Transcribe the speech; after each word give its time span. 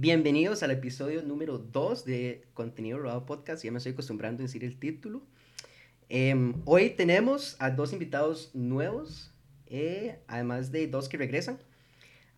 Bienvenidos 0.00 0.62
al 0.62 0.70
episodio 0.70 1.22
número 1.22 1.58
2 1.58 2.06
de 2.06 2.46
Contenido 2.54 2.98
Robado 2.98 3.26
Podcast. 3.26 3.62
Ya 3.62 3.70
me 3.70 3.76
estoy 3.76 3.92
acostumbrando 3.92 4.40
a 4.40 4.46
decir 4.46 4.64
el 4.64 4.78
título. 4.78 5.20
Em, 6.08 6.54
hoy 6.64 6.88
tenemos 6.88 7.54
a 7.58 7.70
dos 7.70 7.92
invitados 7.92 8.50
nuevos, 8.54 9.30
eh, 9.66 10.18
además 10.26 10.72
de 10.72 10.86
dos 10.86 11.10
que 11.10 11.18
regresan. 11.18 11.58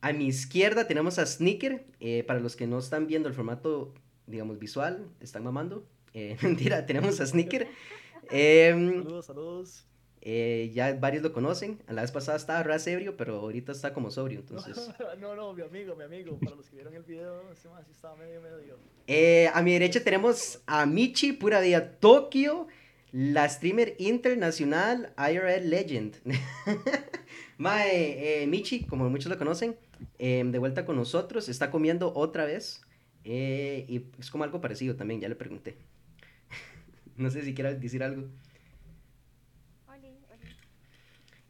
A 0.01 0.12
mi 0.12 0.27
izquierda 0.27 0.88
tenemos 0.88 1.21
a 1.21 1.25
Sneaker. 1.25 1.87
Eh, 2.01 2.25
para 2.25 2.40
los 2.40 2.56
que 2.56 2.67
no 2.67 2.80
están 2.80 3.06
viendo 3.06 3.29
el 3.29 3.35
formato, 3.37 3.94
digamos, 4.26 4.58
visual, 4.58 5.06
están 5.21 5.44
mamando. 5.44 5.87
Eh, 6.15 6.37
mentira, 6.42 6.85
tenemos 6.85 7.21
a 7.21 7.26
Sneaker. 7.29 7.69
Em, 8.31 9.04
saludos, 9.04 9.26
saludos. 9.26 9.87
Eh, 10.25 10.71
ya 10.73 10.95
varios 10.95 11.25
lo 11.25 11.33
conocen. 11.33 11.81
A 11.89 11.93
la 11.93 12.03
vez 12.03 12.13
pasada 12.13 12.37
estaba 12.37 12.63
ras 12.63 12.87
ebrio, 12.87 13.17
pero 13.17 13.41
ahorita 13.41 13.72
está 13.72 13.93
como 13.93 14.11
sobrio, 14.11 14.39
entonces. 14.49 14.77
no, 15.21 15.35
no, 15.35 15.53
mi 15.53 15.63
amigo, 15.63 15.97
mi 15.97 16.05
amigo. 16.05 16.39
Para 16.39 16.57
los 16.57 16.66
que 16.71 16.77
vieron 16.77 16.95
el 16.95 17.02
video, 17.02 17.51
ese 17.51 17.69
más 17.69 17.84
sí 17.84 17.91
estaba 17.91 18.16
medio, 18.16 18.41
medio. 18.41 18.79
Eh, 19.09 19.51
a 19.53 19.63
mi 19.63 19.73
derecha 19.73 20.03
tenemos 20.03 20.63
a 20.66 20.87
Michi, 20.87 21.33
pura 21.33 21.61
vida 21.61 21.97
Tokio, 21.99 22.69
la 23.11 23.49
streamer 23.49 23.97
internacional 23.99 25.13
IRL 25.19 25.69
Legend. 25.69 26.16
Mae, 27.59 28.43
eh, 28.43 28.47
Michi, 28.47 28.85
como 28.85 29.11
muchos 29.11 29.30
lo 29.30 29.37
conocen, 29.39 29.77
em, 30.19 30.52
de 30.52 30.59
vuelta 30.59 30.87
con 30.87 30.97
nosotros, 30.97 31.49
está 31.49 31.71
comiendo 31.71 32.13
otra 32.15 32.45
vez. 32.45 32.80
eh, 33.25 33.85
y 33.89 34.05
es 34.19 34.30
como 34.30 34.45
algo 34.45 34.61
parecido 34.61 34.95
también, 34.97 35.21
ya 35.21 35.29
le 35.29 35.35
pregunté. 35.37 35.77
no 37.16 37.29
sé 37.30 37.43
si 37.43 37.55
quiera 37.55 37.75
decir 37.75 38.05
algo. 38.05 38.29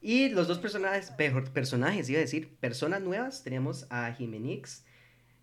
Y 0.03 0.31
los 0.31 0.49
dos 0.49 0.59
personajes, 0.59 1.13
mejor, 1.17 1.49
personajes, 1.53 2.11
iba 2.11 2.19
a 2.19 2.23
decir, 2.23 2.57
personas 2.57 3.01
nuevas, 3.03 3.45
tenemos 3.45 3.87
a 3.89 4.13
Jimenix. 4.13 4.85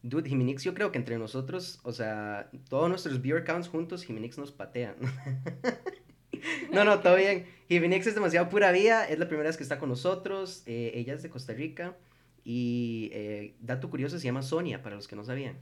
Dude, 0.04 0.28
Jimenix, 0.30 0.64
yo 0.64 0.74
creo 0.74 0.92
que 0.92 0.98
entre 0.98 1.18
nosotros, 1.18 1.80
o 1.84 1.94
sea, 1.94 2.50
todos 2.68 2.90
nuestros 2.90 3.22
viewer 3.22 3.46
counts 3.46 3.70
juntos, 3.70 4.04
Jimenix 4.04 4.38
nos 4.38 4.52
patea. 4.52 4.98
no, 6.74 6.84
no, 6.84 7.00
todo 7.00 7.16
bien. 7.16 7.46
Jimenix 7.70 8.08
es 8.08 8.16
demasiado 8.16 8.50
pura 8.50 8.74
vida, 8.74 9.08
es 9.08 9.18
la 9.18 9.30
primera 9.30 9.48
vez 9.48 9.56
que 9.56 9.64
está 9.64 9.80
con 9.80 9.88
nosotros. 9.88 10.64
eh, 10.66 10.92
ella 10.94 11.14
es 11.14 11.24
de 11.24 11.30
Costa 11.30 11.54
Rica. 11.54 11.96
Y 12.44 13.10
eh, 13.14 13.56
dato 13.62 13.90
curioso, 13.90 14.20
se 14.20 14.26
llama 14.26 14.42
Sonia, 14.42 14.82
para 14.82 14.96
los 14.98 15.08
que 15.08 15.16
no 15.16 15.24
sabían. 15.24 15.58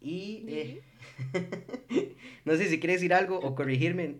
Y 0.00 0.44
eh, 0.46 0.82
no 2.44 2.54
sé 2.56 2.68
si 2.68 2.78
quiere 2.78 2.92
decir 2.92 3.12
algo 3.12 3.38
o 3.40 3.56
corregirme. 3.56 4.18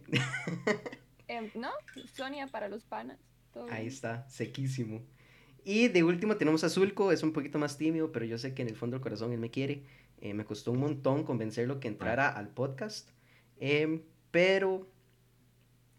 Em, 1.28 1.50
¿No? 1.55 1.70
Sonia 2.12 2.48
para 2.48 2.69
los 2.69 2.84
panas. 2.84 3.19
Todo 3.59 3.70
Ahí 3.70 3.83
bien. 3.83 3.92
está, 3.92 4.28
sequísimo. 4.28 5.03
Y 5.64 5.89
de 5.89 6.03
último 6.03 6.37
tenemos 6.37 6.64
a 6.64 6.69
Zulco, 6.69 7.12
es 7.12 7.23
un 7.23 7.33
poquito 7.33 7.59
más 7.59 7.77
tímido, 7.77 8.11
pero 8.12 8.25
yo 8.25 8.39
sé 8.39 8.55
que 8.55 8.62
en 8.62 8.69
el 8.69 8.77
fondo 8.77 8.97
del 8.97 9.03
corazón 9.03 9.33
él 9.33 9.39
me 9.39 9.50
quiere. 9.50 9.83
Eh, 10.20 10.34
me 10.34 10.45
costó 10.45 10.73
un 10.73 10.81
montón 10.81 11.25
convencerlo 11.25 11.78
que 11.78 11.89
entrara 11.89 12.28
al 12.28 12.48
podcast, 12.48 13.11
em, 13.61 14.03
pero 14.31 14.89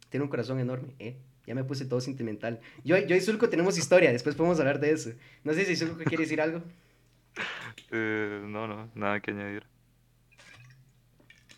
tiene 0.10 0.24
un 0.24 0.30
corazón 0.30 0.60
enorme, 0.60 0.96
¿eh? 1.00 1.18
Ya 1.46 1.56
me 1.56 1.64
puse 1.64 1.86
todo 1.86 2.02
sentimental. 2.02 2.60
Yo, 2.84 2.98
yo 2.98 3.16
y 3.16 3.22
Zulco 3.22 3.50
tenemos 3.50 3.78
historia, 3.78 4.12
después 4.12 4.36
podemos 4.36 4.60
hablar 4.60 4.80
de 4.80 4.92
eso. 4.92 5.12
No 5.44 5.54
sé 5.54 5.66
si 5.66 5.76
Zulco 5.76 6.04
quiere 6.04 6.24
decir 6.24 6.42
algo. 6.42 6.62
Eh, 7.92 8.42
no, 8.46 8.68
no, 8.68 8.92
nada 8.94 9.20
que 9.20 9.32
añadir. 9.32 9.64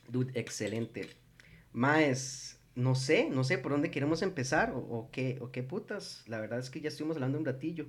Dude, 0.08 0.32
excelente. 0.40 1.10
Más, 1.74 2.58
no 2.76 2.96
sé, 2.96 3.30
no 3.30 3.44
sé 3.44 3.58
por 3.58 3.72
dónde 3.74 3.92
queremos 3.92 4.22
empezar 4.22 4.74
o, 4.76 5.10
qué, 5.12 5.38
o 5.42 5.52
qué 5.52 5.64
putas. 5.64 6.24
La 6.28 6.40
verdad 6.40 6.60
es 6.60 6.70
que 6.70 6.82
ya 6.82 6.90
estuvimos 6.90 7.18
hablando 7.18 7.38
un 7.40 7.46
ratillo. 7.46 7.88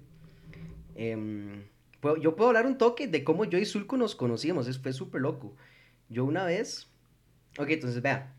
Em, 0.94 1.64
puedo- 2.00 2.16
yo 2.16 2.36
puedo 2.36 2.48
hablar 2.50 2.66
un 2.66 2.78
toque 2.78 3.06
de 3.08 3.24
cómo 3.24 3.44
yo 3.44 3.58
y 3.58 3.64
Zulco 3.66 3.96
nos 3.96 4.14
conocíamos, 4.14 4.66
es, 4.68 4.78
fue 4.78 4.92
súper 4.92 5.20
loco. 5.22 5.56
Yo 6.08 6.24
una 6.24 6.44
vez, 6.44 6.88
ok, 7.58 7.68
entonces 7.70 8.02
vea, 8.02 8.34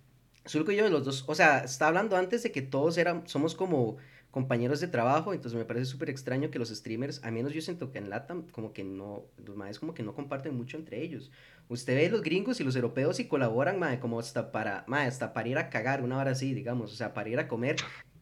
Zulco 0.48 0.72
y 0.72 0.76
yo 0.78 0.90
los 0.90 1.06
dos, 1.06 1.26
o 1.28 1.36
sea, 1.36 1.60
está 1.60 1.88
hablando 1.88 2.18
antes 2.18 2.44
de 2.44 2.52
que 2.52 2.62
todos 2.62 2.98
eran, 2.98 3.28
somos 3.28 3.56
como 3.56 3.98
compañeros 4.34 4.82
de 4.82 4.88
trabajo, 4.88 5.32
entonces 5.32 5.56
me 5.56 5.64
parece 5.64 5.86
súper 5.86 6.10
extraño 6.10 6.50
que 6.50 6.58
los 6.58 6.70
streamers, 6.70 7.24
a 7.24 7.30
menos 7.30 7.54
yo 7.54 7.62
siento 7.62 7.92
que 7.92 8.00
en 8.00 8.10
LATAM, 8.10 8.48
como 8.50 8.74
que 8.74 8.84
no, 8.84 9.26
los 9.46 9.56
maes 9.56 9.78
como 9.78 9.94
que 9.94 10.02
no 10.02 10.16
comparten 10.16 10.58
mucho 10.58 10.76
entre 10.76 11.04
ellos. 11.04 11.32
Usted 11.70 11.96
ve 11.96 12.10
los 12.10 12.24
gringos 12.24 12.60
y 12.60 12.64
los 12.64 12.76
europeos 12.76 13.20
y 13.20 13.26
colaboran, 13.26 13.78
mae, 13.78 14.00
como 14.00 14.20
hasta 14.20 14.52
para, 14.52 14.86
mae, 14.88 15.06
hasta 15.06 15.34
para 15.34 15.50
ir 15.50 15.60
a 15.60 15.70
cagar, 15.70 16.02
una 16.02 16.18
hora 16.18 16.32
así, 16.32 16.56
digamos, 16.56 16.92
o 16.92 16.96
sea, 16.96 17.14
para 17.14 17.30
ir 17.30 17.38
a 17.38 17.48
comer. 17.48 17.76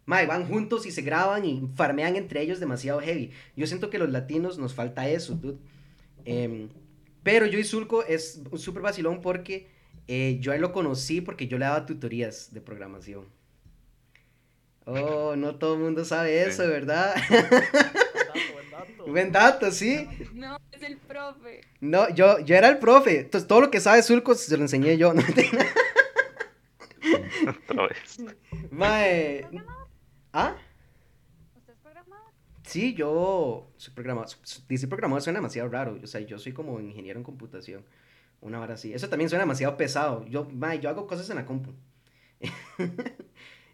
Mae, 0.06 0.26
van 0.26 0.46
juntos 0.48 0.86
y 0.86 0.92
se 0.92 1.02
graban 1.02 1.46
y 1.46 1.70
farmean 1.76 2.18
entre 2.18 2.42
ellos 2.42 2.60
demasiado 2.60 3.00
heavy. 3.00 3.32
Yo 3.56 3.66
siento 3.66 3.90
que 3.90 3.98
los 3.98 4.10
latinos 4.10 4.60
nos 4.60 4.74
falta 4.74 5.08
eso, 5.08 5.36
dude. 5.36 5.60
Em, 6.26 6.68
pero 7.24 7.46
yo 7.46 7.58
y 7.58 7.64
Zulco 7.64 8.04
es 8.04 8.42
un 8.52 8.60
súper 8.60 8.82
vacilón 8.82 9.22
porque 9.22 9.70
eh, 10.10 10.40
yo 10.42 10.52
a 10.52 10.58
lo 10.58 10.74
conocí 10.74 11.22
porque 11.22 11.48
yo 11.48 11.58
le 11.58 11.64
daba 11.64 11.86
tutorías 11.86 12.54
de 12.54 12.60
programación. 12.60 13.28
Oh, 14.86 15.36
no 15.36 15.56
todo 15.56 15.76
el 15.76 15.80
mundo 15.82 16.04
sabe 16.06 16.44
eso, 16.44 16.64
Sí. 16.64 16.70
¿verdad? 16.70 17.16
Buen 17.30 17.42
dato, 17.52 18.54
buen 18.54 18.72
dato. 18.72 19.06
Buen 19.08 19.32
dato, 19.32 19.72
sí. 19.72 20.08
No, 20.34 20.58
es 20.72 20.82
el 20.84 20.98
profe. 20.98 21.62
No, 21.80 22.10
yo, 22.10 22.40
yo 22.40 22.56
era 22.56 22.68
el 22.70 22.80
profe. 22.80 23.20
Entonces, 23.22 23.48
todo 23.48 23.62
lo 23.62 23.72
que 23.72 23.80
sabe 23.80 24.02
Zulco 24.04 24.34
se 24.36 24.56
lo 24.58 24.64
enseñé 24.64 24.98
yo. 24.98 25.14
No. 27.44 27.52
Otra 27.70 27.88
vez. 27.88 28.18
Mae. 28.70 29.48
¿Ah? 30.34 30.56
¿Usted 31.58 31.74
es 31.74 31.80
programador? 31.80 32.32
Sí, 32.64 32.94
yo 32.94 33.72
soy 33.78 33.94
programador. 33.94 34.30
Decir 34.70 34.88
programador 34.88 35.22
suena 35.24 35.40
demasiado 35.40 35.70
raro. 35.70 35.98
O 36.04 36.08
sea, 36.08 36.22
yo 36.22 36.38
soy 36.38 36.54
como 36.54 36.80
ingeniero 36.80 37.18
en 37.20 37.24
computación. 37.24 37.84
Una 38.40 38.60
hora 38.60 38.76
así. 38.76 38.94
Eso 38.94 39.10
también 39.10 39.30
suena 39.30 39.44
demasiado 39.44 39.76
pesado. 39.78 40.26
Yo, 40.28 40.46
mae, 40.52 40.80
yo 40.80 40.90
hago 40.90 41.08
cosas 41.08 41.30
en 41.32 41.38
la 41.38 41.46
compu. 41.46 41.74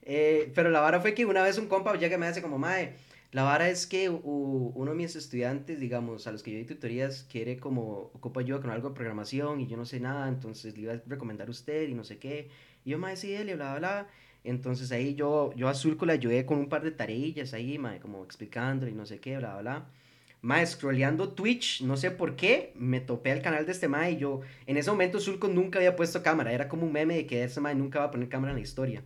Eh, 0.10 0.54
pero 0.56 0.70
la 0.70 0.80
vara 0.80 1.02
fue 1.02 1.14
que 1.14 1.26
una 1.26 1.44
vez 1.44 1.58
un 1.58 1.68
compa 1.68 1.94
llega 1.98 2.16
y 2.16 2.20
me 2.20 2.28
dice 2.30 2.42
como, 2.42 2.58
mae, 2.58 2.96
la 3.32 3.44
vara 3.44 3.70
es 3.70 3.86
que 3.86 4.10
uno 4.10 4.92
de 4.92 4.96
mis 4.96 5.18
estudiantes, 5.18 5.82
digamos, 5.82 6.28
a 6.28 6.32
los 6.32 6.44
que 6.44 6.52
yo 6.52 6.58
doy 6.60 6.66
tutorías, 6.66 7.28
quiere 7.30 7.58
como, 7.60 8.12
ocupa 8.14 8.40
ayuda 8.40 8.62
con 8.62 8.70
algo 8.70 8.90
de 8.90 8.96
programación 8.96 9.60
y 9.60 9.68
yo 9.68 9.76
no 9.76 9.86
sé 9.86 10.00
nada, 10.00 10.30
entonces 10.30 10.78
le 10.78 10.84
iba 10.84 10.94
a 10.94 11.02
recomendar 11.08 11.50
a 11.50 11.52
usted 11.52 11.90
y 11.90 11.94
no 11.94 12.06
sé 12.06 12.20
qué. 12.20 12.50
Y 12.86 12.92
yo, 12.92 13.00
mae, 13.00 13.18
sí, 13.18 13.34
él, 13.34 13.50
y 13.50 13.56
bla, 13.56 13.72
bla, 13.72 13.80
bla. 13.80 14.08
Entonces 14.46 14.94
ahí 14.94 15.14
yo, 15.16 15.52
yo 15.58 15.68
a 15.68 15.74
Zulco 15.74 16.06
le 16.06 16.14
ayudé 16.14 16.46
con 16.46 16.58
un 16.58 16.70
par 16.70 16.84
de 16.84 16.92
tareillas 16.92 17.54
ahí, 17.54 17.78
mae, 17.78 18.00
como 18.00 18.24
explicándole 18.24 18.94
y 18.94 18.96
no 18.96 19.06
sé 19.06 19.20
qué, 19.20 19.38
bla, 19.38 19.56
bla, 19.56 19.62
bla. 19.62 19.90
Mae, 20.42 20.66
scrolleando 20.66 21.34
Twitch, 21.34 21.82
no 21.82 21.98
sé 21.98 22.12
por 22.12 22.38
qué, 22.38 22.72
me 22.76 23.02
topé 23.02 23.34
al 23.34 23.42
canal 23.42 23.66
de 23.66 23.74
este 23.74 23.90
mae 23.90 24.12
y 24.14 24.18
yo, 24.18 24.40
en 24.68 24.78
ese 24.78 24.90
momento 24.90 25.20
Zulco 25.20 25.50
nunca 25.50 25.80
había 25.80 25.98
puesto 25.98 26.24
cámara, 26.24 26.54
era 26.54 26.70
como 26.70 26.86
un 26.86 26.94
meme 26.94 27.16
de 27.16 27.26
que 27.28 27.44
ese 27.44 27.60
mae 27.60 27.76
nunca 27.76 28.00
va 28.00 28.06
a 28.06 28.12
poner 28.12 28.30
cámara 28.30 28.54
en 28.54 28.60
la 28.60 28.64
historia. 28.64 29.04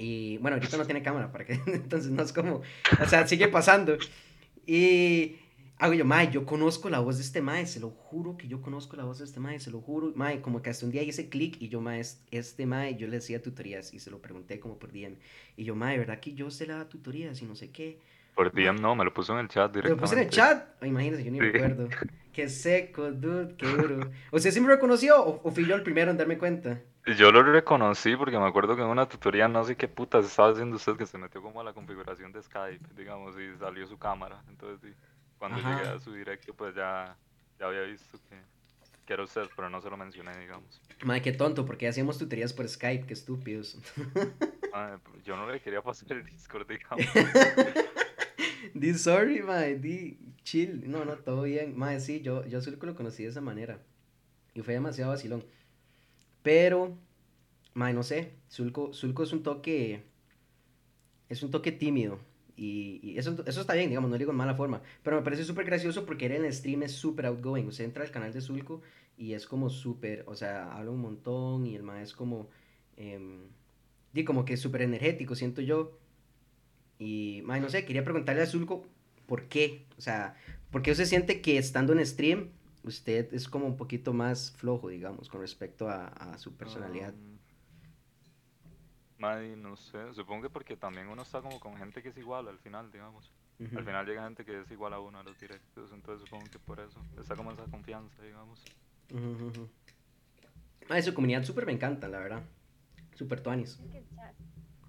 Y 0.00 0.38
bueno, 0.38 0.56
ahorita 0.56 0.76
no 0.78 0.84
tiene 0.86 1.02
cámara, 1.02 1.30
para 1.32 1.44
que, 1.44 1.52
entonces 1.66 2.10
no 2.10 2.22
es 2.22 2.32
como, 2.32 2.62
o 3.02 3.06
sea, 3.06 3.26
sigue 3.26 3.48
pasando. 3.48 3.98
Y 4.66 5.36
hago 5.78 5.94
yo, 5.94 6.04
mae, 6.04 6.30
yo 6.30 6.44
conozco 6.46 6.88
la 6.90 7.00
voz 7.00 7.16
de 7.16 7.22
este 7.24 7.40
mae, 7.42 7.66
se 7.66 7.80
lo 7.80 7.90
juro 7.90 8.36
que 8.36 8.48
yo 8.48 8.60
conozco 8.62 8.96
la 8.96 9.04
voz 9.04 9.18
de 9.18 9.24
este 9.24 9.40
mae, 9.40 9.58
se 9.60 9.70
lo 9.70 9.80
juro. 9.80 10.12
Mae, 10.14 10.40
como 10.40 10.62
que 10.62 10.70
hasta 10.70 10.86
un 10.86 10.92
día 10.92 11.02
hice 11.02 11.28
clic 11.28 11.56
y 11.60 11.68
yo, 11.68 11.80
mae, 11.80 12.00
es- 12.00 12.22
este 12.30 12.64
mae, 12.66 12.96
yo 12.96 13.06
le 13.08 13.16
hacía 13.18 13.42
tutorías 13.42 13.92
y 13.92 13.98
se 13.98 14.10
lo 14.10 14.20
pregunté 14.20 14.60
como 14.60 14.78
por 14.78 14.92
DM. 14.92 15.16
Y 15.56 15.64
yo, 15.64 15.74
mae, 15.74 15.98
¿verdad 15.98 16.20
que 16.20 16.34
yo 16.34 16.50
se 16.50 16.66
la 16.66 16.76
da 16.76 16.88
tutorías 16.88 17.40
y 17.42 17.46
no 17.46 17.54
sé 17.56 17.70
qué? 17.70 17.98
Por 18.34 18.52
DM 18.52 18.80
no, 18.80 18.94
me 18.94 19.04
lo 19.04 19.12
puso 19.12 19.32
en 19.32 19.40
el 19.40 19.48
chat 19.48 19.66
Lo 19.74 19.82
directamente. 19.82 20.00
puse 20.00 20.14
en 20.14 20.20
el 20.20 20.28
chat. 20.30 20.68
Ay, 20.80 20.90
imagínense, 20.90 21.24
yo 21.24 21.30
ni 21.32 21.38
Sí. 21.38 21.44
recuerdo. 21.46 21.88
Qué 22.32 22.48
seco, 22.48 23.10
dude, 23.10 23.56
qué 23.56 23.66
duro. 23.66 24.10
¿Usted 24.30 24.52
sí 24.52 24.60
me 24.60 24.68
reconoció 24.68 25.20
o, 25.24 25.40
o 25.42 25.50
fui 25.50 25.66
yo 25.66 25.74
el 25.74 25.82
primero 25.82 26.12
en 26.12 26.16
darme 26.16 26.38
cuenta? 26.38 26.80
Yo 27.16 27.32
lo 27.32 27.42
reconocí 27.42 28.16
porque 28.16 28.38
me 28.38 28.46
acuerdo 28.46 28.76
que 28.76 28.82
en 28.82 28.88
una 28.88 29.08
tutoría 29.08 29.48
no 29.48 29.64
sé 29.64 29.76
qué 29.76 29.88
putas 29.88 30.26
estaba 30.26 30.50
haciendo 30.50 30.76
usted 30.76 30.96
que 30.96 31.06
se 31.06 31.16
metió 31.16 31.40
como 31.40 31.60
a 31.60 31.64
la 31.64 31.72
configuración 31.72 32.32
de 32.32 32.42
Skype, 32.42 32.86
digamos, 32.96 33.34
y 33.38 33.56
salió 33.58 33.86
su 33.86 33.98
cámara. 33.98 34.42
Entonces, 34.48 34.94
cuando 35.38 35.58
Ajá. 35.58 35.78
llegué 35.78 35.88
a 35.88 36.00
su 36.00 36.12
directo, 36.12 36.52
pues 36.54 36.74
ya, 36.74 37.16
ya 37.58 37.66
había 37.66 37.82
visto 37.82 38.18
que, 38.28 38.36
que 39.06 39.12
era 39.12 39.22
usted, 39.22 39.48
pero 39.56 39.70
no 39.70 39.80
se 39.80 39.88
lo 39.88 39.96
mencioné, 39.96 40.38
digamos. 40.38 40.82
Mae, 41.04 41.22
qué 41.22 41.32
tonto, 41.32 41.64
porque 41.64 41.88
hacíamos 41.88 42.18
tutorías 42.18 42.52
por 42.52 42.68
Skype, 42.68 43.06
qué 43.06 43.14
estúpidos. 43.14 43.78
Ah, 44.70 44.98
yo 45.24 45.34
no 45.34 45.50
le 45.50 45.60
quería 45.60 45.80
pasar 45.80 46.12
el 46.12 46.26
Discord, 46.26 46.68
digamos. 46.68 47.06
Di 48.74 48.92
sorry, 48.94 49.40
mae, 49.42 49.76
di 49.76 50.18
chill. 50.44 50.82
No, 50.90 51.06
no, 51.06 51.16
todo 51.16 51.42
bien. 51.42 51.76
Mae, 51.76 52.00
sí, 52.00 52.20
yo, 52.20 52.44
yo 52.46 52.60
solo 52.60 52.76
lo 52.82 52.94
conocí 52.94 53.22
de 53.22 53.30
esa 53.30 53.40
manera. 53.40 53.80
Y 54.54 54.60
fue 54.60 54.74
demasiado 54.74 55.10
vacilón. 55.10 55.42
Pero, 56.48 56.96
mae, 57.74 57.92
no 57.92 58.02
sé. 58.02 58.32
Zulco, 58.50 58.94
Zulco 58.94 59.22
es 59.22 59.34
un 59.34 59.42
toque. 59.42 60.02
Es 61.28 61.42
un 61.42 61.50
toque 61.50 61.72
tímido. 61.72 62.20
Y, 62.56 63.00
y 63.02 63.18
eso, 63.18 63.36
eso 63.46 63.60
está 63.60 63.74
bien, 63.74 63.90
digamos, 63.90 64.10
no 64.10 64.16
digo 64.16 64.30
en 64.30 64.38
mala 64.38 64.54
forma. 64.54 64.80
Pero 65.02 65.18
me 65.18 65.22
parece 65.22 65.44
súper 65.44 65.66
gracioso 65.66 66.06
porque 66.06 66.24
él 66.24 66.32
en 66.32 66.46
el 66.46 66.54
stream 66.54 66.84
es 66.84 66.92
súper 66.92 67.26
outgoing. 67.26 67.66
Usted 67.66 67.84
entra 67.84 68.02
al 68.02 68.10
canal 68.10 68.32
de 68.32 68.40
Zulco 68.40 68.80
y 69.18 69.34
es 69.34 69.46
como 69.46 69.68
súper. 69.68 70.24
O 70.26 70.34
sea, 70.34 70.72
habla 70.74 70.90
un 70.90 71.02
montón 71.02 71.66
y 71.66 71.76
el 71.76 71.82
mae 71.82 72.02
es 72.02 72.14
como. 72.14 72.48
di 74.14 74.24
como 74.24 74.46
que 74.46 74.56
súper 74.56 74.80
energético, 74.80 75.34
siento 75.34 75.60
yo. 75.60 75.98
Y, 76.98 77.42
mae, 77.44 77.60
no 77.60 77.68
sé, 77.68 77.84
quería 77.84 78.04
preguntarle 78.04 78.40
a 78.40 78.46
Zulco 78.46 78.86
por 79.26 79.48
qué. 79.48 79.84
O 79.98 80.00
sea, 80.00 80.34
¿por 80.70 80.80
qué 80.80 80.92
usted 80.92 81.04
siente 81.04 81.42
que 81.42 81.58
estando 81.58 81.92
en 81.92 82.06
stream 82.06 82.48
usted 82.88 83.32
es 83.32 83.48
como 83.48 83.66
un 83.66 83.76
poquito 83.76 84.12
más 84.12 84.52
flojo, 84.52 84.88
digamos, 84.88 85.28
con 85.28 85.40
respecto 85.40 85.88
a, 85.88 86.08
a 86.08 86.38
su 86.38 86.56
personalidad. 86.56 87.14
Um, 87.14 87.38
mae, 89.18 89.56
no 89.56 89.76
sé, 89.76 90.12
supongo 90.14 90.42
que 90.42 90.50
porque 90.50 90.76
también 90.76 91.08
uno 91.08 91.22
está 91.22 91.40
como 91.40 91.58
con 91.60 91.76
gente 91.76 92.02
que 92.02 92.08
es 92.08 92.18
igual 92.18 92.48
al 92.48 92.58
final, 92.58 92.90
digamos. 92.90 93.30
Ujú. 93.60 93.78
Al 93.78 93.84
final 93.84 94.06
llega 94.06 94.24
gente 94.24 94.44
que 94.44 94.60
es 94.60 94.70
igual 94.70 94.92
a 94.92 95.00
uno 95.00 95.18
a 95.18 95.22
los 95.22 95.38
directos, 95.40 95.92
entonces 95.92 96.24
supongo 96.28 96.50
que 96.50 96.58
por 96.60 96.78
eso 96.80 97.00
está 97.18 97.34
como 97.36 97.52
esa 97.52 97.64
confianza, 97.66 98.22
digamos. 98.22 98.64
Ujú, 99.12 99.46
ujú. 99.48 99.68
Ah, 100.88 101.02
su 101.02 101.12
comunidad 101.12 101.42
súper 101.44 101.66
me 101.66 101.72
encanta, 101.72 102.08
la 102.08 102.18
verdad. 102.18 102.42
Súper 103.14 103.40
tuanis. 103.40 103.76
Dicen 103.78 103.90
que 103.90 103.98
el 103.98 104.08
chat, 104.16 104.34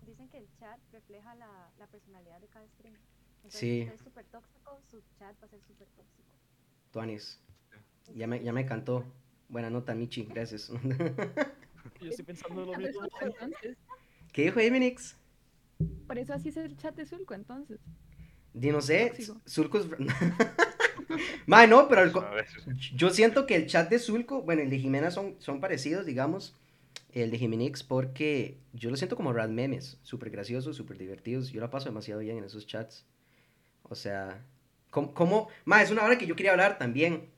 dicen 0.05 0.29
que 0.29 0.37
el 0.37 0.47
chat 0.59 0.79
refleja 0.91 1.35
la, 1.35 1.71
la 1.79 1.87
personalidad 1.87 2.39
de 2.39 2.47
cada 2.47 2.67
stream. 2.67 2.95
Entonces, 3.37 3.59
Sí. 3.59 3.67
si 3.67 3.81
usted 3.81 3.95
es 3.95 4.01
súper 4.01 4.25
tóxico, 4.25 4.79
su 4.89 5.01
chat 5.17 5.35
va 5.41 5.45
a 5.45 5.49
ser 5.49 5.61
súper 5.61 5.87
tóxico. 5.89 6.29
Tuanis. 6.91 7.39
Ya 8.15 8.27
me, 8.27 8.43
ya 8.43 8.53
me 8.53 8.65
cantó. 8.65 9.05
Buena 9.47 9.69
nota, 9.69 9.95
Michi, 9.95 10.23
gracias. 10.25 10.69
Yo 12.01 12.09
estoy 12.09 12.25
pensando 12.25 12.65
lo 12.65 12.73
Chat 12.73 12.81
de 12.81 12.87
mismo. 12.87 13.07
¿Qué 14.31 14.43
dijo 14.43 14.59
Eminix? 14.59 15.17
Por 16.07 16.17
eso 16.17 16.33
así 16.33 16.49
es 16.49 16.57
el 16.57 16.77
chat 16.77 16.95
de 16.95 17.05
Zulco, 17.05 17.33
entonces. 17.33 17.79
Di 18.53 18.71
no 18.71 18.81
sé. 18.81 19.13
Zulco 19.47 19.79
es... 19.79 19.87
Mae, 21.47 21.67
no, 21.67 21.87
pero 21.87 22.11
yo 22.93 23.09
siento 23.09 23.47
que 23.47 23.55
el 23.55 23.65
chat 23.65 23.89
de 23.89 23.97
Zulco, 23.97 24.43
bueno, 24.43 24.61
el 24.61 24.69
de 24.69 24.77
Jimena 24.77 25.09
son, 25.09 25.35
son 25.39 25.59
parecidos, 25.59 26.05
digamos, 26.05 26.55
el 27.11 27.31
de 27.31 27.39
Jimenix, 27.39 27.81
porque 27.81 28.59
yo 28.73 28.91
lo 28.91 28.97
siento 28.97 29.15
como 29.15 29.33
rad 29.33 29.49
memes, 29.49 29.97
súper 30.03 30.29
graciosos, 30.29 30.75
súper 30.75 30.97
divertidos. 30.97 31.51
Yo 31.51 31.61
la 31.61 31.71
paso 31.71 31.85
demasiado 31.85 32.21
bien 32.21 32.37
en 32.37 32.43
esos 32.43 32.67
chats. 32.67 33.05
O 33.83 33.95
sea, 33.95 34.45
¿cómo? 34.91 35.13
cómo? 35.13 35.47
Mae, 35.65 35.83
es 35.83 35.91
una 35.91 36.03
hora 36.03 36.17
que 36.17 36.27
yo 36.27 36.35
quería 36.35 36.51
hablar 36.51 36.77
también. 36.77 37.29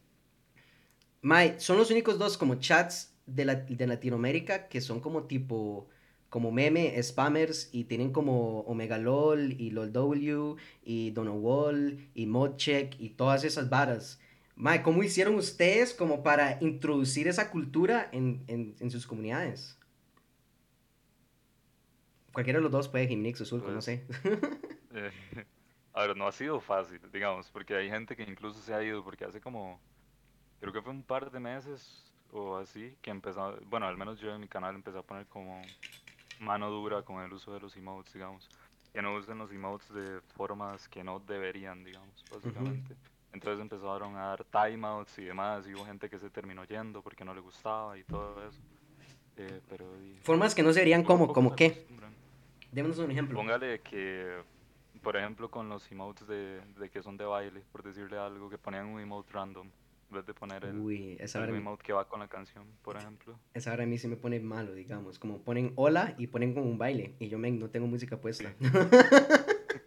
Mae, 1.22 1.60
son 1.60 1.78
los 1.78 1.92
únicos 1.92 2.18
dos 2.20 2.38
como 2.38 2.56
chats 2.56 3.14
de, 3.26 3.46
la- 3.46 3.56
de 3.56 3.88
Latinoamérica 3.88 4.68
que 4.68 4.82
son 4.82 5.00
como 5.00 5.24
tipo, 5.26 5.88
como 6.30 6.52
meme, 6.52 7.02
spammers, 7.04 7.70
y 7.72 7.86
tienen 7.86 8.12
como 8.12 8.62
Omega 8.62 8.98
LOL, 8.98 9.54
y 9.54 9.72
LOLW, 9.72 10.58
y 10.84 11.12
Donowall, 11.12 12.10
y 12.16 12.26
Modcheck, 12.26 13.00
y 13.00 13.10
todas 13.12 13.44
esas 13.44 13.70
varas. 13.70 14.20
Mae, 14.56 14.82
¿cómo 14.84 15.04
hicieron 15.04 15.36
ustedes 15.36 15.94
como 15.94 16.24
para 16.24 16.58
introducir 16.62 17.28
esa 17.28 17.52
cultura 17.52 18.10
en, 18.12 18.44
en- 18.48 18.76
en 18.80 18.92
sus 18.92 19.06
comunidades? 19.08 19.78
Cualquiera 22.34 22.60
de 22.60 22.64
los 22.64 22.72
dos 22.72 22.88
puede, 22.88 23.08
Jimenix 23.08 23.42
o 23.42 23.46
Zulco, 23.46 23.72
no 23.72 23.82
sé. 23.82 24.06
eh, 24.94 25.12
a 25.94 26.08
ver, 26.08 26.18
no 26.18 26.28
ha 26.28 26.32
sido 26.32 26.60
fácil, 26.62 27.00
digamos, 27.12 27.50
porque 27.52 27.76
hay 27.76 27.90
gente 27.90 28.16
que 28.16 28.24
incluso 28.24 28.62
se 28.62 28.74
ha 28.74 28.84
ido, 28.84 29.04
porque 29.04 29.26
hace 29.26 29.42
como, 29.42 29.80
creo 30.62 30.72
que 30.72 30.82
fue 30.82 30.92
un 30.92 31.04
par 31.04 31.32
de 31.32 31.40
meses 31.40 32.06
o 32.32 32.56
así, 32.56 32.96
que 33.02 33.10
empezó, 33.12 33.58
bueno, 33.70 33.88
al 33.88 33.98
menos 33.98 34.20
yo 34.20 34.34
en 34.34 34.40
mi 34.40 34.48
canal 34.48 34.76
empecé 34.76 34.98
a 34.98 35.02
poner 35.02 35.26
como 35.26 35.62
mano 36.40 36.70
dura 36.70 37.02
con 37.02 37.22
el 37.22 37.34
uso 37.34 37.54
de 37.54 37.60
los 37.60 37.76
emotes, 37.76 38.14
digamos. 38.14 38.48
Que 38.94 39.02
no 39.02 39.16
usen 39.16 39.38
los 39.38 39.52
emotes 39.52 39.92
de 39.94 40.22
formas 40.36 40.88
que 40.88 41.04
no 41.04 41.20
deberían, 41.20 41.84
digamos, 41.84 42.24
básicamente. 42.32 42.96
Entonces 43.34 43.62
empezaron 43.62 44.16
a 44.18 44.36
dar 44.36 44.44
timeouts 44.46 45.18
y 45.18 45.24
demás, 45.24 45.66
y 45.68 45.74
hubo 45.74 45.86
gente 45.86 46.10
que 46.10 46.20
se 46.20 46.30
terminó 46.30 46.64
yendo 46.66 47.02
porque 47.02 47.26
no 47.26 47.34
le 47.34 47.42
gustaba 47.42 47.98
y 47.98 48.04
todo 48.04 48.48
eso. 48.48 48.60
Eh, 49.38 49.62
pero 49.70 49.86
Formas 50.24 50.54
que 50.54 50.62
no 50.62 50.74
se 50.74 50.80
verían 50.80 51.04
poco 51.04 51.14
a 51.14 51.18
como, 51.18 51.34
como 51.34 51.56
qué. 51.56 51.88
Démonos 52.72 53.00
un 53.00 53.12
ejemplo. 53.12 53.36
Póngale 53.36 53.80
que, 53.80 54.42
por 55.02 55.16
ejemplo, 55.16 55.50
con 55.50 55.70
los 55.70 55.90
emotes 55.92 56.28
de, 56.28 56.62
de 56.78 56.90
que 56.90 57.02
son 57.02 57.18
de 57.18 57.26
baile, 57.26 57.64
por 57.72 57.84
decirle 57.84 58.18
algo, 58.18 58.50
que 58.50 58.58
ponían 58.58 58.86
un 58.86 59.00
emote 59.00 59.32
random, 59.32 59.70
en 60.12 60.18
vez 60.18 60.26
de 60.26 60.34
poner 60.34 60.66
el, 60.66 60.78
Uy, 60.78 61.16
esa 61.20 61.44
el 61.46 61.64
que 61.84 61.94
va 61.94 62.08
con 62.08 62.20
la 62.20 62.28
canción, 62.28 62.66
por 62.82 62.98
ejemplo. 62.98 63.40
esa 63.54 63.72
hora 63.72 63.84
a 63.84 63.88
mí 63.88 63.98
se 63.98 64.08
me 64.10 64.18
pone 64.18 64.40
malo, 64.42 64.74
digamos. 64.74 65.18
Como 65.18 65.40
ponen 65.42 65.72
hola 65.76 66.16
y 66.18 66.28
ponen 66.28 66.54
como 66.54 66.70
un 66.70 66.78
baile. 66.78 67.16
Y 67.20 67.30
yo, 67.30 67.40
men, 67.40 67.60
no 67.60 67.70
tengo 67.70 67.88
música 67.88 68.18
puesta. 68.20 68.54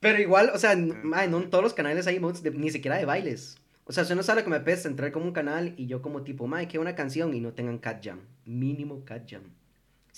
Pero 0.00 0.18
igual, 0.20 0.50
o 0.54 0.58
sea, 0.58 0.72
n- 0.72 0.94
mae, 1.02 1.28
no 1.28 1.38
en 1.38 1.50
todos 1.50 1.62
los 1.62 1.74
canales 1.74 2.06
hay 2.06 2.16
emotes 2.16 2.42
de- 2.42 2.50
ni 2.52 2.70
siquiera 2.70 2.96
de 2.96 3.04
bailes. 3.04 3.58
O 3.84 3.92
sea, 3.92 4.04
eso 4.04 4.14
no 4.14 4.22
sabe 4.22 4.40
lo 4.40 4.44
que 4.44 4.50
me 4.50 4.56
apesta 4.56 4.88
entrar 4.88 5.12
como 5.12 5.26
un 5.26 5.32
canal 5.32 5.74
y 5.76 5.86
yo 5.86 6.02
como 6.02 6.22
tipo, 6.22 6.46
mae, 6.46 6.68
que 6.68 6.78
una 6.78 6.94
canción 6.94 7.34
y 7.34 7.40
no 7.40 7.52
tengan 7.52 7.78
cat 7.78 8.02
jam. 8.04 8.20
Mínimo 8.44 9.04
cat 9.04 9.28
jam. 9.28 9.42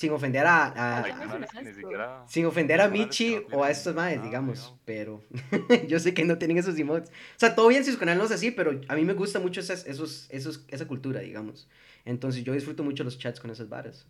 Sin 0.00 0.12
ofender 0.12 0.46
a, 0.46 0.72
Ah, 0.74 1.42
ni 1.62 1.74
siquiera... 1.74 2.24
sin 2.26 2.46
ofender 2.46 2.80
a 2.80 2.88
Michi 2.88 3.36
no 3.50 3.58
o 3.58 3.64
a 3.64 3.70
estos 3.70 3.94
maes, 3.94 4.16
nada, 4.16 4.26
digamos, 4.26 4.74
pero 4.86 5.22
yo 5.88 5.98
sé 5.98 6.14
que 6.14 6.24
no 6.24 6.38
tienen 6.38 6.56
esos 6.56 6.78
emotes. 6.78 7.10
O 7.10 7.38
sea, 7.38 7.54
todo 7.54 7.68
bien 7.68 7.84
si 7.84 7.92
su 7.92 7.98
canal 7.98 8.16
no 8.16 8.24
es 8.24 8.30
así, 8.30 8.50
pero 8.50 8.80
a 8.88 8.94
mí 8.94 9.04
me 9.04 9.12
gusta 9.12 9.40
mucho 9.40 9.60
esas, 9.60 9.86
esos, 9.86 10.26
esos, 10.30 10.64
esa 10.68 10.86
cultura, 10.86 11.20
digamos. 11.20 11.68
Entonces 12.06 12.42
yo 12.44 12.54
disfruto 12.54 12.82
mucho 12.82 13.04
los 13.04 13.18
chats 13.18 13.40
con 13.40 13.50
esas 13.50 13.68
varas. 13.68 14.06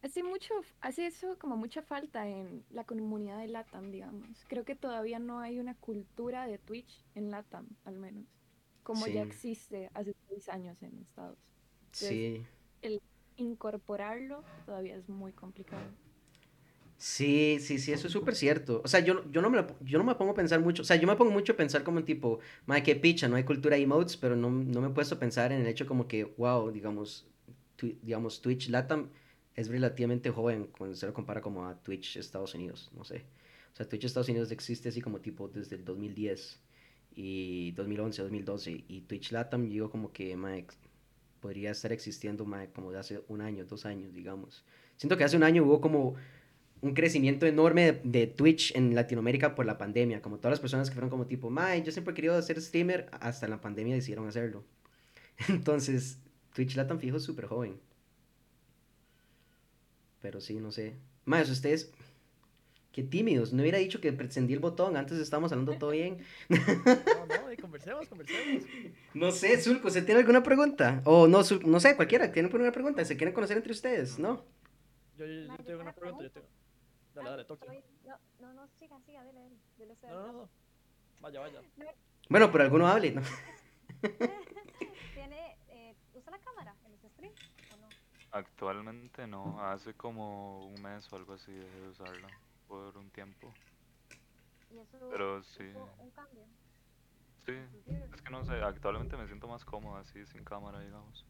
Hace 0.00 0.22
mucho, 0.22 0.54
hace 0.80 1.04
eso 1.04 1.38
como 1.38 1.58
mucha 1.58 1.82
falta 1.82 2.26
en 2.26 2.64
la 2.70 2.84
comunidad 2.84 3.40
de 3.40 3.48
LATAM, 3.48 3.90
digamos. 3.90 4.42
Creo 4.48 4.64
que 4.64 4.74
todavía 4.74 5.18
no 5.18 5.40
hay 5.40 5.58
una 5.58 5.74
cultura 5.74 6.46
de 6.46 6.56
Twitch 6.56 7.04
en 7.14 7.30
LATAM, 7.30 7.66
al 7.84 7.98
menos. 7.98 8.24
Como 8.84 9.06
ya 9.06 9.20
existe 9.20 9.90
hace 9.92 10.14
seis 10.30 10.48
años 10.48 10.82
en 10.82 10.98
Estados. 11.02 11.36
Sí. 11.92 12.46
Incorporarlo 13.36 14.46
todavía 14.64 14.96
es 14.96 15.08
muy 15.08 15.32
complicado. 15.34 15.94
Sí, 16.96 17.58
sí, 17.60 17.78
sí, 17.80 17.92
eso 17.92 18.06
es 18.06 18.12
súper 18.12 18.36
cierto. 18.36 18.80
O 18.84 18.88
sea, 18.88 19.00
yo, 19.00 19.28
yo, 19.32 19.42
no 19.42 19.50
me 19.50 19.56
lo- 19.56 19.76
yo 19.80 19.98
no 19.98 20.04
me 20.04 20.14
pongo 20.14 20.32
a 20.32 20.34
pensar 20.34 20.60
mucho. 20.60 20.82
O 20.82 20.84
sea, 20.84 20.96
yo 20.96 21.06
me 21.08 21.16
pongo 21.16 21.32
mucho 21.32 21.52
a 21.54 21.56
pensar 21.56 21.82
como 21.82 21.98
en 21.98 22.04
tipo, 22.04 22.38
madre, 22.66 22.82
qué 22.84 22.94
picha, 22.96 23.28
no 23.28 23.34
hay 23.36 23.44
cultura 23.44 23.76
emotes, 23.76 24.16
pero 24.16 24.36
no, 24.36 24.50
no 24.50 24.80
me 24.80 24.86
he 24.88 24.90
puesto 24.90 25.16
a 25.16 25.18
pensar 25.18 25.50
en 25.52 25.62
el 25.62 25.66
hecho 25.66 25.84
como 25.86 26.06
que, 26.06 26.24
wow, 26.24 26.70
digamos, 26.70 27.26
digamos, 28.02 28.40
Twitch 28.40 28.68
Latam 28.68 29.10
es 29.56 29.68
relativamente 29.68 30.30
joven 30.30 30.68
cuando 30.78 30.94
se 30.96 31.06
lo 31.06 31.12
compara 31.12 31.40
como 31.42 31.66
a 31.66 31.74
Twitch 31.82 32.16
Estados 32.16 32.54
Unidos, 32.54 32.90
no 32.96 33.02
sé. 33.04 33.24
O 33.72 33.76
sea, 33.76 33.88
Twitch 33.88 34.04
Estados 34.04 34.28
Unidos 34.28 34.52
existe 34.52 34.88
así 34.90 35.00
como 35.00 35.20
tipo 35.20 35.48
desde 35.48 35.76
el 35.76 35.84
2010 35.84 36.60
y 37.16 37.72
2011, 37.72 38.22
2012. 38.22 38.84
Y 38.88 39.00
Twitch 39.02 39.32
Latam, 39.32 39.68
digo 39.68 39.90
como 39.90 40.12
que, 40.12 40.36
madre, 40.36 40.66
podría 41.42 41.72
estar 41.72 41.92
existiendo, 41.92 42.46
madre, 42.46 42.70
como 42.72 42.92
de 42.92 43.00
hace 43.00 43.20
un 43.28 43.40
año, 43.42 43.66
dos 43.66 43.84
años, 43.84 44.14
digamos. 44.14 44.64
Siento 44.96 45.18
que 45.18 45.24
hace 45.24 45.36
un 45.36 45.42
año 45.42 45.64
hubo 45.64 45.80
como 45.80 46.14
un 46.80 46.94
crecimiento 46.94 47.46
enorme 47.46 48.00
de, 48.04 48.28
Twitch 48.28 48.74
en 48.76 48.94
Latinoamérica 48.94 49.56
por 49.56 49.66
la 49.66 49.76
pandemia, 49.76 50.22
como 50.22 50.38
todas 50.38 50.52
las 50.52 50.60
personas 50.60 50.88
que 50.88 50.94
fueron 50.94 51.10
como 51.10 51.26
tipo, 51.26 51.50
Mae, 51.50 51.82
yo 51.82 51.90
siempre 51.90 52.12
he 52.12 52.14
querido 52.14 52.40
ser 52.42 52.60
streamer, 52.62 53.08
hasta 53.20 53.48
la 53.48 53.60
pandemia 53.60 53.94
decidieron 53.94 54.28
hacerlo. 54.28 54.64
Entonces, 55.48 56.18
Twitch 56.54 56.76
Latam 56.76 57.00
fijo 57.00 57.16
es 57.16 57.24
súper 57.24 57.46
joven. 57.46 57.76
Pero 60.20 60.40
sí, 60.40 60.54
no 60.54 60.70
sé. 60.70 60.94
Mae, 61.24 61.42
ustedes, 61.42 61.92
qué 62.92 63.02
tímidos, 63.02 63.52
no 63.52 63.62
hubiera 63.62 63.78
dicho 63.78 64.00
que 64.00 64.12
pretendí 64.12 64.54
el 64.54 64.60
botón, 64.60 64.96
antes 64.96 65.18
estábamos 65.18 65.50
hablando 65.50 65.76
todo 65.76 65.90
bien. 65.90 66.18
No, 66.48 67.26
no, 67.26 67.41
conversemos, 67.72 68.08
conversemos. 68.08 68.64
No 69.14 69.30
sé, 69.30 69.60
Zulco, 69.60 69.88
¿se 69.90 70.02
tiene 70.02 70.20
alguna 70.20 70.42
pregunta? 70.42 71.00
O 71.04 71.26
no, 71.26 71.40
Zul- 71.40 71.64
no 71.64 71.80
sé, 71.80 71.96
cualquiera, 71.96 72.30
¿tiene 72.32 72.48
alguna 72.48 72.70
pregunta? 72.72 73.04
¿Se 73.04 73.16
quieren 73.16 73.34
conocer 73.34 73.56
entre 73.56 73.72
ustedes? 73.72 74.18
¿No? 74.18 74.44
Yo, 75.16 75.26
yo, 75.26 75.46
yo 75.46 75.56
tengo 75.64 75.80
una 75.80 75.92
pregunta, 75.92 76.22
yo 76.24 76.30
tengo. 76.30 76.46
Dale, 77.14 77.30
dale, 77.30 77.44
toque. 77.44 77.84
No, 78.04 78.18
no, 78.40 78.52
no, 78.54 78.68
siga, 78.78 78.98
siga, 79.06 79.24
dele, 79.24 79.48
dele. 79.78 79.96
No, 80.08 80.26
no, 80.26 80.32
no. 80.32 80.48
Vaya, 81.20 81.40
vaya. 81.40 81.60
Bueno, 82.28 82.50
pero 82.50 82.64
alguno 82.64 82.86
hable, 82.86 83.10
¿no? 83.10 83.20
¿Tiene, 85.14 85.56
eh, 85.68 85.94
usa 86.14 86.30
la 86.30 86.38
cámara 86.38 86.74
en 86.86 86.92
los 86.92 87.00
streams 87.12 87.34
o 87.74 87.76
no? 87.76 87.88
Actualmente 88.30 89.26
no, 89.26 89.60
hace 89.60 89.92
como 89.92 90.66
un 90.66 90.80
mes 90.80 91.12
o 91.12 91.16
algo 91.16 91.34
así 91.34 91.52
dejé 91.52 91.80
de 91.80 91.88
usarla 91.88 92.28
por 92.68 92.96
un 92.96 93.10
tiempo. 93.10 93.52
Y 94.72 94.78
eso 94.78 94.98
Pero 95.10 95.42
sí, 95.42 95.64
un 95.98 96.10
cambio. 96.12 96.44
Sí, 97.46 97.52
es 98.14 98.22
que 98.22 98.30
no 98.30 98.44
sé, 98.44 98.54
actualmente 98.54 99.16
me 99.16 99.26
siento 99.26 99.48
más 99.48 99.64
cómodo 99.64 99.96
así, 99.96 100.24
sin 100.26 100.44
cámara, 100.44 100.80
digamos. 100.80 101.26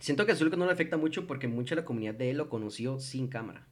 Siento 0.00 0.26
que 0.26 0.32
a 0.32 0.36
Zulco 0.36 0.56
no 0.56 0.66
le 0.66 0.72
afecta 0.72 0.96
mucho 0.96 1.26
porque 1.26 1.48
mucha 1.48 1.74
de 1.74 1.80
la 1.82 1.84
comunidad 1.86 2.14
de 2.14 2.30
él 2.30 2.36
lo 2.36 2.48
conoció 2.48 2.98
sin 3.00 3.28
cámara. 3.28 3.66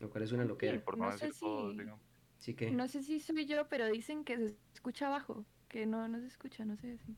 Lo 0.00 0.10
cual 0.10 0.24
es 0.24 0.32
una 0.32 0.44
loquera. 0.44 0.80
por 0.80 0.96
no, 0.98 1.06
no 1.10 1.18
sé 1.18 1.26
decir 1.26 1.40
todos, 1.40 1.72
si- 1.72 1.78
digamos. 1.78 2.00
Que, 2.56 2.70
No 2.70 2.88
sé 2.88 3.02
si 3.02 3.20
soy 3.20 3.46
yo, 3.46 3.68
pero 3.68 3.86
dicen 3.88 4.24
que 4.24 4.36
se 4.38 4.56
escucha 4.72 5.08
bajo. 5.08 5.44
Que 5.68 5.86
no, 5.86 6.08
no 6.08 6.20
se 6.20 6.26
escucha, 6.26 6.64
no 6.64 6.76
sé 6.76 6.96
si. 6.98 7.16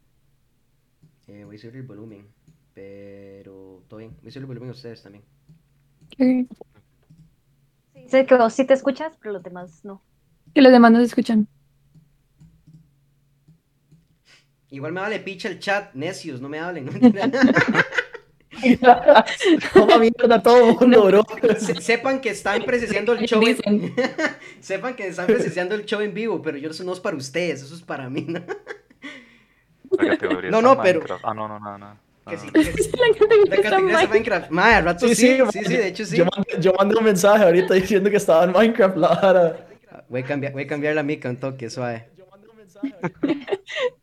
eh, 1.27 1.45
voy 1.45 1.57
a 1.57 1.59
subir 1.59 1.77
el 1.77 1.83
volumen. 1.83 2.27
Pero 2.75 3.85
todo 3.89 3.99
bien. 3.99 4.17
Voy 4.21 4.29
a 4.29 4.33
subir 4.33 4.43
el 4.43 4.47
volumen 4.47 4.71
a 4.71 4.73
ustedes 4.73 5.03
también. 5.03 5.25
Sí, 6.17 6.49
Sé 8.09 8.27
que 8.27 8.35
vos 8.37 8.53
sí 8.53 8.67
te 8.67 8.75
escuchas, 8.75 9.17
pero 9.19 9.33
los 9.33 9.43
demás 9.45 9.85
no. 9.85 10.03
Que 10.55 10.63
los 10.63 10.73
demás 10.73 10.93
no 10.93 10.99
se 10.99 11.05
escuchan. 11.07 11.47
Igual 14.71 14.93
me 14.93 15.01
vale 15.01 15.19
picha 15.21 15.49
el 15.49 15.59
chat, 15.59 15.93
necios, 15.95 16.41
no 16.41 16.49
me 16.49 16.59
hablen. 16.61 16.87
¿no? 16.87 16.93
Toma 19.73 19.99
mierda 19.99 20.35
a 20.37 20.43
todo 20.43 20.69
el 20.71 20.77
mundo, 20.77 21.05
bro. 21.07 21.25
Se- 21.59 21.81
sepan 21.81 22.21
que 22.21 22.29
están 22.31 22.63
presenciando 22.63 23.13
el 23.15 23.27
show. 23.27 23.43
en- 23.65 23.95
sepan 24.61 24.95
que 24.95 25.09
están 25.09 25.27
presenciando 25.27 25.75
el 25.75 25.85
show 25.87 26.01
en 26.01 26.15
vivo, 26.15 26.41
pero 26.43 26.57
yo 26.59 26.71
eso 26.71 26.85
no 26.85 26.93
es 26.93 27.01
para 27.01 27.17
ustedes, 27.17 27.63
eso 27.63 27.75
es 27.75 27.83
para 27.83 28.09
mí. 28.11 28.27
¿no? 28.29 28.41
No, 30.51 30.63
no, 30.63 30.81
pero-. 30.81 31.03
Ah, 31.23 31.35
no, 31.35 31.49
no, 31.49 31.59
no, 31.59 31.79
no. 31.79 31.97
Que 32.29 32.37
Ah, 32.37 32.39
sí, 32.39 32.47
no. 32.47 32.53
que- 32.53 32.63
La 32.63 32.71
categoría 33.19 33.57
La 33.57 33.63
categoría 33.63 34.03
es. 34.03 34.11
Minecraft. 34.11 34.51
Mae, 34.51 34.75
al 34.75 34.85
rato 34.85 35.09
sí, 35.09 35.15
sí, 35.17 35.37
sí, 35.37 35.43
man, 35.43 35.51
de 35.69 35.89
hecho 35.89 36.05
sí. 36.05 36.17
Yo 36.17 36.27
mandé, 36.27 36.57
yo 36.61 36.73
mandé 36.79 36.95
un 36.97 37.05
mensaje 37.05 37.43
ahorita 37.45 37.75
diciendo 37.75 38.09
que 38.11 38.17
estaba 38.19 38.45
en 38.45 38.53
Minecraft 38.53 38.97
la 38.99 39.09
vara. 39.09 39.67
Voy 40.09 40.21
a 40.21 40.25
cambiar, 40.25 40.53
voy 40.53 40.63
a 40.65 40.67
cambiar 40.67 40.95
la 40.95 41.03
mica 41.03 41.29
un 41.31 41.37
toque, 41.37 41.71
suave. 41.71 42.09
Yo 42.17 42.27
mandé 42.31 42.49
un 42.49 42.57
mensaje. 42.57 42.95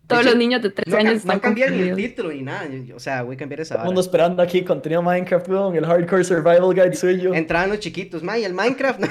Todos 0.07 0.21
hecho, 0.21 0.29
los 0.29 0.37
niños 0.37 0.61
de 0.61 0.69
13 0.69 0.89
No, 0.91 0.97
años 0.97 1.13
están 1.15 1.35
no 1.35 1.41
cambiar 1.41 1.71
ni 1.71 1.89
el 1.89 1.95
título 1.95 2.31
ni 2.31 2.41
nada. 2.41 2.69
O 2.95 2.99
sea, 2.99 3.23
voy 3.23 3.35
a 3.35 3.37
cambiar 3.37 3.61
esa 3.61 3.75
Todo 3.75 3.83
el 3.83 3.87
mundo 3.87 4.01
esperando 4.01 4.41
aquí 4.41 4.63
contenido 4.63 5.01
Minecraft, 5.01 5.49
weón, 5.49 5.75
el 5.75 5.85
Hardcore 5.85 6.23
Survival 6.23 6.73
Guide 6.73 6.95
suyo. 6.95 7.33
Entraban 7.33 7.69
los 7.69 7.79
chiquitos, 7.79 8.23
mae, 8.23 8.45
el 8.45 8.53
Minecraft. 8.53 9.01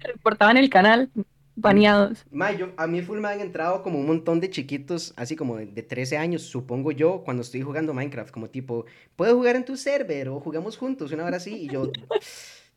Reportaban 0.00 0.56
el 0.56 0.68
canal, 0.70 1.10
baneados. 1.54 2.24
Yo, 2.58 2.68
a 2.76 2.86
mí 2.86 3.00
full 3.02 3.18
me 3.18 3.28
han 3.28 3.40
entrado 3.40 3.82
como 3.82 3.98
un 3.98 4.06
montón 4.06 4.40
de 4.40 4.50
chiquitos, 4.50 5.14
así 5.16 5.34
como 5.34 5.56
de, 5.56 5.66
de 5.66 5.82
13 5.82 6.18
años, 6.18 6.42
supongo 6.42 6.92
yo, 6.92 7.22
cuando 7.24 7.42
estoy 7.42 7.62
jugando 7.62 7.94
Minecraft, 7.94 8.30
como 8.30 8.48
tipo, 8.50 8.84
¿puedo 9.16 9.34
jugar 9.34 9.56
en 9.56 9.64
tu 9.64 9.76
server 9.76 10.28
o 10.28 10.40
jugamos 10.40 10.76
juntos 10.76 11.10
una 11.12 11.24
hora 11.24 11.38
así? 11.38 11.54
Y 11.54 11.68
yo, 11.68 11.90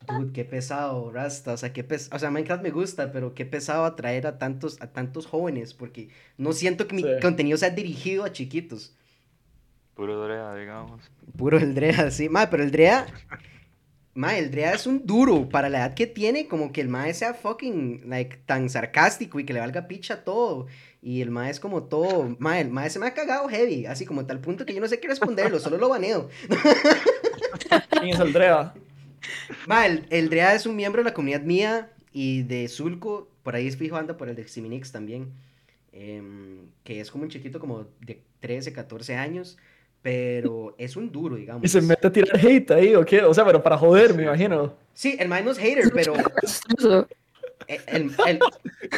dude, 0.08 0.32
qué 0.34 0.46
pesado, 0.46 1.12
Rasta, 1.12 1.54
o 1.54 1.58
sea, 1.58 1.72
qué 1.74 1.84
pes 1.84 2.10
o 2.12 2.20
sea, 2.20 2.32
Minecraft 2.32 2.64
me 2.64 2.72
gusta, 2.72 3.12
pero 3.12 3.34
qué 3.36 3.46
pesado 3.46 3.86
atraer 3.86 4.28
a 4.28 4.38
tantos, 4.40 4.82
a 4.82 4.88
tantos 4.88 5.26
jóvenes, 5.28 5.74
porque 5.74 6.10
no 6.38 6.54
siento 6.54 6.88
que 6.88 6.96
mi 6.96 7.04
Sí. 7.04 7.10
contenido 7.22 7.58
sea 7.58 7.70
dirigido 7.70 8.24
a 8.24 8.32
chiquitos. 8.32 8.96
Puro 9.96 10.24
Drea, 10.24 10.56
digamos. 10.56 11.02
Puro 11.38 11.58
el 11.58 11.76
Drea, 11.76 12.10
sí. 12.12 12.30
Mae, 12.30 12.48
pero 12.48 12.64
el 12.64 12.72
Drea. 12.72 13.06
Mae, 14.14 14.40
el 14.40 14.50
Drea 14.50 14.74
es 14.74 14.88
un 14.88 15.06
duro 15.06 15.48
para 15.50 15.70
la 15.70 15.80
edad 15.80 15.94
que 15.94 16.08
tiene, 16.08 16.48
como 16.48 16.72
que 16.72 16.82
el 16.82 16.88
Mae 16.90 17.14
sea 17.14 17.34
fucking, 17.34 18.04
like, 18.10 18.38
tan 18.46 18.70
sarcástico 18.70 19.40
y 19.40 19.46
que 19.46 19.54
le 19.54 19.60
valga 19.60 19.88
picha 19.88 20.24
todo. 20.24 20.68
Y 21.02 21.22
el 21.22 21.32
Mae 21.32 21.52
es 21.52 21.60
como 21.60 21.84
todo. 21.84 22.36
Mae, 22.40 22.62
el 22.62 22.70
Mae 22.70 22.90
se 22.90 23.00
me 23.00 23.08
ha 23.08 23.14
cagado 23.14 23.48
heavy, 23.50 23.86
así 23.86 24.06
como 24.06 24.22
a 24.22 24.28
tal 24.28 24.40
punto 24.40 24.66
que 24.66 24.74
yo 24.74 24.82
no 24.82 24.88
sé 24.88 25.00
qué 25.00 25.08
responderlo, 25.10 25.60
solo 25.60 25.78
lo 25.78 25.90
baneo. 25.90 26.30
¿Quién 27.92 28.10
es 28.14 28.20
Andrea? 28.20 28.74
Mae, 29.68 29.88
el, 29.88 30.06
el 30.10 30.30
Drea 30.30 30.56
es 30.56 30.66
un 30.66 30.76
miembro 30.76 31.02
de 31.04 31.10
la 31.10 31.14
comunidad 31.14 31.42
mía 31.42 31.92
y 32.12 32.44
de 32.44 32.68
Zulco, 32.68 33.30
por 33.44 33.56
ahí 33.56 33.68
es 33.68 33.78
fijo 33.78 33.96
anda 33.98 34.18
por 34.18 34.30
el 34.30 34.36
de 34.36 34.48
Ximinix 34.48 34.92
también. 34.92 35.32
em, 35.92 36.68
que 36.84 37.00
es 37.02 37.12
como 37.12 37.24
un 37.24 37.30
chiquito 37.30 37.60
como 37.60 37.86
de 38.02 38.22
13, 38.40 38.74
14 38.74 39.16
años, 39.16 39.58
pero 40.02 40.76
es 40.78 40.96
un 40.96 41.12
duro, 41.12 41.36
digamos. 41.36 41.64
Y 41.66 41.68
se 41.68 41.82
mete 41.82 42.08
a 42.08 42.12
tirar 42.12 42.38
hate 42.46 42.72
ahí, 42.72 42.96
¿o 42.96 43.06
qué? 43.06 43.22
O 43.24 43.34
sea, 43.34 43.46
pero 43.46 43.62
para 43.62 43.78
joder, 43.78 44.14
me 44.14 44.24
imagino. 44.24 44.74
Sí, 44.94 45.16
el 45.20 45.28
Mae 45.28 45.44
no 45.44 45.52
es 45.52 45.58
hater, 45.58 45.92
pero 45.94 46.14
el, 47.68 47.82
el- 47.88 48.12
el- 48.28 48.40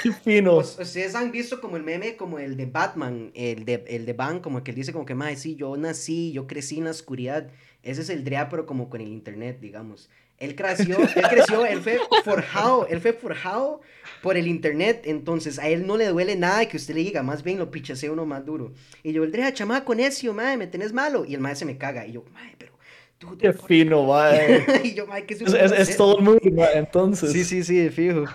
Qué 0.02 0.12
fino. 0.14 0.58
ustedes 0.58 1.16
han 1.16 1.32
visto 1.32 1.60
como 1.60 1.78
el 1.78 1.84
meme, 1.84 2.16
como 2.16 2.40
el 2.40 2.56
de 2.56 2.66
Batman, 2.66 3.32
el 3.36 3.66
de, 3.66 3.84
el 3.88 4.06
de 4.06 4.14
Van, 4.14 4.40
como 4.40 4.64
que 4.64 4.72
él 4.72 4.76
dice 4.78 4.94
como 4.94 5.06
que, 5.06 5.16
mae, 5.16 5.36
sí, 5.36 5.56
yo 5.56 5.76
nací, 5.78 6.32
yo 6.32 6.48
crecí 6.48 6.78
en 6.78 6.86
la 6.86 6.92
oscuridad. 6.92 7.50
Ese 7.84 8.02
es 8.02 8.10
el 8.10 8.24
Drea, 8.24 8.50
pero 8.50 8.66
como 8.66 8.90
con 8.90 9.02
el 9.02 9.08
internet, 9.10 9.60
digamos. 9.60 10.10
Él 10.38 10.56
creció, 10.56 10.98
él 11.00 11.24
creció, 11.30 11.66
él 11.68 11.82
fue 11.82 12.00
forjado, 12.24 12.88
él 12.88 13.00
fue 13.00 13.14
forjado 13.14 13.82
por 14.24 14.38
el 14.38 14.48
internet, 14.48 15.04
entonces 15.06 15.60
a 15.60 15.68
él 15.70 15.86
no 15.86 15.98
le 15.98 16.08
duele 16.08 16.36
nada 16.36 16.66
que 16.68 16.78
usted 16.78 16.96
le 16.96 17.02
diga, 17.02 17.22
más 17.22 17.44
bien 17.44 17.60
lo 17.60 17.70
pichasea 17.70 18.12
uno 18.12 18.26
más 18.26 18.44
duro. 18.46 18.74
Y 19.04 19.14
yo, 19.14 19.24
el 19.24 19.32
Drea, 19.32 19.54
chamaco 19.54 19.94
necio, 19.94 20.34
mae, 20.34 20.58
me 20.58 20.66
tenés 20.68 20.94
malo. 20.94 21.26
Y 21.26 21.36
el 21.36 21.42
mae 21.42 21.56
se 21.56 21.66
me 21.66 21.78
caga, 21.78 22.08
y 22.08 22.14
yo, 22.14 22.24
mae, 22.34 22.56
pero, 22.58 22.72
tú, 23.20 23.38
Qué 23.38 23.54
fino, 23.54 24.04
mae. 24.06 24.66
y 24.84 24.96
yo, 24.96 25.06
mae, 25.06 25.26
¿qué 25.26 25.36
Es, 25.36 25.42
es- 25.42 25.54
es 25.54 25.72
hacer?" 25.74 25.98
todo 25.98 26.18
el 26.18 26.24
mundo, 26.24 26.42
mae, 26.52 26.78
entonces. 26.78 27.32
Sí, 27.32 27.44
sí, 27.44 27.64
sí, 27.64 27.90
fijo. 27.90 28.26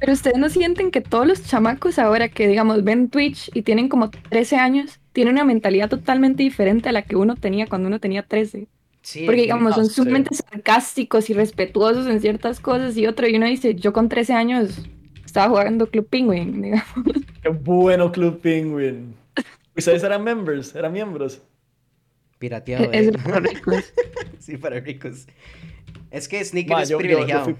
Pero 0.00 0.12
ustedes 0.14 0.38
no 0.38 0.48
sienten 0.48 0.90
que 0.90 1.02
todos 1.02 1.26
los 1.26 1.44
chamacos 1.46 1.98
ahora 1.98 2.28
que, 2.28 2.48
digamos, 2.48 2.82
ven 2.82 3.10
Twitch 3.10 3.50
y 3.54 3.62
tienen 3.62 3.88
como 3.88 4.10
13 4.10 4.56
años, 4.56 4.98
tienen 5.12 5.34
una 5.34 5.44
mentalidad 5.44 5.90
totalmente 5.90 6.42
diferente 6.42 6.88
a 6.88 6.92
la 6.92 7.02
que 7.02 7.16
uno 7.16 7.36
tenía 7.36 7.66
cuando 7.66 7.88
uno 7.88 8.00
tenía 8.00 8.22
13. 8.22 8.66
Sí, 9.02 9.24
Porque, 9.24 9.36
de 9.36 9.42
digamos, 9.42 9.74
son 9.74 9.86
sumamente 9.86 10.34
sarcásticos 10.34 11.28
y 11.30 11.34
respetuosos 11.34 12.06
en 12.06 12.20
ciertas 12.20 12.60
cosas 12.60 12.96
y 12.96 13.06
otro, 13.06 13.28
y 13.28 13.36
uno 13.36 13.46
dice, 13.46 13.74
yo 13.74 13.92
con 13.92 14.08
13 14.08 14.32
años 14.32 14.88
estaba 15.24 15.48
jugando 15.48 15.86
Club 15.86 16.08
Penguin, 16.08 16.62
digamos. 16.62 17.16
Qué 17.42 17.48
bueno 17.50 18.10
Club 18.10 18.40
Penguin. 18.40 19.14
¿Ustedes 19.76 20.02
eran 20.02 20.24
members? 20.24 20.74
¿Eran 20.74 20.92
miembros? 20.92 21.42
Pirateado. 22.38 22.90
Es 22.92 23.08
eh. 23.08 23.12
para 23.12 23.40
ricos. 23.40 23.92
Sí, 24.38 24.56
para 24.56 24.80
ricos. 24.80 25.26
Es 26.10 26.28
que 26.28 26.44
Sneaker 26.44 26.72
Ma, 26.76 26.82
es 26.82 26.88
yo- 26.88 26.98
yo- 27.00 27.02
yo 27.02 27.08
privilegiado. 27.16 27.44
fui- 27.44 27.56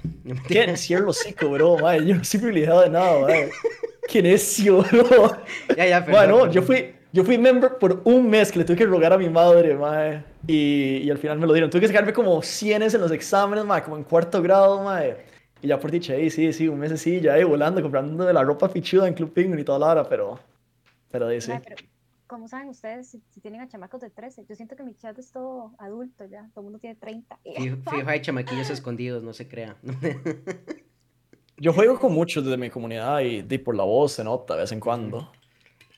¿Qué? 0.48 0.76
Cierro 0.76 1.10
hocico, 1.10 1.48
bro, 1.50 1.78
mae. 1.78 2.04
Yo 2.04 2.14
no 2.16 2.24
soy 2.24 2.40
privilegiado 2.40 2.82
de 2.82 2.90
nada, 2.90 3.20
mae. 3.20 3.50
Qué 4.08 4.22
necio, 4.22 4.82
bro. 4.82 5.36
Ya, 5.76 5.86
ya, 5.86 6.04
perdón, 6.04 6.50
yo 6.52 6.62
fui, 6.62 6.94
yo 7.12 7.24
fui 7.24 7.38
member 7.38 7.78
por 7.78 8.00
un 8.04 8.28
mes 8.28 8.50
que 8.50 8.58
le 8.58 8.64
tuve 8.64 8.76
que 8.76 8.86
rogar 8.86 9.12
a 9.12 9.18
mi 9.18 9.28
madre, 9.28 9.74
mae. 9.74 10.24
Y, 10.46 10.98
y 11.04 11.10
al 11.10 11.18
final 11.18 11.38
me 11.38 11.46
lo 11.46 11.52
dieron. 11.52 11.70
Tuve 11.70 11.82
que 11.82 11.86
sacarme 11.88 12.12
como 12.12 12.42
100 12.42 12.82
en 12.82 13.00
los 13.00 13.12
exámenes, 13.12 13.64
mae, 13.64 13.82
como 13.82 13.96
en 13.96 14.04
cuarto 14.04 14.42
grado, 14.42 14.82
mae. 14.82 15.16
Y 15.62 15.68
ya 15.68 15.78
por 15.78 15.90
dicha, 15.90 16.14
ahí 16.14 16.30
sí, 16.30 16.52
sí, 16.52 16.66
un 16.68 16.78
mes 16.78 16.98
sí, 17.00 17.20
ya 17.20 17.34
ahí 17.34 17.44
volando, 17.44 17.82
comprando 17.82 18.32
la 18.32 18.42
ropa 18.42 18.68
fichuda 18.68 19.06
en 19.06 19.14
Club 19.14 19.32
Penguin 19.32 19.58
y 19.60 19.64
toda 19.64 19.78
la 19.78 19.86
hora, 19.88 20.08
pero... 20.08 20.40
Pero 21.12 21.26
ahí 21.28 21.40
sí. 21.40 21.52
Pero, 21.62 21.76
¿Cómo 22.30 22.46
saben 22.46 22.68
ustedes 22.68 23.08
si, 23.08 23.20
si 23.28 23.40
tienen 23.40 23.60
a 23.60 23.66
chamacos 23.66 24.00
de 24.00 24.08
13? 24.08 24.46
Yo 24.48 24.54
siento 24.54 24.76
que 24.76 24.84
mi 24.84 24.94
chat 24.94 25.18
es 25.18 25.32
todo 25.32 25.72
adulto 25.78 26.24
ya. 26.26 26.48
Todo 26.54 26.60
el 26.60 26.64
mundo 26.66 26.78
tiene 26.78 26.94
30. 26.94 27.40
Fijo, 27.42 27.76
fijo, 27.90 28.08
hay 28.08 28.20
chamaquillos 28.20 28.70
escondidos, 28.70 29.24
no 29.24 29.32
se 29.32 29.48
crea. 29.48 29.76
Yo 31.56 31.72
juego 31.72 31.98
con 31.98 32.14
muchos 32.14 32.46
de 32.46 32.56
mi 32.56 32.70
comunidad 32.70 33.18
y, 33.22 33.44
y 33.50 33.58
por 33.58 33.74
la 33.74 33.82
voz 33.82 34.12
se 34.12 34.22
nota 34.22 34.54
de 34.54 34.60
vez 34.60 34.70
en 34.70 34.78
cuando. 34.78 35.32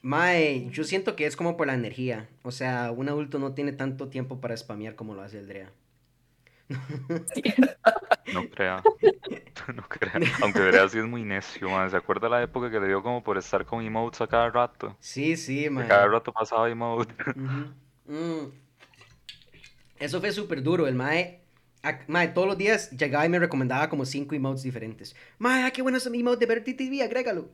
Mae, 0.00 0.70
yo 0.70 0.84
siento 0.84 1.14
que 1.16 1.26
es 1.26 1.36
como 1.36 1.58
por 1.58 1.66
la 1.66 1.74
energía. 1.74 2.30
O 2.42 2.50
sea, 2.50 2.92
un 2.92 3.10
adulto 3.10 3.38
no 3.38 3.52
tiene 3.52 3.72
tanto 3.72 4.08
tiempo 4.08 4.40
para 4.40 4.56
spamear 4.56 4.96
como 4.96 5.14
lo 5.14 5.20
hace 5.20 5.38
el 5.38 5.46
Drea. 5.46 5.70
No 8.32 8.48
crea. 8.50 8.82
No 9.74 9.82
crea. 9.88 10.12
Aunque 10.42 10.60
Drea 10.60 10.88
sí 10.88 10.98
es 10.98 11.04
muy 11.04 11.22
necio, 11.22 11.68
man. 11.70 11.88
¿Se 11.90 11.96
acuerda 11.96 12.28
la 12.28 12.42
época 12.42 12.68
que 12.70 12.80
le 12.80 12.88
dio 12.88 13.02
como 13.02 13.22
por 13.22 13.38
estar 13.38 13.64
con 13.64 13.84
emotes 13.84 14.20
a 14.20 14.26
cada 14.26 14.50
rato? 14.50 14.96
Sí, 14.98 15.36
sí, 15.36 15.64
Que 15.64 15.70
mae. 15.70 15.86
Cada 15.88 16.08
rato 16.08 16.32
pasaba 16.32 16.68
emote. 16.68 17.14
Mm. 18.04 18.50
Eso 20.00 20.20
fue 20.20 20.32
súper 20.32 20.60
duro. 20.60 20.88
El 20.88 20.96
Mae, 20.96 21.44
ac- 21.84 22.04
mae, 22.08 22.28
todos 22.28 22.48
los 22.48 22.58
días 22.58 22.90
llegaba 22.90 23.24
y 23.24 23.28
me 23.28 23.38
recomendaba 23.38 23.88
como 23.88 24.04
cinco 24.04 24.34
emotes 24.34 24.64
diferentes. 24.64 25.14
Mae, 25.38 25.62
ah, 25.62 25.70
qué 25.70 25.82
bueno 25.82 25.98
es 25.98 26.10
mi 26.10 26.18
emote 26.20 26.44
de 26.44 26.46
ver 26.46 26.64
TTV, 26.64 27.00
agrégalo. 27.04 27.48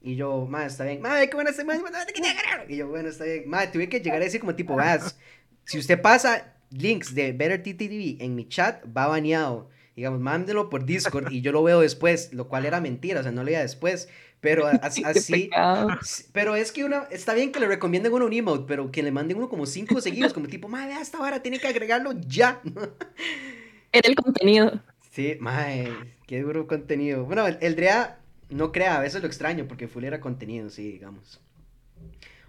Y 0.00 0.16
yo, 0.16 0.44
mae, 0.46 0.66
está 0.66 0.84
bien. 0.84 1.00
Mae, 1.00 1.30
qué 1.30 1.36
bueno 1.36 1.50
es 1.50 1.64
mae, 1.64 1.76
agrégalo. 1.78 2.68
Y 2.68 2.76
yo, 2.78 2.88
bueno, 2.88 3.08
está 3.08 3.24
bien. 3.24 3.48
Mae, 3.48 3.68
tuve 3.68 3.88
que 3.88 4.00
llegar 4.00 4.20
a 4.20 4.24
decir 4.24 4.40
como 4.40 4.56
tipo, 4.56 4.74
vas, 4.74 5.16
si 5.64 5.78
usted 5.78 6.02
pasa 6.02 6.55
links 6.70 7.14
de 7.14 7.32
Better 7.32 7.62
TTV 7.62 8.22
en 8.22 8.34
mi 8.34 8.48
chat, 8.48 8.84
va 8.96 9.06
baneado. 9.06 9.68
Digamos, 9.94 10.20
mándelo 10.20 10.68
por 10.68 10.84
Discord 10.84 11.32
y 11.32 11.40
yo 11.40 11.52
lo 11.52 11.62
veo 11.62 11.80
después, 11.80 12.32
lo 12.34 12.48
cual 12.48 12.66
era 12.66 12.80
mentira, 12.80 13.20
o 13.20 13.22
sea, 13.22 13.32
no 13.32 13.42
lo 13.42 13.46
veía 13.46 13.60
después. 13.60 14.08
Pero 14.40 14.66
así, 14.82 15.02
pecado. 15.30 15.88
Sí, 16.02 16.24
Pero 16.32 16.54
es 16.54 16.70
que 16.72 16.84
uno, 16.84 17.04
está 17.10 17.32
bien 17.34 17.50
que 17.50 17.60
le 17.60 17.66
recomienden 17.66 18.12
uno 18.12 18.26
un 18.26 18.32
emote, 18.32 18.64
pero 18.68 18.90
que 18.90 19.02
le 19.02 19.10
manden 19.10 19.38
uno 19.38 19.48
como 19.48 19.64
cinco 19.64 20.00
seguidos, 20.00 20.34
como 20.34 20.48
tipo, 20.48 20.68
madre, 20.68 20.94
esta 21.00 21.18
vara, 21.18 21.42
tiene 21.42 21.58
que 21.58 21.66
agregarlo 21.66 22.12
ya. 22.26 22.60
Era 23.92 24.08
el 24.08 24.14
contenido. 24.14 24.80
Sí, 25.10 25.36
madre, 25.40 25.90
qué 26.26 26.42
duro 26.42 26.66
contenido. 26.66 27.24
Bueno, 27.24 27.46
el, 27.46 27.56
el 27.62 27.74
Drea 27.74 28.18
no 28.50 28.72
crea, 28.72 28.98
a 28.98 29.00
veces 29.00 29.22
lo 29.22 29.26
extraño, 29.26 29.66
porque 29.66 29.88
full 29.88 30.04
era 30.04 30.20
contenido, 30.20 30.68
sí, 30.70 30.92
digamos. 30.92 31.40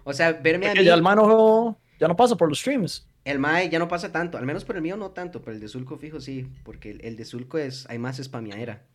O 0.04 0.12
sea, 0.12 0.32
verme 0.32 0.68
a 0.68 0.74
mí, 0.74 0.84
ya 0.84 0.94
el 0.94 1.02
mano 1.02 1.78
ya 1.98 2.08
no 2.08 2.16
pasa 2.16 2.36
por 2.36 2.48
los 2.48 2.60
streams. 2.60 3.06
el 3.24 3.38
mae 3.38 3.68
ya 3.68 3.78
no 3.78 3.88
pasa 3.88 4.10
tanto, 4.12 4.38
al 4.38 4.46
menos 4.46 4.64
por 4.64 4.76
el 4.76 4.82
mío 4.82 4.96
no 4.96 5.10
tanto, 5.10 5.42
pero 5.42 5.52
el 5.54 5.60
de 5.60 5.68
Zulco 5.68 5.96
fijo 5.98 6.20
sí, 6.20 6.48
porque 6.64 6.90
el, 6.90 7.04
el 7.04 7.16
de 7.16 7.24
Zulco 7.24 7.58
es, 7.58 7.88
hay 7.88 7.98
más 7.98 8.16
spameadera. 8.22 8.86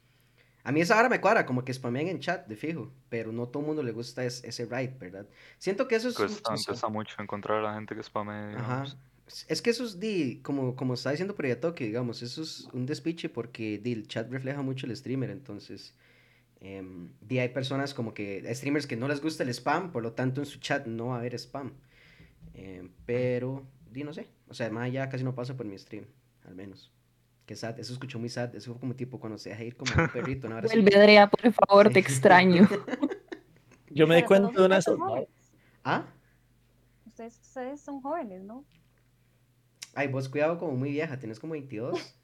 A 0.63 0.71
mí 0.71 0.79
esa 0.81 0.97
hora 0.97 1.09
me 1.09 1.19
cuadra, 1.19 1.45
como 1.45 1.65
que 1.65 1.73
spamean 1.73 2.07
en 2.07 2.19
chat, 2.19 2.47
de 2.47 2.55
fijo, 2.55 2.91
pero 3.09 3.31
no 3.33 3.47
todo 3.47 3.61
el 3.61 3.67
mundo 3.67 3.83
le 3.83 3.91
gusta 3.91 4.23
es- 4.23 4.43
ese 4.45 4.65
ride, 4.65 4.95
¿verdad? 4.99 5.25
Siento 5.59 5.87
que 5.87 5.95
eso 5.95 6.07
es... 6.09 6.15
Cuesta, 6.15 6.87
mucho 6.89 7.21
encontrar 7.21 7.59
a 7.59 7.61
la 7.61 7.73
gente 7.75 7.95
que 7.95 8.01
spamee, 8.03 8.55
Ajá. 8.55 8.83
digamos. 8.83 8.97
Es- 9.27 9.45
Es 9.49 9.61
que 9.61 9.69
eso 9.71 9.83
es, 9.85 9.99
di, 9.99 10.39
como, 10.41 10.75
como 10.75 10.93
está 10.93 11.11
diciendo 11.11 11.35
Toque, 11.59 11.85
digamos, 11.85 12.21
eso 12.21 12.41
es 12.41 12.67
un 12.73 12.85
despiche 12.85 13.29
porque 13.29 13.77
di, 13.77 13.91
el 13.93 14.07
chat 14.07 14.29
refleja 14.31 14.61
mucho 14.61 14.85
el 14.85 14.95
streamer, 14.95 15.29
entonces, 15.31 15.93
em, 16.61 17.09
di, 17.21 17.39
hay 17.39 17.49
personas 17.49 17.93
como 17.93 18.13
que, 18.13 18.43
hay 18.47 18.55
streamers 18.55 18.87
que 18.87 18.95
no 18.95 19.07
les 19.07 19.21
gusta 19.21 19.43
el 19.43 19.49
spam, 19.49 19.91
por 19.91 20.01
lo 20.03 20.13
tanto 20.13 20.41
en 20.41 20.45
su 20.45 20.59
chat 20.59 20.85
no 20.87 21.07
va 21.07 21.15
a 21.15 21.19
haber 21.19 21.33
spam. 21.37 21.73
Em, 22.53 22.91
pero, 23.05 23.65
di, 23.89 24.03
no 24.03 24.13
sé, 24.13 24.27
o 24.47 24.53
sea, 24.53 24.67
además 24.67 24.91
ya 24.91 25.09
casi 25.09 25.23
no 25.23 25.35
pasa 25.35 25.55
por 25.55 25.65
mi 25.65 25.77
stream, 25.77 26.05
al 26.45 26.55
menos. 26.55 26.91
Que 27.45 27.55
sad, 27.55 27.79
eso 27.79 27.91
escuchó 27.91 28.19
muy 28.19 28.29
sad, 28.29 28.55
eso 28.55 28.71
fue 28.71 28.79
como 28.79 28.95
tipo 28.95 29.19
cuando 29.19 29.37
se 29.37 29.49
deja 29.49 29.63
ir 29.63 29.75
como 29.75 29.91
un 30.01 30.09
perrito, 30.09 30.47
¿no? 30.47 30.55
Ahora 30.55 30.67
sí. 30.67 30.75
Vuelve, 30.75 30.97
Drea, 30.97 31.29
por 31.29 31.51
favor, 31.51 31.89
te 31.89 31.99
extraño. 31.99 32.67
Yo 33.89 34.07
me 34.07 34.15
di 34.15 34.23
cuenta 34.23 34.49
de 34.49 34.65
una. 34.65 34.79
¿Ah? 35.83 36.05
ustedes, 37.05 37.39
ustedes 37.41 37.81
son 37.81 38.01
jóvenes, 38.01 38.41
¿no? 38.43 38.65
Ay, 39.93 40.07
vos 40.07 40.29
cuidado 40.29 40.57
como 40.57 40.71
muy 40.73 40.91
vieja, 40.91 41.19
tienes 41.19 41.39
como 41.39 41.53
22. 41.53 42.15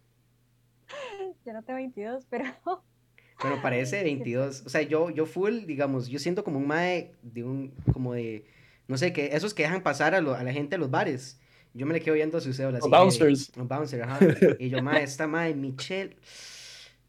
Yo 1.45 1.53
no 1.53 1.63
tengo 1.63 1.77
22, 1.77 2.25
pero 2.29 2.45
Bueno, 3.41 3.61
parece 3.61 4.03
22. 4.03 4.63
O 4.65 4.69
sea, 4.69 4.81
yo, 4.81 5.09
yo 5.11 5.25
full, 5.25 5.65
digamos, 5.65 6.09
yo 6.09 6.19
siento 6.19 6.43
como 6.43 6.59
un 6.59 6.67
mae 6.67 7.15
de 7.21 7.45
un, 7.45 7.73
como 7.93 8.13
de, 8.13 8.45
no 8.89 8.97
sé, 8.97 9.13
que 9.13 9.27
esos 9.33 9.53
que 9.53 9.63
dejan 9.63 9.83
pasar 9.83 10.15
a, 10.15 10.19
lo- 10.19 10.33
a 10.33 10.43
la 10.43 10.51
gente 10.51 10.75
a 10.75 10.79
los 10.79 10.89
bares. 10.91 11.39
Yo 11.75 11.85
me 11.85 11.93
le 11.93 12.01
quedo 12.01 12.15
viendo 12.15 12.39
a 12.39 12.41
su 12.41 12.51
cédula. 12.51 12.79
Los 12.79 12.89
bouncers. 12.89 13.55
Los 13.55 13.67
bouncers, 13.67 14.03
ajá. 14.03 14.19
Y 14.57 14.69
yo, 14.69 14.81
mae, 14.83 15.03
esta 15.03 15.27
Michelle. 15.27 16.17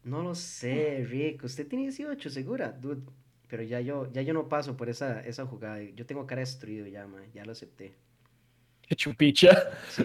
No 0.03 0.21
lo 0.21 0.35
sé, 0.35 1.03
Rick. 1.09 1.43
Usted 1.43 1.67
tiene 1.67 1.85
18, 1.85 2.29
segura, 2.29 2.71
dude. 2.71 3.01
Pero 3.47 3.63
ya 3.63 3.81
yo, 3.81 4.09
ya 4.13 4.21
yo 4.21 4.33
no 4.33 4.47
paso 4.47 4.77
por 4.77 4.89
esa, 4.89 5.21
esa 5.21 5.45
jugada. 5.47 5.81
Yo 5.81 6.05
tengo 6.05 6.25
cara 6.27 6.41
destruido 6.41 6.85
ya, 6.87 7.07
mae. 7.07 7.29
Ya 7.33 7.43
lo 7.43 7.51
acepté. 7.51 7.93
Qué 8.87 8.95
chupicha. 8.95 9.49
Sí, 9.89 10.03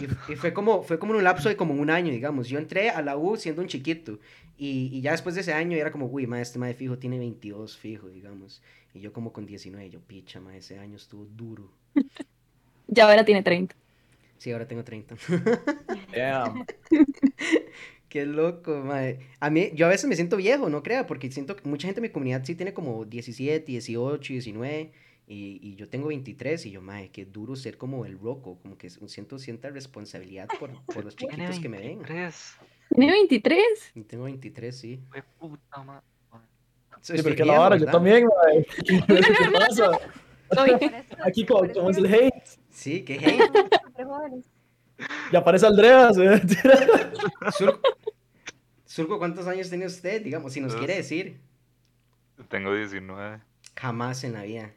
y, 0.00 0.32
y 0.32 0.36
fue 0.36 0.52
como, 0.52 0.82
fue 0.82 0.98
como 0.98 1.12
en 1.12 1.18
un 1.18 1.24
lapso 1.24 1.48
de 1.48 1.56
como 1.56 1.74
un 1.74 1.90
año, 1.90 2.12
digamos. 2.12 2.48
Yo 2.48 2.58
entré 2.58 2.90
a 2.90 3.02
la 3.02 3.16
U 3.16 3.36
siendo 3.36 3.62
un 3.62 3.68
chiquito. 3.68 4.18
Y, 4.56 4.90
y 4.92 5.00
ya 5.00 5.12
después 5.12 5.34
de 5.34 5.40
ese 5.42 5.52
año 5.52 5.76
era 5.76 5.90
como, 5.90 6.06
uy, 6.06 6.26
ma, 6.26 6.40
este 6.40 6.58
mae 6.58 6.74
fijo 6.74 6.98
tiene 6.98 7.18
22 7.18 7.76
fijo, 7.76 8.08
digamos. 8.08 8.60
Y 8.98 9.00
yo 9.00 9.12
como 9.12 9.32
con 9.32 9.46
19, 9.46 9.90
yo, 9.90 10.00
picha, 10.00 10.40
ma, 10.40 10.56
ese 10.56 10.78
año 10.80 10.96
estuvo 10.96 11.24
duro. 11.24 11.70
Ya 12.90 13.04
ahora 13.08 13.22
tiene 13.22 13.42
30. 13.42 13.76
Sí, 14.38 14.50
ahora 14.50 14.66
tengo 14.66 14.82
30. 14.82 15.14
Damn. 16.16 16.64
Qué 18.08 18.24
loco, 18.24 18.80
mae. 18.82 19.18
A 19.40 19.50
mí, 19.50 19.70
yo 19.74 19.84
a 19.84 19.90
veces 19.90 20.08
me 20.08 20.16
siento 20.16 20.38
viejo, 20.38 20.70
no 20.70 20.82
crea, 20.82 21.06
porque 21.06 21.30
siento 21.30 21.54
que 21.54 21.68
mucha 21.68 21.86
gente 21.86 22.00
en 22.00 22.04
mi 22.04 22.08
comunidad 22.08 22.42
sí 22.44 22.54
tiene 22.54 22.72
como 22.72 23.04
17, 23.04 23.62
18, 23.70 24.32
19, 24.32 24.90
y, 25.26 25.60
y 25.62 25.74
yo 25.76 25.86
tengo 25.90 26.08
23, 26.08 26.64
y 26.64 26.70
yo, 26.70 26.80
mae, 26.80 27.10
qué 27.10 27.26
duro 27.26 27.56
ser 27.56 27.76
como 27.76 28.06
el 28.06 28.18
roco, 28.18 28.58
como 28.62 28.78
que 28.78 28.88
siento 28.88 29.38
cierta 29.38 29.68
responsabilidad 29.68 30.48
por, 30.58 30.70
por 30.86 31.04
los 31.04 31.14
chiquitos 31.14 31.60
que 31.60 31.68
me 31.68 31.78
ven. 31.78 31.98
23. 31.98 32.54
¿Tiene 32.96 33.12
23? 33.12 33.92
Y 33.96 34.00
tengo 34.04 34.24
23, 34.24 34.74
sí. 34.74 34.98
Fue 35.10 35.22
puta 35.38 35.82
ma- 35.84 36.02
Soy 36.02 36.17
Sí, 37.00 37.22
porque 37.22 37.44
la 37.44 37.58
vara, 37.58 37.76
yo 37.76 37.86
también, 37.86 38.26
mae. 38.26 38.66
¿Qué 39.06 39.50
pasa? 39.52 39.98
Aquí 41.24 41.44
como, 41.44 41.64
es 41.90 41.96
el 41.96 42.06
hate. 42.06 42.44
Sí, 42.70 43.04
qué 43.04 43.14
hate. 43.14 44.52
Ya 45.32 45.40
aparece 45.40 45.66
Andreas. 45.66 46.16
¿eh? 46.18 46.40
Surco, 47.56 47.80
Surco, 48.84 49.18
¿cuántos 49.18 49.46
años 49.46 49.68
tiene 49.68 49.86
usted? 49.86 50.22
Digamos, 50.22 50.52
si 50.52 50.60
nos 50.60 50.74
quiere 50.74 50.96
decir. 50.96 51.40
Tengo 52.48 52.74
19. 52.74 53.40
Jamás 53.76 54.24
en 54.24 54.32
la 54.32 54.42
vida. 54.42 54.72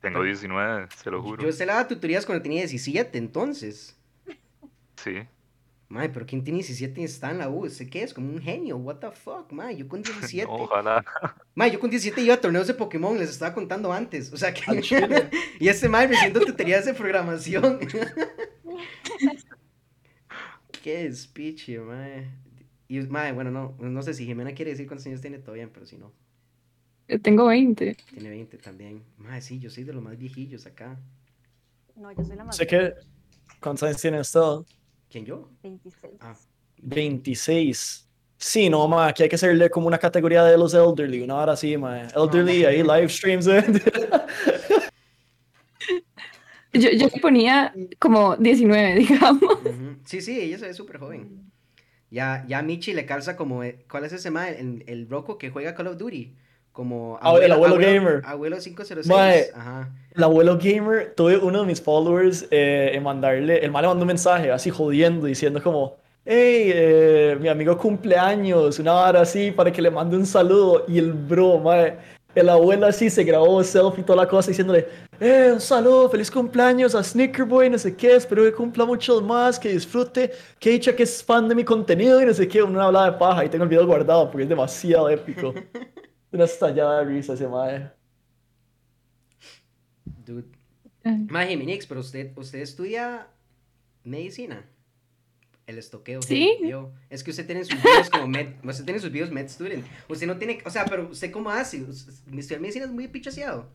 Tengo 0.00 0.22
19, 0.22 0.88
se 0.94 1.10
lo 1.10 1.22
juro. 1.22 1.42
Yo 1.42 1.52
se 1.52 1.66
la 1.66 1.74
daba 1.74 1.88
tutorías 1.88 2.26
cuando 2.26 2.42
tenía 2.42 2.60
17, 2.60 3.18
entonces. 3.18 3.96
Sí. 4.96 5.26
Mae, 5.88 6.08
pero 6.08 6.26
¿quién 6.26 6.42
tiene 6.42 6.58
17 6.58 7.00
y 7.00 7.04
está 7.04 7.30
en 7.30 7.38
la 7.38 7.48
U? 7.48 7.64
¿Usted 7.64 7.88
qué 7.88 8.02
es? 8.02 8.12
Como 8.12 8.28
un 8.28 8.40
genio. 8.42 8.76
What 8.76 8.96
the 8.96 9.12
fuck, 9.12 9.52
mae. 9.52 9.76
Yo 9.76 9.86
con 9.86 10.02
17. 10.02 10.46
No, 10.50 10.64
ojalá. 10.64 11.04
Mae, 11.54 11.70
yo 11.70 11.78
con 11.78 11.90
17 11.90 12.20
iba 12.22 12.34
a 12.34 12.40
torneos 12.40 12.66
de 12.66 12.74
Pokémon, 12.74 13.16
les 13.16 13.30
estaba 13.30 13.54
contando 13.54 13.92
antes. 13.92 14.32
O 14.32 14.36
sea 14.36 14.52
que. 14.52 14.62
Y 15.60 15.68
este 15.68 15.88
mae 15.88 16.08
recibiendo 16.08 16.40
tutorías 16.40 16.84
de 16.84 16.94
programación. 16.94 17.78
qué 20.82 21.04
despiche, 21.04 21.78
mae. 21.78 22.30
Y, 22.88 23.00
mae, 23.00 23.32
bueno, 23.32 23.50
no, 23.50 23.76
no 23.78 24.02
sé 24.02 24.12
si 24.14 24.26
Jimena 24.26 24.52
quiere 24.54 24.72
decir 24.72 24.86
cuántos 24.86 25.06
años 25.06 25.20
tiene 25.20 25.38
todavía, 25.38 25.68
pero 25.72 25.86
si 25.86 25.96
no, 25.96 26.12
Yo 27.08 27.20
tengo 27.20 27.46
20. 27.46 27.96
tiene 28.12 28.28
20 28.28 28.58
también. 28.58 29.04
Mae, 29.18 29.40
sí, 29.40 29.58
yo 29.60 29.70
soy 29.70 29.84
de 29.84 29.92
los 29.92 30.02
más 30.02 30.18
viejillos 30.18 30.66
acá. 30.66 30.98
No, 31.94 32.10
yo 32.12 32.24
soy 32.24 32.36
la 32.36 32.44
más 32.44 32.56
Sé 32.56 32.66
que. 32.66 32.92
¿Cuántos 33.60 33.84
años 33.84 34.00
tiene 34.00 34.20
usted? 34.20 34.40
¿Quién 35.10 35.24
yo? 35.24 35.50
26. 35.62 36.14
Ah. 36.20 36.34
26. 36.78 38.08
Sí, 38.38 38.68
no, 38.68 38.86
ma, 38.86 39.08
aquí 39.08 39.22
hay 39.22 39.28
que 39.28 39.36
hacerle 39.36 39.70
como 39.70 39.86
una 39.86 39.98
categoría 39.98 40.44
de 40.44 40.58
los 40.58 40.74
elderly, 40.74 41.22
una 41.22 41.36
hora 41.36 41.52
así, 41.52 41.76
ma. 41.76 42.02
Elderly, 42.08 42.64
ahí 42.64 42.82
live 42.82 43.08
streams. 43.08 43.46
¿eh? 43.46 43.64
Yo, 46.72 46.90
yo 46.90 47.08
ponía 47.22 47.72
como 47.98 48.36
19, 48.36 48.94
digamos. 48.98 49.58
Sí, 50.04 50.20
sí, 50.20 50.38
ella 50.38 50.58
se 50.58 50.66
ve 50.66 50.74
súper 50.74 50.98
joven. 50.98 51.50
Ya, 52.10 52.44
ya 52.46 52.58
a 52.58 52.62
Michi 52.62 52.92
le 52.92 53.06
calza 53.06 53.34
como, 53.34 53.64
eh, 53.64 53.84
¿cuál 53.90 54.04
es 54.04 54.12
ese 54.12 54.30
mae? 54.30 54.60
El, 54.60 54.84
el 54.86 55.08
roco 55.08 55.38
que 55.38 55.50
juega 55.50 55.74
Call 55.74 55.86
of 55.88 55.96
Duty. 55.96 56.34
Como 56.76 57.18
Ah, 57.22 57.34
el 57.40 57.50
abuelo 57.50 57.78
gamer. 57.78 58.20
Abuelo 58.26 58.58
506. 58.58 59.06
Mae. 59.06 59.46
Ajá. 59.54 59.88
El 60.14 60.22
abuelo 60.22 60.58
gamer, 60.58 61.14
tuve 61.16 61.38
uno 61.38 61.60
de 61.60 61.66
mis 61.66 61.80
followers 61.80 62.46
eh, 62.50 62.90
en 62.92 63.02
mandarle, 63.02 63.64
el 63.64 63.70
mal 63.70 63.80
le 63.80 63.88
mandó 63.88 64.02
un 64.02 64.08
mensaje 64.08 64.50
así 64.52 64.68
jodiendo, 64.68 65.26
diciendo 65.26 65.62
como, 65.62 65.96
hey, 66.26 66.70
eh, 66.74 67.38
mi 67.40 67.48
amigo 67.48 67.78
cumpleaños, 67.78 68.78
una 68.78 68.92
hora 68.94 69.22
así 69.22 69.50
para 69.52 69.72
que 69.72 69.80
le 69.80 69.90
mande 69.90 70.18
un 70.18 70.26
saludo. 70.26 70.84
Y 70.86 70.98
el 70.98 71.14
bro, 71.14 71.58
mae, 71.58 71.96
el 72.34 72.46
abuelo 72.50 72.84
así 72.84 73.08
se 73.08 73.24
grabó 73.24 73.64
selfie 73.64 74.02
y 74.02 74.04
toda 74.04 74.24
la 74.24 74.28
cosa 74.28 74.50
diciéndole, 74.50 74.86
eh, 75.18 75.52
un 75.54 75.60
saludo, 75.62 76.10
feliz 76.10 76.30
cumpleaños 76.30 76.94
a 76.94 77.02
Sneaker 77.02 77.46
Boy, 77.46 77.70
no 77.70 77.78
sé 77.78 77.96
qué, 77.96 78.16
espero 78.16 78.44
que 78.44 78.52
cumpla 78.52 78.84
muchos 78.84 79.22
más, 79.22 79.58
que 79.58 79.70
disfrute, 79.70 80.30
que 80.58 80.70
dicha 80.72 80.94
que 80.94 81.04
es 81.04 81.24
fan 81.24 81.48
de 81.48 81.54
mi 81.54 81.64
contenido 81.64 82.20
y 82.20 82.26
no 82.26 82.34
sé 82.34 82.46
qué, 82.46 82.62
una 82.62 82.84
hablada 82.84 83.12
de 83.12 83.18
paja 83.18 83.46
y 83.46 83.48
tengo 83.48 83.64
el 83.64 83.70
video 83.70 83.86
guardado 83.86 84.30
porque 84.30 84.42
es 84.42 84.48
demasiado 84.50 85.08
épico. 85.08 85.54
Una 86.36 86.44
estallada 86.44 86.98
de 86.98 87.04
risa 87.06 87.32
ese 87.32 87.48
mae. 87.48 87.90
Dude. 90.04 90.44
Mae, 91.02 91.80
pero 91.88 92.00
usted, 92.00 92.36
usted 92.36 92.58
estudia 92.58 93.26
medicina. 94.04 94.68
El 95.66 95.78
estoqueo. 95.78 96.20
Sí. 96.20 96.58
yo. 96.62 96.92
Es 97.08 97.24
que 97.24 97.30
usted 97.30 97.46
tiene 97.46 97.64
sus 97.64 97.82
videos 97.82 98.10
como 98.10 98.28
med, 98.28 98.48
usted 98.62 98.84
tiene 98.84 99.00
sus 99.00 99.10
videos 99.10 99.30
med 99.30 99.48
student. 99.48 99.86
Usted 100.10 100.26
no 100.26 100.36
tiene, 100.36 100.58
o 100.66 100.68
sea, 100.68 100.84
pero 100.84 101.08
usted 101.08 101.30
cómo 101.30 101.48
hace? 101.48 101.78
Estudiar 101.78 102.60
medicina 102.60 102.84
es 102.84 102.90
muy 102.92 103.08
pichaseado. 103.08 103.70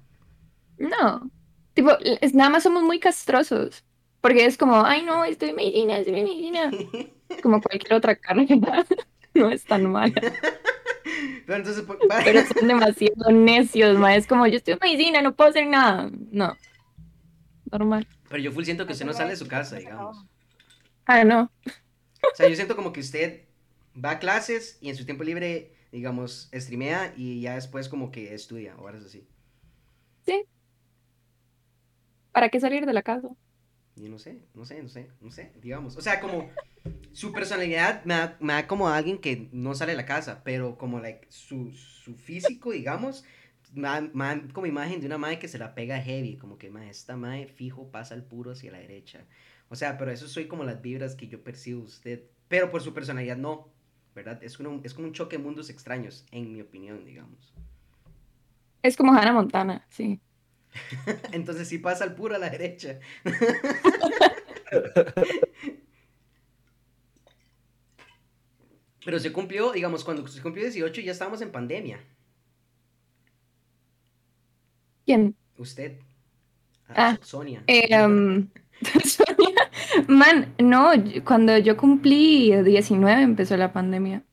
No. 0.77 1.31
Tipo, 1.73 1.97
es, 1.99 2.35
nada 2.35 2.51
más 2.51 2.61
somos 2.61 2.83
muy 2.83 2.99
castrosos. 2.99 3.83
Porque 4.21 4.45
es 4.45 4.55
como, 4.55 4.85
ay, 4.85 5.01
no, 5.01 5.25
estoy 5.25 5.49
en 5.49 5.55
medicina, 5.55 5.97
estoy 5.97 6.19
en 6.19 6.25
medicina. 6.25 6.71
Como 7.41 7.59
cualquier 7.59 7.95
otra 7.95 8.15
carrera. 8.15 8.85
No 9.33 9.49
es 9.49 9.63
tan 9.63 9.89
mala. 9.89 10.13
Pero 11.45 11.57
entonces, 11.57 11.83
pues, 11.83 11.99
Pero 12.23 12.41
son 12.45 12.67
demasiado 12.67 13.31
necios, 13.31 13.97
ma. 13.97 14.15
Es 14.15 14.27
como, 14.27 14.47
yo 14.47 14.57
estoy 14.57 14.73
en 14.73 14.79
medicina, 14.81 15.21
no 15.21 15.35
puedo 15.35 15.49
hacer 15.49 15.67
nada. 15.67 16.09
No. 16.31 16.55
Normal. 17.71 18.07
pero 18.29 18.43
yo 18.43 18.51
full 18.51 18.65
siento 18.65 18.85
que 18.85 18.93
usted 18.93 19.05
no 19.05 19.13
sale 19.13 19.31
de 19.31 19.37
su 19.37 19.47
casa, 19.47 19.77
digamos. 19.77 20.25
Ah, 21.05 21.23
no. 21.23 21.51
O 21.65 22.35
sea, 22.35 22.47
yo 22.47 22.55
siento 22.55 22.75
como 22.75 22.91
que 22.93 22.99
usted 22.99 23.45
va 23.93 24.11
a 24.11 24.19
clases 24.19 24.77
y 24.81 24.89
en 24.89 24.95
su 24.95 25.05
tiempo 25.05 25.23
libre, 25.23 25.73
digamos, 25.91 26.49
streamea 26.53 27.13
y 27.15 27.41
ya 27.41 27.55
después 27.55 27.89
como 27.89 28.11
que 28.11 28.33
estudia 28.33 28.75
o 28.77 28.87
algo 28.87 29.05
así. 29.05 29.25
¿Para 32.31 32.49
qué 32.49 32.59
salir 32.59 32.85
de 32.85 32.93
la 32.93 33.01
casa? 33.01 33.29
Yo 33.95 34.07
no 34.07 34.17
sé, 34.17 34.39
no 34.53 34.65
sé, 34.65 34.81
no 34.81 34.89
sé, 34.89 35.09
no 35.19 35.31
sé, 35.31 35.51
digamos. 35.61 35.97
O 35.97 36.01
sea, 36.01 36.21
como 36.21 36.49
su 37.13 37.31
personalidad 37.31 38.03
me 38.05 38.13
da, 38.13 38.37
me 38.39 38.53
da 38.53 38.67
como 38.67 38.87
a 38.87 38.97
alguien 38.97 39.17
que 39.17 39.49
no 39.51 39.75
sale 39.75 39.91
de 39.91 39.97
la 39.97 40.05
casa, 40.05 40.41
pero 40.43 40.77
como 40.77 40.99
like, 40.99 41.27
su, 41.29 41.71
su 41.73 42.15
físico, 42.15 42.71
digamos, 42.71 43.25
me 43.73 43.87
da, 43.87 44.01
me 44.01 44.25
da 44.25 44.41
como 44.53 44.67
imagen 44.67 44.99
de 44.99 45.07
una 45.07 45.17
madre 45.17 45.39
que 45.39 45.47
se 45.47 45.57
la 45.57 45.75
pega 45.75 46.01
heavy, 46.01 46.37
como 46.37 46.57
que 46.57 46.71
esta 46.89 47.17
madre 47.17 47.47
fijo 47.47 47.91
pasa 47.91 48.15
el 48.15 48.23
puro 48.23 48.51
hacia 48.51 48.71
la 48.71 48.79
derecha. 48.79 49.25
O 49.69 49.75
sea, 49.75 49.97
pero 49.97 50.11
eso 50.11 50.27
soy 50.27 50.47
como 50.47 50.63
las 50.63 50.81
vibras 50.81 51.15
que 51.15 51.27
yo 51.27 51.43
percibo 51.43 51.83
usted, 51.83 52.23
pero 52.47 52.71
por 52.71 52.81
su 52.81 52.93
personalidad 52.93 53.37
no, 53.37 53.69
¿verdad? 54.13 54.43
Es, 54.43 54.59
es 54.83 54.93
como 54.93 55.07
un 55.07 55.13
choque 55.13 55.37
de 55.37 55.43
mundos 55.43 55.69
extraños, 55.69 56.25
en 56.31 56.51
mi 56.51 56.61
opinión, 56.61 57.05
digamos. 57.05 57.53
Es 58.83 58.97
como 58.97 59.13
Hannah 59.13 59.33
Montana, 59.33 59.85
sí. 59.89 60.19
Entonces 61.31 61.67
sí 61.67 61.77
pasa 61.77 62.03
el 62.03 62.13
puro 62.13 62.35
a 62.35 62.39
la 62.39 62.49
derecha. 62.49 62.99
Pero 69.03 69.19
se 69.19 69.31
cumplió, 69.31 69.71
digamos, 69.71 70.03
cuando 70.03 70.27
se 70.27 70.41
cumplió 70.41 70.63
18 70.63 71.01
ya 71.01 71.11
estábamos 71.11 71.41
en 71.41 71.51
pandemia. 71.51 71.99
¿Quién? 75.05 75.35
Usted. 75.57 75.97
Ah, 76.89 77.17
Sonia. 77.21 77.63
Em, 77.67 78.49
Sonia. 79.05 79.71
Man, 80.07 80.53
no, 80.59 80.91
cuando 81.25 81.57
yo 81.57 81.77
cumplí 81.77 82.51
19 82.63 83.21
empezó 83.21 83.57
la 83.57 83.73
pandemia. 83.73 84.23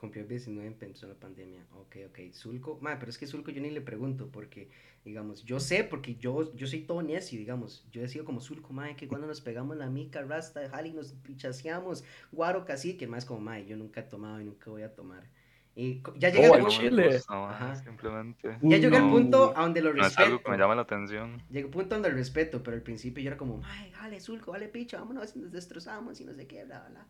Cumplió 0.00 0.24
19 0.24 0.66
empezó 0.66 1.06
la 1.06 1.14
pandemia. 1.14 1.60
Ok, 1.74 1.96
ok. 2.08 2.18
Zulco. 2.32 2.78
Ma, 2.80 2.98
pero 2.98 3.10
es 3.10 3.18
que 3.18 3.26
Zulco 3.26 3.50
yo 3.50 3.60
ni 3.60 3.70
le 3.70 3.82
pregunto 3.82 4.30
porque, 4.32 4.70
digamos, 5.04 5.44
yo 5.44 5.60
sé 5.60 5.84
porque 5.84 6.14
yo, 6.16 6.54
yo 6.56 6.66
soy 6.66 6.80
todo 6.80 7.02
necio, 7.02 7.38
digamos. 7.38 7.86
Yo 7.92 8.02
he 8.02 8.08
sido 8.08 8.24
como 8.24 8.40
Zulco, 8.40 8.72
ma, 8.72 8.96
que 8.96 9.06
cuando 9.08 9.26
nos 9.26 9.42
pegamos 9.42 9.76
la 9.76 9.90
mica, 9.90 10.22
rasta, 10.22 10.70
jali, 10.70 10.92
nos 10.92 11.12
pichaseamos, 11.12 12.02
guaro, 12.32 12.64
casi, 12.64 12.96
que 12.96 13.06
más 13.06 13.26
como, 13.26 13.40
ma, 13.40 13.60
yo 13.60 13.76
nunca 13.76 14.00
he 14.00 14.04
tomado 14.04 14.40
y 14.40 14.44
nunca 14.44 14.70
voy 14.70 14.82
a 14.82 14.94
tomar. 14.94 15.28
Y 15.76 16.02
ya 16.16 16.30
llegué 16.30 16.48
Oh, 16.48 16.54
al 16.54 16.60
al 16.60 16.66
punto, 16.66 16.90
mae, 16.96 17.20
Ajá. 17.50 17.76
simplemente. 17.76 18.58
ya 18.62 18.78
llegué 18.78 18.96
al 18.96 19.02
no, 19.04 19.10
punto 19.10 19.52
a 19.56 19.62
donde 19.62 19.82
lo 19.82 19.92
No 19.92 20.06
es 20.06 20.18
algo 20.18 20.38
respeto. 20.38 20.44
que 20.44 20.50
me 20.50 20.56
llame 20.58 20.74
la 20.76 20.82
atención. 20.82 21.42
Llegué 21.50 21.64
al 21.66 21.70
punto 21.70 21.94
donde 21.94 22.08
lo 22.10 22.16
respeto, 22.16 22.62
pero 22.62 22.74
al 22.76 22.82
principio 22.82 23.22
yo 23.22 23.28
era 23.28 23.36
como, 23.36 23.60
ay, 23.64 23.92
vale, 23.92 24.18
Zulco, 24.20 24.52
vale, 24.52 24.68
picho, 24.68 24.96
vámonos, 24.98 25.36
nos 25.36 25.52
destrozamos 25.52 26.20
y 26.20 26.24
no 26.24 26.34
sé 26.34 26.46
qué, 26.46 26.64
bla, 26.64 26.86
bla. 26.90 27.06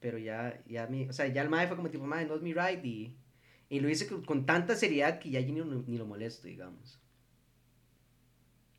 Pero 0.00 0.18
ya, 0.18 0.62
ya 0.66 0.86
mi, 0.86 1.08
o 1.08 1.12
sea, 1.12 1.26
ya 1.28 1.42
el 1.42 1.48
mae 1.50 1.66
fue 1.66 1.76
como 1.76 1.90
tipo, 1.90 2.04
mae, 2.06 2.26
no 2.26 2.34
es 2.36 2.42
mi 2.42 2.52
ride 2.54 2.80
y, 2.86 3.18
y 3.68 3.80
lo 3.80 3.88
hice 3.88 4.06
con, 4.08 4.24
con 4.24 4.46
tanta 4.46 4.76
seriedad 4.76 5.18
que 5.20 5.30
ya 5.30 5.40
ni, 5.40 5.52
lo- 5.56 5.64
ni 5.66 5.98
lo 5.98 6.06
molesto, 6.06 6.46
digamos. 6.48 7.00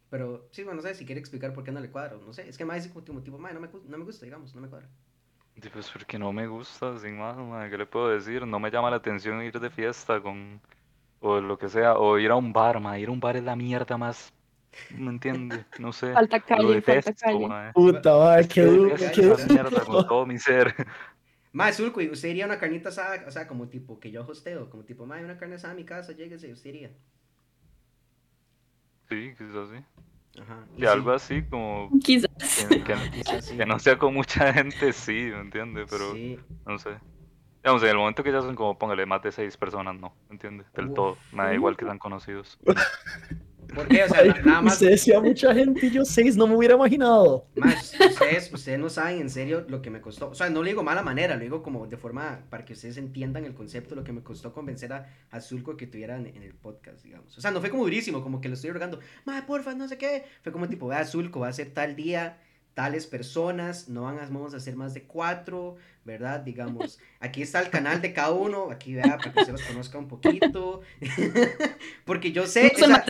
Pero 0.10 0.48
sí, 0.52 0.64
bueno, 0.64 0.82
no 0.82 0.88
sé 0.88 0.94
si 0.96 1.06
quiere 1.06 1.20
explicar 1.20 1.54
por 1.54 1.64
qué 1.64 1.72
no 1.72 1.80
le 1.80 1.90
cuadro, 1.92 2.20
no 2.22 2.34
sé, 2.34 2.48
es 2.50 2.58
que 2.58 2.64
el 2.64 2.68
mae 2.68 2.78
dice 2.80 2.90
como 2.90 3.04
tipo, 3.04 3.22
tipo, 3.24 3.38
mae, 3.40 3.54
no 3.54 3.60
me, 3.60 3.70
no 3.88 3.98
me 3.98 4.04
gusta, 4.06 4.26
digamos, 4.26 4.54
no 4.56 4.62
me 4.62 4.70
cuadra. 4.70 4.90
Pues 5.74 5.90
porque 5.92 6.18
no 6.18 6.32
me 6.32 6.48
gusta, 6.48 6.98
sin 7.00 7.18
más, 7.18 7.36
mae, 7.38 7.70
¿qué 7.70 7.78
le 7.78 7.86
puedo 7.86 8.10
decir? 8.10 8.48
No 8.48 8.60
me 8.60 8.72
llama 8.72 8.90
la 8.90 8.96
atención 8.98 9.44
ir 9.44 9.60
de 9.60 9.70
fiesta 9.70 10.22
con, 10.22 10.62
o 11.22 11.42
lo 11.42 11.58
que 11.58 11.70
sea, 11.70 11.98
o 11.98 12.18
ir 12.20 12.32
a 12.32 12.36
un 12.38 12.54
bar, 12.54 12.80
mae, 12.82 13.02
ir 13.02 13.10
a 13.10 13.12
un 13.12 13.20
bar 13.20 13.38
es 13.38 13.44
la 13.44 13.56
mierda 13.58 13.98
más, 13.98 14.34
¿me 14.90 15.12
entiende? 15.12 15.66
No 15.80 15.94
sé, 15.94 16.14
Falta 16.16 16.38
lo 16.38 16.46
calle, 16.46 16.82
falta 16.82 17.14
calle. 17.14 17.48
mae. 17.48 17.74
Puta, 17.74 18.18
madre, 18.18 18.48
qué 18.48 18.64
duro, 18.64 18.96
qué 18.96 19.06
esa 19.06 19.22
duro. 19.22 19.38
Mierda 19.48 19.86
con 19.86 20.06
todo 20.08 20.26
mi 20.26 20.40
ser. 20.40 20.76
Mae, 21.52 21.74
Zulco, 21.74 22.00
¿y 22.02 22.10
usted 22.10 22.30
iría 22.30 22.44
a 22.46 22.48
una 22.48 22.60
carnita 22.60 22.90
asada, 22.90 23.24
o 23.28 23.32
sea, 23.32 23.48
como 23.48 23.68
tipo, 23.70 24.00
que 24.00 24.12
yo 24.12 24.26
hosteo, 24.26 24.70
como 24.70 24.84
tipo, 24.84 25.06
mae, 25.06 25.24
una 25.26 25.38
carne 25.38 25.56
asada 25.56 25.74
a 25.74 25.76
mi 25.76 25.84
casa, 25.84 26.12
lléguese, 26.14 26.52
usted 26.52 26.70
iría. 26.70 26.92
Sí, 29.10 29.34
quizás 29.38 29.70
sí. 29.70 30.40
Ajá. 30.42 30.64
Y 30.78 30.86
algo 30.86 31.12
así 31.12 31.42
como 31.44 31.90
Quizás. 32.04 32.30
que, 32.70 32.84
que- 32.84 33.10
quizás 33.12 33.46
sí. 33.46 33.58
que 33.58 33.66
no 33.66 33.80
sea 33.80 33.98
con 33.98 34.14
mucha 34.14 34.54
gente, 34.54 34.94
sí, 34.94 35.30
¿me 35.34 35.42
entiende? 35.42 35.86
Pero 35.90 36.14
Sí. 36.14 36.38
no 36.68 36.78
sé. 36.78 36.92
Digamos, 37.64 37.84
en 37.84 37.90
el 37.90 37.98
momento 37.98 38.24
que 38.24 38.32
ya 38.32 38.42
son 38.42 38.56
como, 38.56 38.78
póngale, 38.78 39.06
más 39.08 39.22
de 39.24 39.32
seis 39.32 39.58
personas, 39.58 40.00
no, 40.00 40.14
¿me 40.30 40.36
entiende? 40.36 40.66
Del 40.76 40.90
Uf. 40.90 40.94
todo. 40.96 41.18
Me 41.34 41.44
da 41.44 41.54
igual 41.56 41.76
que 41.76 41.86
sean 41.86 41.98
conocidos. 42.00 42.60
¿Por 43.74 43.88
qué? 43.88 44.04
O 44.04 44.10
sea, 44.10 44.24
na- 44.26 44.42
nada 44.42 44.62
más. 44.62 44.74
Usted 44.74 44.90
decía 44.90 45.20
mucha 45.20 45.54
gente 45.54 45.86
y 45.88 45.92
yo 45.92 46.04
seis, 46.06 46.36
no 46.36 46.48
me 46.48 46.56
hubiera 46.56 46.76
imaginado. 46.76 47.46
Más, 47.56 47.94
ustedes, 48.00 48.52
ustedes 48.54 48.80
no 48.80 48.90
saben 48.90 49.22
en 49.22 49.30
serio 49.30 49.66
lo 49.68 49.82
que 49.82 49.90
me 49.90 50.02
costó. 50.02 50.30
O 50.30 50.36
sea, 50.36 50.50
no 50.50 50.62
lo 50.62 50.68
digo 50.68 50.84
mala 50.84 51.02
manera, 51.04 51.36
lo 51.36 51.42
digo 51.42 51.62
como 51.64 51.88
de 51.88 51.98
forma 51.98 52.46
para 52.50 52.66
que 52.66 52.74
ustedes 52.74 52.98
entiendan 52.98 53.46
el 53.46 53.54
concepto, 53.54 53.96
lo 53.96 54.04
que 54.04 54.12
me 54.12 54.22
costó 54.24 54.54
convencer 54.54 54.92
a, 54.94 55.08
a 55.32 55.40
Zulco 55.42 55.78
que 55.78 55.88
tuviera 55.88 56.18
en, 56.18 56.28
en 56.28 56.44
el 56.44 56.54
podcast, 56.56 57.04
digamos. 57.04 57.38
O 57.38 57.42
sea, 57.42 57.52
no 57.52 57.60
fue 57.62 57.70
como 57.70 57.84
durísimo, 57.84 58.22
como 58.24 58.42
que 58.42 58.50
lo 58.50 58.56
estoy 58.56 58.72
rogando, 58.72 59.00
madre, 59.26 59.44
porfa, 59.48 59.74
no 59.76 59.88
sé 59.88 59.98
qué. 59.98 60.24
Fue 60.42 60.52
como 60.52 60.68
tipo, 60.68 60.88
vea, 60.88 61.06
Zulco, 61.06 61.40
va 61.42 61.50
a 61.50 61.54
ser 61.54 61.72
tal 61.74 61.96
día, 61.96 62.38
tales 62.74 63.08
personas, 63.08 63.90
no 63.90 64.04
vamos 64.04 64.54
a 64.54 64.58
hacer 64.58 64.76
más 64.76 64.94
de 64.94 65.04
cuatro, 65.04 65.76
¿verdad? 66.06 66.40
Digamos, 66.42 67.00
aquí 67.20 67.42
está 67.42 67.62
el 67.62 67.70
canal 67.70 68.02
de 68.02 68.14
cada 68.14 68.32
uno, 68.32 68.72
aquí 68.72 68.94
vea, 68.96 69.22
para 69.22 69.34
que 69.34 69.42
se 69.42 69.52
los 69.52 69.62
conozca 69.64 69.98
un 69.98 70.08
poquito. 70.08 70.82
Porque 72.06 72.32
yo 72.32 72.46
sé. 72.48 72.64
No 72.64 72.80
esa- 72.80 73.06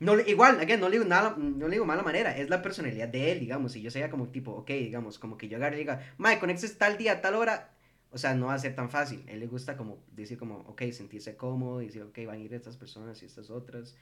no, 0.00 0.18
igual, 0.20 0.58
again, 0.60 0.80
no 0.80 0.88
le 0.88 0.98
digo 0.98 1.04
nada, 1.08 1.36
no 1.38 1.68
le 1.68 1.74
digo 1.76 1.84
mala 1.86 2.02
manera, 2.02 2.36
es 2.36 2.50
la 2.50 2.60
personalidad 2.60 3.08
de 3.08 3.30
él, 3.32 3.38
digamos, 3.40 3.76
y 3.76 3.82
yo 3.82 3.90
sería 3.90 4.10
como 4.10 4.28
tipo, 4.28 4.50
ok, 4.52 4.68
digamos, 4.70 5.18
como 5.18 5.38
que 5.38 5.48
yo 5.48 5.58
agarre 5.58 5.76
y 5.76 5.80
diga, 5.80 6.14
Mike, 6.18 6.40
conectes 6.40 6.76
tal 6.76 6.98
día, 6.98 7.20
tal 7.22 7.36
hora, 7.36 7.70
o 8.10 8.18
sea, 8.18 8.34
no 8.34 8.46
va 8.46 8.54
a 8.54 8.58
ser 8.58 8.74
tan 8.74 8.90
fácil, 8.90 9.24
a 9.28 9.30
él 9.32 9.38
le 9.40 9.46
gusta 9.46 9.76
como 9.76 10.02
decir 10.10 10.38
como, 10.38 10.56
ok, 10.66 10.82
sentirse 10.90 11.36
cómodo, 11.36 11.82
y 11.82 11.86
decir, 11.86 12.02
ok, 12.02 12.18
van 12.26 12.36
a 12.36 12.38
ir 12.42 12.52
estas 12.52 12.76
personas 12.76 13.22
y 13.22 13.26
estas 13.26 13.48
otras, 13.50 13.94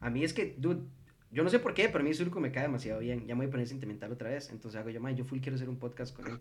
a 0.00 0.10
mí 0.10 0.24
es 0.24 0.32
que, 0.34 0.56
dude, 0.58 0.82
yo 1.34 1.42
no 1.42 1.50
sé 1.50 1.58
por 1.58 1.74
qué, 1.74 1.88
pero 1.88 2.00
a 2.00 2.02
mí 2.04 2.14
Zulco 2.14 2.40
me 2.40 2.52
cae 2.52 2.62
demasiado 2.62 3.00
bien, 3.00 3.26
ya 3.26 3.34
me 3.34 3.40
voy 3.40 3.48
a 3.48 3.50
poner 3.50 3.66
sentimental 3.66 4.12
otra 4.12 4.30
vez, 4.30 4.50
entonces 4.50 4.80
hago 4.80 4.90
yo, 4.90 5.00
Mike, 5.00 5.18
yo 5.18 5.24
full 5.24 5.40
quiero 5.40 5.56
hacer 5.56 5.68
un 5.68 5.78
podcast 5.78 6.14
con 6.14 6.28
él. 6.28 6.38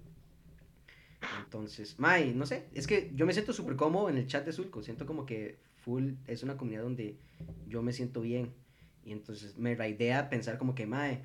Entonces, 1.43 1.99
May, 1.99 2.33
no 2.33 2.45
sé, 2.45 2.65
es 2.73 2.85
que 2.85 3.11
yo 3.15 3.25
me 3.25 3.33
siento 3.33 3.53
súper 3.53 3.75
cómodo 3.75 4.09
en 4.09 4.17
el 4.17 4.27
chat 4.27 4.45
de 4.45 4.51
Zulco, 4.51 4.83
siento 4.83 5.05
como 5.05 5.25
que 5.25 5.57
full 5.83 6.11
es 6.27 6.43
una 6.43 6.57
comunidad 6.57 6.83
donde 6.83 7.17
yo 7.67 7.81
me 7.81 7.91
siento 7.91 8.21
bien. 8.21 8.53
Y 9.05 9.11
entonces 9.11 9.57
me 9.57 9.75
raidea 9.75 10.29
pensar 10.29 10.57
como 10.57 10.75
que, 10.75 10.85
mae, 10.85 11.21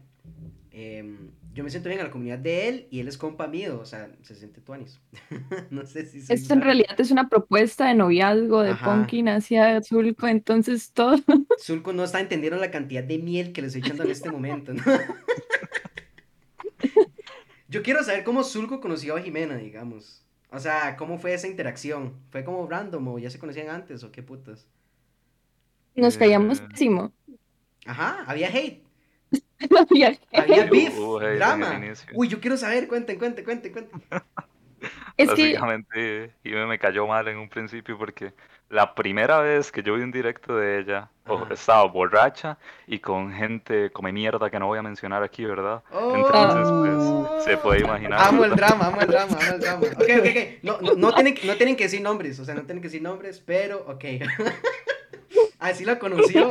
em, 0.70 1.30
yo 1.54 1.64
me 1.64 1.70
siento 1.70 1.88
bien 1.88 2.00
en 2.00 2.06
la 2.06 2.12
comunidad 2.12 2.38
de 2.38 2.68
él 2.68 2.86
y 2.90 3.00
él 3.00 3.08
es 3.08 3.18
compa 3.18 3.48
mío, 3.48 3.80
o 3.80 3.84
sea, 3.84 4.10
se 4.22 4.34
siente 4.34 4.60
tuanis. 4.60 5.00
no 5.70 5.84
sé 5.86 6.06
si 6.06 6.22
soy 6.22 6.36
Esto 6.36 6.54
en 6.54 6.62
realidad 6.62 7.00
es 7.00 7.10
una 7.10 7.28
propuesta 7.28 7.88
de 7.88 7.94
noviazgo 7.94 8.62
de. 8.62 8.74
Pumpkin 8.76 9.28
hacia 9.28 9.82
Zulco, 9.82 10.28
entonces 10.28 10.92
todo. 10.92 11.16
Zulco 11.60 11.92
no 11.92 12.04
está 12.04 12.20
entendiendo 12.20 12.58
la 12.58 12.70
cantidad 12.70 13.02
de 13.02 13.18
miel 13.18 13.52
que 13.52 13.60
le 13.62 13.66
estoy 13.68 13.82
echando 13.82 14.04
en 14.04 14.10
este 14.10 14.30
momento, 14.30 14.72
¿no? 14.72 14.82
Yo 17.68 17.82
quiero 17.82 18.02
saber 18.02 18.24
cómo 18.24 18.44
Zulco 18.44 18.80
conoció 18.80 19.16
a 19.16 19.20
Jimena, 19.20 19.56
digamos. 19.56 20.24
O 20.50 20.58
sea, 20.58 20.96
¿cómo 20.96 21.18
fue 21.18 21.34
esa 21.34 21.46
interacción? 21.48 22.14
¿Fue 22.30 22.42
como 22.44 22.66
random 22.66 23.08
o 23.08 23.18
ya 23.18 23.28
se 23.28 23.38
conocían 23.38 23.68
antes 23.68 24.02
o 24.04 24.10
qué 24.10 24.22
putas? 24.22 24.66
Nos 25.94 26.16
caíamos 26.16 26.60
Eh. 26.60 26.66
pésimo. 26.70 27.12
Ajá, 27.84 28.24
había 28.26 28.48
hate, 28.48 28.82
Había- 29.90 30.18
había 30.32 30.64
beef, 30.66 30.94
en 30.96 31.22
el 31.28 31.38
drama. 31.38 31.80
Uy, 32.14 32.28
yo 32.28 32.40
quiero 32.40 32.56
saber, 32.56 32.88
cuenten, 32.88 33.18
cuenten, 33.18 33.44
cuenten, 33.44 33.72
cuenten. 33.72 34.02
Es 35.16 35.32
que 35.32 35.54
Básicamente, 35.54 36.30
Jime 36.44 36.66
me 36.66 36.78
cayó 36.78 37.04
mal 37.08 37.26
en 37.26 37.38
un 37.38 37.48
principio 37.48 37.98
porque 37.98 38.32
la 38.70 38.94
primera 38.94 39.40
vez 39.40 39.72
que 39.72 39.82
yo 39.82 39.94
vi 39.94 40.02
un 40.02 40.12
directo 40.12 40.56
de 40.56 40.78
ella, 40.78 41.10
o 41.26 41.38
Ajá. 41.38 41.54
estaba 41.54 41.84
borracha 41.86 42.58
y 42.86 43.00
con 43.00 43.32
gente 43.32 43.90
come 43.90 44.12
mierda 44.12 44.48
que 44.50 44.60
no 44.60 44.68
voy 44.68 44.78
a 44.78 44.82
mencionar 44.82 45.24
aquí, 45.24 45.44
¿verdad? 45.44 45.82
Oh. 45.90 46.14
Entonces, 46.14 47.26
pues, 47.28 47.44
se 47.44 47.56
puede 47.56 47.80
imaginar. 47.80 48.20
Amo 48.22 48.44
el 48.44 48.54
drama, 48.54 48.86
amo 48.86 49.00
el 49.00 49.08
drama, 49.08 49.36
amo 49.40 49.54
el 49.54 49.60
drama. 49.60 49.86
Ok, 49.86 50.08
ok, 50.20 50.26
ok. 50.30 50.62
No, 50.62 50.80
no, 50.80 50.94
no, 50.94 51.14
tienen, 51.14 51.34
no 51.44 51.56
tienen 51.56 51.74
que 51.74 51.84
decir 51.84 52.00
nombres, 52.00 52.38
o 52.38 52.44
sea, 52.44 52.54
no 52.54 52.62
tienen 52.62 52.80
que 52.80 52.86
decir 52.86 53.02
nombres, 53.02 53.42
pero 53.44 53.84
ok. 53.88 54.04
Así 55.58 55.84
la 55.84 55.98
conoció. 55.98 56.48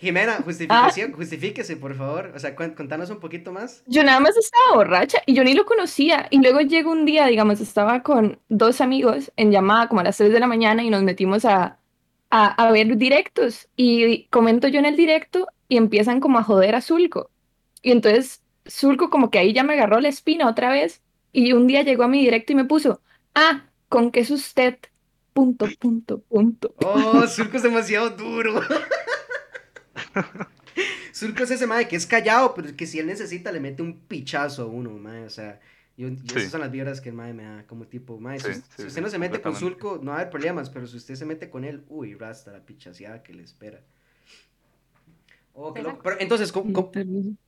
Jimena, 0.00 0.36
justificación, 0.44 1.12
justifíquese, 1.12 1.76
por 1.76 1.94
favor. 1.94 2.32
O 2.34 2.38
sea, 2.38 2.54
contanos 2.54 3.10
un 3.10 3.20
poquito 3.20 3.52
más. 3.52 3.82
Yo 3.86 4.02
nada 4.04 4.20
más 4.20 4.36
estaba 4.36 4.74
borracha 4.74 5.18
y 5.26 5.34
yo 5.34 5.44
ni 5.44 5.54
lo 5.54 5.64
conocía. 5.64 6.28
Y 6.30 6.40
luego 6.40 6.60
llegó 6.60 6.92
un 6.92 7.04
día, 7.04 7.26
digamos, 7.26 7.60
estaba 7.60 8.02
con 8.02 8.38
dos 8.48 8.80
amigos 8.80 9.32
en 9.36 9.50
llamada 9.50 9.88
como 9.88 10.00
a 10.00 10.04
las 10.04 10.16
3 10.16 10.32
de 10.32 10.40
la 10.40 10.46
mañana 10.46 10.82
y 10.84 10.90
nos 10.90 11.02
metimos 11.02 11.44
a, 11.44 11.78
a, 12.30 12.46
a 12.46 12.72
ver 12.72 12.96
directos. 12.96 13.68
Y 13.76 14.24
comento 14.28 14.68
yo 14.68 14.78
en 14.78 14.86
el 14.86 14.96
directo 14.96 15.48
y 15.68 15.76
empiezan 15.76 16.20
como 16.20 16.38
a 16.38 16.44
joder 16.44 16.74
a 16.74 16.80
Zulco. 16.80 17.30
Y 17.82 17.92
entonces 17.92 18.42
Zulco 18.68 19.10
como 19.10 19.30
que 19.30 19.38
ahí 19.38 19.52
ya 19.52 19.64
me 19.64 19.74
agarró 19.74 20.00
la 20.00 20.08
espina 20.08 20.48
otra 20.48 20.70
vez. 20.70 21.02
Y 21.32 21.52
un 21.52 21.66
día 21.66 21.82
llegó 21.82 22.04
a 22.04 22.08
mi 22.08 22.20
directo 22.20 22.52
y 22.52 22.56
me 22.56 22.64
puso, 22.64 23.00
ah, 23.34 23.64
¿con 23.88 24.10
qué 24.10 24.20
es 24.20 24.30
usted? 24.30 24.78
Punto, 25.32 25.66
punto, 25.78 26.20
punto. 26.22 26.74
Oh, 26.84 27.24
Surco 27.26 27.58
es 27.58 27.62
demasiado 27.62 28.10
duro. 28.10 28.60
Surco 31.12 31.42
es 31.42 31.50
ese 31.50 31.66
madre 31.66 31.88
que 31.88 31.96
es 31.96 32.06
callado, 32.06 32.54
pero 32.54 32.74
que 32.76 32.86
si 32.86 32.98
él 32.98 33.06
necesita 33.06 33.50
le 33.52 33.60
mete 33.60 33.82
un 33.82 33.98
pichazo 34.00 34.62
a 34.62 34.66
uno, 34.66 34.90
madre. 34.90 35.24
O 35.24 35.30
sea, 35.30 35.60
yo, 35.96 36.08
y 36.08 36.16
Sí. 36.16 36.24
esas 36.36 36.52
son 36.52 36.60
las 36.60 36.70
vibras 36.70 37.00
que 37.00 37.08
el 37.08 37.14
madre 37.16 37.34
me 37.34 37.44
da, 37.44 37.66
como 37.66 37.86
tipo, 37.86 38.18
madre, 38.20 38.40
si, 38.40 38.54
Sí, 38.54 38.60
si 38.76 38.82
sí, 38.82 38.88
usted 38.88 39.02
no 39.02 39.10
se 39.10 39.18
mete 39.18 39.40
con. 39.40 39.56
Surco, 39.56 39.98
no 40.02 40.10
va 40.12 40.18
a 40.18 40.20
haber 40.20 40.30
problemas, 40.30 40.70
pero 40.70 40.86
si 40.86 40.96
usted 40.96 41.14
se 41.16 41.24
mete 41.26 41.50
con 41.50 41.64
él, 41.64 41.84
uy, 41.88 42.14
rasta 42.14 42.52
la 42.52 42.60
pichaseada 42.64 43.22
que 43.22 43.34
le 43.34 43.42
espera. 43.42 43.80
Oh, 45.54 45.74
qué 45.74 45.82
loco. 45.82 46.00
Pero 46.04 46.16
entonces, 46.20 46.52
¿cómo, 46.52 46.72
cómo, 46.72 46.92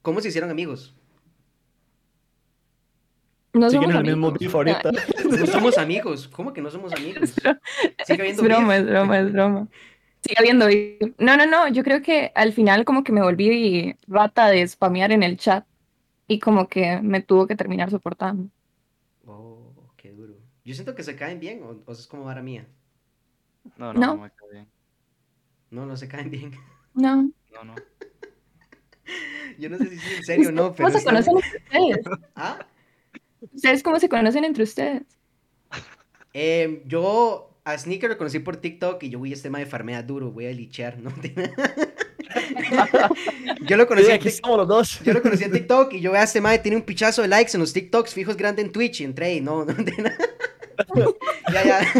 cómo 0.02 0.20
se 0.20 0.28
hicieron 0.28 0.50
amigos? 0.50 0.94
No 3.52 3.68
Siguen 3.68 3.90
en 3.90 3.96
el 3.96 4.04
mismo 4.04 4.30
beef 4.32 4.54
ahorita. 4.54 4.90
No 5.28 5.46
somos 5.46 5.76
amigos. 5.78 6.28
¿Cómo 6.28 6.52
que 6.52 6.60
no 6.62 6.70
somos 6.70 6.92
amigos? 6.92 7.32
Sigue 8.06 8.28
Es 8.30 8.40
broma, 8.40 8.68
beef. 8.74 8.80
es 8.80 8.86
broma, 8.86 9.18
es 9.20 9.32
broma. 9.32 9.68
Sigue 10.22 10.36
habiendo 10.38 10.66
beef. 10.66 11.00
No, 11.18 11.36
no, 11.36 11.46
no, 11.46 11.68
yo 11.68 11.82
creo 11.82 12.02
que 12.02 12.30
al 12.34 12.52
final 12.52 12.84
como 12.84 13.02
que 13.04 13.12
me 13.12 13.22
volví 13.22 13.96
rata 14.06 14.48
de 14.48 14.66
spamear 14.66 15.12
en 15.12 15.22
el 15.22 15.36
chat 15.38 15.66
y 16.28 16.38
como 16.38 16.68
que 16.68 17.00
me 17.02 17.22
tuvo 17.22 17.46
que 17.46 17.56
terminar 17.56 17.90
soportando. 17.90 18.50
Oh, 19.26 19.72
qué 19.96 20.12
duro. 20.12 20.34
Yo 20.64 20.74
siento 20.74 20.94
que 20.94 21.02
se 21.02 21.16
caen 21.16 21.40
bien, 21.40 21.62
o, 21.62 21.82
o 21.86 21.92
es 21.92 22.06
como 22.06 22.24
vara 22.24 22.42
mía. 22.42 22.66
No, 23.76 23.92
no, 23.92 24.00
No. 24.00 24.06
no 24.14 24.22
me 24.22 24.30
cae 24.30 24.48
bien. 24.52 24.68
No, 25.70 25.86
no 25.86 25.96
se 25.96 26.08
caen 26.08 26.30
bien. 26.30 26.52
No. 26.94 27.30
No, 27.52 27.64
no. 27.64 27.74
Yo 29.58 29.68
no 29.70 29.78
sé 29.78 29.88
si 29.88 29.96
es 29.96 30.18
en 30.18 30.24
serio 30.24 30.48
o 30.50 30.52
no, 30.52 30.74
pero. 30.74 30.88
¿Cómo 30.88 30.98
se 30.98 31.04
conocen 31.04 31.34
entre 31.36 31.58
ustedes? 31.58 32.06
¿Ah? 32.34 32.66
¿Ustedes 33.52 33.82
cómo 33.82 33.98
se 33.98 34.08
conocen 34.08 34.44
entre 34.44 34.62
ustedes? 34.64 35.02
Eh, 36.32 36.82
yo 36.86 37.49
a 37.64 37.76
Sneaker 37.76 38.10
lo 38.10 38.18
conocí 38.18 38.38
por 38.38 38.56
TikTok 38.56 39.02
y 39.02 39.10
yo, 39.10 39.18
uy, 39.18 39.32
este 39.32 39.50
mae 39.50 39.66
farmea 39.66 40.02
duro, 40.02 40.30
voy 40.30 40.46
a 40.46 40.52
lichear, 40.52 40.98
¿no? 40.98 41.10
yo 43.66 43.76
lo 43.76 43.86
conocí 43.86 44.06
Sí, 44.06 44.12
en 44.12 44.16
aquí 44.16 44.28
los 44.46 44.68
dos. 44.68 45.00
yo 45.04 45.12
lo 45.12 45.22
conocí 45.22 45.44
en 45.44 45.52
TikTok 45.52 45.92
y 45.94 46.00
yo 46.00 46.12
veo 46.12 46.20
a 46.20 46.24
este 46.24 46.40
mae 46.40 46.58
tiene 46.58 46.76
un 46.76 46.82
pichazo 46.82 47.22
de 47.22 47.28
likes 47.28 47.52
en 47.54 47.60
los 47.60 47.72
TikToks 47.72 48.14
fijos 48.14 48.36
grande 48.36 48.62
en 48.62 48.72
Twitch 48.72 49.00
y 49.00 49.04
entré 49.04 49.34
y 49.34 49.40
no, 49.40 49.64
no, 50.94 51.14
ya, 51.52 51.64
ya. 51.64 51.80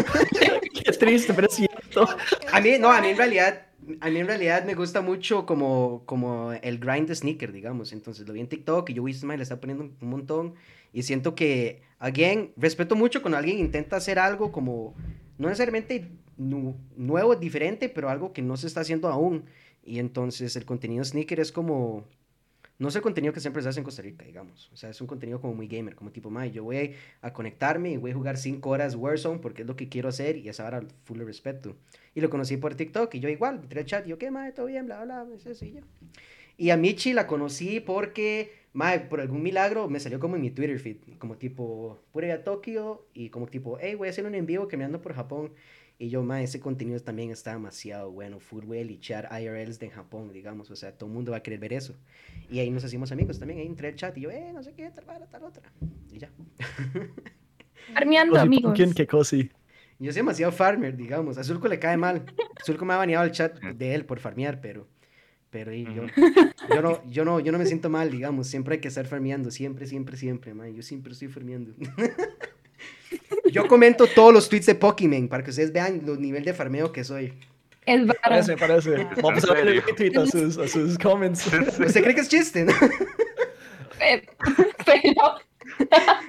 Qué 0.73 0.91
triste, 0.93 1.33
pero 1.33 1.47
es 1.47 1.55
cierto. 1.55 2.07
A 2.51 2.61
mí, 2.61 2.77
no, 2.79 2.91
a 2.91 3.01
mí 3.01 3.09
en 3.09 3.17
realidad 3.17 3.67
a 3.99 4.09
mí 4.09 4.19
en 4.19 4.27
realidad 4.27 4.63
me 4.63 4.75
gusta 4.75 5.01
mucho 5.01 5.45
como, 5.45 6.03
como 6.05 6.53
el 6.53 6.79
grind 6.79 7.07
de 7.07 7.15
sneaker, 7.15 7.51
digamos. 7.51 7.93
Entonces 7.93 8.27
lo 8.27 8.33
vi 8.33 8.39
en 8.39 8.47
TikTok 8.47 8.89
y 8.89 8.93
yo 8.93 9.03
vi 9.03 9.19
que 9.19 9.25
le 9.25 9.43
está 9.43 9.59
poniendo 9.59 9.83
un, 9.83 9.97
un 9.99 10.09
montón. 10.09 10.55
Y 10.93 11.03
siento 11.03 11.35
que, 11.35 11.81
again, 11.99 12.51
respeto 12.57 12.95
mucho 12.95 13.21
cuando 13.21 13.37
alguien 13.37 13.59
intenta 13.59 13.95
hacer 13.95 14.19
algo 14.19 14.51
como, 14.51 14.93
no 15.41 15.47
necesariamente 15.49 16.07
nu- 16.37 16.77
nuevo, 16.95 17.35
diferente, 17.35 17.89
pero 17.89 18.09
algo 18.09 18.31
que 18.31 18.41
no 18.41 18.55
se 18.57 18.67
está 18.67 18.81
haciendo 18.81 19.07
aún. 19.09 19.45
Y 19.83 19.99
entonces 19.99 20.55
el 20.55 20.65
contenido 20.65 21.03
sneaker 21.03 21.39
es 21.39 21.51
como, 21.51 22.05
no 22.77 22.87
es 22.89 22.95
el 22.95 23.01
contenido 23.01 23.33
que 23.33 23.39
siempre 23.39 23.61
se 23.63 23.69
hace 23.69 23.79
en 23.79 23.83
Costa 23.83 24.01
Rica, 24.03 24.23
digamos. 24.25 24.69
O 24.71 24.77
sea, 24.77 24.89
es 24.91 25.01
un 25.01 25.07
contenido 25.07 25.41
como 25.41 25.53
muy 25.55 25.67
gamer, 25.67 25.95
como 25.95 26.11
tipo, 26.11 26.29
"Mae, 26.29 26.51
yo 26.51 26.63
voy 26.63 26.93
a 27.21 27.33
conectarme 27.33 27.91
y 27.91 27.97
voy 27.97 28.11
a 28.11 28.13
jugar 28.15 28.37
5 28.37 28.69
horas 28.69 28.95
Warzone 28.95 29.39
porque 29.39 29.63
es 29.63 29.67
lo 29.67 29.75
que 29.75 29.89
quiero 29.89 30.09
hacer 30.09 30.37
y 30.37 30.49
esa 30.49 30.65
hora 30.67 30.83
full 31.03 31.19
respeto. 31.21 31.75
Y 32.15 32.21
lo 32.21 32.29
conocí 32.29 32.57
por 32.57 32.75
TikTok 32.75 33.13
y 33.15 33.19
yo 33.19 33.29
igual, 33.29 33.59
entré 33.63 33.79
al 33.81 33.85
chat 33.85 34.05
y 34.05 34.09
yo, 34.11 34.17
¿qué, 34.19 34.29
mae? 34.29 34.51
¿Todo 34.51 34.67
bien? 34.67 34.85
Bla, 34.85 35.03
bla, 35.03 35.23
bla, 35.23 35.35
es 35.35 35.45
eso 35.47 35.65
y 35.65 35.71
ya. 35.73 35.81
Y 36.61 36.69
a 36.69 36.77
Michi 36.77 37.13
la 37.13 37.25
conocí 37.25 37.79
porque, 37.79 38.53
mae, 38.73 38.99
por 38.99 39.19
algún 39.19 39.41
milagro 39.41 39.89
me 39.89 39.99
salió 39.99 40.19
como 40.19 40.35
en 40.35 40.43
mi 40.43 40.51
Twitter 40.51 40.77
feed, 40.77 40.97
como 41.17 41.35
tipo, 41.35 41.99
pura 42.11 42.27
ir 42.27 42.33
a 42.33 42.43
Tokio 42.43 43.07
y 43.15 43.29
como 43.29 43.47
tipo, 43.47 43.79
hey, 43.81 43.95
voy 43.95 44.09
a 44.09 44.11
hacer 44.11 44.27
un 44.27 44.35
en 44.35 44.45
vivo 44.45 44.67
que 44.67 44.77
me 44.77 44.83
ando 44.83 45.01
por 45.01 45.15
Japón. 45.15 45.53
Y 45.97 46.09
yo, 46.09 46.21
mae, 46.21 46.43
ese 46.43 46.59
contenido 46.59 46.99
también 46.99 47.31
está 47.31 47.53
demasiado 47.53 48.11
bueno, 48.11 48.39
full 48.39 48.71
a 48.73 48.83
lichar 48.83 49.27
IRLs 49.41 49.79
de 49.79 49.89
Japón, 49.89 50.31
digamos, 50.33 50.69
o 50.69 50.75
sea, 50.75 50.91
todo 50.91 51.09
el 51.09 51.15
mundo 51.15 51.31
va 51.31 51.37
a 51.37 51.41
querer 51.41 51.57
ver 51.57 51.73
eso. 51.73 51.95
Y 52.51 52.59
ahí 52.59 52.69
nos 52.69 52.83
hacíamos 52.83 53.11
amigos 53.11 53.39
también, 53.39 53.59
ahí 53.59 53.65
entré 53.65 53.87
al 53.87 53.95
chat 53.95 54.15
y 54.19 54.21
yo, 54.21 54.29
eh, 54.29 54.51
no 54.53 54.61
sé 54.61 54.73
qué, 54.73 54.87
tal, 54.91 55.05
vara, 55.05 55.25
tal 55.25 55.43
otra. 55.43 55.63
Y 56.11 56.19
ya. 56.19 56.29
Farmeando, 57.95 58.33
Cosi 58.33 58.45
amigos. 58.45 58.63
Pumpkin, 58.65 58.93
que 58.93 59.07
cosi. 59.07 59.49
Yo 59.97 60.11
soy 60.11 60.19
demasiado 60.19 60.51
farmer, 60.51 60.95
digamos. 60.95 61.39
A 61.39 61.43
Zulko 61.43 61.67
le 61.67 61.79
cae 61.79 61.97
mal. 61.97 62.23
Zulko 62.63 62.85
me 62.85 62.93
ha 62.93 62.97
baneado 62.97 63.25
el 63.25 63.31
chat 63.31 63.59
de 63.75 63.95
él 63.95 64.05
por 64.05 64.19
farmear, 64.19 64.61
pero. 64.61 64.87
Pero 65.51 65.73
y 65.73 65.83
yo, 65.83 66.05
yo, 66.73 66.81
no, 66.81 67.03
yo, 67.09 67.25
no, 67.25 67.39
yo 67.41 67.51
no 67.51 67.57
me 67.57 67.65
siento 67.65 67.89
mal, 67.89 68.09
digamos. 68.09 68.47
Siempre 68.47 68.75
hay 68.75 68.81
que 68.81 68.87
estar 68.87 69.05
farmeando. 69.05 69.51
Siempre, 69.51 69.85
siempre, 69.85 70.15
siempre, 70.15 70.53
man. 70.53 70.73
Yo 70.73 70.81
siempre 70.81 71.11
estoy 71.11 71.27
farmeando. 71.27 71.73
yo 73.51 73.67
comento 73.67 74.07
todos 74.07 74.33
los 74.33 74.47
tweets 74.47 74.67
de 74.67 74.75
Pokémon 74.75 75.27
para 75.27 75.43
que 75.43 75.49
ustedes 75.49 75.73
vean 75.73 76.01
los 76.05 76.19
nivel 76.19 76.45
de 76.45 76.53
farmeo 76.53 76.93
que 76.93 77.03
soy. 77.03 77.33
Es 77.85 78.05
vara. 78.05 78.19
Parece, 78.23 78.55
parece. 78.55 79.07
Vamos 79.21 79.43
a 79.43 79.53
darle 79.53 79.81
retweet 79.81 80.17
a 80.17 80.25
sus, 80.25 80.57
a 80.57 80.67
sus 80.69 80.97
comments. 80.97 81.45
¿Usted 81.47 82.01
cree 82.01 82.15
que 82.15 82.21
es 82.21 82.29
chiste, 82.29 82.63
no? 82.63 82.73
Eh, 83.99 84.25
Pero 84.85 85.35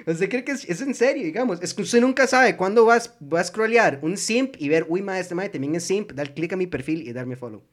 ¿Usted 0.05 0.29
cree 0.29 0.43
que 0.43 0.51
es, 0.51 0.67
es 0.69 0.81
en 0.81 0.93
serio, 0.93 1.23
digamos? 1.23 1.61
Es 1.61 1.73
que 1.73 1.83
usted 1.83 2.01
nunca 2.01 2.27
sabe 2.27 2.57
cuándo 2.57 2.85
vas, 2.85 3.15
va 3.21 3.39
a 3.39 3.43
scrollear 3.43 3.99
un 4.01 4.17
simp 4.17 4.55
y 4.59 4.67
ver, 4.67 4.85
uy, 4.89 5.01
ma, 5.01 5.19
este 5.19 5.33
ma 5.33 5.47
también 5.47 5.75
es 5.75 5.85
simp, 5.85 6.11
dar 6.11 6.33
clic 6.33 6.53
a 6.53 6.57
mi 6.57 6.67
perfil 6.67 7.07
y 7.07 7.13
darme 7.13 7.35
follow. 7.35 7.63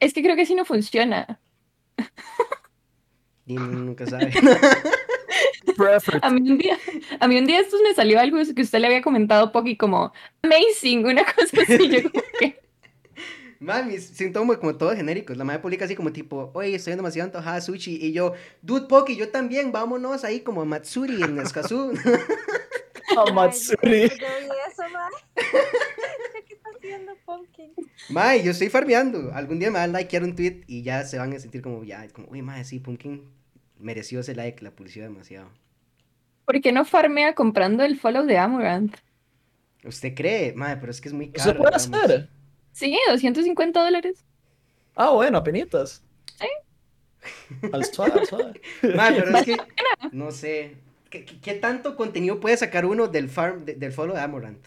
Es 0.00 0.12
que 0.12 0.22
creo 0.22 0.36
que 0.36 0.46
sí 0.46 0.54
no 0.54 0.64
funciona. 0.64 1.40
Y 3.46 3.54
nunca 3.54 4.06
sabe. 4.06 4.32
A 6.22 6.30
mí 6.30 6.50
un 6.50 6.58
día, 6.58 6.78
a 7.20 7.28
mí 7.28 7.38
un 7.38 7.46
día 7.46 7.60
estos 7.60 7.80
me 7.82 7.94
salió 7.94 8.20
algo 8.20 8.38
que 8.54 8.62
usted 8.62 8.78
le 8.80 8.86
había 8.86 9.02
comentado 9.02 9.50
Poki 9.50 9.76
como 9.76 10.12
amazing, 10.42 11.06
una 11.06 11.24
cosa 11.24 11.62
así. 11.62 11.88
Yo 11.88 12.10
como 12.10 12.22
que, 12.38 12.60
Mami, 13.60 13.98
siento 13.98 14.40
como, 14.40 14.58
como 14.58 14.76
todos 14.76 14.96
genéricos. 14.96 15.36
La 15.36 15.44
madre 15.44 15.60
publica 15.60 15.84
así 15.84 15.94
como 15.94 16.12
tipo, 16.12 16.50
oye, 16.54 16.74
estoy 16.74 16.96
demasiado 16.96 17.26
antojada 17.26 17.56
de 17.56 17.62
sushi. 17.62 17.98
Y 18.00 18.12
yo, 18.12 18.32
dude, 18.62 18.86
Poki, 18.86 19.16
yo 19.16 19.28
también, 19.30 19.70
vámonos 19.70 20.24
ahí 20.24 20.40
como 20.40 20.62
a 20.62 20.64
Matsuri 20.64 21.22
en 21.22 21.38
Escazú. 21.38 21.92
A 23.16 23.32
Matsuri. 23.32 24.08
Yo 24.08 24.16
vi 24.16 24.48
eso, 24.70 24.82
mae. 26.98 27.06
¿Qué 27.06 27.06
está 27.06 27.34
haciendo 27.34 27.72
Pumpkin? 27.72 27.72
Mae, 28.10 28.42
yo 28.42 28.50
estoy 28.50 28.68
farmeando. 28.68 29.32
Algún 29.34 29.58
día 29.58 29.70
me 29.70 29.78
van 29.78 29.94
a 29.94 29.98
likear 30.00 30.22
un 30.24 30.34
tweet 30.34 30.62
y 30.66 30.82
ya 30.82 31.04
se 31.04 31.18
van 31.18 31.32
a 31.32 31.38
sentir 31.38 31.62
como, 31.62 31.84
ya, 31.84 32.08
como, 32.08 32.28
uy, 32.28 32.42
mae, 32.42 32.64
sí, 32.64 32.78
Pumpkin 32.80 33.24
mereció 33.78 34.20
ese 34.20 34.34
like, 34.34 34.62
la 34.64 34.70
publicidad 34.70 35.06
demasiado. 35.08 35.48
¿por 36.44 36.60
qué 36.60 36.72
no 36.72 36.84
farmea 36.84 37.34
comprando 37.36 37.84
el 37.84 37.96
follow 37.96 38.26
de 38.26 38.36
Amorant? 38.36 38.96
¿Usted 39.84 40.14
cree? 40.16 40.52
Mae, 40.52 40.76
pero 40.78 40.90
es 40.90 41.00
que 41.00 41.08
es 41.08 41.14
muy 41.14 41.30
caro. 41.30 41.50
¿Eso 41.50 41.56
puede 41.58 41.76
digamos. 41.78 42.04
hacer? 42.04 42.28
Sí, 42.72 42.98
250 43.08 43.82
dólares. 43.84 44.24
Ah, 44.96 45.10
bueno, 45.10 45.38
apenitas. 45.38 46.02
Sí. 46.40 46.48
Al 47.72 47.84
suave, 47.84 48.12
al 48.20 48.26
suave. 48.26 48.60
Mae, 48.96 49.12
pero 49.22 49.38
es 49.38 49.44
que, 49.44 49.56
no 50.10 50.32
sé, 50.32 50.76
¿qué, 51.08 51.24
qué- 51.24 51.38
qué 51.40 51.54
tanto 51.54 51.94
contenido 51.96 52.40
puede 52.40 52.56
sacar 52.56 52.84
uno 52.84 53.06
del 53.06 53.28
farm, 53.28 53.64
de- 53.64 53.74
del 53.74 53.92
follow 53.92 54.16
de 54.16 54.22
Amorant? 54.22 54.66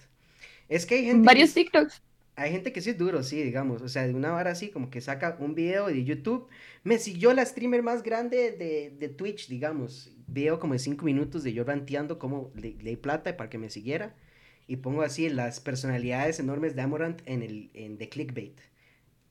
Es 0.69 0.85
que 0.85 0.95
hay 0.95 1.05
gente... 1.05 1.25
Varios 1.25 1.49
que- 1.53 1.63
TikToks. 1.65 2.01
Hay 2.35 2.51
gente 2.51 2.73
que 2.73 2.81
sí 2.81 2.91
es 2.91 2.97
duro, 2.97 3.21
sí, 3.23 3.43
digamos. 3.43 3.81
O 3.81 3.87
sea, 3.87 4.07
de 4.07 4.13
una 4.13 4.33
hora 4.33 4.51
así, 4.51 4.69
como 4.69 4.89
que 4.89 5.01
saca 5.01 5.37
un 5.39 5.53
video 5.53 5.87
de 5.87 6.03
YouTube. 6.03 6.47
Me 6.83 6.97
siguió 6.97 7.33
la 7.33 7.45
streamer 7.45 7.83
más 7.83 8.01
grande 8.03 8.51
de, 8.51 8.89
de 8.97 9.09
Twitch, 9.09 9.47
digamos. 9.49 10.11
Veo 10.27 10.59
como 10.59 10.73
de 10.73 10.79
cinco 10.79 11.05
minutos 11.05 11.43
de 11.43 11.53
yo 11.53 11.63
ranteando 11.63 12.17
cómo 12.17 12.51
le, 12.55 12.75
le 12.81 12.97
plata 12.97 13.37
para 13.37 13.49
que 13.49 13.57
me 13.59 13.69
siguiera. 13.69 14.15
Y 14.67 14.77
pongo 14.77 15.03
así 15.03 15.29
las 15.29 15.59
personalidades 15.59 16.39
enormes 16.39 16.75
de 16.75 16.81
Amorant 16.81 17.21
en 17.25 17.43
el 17.43 17.69
en 17.73 17.97
de 17.97 18.09
clickbait. 18.09 18.59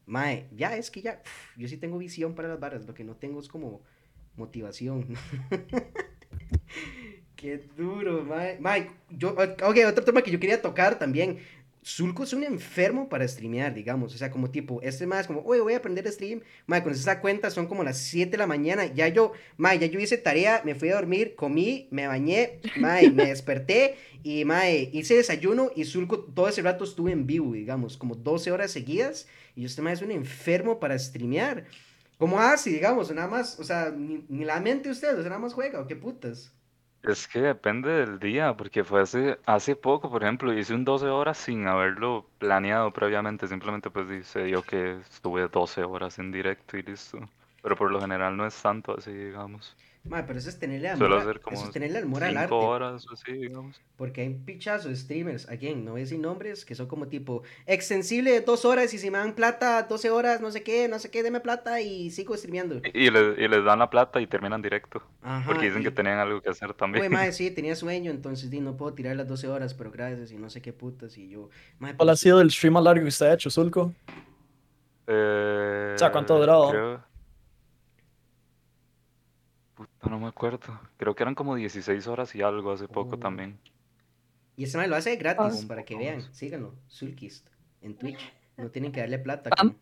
Mae, 0.07 0.47
ya 0.53 0.77
es 0.77 0.91
que 0.91 1.03
ya, 1.03 1.23
yo 1.57 1.69
sí 1.69 1.77
tengo 1.77 1.99
visión 1.99 2.35
para 2.35 2.49
las 2.49 2.61
varas. 2.61 2.87
Lo 2.87 2.95
que 2.95 3.05
no 3.05 3.17
tengo 3.17 3.41
es 3.41 3.49
como 3.49 3.83
motivación. 4.37 5.07
Qué 7.37 7.59
duro, 7.77 8.25
mae. 8.25 8.59
Mae, 8.61 8.91
yo, 9.11 9.31
ok, 9.31 9.77
otro 9.88 10.05
tema 10.05 10.23
que 10.23 10.31
yo 10.31 10.38
quería 10.38 10.62
tocar 10.62 10.99
también. 10.99 11.38
Zulko 11.85 12.23
es 12.23 12.33
un 12.33 12.45
enfermo 12.45 13.09
para 13.09 13.27
streamear, 13.27 13.75
digamos. 13.75 14.14
O 14.14 14.18
sea, 14.18 14.31
como 14.31 14.51
tipo, 14.51 14.81
este 14.83 15.07
más 15.07 15.27
como, 15.27 15.40
oye, 15.40 15.61
voy 15.61 15.75
a 15.75 15.79
aprender 15.79 16.07
a 16.07 16.12
stream. 16.12 16.40
Mae, 16.66 16.83
cuando 16.83 16.99
se 16.99 17.07
da 17.07 17.21
cuenta 17.21 17.51
son 17.51 17.66
como 17.66 17.83
las 17.83 17.99
7 17.99 18.31
de 18.31 18.38
la 18.38 18.47
mañana. 18.47 18.87
Ya 18.87 19.09
yo, 19.09 19.33
mae, 19.57 19.79
ya 19.79 19.87
yo 19.87 19.99
hice 19.99 20.16
tarea, 20.16 20.62
me 20.64 20.75
fui 20.75 20.90
a 20.90 20.95
dormir, 20.95 21.35
comí, 21.35 21.88
me 21.90 22.07
bañé, 22.07 22.61
mae, 22.77 23.11
me 23.11 23.27
desperté 23.27 23.97
y, 24.23 24.45
mae, 24.45 24.90
hice 24.92 25.16
desayuno 25.16 25.71
y 25.75 25.85
Zulko 25.85 26.21
todo 26.21 26.49
ese 26.49 26.62
rato 26.62 26.85
estuve 26.85 27.11
en 27.11 27.27
vivo, 27.27 27.53
digamos, 27.53 27.97
como 27.97 28.14
12 28.14 28.53
horas 28.53 28.71
seguidas. 28.71 29.27
Y 29.57 29.64
este 29.64 29.83
mae 29.83 29.95
es 29.95 30.03
un 30.03 30.12
enfermo 30.12 30.79
para 30.79 30.99
streamear. 30.99 31.64
¿Cómo 32.16 32.38
hace, 32.38 32.71
digamos? 32.71 33.12
Nada 33.12 33.27
más, 33.27 33.59
o 33.59 33.64
sea, 33.64 33.90
ni, 33.90 34.25
ni 34.29 34.45
la 34.45 34.61
mente 34.61 34.88
usted, 34.88 35.12
o 35.14 35.21
sea, 35.21 35.31
nada 35.31 35.40
más 35.40 35.55
juega, 35.55 35.81
o 35.81 35.88
qué 35.88 35.97
putas. 35.97 36.53
Es 37.03 37.27
que 37.29 37.41
depende 37.41 37.91
del 37.91 38.19
día, 38.21 38.57
porque 38.57 38.85
fue 38.85 39.01
hace, 39.03 39.38
hace 39.47 39.75
poco, 39.77 40.09
por 40.11 40.23
ejemplo, 40.23 40.53
hice 40.53 40.75
un 40.75 40.85
12 40.85 41.07
horas 41.09 41.37
sin 41.38 41.67
haberlo 41.67 42.27
planeado 42.38 42.93
previamente, 42.93 43.49
simplemente 43.49 43.91
pues 43.91 44.27
se 44.27 44.45
dio 44.45 44.62
que 44.62 44.99
estuve 45.01 45.49
12 45.49 45.83
horas 45.85 46.19
en 46.19 46.31
directo 46.31 46.77
y 46.77 46.83
listo. 46.83 47.19
Pero 47.61 47.77
por 47.77 47.91
lo 47.91 48.01
general 48.01 48.37
no 48.37 48.47
es 48.47 48.61
tanto 48.62 48.97
así, 48.97 49.12
digamos. 49.12 49.77
Mae, 50.05 50.25
pero 50.25 50.37
eso 50.41 50.49
es 50.49 50.59
tenerle 50.59 50.88
amor, 50.88 50.99
Suelo 50.99 51.17
a- 51.17 51.21
hacer 51.23 51.41
como 51.41 51.57
eso 51.57 51.67
es 51.67 51.73
tenerle 51.73 51.99
al 51.99 52.37
arte. 52.37 52.49
5 52.49 52.59
horas 52.59 53.07
o 53.09 53.12
así, 53.12 53.33
digamos. 53.35 53.81
Porque 53.97 54.23
hay 54.23 54.27
un 54.27 54.45
pichazo 54.45 54.88
de 54.88 54.97
streamers, 54.97 55.49
again, 55.49 55.85
no 55.85 55.93
voy 55.93 56.01
a 56.01 56.05
decir 56.05 56.19
nombres, 56.19 56.65
que 56.65 56.75
son 56.75 56.88
como 56.88 57.07
tipo 57.07 57.45
extensible 57.67 58.33
de 58.33 58.41
dos 58.41 58.65
horas 58.65 58.93
y 58.95 58.99
si 58.99 59.12
me 59.12 59.19
dan 59.19 59.35
plata, 59.35 59.85
12 59.85 60.11
horas, 60.11 60.41
no 60.41 60.51
sé 60.51 60.65
qué, 60.65 60.88
no 60.88 60.99
sé 60.99 61.09
qué, 61.09 61.23
deme 61.23 61.38
plata 61.38 61.81
y 61.81 62.11
sigo 62.11 62.37
streameando. 62.37 62.81
Y, 62.93 63.07
y 63.07 63.11
le- 63.11 63.45
y 63.45 63.47
les 63.47 63.65
dan 63.65 63.79
la 63.79 63.88
plata 63.91 64.21
y 64.21 64.27
terminan 64.27 64.61
directo, 64.61 65.01
Ajá. 65.23 65.47
porque 65.47 65.67
dicen 65.67 65.83
y- 65.83 65.85
que 65.85 65.93
tenían 65.93 66.19
algo 66.19 66.41
que 66.43 66.49
hacer 66.51 66.75
también. 66.75 67.03
Güey, 67.07 67.09
mae, 67.11 67.31
sí, 67.33 67.53
tenía 67.53 67.77
sueño, 67.77 68.11
entonces 68.11 68.51
di, 68.51 68.59
no 68.61 68.77
puedo 68.77 68.95
tirar 68.95 69.15
las 69.15 69.29
12 69.29 69.47
horas, 69.47 69.73
pero 69.73 69.93
gracias 69.93 70.33
y 70.33 70.37
no 70.37 70.51
sé 70.51 70.61
qué 70.61 70.73
putas. 70.73 71.17
Y 71.17 71.29
yo, 71.29 71.49
mae, 71.79 71.95
¿Cuál 71.97 72.09
ha 72.09 72.12
pues, 72.12 72.21
sido 72.21 72.41
el 72.41 72.51
stream 72.51 72.75
más 72.75 72.83
largo 72.83 73.03
que 73.03 73.09
usted 73.09 73.27
ha 73.27 73.35
hecho, 73.35 73.51
Zulko? 73.51 73.93
Eh, 75.07 75.95
sea, 75.97 76.11
¿cuánto 76.11 76.35
ha 76.35 76.38
durado? 76.38 76.71
creo- 76.71 77.12
Puta, 79.75 80.02
no 80.12 80.20
me 80.20 80.29
acuerdo. 80.29 80.79
Creo 80.96 81.14
que 81.16 81.25
eran 81.25 81.35
como 81.35 81.57
16 81.57 82.07
horas 82.07 82.33
y 82.37 82.42
algo 82.42 82.70
hace 82.72 82.87
poco 82.87 83.16
Oh. 83.16 83.18
también. 83.18 83.59
Y 84.57 84.64
ese 84.64 84.77
mae 84.79 84.87
lo 84.87 84.94
hace 84.96 85.16
gratis, 85.16 85.62
Ah. 85.64 85.68
para 85.68 85.83
que 85.85 85.96
vean, 85.96 86.22
síganlo, 86.33 86.75
Zulkist, 86.88 87.48
en 87.83 87.96
Twitch. 87.96 88.20
No 88.59 88.68
tienen 88.70 88.92
que 88.92 89.01
darle 89.01 89.18
plata. 89.18 89.48
Como- 89.51 89.75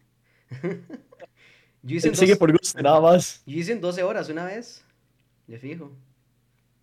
yo, 1.82 1.96
hice 1.96 2.14
sigue 2.14 2.32
dos- 2.32 2.38
por 2.38 2.52
gusto, 2.52 2.80
nada 2.80 3.00
más. 3.00 3.42
yo 3.44 3.58
hice 3.58 3.72
en 3.72 3.80
12 3.80 4.02
horas 4.02 4.28
una 4.28 4.44
vez, 4.44 4.84
de 5.48 5.58
fijo. 5.58 5.90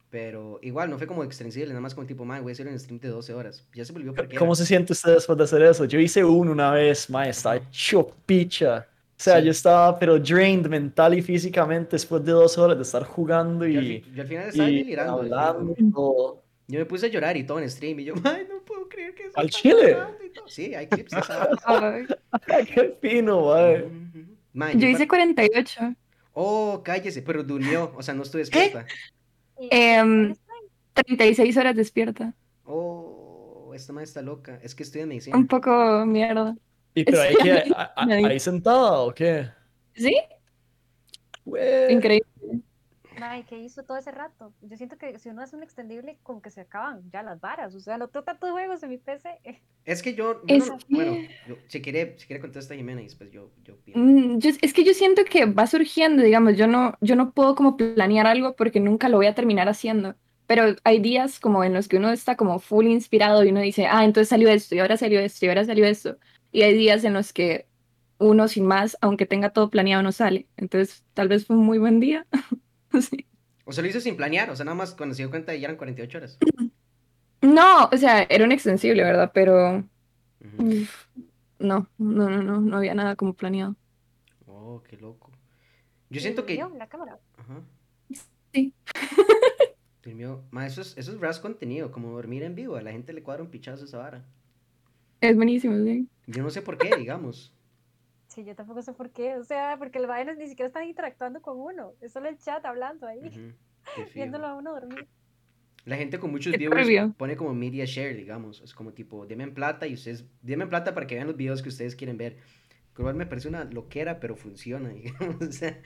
Pero 0.09 0.59
igual, 0.61 0.89
no 0.89 0.97
fue 0.97 1.07
como 1.07 1.23
extensible, 1.23 1.69
nada 1.69 1.81
más 1.81 1.93
como 1.95 2.07
tipo, 2.07 2.23
mae, 2.25 2.41
voy 2.41 2.51
a 2.51 2.53
hacer 2.53 2.67
un 2.67 2.77
stream 2.79 2.99
de 2.99 3.07
12 3.09 3.33
horas. 3.33 3.65
Ya 3.73 3.83
se 3.85 3.91
volvió 3.93 4.13
porque 4.13 4.35
¿Cómo 4.37 4.53
se 4.55 4.65
siente 4.65 4.93
usted 4.93 5.13
después 5.15 5.37
de 5.37 5.43
hacer 5.45 5.61
eso? 5.63 5.85
Yo 5.85 5.99
hice 5.99 6.23
uno 6.23 6.51
una 6.51 6.71
vez, 6.71 7.09
mae, 7.09 7.29
estaba 7.29 7.57
hecho 7.57 8.07
picha. 8.25 8.87
O 9.19 9.23
sea, 9.23 9.39
Sí. 9.39 9.45
yo 9.45 9.51
estaba, 9.51 9.97
pero 9.97 10.19
drained 10.19 10.67
mental 10.67 11.15
y 11.17 11.21
físicamente 11.23 11.89
después 11.95 12.23
de 12.23 12.31
dos 12.33 12.55
horas 12.59 12.77
de 12.77 12.83
estar 12.83 13.03
jugando 13.03 13.65
Yo 13.65 13.79
al, 13.79 13.85
y, 13.85 14.01
yo 14.13 14.21
al 14.21 14.27
final 14.27 14.49
estaba 14.49 14.69
y 14.69 14.75
delirando. 14.77 15.13
hablando. 15.17 15.75
y 15.75 15.91
todo. 15.91 16.43
Yo 16.67 16.79
me 16.79 16.85
puse 16.85 17.05
a 17.07 17.09
llorar 17.09 17.35
y 17.37 17.43
todo 17.43 17.59
en 17.59 17.69
stream. 17.69 17.99
Y 18.01 18.05
yo, 18.05 18.13
ay, 18.23 18.45
no 18.47 18.61
puedo 18.63 18.87
creer 18.89 19.15
que 19.15 19.23
eso 19.23 19.39
¿Al 19.39 19.49
chile? 19.49 19.95
pasando 19.95 20.23
y 20.25 20.29
todo". 20.33 20.47
Sí, 20.47 20.75
hay 20.75 20.85
clips 20.87 21.11
Qué 22.75 22.97
fino. 23.01 23.39
Ujú. 23.47 23.89
Mae, 24.53 24.73
Yo 24.73 24.81
yo 24.81 24.87
hice 24.89 25.05
pa- 25.07 25.15
48. 25.15 25.95
Oh, 26.33 26.81
cállese, 26.83 27.21
pero 27.23 27.41
durmió. 27.43 27.91
O 27.95 28.03
sea, 28.03 28.13
no 28.13 28.21
estuve 28.23 28.41
despierta. 28.41 28.85
Y- 29.59 29.69
Em, 29.71 30.35
36 30.93 31.57
horas 31.57 31.75
despierta. 31.75 32.33
Oh, 32.65 33.71
esta 33.73 33.93
madre 33.93 34.03
está 34.05 34.21
loca. 34.21 34.59
Es 34.61 34.75
que 34.75 34.83
estoy 34.83 35.01
en 35.01 35.05
Un 35.05 35.09
medicina. 35.09 35.45
poco 35.49 36.05
mierda. 36.05 36.55
¿Y 36.97 37.03
pero 37.05 37.17
Sí, 37.21 37.27
ahí, 37.27 37.35
que, 37.43 37.51
a 37.75 37.93
a- 37.95 38.27
ahí 38.27 38.39
sentada 38.39 38.99
o 39.01 39.13
qué? 39.13 39.47
¿Sí? 39.93 40.15
Güey. 41.45 41.93
Increíble. 41.93 42.27
Mae, 43.19 43.43
¿qué 43.45 43.57
hizo 43.57 43.81
todo 43.83 43.97
ese 43.97 44.11
rato? 44.11 44.53
Yo 44.61 44.77
siento 44.77 44.95
que 44.97 45.17
si 45.17 45.29
uno 45.29 45.41
hace 45.41 45.55
un 45.55 45.63
extendible, 45.63 46.19
como 46.21 46.39
que 46.41 46.51
se 46.51 46.61
acaban 46.61 47.01
ya 47.11 47.23
las 47.23 47.39
varas. 47.41 47.73
O 47.73 47.79
sea, 47.79 47.97
no 47.97 48.07
tengo 48.09 48.23
tantos 48.23 48.51
juegos 48.51 48.83
en 48.83 48.89
mi 48.89 48.97
PC. 48.99 49.39
Es 49.85 50.03
que 50.03 50.13
yo, 50.13 50.41
yo 50.45 50.55
Es 50.55 50.67
no- 50.67 50.77
que- 50.77 50.85
bueno, 50.89 51.17
yo- 51.47 51.55
si 51.67 51.81
quiere, 51.81 52.15
si 52.19 52.27
quiere 52.27 52.39
contesta 52.41 52.75
Jimena 52.75 53.01
y 53.01 53.05
después 53.05 53.31
yo, 53.31 53.49
yo 53.63 53.75
pienso. 53.77 53.99
Mm, 53.99 54.37
yo- 54.39 54.51
es 54.61 54.73
que 54.73 54.83
yo 54.83 54.93
siento 54.93 55.23
que 55.25 55.45
va 55.45 55.65
surgiendo, 55.65 56.21
digamos, 56.21 56.57
yo 56.57 56.67
no, 56.67 56.95
yo 57.01 57.15
no 57.15 57.31
puedo 57.31 57.55
como 57.55 57.75
planear 57.75 58.27
algo 58.27 58.55
porque 58.55 58.79
nunca 58.79 59.09
lo 59.09 59.17
voy 59.17 59.25
a 59.25 59.33
terminar 59.33 59.67
haciendo, 59.67 60.13
pero 60.45 60.75
hay 60.83 60.99
días 60.99 61.39
como 61.39 61.63
en 61.63 61.73
los 61.73 61.87
que 61.87 61.97
uno 61.97 62.11
está 62.11 62.35
como 62.37 62.59
full 62.59 62.85
inspirado 62.85 63.43
y 63.43 63.49
uno 63.49 63.61
dice, 63.61 63.87
ah, 63.87 64.03
entonces 64.05 64.29
salió 64.29 64.47
esto 64.49 64.75
y 64.75 64.79
ahora 64.79 64.95
salió 64.95 65.19
esto 65.19 65.43
y 65.45 65.49
ahora 65.49 65.65
salió 65.65 65.85
esto, 65.87 66.17
y 66.57 66.63
hay 66.63 66.75
días 66.75 67.03
en 67.03 67.13
los 67.13 67.33
que 67.33 67.67
uno 68.17 68.47
sin 68.47 68.65
más, 68.65 68.97
aunque 69.01 69.27
tenga 69.27 69.51
todo 69.51 69.69
planeado, 69.69 70.01
no 70.01 70.11
sale, 70.11 70.47
entonces 70.57 71.05
tal 71.13 71.27
vez 71.27 71.45
fue 71.45 71.55
un 71.55 71.63
muy 71.63 71.77
buen 71.77 71.99
día. 71.99 72.25
Sí. 72.99 73.27
O 73.65 73.73
se 73.73 73.81
lo 73.81 73.89
hizo 73.89 73.99
sin 73.99 74.15
planear, 74.15 74.49
o 74.49 74.55
sea, 74.55 74.65
nada 74.65 74.73
más 74.73 74.95
cuando 74.95 75.13
se 75.13 75.21
dio 75.21 75.29
cuenta 75.29 75.53
ya 75.53 75.65
eran 75.65 75.75
48 75.75 76.17
horas. 76.17 76.37
No, 77.41 77.89
o 77.91 77.97
sea, 77.97 78.23
era 78.23 78.43
un 78.43 78.51
extensible, 78.51 79.03
¿verdad? 79.03 79.29
Pero 79.31 79.83
uf, 80.57 81.05
no, 81.59 81.87
no, 81.99 82.29
no, 82.29 82.41
no, 82.41 82.59
no 82.59 82.77
había 82.77 82.95
nada 82.95 83.15
como 83.15 83.33
planeado. 83.33 83.75
Oh, 84.47 84.81
qué 84.81 84.97
loco. 84.97 85.31
Yo 86.09 86.19
siento 86.19 86.47
que... 86.47 86.55
La 86.75 86.87
cámara. 86.87 87.19
Ajá. 87.37 87.61
Sí. 88.51 88.73
Mío, 90.05 90.43
ma, 90.49 90.65
eso 90.65 90.81
es, 90.81 90.97
eso 90.97 91.23
es 91.23 91.39
contenido, 91.39 91.91
como 91.91 92.09
dormir 92.13 92.41
en 92.41 92.55
vivo, 92.55 92.77
a 92.77 92.81
la 92.81 92.91
gente 92.91 93.13
le 93.13 93.21
cuadra 93.21 93.43
un 93.43 93.51
pichazo 93.51 93.85
esa 93.85 93.99
vara. 93.99 94.25
Es 95.21 95.35
buenísimo, 95.35 95.75
sí. 95.83 96.07
Yo 96.27 96.43
no 96.43 96.49
sé 96.49 96.61
por 96.61 96.77
qué, 96.77 96.95
digamos. 96.97 97.53
Sí, 98.27 98.43
yo 98.43 98.55
tampoco 98.55 98.81
sé 98.81 98.93
por 98.93 99.09
qué. 99.11 99.35
O 99.37 99.43
sea, 99.43 99.77
porque 99.79 99.99
los 99.99 100.07
vainas 100.07 100.37
ni 100.37 100.47
siquiera 100.47 100.67
están 100.67 100.83
interactuando 100.83 101.41
con 101.41 101.59
uno. 101.59 101.93
Es 102.01 102.11
solo 102.11 102.29
el 102.29 102.37
chat 102.37 102.63
hablando 102.65 103.07
ahí, 103.07 103.21
qué 103.21 103.53
fijo. 103.95 104.09
viéndolo 104.13 104.45
a 104.47 104.55
uno 104.55 104.73
dormir. 104.73 105.07
La 105.85 105.95
gente 105.95 106.19
con 106.19 106.31
muchos 106.31 106.51
Qué 106.51 106.57
viewers 106.57 106.81
turbio. 106.83 107.13
pone 107.17 107.37
como 107.37 107.53
media 107.53 107.85
share, 107.85 108.15
digamos. 108.15 108.61
Es 108.61 108.73
como 108.73 108.93
tipo, 108.93 109.25
denme 109.25 109.47
plata 109.47 109.87
y 109.87 109.93
ustedes, 109.93 110.25
denme 110.41 110.67
plata 110.67 110.93
para 110.93 111.07
que 111.07 111.15
vean 111.15 111.27
los 111.27 111.37
videos 111.37 111.61
que 111.63 111.69
ustedes 111.69 111.95
quieren 111.95 112.17
ver. 112.17 112.37
Lo 112.97 113.03
cual 113.03 113.15
me 113.15 113.25
parece 113.25 113.47
una 113.47 113.63
loquera, 113.63 114.19
pero 114.19 114.35
funciona, 114.35 114.89
digamos. 114.93 115.41
O 115.41 115.51
sea, 115.51 115.81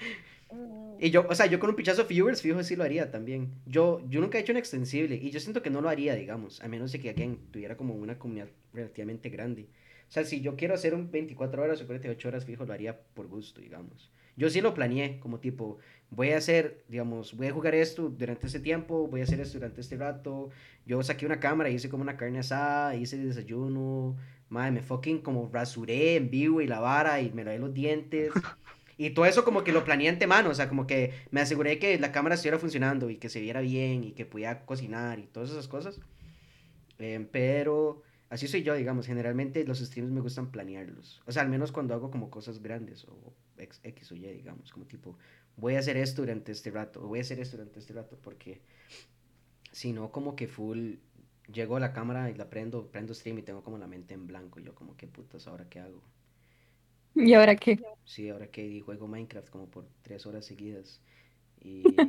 y 0.99 1.09
yo, 1.09 1.25
o 1.27 1.33
sea, 1.33 1.47
yo 1.47 1.59
con 1.59 1.69
un 1.71 1.75
pichazo 1.75 2.05
viewers, 2.05 2.41
fijo, 2.41 2.63
sí 2.63 2.75
lo 2.75 2.83
haría 2.83 3.09
también. 3.09 3.53
Yo, 3.65 4.01
yo 4.07 4.21
nunca 4.21 4.37
he 4.37 4.41
hecho 4.41 4.53
un 4.53 4.57
extensible 4.57 5.15
y 5.15 5.31
yo 5.31 5.39
siento 5.39 5.63
que 5.63 5.69
no 5.69 5.81
lo 5.81 5.89
haría, 5.89 6.13
digamos, 6.15 6.61
a 6.61 6.67
menos 6.67 6.91
de 6.91 6.99
que 6.99 7.09
alguien 7.09 7.39
tuviera 7.51 7.75
como 7.75 7.95
una 7.95 8.19
comunidad 8.19 8.49
relativamente 8.73 9.29
grande. 9.29 9.67
O 10.07 10.11
sea, 10.11 10.25
si 10.25 10.41
yo 10.41 10.55
quiero 10.55 10.73
hacer 10.73 10.93
un 10.93 11.09
24 11.09 11.63
horas 11.63 11.81
o 11.81 11.85
48 11.87 12.27
horas, 12.27 12.45
fijo, 12.45 12.65
lo 12.65 12.73
haría 12.73 12.99
por 13.13 13.27
gusto, 13.27 13.61
digamos. 13.61 14.11
Yo 14.37 14.49
sí 14.49 14.61
lo 14.61 14.73
planeé, 14.73 15.19
como 15.19 15.39
tipo, 15.39 15.79
voy 16.09 16.31
a 16.31 16.37
hacer, 16.37 16.83
digamos, 16.87 17.35
voy 17.35 17.47
a 17.47 17.51
jugar 17.51 17.75
esto 17.75 18.09
durante 18.09 18.47
este 18.47 18.59
tiempo, 18.59 19.07
voy 19.07 19.21
a 19.21 19.23
hacer 19.23 19.39
esto 19.39 19.57
durante 19.57 19.81
este 19.81 19.97
rato. 19.97 20.49
Yo 20.85 21.01
saqué 21.01 21.25
una 21.25 21.39
cámara, 21.39 21.69
hice 21.69 21.89
como 21.89 22.03
una 22.03 22.17
carne 22.17 22.39
asada, 22.39 22.95
hice 22.95 23.17
desayuno, 23.17 24.17
madre, 24.49 24.71
me 24.71 24.81
fucking 24.81 25.21
como 25.21 25.49
rasuré 25.51 26.15
en 26.15 26.29
vivo 26.29 26.61
y 26.61 26.67
la 26.67 26.79
vara 26.79 27.21
y 27.21 27.31
me 27.31 27.43
lavé 27.43 27.59
los 27.59 27.73
dientes. 27.73 28.31
Y 29.05 29.11
todo 29.11 29.25
eso 29.25 29.43
como 29.43 29.63
que 29.63 29.71
lo 29.71 29.83
planeé 29.83 30.09
antemano, 30.09 30.49
o 30.49 30.53
sea, 30.53 30.69
como 30.69 30.85
que 30.87 31.13
me 31.31 31.41
aseguré 31.41 31.79
que 31.79 31.97
la 31.99 32.11
cámara 32.11 32.35
estuviera 32.35 32.59
funcionando 32.59 33.09
y 33.09 33.17
que 33.17 33.29
se 33.29 33.41
viera 33.41 33.61
bien 33.61 34.03
y 34.03 34.11
que 34.13 34.25
pudiera 34.25 34.65
cocinar 34.65 35.19
y 35.19 35.27
todas 35.27 35.49
esas 35.51 35.67
cosas. 35.67 35.99
Eh, 36.99 37.27
pero 37.31 38.03
así 38.29 38.47
soy 38.47 38.63
yo, 38.63 38.75
digamos, 38.75 39.07
generalmente 39.07 39.63
los 39.65 39.79
streams 39.79 40.11
me 40.11 40.21
gustan 40.21 40.51
planearlos. 40.51 41.21
O 41.25 41.31
sea, 41.31 41.41
al 41.43 41.49
menos 41.49 41.71
cuando 41.71 41.93
hago 41.93 42.11
como 42.11 42.29
cosas 42.29 42.61
grandes 42.61 43.05
o 43.05 43.33
ex- 43.57 43.79
X 43.83 44.11
o 44.11 44.15
Y, 44.15 44.19
digamos, 44.33 44.71
como 44.71 44.85
tipo, 44.85 45.17
voy 45.57 45.75
a 45.75 45.79
hacer 45.79 45.97
esto 45.97 46.21
durante 46.21 46.51
este 46.51 46.71
rato 46.71 47.03
o 47.03 47.07
voy 47.07 47.19
a 47.19 47.21
hacer 47.23 47.39
esto 47.39 47.57
durante 47.57 47.79
este 47.79 47.93
rato 47.93 48.17
porque 48.21 48.61
si 49.71 49.93
no, 49.93 50.11
como 50.11 50.35
que 50.35 50.47
full, 50.47 50.95
llego 51.51 51.75
a 51.77 51.79
la 51.79 51.93
cámara 51.93 52.29
y 52.29 52.35
la 52.35 52.49
prendo, 52.49 52.87
prendo 52.91 53.13
stream 53.13 53.39
y 53.39 53.43
tengo 53.43 53.63
como 53.63 53.77
la 53.77 53.87
mente 53.87 54.13
en 54.13 54.27
blanco. 54.27 54.59
Yo 54.59 54.75
como, 54.75 54.95
¿qué 54.97 55.07
putas 55.07 55.47
ahora 55.47 55.69
qué 55.69 55.79
hago? 55.79 56.01
¿Y 57.15 57.33
ahora 57.33 57.55
qué? 57.55 57.79
Sí, 58.05 58.29
ahora 58.29 58.47
que 58.47 58.81
juego 58.81 59.07
Minecraft 59.07 59.49
como 59.49 59.69
por 59.69 59.85
tres 60.01 60.25
horas 60.25 60.45
seguidas. 60.45 61.01
Y, 61.61 62.03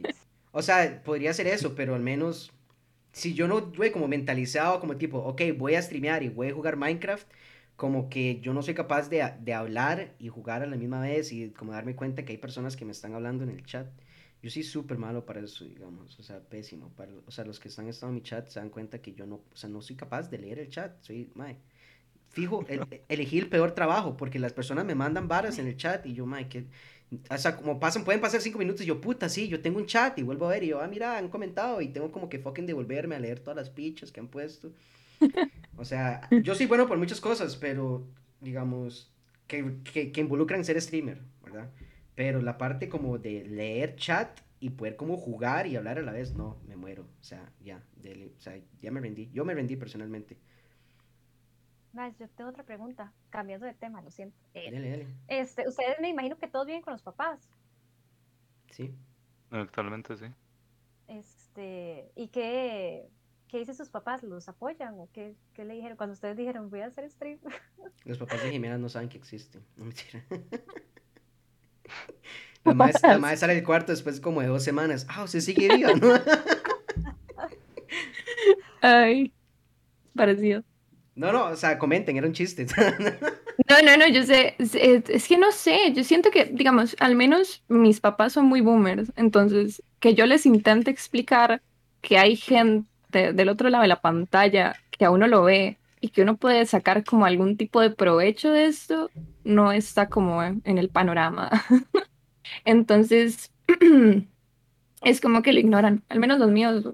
o 0.53 0.63
sea, 0.63 1.03
podría 1.05 1.33
ser 1.35 1.47
eso, 1.47 1.75
pero 1.75 1.95
al 1.95 2.03
menos 2.03 2.53
si 3.13 3.35
yo 3.35 3.49
no, 3.49 3.73
güey, 3.73 3.93
como 3.93 4.09
mentalizado, 4.09 4.81
como 4.81 4.97
tipo, 4.97 5.19
ok, 5.19 5.43
voy 5.59 5.75
a 5.75 5.83
streamear 5.83 6.23
y 6.23 6.29
voy 6.29 6.49
a 6.49 6.55
jugar 6.55 6.77
Minecraft, 6.77 7.29
como 7.77 8.09
que 8.11 8.41
yo 8.41 8.55
no 8.55 8.63
soy 8.63 8.75
capaz 8.75 9.09
de, 9.11 9.33
de 9.41 9.55
hablar 9.55 10.15
y 10.19 10.29
jugar 10.29 10.63
a 10.63 10.67
la 10.67 10.77
misma 10.77 11.01
vez 11.01 11.33
y 11.33 11.51
como 11.51 11.73
darme 11.73 11.97
cuenta 11.97 12.25
que 12.25 12.33
hay 12.33 12.39
personas 12.39 12.77
que 12.77 12.85
me 12.85 12.93
están 12.93 13.15
hablando 13.15 13.45
en 13.45 13.51
el 13.51 13.65
chat. 13.67 13.89
Yo 14.43 14.51
soy 14.51 14.63
súper 14.65 14.99
malo 14.99 15.25
para 15.25 15.41
eso, 15.41 15.65
digamos, 15.65 16.19
o 16.19 16.23
sea, 16.23 16.41
pésimo. 16.41 16.91
Para, 16.97 17.13
o 17.27 17.31
sea, 17.31 17.45
los 17.45 17.61
que 17.61 17.69
están 17.69 17.89
estando 17.89 18.11
en 18.11 18.17
mi 18.17 18.23
chat 18.23 18.49
se 18.49 18.61
dan 18.61 18.71
cuenta 18.71 19.01
que 19.01 19.15
yo 19.15 19.27
no, 19.27 19.37
o 19.37 19.57
sea, 19.57 19.71
no 19.71 19.81
soy 19.83 19.97
capaz 19.97 20.31
de 20.31 20.39
leer 20.39 20.59
el 20.59 20.69
chat. 20.69 21.01
Soy, 21.03 21.31
mae, 21.35 21.59
fijo, 22.33 22.65
el- 22.69 22.89
elegí 23.09 23.39
el 23.39 23.49
peor 23.49 23.73
trabajo 23.73 24.17
porque 24.17 24.39
las 24.39 24.53
personas 24.53 24.85
me 24.85 24.95
mandan 24.95 25.29
varas 25.29 25.59
en 25.59 25.67
el 25.69 25.77
chat 25.77 26.05
y 26.07 26.15
yo, 26.15 26.27
mae, 26.27 26.49
que, 26.49 26.67
o 27.31 27.39
sea, 27.39 27.57
como 27.57 27.79
pasan, 27.81 28.05
pueden 28.05 28.21
pasar 28.21 28.41
cinco 28.41 28.59
minutos 28.59 28.83
y 28.83 28.87
yo, 28.87 29.01
puta, 29.01 29.29
sí, 29.29 29.49
yo 29.49 29.61
tengo 29.63 29.79
un 29.79 29.87
chat 29.87 30.19
y 30.19 30.23
vuelvo 30.23 30.47
a 30.47 30.51
ver 30.51 30.65
y 30.65 30.69
yo, 30.69 30.81
ah, 30.81 30.89
mira, 30.89 31.19
han 31.19 31.29
comentado 31.29 31.81
y 31.83 31.89
tengo 31.89 32.11
como 32.13 32.29
que 32.29 32.39
fucking 32.39 32.67
devolverme 32.67 33.15
a 33.17 33.21
leer 33.21 33.41
todas 33.41 33.57
las 33.57 33.71
pichas 33.71 34.13
que 34.13 34.21
han 34.21 34.29
puesto. 34.29 34.73
O 35.77 35.85
sea, 35.85 36.35
yo 36.39 36.55
soy 36.55 36.67
bueno 36.67 36.87
por 36.87 36.99
muchas 36.99 37.21
cosas, 37.21 37.57
pero 37.57 38.07
digamos, 38.41 39.11
que, 39.47 39.77
que, 39.85 40.13
que 40.13 40.21
involucran 40.21 40.65
ser 40.65 40.81
streamer, 40.81 41.23
¿verdad? 41.43 41.71
Pero 42.15 42.43
la 42.43 42.59
parte 42.59 42.89
como 42.89 43.19
de 43.19 43.45
leer 43.45 43.97
chat 43.97 44.41
y 44.61 44.71
poder 44.71 44.97
como 44.97 45.17
jugar 45.17 45.67
y 45.67 45.77
hablar 45.77 45.99
a 45.99 46.03
la 46.03 46.13
vez, 46.13 46.35
no, 46.35 46.59
me 46.67 46.77
muero. 46.77 47.05
O 47.21 47.25
sea, 47.25 47.51
ya, 47.61 47.83
dele, 47.97 48.33
o 48.37 48.41
sea, 48.41 48.59
ya 48.81 48.91
me 48.91 49.01
rendí. 49.01 49.31
Yo 49.33 49.45
me 49.45 49.55
rendí 49.55 49.77
personalmente. 49.77 50.39
Mae, 51.93 52.15
yo 52.19 52.29
tengo 52.31 52.51
otra 52.51 52.65
pregunta, 52.65 53.13
cambiando 53.31 53.67
de 53.67 53.75
tema, 53.75 54.01
lo 54.01 54.11
siento. 54.11 54.37
Eh, 54.55 54.71
Dele, 54.71 54.91
dele. 54.91 55.07
este, 55.29 55.69
ustedes 55.69 56.01
me 56.01 56.09
imagino 56.09 56.39
que 56.39 56.49
todos 56.49 56.67
viven 56.67 56.83
con 56.83 56.93
los 56.93 57.03
papás. 57.03 57.51
Sí. 58.71 58.95
Actualmente 59.51 60.17
sí. 60.17 60.27
Este, 61.09 62.11
¿y 62.17 62.29
qué, 62.29 63.11
qué 63.49 63.59
dicen 63.59 63.75
sus 63.75 63.91
papás? 63.91 64.23
¿Los 64.23 64.49
apoyan 64.49 64.95
o 64.99 65.11
qué, 65.13 65.37
qué 65.53 65.67
le 65.67 65.75
dijeron 65.75 65.99
cuando 65.99 66.15
ustedes 66.15 66.37
dijeron 66.37 66.71
voy 66.71 66.81
a 66.81 66.87
hacer 66.87 67.09
stream? 67.11 67.39
Los 68.05 68.17
papás 68.17 68.43
de 68.43 68.51
Jimena 68.51 68.79
no 68.79 68.89
saben 68.89 69.11
que 69.11 69.19
existen. 69.19 69.63
No 69.77 69.85
mentira. 69.85 70.25
La 72.65 72.75
madre 72.75 73.37
sale 73.37 73.55
del 73.55 73.65
cuarto 73.65 73.93
después 73.93 74.21
como 74.21 74.41
de 74.41 74.47
dos 74.47 74.63
semanas. 74.63 75.05
Ah, 75.11 75.25
usted 75.25 75.41
sigue 75.41 75.69
viva, 75.75 75.93
¿no? 75.95 76.15
Ay, 78.81 79.33
parecido. 80.15 80.63
No, 81.15 81.31
no, 81.31 81.47
o 81.47 81.57
sea, 81.57 81.79
comenten, 81.79 82.17
era 82.17 82.27
un 82.27 82.33
chiste. 82.33 82.67
No, 83.69 83.81
no, 83.83 83.97
no, 83.97 84.09
yo 84.09 84.25
sé, 84.25 84.57
es, 84.59 85.29
que 85.29 85.39
no 85.39 85.53
sé, 85.53 85.93
yo 85.95 86.03
siento 86.05 86.31
que, 86.31 86.47
digamos, 86.47 86.97
al 86.99 87.15
menos 87.15 87.63
mis 87.69 88.01
papás 88.01 88.33
son 88.33 88.47
muy 88.47 88.61
boomers, 88.61 89.13
entonces 89.15 89.83
que 90.01 90.15
yo 90.15 90.27
les 90.27 90.47
intente 90.47 90.91
explicar 90.91 91.63
que 92.01 92.19
hay 92.19 92.35
gente 92.35 93.33
del 93.33 93.49
otro 93.51 93.69
lado 93.69 93.83
de 93.83 93.89
la 93.89 94.01
pantalla 94.01 94.75
que 94.91 95.05
a 95.05 95.11
uno 95.11 95.29
lo 95.29 95.45
ve 95.45 95.79
y 96.01 96.09
que 96.09 96.23
uno 96.23 96.37
puede 96.39 96.65
sacar 96.67 97.05
como 97.05 97.25
algún 97.27 97.57
tipo 97.57 97.81
de 97.81 97.91
provecho 97.91 98.51
de 98.51 98.67
esto, 98.67 99.11
no 99.45 99.71
está 99.71 100.09
como 100.09 100.43
en 100.43 100.63
el 100.79 100.89
panorama. 100.89 101.51
Entonces, 102.65 103.53
es 105.03 105.21
como 105.21 105.43
que 105.43 105.53
lo 105.53 105.61
ignoran, 105.61 106.03
al 106.09 106.19
menos 106.19 106.39
los 106.39 106.51
míos, 106.51 106.85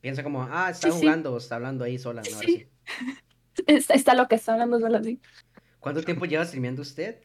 Piensa 0.00 0.24
como, 0.24 0.42
ah, 0.50 0.70
está 0.70 0.88
Sí, 0.88 0.94
sí. 0.94 1.00
jugando 1.00 1.32
o 1.32 1.38
está 1.38 1.54
hablando 1.54 1.84
ahí 1.84 1.96
sola. 1.96 2.22
¿no? 2.28 2.38
Sí. 2.38 2.66
está, 3.66 3.94
está 3.94 4.14
lo 4.14 4.28
que 4.28 4.36
está 4.36 4.52
hablando 4.52 4.80
solo 4.80 4.98
así. 4.98 5.20
¿Cuánto 5.80 6.02
tiempo 6.02 6.24
lleva 6.26 6.44
streameando 6.44 6.82
usted? 6.82 7.16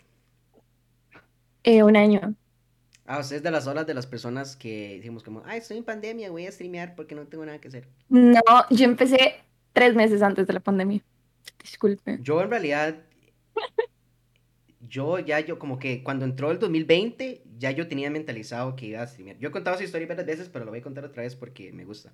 Eh, 1.64 1.84
un 1.84 1.96
año. 1.96 2.36
Ah, 3.06 3.20
usted 3.20 3.38
es 3.38 3.44
de 3.44 3.52
las 3.52 3.68
olas 3.68 3.88
de 3.88 3.94
las 3.94 4.06
personas 4.06 4.56
que 4.58 4.98
decimos 4.98 5.24
como, 5.24 5.42
ah, 5.46 5.56
estoy 5.56 5.78
en 5.78 5.84
pandemia, 5.84 6.30
voy 6.30 6.46
a 6.46 6.52
streamear 6.52 6.96
porque 6.96 7.16
no 7.16 7.26
tengo 7.28 7.46
nada 7.46 7.60
que 7.60 7.70
hacer. 7.70 7.88
No, 8.10 8.42
yo 8.70 8.86
empecé 8.86 9.36
tres 9.72 9.96
meses 9.96 10.22
antes 10.22 10.46
de 10.48 10.54
la 10.54 10.60
pandemia. 10.60 11.02
Disculpe. 11.62 12.20
Yo 12.22 12.42
en 12.42 12.50
realidad, 12.50 12.96
yo 14.82 15.20
ya, 15.20 15.40
yo 15.40 15.58
como 15.58 15.80
que 15.80 16.04
cuando 16.04 16.26
entró 16.26 16.52
el 16.52 16.60
2020, 16.60 17.44
ya 17.58 17.72
yo 17.72 17.88
tenía 17.88 18.10
mentalizado 18.10 18.76
que 18.76 18.88
iba 18.88 19.02
a 19.02 19.08
streamear. 19.08 19.38
Yo 19.38 19.50
he 19.50 19.52
contado 19.52 19.76
esa 19.76 19.86
historia 19.86 20.08
varias 20.08 20.26
veces, 20.26 20.50
pero 20.50 20.66
lo 20.66 20.72
voy 20.72 20.80
a 20.80 20.84
contar 20.84 21.06
otra 21.06 21.24
vez 21.24 21.36
porque 21.36 21.72
me 21.72 21.86
gusta. 21.86 22.14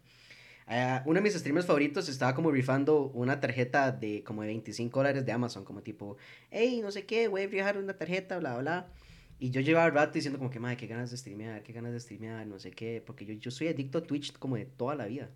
Ah, 0.68 1.04
uno 1.06 1.16
de 1.16 1.22
mis 1.22 1.34
streamers 1.34 1.66
favoritos 1.68 2.08
estaba 2.10 2.34
como 2.36 2.52
rifando 2.52 3.08
una 3.14 3.40
tarjeta 3.40 3.92
de 3.92 4.24
como 4.24 4.42
de 4.42 4.48
25 4.50 5.00
dólares 5.00 5.26
de 5.26 5.32
Amazon, 5.32 5.66
como 5.66 5.82
tipo, 5.84 6.18
hey, 6.52 6.80
no 6.82 6.92
sé 6.92 7.06
qué, 7.06 7.28
voy 7.28 7.42
a 7.44 7.48
viajar 7.48 7.78
una 7.78 7.98
tarjeta, 7.98 8.38
bla, 8.40 8.58
bla. 8.58 8.92
Y 9.40 9.50
yo 9.52 9.62
llevaba 9.62 9.90
rato 9.90 10.14
diciendo 10.14 10.40
como 10.40 10.50
que, 10.50 10.60
madre, 10.60 10.78
qué 10.78 10.88
ganas 10.88 11.12
de 11.12 11.18
streamear, 11.18 11.64
qué 11.64 11.74
ganas 11.74 11.92
de 11.94 12.00
streamear, 12.00 12.48
no 12.48 12.60
sé 12.60 12.72
qué, 12.72 13.04
porque 13.06 13.26
yo, 13.26 13.34
yo 13.34 13.52
soy 13.52 13.68
adicto 13.68 13.98
a 14.00 14.04
Twitch 14.08 14.34
como 14.38 14.56
de 14.56 14.66
toda 14.66 14.96
la 14.96 15.06
vida. 15.06 15.32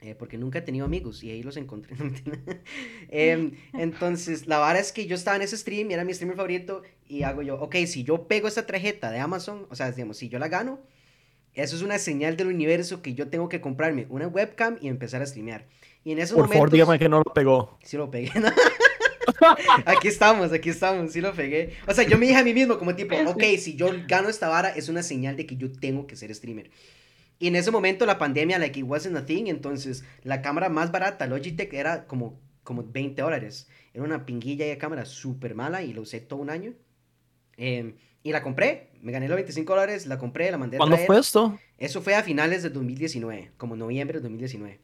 eh, 0.00 0.14
porque 0.14 0.38
nunca 0.38 0.60
he 0.60 0.62
tenido 0.62 0.86
amigos 0.86 1.22
y 1.22 1.30
ahí 1.30 1.42
los 1.42 1.56
encontré. 1.58 1.94
Em, 3.08 3.52
entonces, 3.76 4.46
la 4.46 4.58
vara 4.58 4.78
es 4.78 4.92
que 4.92 5.06
yo 5.06 5.14
estaba 5.14 5.36
en 5.36 5.42
ese 5.42 5.56
stream 5.58 5.90
era 5.90 6.04
mi 6.04 6.14
streamer 6.14 6.36
favorito 6.36 6.82
y 7.06 7.22
hago 7.24 7.42
yo, 7.42 7.56
ok, 7.60 7.76
si 7.86 8.04
yo 8.04 8.26
pego 8.28 8.48
esta 8.48 8.66
tarjeta 8.66 9.10
de 9.10 9.18
Amazon, 9.18 9.66
o 9.70 9.74
sea, 9.74 9.90
digamos, 9.92 10.16
si 10.16 10.28
yo 10.28 10.38
la 10.38 10.48
gano, 10.48 10.80
eso 11.54 11.76
es 11.76 11.82
una 11.82 11.98
señal 11.98 12.36
del 12.36 12.48
universo 12.48 13.02
que 13.02 13.14
yo 13.14 13.28
tengo 13.28 13.48
que 13.48 13.60
comprarme 13.60 14.06
una 14.08 14.28
webcam 14.28 14.78
y 14.80 14.88
empezar 14.88 15.22
a 15.22 15.26
streamear. 15.26 15.66
Y 16.04 16.12
en 16.12 16.18
esos 16.18 16.36
Por 16.36 16.44
favor, 16.46 16.56
momentos... 16.56 16.72
dígame 16.72 16.98
que 16.98 17.08
no 17.08 17.18
lo 17.18 17.32
pegó. 17.32 17.78
Sí 17.82 17.96
lo 17.96 18.10
pegué, 18.10 18.30
¿no? 18.38 18.48
aquí 19.86 20.08
estamos, 20.08 20.52
aquí 20.52 20.70
estamos, 20.70 21.12
sí 21.12 21.20
lo 21.20 21.32
pegué. 21.34 21.74
O 21.86 21.92
sea, 21.92 22.04
yo 22.04 22.18
me 22.18 22.26
dije 22.26 22.38
a 22.38 22.44
mí 22.44 22.54
mismo 22.54 22.78
como 22.78 22.94
tipo, 22.94 23.14
ok, 23.26 23.42
si 23.58 23.76
yo 23.76 23.90
gano 24.06 24.28
esta 24.28 24.48
vara 24.48 24.70
es 24.70 24.88
una 24.88 25.02
señal 25.02 25.36
de 25.36 25.46
que 25.46 25.56
yo 25.56 25.70
tengo 25.70 26.06
que 26.06 26.16
ser 26.16 26.34
streamer. 26.34 26.70
Y 27.38 27.48
en 27.48 27.56
ese 27.56 27.70
momento 27.70 28.04
la 28.06 28.18
pandemia, 28.18 28.58
like, 28.58 28.78
it 28.78 28.84
wasn't 28.86 29.16
a 29.16 29.24
thing, 29.24 29.46
entonces 29.46 30.04
la 30.22 30.42
cámara 30.42 30.68
más 30.68 30.92
barata, 30.92 31.26
Logitech, 31.26 31.72
era 31.72 32.06
como, 32.06 32.38
como 32.62 32.84
20 32.84 33.20
dólares. 33.22 33.68
Era 33.94 34.04
una 34.04 34.26
pinguilla 34.26 34.66
de 34.66 34.78
cámara 34.78 35.04
súper 35.04 35.54
mala 35.54 35.82
y 35.82 35.92
lo 35.92 36.02
usé 36.02 36.20
todo 36.20 36.40
un 36.40 36.50
año. 36.50 36.74
Em, 37.56 37.94
y 38.22 38.32
la 38.32 38.42
compré, 38.42 38.90
me 39.02 39.12
gané 39.12 39.28
los 39.28 39.36
25 39.36 39.72
dólares, 39.72 40.06
la 40.06 40.18
compré, 40.18 40.50
la 40.50 40.58
mandé 40.58 40.76
a 40.76 40.78
¿Cuándo 40.78 40.96
traer. 40.96 41.06
fue 41.06 41.18
esto? 41.18 41.58
Eso 41.78 42.02
fue 42.02 42.14
a 42.14 42.22
finales 42.22 42.62
de 42.62 42.70
2019, 42.70 43.52
como 43.56 43.76
noviembre 43.76 44.18
de 44.18 44.22
2019. 44.22 44.80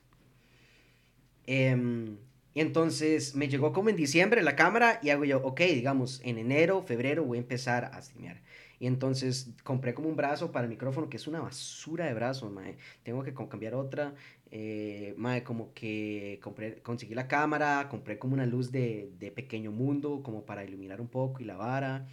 Em, 1.47 2.17
y 2.55 2.61
entonces 2.61 3.35
me 3.35 3.49
llegó 3.49 3.73
como 3.73 3.91
en 3.91 3.97
diciembre 3.97 4.43
la 4.43 4.57
cámara 4.57 4.99
y 5.03 5.11
hago 5.11 5.25
yo, 5.25 5.39
ok, 5.45 5.61
digamos, 5.61 6.21
en 6.25 6.39
enero, 6.39 6.83
febrero 6.83 7.25
voy 7.25 7.39
a 7.39 7.41
empezar 7.43 7.85
a 7.93 8.01
streamear. 8.01 8.43
Y 8.79 8.87
entonces 8.87 9.51
compré 9.63 9.95
como 9.95 10.09
un 10.09 10.17
brazo 10.17 10.53
para 10.53 10.65
el 10.65 10.71
micrófono, 10.71 11.09
que 11.09 11.17
es 11.17 11.27
una 11.27 11.41
basura 11.41 12.07
de 12.07 12.15
brazo, 12.15 12.51
mae. 12.51 12.77
Tengo 13.03 13.23
que 13.23 13.33
cambiar 13.33 13.75
otra. 13.75 14.15
Eh, 14.51 15.15
mae, 15.17 15.43
como 15.43 15.73
que 15.73 16.39
compré, 16.43 16.83
conseguí 16.83 17.15
la 17.15 17.27
cámara, 17.29 17.89
compré 17.91 18.19
como 18.19 18.35
una 18.35 18.47
luz 18.47 18.71
de, 18.73 19.11
de 19.19 19.31
pequeño 19.31 19.73
mundo, 19.73 20.23
como 20.23 20.45
para 20.45 20.65
iluminar 20.65 21.01
un 21.01 21.09
poco 21.09 21.41
y 21.41 21.45
la 21.45 21.57
vara. 21.57 22.07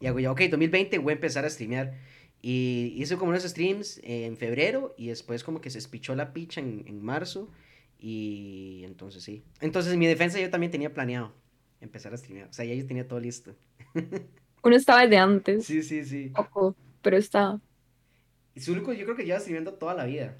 Y 0.00 0.06
hago 0.06 0.20
yo, 0.20 0.32
ok, 0.32 0.42
2020 0.50 0.98
voy 0.98 1.12
a 1.12 1.14
empezar 1.14 1.44
a 1.44 1.50
streamear. 1.50 1.94
Y 2.42 2.92
hice 2.96 3.16
como 3.16 3.30
unos 3.30 3.42
streams 3.44 4.00
en 4.04 4.36
febrero 4.36 4.94
y 4.96 5.08
después 5.08 5.42
como 5.42 5.60
que 5.60 5.70
se 5.70 5.78
espichó 5.78 6.14
la 6.14 6.32
picha 6.32 6.60
en, 6.60 6.84
en 6.86 7.02
marzo. 7.02 7.50
Y 7.98 8.82
entonces 8.84 9.22
sí. 9.22 9.42
Entonces 9.60 9.92
en 9.92 9.98
mi 9.98 10.06
defensa 10.06 10.38
yo 10.40 10.50
también 10.50 10.70
tenía 10.70 10.92
planeado 10.92 11.32
empezar 11.80 12.12
a 12.12 12.16
streamear. 12.16 12.48
O 12.48 12.52
sea, 12.52 12.64
ya 12.64 12.74
yo 12.74 12.86
tenía 12.86 13.08
todo 13.08 13.20
listo. 13.20 13.54
Uno 14.62 14.76
estaba 14.76 15.02
desde 15.02 15.16
antes, 15.18 15.64
Sí, 15.64 15.82
sí, 15.82 16.04
sí. 16.04 16.30
poco, 16.34 16.76
pero 17.02 17.16
estaba. 17.16 17.60
Y 18.54 18.60
Zulco 18.60 18.92
yo 18.92 19.04
creo 19.04 19.16
que 19.16 19.24
lleva 19.24 19.38
streameando 19.40 19.74
toda 19.74 19.94
la 19.94 20.04
vida. 20.04 20.36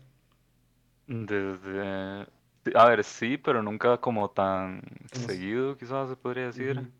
Desde... 1.06 2.26
A 2.74 2.88
ver, 2.88 3.04
sí, 3.04 3.38
pero 3.38 3.62
nunca 3.62 4.00
como 4.00 4.28
tan 4.30 4.82
seguido, 5.12 5.76
quizás 5.76 6.08
se 6.08 6.16
podría 6.16 6.46
decir. 6.46 6.76
Ujú. 6.78 6.90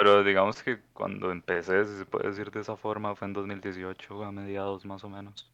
Pero 0.00 0.24
digamos 0.24 0.62
que 0.62 0.80
cuando 0.94 1.30
empecé, 1.30 1.84
si 1.84 1.98
se 1.98 2.06
puede 2.06 2.28
decir 2.28 2.50
de 2.50 2.60
esa 2.60 2.74
forma, 2.76 3.14
fue 3.14 3.26
en 3.28 3.34
2018, 3.34 4.24
a 4.24 4.32
mediados 4.32 4.86
más 4.86 5.04
o 5.04 5.10
menos. 5.10 5.52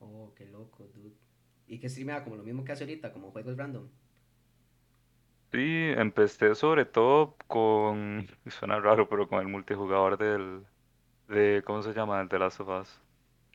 Oh, 0.00 0.32
qué 0.34 0.46
loco, 0.46 0.84
dude. 0.94 1.16
¿Y 1.66 1.78
qué 1.78 1.88
streameaba? 1.88 2.24
Como 2.24 2.36
lo 2.36 2.42
mismo 2.44 2.64
que 2.64 2.72
hace 2.72 2.84
ahorita, 2.84 3.12
como 3.12 3.30
juegos 3.32 3.56
random. 3.56 3.88
Sí, 5.52 5.92
empecé 5.96 6.54
sobre 6.54 6.84
todo 6.84 7.36
con, 7.46 8.28
suena 8.48 8.78
raro, 8.80 9.08
pero 9.08 9.28
con 9.28 9.40
el 9.40 9.48
multijugador 9.48 10.18
del, 10.18 10.66
de, 11.28 11.62
¿cómo 11.66 11.82
se 11.82 11.92
llama? 11.94 12.20
El 12.20 12.28
de 12.28 12.38
Last 12.38 12.60
of 12.60 12.68
Us. 12.68 13.00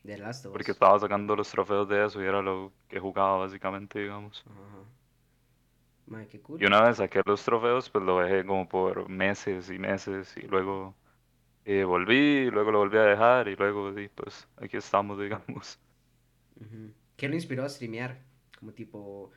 The 0.03 0.17
Last 0.17 0.45
of 0.45 0.53
Porque 0.53 0.71
Us. 0.71 0.71
estaba 0.71 0.99
sacando 0.99 1.35
los 1.35 1.49
trofeos 1.51 1.87
de 1.89 2.05
eso 2.05 2.21
y 2.21 2.25
era 2.25 2.41
lo 2.41 2.73
que 2.89 2.99
jugaba 2.99 3.37
básicamente, 3.39 3.99
digamos. 3.99 4.45
Ajá. 4.45 4.85
Madre, 6.11 6.27
qué 6.27 6.41
cool. 6.41 6.61
Y 6.61 6.65
una 6.65 6.81
vez 6.81 6.97
saqué 6.97 7.21
los 7.25 7.43
trofeos, 7.43 7.89
pues 7.89 8.03
lo 8.03 8.19
dejé 8.19 8.45
como 8.45 8.67
por 8.67 9.07
meses 9.09 9.69
y 9.69 9.79
meses 9.79 10.35
y 10.35 10.41
luego 10.41 10.93
eh, 11.65 11.83
volví, 11.85 12.15
y 12.47 12.51
luego 12.51 12.71
lo 12.71 12.79
volví 12.79 12.97
a 12.97 13.03
dejar 13.03 13.47
y 13.47 13.55
luego, 13.55 13.93
sí, 13.95 14.09
pues 14.13 14.47
aquí 14.57 14.77
estamos, 14.77 15.19
digamos. 15.21 15.79
¿Qué 17.15 17.29
lo 17.29 17.35
inspiró 17.35 17.63
a 17.63 17.69
streamear? 17.69 18.19
Como 18.59 18.73
tipo, 18.73 19.31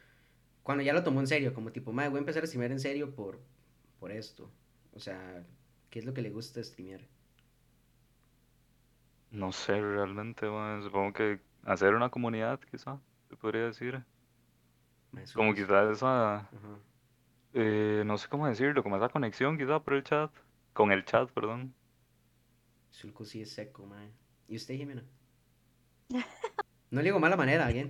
cuando 0.62 0.82
ya 0.84 0.92
lo 0.92 1.04
tomó 1.04 1.20
en 1.20 1.28
serio, 1.28 1.54
como 1.54 1.72
tipo, 1.72 1.92
madre, 1.92 2.10
voy 2.10 2.18
a 2.18 2.20
empezar 2.20 2.42
a 2.42 2.46
streamear 2.46 2.72
en 2.72 2.80
serio 2.80 3.14
por, 3.14 3.40
por 4.00 4.12
esto. 4.12 4.50
O 4.92 5.00
sea, 5.00 5.46
¿qué 5.90 6.00
es 6.00 6.04
lo 6.04 6.14
que 6.14 6.22
le 6.22 6.30
gusta 6.30 6.62
streamear? 6.62 7.02
No 9.30 9.52
sé 9.52 9.80
realmente, 9.80 10.46
bueno, 10.48 10.82
supongo 10.82 11.12
que 11.12 11.40
hacer 11.64 11.94
una 11.94 12.10
comunidad, 12.10 12.60
quizá, 12.70 13.00
se 13.28 13.36
podría 13.36 13.66
decir. 13.66 14.04
Como 15.34 15.50
es- 15.52 15.56
quizás 15.56 15.90
esa, 15.96 16.48
eh, 17.54 18.02
no 18.06 18.18
sé 18.18 18.28
cómo 18.28 18.46
decirlo, 18.46 18.82
como 18.82 18.96
esa 18.96 19.08
conexión 19.08 19.56
quizá 19.58 19.80
por 19.80 19.94
el 19.94 20.04
chat, 20.04 20.30
con 20.72 20.92
el 20.92 21.04
chat, 21.04 21.30
perdón. 21.30 21.74
Zulco 22.92 23.24
sí 23.24 23.42
es 23.42 23.52
seco, 23.52 23.86
mae. 23.86 24.10
¿Y 24.48 24.56
usted, 24.56 24.76
Jimena? 24.76 25.04
No 26.90 27.00
le 27.00 27.06
digo 27.06 27.18
mala 27.18 27.36
manera, 27.36 27.66
alguien. 27.66 27.88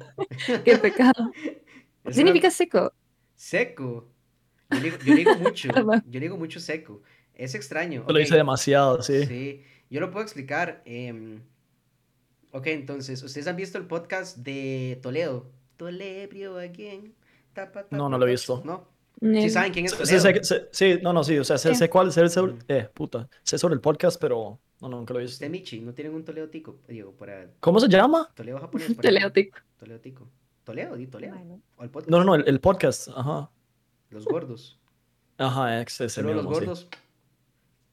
Qué 0.65 0.79
pecado. 0.79 1.31
¿Qué 2.05 2.13
significa 2.13 2.51
seco? 2.51 2.93
Seco. 3.37 4.09
Yo 4.71 4.81
le 4.81 4.91
digo, 4.91 4.99
yo 4.99 5.13
le 5.13 5.17
digo 5.17 5.35
mucho. 5.37 5.69
Yo 6.07 6.21
le 6.21 6.21
digo 6.21 6.37
mucho 6.39 6.59
seco. 6.59 7.03
Es 7.35 7.55
extraño. 7.55 8.05
Lo 8.09 8.15
ok. 8.15 8.21
hice 8.21 8.37
demasiado, 8.37 9.03
sí. 9.03 9.27
Sí, 9.27 9.65
yo 9.91 10.01
lo 10.01 10.11
puedo 10.11 10.23
explicar. 10.25 10.83
em, 10.87 11.43
ok, 12.53 12.67
entonces, 12.69 13.23
¿ustedes 13.23 13.47
han 13.47 13.57
visto 13.57 13.77
el 13.79 13.87
podcast 13.87 14.39
de 14.39 14.99
Toledo? 15.03 15.51
Tolebrio. 15.77 16.57
Tapa, 17.53 17.87
No, 17.91 18.09
no 18.09 18.19
lo 18.19 18.27
he 18.27 18.31
visto. 18.31 18.63
¿No? 18.65 18.89
Ne- 19.21 19.43
¿Sí 19.43 19.51
saben 19.51 19.73
quién 19.73 19.87
es 19.87 19.93
Sí, 19.93 20.19
sé- 20.19 20.45
sé- 20.45 20.69
sí, 20.73 20.99
no, 21.03 21.13
no, 21.13 21.23
sí, 21.25 21.39
o 21.39 21.45
sea, 21.45 21.57
sé, 21.57 21.75
sé 21.75 21.89
cuál, 21.89 22.13
sé, 22.13 22.29
sé- 22.29 22.41
Ujú. 22.41 22.59
eh, 22.69 22.89
puta, 22.93 23.29
sé 23.43 23.57
sobre 23.59 23.75
el 23.75 23.81
podcast, 23.81 24.21
pero 24.21 24.59
no, 24.81 24.89
no, 24.89 24.97
nunca 24.99 25.15
lo 25.15 25.21
he 25.21 25.23
visto. 25.23 25.37
Usted, 25.37 25.51
Michi, 25.51 25.81
¿no 25.81 25.95
tienen 25.95 26.15
un 26.15 26.25
Toledo 26.25 26.49
tico? 26.51 26.79
Digo, 26.89 27.13
para 27.13 27.49
¿Cómo 27.61 27.79
se 27.81 27.89
llama? 27.89 28.29
Toledo 28.35 28.59
japonés. 28.59 28.89
por 28.95 29.03
Te 29.03 29.09
ahí. 29.09 29.15
leo, 29.15 29.33
tico. 29.33 29.59
Toledo 29.79 30.01
tico. 30.01 30.29
Toledo, 30.65 30.97
di 30.97 31.07
Toledo. 31.07 31.35
Bueno, 31.37 31.61
O 31.77 31.85
el 31.85 31.91
podcast. 31.91 32.11
No, 32.11 32.19
no, 32.19 32.25
no, 32.25 32.35
el, 32.35 32.45
el 32.49 32.61
podcast, 32.61 33.09
ajá. 33.15 33.51
Los 34.11 34.25
gordos. 34.25 34.79
Ajá, 35.39 35.81
ex, 35.81 36.01
ese 36.01 36.21
Solo 36.23 36.35
los 36.35 36.43
sí. 36.45 36.49
gordos. 36.49 36.89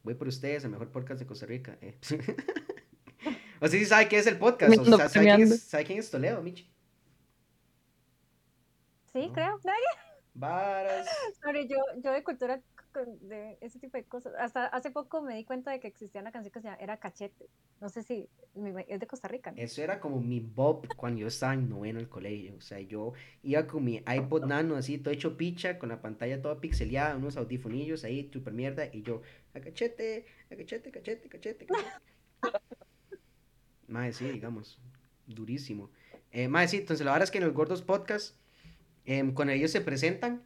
Voy 0.03 0.15
por 0.15 0.27
ustedes, 0.27 0.63
el 0.63 0.71
mejor 0.71 0.89
podcast 0.89 1.19
de 1.19 1.27
Costa 1.27 1.45
Rica. 1.45 1.77
eh. 1.81 1.97
o 3.61 3.67
sea, 3.67 3.79
sí 3.79 3.85
sabe 3.85 4.07
qué 4.09 4.17
es 4.17 4.27
el 4.27 4.37
podcast. 4.37 4.75
O 4.77 4.85
sea, 4.97 5.09
¿sabe 5.09 5.25
quién, 5.35 5.41
es, 5.43 5.61
sabe 5.61 5.83
quién 5.85 5.99
es 5.99 6.09
Toledo, 6.09 6.41
Michi? 6.41 6.70
Sí, 9.13 9.27
No. 9.27 9.33
creo. 9.33 9.59
Varas. 10.33 11.07
Yo, 11.69 11.77
yo 12.01 12.11
de 12.11 12.23
cultura 12.23 12.61
de 13.21 13.57
ese 13.61 13.79
tipo 13.79 13.97
de 13.97 14.03
cosas. 14.05 14.33
Hasta 14.37 14.65
hace 14.67 14.91
poco 14.91 15.21
me 15.21 15.35
di 15.35 15.45
cuenta 15.45 15.71
de 15.71 15.79
que 15.79 15.87
existía 15.87 16.21
una 16.21 16.31
canción 16.31 16.51
que 16.51 16.59
se 16.59 16.67
llama 16.67 16.77
Era 16.81 16.97
Cachete. 16.97 17.47
No 17.79 17.89
sé 17.89 18.03
si 18.03 18.29
es 18.87 18.99
de 18.99 19.07
Costa 19.07 19.27
Rica. 19.27 19.51
¿no? 19.51 19.57
Eso 19.57 19.81
era 19.81 19.99
como 19.99 20.19
mi 20.19 20.39
bob 20.39 20.87
cuando 20.95 21.21
yo 21.21 21.27
estaba 21.27 21.53
en 21.53 21.69
noveno 21.69 21.99
el 21.99 22.09
colegio. 22.09 22.55
O 22.57 22.61
sea, 22.61 22.79
yo 22.79 23.13
iba 23.43 23.65
con 23.67 23.83
mi 23.83 24.03
iPod 24.07 24.45
nano 24.45 24.75
así, 24.75 24.97
todo 24.97 25.13
hecho 25.13 25.37
picha, 25.37 25.79
con 25.79 25.89
la 25.89 26.01
pantalla 26.01 26.41
toda 26.41 26.59
pixeleada, 26.59 27.15
unos 27.15 27.37
audifonillos 27.37 28.03
ahí, 28.03 28.29
super 28.31 28.53
mierda, 28.53 28.85
y 28.91 29.03
yo, 29.03 29.21
a 29.53 29.59
cachete, 29.61 30.25
a 30.51 30.55
cachete, 30.55 30.91
cachete, 30.91 31.29
cachete, 31.29 31.65
cachete. 31.65 32.01
Mae, 33.87 34.13
sí, 34.13 34.29
digamos, 34.29 34.79
durísimo. 35.27 35.89
Eh, 36.31 36.47
mae, 36.47 36.67
sí, 36.67 36.77
entonces 36.77 37.05
la 37.05 37.11
verdad 37.11 37.25
es 37.25 37.31
que 37.31 37.39
en 37.39 37.43
el 37.43 37.51
Gordos 37.51 37.81
Podcast, 37.81 38.37
em, 39.05 39.33
cuando 39.33 39.53
ellos 39.53 39.71
se 39.71 39.81
presentan, 39.81 40.43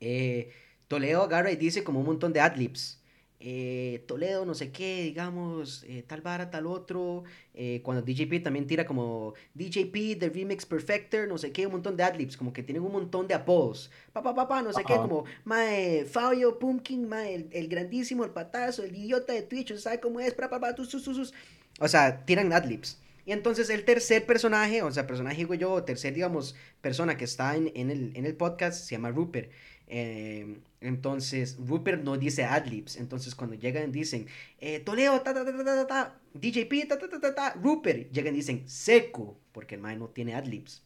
eh, 0.00 0.50
Toledo 0.88 1.22
agarra 1.22 1.52
y 1.52 1.56
dice 1.56 1.84
como 1.84 2.00
un 2.00 2.06
montón 2.06 2.32
de 2.32 2.40
adlibs. 2.40 3.00
Eh, 3.42 4.04
Toledo, 4.06 4.44
no 4.44 4.54
sé 4.54 4.70
qué, 4.70 5.02
digamos, 5.04 5.82
eh, 5.88 6.04
tal 6.06 6.20
vara, 6.20 6.50
tal 6.50 6.66
otro. 6.66 7.24
Eh, 7.54 7.80
cuando 7.82 8.02
DJP 8.02 8.42
también 8.42 8.66
tira 8.66 8.84
como 8.84 9.32
DJP, 9.54 10.18
The 10.18 10.28
Remix 10.28 10.66
Perfector, 10.66 11.26
no 11.26 11.38
sé 11.38 11.50
qué, 11.50 11.64
un 11.64 11.72
montón 11.72 11.96
de 11.96 12.02
adlibs, 12.02 12.36
como 12.36 12.52
que 12.52 12.62
tienen 12.62 12.82
un 12.82 12.92
montón 12.92 13.26
de 13.26 13.34
apodos. 13.34 13.90
Papá, 14.12 14.34
papá, 14.34 14.60
no 14.60 14.74
sé 14.74 14.84
qué, 14.84 14.94
como, 14.94 15.24
mae, 15.44 16.04
Fabio, 16.04 16.58
Pumpkin, 16.58 17.08
mae, 17.08 17.34
el, 17.34 17.48
el 17.52 17.68
grandísimo, 17.68 18.24
el 18.24 18.30
patazo, 18.30 18.84
el 18.84 18.94
idiota 18.94 19.32
de 19.32 19.42
Twitch, 19.42 19.74
¿sabe 19.78 20.00
cómo 20.00 20.20
es? 20.20 20.34
Pa, 20.34 20.50
pa, 20.50 20.60
pa, 20.60 20.74
tus, 20.74 20.90
tus, 20.90 21.02
tus, 21.02 21.16
tus. 21.16 21.34
O 21.80 21.88
sea, 21.88 22.26
tiran 22.26 22.52
adlibs. 22.52 22.98
Y 23.26 23.32
entonces 23.32 23.70
el 23.70 23.84
tercer 23.84 24.26
personaje, 24.26 24.82
o 24.82 24.90
sea, 24.90 25.06
personaje 25.06 25.38
digo 25.38 25.54
yo, 25.54 25.82
tercer, 25.84 26.14
digamos, 26.14 26.54
persona 26.80 27.16
que 27.16 27.24
está 27.24 27.56
en, 27.56 27.70
en 27.74 27.90
el, 27.90 28.12
en 28.14 28.26
el 28.26 28.34
podcast 28.34 28.84
se 28.84 28.96
llama 28.96 29.10
Rupert. 29.10 29.50
Eh, 29.92 30.60
entonces, 30.80 31.56
Rupert 31.58 32.02
no 32.02 32.16
dice 32.16 32.44
adlibs. 32.44 32.96
Entonces, 32.96 33.34
cuando 33.34 33.56
llegan, 33.56 33.92
dicen 33.92 34.26
eh, 34.60 34.80
Toledo, 34.80 35.20
ta, 35.20 35.34
ta, 35.34 35.44
ta, 35.44 35.64
ta, 35.64 35.86
ta, 35.86 36.20
DJP, 36.34 36.88
ta, 36.88 36.98
ta, 36.98 37.08
ta, 37.08 37.20
ta, 37.20 37.34
ta, 37.34 37.52
Rupert. 37.60 38.10
Llegan 38.12 38.34
dicen 38.34 38.68
seco, 38.68 39.38
porque 39.52 39.74
el 39.74 39.80
man 39.80 39.98
no 39.98 40.08
tiene 40.08 40.34
adlibs. 40.34 40.82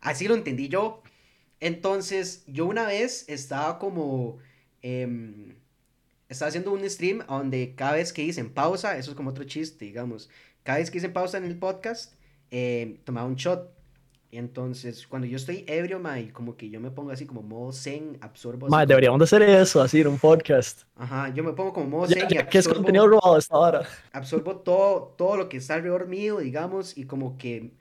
Así 0.00 0.28
lo 0.28 0.34
entendí 0.34 0.68
yo. 0.68 1.02
Entonces, 1.60 2.44
yo 2.46 2.66
una 2.66 2.86
vez 2.86 3.24
estaba 3.28 3.78
como. 3.78 4.38
em, 4.82 5.54
estaba 6.28 6.48
haciendo 6.48 6.72
un 6.72 6.88
stream 6.88 7.20
donde 7.26 7.74
cada 7.76 7.94
vez 7.94 8.12
que 8.12 8.22
dicen 8.22 8.50
pausa, 8.50 8.96
eso 8.96 9.10
es 9.10 9.16
como 9.16 9.30
otro 9.30 9.44
chiste, 9.44 9.84
digamos. 9.84 10.30
Cada 10.62 10.78
vez 10.78 10.90
que 10.90 10.98
dicen 10.98 11.12
pausa 11.12 11.38
en 11.38 11.44
el 11.44 11.58
podcast, 11.58 12.14
em, 12.50 12.98
tomaba 13.04 13.26
un 13.26 13.36
shot. 13.36 13.70
Entonces, 14.30 15.06
cuando 15.06 15.26
yo 15.26 15.36
estoy 15.36 15.64
ebrio, 15.68 15.98
mae, 16.00 16.32
como 16.32 16.56
que 16.56 16.70
yo 16.70 16.80
me 16.80 16.90
pongo 16.90 17.10
así 17.10 17.26
como 17.26 17.42
modo 17.42 17.70
zen, 17.72 18.16
absorbo. 18.22 18.68
Mae, 18.68 18.86
deberíamos 18.86 19.18
de 19.18 19.24
hacer 19.24 19.42
eso, 19.42 19.82
así 19.82 20.00
en 20.00 20.06
un 20.06 20.18
podcast. 20.18 20.84
Ajá, 20.96 21.28
yo 21.34 21.44
me 21.44 21.52
pongo 21.52 21.72
como 21.74 21.86
modo 21.86 22.06
Ya, 22.06 22.14
zen 22.14 22.26
y 22.30 22.34
ya 22.36 22.48
que 22.48 22.58
es 22.58 22.66
absorbo, 22.66 22.76
contenido 22.76 23.06
robado 23.08 23.36
esta 23.36 23.58
hora. 23.58 23.82
absorbo 24.12 24.56
todo, 24.60 25.14
todo 25.18 25.36
lo 25.36 25.48
que 25.50 25.58
está 25.58 25.74
alrededor 25.74 26.08
mío, 26.08 26.38
digamos, 26.38 26.96
y 26.96 27.04
como 27.04 27.36
que 27.36 27.74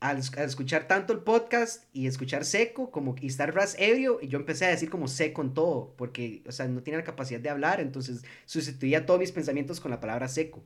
al, 0.00 0.18
al 0.18 0.44
escuchar 0.44 0.86
tanto 0.86 1.14
el 1.14 1.20
podcast 1.20 1.84
y 1.94 2.06
escuchar 2.06 2.44
seco, 2.44 2.90
como 2.90 3.14
y 3.20 3.28
estar 3.28 3.54
ras 3.54 3.74
ebrio, 3.78 4.18
y 4.20 4.28
yo 4.28 4.38
empecé 4.38 4.66
a 4.66 4.68
decir 4.68 4.90
como 4.90 5.08
seco 5.08 5.40
en 5.42 5.54
todo, 5.54 5.94
porque, 5.96 6.42
o 6.46 6.52
sea, 6.52 6.68
no 6.68 6.82
tenía 6.82 6.98
la 6.98 7.04
capacidad 7.04 7.40
de 7.40 7.48
hablar, 7.48 7.80
entonces 7.80 8.22
sustituía 8.44 9.06
todos 9.06 9.18
mis 9.20 9.32
pensamientos 9.32 9.80
con 9.80 9.90
la 9.90 10.00
palabra 10.00 10.28
seco. 10.28 10.62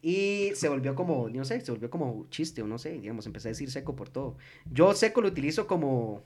Y 0.00 0.52
se 0.54 0.68
volvió 0.68 0.94
como, 0.94 1.28
no 1.28 1.44
sé, 1.44 1.60
se 1.60 1.72
volvió 1.72 1.90
como 1.90 2.28
chiste 2.30 2.62
o 2.62 2.66
no 2.66 2.78
sé, 2.78 2.92
digamos, 2.92 3.26
empecé 3.26 3.48
a 3.48 3.50
decir 3.50 3.70
seco 3.70 3.96
por 3.96 4.08
todo. 4.08 4.36
Yo 4.70 4.94
seco 4.94 5.20
lo 5.20 5.28
utilizo 5.28 5.66
como 5.66 6.22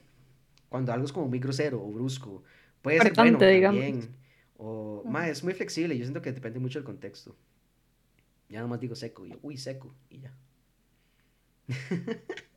cuando 0.69 0.93
algo 0.93 1.07
es 1.07 1.13
como 1.13 1.29
muy 1.29 1.39
grosero 1.39 1.83
o 1.83 1.91
brusco. 1.91 2.43
Puede 2.83 3.01
ser 3.01 3.15
bueno 3.15 3.39
digamos. 3.39 3.81
también. 3.81 4.15
O, 4.59 5.03
ma, 5.07 5.29
es 5.29 5.43
muy 5.43 5.55
flexible, 5.55 5.97
yo 5.97 6.05
siento 6.05 6.23
que 6.23 6.33
depende 6.33 6.59
mucho 6.59 6.79
del 6.79 6.85
contexto. 6.85 7.35
Ya 8.49 8.61
nomás 8.61 8.81
digo 8.81 8.95
seco, 8.95 9.25
y 9.25 9.31
yo, 9.31 9.39
uy, 9.43 9.57
seco, 9.57 9.95
y 10.11 10.21
ya. 10.21 10.37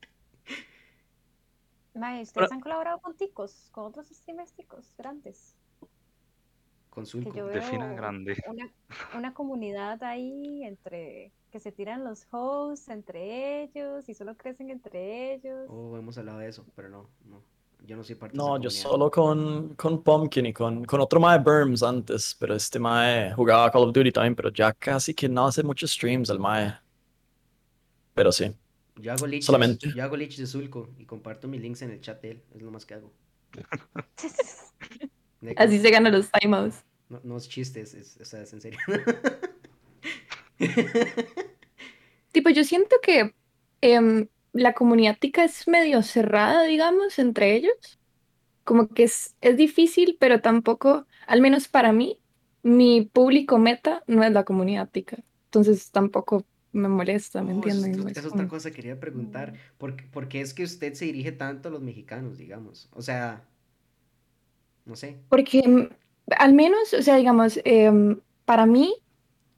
Mae, 1.93 2.22
¿ustedes 2.24 2.51
han 2.51 2.59
colaborado 2.59 2.99
con 2.99 3.16
ticos? 3.16 3.70
¿Con 3.72 3.86
otros 3.86 4.07
streamers 4.09 4.51
ticos 4.51 4.93
grandes? 4.97 5.55
Con 6.96 7.04
Defina 7.52 7.86
veo 7.88 7.96
grande. 7.96 8.38
una, 8.48 8.72
una 9.16 9.34
comunidad 9.34 10.02
ahí 10.04 10.64
entre 10.64 11.32
que 11.52 11.60
se 11.60 11.72
tiran 11.72 12.04
los 12.04 12.26
hosts 12.32 12.89
entre 12.89 13.64
ellos 13.64 14.10
y 14.10 14.14
solo 14.14 14.36
crecen 14.36 14.70
entre 14.70 15.34
ellos. 15.36 15.68
Oh, 15.70 15.98
hemos 15.98 16.18
hablado 16.18 16.39
de 16.39 16.48
eso, 16.48 16.66
pero 16.76 16.89
no, 16.89 17.10
no. 17.26 17.41
Yo 17.86 17.96
no 17.96 18.04
soy 18.04 18.16
parte 18.16 18.36
de 18.36 18.41
esa 18.41 18.48
No, 18.50 18.56
yo 18.58 18.70
comunidad. 18.70 18.82
solo 18.89 19.12
con, 19.12 19.76
con 19.76 20.02
Pumpkin 20.02 20.46
y 20.48 20.54
con, 20.54 20.86
con 20.86 21.02
otro 21.02 21.20
mae 21.20 21.38
Burms 21.38 21.84
antes, 21.84 22.36
pero 22.39 22.56
este 22.56 22.80
mae 22.80 23.32
jugaba 23.34 23.70
Call 23.70 23.84
of 23.84 23.93
Duty 23.93 24.12
también, 24.12 24.36
pero 24.36 24.50
ya 24.50 24.74
casi 24.74 25.14
que 25.14 25.30
no 25.30 25.46
hace 25.48 25.62
muchos 25.64 25.91
streams 25.91 26.30
el 26.30 26.39
mae. 26.39 26.74
Pero 28.14 28.32
sí. 28.32 28.56
Yo 28.96 29.12
hago 29.12 29.28
leeches, 29.28 29.46
Solamente. 29.46 29.91
yo 29.93 30.02
hago 30.04 30.16
leeches 30.16 30.39
de 30.39 30.48
Zulco 30.48 30.89
y 30.98 31.06
comparto 31.06 31.48
mis 31.50 31.62
links 31.62 31.82
en 31.82 31.91
el 31.91 32.00
chat 32.02 32.22
de 32.22 32.32
él, 32.32 32.43
es 32.56 32.62
lo 32.62 32.72
más 32.72 32.86
que 32.86 32.93
hago. 32.96 33.12
Que 35.54 35.64
Así 35.64 35.80
se 35.80 35.91
ganan 35.91 36.14
los 36.14 36.32
timeouts. 36.32 36.84
No, 37.10 37.20
no 37.24 37.38
es 37.38 37.48
chiste, 37.48 37.82
es, 37.82 37.93
es- 37.93 38.18
o 38.20 38.26
sea, 38.26 38.41
es 38.41 38.54
en 38.54 38.62
serio. 38.62 38.80
Tipo, 42.32 42.50
yo 42.50 42.64
siento 42.64 42.96
que 43.02 43.34
em, 43.82 44.28
la 44.54 44.74
comunidad 44.74 45.18
tica 45.20 45.43
es 45.43 45.68
medio 45.68 46.04
cerrada, 46.04 46.64
digamos, 46.64 47.18
entre 47.20 47.56
ellos. 47.56 48.00
Como 48.64 48.89
que 48.89 49.04
es, 49.06 49.36
es 49.41 49.58
difícil, 49.58 50.18
pero 50.20 50.41
tampoco, 50.41 51.08
al 51.28 51.41
menos 51.41 51.68
para 51.68 51.93
mí, 51.93 52.20
mi 52.64 53.04
público 53.04 53.60
meta 53.60 54.04
no 54.08 54.24
es 54.24 54.32
la 54.32 54.43
comunidad 54.46 54.89
tica. 54.89 55.18
Entonces 55.46 55.91
tampoco 55.91 56.46
me 56.72 56.89
molesta, 56.89 57.43
¿me 57.43 57.52
Oh, 57.54 57.56
entienden? 57.58 58.08
esa 58.10 58.20
es 58.22 58.26
otra 58.26 58.48
cosa 58.48 58.70
que 58.70 58.78
quería 58.78 59.00
preguntar. 59.00 59.54
¿Por, 59.78 59.96
por 60.12 60.28
qué 60.28 60.41
es 60.41 60.54
que 60.54 60.64
usted 60.64 60.93
se 60.93 61.06
dirige 61.06 61.32
tanto 61.32 61.70
a 61.70 61.72
los 61.72 61.82
mexicanos, 61.82 62.38
digamos? 62.38 62.89
O 62.91 63.02
sea, 63.02 63.48
no 64.86 64.96
sé. 64.96 65.18
Porque 65.30 65.68
mm, 65.68 65.90
al 66.38 66.54
menos, 66.54 66.94
o 66.94 67.02
sea, 67.02 67.16
digamos, 67.18 67.60
em, 67.66 68.20
para 68.46 68.66
mí, 68.66 68.94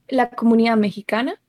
la 0.07 0.29
comunidad 0.29 0.77
mexicana 0.77 1.41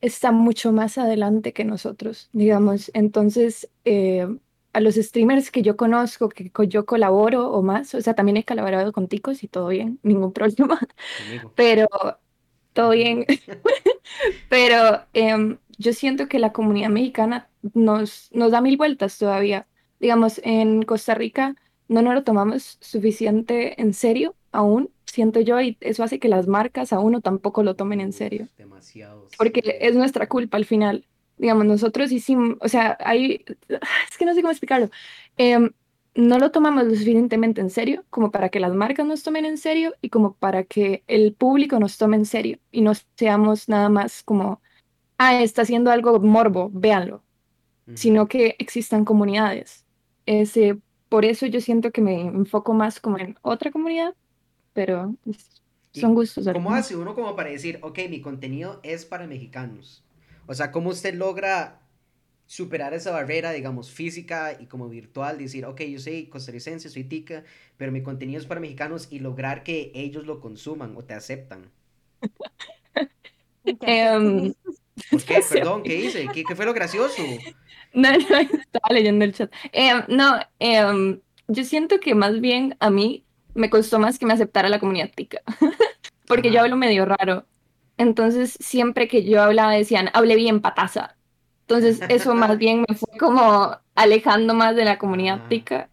está 0.00 0.32
mucho 0.32 0.72
más 0.72 0.98
adelante 0.98 1.52
que 1.52 1.64
nosotros, 1.64 2.28
digamos. 2.32 2.90
Entonces, 2.94 3.70
eh, 3.84 4.26
a 4.72 4.80
los 4.80 4.96
streamers 4.96 5.50
que 5.50 5.62
yo 5.62 5.76
conozco, 5.76 6.28
que 6.28 6.50
yo 6.68 6.84
colaboro 6.86 7.50
o 7.52 7.62
más, 7.62 7.94
o 7.94 8.00
sea, 8.00 8.14
también 8.14 8.36
he 8.36 8.44
colaborado 8.44 8.92
con 8.92 9.08
ticos 9.08 9.42
y 9.44 9.48
todo 9.48 9.68
bien, 9.68 9.98
ningún 10.02 10.32
problema, 10.32 10.80
pero 11.54 11.88
todo 12.72 12.90
bien. 12.90 13.24
Pero 14.48 15.06
em, 15.12 15.58
yo 15.78 15.92
siento 15.92 16.28
que 16.28 16.38
la 16.38 16.52
comunidad 16.52 16.90
mexicana 16.90 17.48
nos, 17.74 18.30
nos 18.32 18.52
da 18.52 18.60
mil 18.60 18.76
vueltas 18.76 19.18
todavía. 19.18 19.66
Digamos, 20.00 20.40
en 20.44 20.82
Costa 20.82 21.14
Rica 21.14 21.56
no 21.88 22.02
nos 22.02 22.14
lo 22.14 22.24
tomamos 22.24 22.78
suficiente 22.80 23.80
en 23.80 23.92
serio 23.94 24.34
aún, 24.52 24.90
siento 25.04 25.40
yo, 25.40 25.60
y 25.60 25.76
eso 25.80 26.04
hace 26.04 26.18
que 26.18 26.28
las 26.28 26.46
marcas 26.46 26.92
a 26.92 27.00
uno 27.00 27.20
tampoco 27.20 27.62
lo 27.62 27.74
tomen 27.76 28.00
en 28.00 28.12
serio, 28.12 28.48
Demasiado. 28.56 29.28
porque 29.36 29.60
sí. 29.64 29.70
es 29.80 29.94
nuestra 29.94 30.28
culpa 30.28 30.56
al 30.56 30.64
final. 30.64 31.06
Digamos, 31.36 31.66
nosotros 31.66 32.12
hicimos, 32.12 32.56
o 32.60 32.68
sea, 32.68 32.96
hay, 33.00 33.44
es 33.68 34.18
que 34.18 34.24
no 34.24 34.34
sé 34.34 34.40
cómo 34.40 34.52
explicarlo. 34.52 34.90
Em, 35.36 35.70
no 36.14 36.38
lo 36.38 36.52
tomamos 36.52 36.84
lo 36.84 36.90
suficientemente 36.90 37.60
en 37.60 37.70
serio 37.70 38.04
como 38.08 38.30
para 38.30 38.48
que 38.48 38.60
las 38.60 38.72
marcas 38.74 39.06
nos 39.06 39.22
tomen 39.24 39.44
en 39.44 39.58
serio 39.58 39.94
y 40.00 40.10
como 40.10 40.34
para 40.34 40.62
que 40.62 41.02
el 41.08 41.34
público 41.34 41.80
nos 41.80 41.98
tome 41.98 42.16
en 42.16 42.24
serio 42.26 42.58
y 42.70 42.82
no 42.82 42.92
seamos 43.16 43.68
nada 43.68 43.88
más 43.88 44.22
como, 44.22 44.62
ah, 45.18 45.42
está 45.42 45.62
haciendo 45.62 45.90
algo 45.90 46.20
morbo, 46.20 46.70
véanlo, 46.72 47.24
sino 47.94 48.28
que 48.28 48.56
existan 48.58 49.04
comunidades. 49.04 49.84
Ese, 50.26 50.78
por 51.14 51.24
eso 51.24 51.46
yo 51.46 51.60
siento 51.60 51.92
que 51.92 52.00
me 52.02 52.22
enfoco 52.22 52.74
más 52.74 52.98
como 53.00 53.18
en 53.20 53.36
otra 53.42 53.70
comunidad, 53.70 54.16
pero 54.74 55.16
es- 55.26 55.62
¿Y 55.92 56.00
son 56.00 56.14
gustos. 56.14 56.48
¿Cómo 56.50 56.72
algunos. 56.72 56.86
hace 56.86 56.96
uno 56.96 57.14
como 57.14 57.36
para 57.36 57.50
decir, 57.50 57.78
ok, 57.82 58.00
mi 58.10 58.20
contenido 58.20 58.80
es 58.82 59.04
para 59.06 59.26
mexicanos? 59.26 60.04
O 60.46 60.54
sea, 60.54 60.70
¿cómo 60.72 60.90
usted 60.90 61.14
logra 61.14 61.80
superar 62.46 62.94
esa 62.94 63.12
barrera, 63.12 63.52
digamos, 63.52 63.90
física 63.92 64.56
y 64.60 64.66
como 64.66 64.88
virtual? 64.88 65.38
Decir, 65.38 65.66
ok, 65.66 65.82
yo 65.82 65.98
soy 66.00 66.28
costarricense, 66.28 66.90
soy 66.90 67.04
tica, 67.04 67.44
pero 67.76 67.92
mi 67.92 68.02
contenido 68.02 68.40
es 68.40 68.46
para 68.46 68.60
mexicanos 68.60 69.08
y 69.10 69.20
lograr 69.20 69.64
que 69.64 69.92
ellos 69.94 70.26
lo 70.26 70.40
consuman 70.40 70.96
o 70.96 71.04
te 71.04 71.14
aceptan. 71.14 71.72
Em, 73.86 74.54
¿Por 75.08 75.24
qué? 75.24 75.42
Perdón, 75.48 75.82
¿qué 75.82 75.96
hice? 75.96 76.30
¿Qué, 76.30 76.44
qué 76.46 76.54
fue 76.56 76.66
lo 76.66 76.74
gracioso? 76.74 77.48
No, 78.02 78.10
no, 78.10 78.16
estaba 78.16 78.88
leyendo 78.90 79.24
el 79.24 79.32
chat. 79.32 79.52
Em, 79.72 80.02
no, 80.08 80.40
em, 80.58 81.20
yo 81.46 81.64
siento 81.64 82.00
que 82.00 82.14
más 82.16 82.40
bien 82.40 82.76
a 82.80 82.90
mí 82.90 83.24
me 83.54 83.70
costó 83.70 84.00
más 84.00 84.18
que 84.18 84.26
me 84.26 84.32
aceptara 84.32 84.68
la 84.68 84.80
comunidad 84.80 85.10
tica, 85.14 85.42
porque 86.26 86.50
yo 86.50 86.60
hablo 86.60 86.76
medio 86.76 87.04
raro. 87.04 87.46
Entonces, 87.96 88.56
siempre 88.58 89.06
que 89.06 89.24
yo 89.24 89.40
hablaba 89.40 89.72
decían, 89.72 90.10
hable 90.12 90.34
bien, 90.34 90.60
pataza. 90.60 91.16
Entonces, 91.68 92.00
eso 92.08 92.34
más 92.34 92.58
bien 92.58 92.84
me 92.88 92.96
fue 92.96 93.16
como 93.16 93.78
alejando 93.94 94.54
más 94.54 94.74
de 94.74 94.84
la 94.84 94.98
comunidad 94.98 95.46
tica 95.48 95.88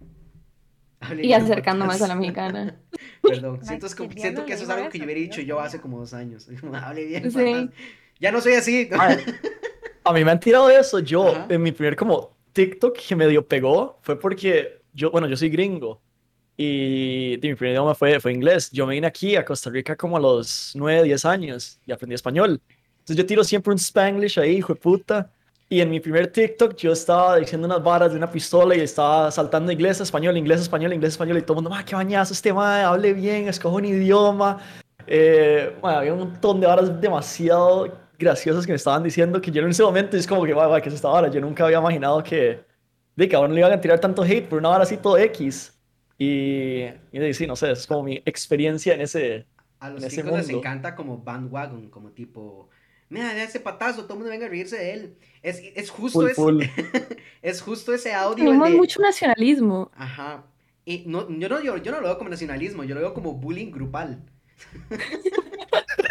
y 1.21 1.33
acercando 1.33 1.85
más 1.85 2.01
a 2.01 2.07
la 2.07 2.15
mexicana. 2.15 2.75
Perdón, 3.21 3.59
siento, 3.63 4.45
que 4.45 4.53
eso 4.53 4.63
es 4.63 4.69
algo 4.69 4.89
que 4.89 4.97
yo 4.97 5.05
hubiera 5.05 5.21
dicho 5.21 5.41
yo 5.41 5.59
hace 5.59 5.79
como 5.79 5.99
dos 5.99 6.13
años. 6.13 6.47
Hable 6.73 7.05
bien, 7.05 7.31
Sí. 7.31 7.69
Ya 8.21 8.31
no 8.31 8.39
soy 8.39 8.53
así. 8.53 8.87
A 10.03 10.13
mí 10.13 10.23
me 10.23 10.31
han 10.31 10.39
tirado 10.39 10.67
de 10.67 10.77
eso. 10.77 10.99
Yo, 10.99 11.27
Ajá. 11.27 11.47
en 11.49 11.61
mi 11.61 11.71
primer 11.71 11.95
como 11.95 12.37
TikTok 12.53 12.97
que 12.97 13.15
medio 13.15 13.45
pegó 13.45 13.99
fue 14.03 14.19
porque 14.19 14.81
yo, 14.93 15.09
bueno, 15.09 15.27
yo 15.27 15.35
soy 15.35 15.49
gringo 15.49 15.99
y 16.55 17.39
mi 17.41 17.55
primer 17.55 17.73
idioma 17.73 17.95
fue, 17.95 18.19
fue 18.19 18.31
inglés. 18.31 18.69
Yo 18.71 18.85
me 18.85 18.93
vine 18.93 19.07
aquí 19.07 19.35
a 19.35 19.43
Costa 19.43 19.71
Rica 19.71 19.95
como 19.95 20.17
a 20.17 20.19
los 20.19 20.71
9, 20.75 21.03
10 21.03 21.25
años 21.25 21.79
y 21.85 21.91
aprendí 21.91 22.13
español. 22.13 22.61
Entonces 22.99 23.17
yo 23.17 23.25
tiro 23.25 23.43
siempre 23.43 23.71
un 23.71 23.79
spanglish 23.79 24.39
ahí, 24.39 24.57
hijo 24.57 24.73
de 24.73 24.79
puta. 24.79 25.31
Y 25.67 25.79
en 25.81 25.89
mi 25.89 25.99
primer 25.99 26.27
TikTok 26.27 26.75
yo 26.75 26.91
estaba 26.91 27.37
diciendo 27.37 27.65
unas 27.65 27.81
varas 27.81 28.11
de 28.11 28.17
una 28.17 28.29
pistola 28.29 28.75
y 28.75 28.81
estaba 28.81 29.31
saltando 29.31 29.71
inglés, 29.71 29.99
español, 30.01 30.37
inglés, 30.37 30.61
español, 30.61 30.93
inglés, 30.93 31.13
español 31.13 31.37
y 31.37 31.41
todo 31.41 31.53
el 31.53 31.55
mundo, 31.55 31.69
ma, 31.69 31.83
qué 31.83 31.95
bañazo 31.95 32.33
este 32.33 32.53
ma, 32.53 32.85
hable 32.85 33.13
bien, 33.13 33.47
escoge 33.47 33.77
un 33.77 33.85
idioma. 33.85 34.59
Eh, 35.07 35.73
ma, 35.81 35.99
había 35.99 36.13
un 36.13 36.19
montón 36.19 36.59
de 36.59 36.67
varas 36.67 37.01
demasiado 37.01 38.00
graciosas 38.21 38.65
que 38.65 38.71
me 38.71 38.75
estaban 38.77 39.03
diciendo 39.03 39.41
que 39.41 39.51
yo 39.51 39.61
en 39.63 39.69
ese 39.69 39.83
momento 39.83 40.15
es 40.15 40.25
como 40.27 40.45
que, 40.45 40.55
ma, 40.55 40.69
ma, 40.69 40.79
¿qué 40.81 40.89
es 40.89 40.95
esta 40.95 41.09
vara? 41.09 41.29
Yo 41.29 41.41
nunca 41.41 41.65
había 41.65 41.79
imaginado 41.79 42.23
que, 42.23 42.63
de 43.15 43.27
que 43.27 43.35
a 43.35 43.39
uno 43.39 43.53
le 43.53 43.59
iban 43.59 43.73
a 43.73 43.81
tirar 43.81 43.99
tanto 43.99 44.23
hate 44.23 44.47
por 44.47 44.59
una 44.59 44.69
vara 44.69 44.83
así 44.83 44.97
todo 44.97 45.17
X. 45.17 45.77
Y, 46.17 46.83
y 47.11 47.33
sí, 47.33 47.47
no 47.47 47.55
sé, 47.55 47.71
es 47.71 47.87
como 47.87 48.03
mi 48.03 48.21
experiencia 48.25 48.93
en 48.93 49.01
ese... 49.01 49.47
A 49.79 49.89
los 49.89 50.03
en 50.03 50.07
ese 50.07 50.23
chicos 50.23 50.31
les 50.33 50.45
mundo. 50.45 50.59
encanta 50.59 50.95
como 50.95 51.17
bandwagon, 51.17 51.89
como 51.89 52.11
tipo, 52.11 52.69
mira, 53.09 53.43
ese 53.43 53.59
patazo, 53.59 54.03
todo 54.03 54.13
el 54.13 54.19
mundo 54.19 54.29
venga 54.31 54.45
a 54.45 54.49
reírse 54.49 54.77
de 54.77 54.93
él. 54.93 55.17
Es, 55.41 55.59
es 55.75 55.89
justo 55.89 56.19
Full, 56.19 56.27
ese, 56.27 56.35
full. 56.35 56.63
es 57.41 57.61
justo 57.61 57.91
ese 57.93 58.13
audio. 58.13 58.45
Tenemos 58.45 58.69
de- 58.69 58.75
mucho 58.77 59.01
nacionalismo 59.01 59.89
Ajá. 59.95 60.45
Y 60.85 61.03
no, 61.07 61.27
yo, 61.29 61.49
no, 61.49 61.61
yo, 61.61 61.77
yo 61.77 61.91
no 61.91 61.99
lo 62.01 62.07
veo 62.07 62.17
como 62.17 62.29
nacionalismo, 62.29 62.83
yo 62.83 62.93
lo 62.95 63.01
veo 63.01 63.13
como 63.13 63.33
bullying 63.33 63.71
grupal. 63.71 64.23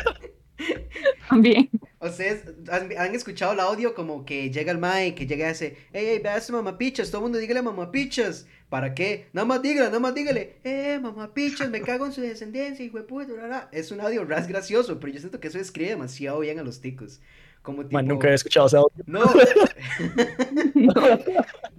también. 1.28 1.68
Ustedes 2.00 2.44
han, 2.70 2.96
han 2.96 3.14
escuchado 3.14 3.52
el 3.52 3.60
audio 3.60 3.94
como 3.94 4.24
que 4.24 4.50
llega 4.50 4.72
el 4.72 4.78
mae, 4.78 5.14
que 5.14 5.26
llega 5.26 5.50
ese, 5.50 5.76
hey, 5.92 6.06
hey, 6.08 6.20
vea 6.22 6.36
ese 6.36 6.52
mamapichas, 6.52 7.10
todo 7.10 7.20
el 7.20 7.24
mundo 7.24 7.38
dígale 7.38 7.62
mamapichas. 7.62 8.46
¿Para 8.68 8.94
qué? 8.94 9.26
Nada 9.32 9.46
más 9.46 9.62
dígale, 9.62 9.88
nada 9.88 9.98
más 9.98 10.14
dígale, 10.14 10.58
eh, 10.62 10.98
mamapichas, 11.02 11.68
me 11.70 11.80
cago 11.82 12.06
en 12.06 12.12
su 12.12 12.20
descendencia, 12.20 12.84
hijo 12.84 12.98
de 12.98 13.04
puta, 13.04 13.32
bla, 13.32 13.46
bla". 13.46 13.68
Es 13.72 13.90
un 13.90 14.00
audio 14.00 14.24
ras 14.24 14.46
gracioso, 14.46 15.00
pero 15.00 15.12
yo 15.12 15.18
siento 15.18 15.40
que 15.40 15.48
eso 15.48 15.58
describe 15.58 15.90
demasiado 15.90 16.38
bien 16.40 16.58
a 16.60 16.62
los 16.62 16.80
ticos. 16.80 17.20
Como 17.62 17.82
tipo... 17.82 17.94
Man, 17.94 18.06
nunca 18.06 18.30
he 18.30 18.34
escuchado 18.34 18.68
ese 18.68 18.76
audio. 18.76 19.04
No. 19.06 19.24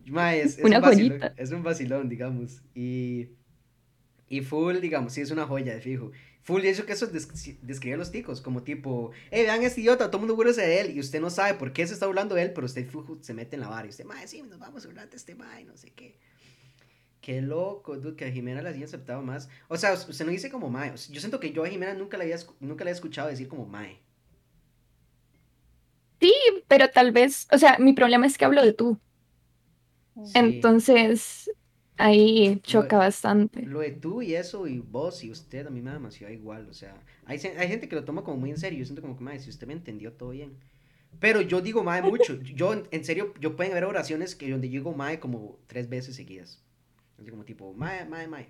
Mae, 0.05 0.41
es, 0.41 0.57
es 0.59 0.63
Una 0.63 0.77
un 0.77 0.81
vacilón, 0.81 1.19
joyita. 1.19 1.33
es 1.37 1.51
un 1.51 1.63
vacilón, 1.63 2.09
digamos. 2.09 2.61
Y, 2.75 3.29
y 4.27 4.41
full, 4.41 4.77
digamos, 4.79 5.13
sí, 5.13 5.21
es 5.21 5.31
una 5.31 5.47
joya, 5.47 5.73
de 5.73 5.81
fijo. 5.81 6.11
Full, 6.43 6.63
y 6.65 6.69
eso 6.69 6.85
que 6.85 6.93
eso 6.93 7.07
des- 7.07 7.27
describe 7.61 7.95
a 7.95 7.97
los 7.97 8.11
ticos, 8.11 8.41
como 8.41 8.63
tipo, 8.63 9.11
eh, 9.29 9.43
vean 9.43 9.61
a 9.61 9.65
este 9.65 9.81
idiota, 9.81 10.07
todo 10.07 10.17
el 10.17 10.21
mundo 10.21 10.35
burla 10.35 10.53
de 10.53 10.81
él, 10.81 10.95
y 10.95 10.99
usted 10.99 11.21
no 11.21 11.29
sabe 11.29 11.53
por 11.53 11.71
qué 11.71 11.85
se 11.85 11.93
está 11.93 12.07
burlando 12.07 12.33
de 12.35 12.41
él, 12.43 12.53
pero 12.53 12.65
usted 12.65 12.87
se 13.21 13.33
mete 13.33 13.55
en 13.55 13.61
la 13.61 13.67
vara, 13.69 13.85
y 13.85 13.89
usted, 13.89 14.05
mae, 14.05 14.27
sí, 14.27 14.41
nos 14.41 14.57
vamos 14.59 14.83
a 14.83 14.87
burlar 14.87 15.09
de 15.09 15.17
este 15.17 15.35
mae, 15.35 15.65
no 15.65 15.77
sé 15.77 15.91
qué. 15.91 16.17
Qué 17.21 17.39
loco, 17.41 17.97
dude, 17.97 18.15
que 18.15 18.25
a 18.25 18.31
Jimena 18.31 18.63
la 18.63 18.71
haya 18.71 18.85
aceptado 18.85 19.21
más. 19.21 19.47
O 19.67 19.77
sea, 19.77 19.93
usted 19.93 20.25
no 20.25 20.31
dice 20.31 20.49
como 20.49 20.71
mae. 20.71 20.89
o 20.89 20.97
sea, 20.97 21.13
yo 21.13 21.21
siento 21.21 21.39
que 21.39 21.51
yo 21.51 21.63
a 21.63 21.69
Jimena 21.69 21.93
nunca 21.93 22.17
la 22.17 22.23
había, 22.23 22.37
nunca 22.59 22.83
la 22.83 22.89
había 22.89 22.95
escuchado 22.95 23.29
decir 23.29 23.47
como 23.47 23.67
mae. 23.67 23.99
Sí, 26.19 26.33
pero 26.67 26.89
tal 26.89 27.11
vez, 27.11 27.47
o 27.51 27.57
sea, 27.57 27.77
mi 27.79 27.93
problema 27.93 28.25
es 28.25 28.37
que 28.37 28.45
hablo 28.45 28.63
de 28.63 28.73
tú. 28.73 28.99
Sí. 30.25 30.31
Entonces, 30.35 31.51
ahí 32.05 32.59
choca 32.63 32.97
Lo- 32.97 33.03
bastante. 33.03 33.61
Lo 33.63 33.79
de 33.79 33.91
tú 33.91 34.21
y 34.21 34.35
eso, 34.35 34.67
y 34.67 34.79
vos 34.79 35.23
y 35.23 35.31
usted, 35.31 35.67
a 35.67 35.69
mí 35.69 35.81
me 35.81 35.89
da 35.89 35.95
demasiado 35.97 36.33
igual. 36.33 36.67
O 36.69 36.73
sea, 36.73 37.01
hay, 37.25 37.39
hay 37.39 37.67
gente 37.67 37.87
que 37.87 37.95
lo 37.95 38.03
toma 38.03 38.23
como 38.23 38.37
muy 38.37 38.49
en 38.51 38.57
serio. 38.57 38.79
Yo 38.79 38.85
siento 38.85 39.01
como 39.01 39.17
que, 39.17 39.23
mae, 39.23 39.39
si 39.39 39.49
usted 39.49 39.67
me 39.67 39.73
entendió, 39.73 40.13
todo 40.13 40.29
bien. 40.29 40.53
Pero 41.19 41.41
yo 41.41 41.61
digo 41.61 41.83
mae 41.83 42.01
mucho. 42.01 42.39
Yo, 42.55 42.85
en- 42.91 43.03
serio, 43.05 43.33
yo 43.39 43.55
pueden 43.55 43.73
haber 43.73 43.85
oraciones 43.85 44.33
que 44.35 44.49
donde 44.49 44.69
yo 44.69 44.79
digo 44.79 44.93
mae 44.93 45.19
como 45.19 45.59
tres 45.67 45.89
veces 45.89 46.15
seguidas. 46.15 46.63
Así 47.19 47.29
como 47.29 47.43
tipo, 47.43 47.73
mae, 47.73 48.05
mae. 48.27 48.47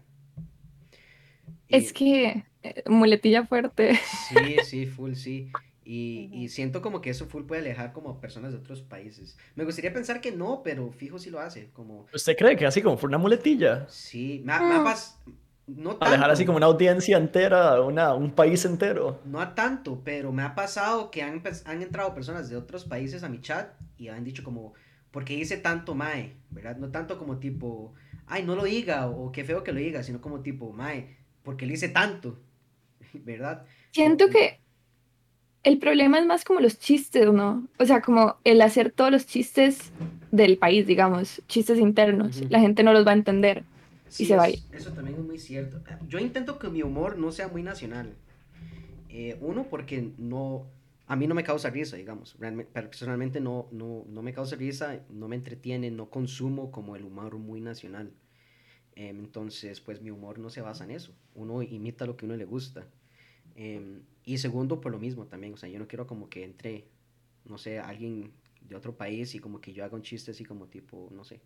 Y- 1.68 1.76
Es 1.76 1.92
que, 1.94 2.46
eh, 2.64 2.84
muletilla 2.88 3.46
fuerte. 3.46 3.96
Sí, 4.30 4.56
sí, 4.64 4.86
full, 4.86 5.14
sí. 5.14 5.52
Y, 5.84 6.30
y 6.32 6.50
siento 6.50 6.82
como 6.82 7.02
que 7.02 7.10
eso 7.10 7.26
full 7.28 7.44
puede 7.46 7.62
alejar 7.62 7.92
como 7.92 8.12
a 8.12 8.22
personas 8.22 8.52
de 8.52 8.60
otros 8.60 8.82
países. 8.84 9.38
Me 9.56 9.64
gustaría 9.66 9.92
pensar 9.92 10.22
que 10.22 10.32
no, 10.32 10.62
pero 10.64 10.92
fijo 10.92 11.18
si 11.18 11.32
lo 11.32 11.40
hace. 11.40 11.70
Como, 11.74 12.06
¿Usted 12.14 12.36
cree 12.38 12.56
que 12.56 12.66
así 12.68 12.82
como 12.84 12.98
por 12.98 13.10
una 13.10 13.18
muletilla? 13.18 13.88
sí, 13.90 14.42
me, 14.46 14.54
ha- 14.54 14.62
me 14.62 14.76
ha 14.76 14.84
pas- 14.84 15.16
no 15.68 15.92
Alejar 16.00 16.20
tanto. 16.20 16.34
así 16.34 16.46
como 16.46 16.58
una 16.58 16.68
audiencia 16.68 17.18
entera, 17.18 17.82
una, 17.82 18.14
un 18.14 18.32
país 18.32 18.64
entero. 18.66 19.20
No 19.26 19.42
a 19.42 19.56
tanto, 19.56 20.02
pero 20.04 20.32
me 20.32 20.44
ha 20.44 20.54
pasado 20.54 21.10
que 21.12 21.24
han, 21.24 21.42
han 21.66 21.82
entrado 21.82 22.14
personas 22.14 22.50
de 22.50 22.58
otros 22.58 22.86
países 22.86 23.24
a 23.24 23.30
mi 23.30 23.42
chat 23.42 23.74
y 23.98 24.10
han 24.10 24.24
dicho 24.24 24.44
como, 24.44 24.74
¿por 25.12 25.26
qué 25.26 25.36
dice 25.36 25.58
tanto 25.58 25.96
mae? 25.96 26.36
¿Verdad? 26.52 26.78
No 26.78 26.90
tanto 26.92 27.18
como 27.18 27.38
tipo, 27.40 27.94
ay, 28.28 28.44
no 28.44 28.56
lo 28.56 28.66
diga 28.66 29.08
o 29.10 29.32
qué 29.32 29.44
feo 29.44 29.64
que 29.64 29.72
lo 29.72 29.80
diga, 29.80 30.04
sino 30.04 30.22
como 30.22 30.42
tipo, 30.42 30.74
mae, 30.74 31.18
¿por 31.42 31.58
qué 31.58 31.66
le 31.66 31.72
dice 31.74 31.90
tanto? 31.90 32.40
¿Verdad? 33.14 33.66
Siento 33.92 34.26
Como- 34.26 34.38
que 34.38 34.61
el 35.64 35.80
problema 35.80 36.20
es 36.20 36.26
más 36.26 36.44
como 36.44 36.60
los 36.60 36.80
chistes, 36.80 37.32
¿no? 37.32 37.68
O 37.80 37.86
sea, 37.86 38.02
como 38.02 38.38
el 38.44 38.62
hacer 38.62 38.92
todos 38.92 39.12
los 39.12 39.26
chistes 39.28 39.94
del 40.32 40.58
país, 40.58 40.88
digamos, 40.88 41.42
chistes 41.48 41.80
internos. 41.80 42.42
La 42.50 42.60
gente 42.60 42.84
no 42.84 42.94
los 42.94 43.06
va 43.06 43.12
a 43.12 43.16
entender. 43.16 43.66
Sí, 44.08 44.26
se 44.26 44.36
va 44.36 44.46
a 44.46 44.50
es- 44.50 44.64
Eso 44.72 44.94
también 44.94 45.20
es 45.20 45.26
muy 45.26 45.38
cierto. 45.40 45.82
Yo 46.08 46.20
intento 46.20 46.58
que 46.60 46.70
mi 46.70 46.82
humor 46.84 47.18
no 47.18 47.32
sea 47.32 47.48
muy 47.48 47.64
nacional. 47.64 48.18
Eh, 49.10 49.38
uno, 49.42 49.70
porque 49.70 50.14
no, 50.18 50.68
a 51.08 51.16
mí 51.16 51.28
no 51.28 51.36
me 51.36 51.44
causa 51.44 51.70
risa, 51.70 51.98
digamos. 51.98 52.36
Realmente, 52.40 52.72
personalmente 52.74 53.40
no, 53.42 53.68
no, 53.72 54.06
no 54.08 54.22
me 54.24 54.34
causa 54.34 54.56
risa, 54.56 55.02
no 55.10 55.28
me 55.28 55.36
entretiene, 55.36 55.92
no 55.92 56.10
consumo 56.10 56.72
como 56.72 56.96
el 56.96 57.04
humor 57.04 57.38
muy 57.38 57.62
nacional. 57.62 58.14
Em, 58.96 59.20
entonces, 59.20 59.82
pues 59.82 60.02
mi 60.02 60.12
humor 60.12 60.40
no 60.40 60.50
se 60.50 60.62
basa 60.62 60.84
en 60.86 60.92
eso. 60.92 61.14
Uno 61.36 61.62
imita 61.64 62.06
lo 62.06 62.18
que 62.18 62.26
a 62.26 62.28
uno 62.28 62.38
le 62.38 62.46
gusta. 62.46 62.88
Em, 63.56 64.04
y 64.26 64.38
segundo, 64.38 64.82
por 64.82 64.92
lo 64.92 65.00
mismo 65.00 65.26
también. 65.28 65.54
O 65.54 65.58
sea, 65.58 65.70
yo 65.70 65.80
no 65.80 65.88
quiero 65.88 66.08
como 66.08 66.30
que 66.30 66.44
entre, 66.44 66.88
no 67.46 67.58
sé, 67.58 67.80
alguien 67.80 68.32
de 68.62 68.76
otro 68.76 68.96
país 68.96 69.34
y 69.36 69.40
como 69.40 69.60
que 69.62 69.74
yo 69.74 69.84
haga 69.84 69.96
un 69.96 70.04
chiste 70.04 70.32
así 70.32 70.46
como 70.46 70.68
tipo, 70.68 71.10
no 71.12 71.24
sé, 71.24 71.42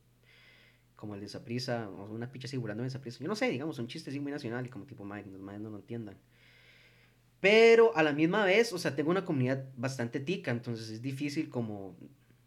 como 0.96 1.16
el 1.16 1.22
de 1.22 1.28
Saprisa, 1.30 1.90
o 1.90 2.06
una 2.14 2.32
picha 2.32 2.48
así 2.48 2.58
burlando 2.58 2.84
de 2.84 2.90
Saprisa. 2.90 3.20
Yo 3.20 3.28
no 3.28 3.36
sé, 3.36 3.50
digamos, 3.50 3.80
un 3.80 3.88
chiste 3.88 4.10
así 4.10 4.20
muy 4.20 4.32
nacional 4.32 4.66
y 4.66 4.70
como 4.70 4.86
tipo, 4.86 5.04
Mike, 5.06 5.30
los 5.30 5.42
madres 5.42 5.62
no 5.62 5.70
lo 5.70 5.78
entiendan. 5.78 6.18
Pero 7.40 7.96
a 7.96 8.02
la 8.04 8.12
misma 8.14 8.44
vez, 8.46 8.74
o 8.74 8.78
sea, 8.80 8.96
tengo 8.96 9.12
una 9.12 9.24
comunidad 9.26 9.66
bastante 9.78 10.20
tica, 10.20 10.52
entonces 10.52 10.90
es 10.90 11.02
difícil 11.02 11.50
como 11.50 11.96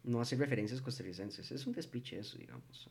no 0.03 0.19
hacer 0.21 0.39
referencias 0.39 0.81
costarricenses. 0.81 1.51
Es 1.51 1.65
un 1.67 1.73
despiche 1.73 2.19
eso, 2.19 2.37
digamos. 2.37 2.89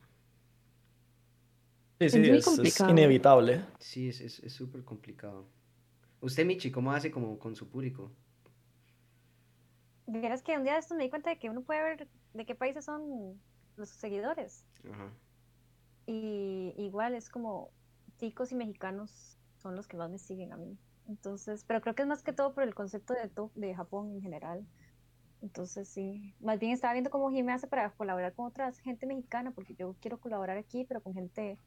Sí, 2.01 2.07
sí, 2.11 2.16
es, 2.39 2.45
es 2.66 2.80
inevitable. 2.93 3.61
Sí, 3.80 4.09
es 4.09 4.20
es- 4.20 4.41
es 4.41 4.53
súper 4.53 4.84
complicado. 4.84 5.47
Usted, 6.21 6.45
Michi, 6.47 6.71
¿cómo 6.71 6.93
hace 6.93 7.11
como 7.11 7.39
con 7.39 7.55
su 7.55 7.69
público? 7.69 8.11
Vieras 10.07 10.43
que 10.43 10.57
un 10.57 10.64
día 10.64 10.73
de 10.75 10.79
estos 10.81 10.97
me 10.97 11.05
di 11.05 11.11
cuenta 11.11 11.31
de 11.31 11.39
que 11.39 11.51
uno 11.51 11.62
puede 11.62 11.83
ver 11.83 12.09
de 12.33 12.47
qué 12.47 12.55
países 12.55 12.85
son 12.85 13.43
los 13.77 13.91
seguidores. 13.91 14.64
Ajá. 14.91 15.12
Y 16.07 16.75
igual 16.79 17.14
es 17.14 17.29
como 17.29 17.71
ticos 18.16 18.51
y 18.53 18.55
mexicanos 18.57 19.39
son 19.57 19.77
los 19.77 19.87
que 19.87 19.97
más 19.97 20.11
me 20.11 20.19
siguen 20.19 20.53
a 20.53 20.57
mí. 20.57 20.79
Entonces, 21.07 21.64
pero 21.64 21.81
creo 21.81 21.95
que 21.95 22.03
es 22.03 22.09
más 22.09 22.23
que 22.23 22.33
todo 22.33 22.55
por 22.55 22.64
el 22.64 22.75
concepto 22.75 23.14
de, 23.14 23.29
to- 23.29 23.53
de 23.55 23.75
Japón 23.75 24.12
en 24.12 24.23
general. 24.23 24.66
Entonces, 25.41 25.89
sí. 25.89 26.35
Más 26.41 26.59
bien 26.59 26.73
estaba 26.73 26.95
viendo 26.95 27.11
cómo 27.11 27.31
Jimmy 27.31 27.53
hace 27.53 27.69
para 27.69 27.95
colaborar 27.95 28.35
con 28.35 28.47
otra 28.47 28.73
gente 28.73 29.07
mexicana, 29.07 29.53
porque 29.53 29.75
yo 29.75 29.97
quiero 30.01 30.19
colaborar 30.21 30.57
aquí, 30.59 30.85
pero 30.85 31.03
con 31.03 31.14
gente 31.14 31.59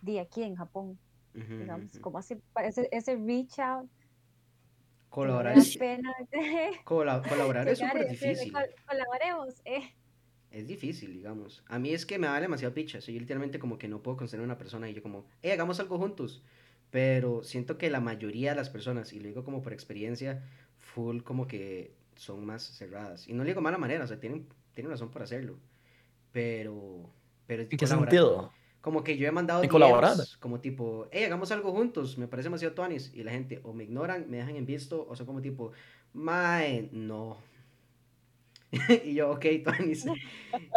de 0.00 0.20
aquí 0.20 0.42
en 0.42 0.56
Japón, 0.56 0.98
Digamos. 1.34 1.98
Como 2.00 2.18
hace, 2.18 2.38
ese, 2.64 2.88
ese 2.92 3.16
reach 3.16 3.58
out. 3.58 3.88
Colaborar 5.08 5.56
la 5.56 5.62
es, 5.62 5.78
colaborar 7.28 7.68
es 7.68 7.78
súper 7.78 8.08
difícil. 8.08 8.52
"Col- 8.52 8.74
Colaboremos. 8.88 9.60
eh". 9.64 9.94
Es 10.50 10.66
difícil, 10.66 11.12
digamos. 11.12 11.64
A 11.68 11.78
mí 11.78 11.92
es 11.92 12.04
que 12.06 12.18
me 12.18 12.26
vale 12.28 12.42
demasiado 12.42 12.74
picha. 12.74 13.00
Soy 13.00 13.18
literalmente 13.18 13.58
como 13.58 13.78
que 13.78 13.88
no 13.88 14.02
puedo 14.02 14.16
considerar 14.18 14.44
una 14.44 14.58
persona 14.58 14.88
y 14.88 14.94
yo 14.94 15.02
como, 15.02 15.26
eh, 15.42 15.52
hagamos 15.52 15.80
algo 15.80 15.98
juntos. 15.98 16.42
Pero 16.90 17.42
siento 17.42 17.78
que 17.78 17.88
la 17.90 18.00
mayoría 18.00 18.50
de 18.50 18.56
las 18.56 18.68
personas, 18.68 19.12
y 19.14 19.20
lo 19.20 19.28
digo 19.28 19.44
como 19.44 19.62
por 19.62 19.72
experiencia, 19.72 20.42
full 20.76 21.22
como 21.22 21.46
que 21.46 21.94
son 22.16 22.44
más 22.44 22.62
cerradas. 22.62 23.28
Y 23.28 23.32
no 23.32 23.38
lo 23.38 23.46
digo 23.46 23.60
de 23.60 23.64
mala 23.64 23.78
manera, 23.78 24.04
o 24.04 24.06
sea, 24.06 24.20
tienen, 24.20 24.46
tienen 24.74 24.90
razón 24.90 25.10
por 25.10 25.22
hacerlo. 25.22 25.58
Pero, 26.32 27.10
pero 27.46 27.62
¿En 27.62 27.68
qué 27.68 27.86
sentido? 27.86 28.52
Como 28.82 29.02
que 29.04 29.16
yo 29.16 29.26
he 29.26 29.32
mandado 29.32 29.62
¿En 29.62 29.70
colaborar? 29.70 30.16
Como 30.40 30.60
tipo, 30.60 31.08
hey, 31.12 31.24
hagamos 31.24 31.50
algo 31.52 31.72
juntos, 31.72 32.18
me 32.18 32.28
parece 32.28 32.48
demasiado 32.48 32.74
tuanis. 32.74 33.12
Y 33.14 33.22
la 33.22 33.30
gente 33.30 33.60
o 33.62 33.72
me 33.72 33.84
ignoran, 33.84 34.26
me 34.28 34.38
dejan 34.38 34.56
en 34.56 34.66
visto, 34.66 35.06
o 35.08 35.16
son 35.16 35.24
como 35.24 35.40
tipo, 35.40 35.72
mae, 36.12 36.88
no. 36.92 37.38
y 39.04 39.14
yo, 39.14 39.30
ok, 39.30 39.46
tuanis. 39.64 40.04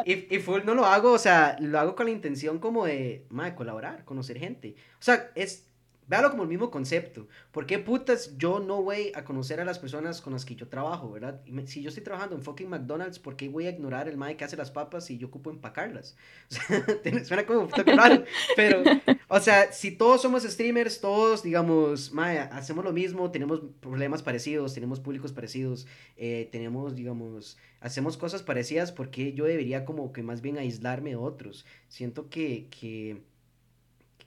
y, 0.05 0.33
y 0.33 0.39
full 0.39 0.61
no 0.65 0.75
lo 0.75 0.85
hago, 0.85 1.11
o 1.13 1.17
sea, 1.17 1.57
lo 1.59 1.79
hago 1.79 1.95
con 1.95 2.05
la 2.05 2.11
intención 2.11 2.59
como 2.59 2.85
de, 2.85 3.25
mae, 3.29 3.55
colaborar, 3.55 4.05
conocer 4.05 4.37
gente. 4.37 4.75
O 4.99 5.03
sea, 5.03 5.31
es, 5.33 5.67
véalo 6.07 6.29
como 6.31 6.43
el 6.43 6.49
mismo 6.49 6.69
concepto. 6.69 7.27
¿Por 7.51 7.65
qué 7.65 7.79
putas 7.79 8.37
yo 8.37 8.59
no 8.59 8.83
voy 8.83 9.11
a 9.15 9.23
conocer 9.23 9.59
a 9.59 9.65
las 9.65 9.79
personas 9.79 10.21
con 10.21 10.33
las 10.33 10.45
que 10.45 10.55
yo 10.55 10.67
trabajo, 10.67 11.11
verdad? 11.11 11.41
Si 11.65 11.81
yo 11.81 11.89
estoy 11.89 12.03
trabajando 12.03 12.35
en 12.35 12.41
fucking 12.41 12.69
McDonald's, 12.69 13.19
¿por 13.19 13.35
qué 13.35 13.49
voy 13.49 13.67
a 13.67 13.71
ignorar 13.71 14.07
el 14.07 14.17
mae 14.17 14.37
que 14.37 14.43
hace 14.43 14.57
las 14.57 14.71
papas 14.71 15.05
si 15.05 15.17
yo 15.17 15.27
ocupo 15.27 15.49
empacarlas? 15.49 16.15
O 17.05 17.07
sea, 17.07 17.25
suena 17.25 17.45
como 17.45 17.67
raro, 17.67 18.23
pero, 18.55 18.83
o 19.27 19.39
sea, 19.39 19.71
si 19.71 19.91
todos 19.91 20.21
somos 20.21 20.43
streamers, 20.43 21.01
todos, 21.01 21.43
digamos, 21.43 22.11
mae, 22.11 22.39
hacemos 22.39 22.83
lo 22.85 22.93
mismo, 22.93 23.31
tenemos 23.31 23.61
problemas 23.79 24.21
parecidos, 24.21 24.73
tenemos 24.73 24.99
públicos 24.99 25.31
parecidos, 25.31 25.87
eh, 26.17 26.47
tenemos, 26.51 26.95
digamos, 26.95 27.57
hacemos 27.79 28.17
cosas 28.17 28.43
parecidas, 28.43 28.91
¿por 28.91 29.09
qué 29.09 29.33
yo 29.33 29.45
debería 29.45 29.85
como 29.85 30.11
que 30.11 30.23
más 30.23 30.41
bien 30.41 30.57
aislarme 30.57 31.11
de 31.11 31.15
otros? 31.15 31.65
Siento 31.87 32.29
que, 32.29 32.67
que, 32.69 33.21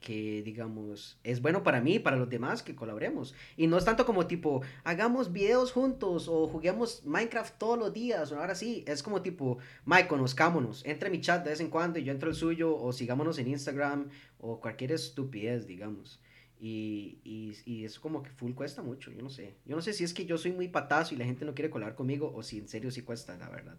que, 0.00 0.42
digamos, 0.42 1.18
es 1.24 1.42
bueno 1.42 1.62
para 1.62 1.80
mí 1.80 1.98
para 1.98 2.16
los 2.16 2.28
demás 2.28 2.62
que 2.62 2.74
colaboremos. 2.74 3.34
Y 3.56 3.66
no 3.66 3.78
es 3.78 3.84
tanto 3.84 4.06
como 4.06 4.26
tipo, 4.26 4.62
hagamos 4.84 5.32
videos 5.32 5.72
juntos 5.72 6.28
o 6.28 6.46
juguemos 6.46 7.04
Minecraft 7.04 7.58
todos 7.58 7.78
los 7.78 7.92
días 7.92 8.30
o 8.32 8.38
ahora 8.38 8.54
sí. 8.54 8.84
Es 8.86 9.02
como 9.02 9.22
tipo, 9.22 9.58
Mike, 9.86 10.08
conozcámonos. 10.08 10.84
Entra 10.84 11.08
a 11.08 11.12
mi 11.12 11.20
chat 11.20 11.42
de 11.44 11.50
vez 11.50 11.60
en 11.60 11.70
cuando 11.70 11.98
y 11.98 12.04
yo 12.04 12.12
entro 12.12 12.28
al 12.28 12.36
suyo 12.36 12.76
o 12.76 12.92
sigámonos 12.92 13.38
en 13.38 13.48
Instagram 13.48 14.08
o 14.38 14.60
cualquier 14.60 14.92
estupidez, 14.92 15.66
digamos. 15.66 16.20
Y, 16.60 17.18
y, 17.24 17.56
y 17.66 17.84
eso 17.84 18.00
como 18.00 18.22
que 18.22 18.30
full 18.30 18.52
cuesta 18.52 18.82
mucho, 18.82 19.12
yo 19.12 19.22
no 19.22 19.30
sé. 19.30 19.56
Yo 19.64 19.76
no 19.76 19.82
sé 19.82 19.92
si 19.92 20.04
es 20.04 20.12
que 20.12 20.26
yo 20.26 20.38
soy 20.38 20.52
muy 20.52 20.68
patazo 20.68 21.14
y 21.14 21.18
la 21.18 21.24
gente 21.24 21.44
no 21.44 21.54
quiere 21.54 21.70
colaborar 21.70 21.96
conmigo 21.96 22.32
o 22.34 22.42
si 22.42 22.58
en 22.58 22.68
serio 22.68 22.90
sí 22.90 23.02
cuesta, 23.02 23.36
la 23.36 23.48
verdad. 23.48 23.78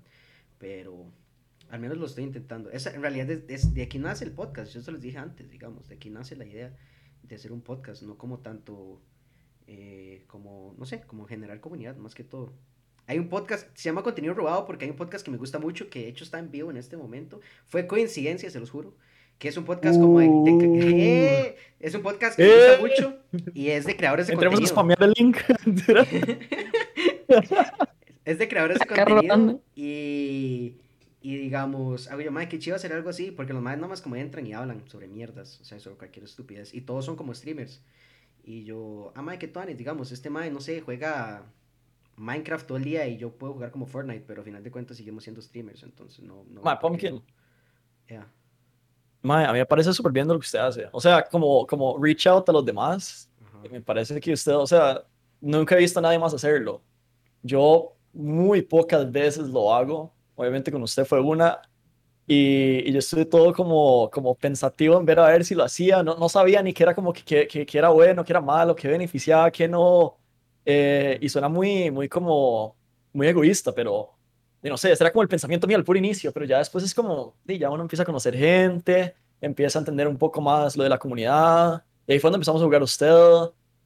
Pero 0.58 1.12
al 1.70 1.80
menos 1.80 1.98
lo 1.98 2.06
estoy 2.06 2.24
intentando. 2.24 2.70
Esa, 2.72 2.94
en 2.94 3.02
realidad 3.02 3.30
es, 3.30 3.44
es- 3.48 3.74
de 3.74 3.82
aquí 3.84 4.00
nace 4.00 4.26
el 4.26 4.32
podcast, 4.32 4.74
yo 4.74 4.82
se 4.82 4.92
los 4.92 5.02
dije 5.02 5.18
antes, 5.18 5.50
digamos, 5.50 5.88
de 5.88 5.96
aquí 5.96 6.10
nace 6.10 6.36
la 6.36 6.46
idea 6.46 6.76
de 7.24 7.36
hacer 7.36 7.52
un 7.52 7.62
podcast, 7.62 8.02
no 8.04 8.18
como 8.18 8.40
tanto, 8.40 9.02
eh, 9.68 10.24
como, 10.28 10.76
no 10.78 10.86
sé, 10.86 11.02
como 11.02 11.26
generar 11.26 11.60
comunidad, 11.60 11.96
más 11.98 12.16
que 12.16 12.24
todo. 12.24 12.54
Hay 13.06 13.18
un 13.20 13.28
podcast, 13.30 13.68
se 13.76 13.84
llama 13.90 14.04
Contenido 14.04 14.34
Robado 14.36 14.66
porque 14.66 14.86
hay 14.86 14.92
un 14.92 14.98
podcast 14.98 15.26
que 15.26 15.32
me 15.32 15.38
gusta 15.38 15.58
mucho, 15.60 15.90
que 15.90 16.00
de 16.04 16.08
hecho 16.10 16.24
está 16.24 16.38
en 16.40 16.52
vivo 16.52 16.70
en 16.72 16.78
este 16.78 16.96
momento. 16.98 17.40
Fue 17.68 17.88
coincidencia, 17.88 18.50
se 18.52 18.60
los 18.60 18.70
juro. 18.70 18.96
Que 19.40 19.48
es 19.48 19.56
un 19.58 19.64
podcast 19.64 20.00
como 20.00 20.20
de... 20.20 20.26
de- 20.26 20.32
Uh. 20.32 20.76
¡Eh! 20.82 21.56
es 21.80 21.96
un 21.96 22.02
podcast 22.04 22.36
que 22.36 22.44
me 22.44 22.50
gusta 22.50 22.74
Eh. 22.74 22.78
mucho 22.82 23.20
y 23.54 23.70
es 23.70 23.86
de 23.86 23.96
creadores 23.96 24.28
de 24.28 24.34
Entremos 24.34 24.62
a 24.62 24.68
spamear 24.68 25.02
el 25.02 25.14
link. 25.18 25.38
Es 28.26 28.38
de 28.38 28.48
creadores 28.48 28.78
de 28.80 28.86
contenido 28.86 29.62
y, 29.76 30.76
y 31.22 31.36
digamos, 31.38 32.08
hago 32.08 32.22
yo, 32.22 32.32
mae, 32.32 32.48
qué 32.48 32.60
chido 32.60 32.76
hacer 32.76 32.94
algo 32.94 33.10
así, 33.10 33.32
porque 33.32 33.54
los 33.54 33.62
maes 33.62 33.80
nomás 33.80 34.02
como 34.02 34.16
entran 34.16 34.48
y 34.48 34.54
hablan 34.54 34.88
sobre 34.88 35.08
mierdas, 35.08 35.60
o 35.62 35.66
sea, 35.66 35.80
sobre 35.80 35.98
cualquier 35.98 36.26
estupidez, 36.26 36.74
y 36.74 36.82
todos 36.82 37.06
son 37.06 37.16
como 37.16 37.34
streamers. 37.34 37.82
Y 38.44 38.64
yo, 38.64 39.12
ah, 39.16 39.22
mae, 39.22 39.38
qué 39.38 39.48
toanes, 39.48 39.78
digamos, 39.78 40.12
este 40.12 40.30
mae, 40.30 40.50
no 40.50 40.62
sé, 40.62 40.82
juega 40.82 41.44
Minecraft 42.16 42.68
todo 42.68 42.78
el 42.78 42.84
día 42.84 43.08
y 43.08 43.18
yo 43.18 43.32
puedo 43.32 43.54
jugar 43.54 43.72
como 43.72 43.86
Fortnite, 43.86 44.24
pero 44.26 44.42
al 44.42 44.46
final 44.46 44.64
de 44.64 44.72
cuentas 44.72 44.98
seguimos 44.98 45.24
siendo 45.24 45.42
streamers, 45.42 45.84
entonces 45.84 46.24
no... 46.24 46.46
no 46.50 46.62
Mae, 46.62 46.78
¿por 46.78 46.98
qué 46.98 47.10
Pumpkin. 47.10 47.24
Yeah. 48.08 48.32
Mae, 49.22 49.46
a 49.46 49.52
mí 49.52 49.60
me 49.60 49.66
parece 49.66 49.94
súper 49.94 50.12
bien 50.12 50.28
lo 50.28 50.36
que 50.36 50.46
usted 50.46 50.60
hace. 50.60 50.88
O 50.92 51.02
sea, 51.02 51.24
como, 51.24 51.68
como 51.68 51.98
reach 52.02 52.28
out 52.28 52.48
a 52.48 52.54
los 52.54 52.66
demás. 52.66 53.30
Ajá. 53.46 53.60
Me 53.70 53.82
parece 53.82 54.20
que 54.20 54.32
usted, 54.32 54.56
o 54.56 54.66
sea, 54.66 55.04
nunca 55.42 55.76
he 55.76 55.80
visto 55.80 56.00
a 56.00 56.02
nadie 56.02 56.18
más 56.18 56.34
hacerlo. 56.34 56.82
Yo 57.44 57.94
muy 58.14 58.62
pocas 58.62 59.10
veces 59.12 59.48
lo 59.48 59.74
hago. 59.74 60.14
Obviamente 60.40 60.72
con 60.72 60.82
usted 60.84 61.06
fue 61.06 61.20
una. 61.22 61.62
Y, 62.28 62.88
y 62.90 62.94
yo 62.94 63.00
estuve 63.00 63.26
todo 63.26 63.54
como, 63.54 64.10
como 64.12 64.36
pensativo 64.36 65.00
en 65.00 65.06
ver 65.06 65.20
a 65.20 65.28
ver 65.30 65.46
si 65.46 65.56
lo 65.56 65.64
hacía. 65.64 66.04
No, 66.04 66.16
no 66.18 66.30
sabía 66.30 66.62
ni 66.64 66.74
que 66.74 66.84
era 66.84 66.96
como 66.96 67.12
que, 67.14 67.24
que, 67.24 67.48
que- 67.48 67.66
que 67.66 67.78
era 67.78 67.90
bueno, 67.90 68.24
que 68.24 68.34
era 68.34 68.42
malo, 68.42 68.76
que 68.76 68.88
beneficiaba, 68.88 69.52
que 69.52 69.68
no. 69.68 70.18
Eh, 70.66 71.18
y 71.22 71.30
suena 71.30 71.50
muy, 71.50 71.90
muy 71.92 72.08
como, 72.10 72.78
muy 73.14 73.28
egoísta, 73.28 73.74
pero 73.74 74.18
no 74.62 74.78
sé, 74.78 74.92
ese 74.92 75.04
era 75.04 75.12
como 75.14 75.24
el 75.24 75.30
pensamiento 75.30 75.68
mío 75.68 75.78
al 75.78 75.84
puro 75.86 75.98
inicio, 76.00 76.32
pero 76.34 76.46
ya 76.46 76.58
después 76.60 76.84
es 76.84 76.94
como, 76.94 77.36
ya 77.46 77.70
uno 77.70 77.82
empieza 77.84 78.04
a 78.04 78.06
conocer 78.06 78.36
gente, 78.38 79.16
empieza 79.42 79.80
a 79.80 79.82
entender 79.82 80.08
un 80.08 80.18
poco 80.18 80.42
más 80.42 80.76
lo 80.78 80.84
de 80.84 80.90
la 80.90 81.00
comunidad. 81.00 81.84
Y 82.08 82.14
ahí 82.14 82.20
fue 82.20 82.28
donde 82.30 82.38
empezamos 82.38 82.62
a 82.62 82.66
jugar 82.66 82.84
usted. 82.84 83.08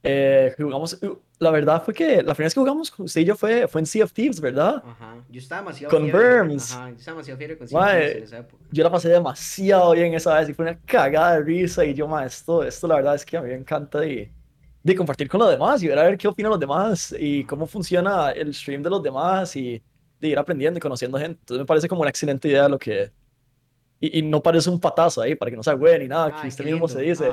Eh, 0.04 0.54
jugamos, 0.58 1.00
la 1.40 1.52
verdad 1.52 1.84
fue 1.84 1.94
que 1.94 2.18
la 2.18 2.34
primera 2.34 2.46
vez 2.46 2.54
que 2.54 2.60
jugamos 2.60 2.92
con 2.92 3.06
usted 3.06 3.22
y 3.22 3.26
yo 3.26 3.36
fue, 3.36 3.68
fue 3.68 3.82
en 3.82 3.86
Sea 3.86 4.06
of 4.06 4.14
Thieves, 4.14 4.40
¿verdad? 4.40 4.82
Ajá. 4.86 5.16
Yo 5.30 5.40
estaba 5.40 5.62
demasiado 5.62 5.92
Con. 5.98 6.12
Burns. 6.12 6.72
Ajá, 6.74 6.90
yo 6.92 6.96
estaba 6.98 7.16
demasiado 7.16 7.38
fiebre 7.38 7.58
con 7.58 7.68
Sea 7.68 7.80
of 7.80 7.86
Thieves 7.90 8.16
en 8.18 8.24
esa 8.24 8.38
época. 8.40 8.64
Yo 8.72 8.84
la 8.84 8.92
pasé 8.92 9.10
demasiado 9.10 9.92
bien 9.94 10.14
esa 10.14 10.40
vez 10.40 10.50
y 10.50 10.54
fue 10.54 10.66
una 10.66 10.80
cagada 10.86 11.36
de 11.36 11.42
risa 11.44 11.84
y 11.86 11.94
yo, 11.94 12.08
ma, 12.08 12.26
esto, 12.26 12.64
esto 12.64 12.88
la 12.88 12.96
verdad 12.96 13.16
es 13.16 13.26
que 13.26 13.36
a 13.38 13.42
mí 13.42 13.50
me 13.50 13.56
encanta 13.56 14.00
de, 14.00 14.32
de 14.84 14.96
compartir 14.96 15.28
con 15.28 15.40
los 15.42 15.50
demás 15.50 15.82
y 15.84 15.88
ver 15.88 16.00
a 16.00 16.04
ver 16.04 16.18
qué 16.18 16.28
opinan 16.28 16.52
los 16.52 16.60
demás 16.60 17.14
y 17.20 17.44
cómo 17.46 17.66
funciona 17.68 18.32
el 18.32 18.54
stream 18.54 18.82
de 18.84 18.90
los 18.90 19.02
demás 19.04 19.56
y 19.56 19.82
de 20.20 20.28
ir 20.30 20.38
aprendiendo 20.40 20.78
y 20.78 20.82
conociendo 20.82 21.18
gente. 21.18 21.40
Entonces 21.42 21.60
me 21.60 21.66
parece 21.66 21.88
como 21.90 22.02
una 22.02 22.10
excelente 22.10 22.48
idea 22.48 22.70
lo 22.70 22.80
que... 22.80 23.12
Y, 24.00 24.20
y 24.20 24.22
no 24.22 24.42
parece 24.42 24.70
un 24.70 24.80
patazo 24.80 25.22
ahí 25.22 25.36
para 25.36 25.50
que 25.52 25.58
no 25.58 25.64
sea 25.64 25.74
güey 25.74 26.00
ni 26.00 26.08
nada, 26.08 26.30
que 26.32 26.38
Ay, 26.44 26.50
usted 26.50 26.64
qué 26.66 26.72
mismo 26.72 26.88
se 26.88 27.02
dice, 27.02 27.30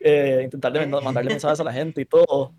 eh, 0.00 0.40
intentar 0.44 0.72
de 0.72 0.80
manda- 0.80 1.00
mandarle 1.04 1.30
mensajes 1.30 1.60
a 1.60 1.64
la 1.64 1.72
gente 1.72 2.00
y 2.00 2.04
todo. 2.04 2.52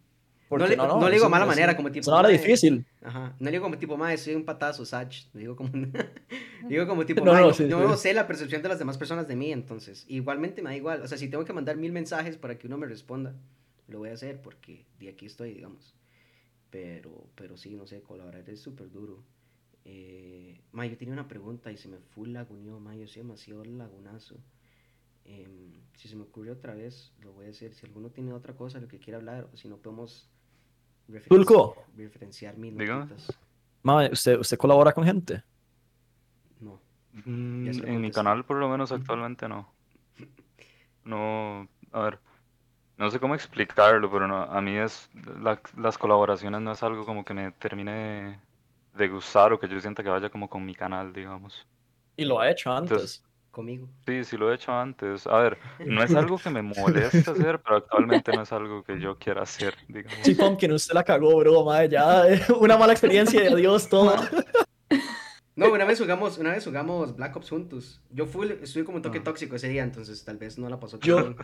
No 0.50 0.58
Porque 0.58 0.70
le, 0.70 0.78
no, 0.78 1.00
le 1.00 1.06
es 1.08 1.14
digo 1.14 1.26
un- 1.26 1.32
mala 1.32 1.46
es 1.46 1.48
un- 1.48 1.56
manera, 1.56 1.76
como 1.76 1.92
tipo. 1.92 2.02
Es 2.02 2.08
una 2.08 2.18
hora 2.18 2.30
"Mae". 2.30 2.38
difícil. 2.40 2.84
Ajá. 3.04 3.36
No 3.40 3.46
le 3.46 3.52
digo 3.52 3.64
como 3.64 3.78
tipo, 3.78 3.98
mae, 3.98 4.18
soy 4.18 4.34
un 4.34 4.46
patazo, 4.46 4.84
Sach. 4.84 5.26
Le 5.34 5.42
digo 5.42 5.56
como. 5.56 5.70
digo 6.68 6.88
como 6.88 7.06
tipo, 7.06 7.24
No, 7.24 7.34
no, 7.34 7.40
no, 7.42 7.54
sí, 7.54 7.66
no 7.66 7.96
sí. 7.96 8.02
sé 8.02 8.14
la 8.16 8.26
percepción 8.26 8.62
de 8.64 8.70
las 8.70 8.80
demás 8.80 8.98
personas 8.98 9.28
de 9.28 9.36
mí, 9.36 9.52
entonces. 9.52 10.06
Igualmente 10.08 10.62
me 10.64 10.72
da 10.72 10.76
igual. 10.76 11.02
O 11.04 11.08
sea, 11.08 11.18
si 11.20 11.28
tengo 11.30 11.46
que 11.46 11.54
mandar 11.54 11.78
mil 11.78 11.92
mensajes 11.92 12.36
para 12.38 12.58
que 12.58 12.66
uno 12.66 12.78
me 12.80 12.88
responda, 12.88 13.36
lo 13.88 14.00
voy 14.00 14.10
a 14.10 14.14
hacer 14.14 14.42
porque 14.42 14.86
de 15.00 15.10
aquí 15.10 15.28
estoy, 15.28 15.54
digamos. 15.54 15.94
Pero, 16.72 17.28
pero 17.36 17.56
sí, 17.58 17.76
no 17.76 17.86
sé, 17.86 18.02
colaborar 18.02 18.50
es 18.50 18.60
súper 18.60 18.90
duro. 18.92 19.24
Eh, 19.86 20.60
yo 20.74 20.98
tenía 20.98 21.14
una 21.14 21.28
pregunta 21.28 21.72
y 21.72 21.78
se 21.78 21.88
me 21.88 21.98
full 21.98 22.30
laguneó, 22.30 22.80
mae, 22.80 23.00
yo 23.00 23.08
soy 23.08 23.22
demasiado 23.22 23.64
lagunazo. 23.66 24.36
Em, 25.26 25.74
si 25.96 26.08
se 26.08 26.16
me 26.16 26.24
ocurre 26.24 26.52
otra 26.52 26.74
vez, 26.74 27.12
lo 27.22 27.34
voy 27.34 27.46
a 27.46 27.50
hacer. 27.50 27.74
Si 27.74 27.86
alguno 27.86 28.10
tiene 28.10 28.34
otra 28.34 28.56
cosa 28.56 28.80
de 28.80 28.86
lo 28.86 28.88
que 28.88 29.00
quiera 29.00 29.18
hablar, 29.18 29.48
o 29.54 29.58
si 29.58 29.68
no 29.68 29.78
podemos 29.78 30.28
Tulco. 31.28 31.76
referenciar 31.98 32.56
mis 32.58 32.76
Dígame. 32.78 33.06
notitas. 33.06 33.38
Ma, 33.84 34.08
¿usted, 34.12 34.38
¿usted 34.40 34.58
colabora 34.58 34.92
con 34.94 35.04
gente? 35.06 35.44
No. 36.60 36.80
Mm, 37.26 37.68
en 37.86 38.02
mi 38.02 38.12
canal 38.12 38.44
por 38.46 38.58
lo 38.58 38.70
menos 38.70 38.92
actualmente 38.92 39.48
no. 39.48 39.74
No, 41.04 41.68
a 41.92 42.00
ver, 42.02 42.20
no 42.98 43.10
sé 43.10 43.20
cómo 43.20 43.36
explicarlo, 43.36 44.12
pero 44.12 44.28
no, 44.28 44.44
a 44.44 44.62
mí 44.62 44.76
es, 44.78 45.10
la- 45.42 45.62
las 45.78 45.98
colaboraciones 45.98 46.62
no 46.62 46.72
es 46.72 46.84
algo 46.84 47.06
como 47.06 47.24
que 47.26 47.34
me 47.34 47.52
termine 47.54 48.40
de 48.94 49.08
gustar 49.08 49.54
o 49.54 49.60
que 49.60 49.68
yo 49.68 49.80
sienta 49.80 50.04
que 50.04 50.10
vaya 50.10 50.30
como 50.30 50.50
con 50.50 50.66
mi 50.66 50.76
canal, 50.76 51.14
digamos. 51.14 51.66
Y 52.18 52.26
lo 52.26 52.40
ha 52.40 52.50
hecho 52.52 52.72
antes. 52.72 52.92
Entonces, 52.92 53.24
Conmigo. 53.52 53.90
sí, 54.06 54.24
sí 54.24 54.38
lo 54.38 54.52
he 54.52 54.56
hecho 54.56 54.72
antes. 54.72 55.26
A 55.28 55.38
ver, 55.40 55.58
no 55.86 56.04
es 56.04 56.14
algo 56.14 56.38
que 56.38 56.50
me 56.50 56.62
moleste 56.62 57.18
hacer, 57.32 57.60
pero 57.62 57.78
actualmente 57.78 58.32
no 58.32 58.44
es 58.44 58.52
algo 58.54 58.84
que 58.84 59.00
yo 59.00 59.18
quiera 59.18 59.42
hacer, 59.44 59.76
digamos. 59.88 60.20
Sí, 60.24 60.36
Pumpkin, 60.36 60.72
usted 60.74 60.94
la 60.94 61.04
cagó, 61.04 61.36
bro, 61.40 61.66
madre, 61.66 61.90
ya, 61.90 62.28
eh, 62.30 62.42
una 62.60 62.78
mala 62.78 62.94
experiencia 62.94 63.44
y 63.44 63.48
adiós 63.52 63.90
todo. 63.90 64.16
No, 65.56 65.72
una 65.74 65.84
vez 65.86 66.00
jugamos, 66.00 66.38
una 66.38 66.52
vez 66.52 66.64
jugamos 66.64 67.16
Black 67.18 67.36
Ops 67.36 67.50
juntos. 67.50 68.02
Yo 68.12 68.26
full, 68.28 68.50
estuve 68.62 68.86
como 68.86 68.98
un 68.98 69.02
toque 69.02 69.18
Ah. 69.20 69.24
tóxico 69.24 69.56
ese 69.58 69.68
día, 69.68 69.84
entonces 69.84 70.24
tal 70.24 70.38
vez 70.38 70.58
no 70.58 70.70
la 70.70 70.80
pasó 70.80 70.98
tan 71.00 71.08
Yo- 71.08 71.18
bien. 71.22 71.36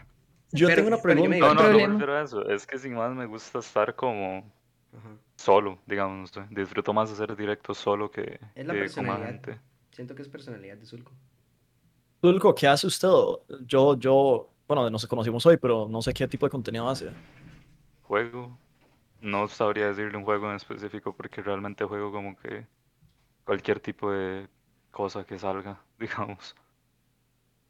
Yo 0.52 0.68
Pero- 0.68 0.76
tengo 0.76 0.88
una 0.90 1.02
pero 1.02 1.16
pregunta. 1.16 1.38
No, 1.40 1.54
no, 1.56 1.64
no 1.88 1.88
refiero 1.94 2.18
a 2.18 2.22
eso, 2.22 2.48
es 2.50 2.66
que 2.66 2.78
sin 2.78 2.94
más 2.94 3.14
me 3.14 3.26
gusta 3.26 3.60
estar 3.60 3.94
como 3.96 4.50
Ajá. 4.98 5.10
solo, 5.36 5.80
digamos. 5.86 6.32
Disfruto 6.50 6.94
más 6.94 7.12
hacer 7.12 7.36
directos 7.36 7.78
solo 7.78 8.10
que, 8.10 8.40
Es 8.56 8.66
la 8.66 8.74
que 8.74 8.80
con 8.90 9.06
más 9.06 9.18
personalidad. 9.18 9.26
gente. 9.28 9.60
Siento 9.92 10.16
que 10.16 10.22
es 10.22 10.30
personalidad 10.30 10.78
de 10.78 10.86
Zulco. 10.86 11.12
Tulco, 12.22 12.56
¿qué 12.56 12.68
hace 12.68 12.88
usted? 12.88 13.08
Yo, 13.66 13.98
yo, 13.98 14.50
bueno, 14.68 14.90
nos 14.90 15.06
conocimos 15.06 15.46
hoy, 15.46 15.58
pero 15.58 15.88
no 15.90 16.02
sé 16.02 16.14
qué 16.14 16.28
tipo 16.28 16.46
de 16.46 16.50
contenido 16.50 16.88
hace. 16.90 17.12
Juego, 18.04 18.58
no 19.22 19.48
sabría 19.48 19.88
decirle 19.88 20.18
un 20.18 20.24
juego 20.24 20.50
en 20.50 20.56
específico 20.56 21.16
porque 21.16 21.42
realmente 21.42 21.84
juego 21.86 22.12
como 22.12 22.36
que 22.38 22.66
cualquier 23.44 23.80
tipo 23.80 24.12
de 24.12 24.48
cosa 24.92 25.24
que 25.26 25.38
salga, 25.38 25.82
digamos. 26.00 26.56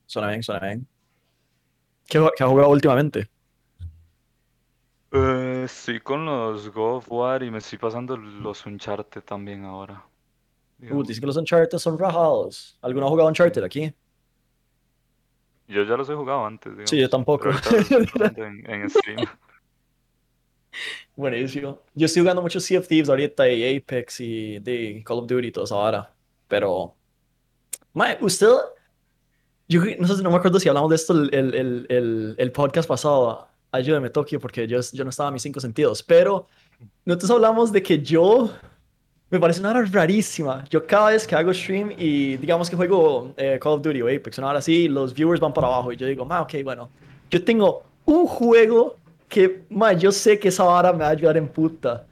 Suena 0.05 0.29
bien, 0.29 0.43
suena 0.43 0.67
bien. 0.67 0.87
¿Qué, 2.07 2.17
ha 2.17 2.47
jugado 2.47 2.69
últimamente? 2.69 3.27
Eh, 5.11 5.63
estoy 5.65 5.99
con 5.99 6.25
los 6.25 6.69
God 6.69 6.97
of 6.97 7.11
War 7.11 7.41
y 7.41 7.49
me 7.49 7.57
estoy 7.57 7.79
pasando 7.79 8.15
los 8.15 8.65
Uncharted 8.65 9.21
también 9.21 9.63
ahora. 9.65 10.05
Uh, 10.77 10.81
digamos. 10.81 11.07
dice 11.07 11.19
que 11.19 11.27
los 11.27 11.37
Uncharted 11.37 11.77
son 11.77 11.97
rajados. 11.97 12.77
¿Alguno 12.81 13.07
ha 13.07 13.09
jugado 13.09 13.29
Uncharted 13.29 13.63
aquí? 13.63 13.93
Yo 15.67 15.83
ya 15.83 15.97
los 15.97 16.09
he 16.09 16.13
jugado 16.13 16.45
antes, 16.45 16.71
digamos. 16.71 16.89
Sí, 16.89 16.99
yo 16.99 17.09
tampoco. 17.09 17.49
en, 17.49 18.69
en 18.69 18.89
stream. 18.89 19.27
Buenísimo. 21.15 21.81
Yo 21.93 22.05
estoy 22.05 22.21
jugando 22.21 22.41
mucho 22.41 22.59
Sea 22.59 22.79
of 22.79 22.87
Thieves 22.87 23.09
ahorita 23.09 23.47
y 23.49 23.77
Apex 23.77 24.19
y 24.19 24.59
de 24.59 25.01
Call 25.05 25.19
of 25.19 25.27
Duty 25.27 25.47
y 25.47 25.51
toda 25.51 25.65
esa 25.65 25.75
vara. 25.75 26.13
Pero, 26.47 26.93
mae, 27.93 28.17
usted, 28.21 28.47
yo 29.67 29.81
no 29.97 30.07
sé, 30.07 30.21
no 30.21 30.29
me 30.29 30.37
acuerdo 30.37 30.59
si 30.59 30.67
hablamos 30.67 30.89
de 30.89 30.95
esto 30.97 31.13
el, 31.13 31.33
el, 31.33 31.85
el, 31.89 32.35
el, 32.37 32.51
podcast 32.51 32.87
pasado. 32.87 33.47
Ayúdeme, 33.71 34.09
Tokio, 34.09 34.39
porque 34.39 34.67
yo, 34.67 34.79
yo 34.93 35.03
no 35.03 35.09
estaba 35.09 35.29
a 35.29 35.31
mis 35.31 35.41
cinco 35.41 35.59
sentidos. 35.59 36.03
Pero 36.03 36.47
nosotros 37.05 37.31
hablamos 37.31 37.71
de 37.71 37.81
que 37.81 38.01
yo 38.01 38.51
me 39.29 39.39
parece 39.39 39.59
una 39.59 39.71
hora 39.71 39.85
rarísima. 39.91 40.63
Yo 40.69 40.85
cada 40.85 41.09
vez 41.09 41.25
que 41.25 41.35
hago 41.35 41.53
stream 41.53 41.91
y 41.97 42.37
digamos 42.37 42.69
que 42.69 42.75
juego 42.75 43.33
eh, 43.37 43.57
Call 43.61 43.73
of 43.73 43.81
Duty 43.81 44.01
o 44.01 44.07
Apex, 44.07 44.37
una 44.37 44.49
hora 44.49 44.59
así, 44.59 44.87
los 44.87 45.13
viewers 45.13 45.39
van 45.39 45.53
para 45.53 45.67
abajo 45.67 45.91
y 45.91 45.97
yo 45.97 46.07
digo, 46.07 46.25
ma, 46.25 46.41
ok, 46.41 46.53
bueno, 46.63 46.89
yo 47.29 47.43
tengo 47.43 47.83
un 48.05 48.27
juego 48.27 48.95
que, 49.27 49.63
ma, 49.69 49.93
yo 49.93 50.11
sé 50.11 50.37
que 50.39 50.49
esa 50.49 50.63
vara 50.63 50.93
me 50.93 50.99
va 50.99 51.07
a 51.07 51.11
ayudar 51.11 51.37
en 51.37 51.47
puta. 51.47 52.05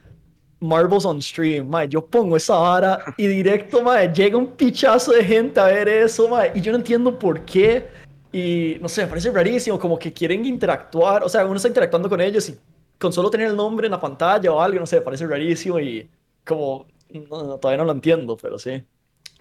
Marbles 0.59 1.05
on 1.05 1.21
stream, 1.21 1.67
ma, 1.67 1.85
yo 1.85 2.03
pongo 2.03 2.37
esa 2.37 2.55
vara 2.55 3.03
y 3.17 3.27
directo, 3.27 3.83
ma, 3.83 4.05
llega 4.05 4.37
un 4.37 4.47
pichazo 4.47 5.11
de 5.11 5.23
gente 5.23 5.59
a 5.59 5.65
ver 5.65 5.87
eso, 5.87 6.27
ma, 6.27 6.47
y 6.47 6.61
yo 6.61 6.71
no 6.71 6.79
entiendo 6.79 7.17
por 7.17 7.41
qué. 7.41 7.87
Y 8.31 8.77
no 8.81 8.89
sé, 8.89 9.03
me 9.03 9.09
parece 9.09 9.29
rarísimo, 9.29 9.77
como 9.77 9.99
que 9.99 10.11
quieren 10.11 10.43
interactuar, 10.45 11.23
o 11.23 11.29
sea, 11.29 11.45
uno 11.45 11.57
está 11.57 11.67
interactuando 11.67 12.09
con 12.09 12.19
ellos 12.19 12.49
y 12.49 12.57
con 12.97 13.13
solo 13.13 13.29
tener 13.29 13.47
el 13.47 13.55
nombre 13.55 13.85
en 13.85 13.91
la 13.91 13.99
pantalla 13.99 14.51
o 14.51 14.59
algo, 14.59 14.79
no 14.79 14.87
sé, 14.87 14.95
me 14.95 15.01
parece 15.03 15.27
rarísimo 15.27 15.79
y 15.79 16.09
como, 16.43 16.87
no, 17.19 17.59
todavía 17.59 17.77
no 17.77 17.85
lo 17.85 17.91
entiendo, 17.93 18.37
pero 18.37 18.59
sí. 18.59 18.83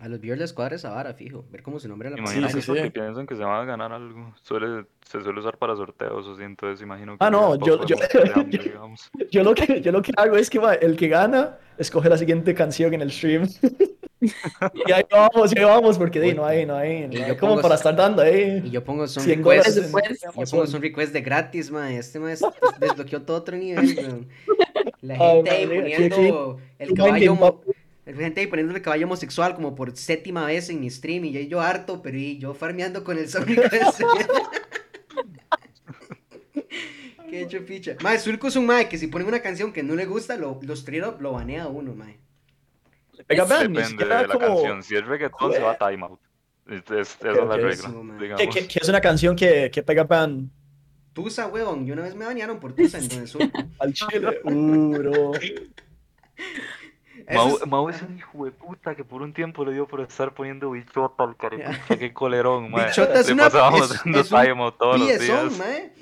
A 0.03 0.09
los 0.09 0.21
viewers 0.21 0.41
les 0.41 0.53
cuadra 0.53 0.75
esa 0.75 0.91
vara, 0.91 1.15
fijo. 1.15 1.45
Ver 1.53 1.63
cómo 1.63 1.79
su 1.79 1.87
nombre 1.89 2.09
en 2.09 2.15
la 2.17 2.21
Imagino 2.21 2.49
sí, 2.49 2.55
que 2.57 2.63
sí. 2.63 2.91
piensan 2.91 3.25
que 3.25 3.37
se 3.37 3.45
van 3.45 3.63
a 3.63 3.65
ganar 3.65 3.93
algo. 3.93 4.35
Suele, 4.43 4.85
se 5.07 5.21
suele 5.23 5.39
usar 5.39 5.57
para 5.59 5.77
sorteos, 5.77 6.27
o 6.27 6.33
así, 6.33 6.43
entonces 6.43 6.83
imagino 6.83 7.13
que 7.13 7.25
Ah, 7.25 7.31
no, 7.31 7.55
yo- 7.65 7.87
yo- 7.87 7.95
emocionante, 7.95 8.59
yo-. 8.75 8.95
Yo 9.31 9.45
lo 9.45 9.55
que, 9.55 9.81
yo 9.81 9.93
lo 9.93 10.03
que 10.03 10.11
hago 10.17 10.37
es 10.37 10.51
que 10.51 10.59
ma, 10.59 10.75
el 10.75 10.97
que 10.97 11.07
gana 11.07 11.57
escoge 11.79 12.09
la 12.09 12.19
siguiente 12.19 12.53
canción 12.53 12.93
en 12.95 13.01
el 13.03 13.13
stream. 13.13 13.49
y 14.21 14.93
ahí 14.93 15.05
vamos, 15.11 15.55
y 15.55 15.59
ahí 15.59 15.65
vamos, 15.65 15.97
porque 15.99 16.21
di, 16.21 16.33
no 16.35 16.45
hay, 16.45 16.67
no 16.67 16.75
hay, 16.75 17.07
no 17.07 17.15
Y 17.15 17.23
hay 17.23 17.29
yo 17.29 17.37
como 17.39 17.53
pongo- 17.55 17.63
para 17.63 17.75
estar 17.77 17.95
dando 17.95 18.23
ahí. 18.23 18.61
Y 18.65 18.71
yo 18.71 18.83
pongo 18.83 19.07
son 19.07 19.23
100 19.23 19.45
requests. 19.45 19.75
Después, 19.77 20.21
Yo 20.21 20.33
pongo 20.51 20.67
son 20.67 20.83
request 20.83 21.13
de 21.13 21.21
gratis, 21.23 21.71
mae. 21.71 21.97
Este 21.99 22.19
es- 22.33 22.43
desbloqueó 22.81 23.23
todo 23.23 23.37
otro 23.37 23.57
nivel. 23.57 24.27
La 25.01 25.15
gente 25.17 25.51
ahí 25.51 25.67
poniendo 25.67 26.59
el 26.81 26.95
caballo. 26.95 27.61
Gente 28.05 28.41
ahí 28.41 28.47
poniendo 28.49 28.75
el 28.75 28.83
caballo 28.83 29.07
homosexual 29.07 29.55
como 29.55 29.75
por 29.77 29.97
séptima 29.97 30.45
vez 30.47 30.69
en 30.71 30.81
mi 30.81 30.91
stream. 30.91 31.25
Y 31.27 31.33
yo, 31.33 31.41
yo 31.41 31.61
harto, 31.61 32.03
pero 32.03 32.19
y 32.19 32.39
yo 32.39 32.53
farmeando 32.55 33.05
con 33.05 33.17
el 33.19 33.29
son 33.29 33.47
request. 33.47 34.01
Qué 37.31 37.43
hecho 37.43 37.65
picha. 37.65 37.97
Mae, 38.03 38.19
Zulco 38.19 38.49
es 38.49 38.57
un 38.57 38.67
mae 38.67 38.89
que 38.89 38.99
si 38.99 39.07
pone 39.07 39.25
una 39.25 39.41
canción 39.41 39.73
que 39.73 39.83
no 39.83 39.95
le 39.95 40.05
gusta, 40.05 40.37
lo, 40.37 40.59
los 40.63 40.85
tríos 40.85 41.21
lo 41.21 41.33
banea 41.33 41.65
a 41.65 41.69
uno, 41.69 41.95
mae. 41.95 42.19
Pega 43.27 43.45
Band, 43.45 43.71
ni 43.71 43.77
Depende 43.79 44.05
de 44.05 44.11
la 44.11 44.27
como... 44.29 44.47
canción. 44.57 44.83
Si 44.83 44.97
es 44.97 45.07
reggaetón, 45.07 45.53
se 45.53 45.61
va 45.61 45.73
a 45.73 45.79
timeout. 45.79 46.21
Es, 46.67 46.81
es- 46.91 47.17
esa 47.21 47.31
es 47.31 47.37
la 47.37 47.57
regla. 47.57 48.37
Que, 48.37 48.49
que- 48.49 48.67
que 48.69 48.79
es 48.83 48.89
una 48.89 49.01
canción 49.01 49.35
que, 49.37 49.71
que 49.73 49.83
pega 49.83 50.05
Band 50.05 50.51
Tusa, 51.13 51.47
huevón. 51.47 51.87
Y 51.87 51.93
una 51.93 52.03
vez 52.03 52.15
me 52.15 52.25
bañaron 52.25 52.59
por 52.59 52.75
Tusa 52.75 52.99
en 52.99 53.09
Don 53.09 53.27
Sur. 53.29 53.43
al 53.79 53.93
chile. 53.93 54.41
Uh, 54.45 54.93
bro. 54.97 55.33
Mau, 57.33 57.49
es- 57.57 57.67
Mau 57.67 57.89
es 57.89 58.03
un 58.03 58.17
hijo 58.19 58.45
de 58.45 58.53
puta 58.53 58.95
que 58.95 59.05
por 59.05 59.23
un 59.23 59.33
tiempo 59.33 59.65
le 59.65 59.73
dio 59.73 59.87
por 59.87 60.01
estar 60.01 60.35
poniendo 60.35 60.71
bichota 60.71 61.25
al 61.25 61.37
carepicha, 61.37 61.97
qué 61.99 62.13
colerón, 62.13 62.71
mae. 62.71 62.87
Bichota 62.87 63.21
es 63.21 63.27
Le 63.29 63.33
una- 63.35 63.45
pasábamos 63.45 63.91
es- 63.91 63.97
haciendo 63.99 64.21
es 64.21 64.31
un 64.33 64.73
todos 64.79 64.99
los 64.99 65.09
piezón, 65.09 65.49
días. 65.49 65.59
mae. 65.59 65.93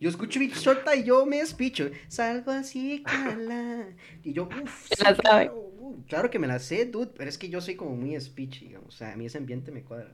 Yo 0.00 0.08
escucho 0.08 0.38
bichota 0.38 0.94
y 0.94 1.02
yo 1.04 1.26
me 1.26 1.38
despicho. 1.38 1.90
Salgo 2.06 2.52
así, 2.52 3.02
cala. 3.02 3.86
Y 4.22 4.32
yo, 4.32 4.44
uff. 4.62 4.86
Sabe. 4.96 5.16
claro, 5.16 5.54
uh, 5.80 6.02
claro 6.08 6.30
que 6.30 6.38
me 6.38 6.46
la 6.46 6.60
sé, 6.60 6.84
dude. 6.86 7.10
Pero 7.16 7.28
es 7.28 7.36
que 7.36 7.48
yo 7.48 7.60
soy 7.60 7.74
como 7.74 7.96
muy 7.96 8.18
speech, 8.20 8.60
digamos. 8.60 8.94
O 8.94 8.96
sea, 8.96 9.12
a 9.12 9.16
mí 9.16 9.26
ese 9.26 9.38
ambiente 9.38 9.72
me 9.72 9.82
cuadra. 9.82 10.12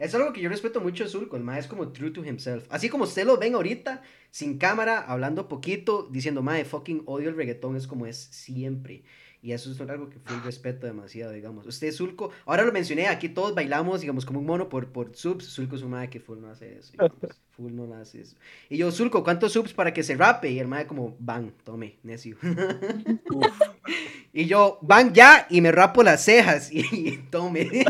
Es 0.00 0.12
algo 0.16 0.32
que 0.32 0.40
yo 0.40 0.48
respeto 0.50 0.80
mucho 0.80 1.04
a 1.04 1.06
Zulko. 1.06 1.36
El 1.36 1.44
mae 1.44 1.60
es 1.60 1.68
como 1.68 1.92
true 1.92 2.10
to 2.10 2.24
himself. 2.24 2.66
Así 2.70 2.88
como 2.88 3.04
usted 3.04 3.24
lo 3.24 3.38
ven 3.38 3.54
ahorita, 3.54 4.02
sin 4.32 4.58
cámara, 4.58 4.98
hablando 5.06 5.46
poquito, 5.46 6.08
diciendo, 6.10 6.42
mae, 6.42 6.64
fucking 6.64 7.04
odio 7.06 7.28
el 7.28 7.36
reggaetón, 7.36 7.76
es 7.76 7.86
como 7.86 8.06
es 8.06 8.16
siempre. 8.18 9.04
Y 9.44 9.52
eso 9.52 9.70
es 9.70 9.78
algo 9.78 10.08
que 10.08 10.18
full 10.20 10.42
respeto 10.42 10.86
demasiado, 10.86 11.30
digamos. 11.30 11.66
Usted, 11.66 11.92
Zulko, 11.92 12.30
ahora 12.46 12.64
lo 12.64 12.72
mencioné, 12.72 13.08
aquí 13.08 13.28
todos 13.28 13.54
bailamos, 13.54 14.00
digamos, 14.00 14.24
como 14.24 14.40
un 14.40 14.46
mono 14.46 14.70
por, 14.70 14.86
por 14.88 15.14
subs. 15.14 15.44
Zulko 15.54 15.76
es 15.76 15.82
un 15.82 15.90
mae 15.90 16.08
que 16.08 16.18
full 16.18 16.40
no 16.40 16.48
hace 16.48 16.78
eso, 16.78 16.92
digamos. 16.92 17.18
Full 17.50 17.72
no 17.74 17.86
lo 17.86 17.94
hace 17.94 18.22
eso. 18.22 18.36
Y 18.70 18.78
yo, 18.78 18.90
Zulko, 18.90 19.22
¿cuántos 19.22 19.52
subs 19.52 19.74
para 19.74 19.92
que 19.92 20.02
se 20.02 20.16
rape? 20.16 20.50
Y 20.50 20.58
el 20.58 20.66
mae 20.66 20.86
como, 20.86 21.14
van, 21.20 21.52
tome, 21.62 21.98
necio. 22.02 22.38
y 24.32 24.46
yo, 24.46 24.78
van 24.80 25.12
ya, 25.12 25.46
y 25.50 25.60
me 25.60 25.70
rapo 25.70 26.02
las 26.02 26.24
cejas. 26.24 26.70
Y, 26.72 27.18
tome. 27.30 27.84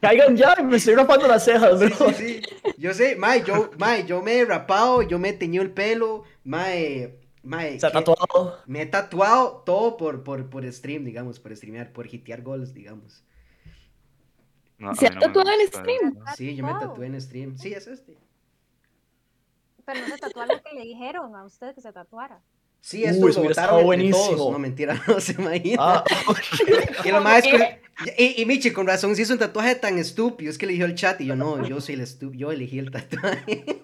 Caigan 0.00 0.36
ya, 0.36 0.56
me 0.64 0.78
estoy 0.78 0.96
rapando 0.96 1.28
las 1.28 1.44
cejas, 1.44 1.78
Sí, 1.78 1.86
bro. 1.86 2.12
sí, 2.12 2.14
sí. 2.14 2.42
Yo 2.76 2.92
sé, 2.92 3.14
mae, 3.14 3.44
yo, 3.44 3.70
mae, 3.78 4.04
yo 4.04 4.20
me 4.20 4.36
he 4.38 4.44
rapado, 4.44 5.02
yo 5.02 5.18
me 5.20 5.28
he 5.28 5.32
teñido 5.32 5.62
el 5.62 5.70
pelo, 5.70 6.24
mae, 6.42 7.14
mae. 7.44 7.78
Se 7.78 7.86
ha 7.86 7.92
tatuado. 7.92 8.58
Me 8.66 8.82
he 8.82 8.86
tatuado 8.86 9.62
todo 9.64 9.96
por, 9.96 10.24
por, 10.24 10.48
por 10.50 10.70
stream, 10.72 11.04
digamos, 11.04 11.38
por 11.40 11.54
streamear, 11.56 11.92
por 11.92 12.12
hitear 12.12 12.42
goles, 12.42 12.74
digamos. 12.74 13.22
No, 14.78 14.94
¿Se 14.94 15.06
ha 15.06 15.10
no 15.10 15.20
tatuado 15.20 15.50
en 15.52 15.66
stream? 15.68 16.16
eso. 16.16 16.36
Sí, 16.36 16.56
yo 16.56 16.64
me 16.64 16.72
tatué 16.72 17.06
en 17.06 17.20
stream. 17.20 17.56
Sí, 17.56 17.72
es 17.72 17.86
este. 17.86 18.18
Pero 19.86 20.00
no 20.00 20.06
se 20.08 20.18
tatuó 20.18 20.44
lo 20.46 20.62
que 20.62 20.74
le 20.74 20.82
dijeron 20.82 21.34
a 21.36 21.44
usted 21.44 21.74
que 21.74 21.80
se 21.80 21.92
tatuara. 21.92 22.40
Sí, 22.80 23.02
Uy, 23.02 23.30
esto 23.30 23.42
todos. 23.54 23.84
buenísimo. 23.84 24.50
No, 24.52 24.58
mentira, 24.58 25.02
no 25.08 25.18
se 25.20 25.32
imagina. 25.32 25.76
Ah, 25.80 26.04
y 27.04 27.08
lo 27.10 27.20
más 27.22 27.44
es 27.44 27.50
que- 27.52 27.80
y, 28.18 28.42
y 28.42 28.44
Michi, 28.46 28.72
con 28.72 28.86
razón, 28.86 29.14
se 29.14 29.22
hizo 29.22 29.32
un 29.34 29.38
tatuaje 29.38 29.74
tan 29.76 29.98
estúpido. 29.98 30.50
Es 30.50 30.58
que 30.58 30.66
eligió 30.66 30.84
el 30.84 30.94
chat 30.94 31.20
y 31.20 31.26
yo, 31.26 31.36
no, 31.36 31.64
yo 31.66 31.80
soy 31.80 31.94
el 31.94 32.00
estúpido. 32.02 32.40
Yo 32.40 32.52
elegí 32.52 32.78
el 32.78 32.90
tatuaje. 32.90 33.83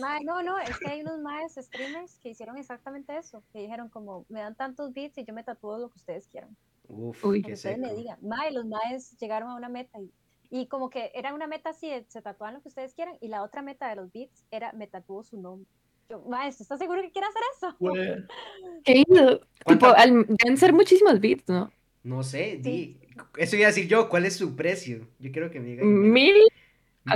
Mae, 0.00 0.24
no, 0.24 0.42
no, 0.42 0.58
es 0.58 0.78
que 0.78 0.88
hay 0.88 1.00
unos 1.02 1.18
maes 1.20 1.54
streamers 1.54 2.18
que 2.20 2.30
hicieron 2.30 2.56
exactamente 2.58 3.16
eso. 3.16 3.42
Que 3.52 3.60
dijeron 3.60 3.88
como, 3.88 4.24
me 4.28 4.40
dan 4.40 4.54
tantos 4.54 4.92
bits 4.92 5.18
y 5.18 5.24
yo 5.24 5.34
me 5.34 5.44
tatúo 5.44 5.78
lo 5.78 5.88
que 5.90 5.96
ustedes 5.98 6.26
quieran. 6.28 6.56
Uf, 6.88 7.24
Uy. 7.24 7.42
Que 7.42 7.52
ustedes 7.52 7.78
me 7.78 7.92
digan. 7.94 8.18
Mae, 8.22 8.50
los 8.52 8.64
maes 8.66 9.16
llegaron 9.18 9.50
a 9.50 9.56
una 9.56 9.68
meta 9.68 9.98
y, 10.00 10.10
y 10.50 10.66
como 10.68 10.88
que 10.90 11.10
era 11.14 11.34
una 11.34 11.46
meta 11.46 11.70
así, 11.70 11.88
de, 11.88 12.04
se 12.08 12.22
tatúan 12.22 12.54
lo 12.54 12.62
que 12.62 12.68
ustedes 12.68 12.94
quieran 12.94 13.16
y 13.20 13.28
la 13.28 13.42
otra 13.42 13.60
meta 13.62 13.88
de 13.88 13.96
los 13.96 14.10
bits 14.12 14.44
era 14.50 14.72
me 14.72 14.86
tatúo 14.86 15.22
su 15.22 15.40
nombre. 15.40 15.68
Yo, 16.08 16.22
mae, 16.22 16.48
¿estás 16.48 16.78
seguro 16.78 17.02
que 17.02 17.10
quiere 17.10 17.26
hacer 17.28 17.42
eso? 17.56 17.76
¿Qué 18.84 19.04
hizo? 19.06 19.40
Tipo, 19.66 19.86
al- 19.88 20.24
deben 20.26 20.56
ser 20.56 20.72
muchísimos 20.72 21.20
bits, 21.20 21.48
¿no? 21.48 21.70
No 22.02 22.22
sé, 22.22 22.60
Sí. 22.62 22.70
di. 22.70 23.00
Eso 23.36 23.56
iba 23.56 23.66
a 23.66 23.70
decir 23.70 23.88
yo, 23.88 24.08
¿cuál 24.08 24.24
es 24.24 24.36
su 24.36 24.54
precio? 24.54 25.06
Yo 25.18 25.32
quiero 25.32 25.50
que 25.50 25.58
me 25.60 25.66
digan. 25.66 26.10
Mil. 26.12 26.36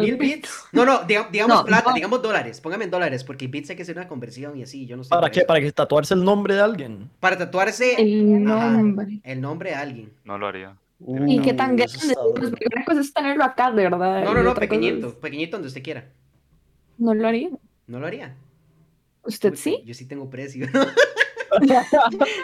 ¿Mil 0.01 0.17
bits? 0.17 0.65
No, 0.73 0.85
no, 0.85 1.01
diga- 1.07 1.29
digamos 1.31 1.57
No, 1.59 1.65
plata, 1.65 1.91
no. 1.91 1.95
digamos 1.95 2.23
dólares. 2.23 2.61
Póngame 2.61 2.85
en 2.85 2.91
dólares, 2.91 3.25
porque 3.25 3.47
bits 3.47 3.71
hay 3.71 3.77
que 3.77 3.83
hacer 3.83 3.97
una 3.97 4.09
conversión 4.09 4.57
y 4.57 4.63
así. 4.63 4.87
Yo 4.87 4.97
no 4.97 5.05
sé. 5.05 5.11
¿Para 5.11 5.31
qué? 5.31 5.43
¿Para 5.43 5.61
que 5.61 5.71
tatuarse 5.73 6.15
el 6.15 6.25
nombre 6.25 6.55
de 6.55 6.61
alguien? 6.61 7.11
Para 7.21 7.37
tatuarse 7.39 7.95
El 8.01 8.47
Ajá. 8.51 8.71
nombre. 8.71 9.21
el 9.23 9.41
nombre 9.41 9.71
de 9.71 9.77
alguien. 9.77 10.13
No 10.25 10.39
lo 10.39 10.47
haría. 10.47 10.77
¿Y 11.27 11.41
qué 11.41 11.53
tan 11.53 11.73
Uh, 11.73 11.77
grande? 11.77 12.15
Pues, 12.37 12.53
una 12.75 12.85
cosa 12.85 13.01
es 13.01 13.13
tenerlo 13.13 13.43
acá, 13.45 13.71
de 13.73 13.83
verdad. 13.83 14.23
No, 14.25 14.35
no, 14.35 14.43
no, 14.43 14.55
pequeñito. 14.55 15.09
es- 15.09 15.15
Pequeñito 15.15 15.57
donde 15.57 15.69
usted 15.69 15.83
quiera. 15.83 16.05
No 16.99 17.13
lo 17.15 17.27
haría. 17.27 17.51
¿No 17.89 17.99
lo 17.99 18.07
haría? 18.07 18.37
¿Usted 19.25 19.55
sí? 19.57 19.83
Yo 19.85 19.95
sí 19.95 20.07
tengo 20.07 20.31
precio. 20.31 20.67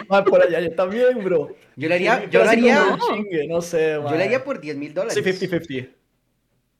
Ah, 0.09 0.23
por 0.23 0.39
allá, 0.41 0.59
yo 0.59 0.71
también, 0.75 1.23
bro. 1.23 1.49
Yo 1.75 1.89
le 1.89 1.95
haría, 1.95 2.19
Sí, 2.19 2.27
yo 2.29 2.39
como 2.41 2.51
haría, 2.51 2.97
chingue, 3.07 3.47
no 3.47 3.59
sé, 3.61 3.93
yo 3.93 4.15
le 4.15 4.23
haría 4.23 4.43
por 4.43 4.59
10 4.61 4.77
mil 4.77 4.93
dólares. 4.93 5.15
Sí, 5.15 5.47
50-50. 5.47 5.89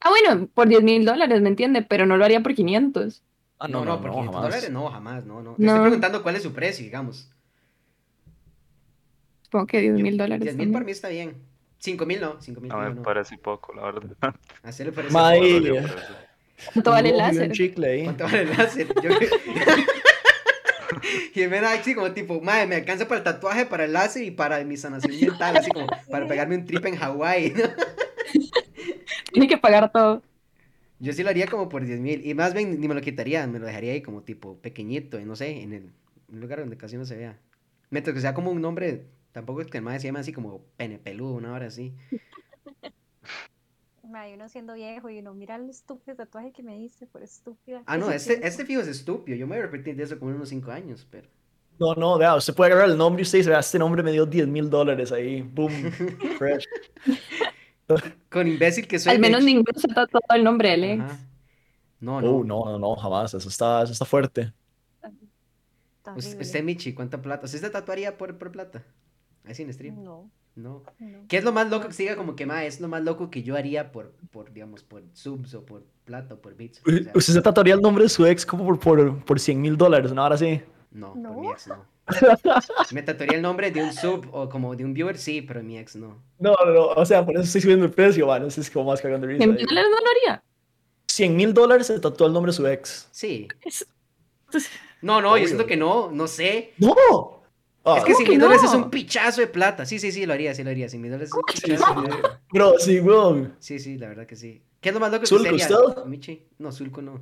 Ah, 0.02 0.10
bueno, 0.10 0.48
por 0.54 0.68
10 0.68 0.82
mil 0.84 1.06
dólares, 1.06 1.42
¿me 1.42 1.50
entiende? 1.50 1.82
Pero 1.82 2.06
no 2.06 2.18
lo 2.18 2.26
haría 2.26 2.42
por 2.42 2.54
500. 2.56 3.22
Ah, 3.60 3.68
No, 3.68 3.84
no, 3.84 4.00
por 4.02 4.12
500 4.12 4.36
jamás. 4.36 4.50
dólares 4.52 4.72
no, 4.72 4.90
jamás, 4.90 5.26
no, 5.26 5.42
no. 5.42 5.56
No. 5.58 5.68
estoy 5.72 5.82
preguntando 5.82 6.24
cuál 6.24 6.36
es 6.36 6.44
su 6.44 6.54
precio, 6.54 6.84
digamos. 6.86 7.30
Supongo 9.44 9.68
que 9.68 9.82
10 9.82 9.94
mil 9.96 10.18
dólares. 10.18 10.42
10 10.44 10.56
mil 10.56 10.68
para 10.68 10.80
también. 10.80 10.86
mí 10.86 10.92
está 10.92 11.10
bien. 11.10 11.36
5 11.80 12.06
mil 12.06 12.22
no, 12.22 12.42
5 12.42 12.62
mil 12.62 12.72
A 12.72 12.76
mí 12.78 12.90
me 12.90 12.96
no. 12.96 13.02
parece 13.02 13.38
poco, 13.38 13.74
la 13.74 13.84
verdad. 13.84 14.06
Así 14.64 14.84
le 14.84 14.92
parece 14.92 15.14
Mae. 15.14 15.62
poco. 15.62 15.88
Por. 15.88 16.20
¿Cuánto 16.74 16.92
vale 16.92 17.10
el 17.10 17.18
láser? 17.18 17.52
chicle 17.52 17.88
ahí. 17.88 18.04
¿Cuánto 18.04 18.24
vale 18.26 18.42
el 18.42 18.50
láser? 18.50 18.88
Yo... 19.02 19.12
y 21.36 21.48
me 21.48 21.62
da 21.62 21.72
así 21.74 21.96
como 21.96 22.12
tipo, 22.12 22.42
madre, 22.42 22.68
me 22.68 22.76
alcanza 22.76 23.08
para 23.08 23.20
el 23.20 23.24
tatuaje, 23.24 23.66
para 23.66 23.86
el 23.86 23.94
láser 23.94 24.24
y 24.24 24.32
para 24.32 24.62
mi 24.66 24.76
sanación 24.76 25.18
mental, 25.22 25.56
así 25.56 25.72
como 25.72 25.88
para 26.12 26.28
pegarme 26.28 26.56
un 26.58 26.66
trip 26.66 26.86
en 26.86 26.98
Hawái. 26.98 27.54
Tiene 29.32 29.48
que 29.48 29.58
pagar 29.58 29.92
todo. 29.92 30.22
Yo 31.00 31.14
sí 31.14 31.24
lo 31.24 31.30
haría 31.30 31.48
como 31.48 31.70
por 31.70 31.86
10 31.86 32.00
mil. 32.00 32.26
Y 32.26 32.34
más 32.34 32.54
bien 32.54 32.80
ni 32.80 32.88
me 32.88 32.96
lo 32.96 33.02
quitaría, 33.02 33.46
me 33.48 33.60
lo 33.60 33.66
dejaría 33.66 33.94
ahí 33.94 34.02
como 34.02 34.22
tipo 34.24 34.58
pequeñito, 34.58 35.20
y 35.20 35.26
no 35.26 35.36
sé, 35.36 35.62
en 35.62 35.74
el 35.74 35.92
un 36.32 36.40
lugar 36.40 36.60
donde 36.60 36.78
casi 36.78 36.98
no 36.98 37.06
se 37.06 37.16
vea. 37.16 37.40
Mientras 37.90 38.14
que 38.14 38.22
sea 38.22 38.34
como 38.34 38.52
un 38.52 38.62
nombre, 38.62 39.08
tampoco 39.32 39.62
es 39.62 39.68
que 39.68 39.78
el 39.78 39.84
madre 39.84 40.00
se 40.00 40.08
llame 40.08 40.20
así 40.20 40.32
como 40.32 40.62
pene 40.78 41.00
peludo, 41.00 41.34
una 41.34 41.54
hora 41.54 41.68
así. 41.68 41.94
Mae, 44.04 44.34
uno 44.34 44.50
siendo 44.50 44.74
viejo 44.74 45.10
y 45.10 45.20
uno, 45.20 45.36
mira 45.36 45.56
el 45.56 45.70
estúpido 45.70 46.16
tatuaje 46.16 46.52
que 46.52 46.64
me 46.64 46.80
hice 46.80 47.06
por 47.06 47.22
estúpida. 47.22 47.84
Ah, 47.86 47.98
no, 47.98 48.10
este, 48.10 48.46
este 48.46 48.66
fijo 48.66 48.82
es 48.82 48.88
estúpido. 48.88 49.38
Yo 49.38 49.46
me 49.46 49.56
voy 49.56 49.60
a 49.60 49.68
repetir 49.68 49.96
de 49.96 50.04
eso 50.04 50.18
como 50.18 50.32
en 50.32 50.38
unos 50.38 50.50
5 50.50 50.72
años, 50.72 51.08
pero. 51.10 51.28
No, 51.80 51.94
no, 51.94 52.18
vea, 52.18 52.36
usted 52.36 52.56
puede 52.56 52.72
agarrar 52.72 52.92
el 52.92 52.98
nombre 52.98 53.22
y 53.22 53.24
usted 53.24 53.38
dice, 53.38 53.52
vea, 53.52 53.60
este 53.60 53.78
nombre 53.78 54.02
me 54.02 54.12
dio 54.12 54.26
10 54.26 54.48
mil 54.48 54.70
dólares 54.70 55.12
ahí. 55.12 55.42
Boom. 55.42 55.72
Fresh. 56.40 56.66
Con 58.30 58.48
imbécil 58.48 58.88
que 58.88 59.00
soy. 59.00 59.14
Al 59.14 59.20
menos 59.20 59.44
ninguno 59.44 59.80
se 59.80 59.88
tatuó 59.88 60.22
el 60.36 60.44
nombre 60.44 60.70
de 60.70 60.74
Alex. 60.76 61.04
Ajá. 61.04 61.20
No, 62.00 62.22
no. 62.22 62.30
Oh, 62.32 62.44
no, 62.44 62.66
no, 62.66 62.80
no, 62.80 62.96
jamás. 62.96 63.34
Eso 63.34 63.50
está, 63.50 63.84
eso 63.84 63.92
está 63.94 64.06
fuerte. 64.06 64.54
Usted, 66.16 66.64
Michi, 66.64 66.94
¿cuánta 66.94 67.22
plata? 67.22 67.46
¿Usted 67.46 67.60
se 67.60 67.70
tatuaría 67.70 68.18
por, 68.18 68.38
por 68.38 68.52
plata? 68.52 68.84
Así 69.46 69.64
en 69.64 69.74
stream. 69.74 70.04
No, 70.04 70.30
No. 70.56 70.84
no. 71.00 71.20
¿Qué 71.28 71.38
es 71.38 71.44
lo 71.44 71.52
más 71.52 71.70
loco 71.70 71.88
que 71.88 71.94
se 71.94 72.04
diga 72.04 72.16
como 72.16 72.36
que 72.36 72.46
ma, 72.46 72.64
es 72.66 72.82
lo 72.82 72.88
más 72.88 73.04
loco 73.04 73.30
que 73.30 73.44
yo 73.44 73.56
haría 73.56 73.92
por, 73.92 74.14
por 74.32 74.52
digamos, 74.52 74.84
por 74.84 75.04
subs 75.14 75.54
o 75.54 75.66
por 75.66 75.86
plata 76.06 76.36
o 76.36 76.38
por 76.42 76.56
bits? 76.56 76.82
O 76.86 76.90
sea, 76.90 77.12
Usted 77.14 77.34
se 77.34 77.42
tatuaría 77.42 77.76
el 77.76 77.82
nombre 77.82 78.04
de 78.06 78.10
su 78.10 78.26
ex 78.26 78.46
como 78.46 78.66
por, 78.66 78.80
por, 78.80 79.24
por 79.26 79.40
100 79.40 79.62
mil 79.62 79.78
dólares, 79.78 80.12
¿no? 80.14 80.24
Ahora 80.24 80.38
sí. 80.38 80.62
No, 80.92 81.14
No. 81.16 81.34
por 81.34 81.42
mi 81.42 81.50
ex 81.52 81.68
no. 81.68 81.86
Me 82.92 83.04
tatuaría 83.04 83.36
el 83.38 83.42
nombre 83.44 83.70
de 83.72 83.84
un 83.84 83.94
sub 83.94 84.28
o 84.32 84.50
como 84.50 84.76
de 84.76 84.84
un 84.84 84.94
viewer, 84.94 85.18
sí, 85.18 85.42
pero 85.42 85.62
mi 85.62 85.78
ex 85.78 85.96
no. 85.96 86.22
No, 86.40 86.56
no, 86.66 86.72
no. 86.74 86.86
O 86.88 87.06
sea, 87.06 87.24
por 87.26 87.36
eso 87.36 87.44
estoy 87.44 87.62
subiendo 87.62 87.86
el 87.86 87.92
precio, 87.92 88.26
man. 88.28 88.46
Eso 88.46 88.62
es 88.62 88.70
como 88.72 88.90
más 88.92 89.02
cagando 89.02 89.28
de 89.28 89.34
risa. 89.34 89.44
100 89.44 89.56
mil 89.56 89.66
dólares 89.68 89.92
no 89.92 89.98
lo 90.00 90.10
haría. 90.12 90.44
100 91.08 91.36
mil 91.36 91.54
dólares 91.54 91.88
se 91.88 92.00
tatuó 92.00 92.28
el 92.28 92.34
nombre 92.34 92.52
de 92.52 92.56
su 92.56 92.66
ex. 92.68 93.08
Sí. 93.12 93.48
Es- 93.64 93.86
No, 95.02 95.22
no, 95.22 95.38
yo 95.38 95.46
siento 95.46 95.66
que 95.68 95.78
no, 95.78 96.10
no 96.12 96.28
sé. 96.28 96.74
¡No! 96.80 96.96
Ah, 97.86 97.98
es 98.00 98.04
que 98.04 98.14
¿cómo 98.14 98.18
100 98.18 98.26
que 98.26 98.32
mil 98.32 98.40
dólares 98.42 98.64
es 98.64 98.72
no? 98.74 98.78
un 98.80 98.90
pichazo 98.90 99.42
de 99.42 99.48
plata. 99.48 99.86
Sí, 99.86 100.00
sí, 100.00 100.12
sí, 100.12 100.26
lo 100.26 100.34
haría, 100.34 100.54
sí 100.56 100.64
lo 100.64 100.72
haría. 100.72 100.90
100 100.90 101.02
mil 101.02 101.12
dólares 101.12 101.30
es 101.30 101.36
un 101.36 101.44
pichazo. 101.44 101.94
no? 101.96 102.02
de- 102.04 102.16
Bro, 102.52 102.80
sí, 102.80 103.00
weón. 103.00 103.56
Sí, 103.60 103.80
sí, 103.80 103.98
la 103.98 104.08
verdad 104.10 104.26
que 104.26 104.36
sí. 104.36 104.62
¿Qué 104.82 104.90
es 104.90 104.96
lo 104.96 105.00
más 105.02 105.12
loco 105.12 105.22
que 105.22 105.28
¿Zulco, 105.28 105.44
sería? 105.44 105.68
usted? 105.80 106.06
Michi? 106.06 106.48
No, 106.58 106.72
Zulco 106.72 107.02
no. 107.02 107.22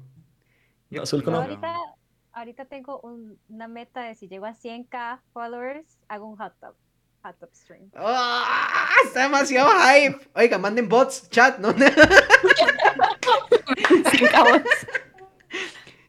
No, 0.90 1.06
Zulco 1.06 1.32
Yo 1.32 1.42
no. 1.58 1.97
Ahorita, 2.40 2.66
tengo 2.66 3.00
un- 3.02 3.38
una 3.50 3.68
meta 3.68 4.02
de 4.04 4.16
si 4.16 4.28
llego 4.28 4.46
a 4.46 4.54
100k 4.54 5.20
followers, 5.34 5.98
hago 6.08 6.28
un 6.28 6.38
hot 6.38 6.54
tub. 6.60 6.76
Hot 7.24 7.38
tub 7.40 7.50
stream. 7.54 7.90
¡Ah! 7.96 8.88
Está 9.06 9.24
demasiado 9.24 9.70
hype. 9.70 10.30
Oiga, 10.36 10.58
manden 10.58 10.88
bots, 10.88 11.30
chat, 11.30 11.58
¿no? 11.60 11.72
Sin 14.12 14.28
cabos. 14.28 14.62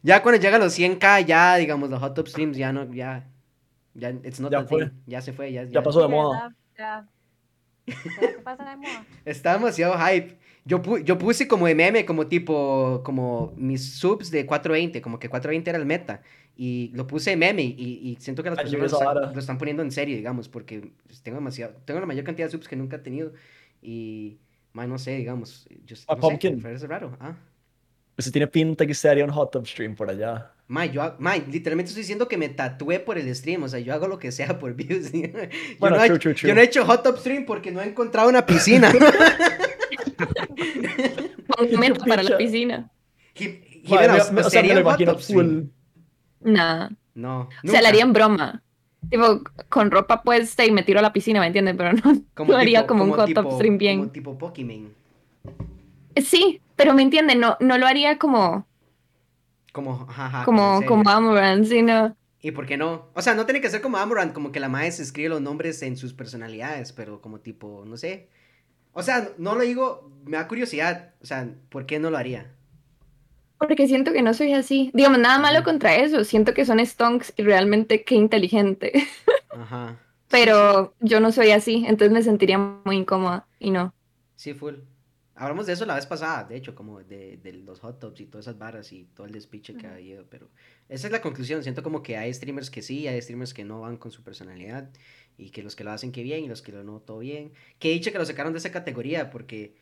ya 0.03 0.21
cuando 0.21 0.39
llega 0.41 0.57
a 0.57 0.59
los 0.59 0.77
100k, 0.77 1.25
ya, 1.25 1.55
digamos, 1.55 1.89
los 1.89 1.99
hot 1.99 2.13
top 2.15 2.27
streams, 2.27 2.57
ya 2.57 2.71
no, 2.71 2.91
ya. 2.93 3.25
Ya, 3.95 4.09
it's 4.11 4.39
not 4.39 4.51
Ya 4.51 4.63
fue. 4.63 4.91
Ya 5.07 5.21
se 5.21 5.33
fue, 5.33 5.51
ya. 5.51 5.63
Ya 5.63 5.81
pasó 5.81 6.01
de 6.01 6.07
moda. 6.07 6.53
Ya. 6.77 7.07
¿Será 7.87 8.33
que 8.33 8.39
pasa 8.39 8.69
de 8.69 8.75
moda? 8.77 9.05
Está 9.25 9.53
demasiado 9.53 9.97
hype. 9.97 10.37
Yo, 10.69 10.81
pu- 10.83 11.03
yo 11.03 11.17
puse 11.17 11.47
como 11.47 11.65
meme, 11.65 12.05
como 12.05 12.27
tipo, 12.27 13.01
como 13.03 13.53
mis 13.57 13.93
subs 13.95 14.29
de 14.29 14.45
420, 14.45 15.01
como 15.01 15.17
que 15.19 15.27
420 15.27 15.69
era 15.69 15.79
el 15.79 15.85
meta. 15.85 16.21
Y 16.55 16.91
lo 16.93 17.07
puse 17.07 17.35
meme 17.35 17.63
y, 17.63 17.71
y 18.03 18.17
siento 18.19 18.43
que 18.43 18.49
las 18.51 18.59
personas 18.59 18.91
lo 18.91 18.97
están, 18.99 19.33
lo 19.33 19.39
están 19.39 19.57
poniendo 19.57 19.81
en 19.81 19.91
serio, 19.91 20.15
digamos, 20.15 20.47
porque 20.49 20.91
pues, 21.07 21.21
tengo 21.23 21.37
demasiado, 21.37 21.73
tengo 21.85 21.99
la 22.01 22.05
mayor 22.05 22.23
cantidad 22.25 22.47
de 22.47 22.51
subs 22.51 22.67
que 22.67 22.75
nunca 22.75 22.97
he 22.97 22.99
tenido. 22.99 23.33
Y, 23.81 24.37
más 24.73 24.87
no 24.87 24.97
sé, 24.99 25.15
digamos, 25.17 25.67
yo, 25.85 25.95
Ah, 26.07 26.15
no 26.15 26.21
sé, 26.21 26.21
Pumpkin. 26.21 26.61
parece 26.61 26.85
raro. 26.85 27.17
Ah. 27.19 27.35
Usted 28.17 28.31
tiene 28.33 28.47
pinta 28.47 28.85
que 28.85 28.91
usted 28.91 29.09
haría 29.09 29.23
un 29.25 29.31
hot 29.31 29.51
tub 29.51 29.65
stream 29.65 29.95
por 29.95 30.09
allá. 30.09 30.51
Mae, 30.67 30.91
yo, 30.91 31.15
mae, 31.17 31.43
literalmente 31.49 31.89
estoy 31.89 32.01
diciendo 32.03 32.27
que 32.27 32.37
me 32.37 32.49
tatué 32.49 32.99
por 32.99 33.17
el 33.17 33.33
stream, 33.33 33.63
o 33.63 33.69
sea, 33.69 33.79
yo 33.79 33.93
hago 33.93 34.07
lo 34.07 34.19
que 34.19 34.31
sea 34.31 34.59
por 34.59 34.73
views. 34.75 35.11
yo, 35.13 35.29
Bueno, 35.79 35.95
no 35.95 36.03
he, 36.03 36.07
true, 36.07 36.17
hecho- 36.17 36.19
true, 36.19 36.35
true. 36.35 36.49
yo 36.49 36.53
no 36.55 36.61
he 36.61 36.65
hecho 36.65 36.85
hot 36.85 37.01
tub 37.03 37.17
stream 37.17 37.45
porque 37.45 37.71
no 37.71 37.81
he 37.81 37.85
encontrado 37.87 38.27
una 38.29 38.45
piscina. 38.45 38.91
Un 41.59 41.69
meta 41.79 42.03
para 42.05 42.23
la 42.23 42.37
piscina. 42.37 42.89
Jimena, 43.33 44.13
me- 44.13 44.19
¿usted 44.19 44.33
me- 44.33 44.41
o 44.41 44.49
sea, 44.49 44.61
me 44.61 44.69
haría 44.71 44.73
lo 44.75 44.87
un 44.87 44.91
hot 44.93 45.01
imagino 45.01 45.19
full. 45.19 45.61
Nada. 46.41 46.91
No, 47.15 47.41
O 47.41 47.49
sea, 47.49 47.59
nunca. 47.63 47.81
la 47.81 47.89
haría 47.89 48.03
en 48.03 48.13
broma. 48.13 48.63
Tipo, 49.09 49.41
con 49.69 49.91
ropa 49.91 50.21
puesta 50.23 50.65
y 50.65 50.71
me 50.71 50.83
tiro 50.83 50.99
a 50.99 51.01
la 51.01 51.13
piscina, 51.13 51.39
¿me 51.39 51.47
entiendes? 51.47 51.75
Pero 51.77 51.93
no, 51.93 52.21
Como 52.33 52.51
no 52.53 52.57
haría 52.57 52.81
tipo- 52.81 52.87
como 52.87 53.03
un 53.05 53.11
hot 53.11 53.25
tipo- 53.27 53.41
tub 53.43 53.53
stream 53.53 53.77
bien. 53.77 53.99
Como 53.99 54.11
tipo 54.11 54.37
Pokimane. 54.37 54.89
Sí, 56.17 56.61
pero 56.75 56.93
me 56.93 57.01
entienden, 57.01 57.39
no, 57.39 57.55
no 57.59 57.77
lo 57.77 57.87
haría 57.87 58.17
como, 58.17 58.67
Como, 59.71 60.05
jaja, 60.07 60.43
como, 60.43 60.81
como 60.85 61.09
Amoran, 61.09 61.65
sino. 61.65 62.15
¿Y 62.41 62.51
por 62.51 62.65
qué 62.65 62.77
no? 62.77 63.07
O 63.13 63.21
sea, 63.21 63.35
no 63.35 63.45
tiene 63.45 63.61
que 63.61 63.69
ser 63.69 63.81
como 63.81 63.97
Amorant, 63.97 64.33
como 64.33 64.51
que 64.51 64.59
la 64.59 64.69
maestra 64.69 65.03
escribe 65.03 65.29
los 65.29 65.41
nombres 65.41 65.81
en 65.81 65.97
sus 65.97 66.13
personalidades, 66.13 66.91
pero 66.93 67.21
como 67.21 67.39
tipo, 67.39 67.83
no 67.85 67.95
sé. 67.97 68.29
O 68.93 69.03
sea, 69.03 69.29
no 69.37 69.55
lo 69.55 69.61
digo, 69.61 70.11
me 70.25 70.37
da 70.37 70.47
curiosidad. 70.47 71.13
O 71.21 71.25
sea, 71.25 71.47
¿por 71.69 71.85
qué 71.85 71.99
no 71.99 72.09
lo 72.09 72.17
haría? 72.17 72.51
Porque 73.57 73.87
siento 73.87 74.13
que 74.13 74.21
no 74.21 74.33
soy 74.33 74.53
así. 74.53 74.89
Digamos, 74.93 75.19
nada 75.19 75.39
malo 75.39 75.63
contra 75.63 75.95
eso. 75.95 76.23
Siento 76.23 76.53
que 76.53 76.65
son 76.65 76.85
stonks 76.85 77.33
y 77.35 77.43
realmente 77.43 78.03
qué 78.03 78.15
inteligente. 78.15 78.93
Ajá. 79.49 79.97
Pero 80.29 80.93
yo 80.99 81.19
no 81.19 81.31
soy 81.31 81.51
así, 81.51 81.83
entonces 81.87 82.11
me 82.11 82.21
sentiría 82.21 82.57
muy 82.57 82.97
incómoda 82.97 83.47
y 83.59 83.71
no. 83.71 83.93
Sí, 84.35 84.53
full. 84.53 84.75
Hablamos 85.39 85.67
de 85.67 85.71
eso 85.71 85.85
la 85.85 85.95
vez 85.95 86.05
pasada, 86.05 86.43
de 86.43 86.57
hecho, 86.57 86.75
como 86.75 87.01
de, 87.01 87.37
de 87.37 87.53
los 87.53 87.79
hot 87.79 87.97
tubs 87.97 88.19
y 88.19 88.25
todas 88.25 88.45
esas 88.45 88.57
varas 88.57 88.91
y 88.91 89.05
todo 89.05 89.25
el 89.25 89.31
despiche 89.31 89.73
que 89.73 89.87
ha 89.87 89.93
habido, 89.93 90.25
pero 90.29 90.49
esa 90.89 91.07
es 91.07 91.13
la 91.13 91.21
conclusión. 91.21 91.63
Siento 91.63 91.81
como 91.81 92.03
que 92.03 92.17
hay 92.17 92.33
streamers 92.33 92.69
que 92.69 92.81
sí, 92.81 93.07
hay 93.07 93.21
streamers 93.21 93.53
que 93.53 93.63
no 93.63 93.79
van 93.79 93.95
con 93.95 94.11
su 94.11 94.21
personalidad 94.21 94.89
y 95.37 95.51
que 95.51 95.63
los 95.63 95.77
que 95.77 95.85
lo 95.85 95.91
hacen 95.91 96.11
que 96.11 96.23
bien 96.23 96.43
y 96.43 96.49
los 96.49 96.61
que 96.61 96.73
lo 96.73 96.83
no 96.83 96.99
todo 96.99 97.19
bien. 97.19 97.53
Que 97.79 97.89
he 97.89 97.93
dicho 97.93 98.11
que 98.11 98.17
lo 98.17 98.25
sacaron 98.25 98.51
de 98.51 98.59
esa 98.59 98.73
categoría 98.73 99.29
porque 99.29 99.77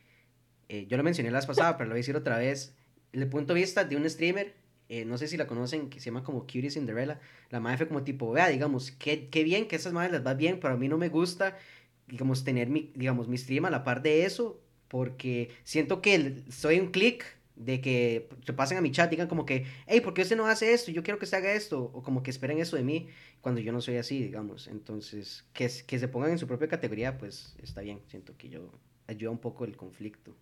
eh, 0.69 0.85
yo 0.87 0.95
lo 0.95 1.03
mencioné 1.03 1.31
la 1.31 1.39
vez 1.39 1.47
pasada, 1.47 1.75
pero 1.75 1.87
lo 1.89 1.93
voy 1.93 1.99
a 1.99 2.03
decir 2.03 2.15
otra 2.15 2.37
vez. 2.37 2.75
El 3.11 3.27
punto 3.27 3.55
de 3.55 3.61
vista 3.61 3.83
de 3.83 3.95
un 3.95 4.07
streamer, 4.07 4.53
eh, 4.89 5.05
no 5.05 5.17
sé 5.17 5.27
si 5.27 5.37
la 5.37 5.47
conocen, 5.47 5.89
que 5.89 5.99
se 5.99 6.05
llama 6.05 6.23
como 6.23 6.41
Cutie 6.41 6.69
Cinderella. 6.69 7.19
La 7.49 7.59
madre 7.59 7.77
fue 7.77 7.87
como 7.87 8.03
tipo, 8.03 8.31
vea, 8.31 8.49
digamos, 8.49 8.91
qué, 8.91 9.27
qué 9.29 9.43
bien 9.43 9.67
que 9.67 9.75
a 9.75 9.79
esas 9.79 9.93
madres 9.93 10.11
les 10.11 10.23
va 10.23 10.35
bien, 10.35 10.59
pero 10.59 10.75
a 10.75 10.77
mí 10.77 10.87
no 10.87 10.99
me 10.99 11.09
gusta, 11.09 11.57
digamos, 12.05 12.43
tener 12.43 12.69
mi, 12.69 12.91
digamos, 12.95 13.27
mi 13.27 13.39
stream 13.39 13.65
a 13.65 13.71
la 13.71 13.83
par 13.83 14.03
de 14.03 14.25
eso, 14.25 14.61
porque 14.87 15.49
siento 15.63 16.01
que 16.01 16.43
soy 16.49 16.79
un 16.79 16.91
clic 16.91 17.25
de 17.55 17.81
que 17.81 18.29
se 18.45 18.53
pasen 18.53 18.77
a 18.77 18.81
mi 18.81 18.91
chat, 18.91 19.09
digan 19.09 19.27
como 19.27 19.45
que, 19.45 19.65
hey, 19.87 20.01
¿por 20.01 20.13
qué 20.13 20.21
usted 20.21 20.37
no 20.37 20.45
hace 20.45 20.73
esto? 20.73 20.91
Yo 20.91 21.03
quiero 21.03 21.17
que 21.17 21.25
usted 21.25 21.39
haga 21.39 21.53
esto, 21.53 21.91
o 21.93 22.03
como 22.03 22.21
que 22.21 22.29
esperen 22.29 22.59
eso 22.59 22.75
de 22.75 22.83
mí, 22.83 23.07
cuando 23.41 23.59
yo 23.61 23.71
no 23.71 23.81
soy 23.81 23.97
así, 23.97 24.21
digamos. 24.21 24.67
Entonces, 24.67 25.45
que, 25.53 25.69
que 25.87 25.99
se 25.99 26.07
pongan 26.07 26.31
en 26.31 26.37
su 26.37 26.47
propia 26.47 26.67
categoría, 26.67 27.17
pues 27.17 27.55
está 27.61 27.81
bien, 27.81 28.01
siento 28.07 28.37
que 28.37 28.49
yo 28.49 28.71
ayuda 29.07 29.31
un 29.31 29.39
poco 29.39 29.65
el 29.65 29.75
conflicto. 29.75 30.35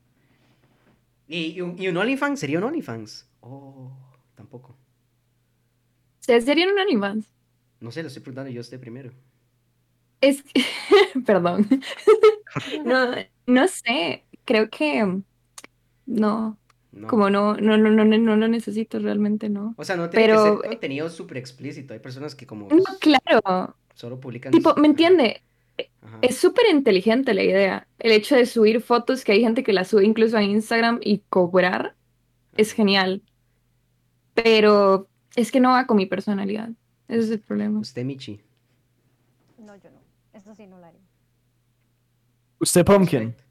¿Y, 1.27 1.53
y 1.53 1.61
un, 1.61 1.81
y 1.81 1.87
un 1.87 1.97
OnlyFans? 1.97 2.39
¿Sería 2.39 2.57
un 2.57 2.65
OnlyFans? 2.65 3.27
Oh, 3.41 3.91
tampoco. 4.35 4.77
¿Ustedes 6.19 6.45
serían 6.45 6.69
un 6.69 6.79
OnlyFans? 6.79 7.29
No 7.79 7.91
sé, 7.91 8.01
lo 8.01 8.07
estoy 8.07 8.23
preguntando 8.23 8.51
yo 8.51 8.59
a 8.59 8.61
usted 8.61 8.79
primero. 8.79 9.11
Es 10.21 10.43
Perdón. 11.25 11.67
No, 12.85 13.13
no 13.47 13.67
sé. 13.67 14.24
Creo 14.45 14.69
que 14.69 15.03
no. 16.05 16.57
No. 16.91 17.07
Como 17.07 17.29
no, 17.29 17.55
no, 17.57 17.77
no, 17.77 17.89
no, 17.89 18.05
no 18.05 18.35
lo 18.37 18.47
necesito 18.47 18.99
realmente, 18.99 19.49
no. 19.49 19.73
O 19.77 19.83
sea, 19.83 19.97
no 19.97 20.09
tiene 20.09 20.27
Pero- 20.27 20.43
que 20.43 20.61
ser 20.61 20.69
contenido 20.71 21.09
súper 21.09 21.37
explícito. 21.37 21.93
Hay 21.93 21.99
personas 21.99 22.35
que 22.35 22.47
como 22.47 22.69
No, 22.69 22.83
claro. 23.01 23.75
solo 23.93 24.17
publican... 24.19 24.53
Tipo, 24.53 24.75
¿me 24.75 24.87
entiende? 24.87 25.41
ajá. 26.01 26.19
Es 26.21 26.37
súper 26.37 26.67
inteligente 26.71 27.33
la 27.33 27.43
idea. 27.43 27.87
El 27.99 28.13
hecho 28.13 28.35
de 28.37 28.45
subir 28.45 28.79
fotos, 28.79 29.25
que 29.25 29.33
hay 29.33 29.41
gente 29.41 29.61
que 29.63 29.73
las 29.73 29.89
sube 29.89 30.05
incluso 30.05 30.37
a 30.37 30.43
Instagram 30.43 30.99
y 31.03 31.19
cobrar, 31.27 31.95
es 32.55 32.71
genial. 32.71 33.21
Pero 34.33 35.09
es 35.35 35.51
que 35.51 35.59
no 35.59 35.71
va 35.71 35.87
con 35.87 35.97
mi 35.97 36.05
personalidad. 36.05 36.69
Ese 37.09 37.19
es 37.19 37.29
el 37.31 37.39
problema. 37.41 37.79
Usted, 37.79 38.05
Michi. 38.05 38.39
No, 39.57 39.75
yo 39.75 39.89
no. 39.91 39.99
Eso 40.33 40.55
sí 40.55 40.65
no 40.65 40.79
lo 40.79 40.85
haría. 40.85 41.01
Usted, 42.59 42.85
Pumpkin. 42.85 43.19
Perfecto. 43.19 43.44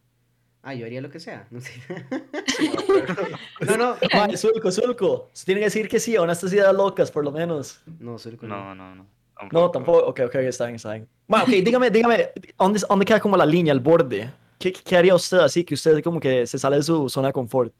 Ah, 0.66 0.72
yo 0.72 0.86
haría 0.86 1.02
lo 1.02 1.10
que 1.10 1.20
sea. 1.20 1.46
No 1.50 1.60
sé. 1.60 1.72
no, 3.66 3.76
no. 3.76 3.96
Mae, 4.14 4.36
Zulco, 4.36 4.70
Zulco. 4.72 5.30
Usted 5.32 5.44
tiene 5.46 5.60
que 5.60 5.66
decir 5.66 5.88
que 5.88 6.00
sí 6.00 6.16
a 6.16 6.22
unas 6.22 6.42
ideas 6.44 6.74
locas, 6.74 7.10
por 7.10 7.22
lo 7.22 7.30
menos. 7.30 7.82
No, 8.00 8.18
soy 8.18 8.38
el 8.40 8.48
No, 8.48 8.74
no, 8.74 8.94
no. 8.94 9.06
No, 9.52 9.70
tampoco. 9.70 9.98
Ok, 10.06 10.20
ok, 10.26 10.34
está 10.36 10.64
bien, 10.66 10.76
está 10.76 10.92
bien. 10.94 11.08
Bueno, 11.26 11.44
ok, 11.44 11.50
dígame, 11.50 11.90
dígame, 11.90 12.30
¿dónde, 12.58 12.80
¿dónde 12.88 13.04
queda 13.04 13.20
como 13.20 13.36
la 13.36 13.44
línea, 13.44 13.72
el 13.74 13.80
borde? 13.80 14.32
¿Qué, 14.58 14.72
¿Qué 14.72 14.96
haría 14.96 15.14
usted 15.14 15.38
así 15.38 15.64
que 15.64 15.74
usted 15.74 16.02
como 16.02 16.18
que 16.18 16.46
se 16.46 16.58
sale 16.58 16.76
de 16.76 16.82
su 16.82 17.08
zona 17.10 17.28
de 17.28 17.32
confort? 17.34 17.74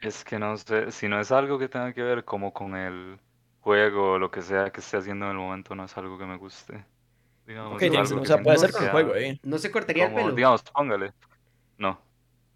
Es 0.00 0.22
que 0.24 0.38
no 0.38 0.56
sé, 0.58 0.90
si 0.92 1.08
no 1.08 1.18
es 1.18 1.32
algo 1.32 1.58
que 1.58 1.68
tenga 1.68 1.92
que 1.94 2.02
ver 2.02 2.24
como 2.24 2.52
con 2.52 2.76
el 2.76 3.18
juego 3.60 4.12
o 4.14 4.18
lo 4.18 4.30
que 4.30 4.42
sea 4.42 4.70
que 4.70 4.80
esté 4.80 4.98
haciendo 4.98 5.24
en 5.26 5.30
el 5.32 5.38
momento, 5.38 5.74
no 5.74 5.84
es 5.84 5.96
algo 5.96 6.18
que 6.18 6.26
me 6.26 6.36
guste. 6.36 6.84
Digamos, 7.46 7.76
Ok, 7.76 7.82
es 7.82 7.90
tiene- 7.90 8.06
algo 8.06 8.20
o 8.20 8.24
sea, 8.26 8.42
puede 8.42 8.58
ser 8.58 8.72
con 8.72 8.84
el 8.84 8.90
juego, 8.90 9.14
¿eh? 9.14 9.40
No 9.44 9.56
se 9.58 9.70
cortaría 9.70 10.08
el 10.08 10.14
pelo. 10.14 10.34
digamos, 10.34 10.62
póngale. 10.64 11.12
No, 11.78 11.98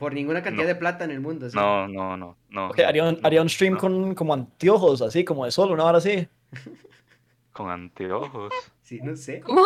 Por 0.01 0.15
ninguna 0.15 0.43
cantidad 0.43 0.65
No. 0.65 0.69
de 0.69 0.75
plata 0.77 1.05
en 1.05 1.11
el 1.11 1.21
mundo. 1.21 1.51
¿sí? 1.51 1.55
no, 1.57 1.87
no, 1.87 2.17
no, 2.17 2.37
no. 2.49 2.71
Haría 2.87 3.05
un, 3.05 3.21
haría 3.23 3.43
un 3.43 3.51
stream 3.51 3.75
no. 3.75 3.79
con 3.81 4.15
como 4.15 4.33
anteojos, 4.33 5.03
así, 5.03 5.25
como 5.27 5.45
de 5.45 5.51
sol, 5.51 5.71
una 5.71 5.85
hora 5.85 5.99
así. 5.99 6.27
Con 7.53 7.69
anteojos. 7.69 8.55
Sí, 8.81 9.01
no 9.03 9.15
sé. 9.17 9.41
¿Cómo? 9.41 9.63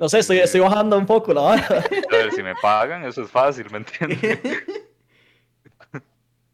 No 0.00 0.08
sé, 0.08 0.18
estoy, 0.20 0.38
estoy 0.38 0.60
bajando 0.60 0.98
un 0.98 1.06
poco 1.06 1.32
la 1.32 1.42
vara. 1.42 1.66
A 1.66 2.16
ver, 2.16 2.32
si 2.32 2.42
me 2.42 2.54
pagan, 2.56 3.04
eso 3.04 3.22
es 3.22 3.30
fácil, 3.30 3.66
¿me 3.70 3.78
entiendes? 3.78 4.40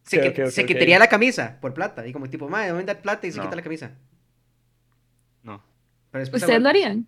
se, 0.03 0.51
se 0.51 0.67
quitaría 0.67 0.99
la 0.99 1.09
camisa 1.09 1.57
por 1.61 1.73
plata. 1.73 2.07
Y 2.07 2.12
como 2.12 2.29
tipo, 2.29 2.49
madre, 2.49 2.73
me 2.75 2.85
dar 2.85 3.01
plata 3.01 3.27
y 3.27 3.33
se 3.33 3.39
No. 3.39 3.45
quita 3.45 3.57
la 3.57 3.62
camisa. 3.62 3.93
No. 5.43 5.62
Pero 6.11 6.21
después 6.21 6.43
¿Ustedes 6.43 6.61
lo 6.61 6.69
harían? 6.69 7.07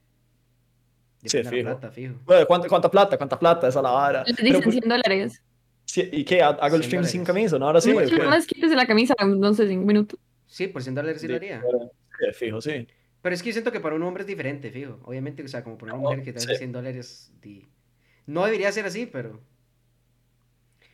La 1.23 1.51
fijo. 1.51 1.63
plata, 1.63 1.91
fijo. 1.91 2.15
Bueno, 2.25 2.47
¿cuánta, 2.47 2.69
¿cuánta 2.69 2.91
plata? 2.91 3.17
¿Cuánta 3.19 3.39
plata? 3.39 3.69
Esa 3.69 3.81
es 3.81 3.83
la 3.83 3.91
vara. 3.91 4.25
Pero, 4.25 4.59
dicen 4.59 4.73
100 4.73 4.89
dólares. 4.89 5.43
Sí, 5.89 6.09
¿Y 6.13 6.25
qué? 6.25 6.43
¿Hago 6.43 6.77
el 6.77 6.83
100 6.83 6.85
stream 6.85 7.05
sin 7.05 7.25
camisa? 7.25 7.59
¿No? 7.59 7.67
Ahora 7.67 7.81
sí. 7.81 7.91
No, 7.93 7.99
¿o 7.99 8.07
qué? 8.07 8.17
Nada 8.17 8.31
más 8.31 8.47
quítese 8.47 8.77
la 8.77 8.87
camisa, 8.87 9.15
no 9.27 9.53
sé, 9.55 9.67
cinco 9.69 9.87
minutos. 9.87 10.19
Sí, 10.47 10.69
por 10.69 10.83
100 10.83 10.95
dólares 10.95 11.21
sí 11.21 11.29
lo 11.29 11.37
haría. 11.37 11.63
Sí, 11.63 12.27
fijo, 12.35 12.61
sí. 12.61 12.87
Pero 13.21 13.35
es 13.35 13.43
que 13.43 13.49
yo 13.49 13.53
siento 13.55 13.73
que 13.73 13.81
para 13.81 13.97
un 13.97 14.03
hombre 14.05 14.23
es 14.23 14.27
diferente, 14.27 14.71
fijo. 14.71 15.01
Obviamente, 15.05 15.43
o 15.43 15.49
sea, 15.49 15.65
como 15.65 15.77
para 15.79 15.93
una 15.95 16.03
No, 16.03 16.09
mujer 16.11 16.23
que 16.25 16.33
te 16.33 16.39
hace 16.39 16.53
sí. 16.53 16.59
100 16.59 16.73
dólares. 16.73 17.33
di- 17.43 17.69
No 18.27 18.45
debería 18.45 18.71
ser 18.73 18.87
así, 18.87 19.07
pero. 19.07 19.41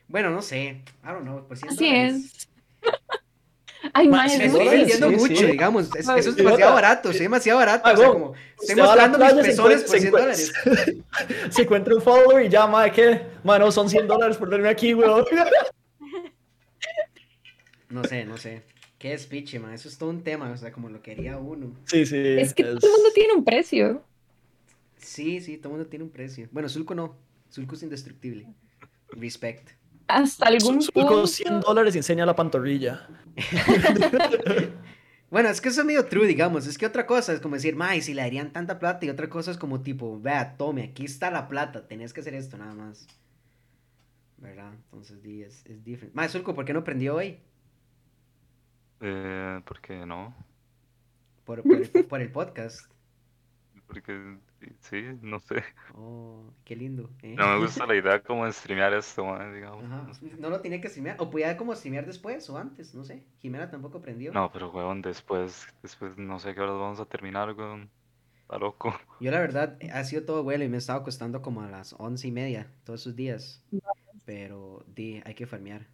Bueno, 0.08 0.30
no 0.30 0.42
sé. 0.42 0.82
I 1.02 1.06
don't 1.08 1.22
know. 1.22 1.46
Por 1.46 1.56
100 1.56 1.70
Así 1.72 1.86
dólares. 1.86 2.14
es. 2.14 2.48
Ay, 3.92 4.08
Ma, 4.08 4.16
madre, 4.18 4.38
Me 4.38 4.44
¿100 4.44 4.46
estoy 4.46 4.64
dólares? 4.64 4.80
vendiendo 4.80 5.08
Sí, 5.10 5.16
mucho, 5.16 5.40
sí. 5.40 5.46
digamos. 5.52 5.84
Es- 5.94 6.08
eso 6.08 6.16
es 6.16 6.26
y 6.26 6.30
demasiado 6.32 6.54
otra- 6.54 6.70
barato. 6.70 7.10
Soy 7.12 7.20
demasiado 7.20 7.58
barato. 7.58 7.82
Ah, 7.88 7.92
o 7.92 7.96
sea, 7.96 8.08
como. 8.08 8.34
Estoy 8.60 8.76
mostrando 8.76 9.18
mis 9.18 9.34
pezones 9.46 9.82
por 9.82 9.90
100 9.90 10.02
se 10.02 10.10
dólares. 10.10 10.52
Se 11.50 11.62
encuentra 11.62 11.94
un 11.94 12.00
follower 12.02 12.46
y 12.46 12.48
ya, 12.48 12.66
madre, 12.66 12.92
¿qué? 12.92 13.20
Mano, 13.42 13.70
son 13.70 13.88
100 13.90 14.06
dólares 14.08 14.36
por 14.36 14.48
verme 14.48 14.68
aquí, 14.68 14.94
weón. 14.94 15.24
No 17.90 18.04
sé, 18.04 18.24
no 18.24 18.36
sé. 18.38 18.62
Qué 18.98 19.10
despiche, 19.10 19.58
man. 19.58 19.72
Eso 19.74 19.88
es 19.88 19.98
todo 19.98 20.10
un 20.10 20.22
tema. 20.22 20.50
O 20.50 20.56
sea, 20.56 20.72
como 20.72 20.88
lo 20.88 21.02
quería 21.02 21.36
uno. 21.36 21.76
Sí, 21.86 22.06
sí. 22.06 22.16
Es 22.16 22.54
que 22.54 22.64
todo 22.64 22.74
el 22.86 22.92
mundo 22.92 23.10
tiene 23.14 23.34
un 23.34 23.44
precio. 23.44 24.02
Sí, 24.96 25.40
sí, 25.40 25.58
todo 25.58 25.68
el 25.72 25.76
mundo 25.78 25.90
tiene 25.90 26.04
un 26.04 26.10
precio. 26.10 26.48
Bueno, 26.50 26.68
Zulco 26.68 26.94
no. 26.94 27.14
Zulco 27.52 27.74
es 27.74 27.82
indestructible. 27.82 28.46
Respect. 29.10 29.70
Hasta 30.08 30.46
algún 30.46 30.82
Su- 30.82 30.92
su- 30.94 31.06
Con 31.06 31.26
100 31.28 31.48
punto. 31.54 31.66
dólares 31.68 31.94
y 31.94 31.98
enseña 31.98 32.26
la 32.26 32.34
pantorrilla. 32.36 33.08
Bueno, 35.30 35.48
es 35.48 35.60
que 35.60 35.68
eso 35.68 35.80
es 35.80 35.86
medio 35.86 36.06
true, 36.06 36.28
digamos. 36.28 36.64
Es 36.68 36.78
que 36.78 36.86
otra 36.86 37.06
cosa 37.06 37.32
es 37.32 37.40
como 37.40 37.56
decir, 37.56 37.74
mae, 37.74 38.00
si 38.02 38.14
le 38.14 38.22
darían 38.22 38.52
tanta 38.52 38.78
plata. 38.78 39.04
Y 39.04 39.10
otra 39.10 39.28
cosa 39.28 39.50
es 39.50 39.56
como 39.58 39.80
tipo, 39.80 40.20
vea, 40.20 40.56
tome, 40.56 40.84
aquí 40.84 41.06
está 41.06 41.28
la 41.28 41.48
plata. 41.48 41.88
Tenés 41.88 42.12
que 42.12 42.20
hacer 42.20 42.34
esto 42.34 42.56
nada 42.56 42.72
más. 42.74 43.08
¿Verdad? 44.36 44.72
Entonces, 44.74 45.20
di, 45.24 45.42
es, 45.42 45.66
es 45.66 45.82
diferente. 45.82 46.14
Mae, 46.14 46.28
Zulco, 46.28 46.54
¿por 46.54 46.64
qué 46.64 46.72
no 46.72 46.84
prendió 46.84 47.16
hoy? 47.16 47.40
Eh, 49.00 49.60
¿por 49.64 49.80
qué 49.80 50.06
no? 50.06 50.32
Por, 51.44 51.62
por, 51.64 51.76
el, 51.78 51.90
por 52.06 52.20
el 52.20 52.30
podcast. 52.30 52.86
porque 53.88 54.36
sí, 54.80 55.02
no 55.22 55.40
sé. 55.40 55.62
Oh, 55.94 56.52
qué 56.64 56.76
lindo. 56.76 57.10
¿eh? 57.22 57.34
No 57.36 57.46
me 57.48 57.58
gusta 57.64 57.86
la 57.86 57.94
idea 57.94 58.20
como 58.22 58.46
de 58.46 58.52
streamear 58.52 58.94
esto, 58.94 59.24
mae, 59.24 59.52
digamos. 59.52 59.84
Ajá. 59.84 60.06
No 60.38 60.50
lo 60.50 60.60
tenía 60.60 60.80
que 60.80 60.88
streamear. 60.88 61.16
O 61.20 61.30
podía 61.30 61.56
como 61.56 61.74
streamear 61.74 62.06
después 62.06 62.48
o 62.50 62.58
antes, 62.58 62.94
no 62.94 63.04
sé. 63.04 63.24
Jimena 63.38 63.70
tampoco 63.70 63.98
aprendió. 63.98 64.32
No, 64.32 64.50
pero 64.52 64.70
weón, 64.70 65.02
después, 65.02 65.66
después 65.82 66.16
no 66.16 66.38
sé 66.38 66.54
qué 66.54 66.60
horas 66.60 66.76
vamos 66.78 67.00
a 67.00 67.06
terminar, 67.06 67.52
weón. 67.52 67.90
Está 68.42 68.58
loco. 68.58 68.94
Yo 69.20 69.30
la 69.30 69.40
verdad 69.40 69.78
ha 69.92 70.04
sido 70.04 70.24
todo 70.24 70.42
vuelo 70.42 70.64
y 70.64 70.68
me 70.68 70.76
estaba 70.76 71.00
acostando 71.00 71.42
como 71.42 71.62
a 71.62 71.68
las 71.70 71.94
once 71.98 72.28
y 72.28 72.32
media 72.32 72.70
todos 72.84 73.00
esos 73.00 73.16
días. 73.16 73.64
Pero 74.24 74.84
di, 74.86 75.22
hay 75.24 75.34
que 75.34 75.46
farmear. 75.46 75.86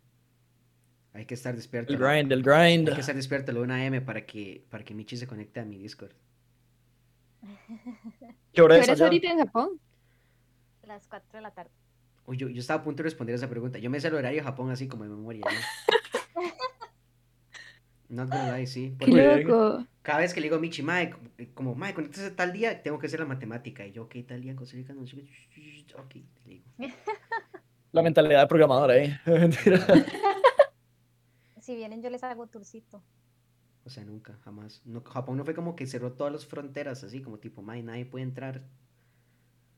Hay 1.13 1.27
que 1.27 1.35
estar 1.35 1.55
despierto. 1.57 1.93
El 1.93 1.99
grind, 1.99 2.33
el 2.33 2.43
grind. 2.43 2.89
Hay 2.89 2.95
que 2.95 3.01
estar 3.01 3.17
despierto 3.17 3.51
a 3.51 3.55
la 3.55 3.61
1 3.61 3.75
AM 3.75 4.05
para 4.05 4.25
que, 4.25 4.65
para 4.71 4.85
que 4.85 4.95
Michi 4.95 5.17
se 5.17 5.27
conecte 5.27 5.61
a 5.61 5.65
mi 5.65 5.79
Discord. 5.79 6.13
¿Qué 8.53 8.63
hora 8.63 8.77
¿Tú 8.77 8.83
es 8.83 8.89
allá? 8.89 9.05
ahorita 9.05 9.31
en 9.31 9.39
Japón? 9.39 9.81
Las 10.83 11.07
4 11.07 11.29
de 11.33 11.41
la 11.41 11.51
tarde. 11.53 11.71
Uy, 12.27 12.37
yo, 12.37 12.49
yo 12.49 12.61
estaba 12.61 12.81
a 12.81 12.85
punto 12.85 13.03
de 13.03 13.05
responder 13.05 13.35
esa 13.35 13.49
pregunta. 13.49 13.79
Yo 13.79 13.91
me 13.91 14.01
sé 14.01 14.09
el 14.09 14.15
horario 14.15 14.41
de 14.41 14.45
Japón 14.45 14.71
así 14.71 14.89
como 14.89 15.05
de 15.05 15.11
memoria. 15.11 15.45
¿no? 15.45 16.43
Not 18.09 18.29
gonna 18.29 18.57
lie, 18.57 18.67
sí. 18.67 18.95
¡Qué 18.99 19.07
loco! 19.07 19.87
cada 20.03 20.21
vez 20.21 20.35
que 20.35 20.41
le 20.41 20.47
digo 20.47 20.57
a 20.57 20.59
Michi, 20.59 20.83
Mae, 20.83 21.15
como, 21.55 21.77
Mae, 21.77 21.95
conéctese 21.95 22.33
tal 22.33 22.53
día, 22.53 22.83
tengo 22.83 22.99
que 22.99 23.07
hacer 23.07 23.21
la 23.21 23.27
matemática. 23.27 23.87
Y 23.87 23.93
yo, 23.93 24.05
ok, 24.05 24.17
tal 24.27 24.41
día 24.41 24.51
en 24.51 24.57
Costa 24.57 24.77
Rica, 24.77 24.93
no 24.93 25.07
sé 25.07 25.17
qué. 25.17 25.87
Ok, 25.97 26.15
le 26.45 26.55
digo. 26.55 26.65
La 27.93 28.03
mentalidad 28.03 28.41
de 28.41 28.47
programador 28.47 28.91
ahí. 28.91 29.13
Mentira. 29.27 29.85
Si 31.61 31.75
vienen, 31.75 32.03
yo 32.03 32.11
les 32.11 32.23
hago 32.23 32.47
tourcito. 32.47 33.03
O 33.85 33.91
sea, 33.91 34.05
nunca, 34.05 34.39
jamás. 34.45 34.83
No, 34.85 35.03
Japón 35.03 35.37
no 35.39 35.45
fue 35.45 35.55
como 35.55 35.75
que 35.75 35.87
cerró 35.87 36.13
todas 36.13 36.33
las 36.33 36.47
fronteras, 36.47 37.03
así 37.05 37.23
como 37.23 37.39
tipo, 37.39 37.63
Mae, 37.63 37.83
nadie 37.83 38.07
puede 38.07 38.25
entrar. 38.25 38.63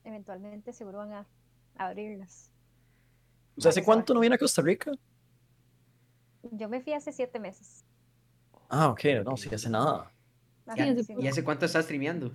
Eventualmente, 0.04 0.72
seguro 0.72 0.98
van 0.98 1.12
a 1.12 1.26
abrirlas. 1.76 2.50
O 3.56 3.60
sea, 3.60 3.70
¿hace 3.70 3.84
cuánto 3.84 4.14
no 4.14 4.20
viene 4.20 4.34
a 4.34 4.38
Costa 4.38 4.62
Rica? 4.62 4.92
Yo 6.50 6.68
me 6.68 6.80
fui 6.80 6.92
hace 6.92 7.12
7 7.12 7.38
meses. 7.38 7.84
Ah, 8.68 8.88
ok, 8.88 9.00
no, 9.24 9.36
sí, 9.36 9.48
hace 9.54 9.70
nada. 9.70 10.10
Cinco- 10.74 11.20
¿Y 11.22 11.26
hace 11.28 11.44
cuánto 11.44 11.66
estás 11.66 11.84
streameando? 11.84 12.32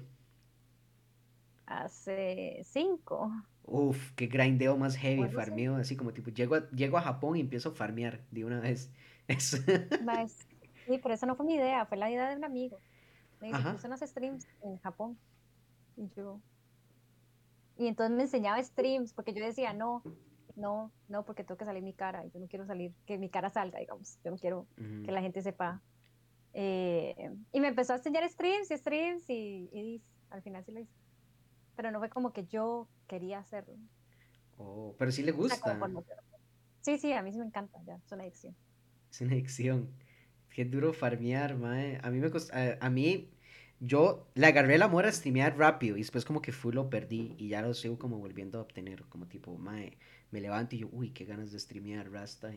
Hace 1.65 2.61
5. 2.63 3.31
Uf, 3.63 4.13
qué 4.15 4.27
grindeo 4.27 4.77
más 4.77 4.95
heavy, 4.95 5.27
farmeo, 5.29 5.75
así 5.75 5.97
como 5.97 6.13
tipo, 6.13 6.29
llego 6.29 6.55
a, 6.55 6.69
llego 6.71 6.97
a 6.97 7.01
Japón 7.01 7.35
y 7.35 7.41
empiezo 7.41 7.69
a 7.69 7.71
farmear 7.73 8.21
de 8.31 8.45
una 8.45 8.59
vez. 8.61 8.89
Es- 9.27 9.61
Sí, 10.87 10.99
pero 11.03 11.13
eso 11.13 11.25
no 11.25 11.35
fue 11.35 11.45
mi 11.45 11.55
idea, 11.55 11.85
fue 11.85 11.97
la 11.97 12.09
idea 12.09 12.29
de 12.29 12.37
un 12.37 12.45
amigo. 12.45 12.79
Me 13.41 13.49
dice, 13.49 13.61
puse 13.71 13.87
unos 13.87 13.99
streams 13.99 14.47
en 14.63 14.77
Japón. 14.79 15.19
Y 15.97 16.09
yo. 16.15 16.39
Y 17.77 17.87
entonces 17.87 18.15
me 18.15 18.23
enseñaba 18.23 18.63
streams, 18.63 19.13
porque 19.13 19.33
yo 19.33 19.45
decía, 19.45 19.73
no, 19.73 20.01
no, 20.55 20.91
no, 21.07 21.25
porque 21.25 21.43
tengo 21.43 21.57
que 21.57 21.65
salir 21.65 21.83
mi 21.83 21.93
cara. 21.93 22.25
y 22.25 22.31
Yo 22.31 22.39
no 22.39 22.47
quiero 22.47 22.65
salir, 22.65 22.93
que 23.05 23.17
mi 23.17 23.29
cara 23.29 23.49
salga, 23.49 23.79
digamos. 23.79 24.17
Yo 24.23 24.31
no 24.31 24.37
quiero 24.37 24.61
Ujú. 24.77 25.03
que 25.05 25.11
la 25.11 25.21
gente 25.21 25.41
sepa. 25.41 25.83
Eh, 26.53 27.15
y 27.51 27.59
me 27.59 27.67
empezó 27.67 27.93
a 27.93 27.97
enseñar 27.97 28.27
streams 28.29 28.71
y 28.71 28.77
streams 28.77 29.29
y, 29.29 29.69
y 29.73 30.03
al 30.29 30.41
final 30.41 30.63
sí 30.65 30.71
lo 30.71 30.79
hice. 30.79 30.93
Pero 31.75 31.91
no 31.91 31.99
fue 31.99 32.09
como 32.09 32.31
que 32.31 32.45
yo 32.45 32.87
quería 33.07 33.39
hacerlo. 33.39 33.75
Oh, 34.57 34.95
pero 34.97 35.11
sí 35.11 35.21
le 35.21 35.31
O 35.31 35.43
sea, 35.43 35.59
gusta. 35.59 35.77
como. 35.79 36.03
Sí, 36.81 36.97
sí, 36.97 37.11
a 37.13 37.21
mí 37.21 37.31
sí 37.33 37.37
me 37.37 37.45
encanta, 37.45 37.77
ya, 37.85 37.95
es 37.95 38.11
una 38.11 38.23
adicción. 38.23 38.55
Es 39.11 39.21
una 39.21 39.33
adicción. 39.33 39.89
Qué 40.57 40.65
duro 40.65 40.91
farmear, 40.93 41.55
mae. 41.55 41.99
A 42.03 42.09
mí 42.09 42.19
me 42.19 42.31
costó, 42.31 42.53
a, 42.81 42.89
mí, 42.89 43.29
yo 43.79 44.27
le 44.33 44.47
agarré 44.47 44.73
el 44.75 44.81
amor 44.81 45.05
a 45.05 45.11
streamear 45.11 45.55
rápido 45.57 45.97
y 45.97 45.99
después 45.99 46.25
como 46.25 46.41
que 46.41 46.51
fui 46.51 46.73
lo 46.73 46.89
perdí 46.89 47.35
y 47.37 47.49
ya 47.49 47.61
lo 47.61 47.73
sigo 47.75 47.99
como 47.99 48.17
volviendo 48.17 48.57
a 48.57 48.63
obtener, 48.63 49.03
como 49.03 49.27
tipo, 49.27 49.55
mae, 49.57 49.93
me 50.31 50.41
levanto 50.41 50.75
y 50.75 50.79
yo, 50.79 50.89
uy, 50.91 51.11
qué 51.11 51.25
ganas 51.25 51.51
de 51.51 51.59
streamear, 51.59 52.09
rasta. 52.11 52.51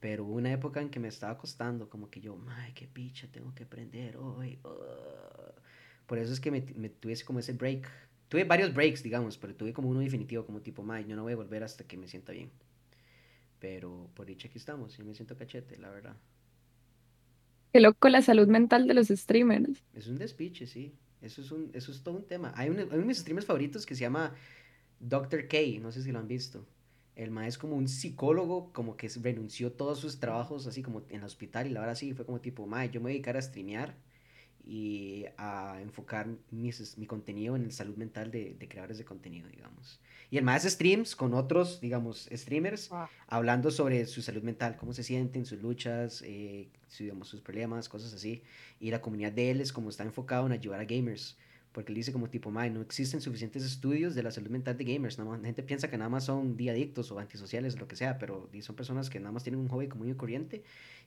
Pero 0.00 0.24
hubo 0.24 0.34
una 0.34 0.52
época 0.52 0.82
en 0.82 0.90
que 0.90 1.00
me 1.00 1.08
estaba 1.08 1.38
costando, 1.38 1.88
como 1.88 2.10
que 2.10 2.20
yo, 2.20 2.36
mae, 2.36 2.74
qué 2.74 2.86
picha, 2.86 3.26
tengo 3.32 3.54
que 3.54 3.64
aprender 3.64 4.16
hoy. 4.18 4.58
uh". 4.64 5.60
Por 6.06 6.18
eso 6.18 6.32
es 6.34 6.40
que 6.40 6.50
me, 6.50 6.62
me 6.76 6.90
tuve 6.90 7.12
ese- 7.14 7.24
como 7.24 7.38
ese 7.40 7.52
break. 7.54 7.88
Tuve 8.28 8.44
varios 8.44 8.74
breaks, 8.74 9.02
digamos, 9.02 9.38
pero 9.38 9.54
tuve 9.56 9.72
como 9.74 9.88
uno 9.88 10.00
definitivo, 10.00 10.44
como 10.46 10.60
tipo, 10.62 10.82
mae, 10.82 11.06
yo 11.06 11.16
no 11.16 11.22
voy 11.24 11.32
a 11.32 11.36
volver 11.36 11.64
hasta 11.64 11.84
que 11.84 11.96
me 11.98 12.06
sienta 12.08 12.32
bien. 12.32 12.50
Pero 13.60 14.10
por 14.14 14.26
dicha 14.26 14.48
aquí 14.48 14.58
estamos, 14.58 14.98
y 14.98 15.02
me 15.04 15.14
siento 15.14 15.36
cachete, 15.36 15.76
la 15.78 15.90
verdad. 15.90 16.16
¡Qué 17.72 17.80
loco 17.80 18.08
la 18.08 18.22
salud 18.22 18.48
mental 18.48 18.86
de 18.86 18.94
los 18.94 19.08
streamers! 19.08 19.82
Es 19.94 20.06
un 20.08 20.18
despiche, 20.18 20.66
sí. 20.66 20.92
Eso 21.22 21.42
es, 21.42 21.52
un, 21.52 21.70
eso 21.74 21.92
es 21.92 22.02
todo 22.02 22.16
un 22.16 22.26
tema. 22.26 22.52
Hay, 22.56 22.70
un- 22.70 22.78
hay 22.78 22.84
uno 22.86 22.96
de 22.98 23.04
mis 23.04 23.18
streamers 23.18 23.46
favoritos 23.46 23.84
que 23.86 23.94
se 23.94 24.00
llama 24.02 24.34
Dr. 25.00 25.48
K, 25.48 25.58
no 25.80 25.92
sé 25.92 26.02
si 26.02 26.12
lo 26.12 26.18
han 26.18 26.28
visto. 26.28 26.66
El 27.16 27.30
ma 27.30 27.46
es 27.46 27.58
como 27.58 27.76
un 27.76 27.88
psicólogo, 27.88 28.72
como 28.72 28.96
que 28.96 29.08
renunció 29.22 29.72
todos 29.72 30.00
sus 30.00 30.20
trabajos 30.20 30.66
así 30.66 30.82
como 30.82 31.02
en 31.10 31.16
el 31.20 31.24
hospital 31.24 31.66
y 31.66 31.70
la 31.70 31.80
verdad 31.80 31.94
sí 31.96 32.14
fue 32.14 32.24
como 32.26 32.40
tipo, 32.40 32.66
ma, 32.66 32.86
yo 32.86 33.00
me 33.00 33.04
voy 33.04 33.12
a 33.12 33.14
dedicar 33.14 33.36
a 33.36 33.42
streamear 33.42 33.96
y 34.72 35.24
a 35.36 35.80
enfocar 35.82 36.28
mis, 36.52 36.96
mi 36.96 37.04
contenido 37.04 37.56
en 37.56 37.64
la 37.64 37.70
salud 37.72 37.96
mental 37.96 38.30
de, 38.30 38.54
de 38.56 38.68
creadores 38.68 38.98
de 38.98 39.04
contenido, 39.04 39.48
digamos. 39.48 39.98
Y 40.30 40.38
el 40.38 40.48
hace 40.48 40.70
streams 40.70 41.16
con 41.16 41.34
otros, 41.34 41.80
digamos, 41.80 42.28
streamers 42.32 42.88
Wow. 42.88 43.08
hablando 43.26 43.72
sobre 43.72 44.06
su 44.06 44.22
salud 44.22 44.44
mental, 44.44 44.76
cómo 44.76 44.92
se 44.92 45.02
sienten, 45.02 45.44
sus 45.44 45.60
luchas, 45.60 46.22
eh, 46.24 46.68
su- 46.86 47.02
digamos, 47.02 47.26
sus 47.26 47.40
problemas, 47.40 47.88
cosas 47.88 48.14
así. 48.14 48.44
Y 48.78 48.92
la 48.92 49.00
comunidad 49.00 49.32
de 49.32 49.50
él 49.50 49.60
es 49.60 49.72
como 49.72 49.90
está 49.90 50.04
enfocado 50.04 50.46
en 50.46 50.52
ayudar 50.52 50.78
a 50.78 50.84
gamers. 50.84 51.36
Porque 51.72 51.90
él 51.90 51.96
dice 51.96 52.12
como 52.12 52.28
tipo, 52.30 52.52
"Mae, 52.52 52.70
no 52.70 52.80
existen 52.80 53.20
suficientes 53.20 53.64
estudios 53.64 54.14
de 54.14 54.22
la 54.22 54.30
salud 54.30 54.50
mental 54.50 54.76
de 54.76 54.84
gamers. 54.84 55.18
Nada 55.18 55.30
más- 55.30 55.40
la 55.40 55.46
gente 55.46 55.64
piensa 55.64 55.90
que 55.90 55.98
nada 55.98 56.10
más 56.10 56.24
son 56.26 56.56
día 56.56 56.70
adictos 56.72 57.10
o 57.10 57.18
antisociales, 57.18 57.76
lo 57.80 57.88
que 57.88 57.96
sea, 57.96 58.18
pero 58.18 58.48
son 58.60 58.76
personas 58.76 59.10
que 59.10 59.18
nada 59.18 59.32
más 59.32 59.42
tienen 59.42 59.60
un 59.60 59.68
hobby 59.68 59.88
común 59.88 60.08
y 60.10 60.14
corriente 60.14 60.62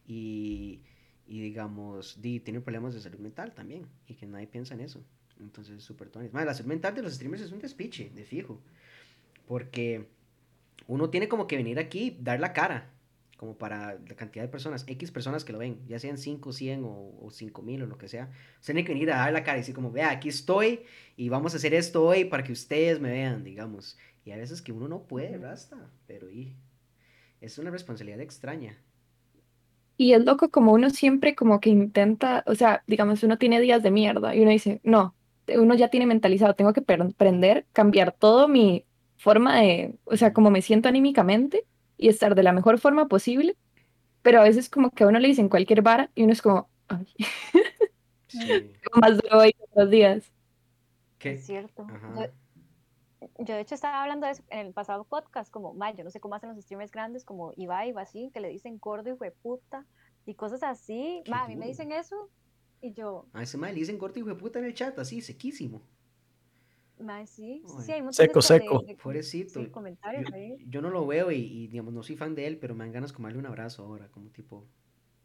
y, 0.06 0.82
y 1.28 1.42
digamos, 1.42 2.22
di, 2.22 2.40
tienen 2.40 2.64
problemas 2.64 2.94
de 2.94 3.00
salud 3.00 3.20
mental 3.20 3.54
también 3.54 3.88
y 4.08 4.16
que 4.16 4.26
nadie 4.26 4.48
piensa 4.48 4.74
en 4.74 4.82
eso. 4.82 5.04
Entonces, 5.40 5.84
súper 5.84 6.10
tonis. 6.10 6.34
Mae, 6.34 6.46
la 6.46 6.54
salud 6.54 6.70
mental 6.70 6.94
de 6.96 7.02
los 7.02 7.14
streamers 7.14 7.42
es 7.42 7.52
un 7.52 7.60
despiche, 7.60 8.12
de 8.14 8.24
fijo. 8.24 8.62
Porque 9.48 10.08
uno 10.88 11.10
tiene 11.10 11.28
como 11.28 11.48
que 11.48 11.58
venir 11.58 11.80
aquí, 11.80 12.18
dar 12.22 12.40
la 12.40 12.54
cara, 12.54 12.92
como 13.38 13.58
para 13.58 13.96
la 13.96 14.16
cantidad 14.16 14.44
de 14.44 14.50
personas, 14.50 14.86
X 14.88 15.12
personas 15.12 15.44
que 15.44 15.52
lo 15.52 15.60
ven, 15.60 15.86
ya 15.88 16.00
sean 16.00 16.18
5, 16.18 16.54
100 16.54 16.84
o, 16.86 17.18
o 17.22 17.30
5 17.32 17.62
mil 17.62 17.84
o 17.84 17.88
lo 17.88 17.98
que 17.98 18.08
sea. 18.08 18.30
Usted 18.60 18.74
tiene 18.74 18.86
que 18.86 18.94
venir 18.94 19.12
a 19.12 19.18
dar 19.18 19.34
la 19.34 19.44
cara 19.44 19.58
y 19.58 19.62
decir 19.62 19.76
como, 19.76 19.92
vea, 19.92 20.12
aquí 20.12 20.30
estoy 20.30 20.84
y 21.18 21.30
vamos 21.30 21.54
a 21.54 21.58
hacer 21.58 21.74
esto 21.74 22.04
hoy 22.06 22.26
para 22.26 22.44
que 22.44 22.52
ustedes 22.54 23.00
me 23.00 23.12
vean, 23.12 23.44
digamos. 23.44 23.98
Y 24.24 24.32
a 24.32 24.38
veces 24.38 24.62
que 24.62 24.72
uno 24.72 24.88
no 24.88 25.04
puede, 25.04 25.36
Ujú. 25.36 25.44
rasta, 25.44 25.90
pero 26.08 26.30
y 26.32 26.56
es 27.42 27.58
una 27.58 27.72
responsabilidad 27.72 28.22
extraña. 28.22 28.78
Y 29.98 30.14
es 30.14 30.26
loco 30.26 30.50
como 30.50 30.74
uno 30.74 30.90
siempre 30.90 31.36
como 31.36 31.60
que 31.60 31.70
intenta, 31.70 32.44
o 32.48 32.56
sea, 32.56 32.84
digamos, 32.88 33.24
uno 33.24 33.38
tiene 33.38 33.62
días 33.62 33.84
de 33.84 33.92
mierda 33.92 34.36
y 34.36 34.42
uno 34.42 34.52
dice, 34.52 34.82
no, 34.84 35.16
uno 35.56 35.76
ya 35.76 35.90
tiene 35.90 36.06
mentalizado, 36.08 36.56
tengo 36.56 36.74
que 36.74 36.82
aprender, 36.82 37.68
cambiar 37.74 38.12
todo 38.14 38.48
mi 38.48 38.86
forma 39.18 39.60
de, 39.62 39.96
o 40.06 40.18
sea, 40.18 40.34
como 40.34 40.50
me 40.52 40.62
siento 40.62 40.90
anímicamente 40.90 41.66
y 41.98 42.10
estar 42.10 42.36
de 42.36 42.44
la 42.44 42.54
mejor 42.54 42.80
forma 42.80 43.08
posible, 43.08 43.56
pero 44.22 44.42
a 44.42 44.44
veces 44.44 44.70
como 44.70 44.92
que 44.92 45.04
a 45.04 45.08
uno 45.08 45.20
le 45.20 45.30
dicen 45.30 45.50
cualquier 45.50 45.82
vara 45.84 46.12
y 46.16 46.24
uno 46.24 46.34
es 46.34 46.42
como, 46.42 46.70
ay, 46.88 47.08
Sí. 48.28 48.74
más 49.02 49.18
duro 49.18 49.40
hoy 49.40 49.56
otros 49.60 49.90
días. 49.90 50.32
¿Qué? 51.20 51.34
Es 51.34 51.46
cierto. 51.46 51.84
Ajá. 51.84 52.26
Yo, 52.26 52.32
yo, 53.40 53.56
de 53.56 53.62
hecho 53.62 53.76
estaba 53.76 54.02
hablando 54.04 54.26
de 54.26 54.34
eso 54.34 54.44
en 54.50 54.68
el 54.68 54.74
pasado 54.74 55.04
podcast, 55.06 55.52
como, 55.52 55.74
"Ma, 55.74 55.92
yo 55.92 56.04
no 56.04 56.12
sé 56.12 56.20
cómo 56.20 56.36
hacen 56.36 56.50
los 56.50 56.64
streamers 56.64 56.92
grandes 56.92 57.26
como 57.26 57.54
Ibai 57.56 57.92
o 57.94 58.00
así, 58.00 58.32
que 58.34 58.40
le 58.40 58.50
dicen 58.50 58.78
gordo 58.78 59.10
y 59.10 59.32
puta 59.42 59.86
y 60.26 60.36
cosas 60.36 60.64
así. 60.64 61.22
Qué 61.26 61.32
Ma, 61.32 61.44
a 61.44 61.48
mí 61.48 61.56
me 61.56 61.68
dicen 61.68 61.92
eso 61.92 62.30
y 62.82 62.94
yo, 62.94 63.26
A 63.34 63.44
ese 63.44 63.58
mae 63.58 63.74
le 63.74 63.80
dicen 63.80 63.96
hijo 63.98 64.28
de 64.30 64.36
puta 64.36 64.60
en 64.60 64.66
el 64.66 64.74
chat, 64.74 64.98
así, 65.00 65.22
sequísimo. 65.22 65.82
ma, 67.00 67.26
sí, 67.26 67.64
sí, 67.66 67.76
Ay. 67.80 67.86
sí, 67.86 67.92
hay 67.92 68.00
un 68.02 68.06
montón 68.08 68.26
Seco, 68.26 68.40
de, 68.40 68.42
seco. 68.48 68.80
de- 68.86 68.96
Pobrecito. 68.96 69.60
sí, 69.62 69.70
comentarios 69.72 70.30
Yo, 70.30 70.36
ahí. 70.36 70.58
yo 70.70 70.82
no 70.82 70.90
lo 70.90 71.06
veo 71.06 71.32
y, 71.32 71.38
y, 71.38 71.68
digamos, 71.68 71.94
no 71.94 72.04
soy 72.04 72.16
fan 72.16 72.36
de 72.36 72.48
él, 72.48 72.58
pero 72.60 72.76
me 72.76 72.84
dan 72.84 72.94
ganas 72.94 73.14
como 73.14 73.28
darle 73.28 73.40
un 73.40 73.46
abrazo 73.46 73.84
ahora, 73.84 74.10
como 74.10 74.30
tipo, 74.30 74.68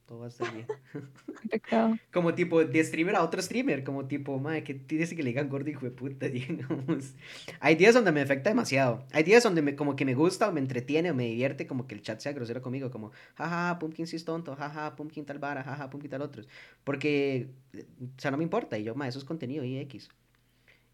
todo 0.08 0.20
va 0.20 0.24
a 0.24 0.28
estar 0.28 0.50
bien. 0.54 0.66
Como 2.12 2.34
tipo 2.34 2.64
de 2.64 2.82
streamer 2.82 3.14
a 3.16 3.22
otro 3.22 3.42
streamer, 3.42 3.84
como 3.84 4.06
tipo, 4.06 4.38
madre, 4.38 4.64
que 4.64 4.72
dice 4.72 5.14
que 5.14 5.22
le 5.22 5.30
digan 5.30 5.50
gordo 5.50 5.68
hijo 5.68 5.84
de 5.84 5.90
puta, 5.90 6.26
digamos. 6.28 7.12
Hay 7.60 7.76
días 7.76 7.94
donde 7.94 8.10
me 8.10 8.22
afecta 8.22 8.48
demasiado. 8.48 9.04
Hay 9.12 9.22
días 9.22 9.42
donde 9.42 9.60
me, 9.60 9.76
como 9.76 9.96
que 9.96 10.06
me 10.06 10.14
gusta 10.14 10.48
o 10.48 10.52
me 10.52 10.60
entretiene 10.60 11.10
o 11.10 11.14
me 11.14 11.24
divierte 11.24 11.66
como 11.66 11.86
que 11.86 11.94
el 11.94 12.00
chat 12.00 12.20
sea 12.20 12.32
grosero 12.32 12.62
conmigo, 12.62 12.90
como, 12.90 13.12
jaja, 13.34 13.78
Pumpkin 13.78 14.06
sí 14.06 14.16
es 14.16 14.24
tonto, 14.24 14.56
jaja, 14.56 14.96
Pumpkin 14.96 15.26
tal 15.26 15.38
vara, 15.38 15.62
jaja, 15.62 15.90
Pumpkin 15.90 16.10
tal 16.10 16.22
otros. 16.22 16.48
Porque, 16.84 17.50
eh, 17.74 17.86
o 18.00 18.18
sea, 18.20 18.30
no 18.30 18.38
me 18.38 18.44
importa 18.44 18.78
y 18.78 18.84
yo, 18.84 18.94
madre, 18.94 19.10
eso 19.10 19.18
es 19.18 19.26
contenido 19.26 19.62
y 19.62 19.76
X. 19.78 20.08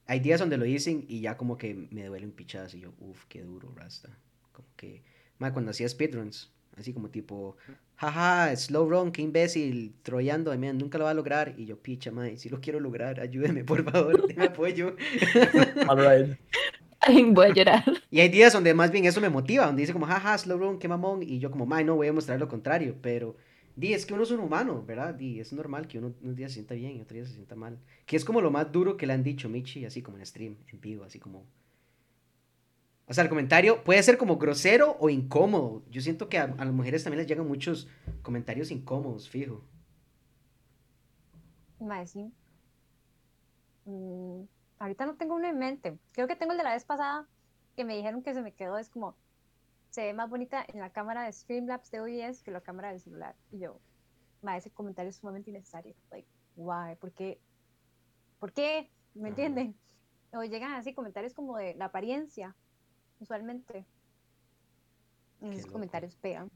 Hay 0.07 0.19
días 0.19 0.41
donde 0.41 0.59
lo 0.59 0.65
dicen 0.65 1.05
y 1.09 1.21
ya 1.21 1.37
como 1.37 1.57
que 1.57 1.75
me 1.75 2.05
duele 2.05 2.27
un 2.27 2.33
pichazo 2.33 2.77
y 2.77 2.81
yo, 2.81 2.93
uff, 2.99 3.27
qué 3.29 3.43
duro, 3.43 3.73
rasta. 3.77 4.19
Como 4.53 4.69
que, 4.77 5.05
madre, 5.39 5.53
cuando 5.53 5.71
hacía 5.71 5.89
speedruns, 5.89 6.53
así 6.77 6.93
como 6.93 7.11
tipo, 7.11 7.57
jaja, 7.97 8.57
slow 8.57 8.89
run, 8.89 9.13
qué 9.13 9.23
imbécil, 9.23 9.95
troyando, 10.03 10.53
a 10.53 10.57
mí 10.57 10.73
nunca 10.73 10.99
lo 10.99 11.05
va 11.05 11.11
a 11.11 11.15
lograr. 11.15 11.55
Y 11.57 11.67
yo, 11.67 11.79
picha, 11.79 12.11
mae, 12.11 12.37
si 12.37 12.49
lo 12.49 12.61
quiero 12.61 12.81
lograr, 12.81 13.21
ayúdeme, 13.21 13.65
por 13.65 13.85
favor, 13.91 14.27
déme 14.29 14.47
apoyo. 14.47 14.97
All 15.89 15.99
right. 15.99 16.39
Ay, 17.01 17.23
voy 17.25 17.47
a 17.47 17.53
llorar. 17.53 17.85
Y 18.11 18.21
hay 18.21 18.29
días 18.29 18.53
donde 18.53 18.73
más 18.73 18.91
bien 18.91 19.05
eso 19.05 19.21
me 19.21 19.29
motiva, 19.29 19.67
donde 19.67 19.83
dice 19.83 19.93
como, 19.93 20.07
jaja, 20.07 20.39
slow 20.39 20.59
run, 20.59 20.79
qué 20.79 20.89
mamón. 20.89 21.23
Y 21.23 21.39
yo 21.39 21.51
como, 21.51 21.67
mae, 21.67 21.85
no, 21.85 21.97
voy 21.97 22.09
a 22.09 22.13
mostrar 22.13 22.39
lo 22.39 22.49
contrario. 22.49 22.97
Pero, 23.03 23.37
di, 23.77 23.93
es 23.93 24.07
que 24.07 24.15
uno 24.15 24.23
es 24.23 24.31
un 24.31 24.41
humano, 24.41 24.83
¿verdad? 24.87 25.15
Di, 25.15 25.39
es 25.39 25.53
normal 25.53 25.87
que 25.87 25.99
uno 25.99 26.15
un 26.23 26.35
día 26.35 26.49
se 26.49 26.55
sienta 26.55 26.75
bien 26.75 26.97
y 26.97 27.01
otro 27.03 27.15
día 27.15 27.27
se 27.27 27.35
sienta 27.35 27.57
mal. 27.57 27.79
Que 28.07 28.17
es 28.17 28.25
como 28.25 28.41
lo 28.41 28.51
más 28.51 28.73
duro 28.73 28.97
que 28.97 29.07
le 29.07 29.13
han 29.13 29.23
dicho 29.23 29.49
Michi, 29.49 29.85
así 29.85 30.01
como 30.01 30.17
en 30.19 30.27
stream, 30.27 30.57
en 30.73 30.81
vivo, 30.81 31.05
así 31.05 31.19
como... 31.19 31.47
O 33.07 33.13
sea, 33.13 33.23
el 33.25 33.29
comentario 33.29 33.85
puede 33.85 34.03
ser 34.03 34.17
como 34.17 34.39
grosero 34.39 34.97
o 34.99 35.11
incómodo. 35.11 35.83
Yo 35.91 36.01
siento 36.01 36.29
que 36.29 36.39
a, 36.39 36.45
a 36.45 36.65
las 36.65 36.73
mujeres 36.73 37.05
también 37.05 37.19
les 37.19 37.27
llegan 37.27 37.47
muchos 37.47 37.87
comentarios 38.23 38.71
incómodos, 38.71 39.29
fijo. 39.29 39.63
Mae, 41.81 42.07
sí. 42.07 42.33
Mm, 43.85 44.45
ahorita 44.79 45.07
no 45.07 45.17
tengo 45.17 45.35
uno 45.35 45.49
en 45.49 45.59
mente. 45.59 45.99
Creo 46.13 46.27
que 46.27 46.37
tengo 46.37 46.53
el 46.53 46.59
de 46.59 46.65
la 46.65 46.73
vez 46.73 46.85
pasada 46.85 47.29
que 47.77 47.85
me 47.85 47.97
dijeron 47.97 48.23
que 48.23 48.35
se 48.35 48.43
me 48.43 48.53
quedó. 48.53 48.79
Es 48.79 48.89
como, 48.89 49.17
se 49.91 50.05
ve 50.05 50.15
más 50.15 50.31
bonita 50.31 50.65
en 50.67 50.81
la 50.81 50.91
cámara 50.91 51.25
de 51.25 51.33
Streamlabs 51.33 51.91
de 51.91 52.01
OBS 52.01 52.43
que 52.43 52.51
la 52.51 52.61
cámara 52.61 52.91
del 52.91 53.01
celular. 53.01 53.37
Y 53.51 53.59
yo, 53.59 53.81
mae, 54.43 54.59
ese 54.59 54.71
comentario 54.71 55.11
es 55.11 55.17
sumamente 55.17 55.51
innecesario. 55.51 55.95
Like, 56.11 56.29
why? 56.57 56.97
¿Por 56.97 57.13
qué? 57.13 57.39
¿Por 58.39 58.53
qué? 58.53 58.91
¿Me 59.15 59.29
entienden? 59.29 59.77
O 60.33 60.43
llegan 60.43 60.73
así 60.73 60.95
comentarios 60.95 61.35
como 61.35 61.57
de 61.59 61.75
la 61.75 61.87
apariencia, 61.87 62.57
usualmente. 63.21 63.87
Y 65.41 65.47
Qué 65.49 65.61
esos 65.61 65.71
loco. 65.71 65.73
comentarios 65.73 66.17
pegan. 66.17 66.51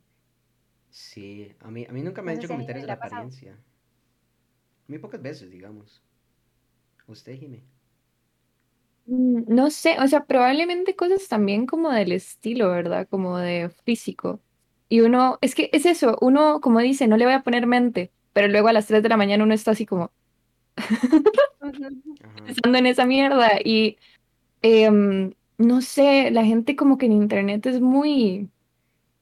Sí, 0.91 1.55
a 1.61 1.71
mí, 1.71 1.87
a 1.89 1.93
mí 1.93 2.03
nunca 2.03 2.21
me 2.23 2.31
han 2.33 2.37
hecho 2.37 2.47
si 2.47 2.49
comentarios 2.49 2.83
de 2.83 2.89
la 2.89 2.97
pasado. 2.99 2.99
apariencia. 2.99 3.59
Muy 4.89 4.99
pocas 4.99 5.23
veces, 5.23 5.51
digamos. 5.53 6.03
¿Usted, 7.09 7.37
Jime? 7.39 7.65
Mm, 9.07 9.45
No 9.55 9.71
sé, 9.71 9.97
o 10.01 10.07
sea, 10.09 10.25
probablemente 10.27 10.95
cosas 10.97 11.29
también 11.29 11.67
como 11.67 11.91
del 11.91 12.13
estilo, 12.13 12.71
¿verdad? 12.71 13.09
Como 13.09 13.39
de 13.39 13.71
físico. 13.85 14.43
Y 14.89 15.01
uno, 15.01 15.39
es 15.41 15.55
que 15.55 15.71
es 15.73 15.87
eso, 15.87 16.17
uno, 16.21 16.61
como 16.61 16.81
dice, 16.81 17.07
no 17.09 17.17
le 17.17 17.25
voy 17.27 17.35
a 17.35 17.43
poner 17.43 17.67
mente, 17.67 18.13
pero 18.33 18.49
luego 18.49 18.69
a 18.69 18.73
las 18.73 18.87
3 18.87 19.03
de 19.03 19.09
la 19.09 19.17
mañana 19.17 19.45
uno 19.45 19.55
está 19.55 19.73
así 19.73 19.85
como 19.87 20.13
pensando 22.47 22.79
en 22.79 22.87
esa 22.87 23.07
mierda. 23.07 23.53
Y 23.65 23.99
em, 24.63 25.35
no 25.59 25.81
sé, 25.83 26.31
la 26.31 26.45
gente 26.45 26.77
como 26.77 26.99
que 26.99 27.07
en 27.07 27.13
internet 27.13 27.67
es 27.67 27.81
muy, 27.81 28.51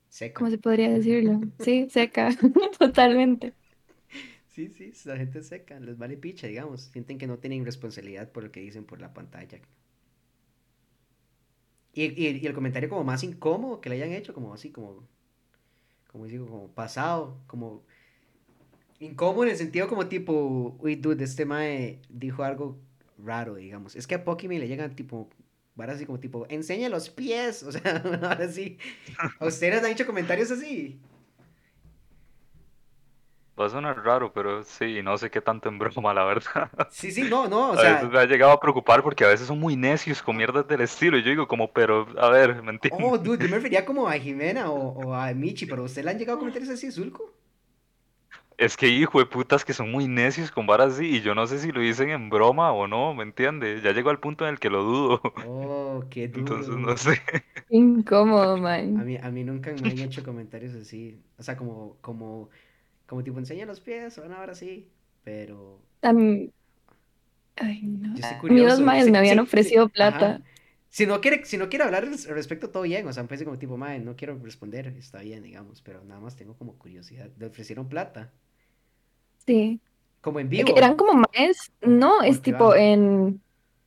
Seca. 0.08 0.42
¿cómo 0.42 0.50
se 0.50 0.58
podría 0.58 0.90
decirlo? 0.90 1.40
Sí, 1.60 1.88
seca, 1.90 2.30
totalmente. 2.78 3.54
Sí, 4.46 4.68
sí, 4.70 4.92
la 5.04 5.16
gente 5.16 5.38
es 5.40 5.48
seca, 5.48 5.78
les 5.80 5.98
vale 5.98 6.16
picha, 6.16 6.46
digamos. 6.46 6.82
Sienten 6.82 7.18
que 7.18 7.26
no 7.26 7.38
tienen 7.38 7.64
responsabilidad 7.64 8.30
por 8.32 8.44
lo 8.44 8.50
que 8.52 8.60
dicen 8.60 8.84
por 8.84 9.00
la 9.00 9.12
pantalla. 9.14 9.60
Y, 11.92 12.04
y- 12.04 12.38
y 12.40 12.46
el 12.46 12.54
comentario 12.54 12.88
como 12.88 13.02
más 13.04 13.22
incómodo 13.24 13.80
que 13.80 13.88
le 13.88 13.96
hayan 13.96 14.12
hecho, 14.12 14.32
como 14.34 14.52
así, 14.54 14.70
como, 14.70 15.08
como 16.10 16.26
digo, 16.26 16.46
como 16.46 16.68
pasado, 16.74 17.38
como 17.46 17.84
incómodo 18.98 19.44
en 19.44 19.50
el 19.50 19.56
sentido 19.56 19.88
como 19.88 20.06
tipo, 20.08 20.76
uy, 20.80 20.96
dude, 20.96 21.24
este 21.24 21.44
mae 21.44 22.00
dijo 22.08 22.44
algo 22.44 22.78
raro, 23.18 23.54
digamos. 23.56 23.96
Es 23.96 24.06
que 24.06 24.14
a 24.14 24.24
Pokimane 24.24 24.60
le 24.60 24.68
llegan 24.68 24.94
tipo, 24.96 25.28
varas 25.76 25.96
así 25.96 26.06
como 26.06 26.18
tipo, 26.18 26.46
enseña 26.48 26.88
los 26.88 27.08
pies, 27.10 27.62
o 27.62 27.70
sea, 27.70 28.02
ahora 28.22 28.48
sí. 28.48 28.78
¿A 29.38 29.46
ustedes 29.46 29.84
han 29.84 29.90
hecho 29.92 30.06
comentarios 30.06 30.50
así? 30.50 30.98
Va 33.58 33.66
a 33.66 33.70
sonar 33.70 34.04
raro, 34.04 34.32
pero 34.34 34.62
sí, 34.64 35.00
no 35.02 35.16
sé 35.16 35.30
qué 35.30 35.40
tanto 35.40 35.70
en 35.70 35.78
broma, 35.78 36.12
la 36.12 36.24
verdad. 36.24 36.70
Sí, 36.90 37.10
sí, 37.10 37.22
no, 37.22 37.48
no, 37.48 37.70
o 37.70 37.72
A 37.78 37.80
sea... 37.80 37.94
veces 37.94 38.10
me 38.10 38.18
ha 38.18 38.26
llegado 38.26 38.52
a 38.52 38.60
preocupar 38.60 39.02
porque 39.02 39.24
a 39.24 39.28
veces 39.28 39.46
son 39.46 39.58
muy 39.58 39.76
necios 39.76 40.22
con 40.22 40.36
mierdas 40.36 40.68
del 40.68 40.82
estilo. 40.82 41.16
Y 41.16 41.22
yo 41.22 41.30
digo 41.30 41.48
como, 41.48 41.72
pero, 41.72 42.06
a 42.18 42.28
ver, 42.28 42.62
¿me 42.62 42.72
entiendes? 42.72 43.00
Oh, 43.02 43.16
dude, 43.16 43.42
yo 43.42 43.48
me 43.48 43.56
refería 43.56 43.86
como 43.86 44.08
a 44.08 44.12
Jimena 44.14 44.70
o, 44.70 44.76
o 45.08 45.14
a 45.14 45.32
Michi, 45.32 45.64
pero 45.64 45.84
¿usted 45.84 46.04
le 46.04 46.10
han 46.10 46.18
llegado 46.18 46.36
a 46.36 46.40
comentarios 46.40 46.70
así, 46.70 46.92
Zulco? 46.92 47.32
Es 48.58 48.76
que 48.76 48.88
hijo 48.88 49.18
de 49.18 49.26
putas 49.26 49.64
que 49.64 49.74
son 49.74 49.90
muy 49.90 50.08
necios 50.08 50.50
con 50.50 50.66
varas 50.66 50.94
así 50.94 51.16
y 51.16 51.20
yo 51.20 51.34
no 51.34 51.46
sé 51.46 51.58
si 51.58 51.72
lo 51.72 51.80
dicen 51.80 52.08
en 52.10 52.30
broma 52.30 52.72
o 52.72 52.86
no, 52.86 53.14
¿me 53.14 53.22
entiendes? 53.22 53.82
Ya 53.82 53.92
llegó 53.92 54.08
al 54.10 54.20
punto 54.20 54.44
en 54.46 54.54
el 54.54 54.58
que 54.60 54.70
lo 54.70 54.82
dudo. 54.82 55.20
Oh, 55.38 56.04
qué 56.10 56.28
duro. 56.28 56.66
Entonces 56.66 56.76
no 56.76 56.96
sé. 56.96 57.20
Incómodo, 57.68 58.58
A 58.94 59.02
man. 59.02 59.04
mí, 59.04 59.16
a 59.16 59.30
mí 59.30 59.44
nunca 59.44 59.72
me 59.72 59.90
han 59.90 60.00
hecho 60.02 60.22
comentarios 60.22 60.74
así. 60.74 61.22
O 61.38 61.42
sea, 61.42 61.56
como, 61.56 61.98
como, 62.00 62.50
como 63.06 63.24
tipo, 63.24 63.38
enseña 63.40 63.66
los 63.66 63.80
pies 63.80 64.18
o 64.18 64.24
una 64.26 64.40
hora 64.40 64.52
así. 64.52 64.92
Pero 65.24 65.82
A 66.02 66.12
mí- 66.12 66.50
Ay, 67.56 67.82
no. 67.82 68.14
yo 68.14 68.20
estoy 68.20 68.36
A 68.48 68.52
mí 68.52 68.60
curioso. 68.60 68.82
maes 68.82 69.08
Sí, 69.08 69.10
me 69.10 69.18
habían 69.18 69.38
sí, 69.38 69.40
ofrecido 69.40 69.88
sí, 69.88 69.88
plata. 69.88 70.40
ajá. 70.40 70.42
Si 70.88 71.06
no 71.06 71.20
quiere, 71.20 71.44
si 71.44 71.56
no 71.58 71.68
quiere 71.68 71.84
hablar 71.84 72.04
al 72.04 72.18
respecto, 72.34 72.70
todo 72.70 72.82
bien. 72.84 73.06
O 73.06 73.12
sea, 73.12 73.24
pues 73.26 73.42
como 73.44 73.58
tipo, 73.58 73.76
mae, 73.76 73.98
no 74.00 74.16
quiero 74.16 74.38
responder, 74.38 74.88
está 74.98 75.20
bien, 75.20 75.42
digamos. 75.42 75.82
Pero 75.82 76.04
nada 76.04 76.20
más 76.20 76.36
tengo 76.36 76.56
como 76.56 76.78
curiosidad. 76.78 77.30
¿Le 77.38 77.46
ofrecieron 77.46 77.88
plata? 77.88 78.32
Sí. 79.46 79.80
Como 80.20 80.40
en 80.40 80.48
vivo. 80.48 80.76
eran 80.76 80.96
como 80.96 81.14
maes, 81.14 81.72
no, 81.80 82.22
es 82.22 82.42
tipo 82.42 82.70
privado. 82.70 82.74
en, 82.74 83.40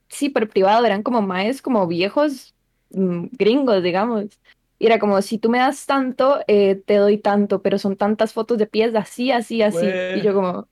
sí, 0.08 0.30
por 0.30 0.48
privado, 0.50 0.86
eran 0.86 1.04
como 1.04 1.22
maes 1.22 1.62
como 1.62 1.86
viejos 1.86 2.56
mm, 2.92 3.28
gringos, 3.32 3.84
digamos. 3.84 4.40
Y 4.78 4.86
era 4.86 4.98
como, 5.00 5.22
si 5.22 5.38
tú 5.38 5.50
me 5.50 5.58
das 5.58 5.86
tanto, 5.86 6.40
eh, 6.48 6.76
te 6.86 6.96
doy 6.96 7.18
tanto, 7.18 7.62
pero 7.62 7.78
son 7.78 7.98
tantas 7.98 8.32
fotos 8.32 8.58
de 8.58 8.68
pies 8.68 8.96
así, 8.96 9.32
así, 9.32 9.62
así. 9.62 9.86
Y 10.16 10.22
yo 10.22 10.34
como, 10.34 10.70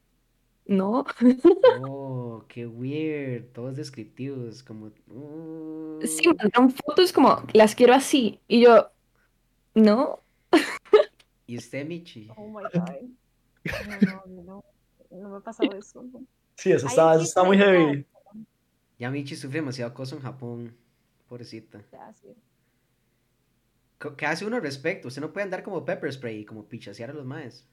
no. 0.65 1.05
Oh, 1.81 2.45
qué 2.47 2.65
weird. 2.65 3.51
Todos 3.53 3.75
descriptivos, 3.75 4.63
como. 4.63 4.91
Sí, 6.03 6.27
mandaron 6.27 6.71
fotos 6.71 7.11
como, 7.11 7.43
las 7.51 7.75
quiero 7.75 7.93
así. 7.93 8.39
Y 8.47 8.61
yo, 8.61 8.89
no. 9.75 10.21
¿Y 11.45 11.57
usted, 11.57 11.85
Michi? 11.85 12.29
Oh 12.37 12.47
my 12.47 12.63
God. 12.73 12.83
No, 13.87 14.21
no, 14.25 14.43
no, 14.43 14.63
no 15.11 15.29
me 15.29 15.37
ha 15.37 15.39
pasado 15.41 15.71
eso. 15.77 16.03
¿no? 16.03 16.21
Sí, 16.55 16.71
eso 16.71 16.87
está, 16.87 17.11
eso 17.13 17.21
sí 17.21 17.27
está 17.27 17.43
muy 17.43 17.57
heavy. 17.57 18.05
Ya 18.99 19.11
Michi 19.11 19.35
sufre 19.35 19.59
demasiado 19.59 19.91
acoso 19.91 20.15
en 20.15 20.21
Japón. 20.21 20.75
Pobrecita. 21.27 21.81
sí. 22.13 22.33
¿Qué 24.15 24.25
hace 24.27 24.45
uno 24.45 24.57
al 24.57 24.61
respecto? 24.61 25.07
Usted 25.07 25.21
no 25.21 25.33
puede 25.33 25.43
andar 25.45 25.63
como 25.63 25.83
pepper 25.83 26.11
spray 26.13 26.39
y 26.41 26.45
como 26.45 26.65
pichasear 26.65 27.09
a 27.09 27.13
los 27.13 27.25
maes. 27.25 27.67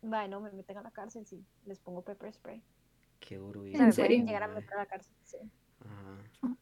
Bueno, 0.00 0.40
me 0.40 0.50
meten 0.52 0.78
a 0.78 0.82
la 0.82 0.90
cárcel 0.90 1.24
si 1.26 1.44
les 1.66 1.78
pongo 1.78 2.02
pepper 2.02 2.32
spray. 2.32 2.62
Qué 3.20 3.36
duro. 3.36 3.64
¿En 3.64 3.72
me 3.86 3.92
serio? 3.92 4.24
llegar 4.24 4.42
a 4.42 4.48
meter 4.48 4.72
a 4.74 4.78
la 4.78 4.86
cárcel, 4.86 5.12
sí. 5.24 5.36
Ajá. 5.80 6.56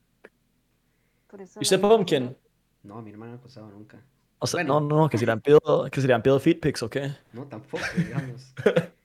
Por 1.28 1.41
eso 1.41 1.61
¿Y 1.61 1.62
usted, 1.62 1.81
Pumpkin? 1.81 2.37
No, 2.82 2.99
a 2.99 3.03
mí 3.03 3.12
no 3.12 3.19
me 3.19 3.27
han 3.27 3.35
acosado 3.35 3.70
nunca. 3.70 4.03
O 4.41 4.47
sea, 4.47 4.59
Bueno. 4.59 4.81
no, 4.81 4.89
no, 4.89 4.97
no, 5.03 5.09
que 5.09 5.16
si 5.16 5.24
le 5.24 5.32
han 5.32 5.41
pedido, 5.41 5.89
que 5.91 6.01
si 6.01 6.07
le 6.07 6.15
han 6.15 6.23
pedido 6.23 6.41
feed 6.41 6.61
pics 6.61 6.82
o 6.82 6.91
qué. 6.91 7.12
No, 7.32 7.47
tampoco, 7.47 7.85
digamos. 7.97 8.53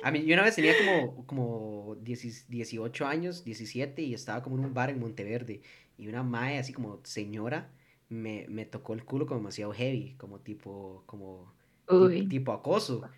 A 0.00 0.10
mí, 0.10 0.24
yo 0.24 0.34
una 0.34 0.44
vez 0.44 0.54
tenía 0.54 0.76
como, 0.76 1.26
como 1.26 1.96
10 2.00 2.48
18 2.48 3.06
años, 3.06 3.44
17, 3.44 4.02
y 4.02 4.14
estaba 4.14 4.42
como 4.42 4.56
en 4.58 4.64
un 4.64 4.74
bar 4.74 4.90
en 4.90 4.98
Monteverde. 5.00 5.60
Y 5.98 6.08
una 6.08 6.22
mae, 6.22 6.58
así 6.58 6.72
como 6.72 7.00
señora, 7.04 7.70
me, 8.08 8.46
me 8.48 8.64
tocó 8.66 8.94
el 8.94 9.04
culo 9.04 9.26
como 9.26 9.40
demasiado 9.40 9.72
heavy, 9.72 10.14
como 10.16 10.40
tipo, 10.40 11.02
como, 11.06 11.52
Uy. 11.88 12.20
tipo 12.28 12.52
acoso. 12.52 13.08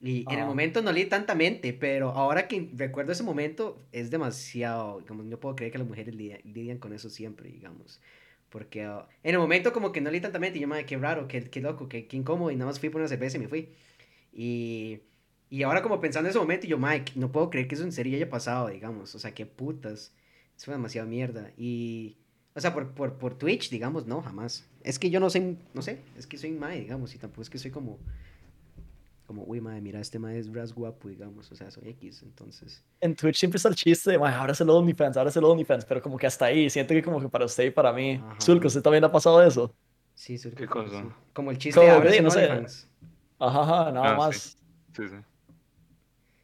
Y 0.00 0.32
en 0.32 0.40
el 0.40 0.44
Ah. 0.44 0.46
momento 0.46 0.82
no 0.82 0.92
leí 0.92 1.06
tantamente, 1.06 1.72
pero 1.72 2.10
ahora 2.10 2.48
que 2.48 2.70
recuerdo 2.74 3.12
ese 3.12 3.22
momento, 3.24 3.86
es 3.92 4.10
demasiado, 4.10 5.04
como 5.06 5.22
no 5.24 5.40
puedo 5.40 5.56
creer 5.56 5.72
que 5.72 5.78
las 5.78 5.88
mujeres 5.88 6.14
lidia- 6.14 6.40
lidian 6.44 6.78
con 6.78 6.92
eso 6.92 7.10
siempre, 7.10 7.50
digamos. 7.50 8.00
Porque 8.50 8.84
ah, 8.84 9.08
en 9.24 9.34
el 9.34 9.40
momento 9.40 9.72
como 9.72 9.92
que 9.92 10.00
no 10.02 10.10
leí 10.10 10.20
tantamente, 10.20 10.58
y 10.58 10.62
yo, 10.62 10.68
madre, 10.68 10.86
qué 10.86 10.98
raro, 10.98 11.28
qué, 11.28 11.44
qué 11.50 11.60
loco, 11.60 11.88
qué, 11.88 12.06
qué 12.08 12.16
incómodo, 12.18 12.50
y 12.50 12.56
nada 12.56 12.66
más 12.70 12.80
fui 12.80 12.90
por 12.90 13.00
una 13.00 13.08
cerveza 13.08 13.38
y 13.38 13.40
me 13.40 13.48
fui. 13.48 13.70
Y, 14.32 15.00
y 15.56 15.62
ahora 15.62 15.82
como 15.82 16.00
pensando 16.00 16.28
en 16.28 16.30
ese 16.30 16.38
momento, 16.38 16.66
yo, 16.66 16.78
Mike, 16.78 17.12
no 17.16 17.30
puedo 17.32 17.50
creer 17.50 17.68
que 17.68 17.74
eso 17.76 17.84
en 17.84 17.92
serio 17.92 18.16
haya 18.16 18.28
pasado, 18.28 18.68
digamos. 18.68 19.14
O 19.14 19.18
sea, 19.18 19.32
qué 19.34 19.46
putas. 19.46 20.12
Eso 20.56 20.66
fue 20.66 20.74
demasiado 20.74 21.08
mierda. 21.08 21.50
Y, 21.56 22.16
o 22.54 22.60
sea, 22.60 22.74
por, 22.74 22.90
por, 22.92 23.14
por 23.14 23.34
Twitch, 23.38 23.70
digamos, 23.70 24.06
no, 24.06 24.22
jamás. 24.22 24.66
Es 24.82 24.98
que 24.98 25.10
yo 25.10 25.20
no 25.20 25.30
sé, 25.30 25.56
no 25.74 25.82
sé, 25.82 26.00
es 26.18 26.26
que 26.26 26.38
soy 26.38 26.50
Mae, 26.52 26.80
digamos, 26.80 27.14
y 27.14 27.18
tampoco 27.18 27.42
es 27.42 27.50
que 27.50 27.58
soy 27.58 27.70
como, 27.70 27.98
como, 29.26 29.42
uy, 29.44 29.60
Mae, 29.60 29.80
mira, 29.80 30.00
este 30.00 30.18
Mae 30.18 30.38
es 30.38 30.52
ras 30.52 30.72
guapo, 30.72 31.08
digamos, 31.08 31.50
o 31.50 31.56
sea, 31.56 31.70
soy 31.70 31.88
X, 31.88 32.22
entonces. 32.22 32.82
En 33.00 33.14
Twitch 33.16 33.36
siempre 33.38 33.56
está 33.56 33.68
el 33.68 33.74
chiste 33.74 34.12
de, 34.12 34.18
"Mae, 34.18 34.32
ahora 34.34 34.52
es 34.52 34.60
el 34.60 34.70
OnlyFans, 34.70 35.16
ahora 35.16 35.30
es 35.30 35.36
el 35.36 35.44
OnlyFans, 35.44 35.84
pero 35.84 36.00
como 36.00 36.16
que 36.16 36.26
hasta 36.26 36.44
ahí, 36.46 36.70
siento 36.70 36.94
que 36.94 37.02
como 37.02 37.20
que 37.20 37.28
para 37.28 37.44
usted 37.44 37.64
y 37.64 37.70
para 37.70 37.92
mí. 37.92 38.20
Ajá. 38.22 38.40
Zulko, 38.40 38.68
¿usted 38.68 38.82
también 38.82 39.04
ha 39.04 39.10
pasado 39.10 39.42
eso? 39.42 39.74
Sí, 40.14 40.38
soy 40.38 40.52
¿Qué 40.52 40.66
como, 40.66 40.84
cosa? 40.84 41.02
sí. 41.02 41.08
Como 41.32 41.50
el 41.50 41.58
chiste 41.58 41.80
de 41.80 42.22
no 42.22 42.30
sé. 42.30 42.46
OnlyFans. 42.46 42.88
Ajá, 43.38 43.60
ajá, 43.62 43.92
nada 43.92 44.14
Ah, 44.14 44.16
más. 44.16 44.36
sí. 44.36 44.56
Sí, 44.96 45.08
sí. 45.08 45.16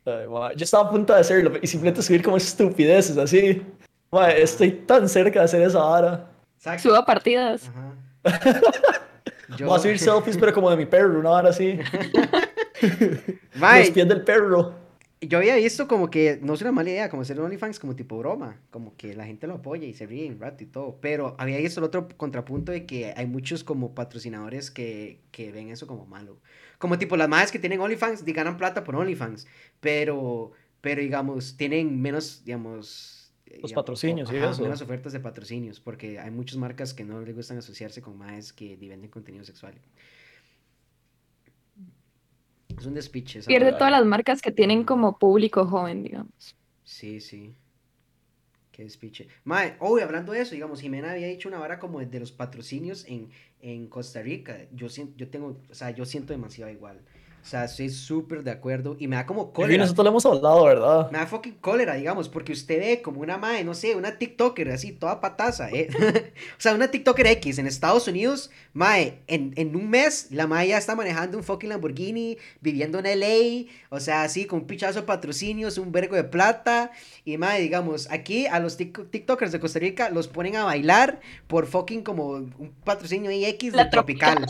Ay, 0.05 0.27
Yo 0.57 0.65
estaba 0.65 0.89
a 0.89 0.91
punto 0.91 1.13
de 1.15 1.21
hacerlo 1.21 1.53
y 1.61 1.67
simplemente 1.67 2.03
subir 2.03 2.23
como 2.23 2.37
estupideces 2.37 3.17
así. 3.19 3.63
Mae, 4.11 4.43
estoy 4.43 4.73
tan 4.73 5.09
cerca 5.09 5.39
de 5.41 5.45
hacer 5.45 5.63
esa 5.63 5.79
ahora. 5.81 6.29
Exacto. 6.57 6.83
Suba 6.91 7.05
partidas. 7.05 7.69
Ajá. 7.69 7.95
Yo- 9.57 9.67
Voy 9.67 9.77
a 9.77 9.83
subir 9.83 9.99
selfies, 10.01 10.37
pero 10.39 10.53
como 10.53 10.71
de 10.71 10.77
mi 10.77 10.87
perro, 10.87 11.19
una 11.21 11.31
hora 11.31 11.51
así. 11.51 11.79
Los 12.81 13.91
pies 13.91 14.09
del 14.09 14.23
perro. 14.23 14.75
yo 15.21 15.39
había 15.39 15.55
visto 15.57 15.87
como 15.87 16.11
que 16.11 16.39
no 16.43 16.55
es 16.55 16.63
una 16.63 16.73
mala 16.73 16.91
idea, 16.91 17.09
como 17.11 17.23
hacer 17.23 17.39
un 17.39 17.47
OnlyFans 17.47 17.79
como 17.79 17.95
tipo 17.95 18.19
broma, 18.19 18.57
como 18.71 18.97
que 18.97 19.15
la 19.15 19.25
gente 19.25 19.47
lo 19.47 19.55
apoya 19.55 19.87
y 19.87 19.95
se 19.95 20.07
ríe 20.07 20.29
un 20.29 20.41
rato 20.41 20.65
y 20.65 20.67
todo, 20.67 20.99
pero 21.01 21.37
había 21.39 21.59
visto 21.59 21.81
el 21.81 21.85
otro 21.85 22.09
contrapunto 22.17 22.73
de 22.73 22.87
que 22.87 23.13
hay 23.17 23.27
muchos 23.27 23.63
como 23.63 23.95
patrocinadores 23.95 24.71
que, 24.71 25.21
que 25.31 25.53
ven 25.53 25.69
eso 25.71 25.87
como 25.87 26.07
malo. 26.07 26.39
Como 26.83 26.99
tipo 26.99 27.17
las 27.17 27.29
madres 27.29 27.53
que 27.53 27.61
tienen 27.61 27.81
OnlyFans 27.81 28.25
y 28.27 28.33
ganan 28.33 28.57
plata 28.57 28.83
por 28.83 28.97
OnlyFans, 28.97 29.47
pero, 29.79 30.51
pero 30.81 31.01
digamos, 31.01 31.57
tienen 31.57 32.03
menos, 32.03 32.45
digamos... 32.45 33.33
eh, 33.47 33.61
Los 33.63 33.71
digamos, 33.71 33.73
patrocinios 33.75 34.29
ajá, 34.31 34.51
eso. 34.51 34.63
menos 34.63 34.83
ofertas 34.83 35.13
de 35.13 35.21
patrocinios, 35.21 35.79
porque 35.79 36.19
hay 36.19 36.33
muchas 36.33 36.57
marcas 36.59 36.93
que 36.93 37.05
no 37.05 37.21
les 37.21 37.37
gustan 37.37 37.59
asociarse 37.59 38.03
con 38.03 38.19
madres 38.19 38.53
que 38.53 38.77
venden 38.77 39.11
contenido 39.11 39.45
sexual. 39.45 39.75
Es 42.77 42.87
un 42.87 42.95
despiche. 42.95 43.39
esa 43.39 43.47
Pierde 43.47 43.73
todas 43.73 43.93
las 43.93 44.05
marcas 44.05 44.43
que 44.43 44.51
tienen 44.51 44.83
como 44.85 45.19
público 45.19 45.67
joven, 45.67 46.03
digamos. 46.03 46.57
Sí, 46.83 47.21
sí. 47.21 47.55
Qué 48.73 48.85
despiche. 48.85 49.29
Mae, 49.45 49.77
oh, 49.81 49.99
y 49.99 50.03
hablando 50.03 50.33
de 50.33 50.41
eso, 50.41 50.55
digamos, 50.55 50.81
Jimena 50.81 51.13
había 51.13 51.27
dicho 51.29 51.49
una 51.49 51.59
vara 51.59 51.79
como 51.79 52.01
de 52.01 52.21
los 52.21 52.33
patrocinios 52.33 53.05
en, 53.07 53.31
en 53.63 53.87
Costa 53.87 54.21
Rica. 54.21 54.59
Yo 54.73 54.89
siento, 54.89 55.17
yo 55.17 55.29
tengo, 55.31 55.57
o 55.71 55.75
sea, 55.75 55.91
yo 55.91 56.05
siento 56.05 56.33
demasiado 56.33 56.71
igual. 56.71 57.01
O 57.43 57.45
sea, 57.45 57.65
estoy 57.65 57.89
súper 57.91 58.45
de 58.45 58.53
acuerdo 58.53 58.95
y 59.01 59.09
me 59.09 59.17
da 59.17 59.27
como 59.27 59.51
Y 59.51 59.53
cólera. 59.57 59.83
nosotros 59.83 60.05
lo 60.05 60.11
hemos 60.11 60.25
hablado, 60.27 60.65
¿verdad? 60.65 61.11
Me 61.11 61.19
da 61.19 61.27
fucking 61.27 61.55
cólera, 61.61 61.95
digamos, 61.97 62.29
porque 62.29 62.53
usted 62.53 62.79
ve 62.79 63.03
como 63.03 63.21
una 63.21 63.37
mae, 63.37 63.65
no 63.65 63.75
sé, 63.75 63.97
una 63.97 64.17
TikToker 64.17 64.71
así, 64.71 64.93
toda 64.93 65.21
pataza, 65.21 65.69
¿eh? 65.71 65.89
o 66.57 66.61
sea, 66.61 66.73
una 66.73 66.89
TikToker 66.93 67.27
X 67.27 67.59
en 67.59 67.67
Estados 67.67 68.07
Unidos, 68.07 68.53
mae, 68.75 69.19
en, 69.27 69.53
en 69.57 69.75
un 69.75 69.91
mes, 69.91 70.29
la 70.31 70.47
mae 70.47 70.69
ya 70.69 70.79
está 70.79 70.95
manejando 70.95 71.37
un 71.37 71.43
fucking 71.43 71.69
Lamborghini, 71.71 72.39
viviendo 72.61 73.01
en 73.01 73.07
LA, 73.19 73.73
o 73.91 73.99
sea, 73.99 74.23
así, 74.23 74.45
con 74.45 74.61
un 74.61 74.67
pichazo 74.69 75.01
de 75.01 75.07
patrocinios, 75.07 75.79
un 75.79 75.91
vergo 75.91 76.15
de 76.15 76.23
plata, 76.25 76.93
y 77.25 77.39
mae, 77.39 77.61
digamos, 77.61 78.09
aquí 78.13 78.47
a 78.47 78.61
los 78.61 78.79
tik- 78.79 79.11
TikTokers 79.11 79.51
de 79.51 79.59
Costa 79.59 79.81
Rica 79.81 80.11
los 80.11 80.29
ponen 80.29 80.55
a 80.55 80.65
bailar 80.65 81.19
por 81.49 81.67
fucking 81.67 82.03
como 82.05 82.29
un 82.29 82.73
patrocinio 82.85 83.33
X 83.33 83.73
de 83.73 83.79
La 83.79 83.91
Tropical. 83.91 84.47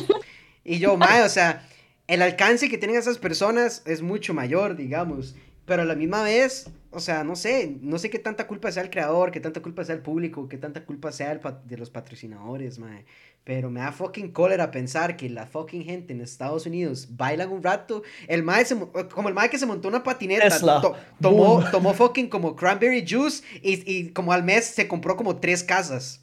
Y 0.63 0.79
yo, 0.79 0.97
mae, 0.99 1.23
o 1.23 1.29
sea, 1.31 1.67
el 2.13 2.23
alcance 2.23 2.69
que 2.69 2.79
tienen 2.79 2.97
esas 2.97 3.19
personas 3.19 3.83
es 3.87 4.03
mucho 4.03 4.35
mayor, 4.35 4.77
digamos. 4.77 5.35
Pero 5.65 5.83
a 5.83 5.85
la 5.85 5.95
misma 5.95 6.23
vez, 6.25 6.69
o 6.91 6.99
sea, 6.99 7.23
no 7.23 7.37
sé, 7.37 7.77
no 7.81 7.97
sé 7.99 8.11
qué 8.11 8.19
tanta 8.19 8.49
culpa 8.49 8.73
sea 8.73 8.83
el 8.83 8.91
creador, 8.91 9.31
qué 9.31 9.39
tanta 9.39 9.63
culpa 9.63 9.85
sea 9.85 9.95
el 9.95 10.03
público, 10.03 10.49
qué 10.49 10.59
tanta 10.59 10.85
culpa 10.85 11.13
sea 11.13 11.31
el 11.33 11.41
de 11.65 11.79
los 11.79 11.89
patrocinadores, 11.91 12.79
mae. 12.81 13.05
Pero 13.45 13.71
me 13.71 13.81
da 13.81 13.93
fucking 13.93 14.33
cólera 14.33 14.71
pensar 14.73 15.17
que 15.17 15.29
la 15.31 15.47
fucking 15.47 15.85
gente 15.85 16.13
en 16.13 16.21
Estados 16.21 16.67
Unidos 16.67 17.09
bailan 17.17 17.51
un 17.51 17.63
rato. 17.63 18.03
El 18.29 18.43
mae, 18.43 18.65
se 18.65 18.75
mo- 18.75 18.93
como 19.15 19.29
el 19.29 19.35
mae 19.35 19.51
que 19.51 19.59
se 19.59 19.67
montó 19.67 19.89
una 19.89 20.03
patineta, 20.03 20.59
to- 20.61 20.97
tomó, 21.21 21.61
Boom. 21.61 21.71
tomó 21.71 21.95
fucking 21.95 22.29
como 22.29 22.55
cranberry 22.57 23.05
juice 23.09 23.43
y, 23.63 23.83
y 23.91 24.09
como 24.11 24.33
al 24.33 24.43
mes 24.45 24.65
se 24.67 24.87
compró 24.89 25.17
como 25.17 25.37
tres 25.39 25.63
casas. 25.65 26.21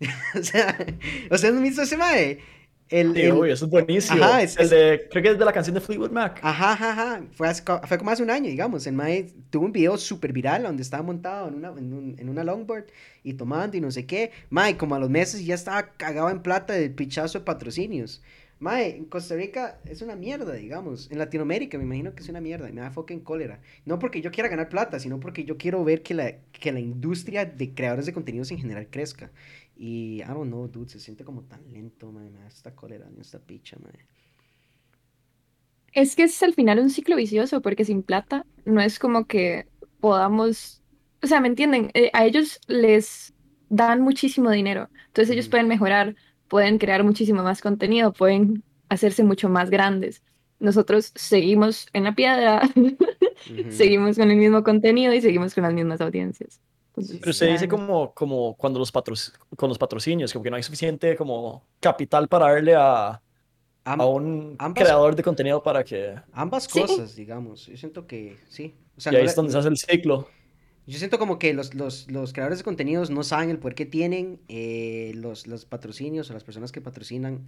o 0.38 0.42
sea, 0.42 0.76
o 1.30 1.38
sea, 1.38 1.50
¿no 1.50 1.60
visto 1.60 1.82
ese 1.82 1.96
mae? 1.96 2.38
El, 2.88 3.14
Sí, 3.14 3.20
el- 3.22 3.32
uy, 3.32 3.50
eso 3.50 3.66
es 3.66 3.70
buenísimo. 3.70 4.24
Ajá, 4.24 4.42
es- 4.42 4.56
el 4.58 4.64
es- 4.64 4.70
de, 4.70 5.08
creo 5.10 5.22
que 5.22 5.30
es 5.30 5.38
de 5.38 5.44
la 5.44 5.52
canción 5.52 5.74
de 5.74 5.80
Fleetwood 5.80 6.10
Mac. 6.10 6.40
Ajá, 6.42 6.72
ajá, 6.72 6.90
ajá. 6.92 7.26
Fue, 7.32 7.46
hace 7.48 7.62
fue 7.86 7.98
como 7.98 8.10
hace 8.10 8.22
un 8.22 8.30
año, 8.30 8.48
digamos. 8.48 8.86
El 8.86 8.94
Mae 8.94 9.26
tuvo 9.50 9.66
un 9.66 9.72
video 9.72 9.98
súper 9.98 10.32
viral 10.32 10.62
donde 10.62 10.82
estaba 10.82 11.02
montado 11.02 11.48
en 11.48 11.54
una, 11.56 11.68
en, 11.70 11.92
un- 11.92 12.16
en 12.18 12.28
una 12.28 12.44
longboard 12.44 12.86
y 13.22 13.34
tomando 13.34 13.76
y 13.76 13.80
no 13.80 13.90
sé 13.90 14.06
qué. 14.06 14.30
Mae, 14.50 14.76
como 14.78 14.94
a 14.94 14.98
los 14.98 15.10
meses 15.10 15.44
ya 15.44 15.54
estaba 15.54 15.92
cagado 15.96 16.30
en 16.30 16.40
plata 16.42 16.72
del 16.74 16.94
pichazo 16.94 17.38
de 17.40 17.44
patrocinios. 17.44 18.22
Mae, 18.60 18.96
en 18.96 19.04
Costa 19.04 19.36
Rica 19.36 19.78
es 19.84 20.02
una 20.02 20.16
mierda, 20.16 20.52
digamos. 20.54 21.10
En 21.12 21.18
Latinoamérica 21.18 21.78
me 21.78 21.84
imagino 21.84 22.14
que 22.14 22.22
es 22.24 22.28
una 22.28 22.40
mierda 22.40 22.68
me 22.70 22.80
da 22.80 22.90
fucking 22.90 23.20
cólera. 23.20 23.60
No 23.84 23.98
porque 24.00 24.20
yo 24.20 24.30
quiera 24.32 24.48
ganar 24.48 24.68
plata, 24.68 24.98
sino 24.98 25.20
porque 25.20 25.44
yo 25.44 25.56
quiero 25.58 25.84
ver 25.84 26.02
que 26.02 26.14
la, 26.14 26.32
que 26.52 26.72
la 26.72 26.80
industria 26.80 27.44
de 27.44 27.72
creadores 27.74 28.06
de 28.06 28.12
contenidos 28.12 28.50
en 28.50 28.58
general 28.58 28.88
crezca. 28.90 29.30
Y, 29.78 30.22
I 30.22 30.26
don't 30.26 30.48
know, 30.48 30.66
dude, 30.66 30.90
se 30.90 30.98
siente 30.98 31.24
como 31.24 31.44
tan 31.44 31.60
lento, 31.72 32.10
mae. 32.10 32.28
Me 32.28 32.40
da 32.40 32.48
esta 32.48 32.74
cólera, 32.74 33.08
esta 33.20 33.38
picha, 33.38 33.76
mae. 33.80 34.08
Es 35.92 36.16
que 36.16 36.24
es 36.24 36.42
al 36.42 36.52
final 36.52 36.80
un 36.80 36.90
ciclo 36.90 37.14
vicioso, 37.14 37.62
porque 37.62 37.84
sin 37.84 38.02
plata 38.02 38.44
no 38.64 38.80
es 38.80 38.98
como 38.98 39.26
que 39.26 39.68
podamos, 40.00 40.82
o 41.22 41.26
sea, 41.28 41.40
¿me 41.40 41.48
entienden? 41.48 41.90
Eh, 41.94 42.10
a 42.12 42.26
ellos 42.26 42.60
les 42.66 43.32
dan 43.68 44.00
muchísimo 44.00 44.50
dinero, 44.50 44.90
entonces 45.06 45.32
ellos 45.32 45.48
pueden 45.48 45.68
mejorar, 45.68 46.16
pueden 46.48 46.78
crear 46.78 47.04
muchísimo 47.04 47.42
más 47.42 47.60
contenido, 47.60 48.12
pueden 48.12 48.64
hacerse 48.88 49.22
mucho 49.24 49.48
más 49.48 49.70
grandes. 49.70 50.22
Nosotros 50.58 51.12
seguimos 51.14 51.88
en 51.92 52.04
la 52.04 52.14
piedra, 52.14 52.62
seguimos 53.68 54.16
con 54.18 54.30
el 54.30 54.38
mismo 54.38 54.64
contenido 54.64 55.14
y 55.14 55.20
seguimos 55.20 55.54
con 55.54 55.62
las 55.64 55.72
mismas 55.72 56.00
audiencias. 56.00 56.60
Entonces, 57.00 57.18
Pero 57.20 57.30
usted 57.30 57.50
dice 57.52 57.68
como, 57.68 58.12
como 58.14 58.54
cuando 58.56 58.78
los 58.78 58.92
patro- 58.92 59.14
con 59.56 59.68
los 59.68 59.78
patrocinios, 59.78 60.32
como 60.32 60.42
que 60.42 60.50
no 60.50 60.56
hay 60.56 60.62
suficiente 60.62 61.16
como 61.16 61.64
capital 61.80 62.28
para 62.28 62.52
darle 62.52 62.74
a, 62.74 63.20
Am- 63.84 64.00
a 64.00 64.06
un 64.06 64.56
ambas- 64.58 64.82
creador 64.84 65.14
de 65.16 65.22
contenido 65.22 65.62
para 65.62 65.82
que... 65.84 66.14
Ambas 66.32 66.64
Sí. 66.64 66.80
cosas, 66.80 67.14
digamos. 67.16 67.66
Yo 67.66 67.76
siento 67.76 68.06
que 68.06 68.36
sí. 68.48 68.74
O 68.96 69.00
sea, 69.00 69.12
Y 69.12 69.14
no 69.14 69.18
ahí 69.18 69.24
le- 69.24 69.30
es 69.30 69.36
donde 69.36 69.52
se 69.52 69.58
hace 69.58 69.68
el 69.68 69.76
ciclo. 69.78 70.28
Yo 70.88 70.96
siento 70.96 71.18
como 71.18 71.38
que 71.38 71.52
los, 71.52 71.74
los, 71.74 72.10
los 72.10 72.32
creadores 72.32 72.60
de 72.60 72.64
contenidos 72.64 73.10
no 73.10 73.22
saben 73.22 73.50
el 73.50 73.58
poder 73.58 73.74
que 73.74 73.84
tienen, 73.84 74.40
eh, 74.48 75.12
los, 75.16 75.46
los 75.46 75.66
patrocinios 75.66 76.30
o 76.30 76.32
las 76.32 76.44
personas 76.44 76.72
que 76.72 76.80
patrocinan 76.80 77.44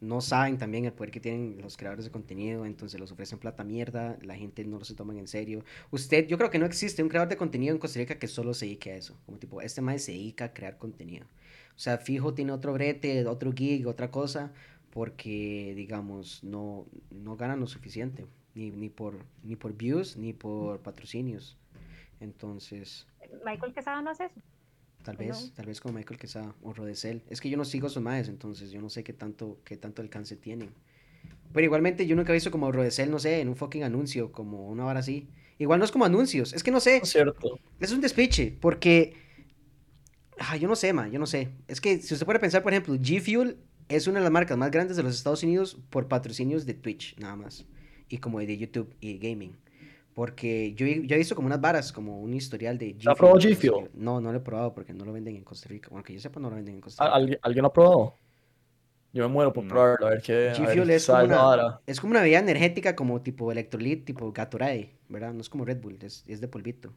no 0.00 0.20
saben 0.20 0.58
también 0.58 0.84
el 0.84 0.92
poder 0.92 1.10
que 1.10 1.18
tienen 1.18 1.58
los 1.60 1.76
creadores 1.76 2.04
de 2.04 2.12
contenido, 2.12 2.64
entonces 2.64 3.00
los 3.00 3.10
ofrecen 3.10 3.40
plata 3.40 3.64
mierda, 3.64 4.16
la 4.22 4.36
gente 4.36 4.64
no 4.64 4.84
se 4.84 4.94
toman 4.94 5.18
en 5.18 5.26
serio. 5.26 5.64
Usted, 5.90 6.28
yo 6.28 6.38
creo 6.38 6.50
que 6.50 6.60
no 6.60 6.66
existe 6.66 7.02
un 7.02 7.08
creador 7.08 7.28
de 7.28 7.36
contenido 7.36 7.74
en 7.74 7.80
Costa 7.80 7.98
Rica 7.98 8.20
que 8.20 8.28
solo 8.28 8.54
se 8.54 8.66
dedique 8.66 8.92
a 8.92 8.96
eso, 8.96 9.18
como 9.26 9.38
tipo, 9.38 9.60
este 9.60 9.80
mae 9.80 9.98
se 9.98 10.12
dedica 10.12 10.44
a 10.44 10.52
crear 10.54 10.78
contenido. 10.78 11.26
O 11.74 11.80
sea, 11.80 11.98
fijo 11.98 12.32
tiene 12.32 12.52
otro 12.52 12.74
brete, 12.74 13.26
otro 13.26 13.52
gig, 13.52 13.88
otra 13.88 14.12
cosa, 14.12 14.52
porque, 14.90 15.72
digamos, 15.74 16.44
no, 16.44 16.86
no 17.10 17.36
ganan 17.36 17.58
lo 17.58 17.66
suficiente, 17.66 18.24
ni, 18.54 18.70
ni, 18.70 18.88
por, 18.88 19.16
ni 19.42 19.56
por 19.56 19.76
views, 19.76 20.16
ni 20.16 20.32
por 20.32 20.78
patrocinios. 20.78 21.58
Entonces, 22.20 23.06
Michael 23.44 23.74
Quesada 23.74 24.02
no 24.02 24.10
hace 24.10 24.26
eso. 24.26 24.40
tal 25.02 25.16
¿O 25.18 25.18
vez, 25.18 25.28
no? 25.28 25.52
tal 25.54 25.66
vez 25.66 25.80
como 25.80 25.94
Michael 25.94 26.18
Quesada 26.18 26.54
o 26.62 26.72
Rodesel. 26.72 27.22
Es 27.28 27.40
que 27.40 27.50
yo 27.50 27.56
no 27.56 27.64
sigo 27.64 27.86
a 27.86 27.90
sus 27.90 28.02
maes, 28.02 28.28
entonces 28.28 28.70
yo 28.70 28.80
no 28.80 28.90
sé 28.90 29.04
qué 29.04 29.12
tanto, 29.12 29.60
qué 29.64 29.76
tanto 29.76 30.02
alcance 30.02 30.36
tienen. 30.36 30.70
Pero 31.52 31.64
igualmente 31.64 32.06
yo 32.06 32.16
nunca 32.16 32.32
he 32.32 32.34
visto 32.34 32.50
como 32.50 32.72
Rodesel, 32.72 33.10
no 33.10 33.18
sé, 33.18 33.40
en 33.40 33.48
un 33.48 33.56
fucking 33.56 33.84
anuncio, 33.84 34.32
como 34.32 34.68
una 34.68 34.86
hora 34.86 35.00
así. 35.00 35.28
Igual 35.58 35.78
no 35.78 35.84
es 35.84 35.92
como 35.92 36.04
anuncios, 36.04 36.52
es 36.52 36.62
que 36.64 36.70
no 36.72 36.80
sé, 36.80 36.96
Es 36.98 37.10
cierto. 37.10 37.58
es 37.80 37.92
un 37.92 38.00
despiche, 38.00 38.56
porque... 38.60 39.14
Ah, 40.38 40.56
yo 40.56 40.66
no 40.66 40.74
sé, 40.74 40.92
ma, 40.92 41.06
yo 41.08 41.18
no 41.18 41.26
sé. 41.26 41.50
Es 41.68 41.80
que 41.80 42.00
si 42.00 42.12
usted 42.14 42.26
puede 42.26 42.40
pensar, 42.40 42.62
por 42.62 42.72
ejemplo, 42.72 42.94
G 42.96 43.20
Fuel 43.20 43.58
es 43.88 44.06
una 44.08 44.18
de 44.18 44.24
las 44.24 44.32
marcas 44.32 44.58
más 44.58 44.70
grandes 44.70 44.96
de 44.96 45.02
los 45.04 45.14
Estados 45.14 45.42
Unidos 45.44 45.78
por 45.90 46.08
patrocinios 46.08 46.66
de 46.66 46.74
Twitch, 46.74 47.16
nada 47.18 47.36
más. 47.36 47.66
Y 48.08 48.18
como 48.18 48.40
de 48.40 48.58
YouTube 48.58 48.92
y 49.00 49.16
de 49.16 49.28
gaming. 49.28 49.56
Porque 50.14 50.74
yo, 50.74 50.86
he- 50.86 51.06
yo 51.06 51.14
he 51.16 51.18
visto 51.18 51.34
como 51.34 51.46
unas 51.46 51.60
varas, 51.60 51.92
como 51.92 52.20
un 52.20 52.34
historial 52.34 52.78
de 52.78 52.96
G 52.96 53.10
¿Ha 53.10 53.14
probado. 53.14 53.40
G 53.40 53.54
Fuel? 53.56 53.90
No, 53.94 54.20
no 54.20 54.30
lo 54.32 54.38
he 54.38 54.40
probado 54.40 54.72
porque 54.72 54.92
no 54.92 55.04
lo 55.04 55.12
venden 55.12 55.36
en 55.36 55.42
Costa 55.44 55.68
Rica. 55.68 55.88
Bueno, 55.90 56.04
que 56.04 56.12
yo 56.14 56.20
sepa, 56.20 56.38
no 56.40 56.50
lo 56.50 56.56
venden 56.56 56.76
en 56.76 56.80
Costa 56.80 57.02
¿Al- 57.02 57.08
Rica. 57.10 57.16
¿Alguien, 57.16 57.38
¿Alguien 57.42 57.62
lo 57.62 57.68
ha 57.68 57.72
probado? 57.72 58.14
Yo 59.12 59.22
me 59.28 59.32
muero 59.32 59.52
por 59.52 59.64
No. 59.64 59.70
probarlo, 59.70 60.06
a 60.06 60.10
ver 60.10 60.22
qué... 60.22 60.52
G 60.52 60.66
Fuel 60.66 60.90
es 60.90 61.06
como, 61.06 61.24
una, 61.24 61.36
vara. 61.42 61.80
es 61.86 62.00
como 62.00 62.10
una 62.12 62.20
bebida 62.22 62.38
energética 62.40 62.96
como 62.96 63.22
tipo 63.22 63.50
Electrolit, 63.52 64.04
tipo 64.04 64.32
Gatorade, 64.32 64.90
¿verdad? 65.08 65.32
No 65.32 65.40
es 65.40 65.48
como 65.48 65.64
Red 65.64 65.80
Bull, 65.80 65.98
es, 66.02 66.24
es 66.26 66.40
de 66.40 66.48
polvito. 66.48 66.92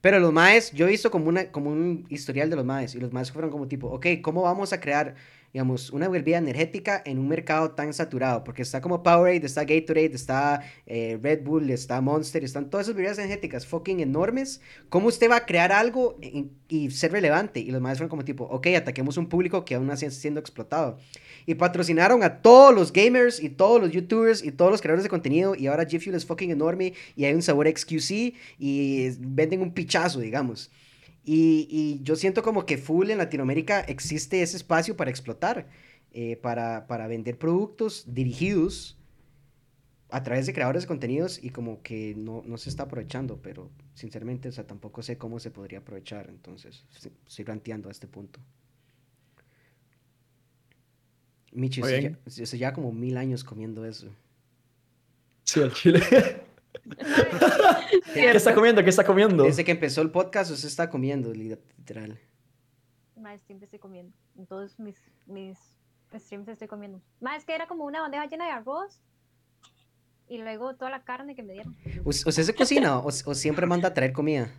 Pero 0.00 0.20
los 0.20 0.32
maes, 0.32 0.70
yo 0.72 0.86
he 0.86 0.90
visto 0.90 1.10
como, 1.10 1.28
una, 1.28 1.50
como 1.50 1.70
un 1.70 2.04
historial 2.08 2.50
de 2.50 2.56
los 2.56 2.64
maes 2.64 2.94
y 2.94 3.00
los 3.00 3.12
maes 3.12 3.32
fueron 3.32 3.50
como 3.50 3.66
tipo, 3.66 3.88
ok, 3.88 4.06
¿cómo 4.22 4.42
vamos 4.42 4.72
a 4.72 4.80
crear, 4.80 5.14
digamos, 5.56 5.88
una 5.88 6.06
bebida 6.10 6.36
energética 6.36 7.02
en 7.06 7.18
un 7.18 7.28
mercado 7.28 7.70
tan 7.70 7.94
saturado? 7.94 8.44
Porque 8.44 8.60
está 8.60 8.82
como 8.82 9.02
Powerade, 9.02 9.46
está 9.46 9.64
Gatorade, 9.64 10.12
está 10.12 10.60
eh, 10.84 11.18
Red 11.22 11.44
Bull, 11.44 11.70
está 11.70 11.98
Monster, 12.02 12.44
están 12.44 12.68
todas 12.68 12.84
esas 12.84 12.94
bebidas 12.94 13.16
energéticas 13.16 13.66
fucking 13.66 14.00
enormes. 14.00 14.60
¿Cómo 14.90 15.08
usted 15.08 15.30
va 15.30 15.36
a 15.36 15.46
crear 15.46 15.72
algo 15.72 16.18
y, 16.20 16.50
y 16.68 16.90
ser 16.90 17.12
relevante? 17.12 17.60
Y 17.60 17.70
los 17.70 17.80
maes 17.80 17.96
fueron 17.96 18.10
como 18.10 18.22
tipo, 18.22 18.44
ok, 18.44 18.66
ataquemos 18.76 19.16
un 19.16 19.30
público 19.30 19.64
que 19.64 19.76
aún 19.76 19.88
así 19.90 20.04
está 20.04 20.20
siendo 20.20 20.40
explotado. 20.40 20.98
Y 21.46 21.54
patrocinaron 21.54 22.22
a 22.22 22.42
todos 22.42 22.74
los 22.74 22.92
gamers 22.92 23.42
y 23.42 23.48
todos 23.48 23.80
los 23.80 23.90
youtubers 23.92 24.44
y 24.44 24.52
todos 24.52 24.70
los 24.70 24.82
creadores 24.82 25.04
de 25.04 25.08
contenido. 25.08 25.54
Y 25.54 25.68
ahora 25.68 25.88
G 25.88 25.98
Fuel 25.98 26.16
es 26.16 26.26
fucking 26.26 26.50
enorme 26.50 26.92
y 27.16 27.24
hay 27.24 27.32
un 27.32 27.40
sabor 27.40 27.66
XQC 27.66 28.34
y 28.58 29.08
venden 29.20 29.62
un 29.62 29.72
pichazo, 29.72 30.20
digamos. 30.20 30.70
Y, 31.28 31.66
y 31.68 32.04
yo 32.04 32.14
siento 32.14 32.44
como 32.44 32.66
que 32.66 32.78
full 32.78 33.10
en 33.10 33.18
Latinoamérica 33.18 33.80
existe 33.80 34.42
ese 34.42 34.56
espacio 34.56 34.96
para 34.96 35.10
explotar, 35.10 35.66
eh, 36.12 36.36
para, 36.36 36.86
para 36.86 37.08
vender 37.08 37.36
productos 37.36 38.04
dirigidos 38.06 38.96
a 40.08 40.22
través 40.22 40.46
de 40.46 40.52
creadores 40.52 40.84
de 40.84 40.86
contenidos 40.86 41.42
y 41.42 41.50
como 41.50 41.82
que 41.82 42.14
no, 42.16 42.44
no 42.46 42.56
se 42.58 42.70
está 42.70 42.84
aprovechando, 42.84 43.42
pero 43.42 43.70
sinceramente, 43.94 44.48
o 44.48 44.52
sea, 44.52 44.68
tampoco 44.68 45.02
sé 45.02 45.18
cómo 45.18 45.40
se 45.40 45.50
podría 45.50 45.80
aprovechar, 45.80 46.28
entonces 46.28 46.84
sí, 46.90 47.10
estoy 47.26 47.44
ranteando 47.44 47.88
a 47.88 47.92
este 47.92 48.06
punto. 48.06 48.38
Michi, 51.50 51.82
bien. 51.82 52.18
ya, 52.24 52.44
lleva 52.44 52.72
como 52.72 52.92
mil 52.92 53.16
años 53.16 53.42
comiendo 53.42 53.84
eso. 53.84 54.08
Sí, 55.42 55.60
al 55.60 55.72
chile. 55.72 56.00
¿Qué 58.14 58.30
está 58.30 58.54
comiendo? 58.54 58.82
¿Qué 58.82 58.90
está 58.90 59.04
comiendo? 59.04 59.44
Desde 59.44 59.64
que 59.64 59.72
empezó 59.72 60.00
el 60.02 60.10
podcast, 60.10 60.50
usted 60.50 60.68
está 60.68 60.88
comiendo, 60.88 61.32
li- 61.32 61.56
literal. 61.78 62.18
Más 63.16 63.40
siempre 63.42 63.64
estoy 63.64 63.78
comiendo. 63.78 64.12
En 64.36 64.46
todos 64.46 64.78
mis, 64.78 64.96
mis 65.26 65.58
streams 66.14 66.48
estoy 66.48 66.68
comiendo. 66.68 67.00
Más 67.20 67.44
que 67.44 67.54
era 67.54 67.66
como 67.66 67.84
una 67.84 68.00
bandeja 68.00 68.26
llena 68.26 68.46
de 68.46 68.52
arroz. 68.52 69.00
Y 70.28 70.38
luego 70.38 70.74
toda 70.74 70.90
la 70.90 71.04
carne 71.04 71.34
que 71.36 71.42
me 71.42 71.52
dieron. 71.52 71.76
¿Us- 72.04 72.26
¿Usted 72.26 72.42
se 72.42 72.54
cocina 72.54 72.98
o, 72.98 73.06
o 73.06 73.34
siempre 73.34 73.64
manda 73.66 73.88
a 73.88 73.94
traer 73.94 74.12
comida? 74.12 74.50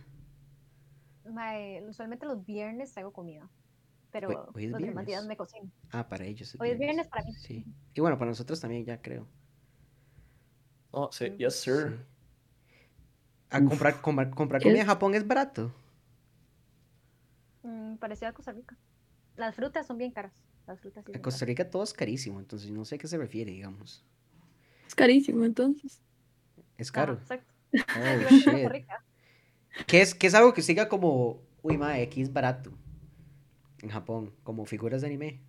Mae, 1.30 1.84
usualmente 1.86 2.24
los 2.26 2.44
viernes 2.44 2.96
hago 2.96 3.12
comida. 3.12 3.48
Pero 4.10 4.28
Hoy- 4.28 4.36
hoy 4.54 4.64
es 4.64 4.70
los 4.72 4.80
demás 4.80 5.04
días 5.06 5.20
viernes. 5.20 5.28
me 5.28 5.36
cocino. 5.36 5.70
Ah, 5.90 6.08
para 6.08 6.24
ellos. 6.24 6.56
Hoy 6.58 6.70
es 6.70 6.78
viernes 6.78 7.06
para 7.08 7.24
mí. 7.24 7.34
Sí. 7.34 7.66
Y 7.94 8.00
bueno, 8.00 8.16
para 8.18 8.30
nosotros 8.30 8.58
también, 8.60 8.84
ya 8.84 9.00
creo. 9.02 9.26
Oh, 10.90 11.10
sí, 11.12 11.30
yes, 11.36 11.54
sir. 11.60 11.98
Sí. 11.98 12.04
A 13.50 13.58
Uf. 13.60 13.68
comprar, 13.68 14.00
comprar, 14.00 14.30
comprar 14.30 14.60
Es- 14.60 14.64
comida 14.64 14.80
en 14.82 14.86
Japón 14.86 15.14
es 15.14 15.26
barato. 15.26 15.72
Mm, 17.62 17.96
parecido 17.96 18.28
a 18.28 18.32
Costa 18.32 18.52
Rica. 18.52 18.76
Las 19.36 19.54
frutas 19.54 19.86
son 19.86 19.98
bien 19.98 20.10
caras. 20.10 20.32
Las 20.66 20.80
frutas 20.80 21.04
sí 21.04 21.12
Costa 21.12 21.40
caras. 21.40 21.48
Rica 21.48 21.70
todo 21.70 21.82
es 21.82 21.92
carísimo, 21.92 22.38
entonces 22.40 22.70
no 22.70 22.84
sé 22.84 22.96
a 22.96 22.98
qué 22.98 23.06
se 23.08 23.16
refiere, 23.18 23.52
digamos. 23.52 24.04
Es 24.86 24.94
carísimo, 24.94 25.44
entonces. 25.44 26.00
Es 26.76 26.88
Ajá, 26.88 26.92
caro. 27.06 27.12
exacto. 27.14 27.52
Oh, 27.72 28.18
que 28.28 28.34
shit. 28.34 28.72
¿Qué 29.86 30.00
es, 30.02 30.14
qué 30.14 30.26
es 30.26 30.34
algo 30.34 30.52
que 30.54 30.62
siga 30.62 30.88
como, 30.88 31.40
uy, 31.62 31.76
madre, 31.78 32.02
aquí 32.02 32.20
es 32.22 32.32
barato? 32.32 32.72
En 33.82 33.90
Japón, 33.90 34.34
como 34.42 34.64
figuras 34.66 35.02
de 35.02 35.06
anime. 35.08 35.40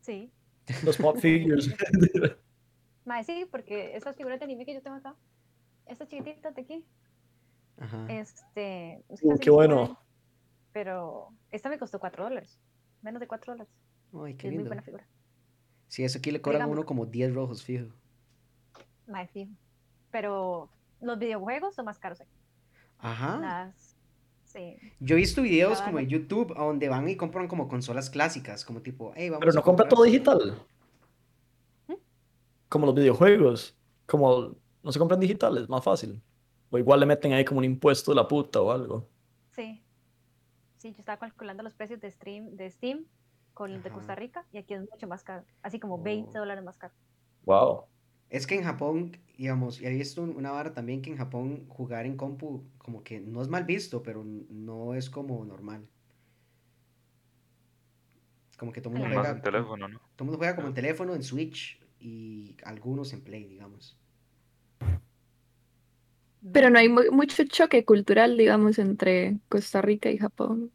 Sí. 0.00 0.30
Los 0.84 0.96
pop 0.96 1.18
figures. 1.18 1.70
Mae, 3.04 3.22
sí, 3.24 3.46
porque 3.50 3.96
estas 3.96 4.16
figuras 4.16 4.40
de 4.40 4.44
anime 4.46 4.64
que 4.66 4.74
yo 4.74 4.82
tengo 4.82 4.96
acá, 4.96 5.14
estas 5.86 6.08
chiquititas 6.08 6.54
de 6.54 6.62
aquí, 6.62 6.84
Ajá. 7.78 8.06
este. 8.08 9.04
es 9.08 9.20
Uh, 9.22 9.38
qué 9.38 9.50
bueno. 9.50 9.98
Pero 10.72 11.28
esta 11.50 11.68
me 11.68 11.78
costó 11.78 11.98
4 11.98 12.24
dólares. 12.24 12.58
Menos 13.02 13.20
de 13.20 13.26
4 13.28 13.54
dólares. 13.54 13.72
Ay, 14.14 14.34
qué 14.34 14.48
Es 14.48 14.54
muy 14.54 14.64
buena 14.64 14.82
figura. 14.82 15.06
Sí, 15.88 16.04
eso 16.04 16.18
aquí 16.18 16.30
le 16.30 16.40
cobran 16.40 16.60
Digamos- 16.60 16.78
uno 16.78 16.86
como 16.86 17.06
10 17.06 17.32
rojos, 17.34 17.62
fijo. 17.62 17.86
Mae, 19.06 19.26
fijo. 19.28 19.52
Pero 20.10 20.68
los 21.00 21.18
videojuegos 21.18 21.74
son 21.74 21.84
más 21.86 21.98
caros 21.98 22.20
aquí. 22.20 22.30
Ajá. 22.98 23.38
Las. 23.38 23.96
Sí. 24.44 24.76
Yo 25.00 25.16
he 25.16 25.18
visto 25.18 25.42
videos 25.42 25.82
como 25.82 25.98
en 25.98 26.08
YouTube 26.08 26.52
a 26.56 26.64
donde 26.64 26.88
van 26.88 27.08
y 27.08 27.16
compran 27.16 27.46
como 27.48 27.68
consolas 27.68 28.08
clásicas, 28.10 28.64
como 28.64 28.80
tipo, 28.80 29.12
hey, 29.16 29.28
vamos 29.28 29.40
Pero 29.40 29.52
a 29.52 29.54
no 29.56 29.62
compra 29.62 29.88
todo 29.88 30.04
esto". 30.04 30.38
digital. 30.38 30.66
¿Mm? 31.88 31.94
Como 32.68 32.86
los 32.86 32.94
videojuegos. 32.94 33.76
Como 34.06 34.54
no 34.86 34.92
se 34.92 34.98
compran 35.00 35.18
digitales, 35.20 35.68
más 35.68 35.82
fácil. 35.84 36.22
O 36.70 36.78
igual 36.78 37.00
le 37.00 37.06
meten 37.06 37.32
ahí 37.32 37.44
como 37.44 37.58
un 37.58 37.64
impuesto 37.64 38.12
de 38.12 38.14
la 38.16 38.26
puta 38.28 38.60
o 38.62 38.70
algo. 38.70 39.08
Sí. 39.50 39.82
Sí, 40.78 40.92
yo 40.92 40.98
estaba 41.00 41.18
calculando 41.18 41.62
los 41.64 41.74
precios 41.74 42.00
de, 42.00 42.10
stream, 42.10 42.56
de 42.56 42.70
Steam 42.70 43.04
con 43.52 43.72
el 43.72 43.82
de. 43.82 43.90
Costa 43.90 44.14
Rica 44.14 44.46
y 44.52 44.58
aquí 44.58 44.74
es 44.74 44.80
mucho 44.88 45.08
más 45.08 45.24
caro. 45.24 45.44
Así 45.62 45.80
como 45.80 46.00
20 46.00 46.30
Oh. 46.36 46.40
dólares 46.40 46.62
más 46.64 46.78
caro. 46.78 46.94
Wow. 47.44 47.84
Es 48.30 48.46
que 48.46 48.54
en 48.56 48.62
Japón, 48.64 49.16
digamos, 49.36 49.80
y 49.80 49.88
visto 49.88 50.22
un- 50.22 50.36
una 50.36 50.50
vara 50.52 50.72
también 50.72 51.02
que 51.02 51.10
en 51.10 51.16
Japón 51.16 51.66
jugar 51.68 52.06
en 52.06 52.16
compu 52.16 52.64
como 52.78 53.02
que 53.02 53.20
no 53.20 53.42
es 53.42 53.48
mal 53.48 53.64
visto, 53.64 54.02
pero 54.02 54.22
no 54.24 54.94
es 54.94 55.10
como 55.10 55.44
normal. 55.44 55.88
Como 58.58 58.72
que 58.72 58.80
todo 58.80 58.94
el 58.94 59.00
mundo 59.00 59.14
juega, 59.14 59.30
en 59.30 59.42
teléfono, 59.42 59.88
¿no? 59.88 59.98
todo 59.98 60.10
el 60.20 60.24
mundo 60.26 60.38
juega 60.38 60.56
como 60.56 60.68
en 60.68 60.74
teléfono, 60.74 61.14
en 61.14 61.22
Switch 61.22 61.80
y 62.00 62.56
algunos 62.64 63.12
en 63.12 63.22
Play, 63.22 63.44
digamos. 63.46 63.98
Pero 66.52 66.70
no 66.70 66.78
hay 66.78 66.88
mu- 66.88 67.10
mucho 67.12 67.44
choque 67.44 67.84
cultural, 67.84 68.36
digamos, 68.36 68.78
entre 68.78 69.38
Costa 69.48 69.82
Rica 69.82 70.10
y 70.10 70.18
Japón. 70.18 70.72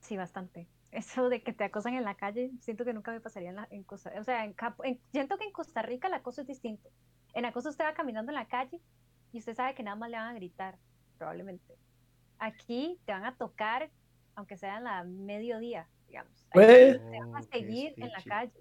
Sí, 0.00 0.16
bastante. 0.16 0.68
Eso 0.90 1.28
de 1.28 1.42
que 1.42 1.52
te 1.52 1.64
acosan 1.64 1.94
en 1.94 2.04
la 2.04 2.14
calle, 2.16 2.50
siento 2.60 2.84
que 2.84 2.94
nunca 2.94 3.12
me 3.12 3.20
pasaría 3.20 3.50
en, 3.50 3.56
la, 3.56 3.68
en 3.70 3.84
Costa 3.84 4.12
O 4.18 4.24
sea, 4.24 4.44
en, 4.44 4.54
en- 4.84 5.00
siento 5.12 5.36
que 5.38 5.44
en 5.44 5.52
Costa 5.52 5.82
Rica 5.82 6.08
el 6.08 6.14
acoso 6.14 6.40
es 6.42 6.46
distinto. 6.46 6.88
En 7.34 7.44
acoso 7.44 7.68
usted 7.68 7.84
va 7.84 7.94
caminando 7.94 8.30
en 8.32 8.36
la 8.36 8.48
calle 8.48 8.80
y 9.32 9.38
usted 9.38 9.54
sabe 9.54 9.74
que 9.74 9.82
nada 9.82 9.96
más 9.96 10.10
le 10.10 10.16
van 10.16 10.28
a 10.28 10.34
gritar, 10.34 10.78
probablemente. 11.18 11.74
Aquí 12.38 12.98
te 13.04 13.12
van 13.12 13.24
a 13.24 13.36
tocar, 13.36 13.90
aunque 14.34 14.56
sea 14.56 14.78
en 14.78 14.84
la 14.84 15.04
mediodía, 15.04 15.88
digamos. 16.08 16.46
Aquí 16.50 16.54
Güey. 16.54 16.92
te 17.10 17.20
van 17.20 17.36
a 17.36 17.40
Oh, 17.40 17.42
seguir 17.42 17.94
en 17.98 18.10
la 18.10 18.22
calle. 18.22 18.52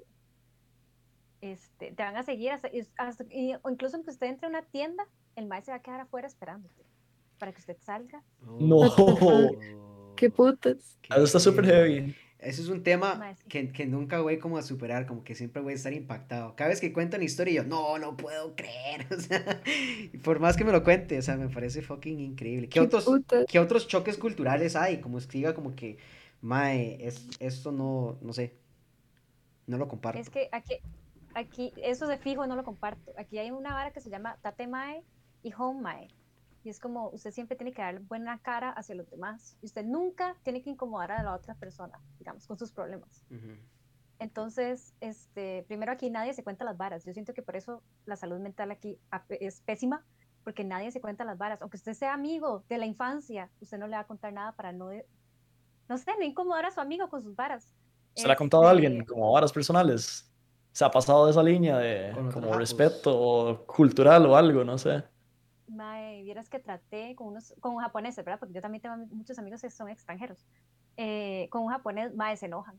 Este, 1.52 1.92
te 1.92 2.04
van 2.04 2.18
a 2.18 2.24
seguir 2.24 2.52
hasta, 2.52 2.70
hasta- 2.98 3.26
y- 3.30 3.54
o 3.62 3.70
incluso 3.70 3.96
aunque 3.96 4.12
usted 4.12 4.28
entre 4.28 4.48
a 4.48 4.50
una 4.50 4.62
tienda, 4.64 5.08
el 5.36 5.46
maestro 5.48 5.72
se 5.72 5.78
va 5.78 5.78
a 5.78 5.82
quedar 5.82 6.00
afuera 6.02 6.28
esperándote 6.28 6.84
para 7.38 7.52
que 7.52 7.60
usted 7.60 7.78
salga. 7.82 8.24
No. 8.42 9.52
Qué 10.16 10.30
putas. 10.30 10.98
Qué 11.02 11.14
Eso 11.14 11.24
está 11.24 11.40
súper 11.40 11.66
heavy. 11.66 12.16
Eso 12.40 12.62
es 12.62 12.70
un 12.70 12.84
tema 12.84 13.36
que, 13.48 13.72
que 13.72 13.86
nunca 13.88 14.22
voy 14.22 14.38
como 14.38 14.58
a 14.60 14.62
superar, 14.62 15.08
como 15.08 15.24
que 15.24 15.34
siempre 15.34 15.62
voy 15.62 15.74
a 15.74 15.76
estar 15.76 15.92
impactado. 15.94 16.56
Cada 16.56 16.70
vez 16.70 16.80
que 16.80 16.94
cuento 16.94 17.16
una 17.18 17.26
historia, 17.26 17.64
yo, 17.64 17.64
no, 17.64 17.98
no 17.98 18.16
puedo 18.16 18.56
creer. 18.56 19.08
O 19.12 19.20
sea, 19.20 19.62
por 20.24 20.40
más 20.40 20.56
que 20.56 20.64
me 20.64 20.72
lo 20.72 20.84
cuente, 20.84 21.18
o 21.18 21.22
sea, 21.22 21.36
me 21.36 21.50
parece 21.50 21.82
fucking 21.82 22.20
increíble. 22.20 22.68
¿Qué 22.70 22.74
Qué 22.80 22.80
otros, 22.82 23.06
putas. 23.06 23.46
qué 23.48 23.60
otros 23.60 23.88
choques 23.88 24.18
culturales 24.18 24.76
hay? 24.76 25.02
Como 25.02 25.18
es 25.18 25.26
que 25.26 25.40
diga 25.40 25.54
como 25.56 25.76
que, 25.76 25.98
mae, 26.42 26.98
es, 27.08 27.28
esto 27.40 27.72
no, 27.72 28.18
no 28.22 28.34
sé, 28.34 28.54
no 29.66 29.78
lo 29.78 29.88
comparto. 29.88 30.20
Es 30.20 30.30
que 30.30 30.48
aquí, 30.52 30.76
aquí, 31.38 31.74
eso 31.78 32.08
de 32.08 32.18
fijo 32.18 32.46
no 32.48 32.56
lo 32.56 32.64
comparto. 32.64 33.14
Aquí 33.18 33.38
hay 33.38 33.52
una 33.52 33.74
vara 33.74 33.92
que 33.92 34.02
se 34.02 34.10
llama 34.10 34.38
Tate 34.42 34.68
Mae 34.68 35.04
y 35.44 35.54
Home 35.58 35.82
Mae. 35.82 36.08
Y 36.64 36.70
es 36.70 36.80
como 36.80 37.10
usted 37.10 37.32
siempre 37.32 37.56
tiene 37.56 37.72
que 37.72 37.82
dar 37.82 38.00
buena 38.02 38.40
cara 38.40 38.72
hacia 38.72 38.96
los 38.96 39.10
demás. 39.10 39.58
Y 39.62 39.68
usted 39.68 39.86
nunca 39.86 40.36
tiene 40.44 40.62
que 40.62 40.70
incomodar 40.70 41.12
a 41.12 41.24
la 41.24 41.34
otra 41.34 41.56
persona, 41.56 42.00
digamos, 42.20 42.46
con 42.48 42.58
sus 42.58 42.72
problemas. 42.72 43.24
Ujú. 43.32 43.56
Entonces, 44.20 44.94
este, 45.00 45.64
primero 45.68 45.92
aquí 45.92 46.10
nadie 46.10 46.34
se 46.34 46.44
cuenta 46.44 46.66
las 46.66 46.76
varas. 46.78 47.06
Yo 47.06 47.14
siento 47.14 47.34
que 47.34 47.44
por 47.44 47.56
eso 47.56 47.84
la 48.06 48.16
salud 48.16 48.40
mental 48.40 48.72
aquí 48.72 49.00
es 49.30 49.62
pésima, 49.62 50.04
porque 50.44 50.64
nadie 50.64 50.92
se 50.92 51.00
cuenta 51.02 51.24
las 51.24 51.38
varas. 51.38 51.62
Aunque 51.62 51.78
usted 51.78 51.94
sea 51.94 52.14
amigo 52.14 52.64
de 52.68 52.80
la 52.80 52.86
infancia, 52.86 53.50
usted 53.62 53.78
no 53.78 53.88
le 53.88 53.96
va 53.96 54.02
a 54.02 54.08
contar 54.08 54.34
nada 54.34 54.54
para 54.54 54.72
no, 54.74 54.88
de- 54.90 55.06
no 55.88 55.98
sé, 55.98 56.12
no 56.18 56.26
incomodar 56.26 56.66
a 56.66 56.72
su 56.72 56.82
amigo 56.82 57.08
con 57.10 57.22
sus 57.22 57.36
varas. 57.36 57.74
¿Se 58.16 58.26
le 58.26 58.34
ha 58.34 58.36
contado 58.36 58.66
a 58.68 58.72
alguien 58.72 58.94
Este, 58.94 59.06
como 59.06 59.32
varas 59.32 59.54
personales? 59.54 60.30
¿Se 60.78 60.86
ha 60.86 60.92
pasado 60.92 61.26
de 61.26 61.32
esa 61.32 61.42
línea 61.42 61.80
de 61.80 62.12
como 62.14 62.30
japos. 62.50 62.56
respeto 62.58 63.20
o 63.20 63.66
cultural 63.66 64.28
o 64.28 64.36
algo? 64.36 64.64
No 64.64 64.78
sé. 64.78 65.04
Mae, 65.68 66.22
vieras 66.22 66.50
que 66.50 66.60
traté 66.60 67.16
con 67.16 67.30
unos, 67.30 67.56
con 67.60 67.74
un 67.74 67.82
japonés, 67.82 68.16
¿verdad? 68.18 68.38
Porque 68.38 68.54
yo 68.54 68.62
también 68.62 68.84
tengo 68.84 68.96
muchos 69.10 69.40
amigos 69.40 69.60
que 69.60 69.72
son 69.72 69.90
extranjeros. 69.90 70.46
Eh, 70.96 71.48
con 71.50 71.64
un 71.64 71.70
japonés, 71.70 72.14
mae, 72.14 72.38
se 72.38 72.46
enojan. 72.46 72.78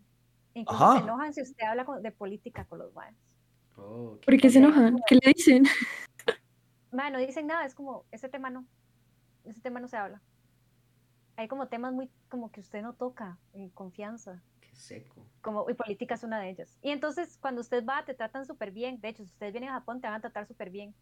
Incluso 0.55 0.85
Ajá. 0.85 0.99
se 0.99 1.03
enojan 1.03 1.35
si 1.35 1.43
usted 1.43 1.65
habla 1.66 1.85
con- 1.85 2.01
de 2.01 2.12
política 2.12 2.65
con 2.66 2.79
los 2.79 2.95
maes. 2.95 3.16
Oh, 3.77 4.16
¿Por 4.25 4.37
qué 4.37 4.49
se 4.49 4.59
enojan? 4.59 4.97
¿Qué 5.09 5.16
le 5.16 5.33
dicen? 5.35 5.65
Mae, 6.93 7.11
no 7.11 7.19
dicen 7.19 7.49
nada, 7.49 7.65
es 7.66 7.75
como, 7.75 8.05
ese 8.12 8.29
tema 8.29 8.49
no, 8.49 8.65
ese 9.45 9.61
tema 9.61 9.81
no 9.81 9.89
se 9.89 9.97
habla. 9.97 10.23
Hay 11.35 11.49
como 11.49 11.66
temas 11.66 11.93
muy, 11.93 12.09
como 12.29 12.53
que 12.53 12.61
usted 12.61 12.81
no 12.81 12.93
toca 12.93 13.39
en 13.55 13.70
confianza, 13.70 14.41
qué 14.57 14.57
seco. 14.78 15.30
como, 15.40 15.68
y 15.70 15.74
política 15.74 16.14
es 16.14 16.24
una 16.24 16.40
de 16.40 16.50
ellas. 16.50 16.78
Y 16.82 16.90
entonces, 16.90 17.38
cuando 17.38 17.60
usted 17.60 17.84
va, 17.84 18.05
te 18.05 18.14
tratan 18.14 18.46
súper 18.46 18.70
bien. 18.72 19.00
De 19.00 19.09
hecho, 19.09 19.24
si 19.24 19.30
ustedes 19.32 19.52
vienen 19.52 19.70
a 19.70 19.74
Japón, 19.74 20.00
te 20.00 20.06
van 20.09 20.16
a 20.16 20.20
tratar 20.20 20.46
súper 20.46 20.70
bien. 20.70 20.94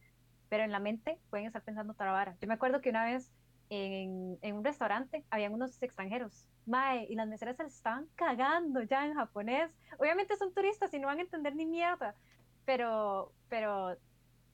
Pero 0.48 0.64
en 0.64 0.72
la 0.72 0.78
mente 0.80 1.20
pueden 1.30 1.46
estar 1.46 1.62
pensando 1.62 1.92
otra 1.92 2.12
vara. 2.12 2.36
Yo 2.40 2.48
me 2.48 2.54
acuerdo 2.54 2.80
que 2.80 2.90
una 2.90 3.04
vez 3.04 3.32
en, 3.70 4.38
en 4.42 4.56
un 4.56 4.64
restaurante 4.64 5.24
habían 5.30 5.52
unos 5.52 5.82
extranjeros. 5.82 6.48
Mae, 6.66 7.06
y 7.08 7.14
las 7.14 7.28
meseras 7.28 7.56
se 7.56 7.64
les 7.64 7.74
estaban 7.74 8.06
cagando 8.14 8.82
ya 8.82 9.06
en 9.06 9.14
japonés. 9.14 9.70
Obviamente 9.98 10.36
son 10.36 10.52
turistas 10.54 10.92
y 10.94 10.98
no 10.98 11.08
van 11.08 11.18
a 11.18 11.22
entender 11.22 11.54
ni 11.56 11.66
mierda. 11.66 12.14
Pero, 12.64 13.32
pero 13.48 13.96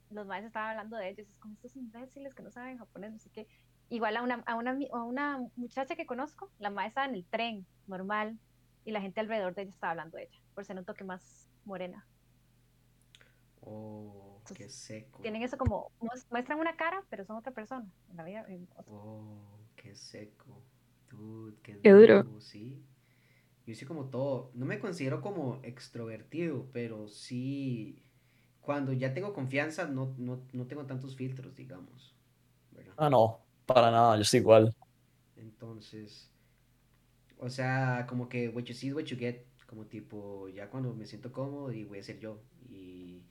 los 0.09 0.27
maes 0.27 0.45
estaban 0.45 0.71
hablando 0.71 0.97
de 0.97 1.09
ellos. 1.09 1.27
Es 1.27 1.37
como 1.39 1.55
estos 1.55 1.75
imbéciles 1.75 2.33
que 2.35 2.43
no 2.43 2.51
saben 2.51 2.77
japonés, 2.77 3.13
así 3.15 3.29
que 3.29 3.47
igual 3.89 4.17
a 4.17 4.23
una, 4.23 4.43
a 4.45 4.55
una, 4.55 4.77
a 4.91 5.03
una 5.03 5.39
muchacha 5.55 5.95
que 5.95 6.05
conozco, 6.05 6.51
la 6.59 6.69
mae 6.69 6.87
estaba 6.87 7.07
en 7.07 7.15
el 7.15 7.25
tren, 7.25 7.67
normal, 7.87 8.39
y 8.85 8.91
la 8.91 9.01
gente 9.01 9.19
alrededor 9.21 9.55
de 9.55 9.63
ella 9.63 9.71
estaba 9.71 9.91
hablando 9.91 10.17
de 10.17 10.23
ella, 10.25 10.39
por 10.53 10.65
ser 10.65 10.77
un 10.77 10.85
toque 10.85 11.03
más 11.03 11.49
morena. 11.65 12.07
Oh, 13.65 14.41
qué 14.53 14.69
seco. 14.69 15.21
Tienen 15.21 15.41
eso 15.43 15.57
como, 15.57 15.91
mues- 15.99 16.25
muestran 16.29 16.59
una 16.59 16.75
cara, 16.75 17.03
pero 17.09 17.23
son 17.25 17.37
otra 17.37 17.51
persona, 17.53 17.85
en 18.09 18.17
la 18.17 18.23
vida, 18.23 18.45
en 18.47 18.67
otra. 18.75 18.93
Oh, 18.93 19.59
qué 19.75 19.95
seco. 19.95 20.61
Dude, 21.09 21.57
qué, 21.61 21.77
Qué 21.81 21.91
duro. 21.91 22.25
sí. 22.39 22.83
Yo 23.65 23.75
sí 23.75 23.85
como 23.85 24.05
todo, 24.09 24.51
no 24.55 24.65
me 24.65 24.79
considero 24.79 25.21
como 25.21 25.59
extrovertido, 25.63 26.67
pero 26.73 27.07
sí, 27.07 28.03
cuando 28.61 28.93
ya 28.93 29.13
tengo 29.13 29.33
confianza, 29.33 29.87
no, 29.87 30.15
no, 30.17 30.41
no 30.53 30.67
tengo 30.67 30.85
tantos 30.85 31.15
filtros, 31.15 31.55
digamos. 31.55 32.15
¿verdad? 32.71 32.95
Ah, 32.97 33.09
no. 33.09 33.39
Para 33.65 33.91
nada. 33.91 34.15
Yo 34.17 34.21
estoy 34.23 34.39
igual. 34.39 34.73
Entonces, 35.35 36.31
o 37.43 37.49
sea, 37.49 38.05
como 38.07 38.29
que 38.29 38.47
what 38.49 38.63
you 38.63 38.73
see 38.73 38.87
is 38.87 38.93
what 38.93 39.03
you 39.03 39.17
get, 39.17 39.45
Como 39.67 39.85
tipo, 39.85 40.47
ya 40.49 40.69
cuando 40.69 40.93
me 40.93 41.05
siento 41.05 41.31
cómodo 41.31 41.71
y 41.73 41.83
voy 41.83 41.99
a 41.99 42.03
ser 42.03 42.19
yo. 42.19 42.41
Y, 42.69 43.23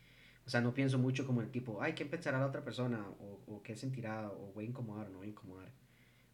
o 0.47 0.51
sea, 0.51 0.61
no 0.61 0.75
pienso 0.75 0.99
mucho 0.99 1.27
como 1.27 1.41
el 1.41 1.51
tipo, 1.51 1.81
ay, 1.81 1.95
¿qué 1.95 2.05
pensará 2.05 2.39
la 2.39 2.47
otra 2.47 2.63
persona? 2.65 3.09
O, 3.21 3.41
o 3.47 3.63
qué 3.63 3.77
sentirá, 3.77 4.31
o 4.31 4.53
voy 4.53 4.67
a 4.67 4.69
incomodar 4.69 5.09
no 5.11 5.19
voy 5.19 5.29
a 5.29 5.31
incomodar. 5.31 5.73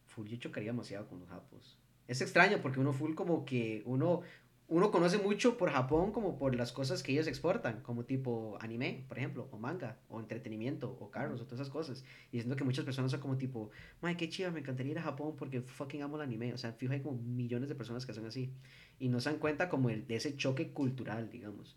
Full, 0.07 0.27
yo 0.27 0.37
chocaría 0.37 0.71
demasiado 0.71 1.07
con 1.07 1.19
los 1.19 1.29
japos. 1.29 1.79
Es 2.07 2.21
extraño 2.21 2.59
porque 2.61 2.79
uno 2.79 2.91
full 2.91 3.13
como 3.13 3.45
que 3.45 3.83
uno, 3.85 4.21
uno 4.69 4.91
conoce 4.91 5.17
mucho 5.17 5.57
por 5.57 5.71
Japón 5.71 6.11
como 6.11 6.37
por 6.37 6.55
las 6.55 6.71
cosas 6.71 7.01
que 7.01 7.11
ellos 7.11 7.25
exportan, 7.25 7.81
como 7.81 8.05
tipo 8.05 8.57
anime, 8.61 9.03
por 9.07 9.17
ejemplo, 9.17 9.47
o 9.51 9.57
manga, 9.57 9.97
o 10.09 10.19
entretenimiento, 10.19 10.95
o 10.99 11.09
carros, 11.09 11.41
o 11.41 11.45
todas 11.45 11.61
esas 11.61 11.73
cosas. 11.73 12.05
Y 12.31 12.37
diciendo 12.37 12.55
que 12.55 12.63
muchas 12.63 12.85
personas 12.85 13.11
son 13.11 13.19
como 13.19 13.35
tipo, 13.35 13.71
ay, 14.03 14.15
qué 14.15 14.29
chido, 14.29 14.51
me 14.51 14.59
encantaría 14.59 14.91
ir 14.91 14.99
a 14.99 15.03
Japón 15.03 15.35
porque 15.37 15.61
fucking 15.61 16.03
amo 16.03 16.17
el 16.17 16.21
anime. 16.21 16.53
O 16.53 16.57
sea, 16.57 16.71
fijo, 16.73 16.93
hay 16.93 17.01
como 17.01 17.17
millones 17.17 17.67
de 17.67 17.75
personas 17.75 18.05
que 18.05 18.13
son 18.13 18.27
así. 18.27 18.51
Y 18.99 19.09
no 19.09 19.19
se 19.19 19.31
dan 19.31 19.39
cuenta 19.39 19.69
como 19.69 19.89
el, 19.89 20.05
de 20.05 20.15
ese 20.15 20.37
choque 20.37 20.71
cultural, 20.71 21.31
digamos, 21.31 21.75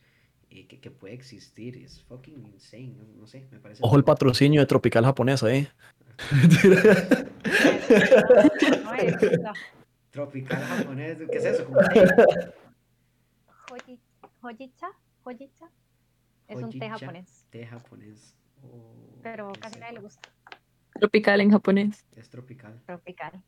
eh, 0.51 0.67
que, 0.67 0.79
que 0.79 0.91
puede 0.91 1.15
existir. 1.15 1.79
Es 1.79 2.03
fucking 2.03 2.47
insane, 2.53 2.93
no, 2.99 3.05
no 3.19 3.27
sé, 3.27 3.47
me 3.51 3.59
parece... 3.59 3.81
Ojo 3.83 3.97
el 3.97 4.05
patrocinio 4.05 4.61
de 4.61 4.67
Tropical 4.67 5.05
japonés 5.05 5.43
ahí. 5.43 5.67
No, 8.85 8.95
es 8.95 9.41
la 9.41 9.55
Tropical 10.11 10.63
japonés, 10.63 11.19
¿qué 11.31 11.39
es 11.39 11.45
eso? 11.47 11.67
Hojicha, 13.73 14.89
hojicha. 15.23 15.71
Es 16.49 16.63
un 16.63 16.71
té 16.71 16.89
japonés, 16.89 17.47
Té 17.51 17.67
japonés. 17.67 18.37
Oh, 18.63 19.19
pero 19.23 19.53
casi 19.61 19.79
nadie 19.79 19.95
le 19.95 20.01
gusta. 20.01 20.29
Tropical 20.95 21.41
en 21.41 21.51
japonés. 21.51 22.05
Es 22.15 22.29
tropical. 22.29 22.81
Tropical. 22.87 23.43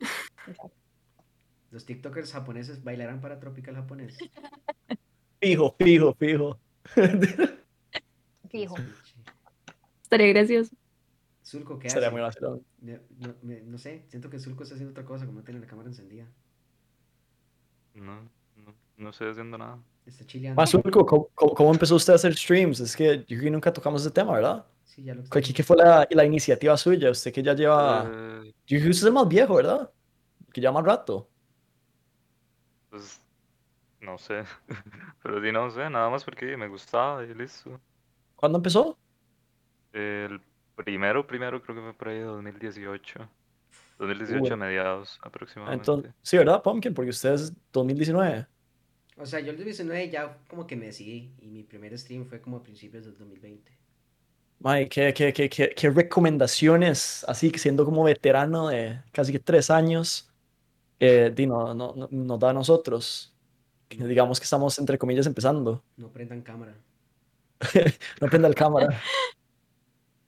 Los 1.70 1.84
TikTokers 1.84 2.32
japoneses 2.32 2.82
bailarán 2.82 3.20
para 3.20 3.38
tropical 3.38 3.74
japonés. 3.74 4.18
Fijo, 5.40 5.74
fijo, 5.78 6.14
fijo. 6.14 6.58
Fijo. 8.48 8.76
Estaría 10.02 10.28
gracioso. 10.28 10.74
Zulko, 11.44 11.78
¿qué 11.78 11.90
Sería 11.90 12.08
hace? 12.08 12.40
muy 12.40 12.62
No, 13.18 13.34
me- 13.42 13.60
no 13.60 13.76
sé, 13.76 14.04
siento 14.08 14.30
que 14.30 14.38
Zulko 14.38 14.62
está 14.62 14.74
haciendo 14.76 14.92
otra 14.92 15.04
cosa, 15.04 15.26
como 15.26 15.40
no 15.40 15.44
tiene 15.44 15.60
la 15.60 15.66
cámara 15.66 15.88
encendida. 15.90 16.26
No, 17.92 18.22
no, 18.56 18.74
no 18.96 19.10
estoy 19.10 19.28
haciendo 19.30 19.58
nada. 19.58 19.82
Está 20.06 20.26
chileando. 20.26 20.60
Más 20.60 20.70
¿cómo, 20.92 21.28
cómo- 21.34 21.72
empezó 21.72 21.94
usted 21.96 22.12
a 22.12 22.16
hacer 22.16 22.34
streams? 22.36 22.80
Es 22.80 22.94
que 22.96 23.24
yo 23.26 23.50
nunca 23.50 23.72
tocamos 23.72 24.02
ese 24.02 24.10
tema, 24.10 24.32
¿verdad? 24.34 24.66
Sí, 24.84 25.02
ya 25.02 25.14
lo 25.14 25.24
¿Qué, 25.24 25.62
fue 25.62 25.76
la, 25.76 26.06
la 26.10 26.24
iniciativa 26.24 26.76
suya? 26.76 27.10
Usted 27.10 27.32
que 27.32 27.42
ya 27.42 27.54
lleva... 27.54 28.04
Eh, 28.06 28.54
Yo 28.66 28.76
usted 28.78 28.90
es 28.90 29.02
el 29.04 29.12
más 29.12 29.26
viejo, 29.26 29.54
¿verdad? 29.56 29.90
Que 30.52 30.60
lleva 30.60 30.72
más 30.74 30.84
rato. 30.84 31.28
pues, 32.90 33.20
no 34.00 34.18
sé. 34.18 34.44
Pero 35.22 35.42
sí, 35.42 35.50
no 35.52 35.70
sé, 35.70 35.88
nada 35.90 36.10
más 36.10 36.22
porque 36.24 36.56
me 36.56 36.68
gustaba 36.68 37.24
y 37.24 37.34
listo. 37.34 37.80
¿Cuándo 38.36 38.58
empezó? 38.58 38.98
El 39.92 40.40
primero, 40.76 41.26
primero 41.26 41.62
creo 41.62 41.76
que 41.76 41.82
fue 41.82 41.94
por 41.94 42.08
ahí 42.08 42.20
2018. 42.20 43.28
2018 43.98 44.54
a 44.54 44.56
mediados 44.56 45.18
Ah, 45.22 45.28
aproximadamente. 45.28 45.82
Entonces, 45.82 46.12
sí, 46.22 46.36
¿verdad, 46.36 46.62
Pumpkin? 46.62 46.92
Porque 46.94 47.10
usted 47.10 47.32
es 47.32 47.52
2019. 47.72 48.46
O 49.16 49.26
sea, 49.26 49.40
yo 49.40 49.50
el 49.50 49.56
2019 49.56 50.10
ya 50.10 50.38
como 50.48 50.66
que 50.66 50.76
me 50.76 50.86
decidí 50.86 51.32
y 51.40 51.46
mi 51.48 51.62
primer 51.62 51.96
stream 51.98 52.26
fue 52.26 52.40
como 52.40 52.56
a 52.58 52.62
principios 52.62 53.04
del 53.04 53.16
2020. 53.16 53.72
Mae, 54.60 54.88
¿qué, 54.88 55.12
qué, 55.14 55.32
qué, 55.32 55.48
qué, 55.48 55.70
qué 55.76 55.90
recomendaciones, 55.90 57.24
así 57.28 57.50
que 57.50 57.58
siendo 57.58 57.84
como 57.84 58.02
veterano 58.04 58.68
de 58.68 59.00
casi 59.12 59.30
que 59.32 59.38
tres 59.38 59.70
años, 59.70 60.32
eh, 61.00 61.32
no, 61.46 61.74
no- 61.74 61.94
no- 61.94 62.08
nos 62.10 62.38
da 62.40 62.50
a 62.50 62.52
nosotros? 62.52 63.32
Que 63.88 64.04
digamos 64.06 64.40
que 64.40 64.44
estamos, 64.44 64.78
entre 64.78 64.96
comillas, 64.98 65.26
empezando. 65.26 65.82
No 65.96 66.08
prendan 66.10 66.42
cámara. 66.42 66.74
No 68.20 68.28
prenda 68.28 68.48
el 68.48 68.54
cámara. 68.54 69.00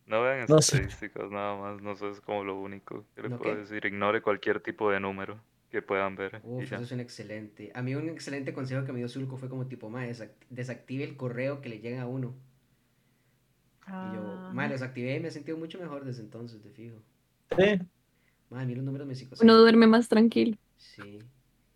No 0.06 0.22
vean 0.22 0.46
No 0.48 0.62
sé. 0.62 0.76
estadísticas, 0.76 1.30
nada 1.32 1.56
más, 1.56 1.82
no 1.82 1.96
sé, 1.96 2.08
es 2.10 2.20
como 2.20 2.44
lo 2.44 2.60
único 2.60 3.04
que 3.16 3.22
le 3.22 3.28
¿No 3.30 3.38
puedo 3.38 3.54
qué? 3.54 3.60
decir. 3.62 3.84
Ignore 3.84 4.22
cualquier 4.22 4.60
tipo 4.60 4.88
de 4.90 5.00
número 5.00 5.40
que 5.70 5.82
puedan 5.82 6.16
ver. 6.16 6.40
Uf, 6.43 6.64
eso 6.64 6.82
es 6.82 6.93
un 6.93 7.01
excelente. 7.01 7.70
A 7.74 7.82
mí 7.82 7.94
un 7.94 8.09
excelente 8.09 8.52
consejo 8.52 8.84
que 8.84 8.93
me 8.93 8.98
dio 8.98 9.09
Zulko 9.09 9.36
fue 9.36 9.48
como 9.48 9.66
tipo, 9.66 9.90
desac- 9.90 10.30
desactive 10.51 11.05
el 11.05 11.16
correo 11.16 11.60
que 11.60 11.68
le 11.68 11.80
llega 11.80 12.02
a 12.02 12.06
uno. 12.06 12.34
Y 13.88 13.90
yo, 14.16 14.20
Ah, 14.22 14.51
mae, 14.52 14.68
lo 14.68 14.72
desactivé 14.74 15.16
y 15.16 15.20
me 15.20 15.28
he 15.28 15.30
sentido 15.30 15.56
mucho 15.56 15.78
mejor 15.78 16.05
desde 16.05 16.22
entonces, 16.22 16.60
te 16.60 16.70
fijo. 16.70 16.97
Sí. 17.56 17.78
Mae, 18.51 18.64
a 18.64 18.66
mí 18.66 18.74
los 18.74 18.84
números 18.84 19.06
me 19.06 19.14
Uno 19.40 19.56
duerme 19.56 19.86
más 19.86 20.09
tranquilo. 20.09 20.56
Sí. 20.76 21.20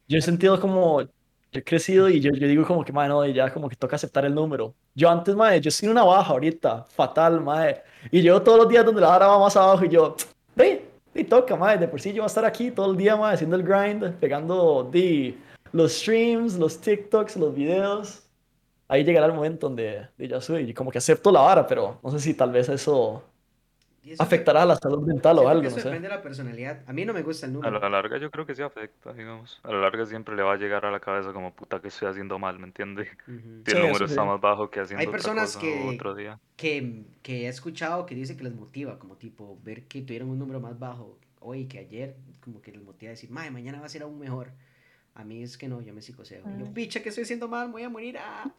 Yo 0.09 0.19
he 0.19 0.23
sentido 0.23 0.61
como, 0.61 1.03
yo 1.03 1.09
he 1.53 1.63
crecido 1.63 2.09
y 2.09 2.21
yo, 2.21 2.33
yo 2.33 2.49
digo 2.49 2.67
como 2.67 2.85
que, 2.85 2.93
mae, 2.93 3.09
no, 3.09 3.25
y 3.25 3.33
ya 3.33 3.53
como 3.53 3.69
que 3.69 3.77
toca 3.77 3.95
aceptar 3.97 4.25
el 4.25 4.35
número. 4.35 4.75
Yo 4.95 5.09
antes, 5.09 5.37
mae, 5.37 5.61
yo 5.61 5.69
estoy 5.69 5.87
en 5.87 5.93
una 5.93 6.03
baja 6.05 6.33
ahorita, 6.33 6.85
fatal, 6.85 7.41
mae. 7.41 7.83
Y 8.11 8.23
yo 8.23 8.43
todos 8.43 8.59
los 8.59 8.69
días 8.69 8.85
donde 8.85 9.01
la 9.01 9.09
vara 9.09 9.29
va 9.29 9.39
más 9.39 9.57
abajo 9.57 9.85
y 9.85 9.89
yo, 9.89 10.17
ve, 10.57 10.90
y 11.15 11.25
toca, 11.25 11.57
mae, 11.57 11.79
de 11.79 11.89
por 11.89 12.01
sí 12.01 12.11
yo 12.13 12.23
voy 12.23 12.25
a 12.25 12.27
estar 12.27 12.45
aquí 12.45 12.71
todo 12.71 12.91
el 12.91 12.97
día, 12.97 13.17
mae, 13.17 13.35
haciendo 13.35 13.57
el 13.57 13.63
grind, 13.63 14.15
pegando 14.15 14.89
di, 14.91 15.39
los 15.73 15.93
streams, 15.93 16.57
los 16.57 16.81
TikToks, 16.81 17.37
los 17.37 17.55
videos. 17.55 18.23
Ahí 18.89 19.05
llegará 19.05 19.27
el 19.27 19.33
momento 19.33 19.69
donde 19.69 20.09
di, 20.19 20.29
ya 20.29 20.41
soy, 20.41 20.71
y 20.71 20.75
como 20.75 20.91
que 20.91 20.99
acepto 20.99 21.31
la 21.31 21.41
vara, 21.41 21.67
pero 21.67 21.99
no 22.03 22.11
sé 22.11 22.21
si 22.21 22.35
tal 22.35 22.51
vez 22.53 22.69
eso 22.69 23.23
afectará 24.19 24.63
a 24.63 24.67
la 24.67 24.77
salud 24.77 25.07
mental 25.07 25.39
o 25.39 25.49
algo, 25.49 25.63
no 25.63 25.69
eso 25.69 25.79
sé. 25.79 25.85
depende 25.89 26.09
de 26.09 26.15
la 26.15 26.23
personalidad. 26.23 26.83
A 26.87 26.93
mí 26.93 27.05
no 27.05 27.13
me 27.13 27.23
gusta 27.23 27.47
el 27.47 27.53
A 27.53 27.55
número. 27.55 27.79
la 27.81 27.89
larga 27.91 28.19
yo 28.19 28.31
creo 28.31 28.47
que 28.47 28.55
sí 28.55 28.63
afecta, 28.63 29.13
digamos. 29.13 29.61
A 29.63 29.73
la 29.73 29.81
larga 29.81 30.07
siempre 30.07 30.35
le 30.37 30.43
va 30.43 30.55
a 30.55 30.57
llegar 30.57 30.85
a 30.87 30.91
la 30.91 31.01
cabeza 31.01 31.33
como 31.33 31.55
puta 31.55 31.81
que 31.81 31.89
estoy 31.89 32.09
haciendo 32.09 32.39
mal, 32.39 32.59
¿me 32.59 32.67
entiendes? 32.67 33.09
Ujú. 33.29 33.63
Si 33.67 33.71
Sí, 33.73 33.77
el 33.77 33.83
número 33.87 34.05
está 34.07 34.23
sí. 34.23 34.27
más 34.29 34.41
bajo 34.41 34.71
que 34.71 34.81
haciendo 34.81 35.03
otra 35.03 35.13
personas 35.13 35.55
cosa 35.57 35.61
que- 35.61 35.89
otro 35.95 36.15
día. 36.15 36.39
que, 36.57 37.05
que 37.23 37.45
he 37.45 37.49
escuchado 37.49 38.07
que 38.07 38.15
dice 38.15 38.37
que 38.37 38.45
les 38.45 38.55
motiva, 38.55 38.99
como 38.99 39.17
tipo, 39.17 39.59
ver 39.63 39.85
que 39.87 40.03
tuvieron 40.03 40.31
un 40.31 40.39
número 40.39 40.61
más 40.61 40.79
bajo 40.79 41.19
hoy 41.41 41.67
que 41.67 41.79
ayer, 41.79 42.17
como 42.41 42.61
que 42.63 42.73
les 42.73 42.83
motiva 42.83 43.11
a 43.11 43.13
decir, 43.15 43.31
mae, 43.31 43.51
mañana 43.51 43.81
va 43.81 43.87
a 43.87 43.89
ser 43.89 44.03
aún 44.03 44.19
mejor. 44.19 44.53
A 45.15 45.25
mí 45.25 45.43
es 45.43 45.59
que 45.59 45.69
no, 45.69 45.81
yo 45.83 45.93
me 45.93 46.01
psicoseo. 46.03 46.43
Yo, 46.59 46.73
picha, 46.73 47.03
que 47.03 47.09
estoy 47.11 47.25
haciendo 47.25 47.49
mal, 47.49 47.67
me 47.67 47.73
voy 47.73 47.83
a 47.83 47.89
morir. 47.91 48.17
ah". 48.19 48.51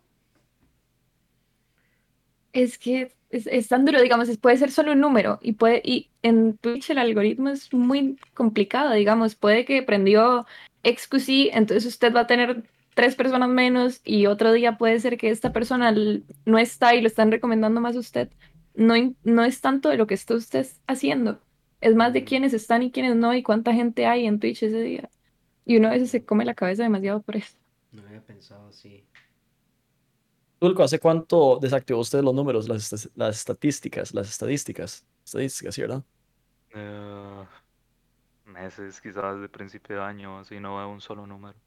Es 2.53 2.77
que 2.77 3.13
es, 3.29 3.47
es 3.47 3.67
tan 3.67 3.85
duro, 3.85 4.01
digamos, 4.01 4.35
puede 4.37 4.57
ser 4.57 4.71
solo 4.71 4.91
un 4.91 4.99
número 4.99 5.39
y 5.41 5.53
puede 5.53 5.81
y 5.83 6.09
en 6.21 6.57
Twitch 6.57 6.89
el 6.89 6.97
algoritmo 6.97 7.49
es 7.49 7.73
muy 7.73 8.17
complicado, 8.33 8.93
digamos, 8.93 9.35
puede 9.35 9.65
que 9.65 9.83
prendió 9.83 10.45
XQC, 10.83 11.53
entonces 11.53 11.85
usted 11.85 12.13
va 12.13 12.21
a 12.21 12.27
tener 12.27 12.63
tres 12.93 13.15
personas 13.15 13.49
menos 13.49 14.01
y 14.03 14.25
otro 14.25 14.51
día 14.51 14.77
puede 14.77 14.99
ser 14.99 15.17
que 15.17 15.29
esta 15.29 15.53
persona 15.53 15.93
no 16.45 16.57
está 16.57 16.93
y 16.95 17.01
lo 17.01 17.07
están 17.07 17.31
recomendando 17.31 17.81
más 17.81 17.95
a 17.95 17.99
usted. 17.99 18.29
No, 18.75 18.95
no 19.23 19.43
es 19.43 19.61
tanto 19.61 19.89
de 19.89 19.97
lo 19.97 20.07
que 20.07 20.13
está 20.13 20.35
usted 20.35 20.67
haciendo, 20.87 21.39
es 21.81 21.95
más 21.95 22.13
de 22.13 22.23
quiénes 22.23 22.53
están 22.53 22.83
y 22.83 22.91
quiénes 22.91 23.15
no 23.15 23.33
y 23.33 23.43
cuánta 23.43 23.73
gente 23.73 24.05
hay 24.05 24.25
en 24.25 24.39
Twitch 24.39 24.63
ese 24.63 24.81
día. 24.81 25.09
Y 25.65 25.77
uno 25.77 25.87
a 25.87 25.91
veces 25.91 26.11
se 26.11 26.25
come 26.25 26.45
la 26.45 26.53
cabeza 26.53 26.83
demasiado 26.83 27.21
por 27.21 27.35
eso. 27.37 27.55
No 27.91 28.03
había 28.03 28.21
pensado 28.21 28.67
así. 28.67 29.03
Tulco, 30.61 30.83
¿hace 30.83 30.99
cuánto 30.99 31.57
desactivó 31.59 32.01
usted 32.01 32.21
los 32.21 32.35
números, 32.35 32.69
las, 32.69 32.83
estas- 32.83 33.09
las 33.15 33.35
estadísticas, 33.37 34.13
las 34.13 34.29
estadísticas? 34.29 35.03
Estadísticas, 35.25 35.73
¿sí, 35.73 35.81
verdad? 35.81 36.03
Eh, 36.75 37.45
meses, 38.45 39.01
quizás 39.01 39.41
de 39.41 39.49
principio 39.49 39.95
de 39.95 40.03
año, 40.03 40.37
así 40.37 40.59
no 40.59 40.77
veo 40.77 40.87
un 40.89 41.01
solo 41.01 41.25
número. 41.25 41.57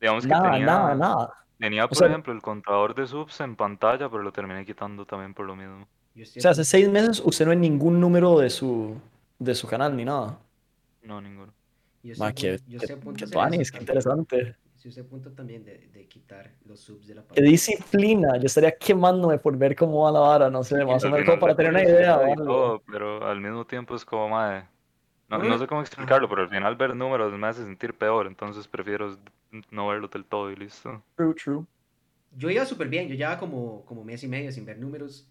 Digamos 0.00 0.22
que 0.22 0.28
Nada, 0.28 0.52
tenía, 0.52 0.64
nada, 0.66 0.94
nada. 0.94 1.34
tenía 1.58 1.88
por 1.88 1.96
sea- 1.98 2.06
ejemplo, 2.06 2.32
el 2.32 2.40
contador 2.40 2.94
de 2.94 3.08
subs 3.08 3.40
en 3.40 3.56
pantalla, 3.56 4.08
pero 4.08 4.22
lo 4.22 4.30
terminé 4.30 4.64
quitando 4.64 5.04
también 5.04 5.34
por 5.34 5.46
lo 5.46 5.56
mismo. 5.56 5.88
O 6.16 6.24
sea, 6.40 6.52
hace 6.52 6.62
seis 6.64 6.88
meses 6.88 7.20
usted 7.24 7.46
no 7.46 7.50
ve 7.50 7.56
ningún 7.56 7.98
número 7.98 8.38
de 8.38 8.48
su, 8.48 8.96
de 9.40 9.56
su 9.56 9.66
canal 9.66 9.96
ni 9.96 10.04
nada. 10.04 10.38
No, 11.02 11.20
ninguno. 11.20 11.52
yo 12.04 12.14
Ma, 12.16 12.28
a 12.28 12.32
qué, 12.32 12.60
yo 12.68 12.78
qué, 12.78 12.96
punto 12.96 13.24
qué 13.24 13.26
qué 13.72 13.78
interesante. 13.78 14.56
Sí, 14.80 14.88
estoy 14.88 15.04
a 15.04 15.06
punto 15.06 15.30
también 15.32 15.62
de, 15.62 15.88
de 15.88 16.08
quitar 16.08 16.52
los 16.64 16.80
subs 16.80 17.06
de 17.06 17.14
la 17.14 17.20
Qué 17.20 17.28
pantalla. 17.28 17.50
disciplina. 17.50 18.38
Yo 18.38 18.46
estaría 18.46 18.74
quemándome 18.78 19.36
por 19.36 19.54
ver 19.58 19.76
cómo 19.76 20.04
va 20.04 20.10
la 20.10 20.20
vara, 20.20 20.48
no 20.48 20.64
sé, 20.64 20.82
más 20.86 21.04
o 21.04 21.10
menos 21.10 21.26
como 21.26 21.38
para 21.38 21.54
tener 21.54 21.70
una 21.70 21.82
idea 21.82 22.18
todo, 22.34 22.82
pero 22.90 23.26
al 23.26 23.42
mismo 23.42 23.66
tiempo 23.66 23.94
es 23.94 24.06
como, 24.06 24.30
madre, 24.30 24.64
no, 25.28 25.38
no 25.38 25.58
sé 25.58 25.66
cómo 25.66 25.82
explicarlo, 25.82 26.30
pero 26.30 26.42
al 26.42 26.48
final 26.48 26.76
ver 26.76 26.96
números 26.96 27.30
me 27.38 27.46
hace 27.46 27.62
sentir 27.62 27.92
peor, 27.92 28.26
entonces 28.26 28.66
prefiero 28.68 29.18
no 29.70 29.88
verlo 29.88 30.08
del 30.08 30.24
todo 30.24 30.50
y 30.50 30.56
listo. 30.56 31.02
True, 31.14 31.34
true. 31.34 31.66
Yo 32.32 32.48
iba 32.48 32.64
súper 32.64 32.88
bien, 32.88 33.06
yo 33.08 33.16
llevaba 33.16 33.38
como, 33.38 33.84
como 33.84 34.02
mes 34.02 34.22
y 34.24 34.28
medio 34.28 34.50
sin 34.50 34.64
ver 34.64 34.78
números 34.78 35.26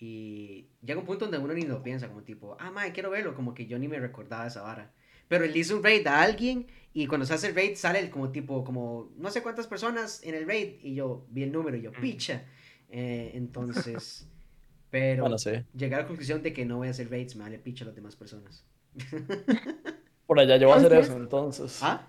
y 0.00 0.66
llega 0.82 0.98
un 0.98 1.06
punto 1.06 1.26
donde 1.26 1.38
uno 1.38 1.52
ni 1.52 1.62
lo 1.62 1.82
piensa, 1.82 2.08
como 2.08 2.22
tipo, 2.22 2.56
ah, 2.58 2.70
madre, 2.70 2.92
quiero 2.92 3.10
verlo, 3.10 3.34
como 3.34 3.52
que 3.52 3.66
yo 3.66 3.78
ni 3.78 3.86
me 3.86 3.98
recordaba 3.98 4.46
esa 4.46 4.62
vara. 4.62 4.90
Pero 5.28 5.44
él 5.44 5.56
hizo 5.56 5.76
un 5.76 5.82
raid 5.82 6.06
a 6.06 6.22
alguien 6.22 6.66
y 6.92 7.06
cuando 7.06 7.26
se 7.26 7.34
hace 7.34 7.48
el 7.48 7.54
raid 7.54 7.76
sale 7.76 7.98
el 8.00 8.10
como 8.10 8.30
tipo, 8.30 8.62
como 8.64 9.10
no 9.16 9.30
sé 9.30 9.42
cuántas 9.42 9.66
personas 9.66 10.22
en 10.22 10.34
el 10.34 10.46
raid 10.46 10.74
y 10.82 10.94
yo 10.94 11.26
vi 11.30 11.42
el 11.42 11.52
número 11.52 11.76
y 11.76 11.82
yo, 11.82 11.92
picha. 11.92 12.44
Eh, 12.90 13.32
entonces, 13.34 14.28
pero 14.90 15.22
Bueno, 15.22 15.38
sí. 15.38 15.50
llegué 15.74 15.94
a 15.96 15.98
la 16.02 16.06
conclusión 16.06 16.42
de 16.42 16.52
que 16.52 16.64
no 16.64 16.76
voy 16.76 16.88
a 16.88 16.90
hacer 16.92 17.10
raids, 17.10 17.34
me 17.36 17.42
vale 17.44 17.58
picha 17.58 17.84
a 17.84 17.86
las 17.88 17.96
demás 17.96 18.14
personas. 18.16 18.64
Por 20.26 20.38
allá 20.40 20.56
yo 20.56 20.68
voy 20.68 20.74
a 20.76 20.78
hacer 20.78 20.92
Entonces- 20.92 21.10
eso, 21.10 21.22
entonces. 21.22 21.78
¿Ah? 21.82 22.08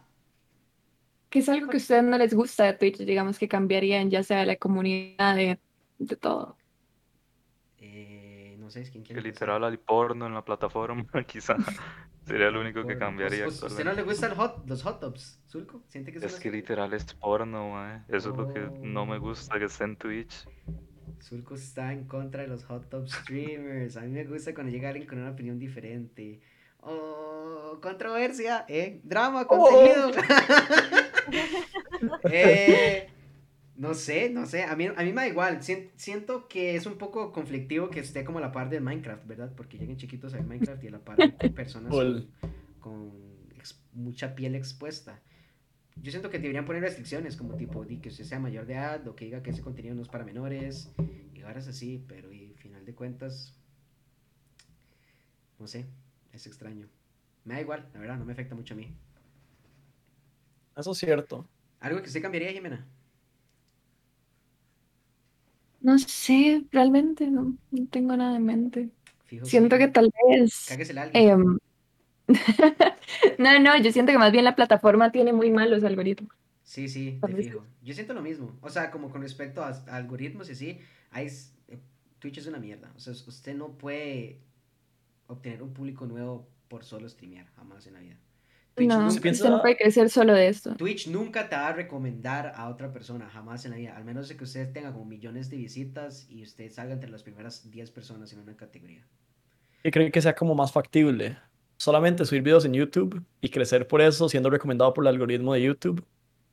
¿Qué 1.30 1.40
es 1.40 1.50
algo 1.50 1.68
que 1.68 1.78
a 1.78 1.80
ustedes 1.80 2.04
no 2.04 2.18
les 2.18 2.34
gusta 2.34 2.64
de 2.66 2.74
Twitch? 2.74 2.98
Digamos 3.00 3.38
que 3.38 3.48
cambiarían 3.50 4.10
ya 4.10 4.24
sea 4.24 4.46
la 4.46 4.56
comunidad 4.56 5.36
de, 5.36 5.60
de 5.98 6.16
todo. 6.16 6.56
Eh, 7.80 8.56
no 8.60 8.70
sé, 8.70 8.84
¿quién 8.84 9.04
Que 9.04 9.14
quiere 9.14 9.22
literal 9.30 9.64
hay 9.64 9.76
porno 9.78 10.28
en 10.28 10.34
la 10.34 10.46
plataforma, 10.46 11.06
quizá. 11.28 11.58
Sería 12.26 12.50
lo 12.50 12.60
único 12.62 12.86
que 12.86 12.98
cambiaría. 12.98 13.48
¿Us- 13.48 13.62
us- 13.64 13.72
¿Usted 13.72 13.86
no 13.86 13.94
le 13.94 14.02
gustan 14.04 14.34
hot, 14.36 14.68
los 14.68 14.82
hot 14.84 15.00
tubs, 15.00 15.40
Zulco? 15.48 15.84
¿Siente 15.88 16.12
que 16.12 16.18
Es 16.18 16.24
que 16.40 16.50
así? 16.50 16.52
literal 16.52 16.92
es 16.94 17.06
porno, 17.14 17.70
mae. 17.70 18.02
Eso 18.10 18.32
es 18.32 18.38
lo 18.38 18.52
que 18.52 18.60
no 18.82 19.06
me 19.06 19.18
Oh. 19.18 19.22
gusta 19.22 19.60
que 19.60 19.66
esté 19.66 19.84
en 19.84 19.96
Twitch. 19.96 20.48
Zulco 21.22 21.54
está 21.56 21.94
en 21.94 22.06
contra 22.06 22.42
de 22.42 22.48
los 22.48 22.64
hot 22.66 22.90
tub 22.90 23.08
streamers. 23.08 23.96
A 23.98 24.02
mí 24.02 24.10
me 24.10 24.24
gusta 24.26 24.54
cuando 24.54 24.72
llega 24.72 24.90
alguien 24.90 25.08
con 25.08 25.20
una 25.20 25.32
opinión 25.32 25.60
diferente. 25.60 26.42
Oh, 26.80 27.80
controversia, 27.82 28.66
¿eh? 28.68 29.00
Drama, 29.04 29.46
contenido. 29.46 30.12
Eh, 32.32 33.08
no 33.76 33.94
sé, 33.94 34.30
no 34.30 34.46
sé. 34.46 34.64
A 34.64 34.76
mí, 34.76 34.86
a 34.88 35.04
mí 35.04 35.12
me 35.14 35.22
da 35.22 35.28
igual. 35.28 35.62
Sien- 35.62 35.92
siento 35.96 36.48
que 36.48 36.76
es 36.76 36.86
un 36.86 36.98
poco 36.98 37.32
conflictivo 37.32 37.90
que 37.90 38.00
esté 38.00 38.24
como 38.24 38.38
a 38.40 38.42
la 38.42 38.52
par 38.52 38.70
del 38.70 38.82
Minecraft, 38.82 39.26
¿verdad? 39.28 39.52
Porque 39.56 39.78
lleguen 39.78 39.98
chiquitos 39.98 40.34
a 40.34 40.38
ver 40.38 40.46
Minecraft 40.46 40.84
y 40.84 40.88
a 40.88 40.92
la 40.92 41.00
par 41.00 41.20
hay 41.40 41.50
personas 41.56 41.92
con, 41.92 42.30
con 42.80 43.12
ex- 43.58 43.82
mucha 43.94 44.36
piel 44.36 44.56
expuesta. 44.56 45.22
Yo 46.02 46.12
siento 46.12 46.30
que 46.30 46.40
deberían 46.40 46.66
poner 46.66 46.82
restricciones, 46.82 47.38
como 47.38 47.56
tipo, 47.56 47.86
di 47.86 47.98
que 47.98 48.10
usted 48.10 48.26
sea 48.26 48.40
mayor 48.40 48.66
de 48.66 48.74
edad 48.74 49.08
o 49.08 49.16
que 49.16 49.26
diga 49.26 49.42
que 49.44 49.52
ese 49.52 49.62
contenido 49.62 49.96
no 49.96 50.02
es 50.02 50.10
para 50.10 50.26
menores 50.26 50.92
y 51.34 51.42
ahora 51.42 51.60
es 51.60 51.68
así, 51.70 52.04
pero 52.08 52.34
y 52.34 52.54
final 52.56 52.86
de 52.86 52.94
cuentas, 52.94 53.56
no 55.58 55.68
sé, 55.68 55.86
es 56.34 56.48
extraño. 56.48 56.88
Me 57.46 57.54
da 57.56 57.62
igual, 57.62 57.90
la 57.94 58.00
verdad, 58.00 58.18
no 58.18 58.26
me 58.26 58.34
afecta 58.34 58.56
mucho 58.56 58.74
a 58.74 58.78
mí. 58.78 58.94
Eso 60.76 60.92
es 60.92 60.98
cierto. 60.98 61.48
¿Algo 61.80 62.02
que 62.02 62.08
usted 62.08 62.22
cambiaría, 62.22 62.52
Jimena? 62.52 62.86
No 65.86 66.00
sé, 66.00 66.64
realmente 66.72 67.28
no, 67.28 67.56
no 67.70 67.88
tengo 67.92 68.18
nada 68.18 68.36
en 68.38 68.44
mente. 68.44 68.90
Fijo, 69.26 69.46
Siento 69.46 69.76
sí. 69.76 69.82
que 69.84 69.88
tal 69.88 70.12
vez... 70.28 70.72
Em, 71.14 71.60
no, 73.38 73.60
no, 73.60 73.78
yo 73.78 73.92
siento 73.92 74.12
que 74.12 74.18
más 74.18 74.32
bien 74.32 74.46
la 74.46 74.56
plataforma 74.56 75.12
tiene 75.12 75.32
muy 75.32 75.52
malos 75.52 75.84
algoritmos. 75.84 76.32
Sí, 76.64 76.90
sí, 76.90 77.20
vez 77.22 77.46
fijo. 77.46 77.64
Yo 77.84 77.94
siento 77.94 78.16
lo 78.16 78.24
mismo. 78.24 78.58
O 78.62 78.70
sea, 78.72 78.90
como 78.90 79.12
con 79.12 79.22
respecto 79.22 79.64
a, 79.64 79.70
a 79.70 79.96
algoritmos 79.96 80.50
y 80.50 80.54
así, 80.54 80.80
hay, 81.12 81.28
eh, 81.68 81.78
Twitch 82.18 82.40
es 82.40 82.48
una 82.48 82.58
mierda. 82.58 82.92
O 82.96 83.00
sea, 83.00 83.14
usted 83.14 83.54
no 83.54 83.78
puede 83.78 84.42
obtener 85.28 85.62
un 85.62 85.72
público 85.72 86.08
nuevo 86.08 86.48
por 86.68 86.84
solo 86.84 87.08
streamear, 87.08 87.46
jamás 87.56 87.86
en 87.86 87.94
la 87.94 88.00
vida. 88.00 88.18
Twitch, 88.76 88.90
No, 88.90 89.00
nunca, 89.00 89.12
Se 89.12 89.22
piensa- 89.22 89.44
usted 89.44 89.56
no 89.56 89.62
puede 89.62 89.78
crecer 89.78 90.10
solo 90.10 90.34
de 90.34 90.48
esto. 90.50 90.76
Twitch 90.76 91.08
nunca 91.08 91.48
te 91.48 91.56
va 91.56 91.70
a 91.70 91.74
recomendar 91.74 92.52
a 92.56 92.68
otra 92.70 92.92
persona, 92.92 93.30
jamás 93.30 93.64
en 93.66 93.72
la 93.72 93.78
vida. 93.78 93.96
Al 93.96 94.04
menos 94.04 94.28
de 94.28 94.36
que 94.36 94.44
usted 94.44 94.72
tenga 94.74 94.92
como 94.92 95.06
millones 95.06 95.50
de 95.50 95.58
visitas 95.58 96.26
y 96.30 96.44
usted 96.44 96.70
salga 96.72 96.94
entre 96.94 97.10
las 97.10 97.24
primeras 97.24 97.70
10 97.72 97.90
personas 97.92 98.34
en 98.34 98.40
una 98.40 98.56
categoría. 98.58 99.06
¿Y 99.84 99.92
creen 99.92 100.12
que 100.12 100.22
sea 100.22 100.36
como 100.36 100.56
más 100.56 100.72
factible? 100.72 101.38
¿Solamente 101.78 102.26
subir 102.26 102.42
videos 102.42 102.66
en 102.66 102.74
YouTube 102.74 103.22
y 103.42 103.50
crecer 103.50 103.88
por 103.88 104.02
eso, 104.02 104.28
siendo 104.30 104.50
recomendado 104.50 104.94
por 104.94 105.04
el 105.04 105.10
algoritmo 105.10 105.54
de 105.54 105.62
YouTube? 105.62 106.06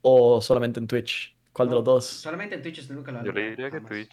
¿O 0.03 0.41
solamente 0.41 0.79
en 0.81 0.87
Twitch? 0.87 1.37
¿Cuál 1.53 1.69
de 1.71 1.75
los 1.77 1.85
dos? 1.85 2.07
Solamente 2.07 2.55
en 2.55 2.63
Twitch 2.63 2.81
usted 2.81 2.95
nunca 2.95 3.11
lo 3.13 3.19
va 3.19 3.23
a 3.23 3.27
Yo 3.27 3.33
le 3.33 3.51
diría 3.51 3.71
que. 3.71 3.81
Twitch. 3.81 4.13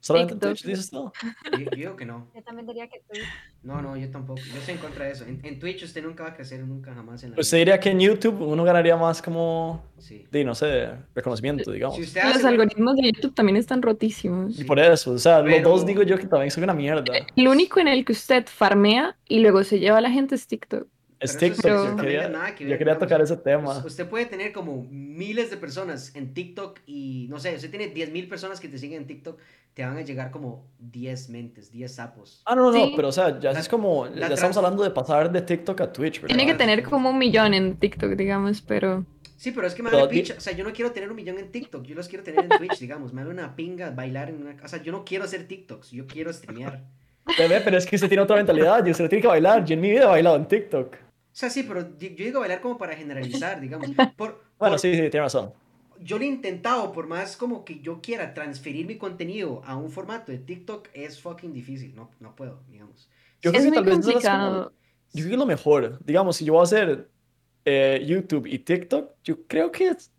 ¿Solamente. 0.00 0.34
Twitch, 0.46 0.64
dices 0.64 0.90
tú? 0.90 1.12
Yo, 1.52 1.58
yo 1.58 1.70
digo 1.76 1.96
que 1.96 2.06
no. 2.06 2.28
Yo 2.34 2.42
también 2.42 2.66
diría 2.66 2.88
que 2.88 3.00
Twitch. 3.06 3.22
No, 3.62 3.82
no, 3.82 3.96
yo 3.96 4.10
tampoco. 4.10 4.40
Yo 4.40 4.58
estoy 4.58 4.74
en 4.74 4.80
contra 4.80 5.04
de 5.04 5.12
eso. 5.12 5.24
En, 5.24 5.40
en 5.44 5.58
Twitch 5.58 5.82
usted 5.84 6.02
nunca 6.02 6.22
va 6.24 6.30
a 6.30 6.34
crecer, 6.34 6.60
nunca 6.64 6.94
jamás 6.94 7.22
en 7.22 7.32
la 7.32 7.36
¿Usted 7.40 7.58
vida. 7.58 7.60
diría 7.60 7.80
que 7.80 7.90
en 7.90 8.00
YouTube 8.00 8.40
uno 8.40 8.64
ganaría 8.64 8.96
más 8.96 9.20
como, 9.20 9.84
Sí. 9.98 10.26
de, 10.30 10.42
no 10.44 10.54
sé, 10.54 10.88
reconocimiento, 11.14 11.70
digamos? 11.70 11.96
Si 11.96 12.02
usted 12.02 12.22
Los 12.22 12.30
hace 12.36 12.42
buen- 12.42 12.52
algoritmos 12.60 12.96
de 12.96 13.12
YouTube 13.12 13.34
también 13.34 13.56
están 13.56 13.82
rotísimos. 13.82 14.58
Y 14.58 14.64
por 14.64 14.78
eso, 14.78 15.12
o 15.12 15.18
sea, 15.18 15.42
Pero- 15.44 15.56
los 15.56 15.62
dos 15.80 15.86
digo 15.86 16.02
yo 16.02 16.16
que 16.18 16.26
también 16.26 16.50
son 16.50 16.64
una 16.64 16.72
mierda. 16.74 17.04
El 17.36 17.48
único 17.48 17.78
en 17.80 17.88
el 17.88 18.04
que 18.06 18.12
usted 18.12 18.46
farmea 18.46 19.16
y 19.28 19.40
luego 19.40 19.62
se 19.64 19.78
lleva 19.78 19.98
a 19.98 20.00
la 20.00 20.10
gente 20.10 20.34
es 20.34 20.46
TikTok. 20.46 20.88
Es 21.20 21.38
yo 21.38 21.52
también 21.62 21.96
quería, 21.98 22.28
nada 22.30 22.54
que 22.54 22.64
yo 22.64 22.70
ver, 22.70 22.78
quería 22.78 22.94
digamos. 22.94 22.98
tocar 23.08 23.20
ese 23.20 23.36
tema. 23.36 23.78
Us- 23.78 23.84
Usted 23.84 24.08
puede 24.08 24.24
tener 24.26 24.52
como 24.52 24.86
miles 24.90 25.50
de 25.50 25.58
personas 25.58 26.16
en 26.16 26.32
TikTok 26.32 26.80
y 26.86 27.26
no 27.28 27.38
sé, 27.38 27.54
usted 27.54 27.68
tiene 27.70 27.92
10.000 27.94 28.28
personas 28.28 28.58
que 28.58 28.68
te 28.68 28.78
siguen 28.78 29.02
en 29.02 29.06
TikTok, 29.06 29.38
te 29.74 29.84
van 29.84 29.98
a 29.98 30.00
llegar 30.00 30.30
como 30.30 30.66
10 30.78 31.28
mentes, 31.28 31.70
10 31.70 31.94
sapos. 31.94 32.42
Ah, 32.46 32.54
no, 32.56 32.72
no, 32.72 32.84
Sí. 32.86 32.92
pero 32.96 33.08
o 33.08 33.12
sea, 33.12 33.38
ya 33.38 33.52
La- 33.52 33.60
es 33.60 33.68
como, 33.68 34.06
ya 34.08 34.14
trans- 34.14 34.32
estamos 34.32 34.56
hablando 34.56 34.82
de 34.82 34.90
pasar 34.90 35.30
de 35.30 35.42
TikTok 35.42 35.80
a 35.82 35.92
Twitch, 35.92 36.22
¿verdad? 36.22 36.28
Tiene 36.34 36.50
que 36.50 36.56
tener 36.58 36.82
como 36.82 37.10
un 37.10 37.18
millón 37.18 37.52
en 37.54 37.76
TikTok, 37.76 38.12
digamos, 38.12 38.62
pero 38.62 39.04
Sí, 39.36 39.52
pero 39.52 39.66
es 39.66 39.74
que 39.74 39.82
me 39.82 39.90
vale 39.90 40.06
picha. 40.08 40.34
O 40.36 40.40
sea, 40.40 40.52
yo 40.54 40.64
no 40.64 40.72
quiero 40.72 40.90
tener 40.92 41.08
un 41.10 41.16
millón 41.16 41.38
en 41.38 41.50
TikTok, 41.50 41.82
yo 41.84 41.94
los 41.94 42.08
quiero 42.08 42.22
tener 42.24 42.44
en 42.44 42.48
Twitch, 42.58 42.78
digamos. 42.78 43.12
Me 43.14 43.22
vale 43.22 43.32
una 43.34 43.56
pinga 43.56 43.90
bailar 43.90 44.28
en 44.28 44.42
una. 44.42 44.56
O 44.62 44.68
sea, 44.68 44.82
yo 44.82 44.92
no 44.92 45.02
quiero 45.04 45.24
hacer 45.24 45.46
TikToks, 45.48 45.92
yo 45.92 46.06
quiero 46.06 46.30
streamear. 46.32 46.82
Bebé, 47.38 47.60
pero 47.62 47.78
es 47.78 47.86
que 47.86 47.96
usted 47.96 48.08
tiene 48.08 48.22
otra 48.22 48.36
mentalidad, 48.36 48.84
y 48.84 48.90
usted 48.90 49.08
tiene 49.08 49.22
que 49.22 49.28
bailar. 49.28 49.64
Yo 49.64 49.74
en 49.74 49.80
mi 49.80 49.90
vida 49.90 50.02
he 50.02 50.06
bailado 50.06 50.36
en 50.36 50.46
TikTok. 50.46 50.94
O 51.32 51.36
sea, 51.40 51.48
sí, 51.50 51.62
pero 51.62 51.96
yo 51.96 52.08
digo 52.24 52.40
bailar 52.40 52.60
como 52.60 52.76
para 52.76 52.94
generalizar, 52.96 53.60
digamos. 53.60 53.88
Por, 54.16 54.42
Bueno, 54.58 54.72
por- 54.74 54.78
sí, 54.80 54.92
sí, 54.92 54.98
tiene 55.10 55.20
razón. 55.20 55.52
yo 56.00 56.18
lo 56.18 56.24
he 56.24 56.28
intentado, 56.28 56.92
por 56.92 57.06
más 57.06 57.36
como 57.36 57.64
que 57.64 57.80
yo 57.80 58.00
quiera 58.02 58.34
transferir 58.34 58.86
mi 58.86 58.96
contenido 58.98 59.62
a 59.64 59.76
un 59.76 59.90
formato 59.90 60.32
de 60.32 60.38
TikTok, 60.38 60.88
es 60.92 61.20
fucking 61.20 61.52
difícil. 61.52 61.94
No, 61.94 62.10
no 62.20 62.34
puedo, 62.36 62.62
digamos. 62.68 63.08
Yo 63.40 63.50
es 63.50 63.56
creo 63.58 63.62
que 63.62 63.68
muy 63.68 63.74
tal 63.76 63.84
vez 63.84 63.98
eso 64.00 64.08
es 64.10 64.14
como- 64.24 64.36
complicado. 64.38 64.72
yo 65.12 65.20
creo 65.22 65.26
que 65.28 65.32
es 65.34 65.38
lo 65.38 65.46
mejor. 65.46 65.98
Digamos, 66.04 66.36
si 66.36 66.44
yo 66.44 66.52
voy 66.54 66.60
a 66.60 66.64
hacer 66.64 67.08
eh, 67.64 68.02
YouTube 68.06 68.46
y 68.46 68.58
TikTok, 68.58 69.10
yo 69.24 69.46
creo 69.46 69.70
que 69.70 69.88
es- 69.88 70.10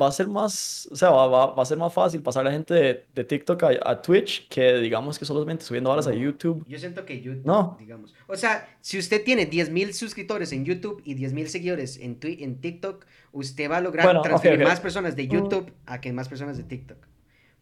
va 0.00 0.08
a 0.08 0.12
ser 0.12 0.26
más, 0.26 0.88
o 0.90 0.96
sea, 0.96 1.10
va, 1.10 1.26
va- 1.28 1.54
va 1.54 1.62
a 1.62 1.66
ser 1.66 1.78
más 1.78 1.92
fácil 1.92 2.20
pasar 2.22 2.42
a 2.42 2.50
la 2.50 2.52
gente 2.52 2.74
de, 2.74 3.06
de 3.14 3.24
TikTok 3.24 3.62
a, 3.62 3.70
a 3.90 4.02
Twitch 4.02 4.48
que 4.48 4.78
digamos 4.78 5.18
que 5.18 5.24
solamente 5.24 5.64
subiendo 5.64 5.90
horas 5.90 6.06
a. 6.06 6.12
YouTube. 6.14 6.64
Yo 6.68 6.78
siento 6.78 7.04
que 7.06 7.20
YouTube, 7.20 7.46
No. 7.46 7.76
digamos. 7.78 8.14
O 8.26 8.36
sea, 8.36 8.68
si 8.80 8.98
usted 8.98 9.22
tiene 9.24 9.48
10.000 9.48 9.92
suscriptores 9.92 10.52
en 10.52 10.64
YouTube 10.64 11.00
y 11.04 11.14
10.000 11.14 11.46
seguidores 11.46 11.98
en, 11.98 12.18
en 12.22 12.60
TikTok, 12.60 13.06
usted 13.32 13.70
va 13.70 13.76
a 13.76 13.80
lograr 13.80 14.06
Bueno, 14.06 14.22
transferir 14.22 14.64
más 14.64 14.80
personas 14.80 15.14
de 15.16 15.28
YouTube 15.28 15.72
a 15.86 16.00
que 16.00 16.12
más 16.12 16.28
personas 16.28 16.56
de 16.56 16.64
TikTok. 16.64 16.98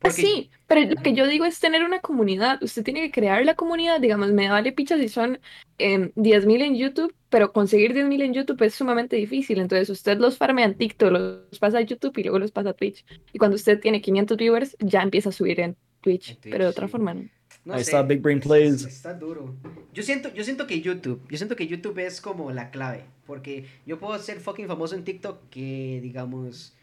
Ah, 0.01 0.11
sí, 0.11 0.51
pero 0.67 0.81
lo 0.89 0.97
que 1.03 1.13
yo 1.13 1.27
digo 1.27 1.45
es 1.45 1.59
tener 1.61 1.85
una 1.85 2.01
comunidad. 2.01 2.63
Usted 2.63 2.85
tiene 2.85 3.01
que 3.03 3.11
crear 3.11 3.45
la 3.45 3.57
comunidad. 3.57 4.01
Digamos, 4.01 4.31
me 4.33 4.49
vale 4.49 4.73
picha 4.73 4.97
si 4.97 5.09
son 5.09 5.41
em, 5.79 6.13
10.000 6.15 6.63
en 6.63 6.77
YouTube, 6.77 7.15
pero 7.29 7.53
conseguir 7.53 7.95
10.000 7.95 8.23
en 8.23 8.33
YouTube 8.33 8.63
es 8.63 8.75
sumamente 8.75 9.17
difícil. 9.17 9.59
Entonces, 9.59 9.91
usted 9.91 10.19
los 10.19 10.39
farmea 10.39 10.67
en 10.67 10.77
TikTok, 10.77 11.11
los 11.13 11.59
pasa 11.59 11.79
a 11.79 11.81
YouTube 11.83 12.17
y 12.19 12.23
luego 12.23 12.39
los 12.39 12.53
pasa 12.53 12.71
a 12.71 12.75
Twitch. 12.75 13.05
Y 13.33 13.39
cuando 13.39 13.57
usted 13.57 13.81
tiene 13.81 14.01
500 14.01 14.37
viewers, 14.37 14.77
ya 14.81 15.03
empieza 15.03 15.31
a 15.31 15.33
subir 15.33 15.61
en 15.61 15.77
Twitch, 16.01 16.31
En 16.31 16.37
Twitch, 16.37 16.53
pero 16.53 16.65
de 16.65 16.71
otra 16.71 16.87
sí. 16.87 16.93
forma 16.93 17.15
no. 17.15 17.29
No 17.65 17.75
Ahí 17.75 17.85
sé, 17.85 17.91
está 17.91 18.03
Big 18.03 18.21
Brain 18.21 18.41
Plays. 18.41 18.85
es- 18.85 18.87
Está 18.87 19.15
duro. 19.15 19.57
Yo 19.93 20.03
siento, 20.03 20.33
yo 20.33 20.45
siento 20.45 20.67
que 20.67 20.81
YouTube, 20.81 21.27
yo 21.29 21.37
siento 21.37 21.57
que 21.57 21.67
YouTube 21.67 21.99
es 21.99 22.21
como 22.21 22.51
la 22.53 22.71
clave, 22.71 23.05
porque 23.27 23.67
yo 23.85 23.99
puedo 23.99 24.19
ser 24.19 24.41
fucking 24.41 24.69
famoso 24.69 24.95
en 24.95 25.05
TikTok 25.05 25.49
que, 25.51 25.99
digamos, 26.03 26.77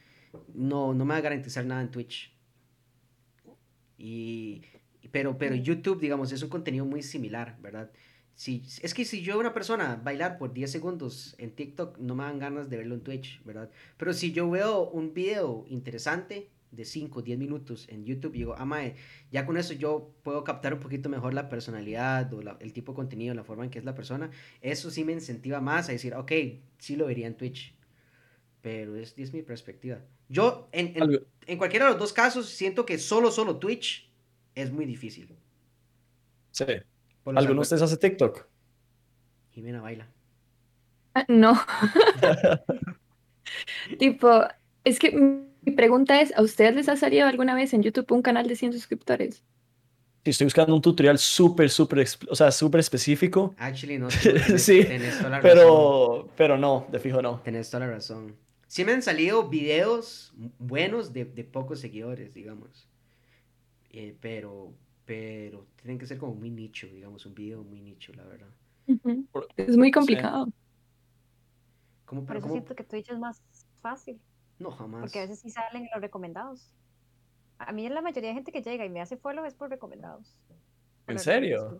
no, 0.53 0.93
no 0.93 1.05
me 1.05 1.13
va 1.13 1.17
a 1.19 1.21
garantizar 1.21 1.65
nada 1.65 1.81
en 1.81 1.91
Twitch. 1.91 2.34
Y, 3.97 4.61
pero, 5.11 5.37
pero 5.37 5.55
YouTube, 5.55 5.99
digamos, 5.99 6.31
es 6.31 6.41
un 6.43 6.49
contenido 6.49 6.85
muy 6.85 7.01
similar, 7.03 7.57
¿verdad? 7.61 7.91
Si, 8.35 8.63
es 8.81 8.93
que 8.93 9.05
si 9.05 9.21
yo 9.21 9.33
veo 9.33 9.39
una 9.39 9.53
persona 9.53 9.95
bailar 10.03 10.37
por 10.37 10.53
10 10.53 10.69
segundos 10.71 11.35
en 11.37 11.51
TikTok, 11.55 11.99
no 11.99 12.15
me 12.15 12.25
dan 12.25 12.39
ganas 12.39 12.69
de 12.69 12.77
verlo 12.77 12.95
en 12.95 13.01
Twitch, 13.01 13.41
¿verdad? 13.45 13.69
Pero 13.97 14.13
si 14.13 14.33
yo 14.33 14.49
veo 14.49 14.89
un 14.89 15.13
video 15.13 15.65
interesante 15.69 16.49
de 16.71 16.83
5 16.83 17.19
o 17.19 17.21
10 17.21 17.37
minutos 17.39 17.87
en 17.87 18.03
YouTube, 18.03 18.33
digo, 18.33 18.55
ah, 18.57 18.65
mae, 18.65 18.95
ya 19.31 19.45
con 19.45 19.55
eso 19.55 19.73
yo 19.73 20.13
puedo 20.23 20.43
captar 20.43 20.73
un 20.73 20.81
poquito 20.81 21.07
mejor 21.07 21.33
la 21.33 21.47
personalidad 21.47 22.33
o 22.33 22.41
la- 22.41 22.57
el 22.59 22.73
tipo 22.73 22.91
de 22.91 22.95
contenido, 22.97 23.33
la 23.33 23.45
forma 23.45 23.63
en 23.63 23.69
que 23.69 23.79
es 23.79 23.85
la 23.85 23.95
persona. 23.95 24.29
Eso 24.61 24.91
sí 24.91 25.05
me 25.05 25.13
incentiva 25.13 25.61
más 25.61 25.87
a 25.87 25.93
decir, 25.93 26.13
ok, 26.15 26.31
sí 26.77 26.95
lo 26.97 27.05
vería 27.05 27.27
en 27.27 27.37
Twitch. 27.37 27.73
Pero 28.65 28.95
es, 28.95 29.13
es 29.15 29.31
mi 29.31 29.43
perspectiva. 29.43 29.99
Yo, 30.27 30.69
en, 30.71 30.93
en, 30.95 31.19
en 31.45 31.57
cualquiera 31.59 31.85
de 31.85 31.91
los 31.91 31.99
dos 31.99 32.11
casos, 32.11 32.49
siento 32.49 32.83
que 32.83 32.97
solo, 32.97 33.29
solo 33.29 33.57
Twitch 33.57 34.09
es 34.55 34.71
muy 34.71 34.85
difícil. 34.85 35.29
Sí. 36.49 36.65
¿Alguno 37.25 37.53
de 37.53 37.59
ustedes 37.59 37.83
hace 37.83 37.97
TikTok? 37.97 38.47
Jimena 39.51 39.81
baila. 39.81 40.07
Ah, 41.13 41.25
No. 41.27 41.59
Tipo, 43.99 44.45
es 44.83 44.97
que 44.97 45.11
mi 45.11 45.71
pregunta 45.75 46.19
es, 46.19 46.35
¿a 46.35 46.41
ustedes 46.41 46.73
les 46.73 46.89
ha 46.89 46.95
salido 46.95 47.27
alguna 47.27 47.53
vez 47.53 47.71
en 47.75 47.83
YouTube 47.83 48.11
un 48.13 48.23
canal 48.23 48.47
de 48.47 48.55
100 48.55 48.73
suscriptores? 48.73 49.43
Si 50.23 50.31
estoy 50.31 50.45
buscando 50.45 50.73
un 50.73 50.81
tutorial 50.81 51.19
súper, 51.19 51.69
súper, 51.69 52.07
o 52.27 52.35
sea, 52.35 52.51
súper 52.51 52.79
específico, 52.79 53.53
Actually, 53.59 53.99
no. 53.99 54.07
Tenés, 54.23 54.63
Sí, 54.63 54.83
tenés 54.83 55.19
toda 55.19 55.29
la 55.29 55.39
razón. 55.39 55.51
pero, 55.59 56.29
pero 56.35 56.57
no, 56.57 56.87
de 56.91 56.99
fijo 56.99 57.21
no. 57.21 57.41
Tenés 57.41 57.69
toda 57.69 57.85
la 57.85 57.93
razón. 57.93 58.43
Sí 58.67 58.83
me 58.83 58.91
han 58.93 59.01
salido 59.01 59.47
videos 59.49 60.33
buenos 60.59 61.13
de, 61.13 61.25
de 61.25 61.43
pocos 61.43 61.79
seguidores, 61.79 62.33
digamos. 62.33 62.89
Eh, 63.91 64.17
pero, 64.19 64.73
pero 65.05 65.65
tienen 65.75 65.97
que 65.99 66.05
ser 66.07 66.17
como 66.17 66.33
muy 66.35 66.49
nicho, 66.49 66.87
digamos, 66.87 67.25
un 67.25 67.35
video 67.35 67.63
muy 67.63 67.81
nicho, 67.81 68.11
la 68.13 68.23
verdad. 68.25 68.49
Por- 69.31 69.47
Es 69.55 69.77
muy 69.77 69.91
complicado. 69.91 70.47
¿Cómo, 72.05 72.21
Por 72.21 72.27
pero 72.27 72.39
eso 72.39 72.47
cómo- 72.47 72.55
siento 72.59 72.75
que 72.75 72.83
Twitch 72.83 73.09
es 73.09 73.19
más 73.19 73.41
fácil. 73.81 74.19
No, 74.59 74.71
jamás. 74.71 75.01
Porque 75.01 75.19
a 75.19 75.21
veces 75.23 75.39
sí 75.39 75.49
salen 75.49 75.83
en 75.83 75.89
los 75.93 76.01
recomendados. 76.01 76.71
A 77.57 77.71
mí 77.71 77.87
la 77.89 78.01
mayoría 78.01 78.29
de 78.29 78.35
gente 78.35 78.51
que 78.51 78.61
llega 78.61 78.85
y 78.85 78.89
me 78.89 79.01
hace 79.01 79.17
follow 79.17 79.45
es 79.45 79.53
por 79.53 79.69
recomendados. 79.69 80.35
Por 81.05 81.13
¿En 81.13 81.19
serio? 81.19 81.79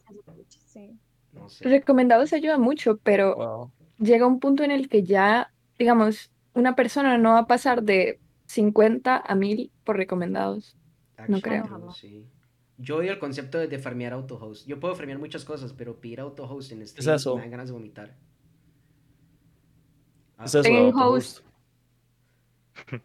Sí. 0.68 0.92
No 1.34 1.50
sé. 1.50 1.66
Recomendados 1.68 2.32
ayuda 2.32 2.58
mucho, 2.58 2.98
pero 3.04 3.36
Wow. 3.36 3.72
llega 4.00 4.26
un 4.26 4.40
punto 4.40 4.64
en 4.64 4.72
el 4.72 4.88
que 4.88 5.04
ya, 5.04 5.52
digamos, 5.78 6.32
una 6.56 6.76
persona 6.76 7.18
no 7.18 7.34
va 7.34 7.40
a 7.40 7.48
pasar 7.48 7.84
de 7.84 8.20
50 8.48 9.18
a 9.18 9.36
1000 9.36 9.72
por 9.84 9.98
recomendados. 9.98 10.76
no 11.28 11.42
creo. 11.42 11.92
Sí. 11.94 12.26
Yo 12.78 12.98
odio 12.98 13.12
el 13.12 13.20
concepto 13.20 13.58
de, 13.58 13.68
de 13.68 13.80
farmear 13.80 14.14
autohost. 14.14 14.68
Yo 14.68 14.80
puedo 14.80 14.96
farmear 14.96 15.20
muchas 15.20 15.46
cosas, 15.46 15.74
pero 15.74 16.00
pedir 16.00 16.20
autohost 16.20 16.72
en 16.72 16.82
es 16.82 16.92
stream 16.92 17.16
eso? 17.16 17.36
me 17.36 17.42
dan 17.42 17.52
ganas 17.52 17.68
de 17.68 17.74
vomitar. 17.74 18.16
Ah, 20.38 20.46
Es 20.46 20.56
eso, 20.56 20.90
host. 20.90 21.40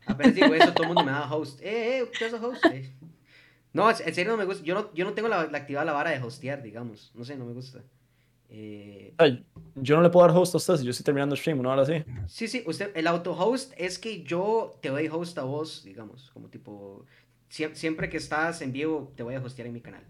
Apenas 0.07 0.35
digo 0.35 0.53
eso, 0.55 0.73
todo 0.73 0.83
el 0.85 0.89
mundo 0.89 1.05
me 1.05 1.13
da 1.13 1.33
host. 1.33 1.61
Eh, 1.61 2.01
eh, 2.01 2.11
¿qué 2.19 2.27
es 2.27 2.35
host? 2.35 2.65
Eh. 2.67 2.93
No, 3.73 3.89
en 3.89 3.97
en 4.05 4.15
serio 4.15 4.33
no 4.33 4.39
me 4.39 4.45
gusta. 4.45 4.65
Yo 4.65 4.75
no, 4.75 4.93
yo 4.95 5.05
no 5.05 5.13
tengo 5.13 5.29
la, 5.29 5.47
la 5.47 5.59
activada 5.59 5.85
la 5.87 5.93
vara 5.93 6.11
de 6.11 6.21
hostear, 6.21 6.63
digamos. 6.63 7.13
No 7.15 7.25
sé, 7.25 7.37
no 7.37 7.45
me 7.47 7.53
gusta. 7.53 7.85
Eh, 8.53 9.15
Ay, 9.19 9.45
yo 9.77 9.97
no 9.97 10.03
le 10.03 10.11
puedo 10.11 10.27
dar 10.27 10.37
host 10.37 10.55
a 10.55 10.57
ustedes, 10.59 10.83
yo 10.83 10.91
estoy 10.91 11.05
terminando 11.05 11.37
stream, 11.37 11.63
¿no? 11.63 11.71
Ahora 11.71 11.87
sí. 11.87 12.03
sí, 12.27 12.49
sí, 12.49 12.63
usted, 12.67 12.91
el 12.97 13.07
auto-host 13.07 13.73
es 13.77 13.99
que 13.99 14.23
yo 14.25 14.73
te 14.83 14.89
doy 14.89 15.09
host 15.09 15.39
a 15.39 15.45
vos, 15.45 15.85
digamos. 15.85 16.31
Como 16.33 16.49
tipo, 16.49 17.05
siem- 17.51 17.75
siempre 17.75 18.09
que 18.09 18.17
estás 18.17 18.61
en 18.63 18.73
vivo, 18.73 19.13
te 19.17 19.23
voy 19.23 19.35
a 19.35 19.41
hostear 19.41 19.69
en 19.69 19.75
mi 19.75 19.81
canal. 19.81 20.05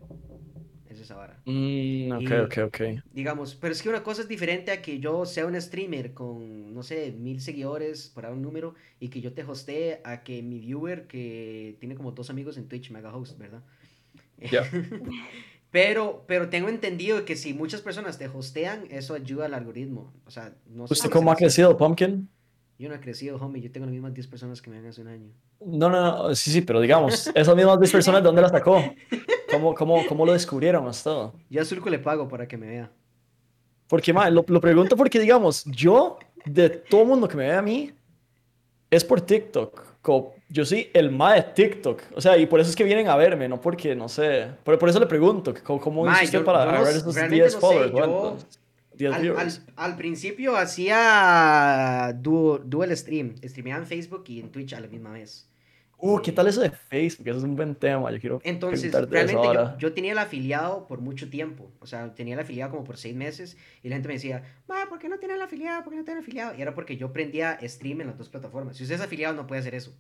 Es 0.89 0.99
esa 1.01 1.17
vara. 1.17 1.41
Mm, 1.45 2.13
ok, 2.13 2.21
Y- 2.23 2.39
ok, 2.45 2.59
ok. 2.67 2.81
Digamos, 3.13 3.57
pero 3.57 3.73
es 3.73 3.83
que 3.83 3.89
una 3.89 4.03
cosa 4.05 4.23
es 4.23 4.29
diferente 4.29 4.71
a 4.71 4.81
que 4.81 5.01
yo 5.01 5.27
sea 5.27 5.45
un 5.47 5.61
streamer 5.61 6.15
con, 6.15 6.73
no 6.73 6.83
sé, 6.83 7.13
mil 7.13 7.41
seguidores, 7.41 8.09
por 8.09 8.25
ahí 8.25 8.33
un 8.33 8.41
número, 8.43 8.75
y 9.01 9.09
que 9.09 9.21
yo 9.21 9.33
te 9.33 9.43
hostee 9.43 10.01
a 10.05 10.23
que 10.23 10.43
mi 10.43 10.61
viewer, 10.61 11.07
que 11.09 11.77
tiene 11.81 11.97
como 11.97 12.13
dos 12.13 12.31
amigos 12.31 12.57
en 12.57 12.69
Twitch, 12.69 12.91
me 12.91 13.01
haga 13.01 13.15
host, 13.15 13.37
¿verdad? 13.39 13.63
Ya. 14.51 14.63
pero, 15.71 16.25
pero 16.27 16.49
tengo 16.49 16.69
entendido 16.69 17.25
que 17.25 17.37
si 17.37 17.55
muchas 17.55 17.81
personas 17.81 18.19
te 18.19 18.29
hostean, 18.29 18.85
eso 18.91 19.15
ayuda 19.15 19.47
al 19.47 19.55
algoritmo. 19.55 20.13
O 20.27 20.31
sea, 20.31 20.53
no 20.67 20.87
sé 20.87 20.95
¿Usted 20.95 21.09
si 21.09 21.13
cómo 21.13 21.31
ha 21.31 21.37
crecido, 21.37 21.77
Pumpkin? 21.77 22.29
Yo 22.79 22.89
no 22.89 22.95
he 22.95 23.01
crecido, 23.01 23.37
homie. 23.37 23.63
Yo 23.63 23.71
tengo 23.71 23.87
las 23.87 23.93
mismas 23.93 24.15
10 24.15 24.27
personas 24.27 24.63
que 24.63 24.71
me 24.71 24.81
ven 24.81 24.89
hace 24.89 25.03
un 25.03 25.09
año. 25.09 25.31
No, 25.61 25.91
no, 25.91 26.01
no, 26.01 26.35
sí, 26.35 26.51
sí, 26.51 26.63
pero 26.63 26.81
digamos, 26.81 27.31
esas 27.35 27.55
mismas 27.55 27.79
10 27.79 27.93
personas, 27.93 28.23
¿de 28.23 28.27
dónde 28.27 28.43
las 28.43 28.51
sacó? 28.51 28.83
¿Cómo, 29.51 29.75
cómo, 29.75 30.07
cómo 30.09 30.27
lo 30.27 30.33
descubrieron 30.33 30.89
esto? 30.89 31.35
Yo 31.51 31.61
a 31.61 31.65
Zulco 31.65 31.91
le 31.91 31.99
pago 31.99 32.27
para 32.27 32.49
que 32.49 32.57
me 32.57 32.67
vea. 32.67 32.91
Porque, 33.87 34.13
ma, 34.13 34.31
lo, 34.31 34.45
lo 34.49 34.61
pregunto 34.61 34.97
porque, 34.97 35.21
digamos, 35.21 35.65
yo, 35.67 36.19
de 36.47 36.71
todo 36.71 37.05
mundo 37.05 37.29
que 37.29 37.37
me 37.37 37.49
ve 37.49 37.53
a 37.53 37.63
mí, 37.63 37.93
es 38.91 39.05
por 39.05 39.21
TikTok. 39.21 39.90
Yo 40.49 40.65
soy 40.65 40.89
el 40.95 41.11
ma 41.11 41.35
de 41.35 41.43
TikTok. 41.43 42.03
O 42.17 42.21
sea, 42.21 42.37
y 42.37 42.47
por 42.47 42.59
eso 42.61 42.71
es 42.71 42.77
que 42.77 42.85
vienen 42.85 43.09
a 43.09 43.17
verme, 43.17 43.49
no 43.49 43.61
porque, 43.61 43.95
no 43.95 44.09
sé. 44.09 44.49
Por, 44.65 44.79
por 44.79 44.89
eso 44.89 44.99
le 44.99 45.07
pregunto, 45.07 45.55
¿cómo, 45.63 46.05
Ma, 46.05 46.15
hizo 46.15 46.25
usted 46.25 46.39
yo- 46.41 46.45
para 46.45 46.65
yo 46.65 46.71
agarrar 46.71 46.91
esos 46.97 47.15
realmente 47.15 47.43
10 47.45 47.55
no 47.55 47.61
sé, 47.61 47.67
followers? 47.91 48.47
10 48.95 49.11
Al, 49.13 49.17
al, 49.17 49.23
viewers. 49.23 49.63
al 49.77 49.97
principio 49.97 50.57
hacía 50.57 52.13
dual, 52.19 52.63
dual 52.65 52.97
stream. 52.97 53.35
Streameaba 53.45 53.83
en 53.83 53.87
Facebook 53.87 54.25
y 54.29 54.41
en 54.41 54.51
Twitch 54.51 54.73
a 54.75 54.81
la 54.81 54.89
misma 54.89 55.13
vez. 55.13 55.47
Uh, 56.03 56.21
¿qué 56.23 56.31
Eh, 56.31 56.35
tal 56.35 56.47
eso 56.47 56.61
de 56.61 56.71
Facebook? 56.71 57.29
Eso 57.29 57.39
es 57.39 57.45
un 57.45 57.57
buen 57.57 57.75
tema. 57.75 58.11
Yo 58.11 58.21
quiero 58.21 58.41
Entonces, 58.45 58.93
realmente 59.09 59.49
yo, 59.53 59.79
yo 59.79 59.93
tenía 59.93 60.13
el 60.13 60.19
afiliado 60.19 60.87
por 60.87 61.01
mucho 61.01 61.29
tiempo. 61.31 61.73
O 61.81 61.87
sea, 61.87 62.15
tenía 62.15 62.35
el 62.35 62.41
afiliado 62.41 62.71
como 62.73 62.85
por 62.85 62.97
seis 62.97 63.15
meses. 63.15 63.57
Y 63.83 63.89
la 63.89 63.97
gente 63.97 64.09
me 64.09 64.15
decía, 64.15 64.43
Ma, 64.69 64.87
¿por 64.89 64.99
qué 64.99 65.09
no 65.09 65.19
tiene 65.19 65.35
el 65.35 65.43
afiliado? 65.43 65.83
¿Por 65.85 65.93
qué 65.93 65.99
no 65.99 66.05
tiene 66.05 66.21
el 66.21 66.25
afiliado? 66.25 66.55
Y 66.57 66.63
era 66.63 66.75
porque 66.75 66.97
yo 66.97 67.13
prendía 67.13 67.59
stream 67.63 68.01
en 68.01 68.09
las 68.09 68.19
dos 68.19 68.29
plataformas. 68.29 68.77
Si 68.77 68.83
usted 68.85 68.97
es 68.97 69.01
afiliado, 69.03 69.35
no 69.35 69.47
puede 69.47 69.61
hacer 69.61 69.75
eso. 69.75 69.95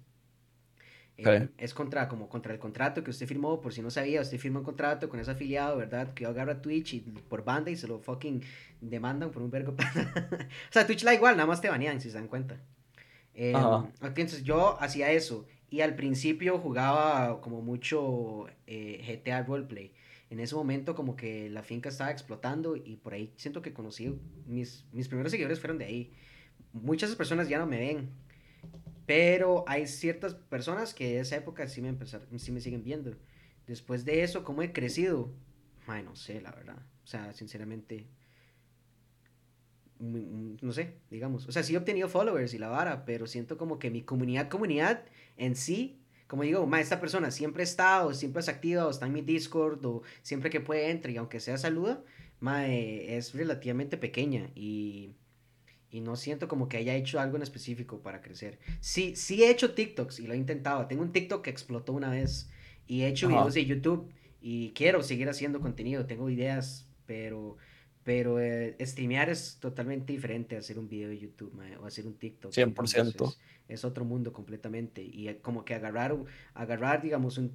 Eh, 1.16 1.43
Ok. 1.44 1.51
es 1.59 1.74
contra, 1.74 2.09
como 2.09 2.28
contra 2.28 2.52
el 2.52 2.59
contrato 2.59 3.05
que 3.05 3.10
usted 3.10 3.27
firmó, 3.27 3.60
por 3.60 3.72
si 3.74 3.82
no 3.82 3.90
sabía, 3.90 4.22
usted 4.22 4.39
firma 4.39 4.60
un 4.60 4.64
contrato 4.64 5.09
con 5.09 5.20
ese 5.20 5.31
afiliado, 5.32 5.77
¿verdad? 5.77 6.14
Que 6.14 6.24
agarra 6.24 6.62
Twitch 6.62 6.94
y 6.94 7.01
por 7.01 7.44
banda 7.44 7.70
y 7.70 7.77
se 7.77 7.86
lo 7.89 7.98
fucking 8.01 8.43
demandan 8.81 9.31
por 9.31 9.43
un 9.43 9.51
vergo. 9.51 9.74
o 10.70 10.72
sea, 10.72 10.86
Twitch 10.86 11.02
la 11.05 11.12
igual, 11.14 11.36
nada 11.36 11.47
más 11.47 11.60
te 11.60 11.68
banean, 11.68 12.01
si 12.01 12.10
se 12.10 12.16
dan 12.16 12.28
cuenta. 12.28 12.56
Eh, 13.35 13.52
Ajá. 13.55 13.90
entonces 14.02 14.43
yo 14.44 14.81
hacía 14.81 15.10
eso 15.12 15.47
y 15.70 15.82
al 15.82 15.94
principio 15.94 16.59
jugaba 16.59 17.40
como 17.40 17.62
mucho 17.62 18.47
eh, 18.66 19.02
GTA 19.06 19.44
Roleplay. 19.44 19.92
En 20.28 20.40
ese 20.40 20.55
momento 20.55 20.94
como 20.94 21.16
que 21.16 21.48
la 21.48 21.62
finca 21.62 21.88
estaba 21.88 22.10
explotando 22.10 22.76
y 22.76 22.97
por 22.97 23.14
ahí 23.14 23.32
siento 23.36 23.62
que 23.62 23.72
conocí, 23.72 24.18
mis, 24.47 24.84
mis 24.92 25.09
primeros 25.09 25.30
seguidores 25.30 25.60
fueron 25.60 25.78
de 25.78 25.84
ahí. 25.84 26.12
Muchas 26.72 27.14
personas 27.16 27.48
ya 27.48 27.59
no 27.59 27.66
me 27.66 27.78
ven, 27.78 28.10
pero 29.06 29.64
hay 29.66 29.86
ciertas 29.86 30.34
personas 30.34 30.94
que 30.94 31.14
de 31.14 31.20
esa 31.20 31.36
época 31.36 31.66
sí 31.66 31.80
me, 31.80 31.88
empezaron, 31.88 32.26
sí 32.38 32.52
me 32.52 32.60
siguen 32.60 32.84
viendo. 32.84 33.16
Después 33.66 34.05
de 34.05 34.22
eso, 34.22 34.44
¿cómo 34.44 34.62
he 34.62 34.72
crecido? 34.72 35.32
Ay, 35.86 36.02
no 36.02 36.14
sé, 36.14 36.40
la 36.40 36.52
verdad. 36.52 36.78
O 37.02 37.06
sea, 37.06 37.32
sinceramente, 37.32 38.06
mm, 39.98 40.16
mm, 40.16 40.56
no 40.62 40.72
sé, 40.72 40.94
digamos. 41.10 41.48
O 41.48 41.52
sea, 41.52 41.62
sí 41.62 41.74
he 41.74 41.78
obtenido 41.78 42.09
followers 42.09 42.55
y 42.55 42.59
la 42.59 42.68
vara, 42.68 43.05
pero 43.05 43.26
siento 43.26 43.59
como 43.59 43.78
que 43.78 43.90
mi 43.90 44.02
comunidad, 44.02 44.48
comunidad 44.48 45.05
en 45.41 45.57
sí, 45.57 45.99
como 46.29 46.45
digo, 46.45 46.65
ma, 46.67 46.81
esta 46.81 47.01
persona 47.01 47.33
siempre 47.33 47.65
está 47.65 48.07
o 48.07 48.15
siempre 48.15 48.41
es 48.41 48.49
activa 48.49 48.87
o 48.87 48.91
está 48.91 49.07
en 49.07 49.12
mi 49.12 49.23
Discord 49.23 49.85
o 49.85 50.03
siempre 50.23 50.51
que 50.51 50.61
puede 50.61 50.91
entra 50.91 51.11
y 51.11 51.17
aunque 51.17 51.41
sea 51.41 51.59
saluda, 51.59 52.05
ma, 52.39 52.69
eh, 52.69 53.17
es 53.17 53.35
relativamente 53.35 53.97
pequeña 53.97 54.51
y, 54.55 55.17
y 55.91 56.01
no 56.03 56.15
siento 56.15 56.47
como 56.47 56.69
que 56.69 56.77
haya 56.77 56.95
hecho 56.95 57.19
algo 57.19 57.37
en 57.37 57.43
específico 57.43 58.01
para 58.01 58.21
crecer. 58.21 58.61
Sí, 58.81 59.17
sí 59.17 59.43
he 59.43 59.51
hecho 59.51 59.75
TikToks 59.75 60.21
y 60.21 60.27
lo 60.29 60.35
he 60.35 60.37
intentado. 60.37 60.87
Tengo 60.87 61.03
un 61.03 61.12
TikTok 61.12 61.43
que 61.43 61.51
explotó 61.51 61.93
una 61.95 62.11
vez 62.11 62.49
y 62.87 63.03
he 63.03 63.09
hecho 63.09 63.27
Ajá. 63.27 63.37
videos 63.37 63.55
de 63.55 63.65
YouTube 63.65 64.12
y 64.41 64.71
quiero 64.71 65.03
seguir 65.03 65.29
haciendo 65.29 65.61
contenido. 65.61 66.07
Tengo 66.07 66.31
ideas, 66.31 66.87
pero, 67.07 67.57
pero 68.11 68.41
eh, 68.41 68.74
streamear 68.81 69.31
es 69.31 69.59
totalmente 69.61 70.12
diferente 70.12 70.57
a 70.57 70.59
hacer 70.59 70.81
un 70.81 70.89
video 70.89 71.11
de 71.11 71.16
YouTube 71.16 71.55
mae, 71.55 71.77
o 71.77 71.87
hacer 71.87 72.09
un 72.09 72.15
TikTok. 72.15 72.53
100%. 72.53 72.66
Entonces, 72.66 73.39
es 73.69 73.85
otro 73.85 74.05
mundo 74.05 74.32
completamente. 74.32 75.01
Y 75.01 75.28
eh, 75.28 75.39
como 75.41 75.65
que 75.65 75.74
agarrar, 75.74 76.16
agarrar 76.55 77.03
digamos, 77.03 77.39
un, 77.39 77.53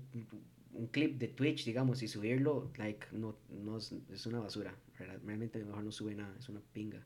un 0.71 0.87
clip 0.87 1.17
de 1.17 1.27
Twitch, 1.27 1.65
digamos, 1.65 2.01
y 2.03 2.07
subirlo, 2.07 2.71
like, 2.77 3.05
no, 3.11 3.35
no 3.49 3.79
es, 3.79 3.93
es 4.13 4.25
una 4.27 4.39
basura. 4.39 4.73
Realmente 4.97 5.59
mejor 5.61 5.83
no 5.83 5.91
sube 5.91 6.15
nada, 6.15 6.33
es 6.39 6.47
una 6.47 6.61
pinga. 6.71 7.05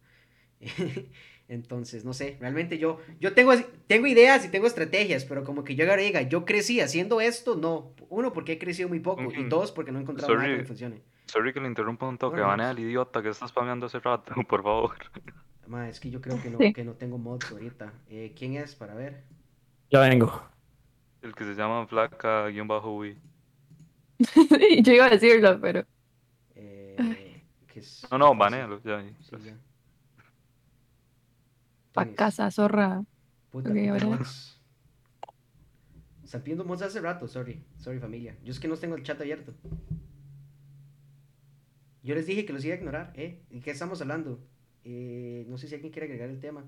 Entonces, 1.47 2.05
no 2.05 2.13
sé, 2.13 2.37
realmente 2.39 2.77
yo, 2.77 2.99
yo 3.19 3.33
tengo, 3.33 3.53
tengo 3.87 4.05
ideas 4.05 4.45
y 4.45 4.49
tengo 4.49 4.67
estrategias, 4.67 5.25
pero 5.25 5.43
como 5.43 5.63
que 5.63 5.75
yo 5.75 5.89
ahora 5.89 6.03
diga, 6.03 6.21
yo 6.21 6.45
crecí 6.45 6.81
haciendo 6.81 7.19
esto, 7.19 7.55
no. 7.55 7.95
Uno, 8.09 8.31
porque 8.31 8.51
he 8.51 8.59
crecido 8.59 8.89
muy 8.89 8.99
poco, 8.99 9.23
y 9.35 9.45
dos, 9.45 9.71
porque 9.71 9.91
no 9.91 9.97
he 9.97 10.03
encontrado 10.03 10.35
nada 10.35 10.49
que 10.49 10.57
me 10.57 10.65
funcione. 10.65 11.01
Sorry 11.29 11.53
que 11.53 11.59
le 11.59 11.67
interrumpa 11.67 12.07
un 12.07 12.17
toque. 12.17 12.37
Bueno, 12.37 12.47
Van 12.47 12.57
pues. 12.57 12.69
al 12.69 12.79
idiota 12.79 13.21
que 13.21 13.29
está 13.29 13.47
spameando 13.47 13.85
hace 13.85 13.99
rato, 13.99 14.33
por 14.49 14.63
favor. 14.63 14.95
Ma, 15.67 15.87
es 15.87 15.99
que 15.99 16.09
yo 16.09 16.19
creo 16.21 16.41
que 16.41 16.49
no, 16.49 16.57
Sí. 16.57 16.73
que 16.73 16.83
no 16.83 16.93
tengo 16.93 17.17
mods 17.19 17.51
ahorita. 17.51 17.93
Eh, 18.09 18.33
¿Quién 18.37 18.55
es? 18.55 18.73
Para 18.75 18.95
ver. 18.95 19.23
Ya 19.91 19.99
vengo. 19.99 20.41
El 21.21 21.35
que 21.35 21.43
se 21.43 21.53
llama 21.53 21.85
Flaca-Uy. 21.85 23.19
Yo 24.83 24.93
iba 24.93 25.05
a 25.05 25.09
decirlo, 25.09 25.59
pero 25.61 25.85
Eh. 26.55 27.43
No, 28.11 28.17
no, 28.17 28.35
banéalo. 28.35 28.81
Ya. 28.83 29.01
Sí, 29.21 29.35
ya. 29.45 29.55
pa' 31.93 32.05
casa, 32.13 32.49
zorra. 32.51 33.03
Puta, 33.51 33.69
Ok, 33.69 33.75
puta 33.75 33.91
ahora. 33.91 34.05
mods. 34.07 34.59
Están 36.23 36.41
pidiendo 36.41 36.65
mods 36.65 36.81
hace 36.81 36.99
rato, 37.01 37.27
sorry. 37.27 37.63
Sorry, 37.77 37.99
familia. 37.99 38.35
Yo 38.43 38.51
es 38.51 38.59
que 38.59 38.67
no 38.67 38.75
tengo 38.77 38.95
el 38.95 39.03
chat 39.03 39.19
abierto. 39.21 39.53
Yo 42.03 42.15
les 42.15 42.25
dije 42.25 42.45
que 42.45 42.53
los 42.53 42.63
iba 42.63 42.75
a 42.75 42.77
ignorar, 42.77 43.13
¿eh? 43.15 43.41
¿Y 43.49 43.59
qué 43.59 43.71
estamos 43.71 44.01
hablando? 44.01 44.39
Eh, 44.83 45.45
no 45.47 45.57
sé 45.57 45.67
si 45.67 45.75
alguien 45.75 45.91
quiere 45.91 46.05
agregar 46.05 46.29
el 46.29 46.39
tema. 46.39 46.63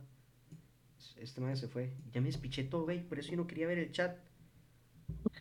Este 1.18 1.42
man 1.42 1.56
se 1.58 1.68
fue. 1.68 1.94
Ya 2.12 2.22
me 2.22 2.28
despiché 2.28 2.64
todo, 2.64 2.84
güey. 2.84 3.08
Por 3.08 3.20
eso 3.20 3.32
yo 3.32 3.38
no 3.38 3.48
quería 3.48 3.68
ver 3.68 3.80
el 3.80 3.92
chat. 3.92 4.18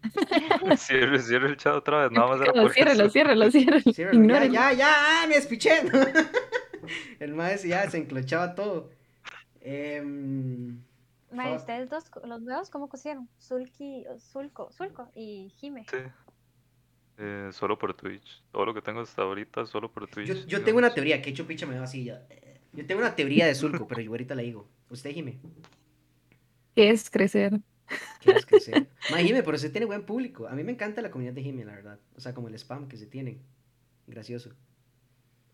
Cierre, 0.76 1.18
cierre 1.20 1.48
el 1.48 1.56
chat 1.56 1.74
otra 1.74 2.02
vez. 2.02 2.12
Nada 2.12 2.28
más 2.28 2.40
era 2.40 2.52
por 2.52 2.72
ciérralo, 2.72 3.04
eso. 3.04 3.12
ciérralo, 3.12 3.50
ciérralo. 3.50 3.80
Ciérralo, 3.92 4.18
ya, 4.18 4.22
Ignórenlo. 4.22 4.54
ya, 4.54 4.72
ya, 4.72 4.88
ah, 4.90 5.26
me 5.28 5.34
despiché. 5.34 5.70
el 7.20 7.34
maestro 7.34 7.70
ya 7.70 7.90
se 7.90 7.98
enclochaba 7.98 8.54
todo. 8.54 8.90
Fuck. 11.30 11.56
ustedes 11.56 11.88
dos, 11.88 12.04
los 12.24 12.42
nuevos, 12.42 12.70
¿cómo 12.70 12.88
cosieron? 12.88 13.28
Zulki, 13.40 14.04
Zulco, 14.18 14.70
Zulco 14.72 15.10
y 15.14 15.52
Jime. 15.56 15.84
Sí. 15.90 15.98
Eh, 17.22 17.50
solo 17.52 17.78
por 17.78 17.92
Twitch. 17.94 18.42
Todo 18.50 18.64
lo 18.64 18.74
que 18.74 18.80
tengo 18.80 19.00
hasta 19.00 19.22
ahorita 19.22 19.60
es 19.62 19.68
solo 19.68 19.92
por 19.92 20.08
Twitch. 20.08 20.26
Yo, 20.26 20.34
yo 20.46 20.64
tengo 20.64 20.78
una 20.78 20.94
teoría, 20.94 21.20
que 21.20 21.30
hecho 21.30 21.46
picha 21.46 21.66
me 21.66 21.76
va 21.78 21.84
así 21.84 22.04
ya. 22.04 22.26
Yo 22.72 22.86
tengo 22.86 23.00
una 23.00 23.14
teoría 23.14 23.46
de 23.46 23.54
Zulco, 23.54 23.86
pero 23.86 24.00
yo 24.00 24.10
ahorita 24.10 24.34
la 24.34 24.42
digo. 24.42 24.68
Usted, 24.88 25.10
Jime, 25.12 25.38
¿Qué 26.74 26.90
es 26.90 27.10
crecer? 27.10 27.60
¿quieres 28.20 28.46
crecer? 28.46 28.88
Ma, 29.10 29.18
Jime, 29.18 29.42
pero 29.42 29.56
usted 29.56 29.70
tiene 29.72 29.86
buen 29.86 30.04
público. 30.06 30.46
A 30.48 30.52
mí 30.54 30.62
me 30.64 30.72
encanta 30.72 31.02
la 31.02 31.10
comunidad 31.10 31.34
de 31.34 31.42
Jime, 31.42 31.64
la 31.64 31.74
verdad. 31.74 31.98
O 32.16 32.20
sea, 32.20 32.32
como 32.34 32.48
el 32.48 32.54
spam 32.54 32.88
que 32.88 32.96
se 32.96 33.06
tiene. 33.06 33.40
Gracioso. 34.06 34.50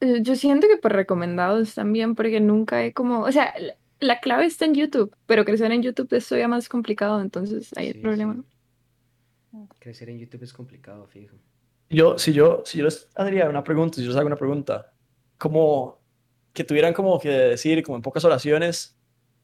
Eh, 0.01 0.21
Yo 0.23 0.37
siento 0.37 0.69
que 0.69 0.77
por 0.77 0.93
recomendados 0.93 1.75
también, 1.75 2.15
porque 2.15 2.41
nunca 2.41 2.85
he 2.85 2.93
como, 2.93 3.21
o 3.23 3.33
sea, 3.33 3.55
la 4.01 4.21
clave 4.21 4.45
está 4.47 4.67
en 4.67 4.75
YouTube, 4.75 5.17
pero 5.27 5.45
crecer 5.45 5.73
en 5.73 5.83
YouTube 5.83 6.13
es 6.13 6.29
todavía 6.29 6.49
más 6.49 6.69
complicado, 6.69 7.21
entonces 7.21 7.73
ahí 7.77 7.87
Sí, 7.87 7.93
el 7.93 7.99
problema. 7.99 8.45
sí. 9.51 9.69
Crecer 9.79 10.11
en 10.11 10.19
YouTube 10.19 10.43
es 10.45 10.53
complicado, 10.53 11.07
fijo. 11.07 11.37
Yo, 11.89 12.19
si 12.19 12.33
yo, 12.33 12.63
si 12.65 12.79
yo 12.79 12.85
les 12.85 13.09
haría 13.15 13.49
una 13.49 13.63
pregunta, 13.63 13.97
si 13.97 14.03
yo 14.03 14.09
les 14.09 14.17
hago 14.17 14.27
una 14.27 14.37
pregunta, 14.37 14.93
como 15.39 16.01
que 16.53 16.65
tuvieran 16.65 16.93
como 16.93 17.19
que 17.19 17.29
decir, 17.29 17.83
como 17.83 17.97
en 17.97 18.03
pocas 18.03 18.25
oraciones, 18.25 18.99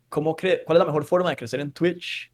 ¿cómo 0.09 0.35
cre 0.35 0.65
¿cuál 0.65 0.77
es 0.77 0.79
la 0.81 0.87
mejor 0.87 1.05
forma 1.05 1.31
de 1.31 1.37
crecer 1.37 1.61
en 1.61 1.73
Twitch? 1.73 2.33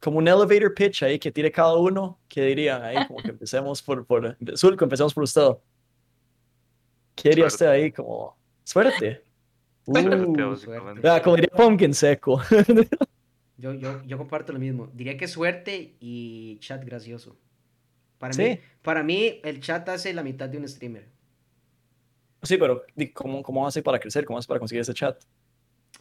Como 0.00 0.18
un 0.18 0.28
elevator 0.28 0.72
pitch 0.72 1.02
ahí 1.02 1.18
que 1.18 1.30
tire 1.30 1.52
cada 1.52 1.76
uno, 1.76 2.18
¿qué 2.28 2.42
dirían 2.46 2.82
ahí? 2.82 3.06
Como 3.06 3.20
que 3.22 3.28
empecemos 3.30 3.82
por, 3.82 4.06
por 4.06 4.36
Zulco, 4.56 4.84
empecemos 4.84 5.12
por 5.12 5.24
usted. 5.24 5.50
¿Qué 7.14 7.30
diría 7.30 7.46
usted 7.46 7.66
Suerte. 7.66 7.82
ahí? 7.82 7.92
Como, 7.92 8.38
suerte. 8.64 9.22
Uh, 9.84 10.56
vea, 11.02 11.20
como 11.20 11.36
diría 11.36 11.50
Pumpkin 11.54 11.92
seco. 11.92 12.40
Yo, 13.58 13.74
yo, 13.74 14.02
yo 14.04 14.16
comparto 14.16 14.54
lo 14.54 14.58
mismo. 14.58 14.88
Diría 14.94 15.18
que 15.18 15.28
suerte 15.28 15.96
y 16.00 16.58
chat 16.60 16.82
gracioso. 16.82 17.36
Para 18.20 18.34
Sí. 18.34 18.42
mí, 18.42 18.60
para 18.82 19.02
mí, 19.02 19.40
el 19.42 19.60
chat 19.60 19.88
hace 19.88 20.12
la 20.14 20.22
mitad 20.22 20.48
de 20.48 20.58
un 20.58 20.68
streamer. 20.68 21.08
Sí, 22.42 22.56
pero 22.58 22.84
¿cómo, 23.14 23.42
cómo 23.42 23.66
hace 23.66 23.82
para 23.82 23.98
crecer? 23.98 24.24
¿Cómo 24.26 24.38
hace 24.38 24.46
para 24.46 24.60
conseguir 24.60 24.82
ese 24.82 24.94
chat? 24.94 25.18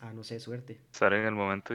Ah, 0.01 0.13
no 0.13 0.23
sé, 0.23 0.39
suerte. 0.39 0.79
Estar 0.91 1.13
en 1.13 1.25
el 1.25 1.33
momento 1.33 1.73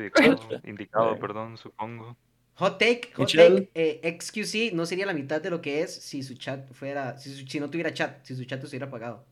indicado, 0.64 1.18
perdón, 1.18 1.56
supongo. 1.58 2.16
Hot 2.56 2.78
take, 2.78 3.10
hot 3.14 3.26
Michelle. 3.26 3.62
take, 3.66 3.70
eh, 3.74 4.18
XQC 4.20 4.72
no 4.74 4.86
sería 4.86 5.06
la 5.06 5.12
mitad 5.14 5.40
de 5.40 5.50
lo 5.50 5.60
que 5.60 5.80
es 5.82 5.92
si 5.94 6.22
su 6.22 6.34
chat 6.34 6.70
fuera, 6.72 7.18
si, 7.18 7.34
su- 7.34 7.46
si 7.46 7.58
no 7.58 7.68
tuviera 7.68 7.92
chat, 7.92 8.22
si 8.24 8.36
su 8.36 8.44
chat 8.44 8.62
estuviera 8.62 8.86
apagado. 8.86 9.24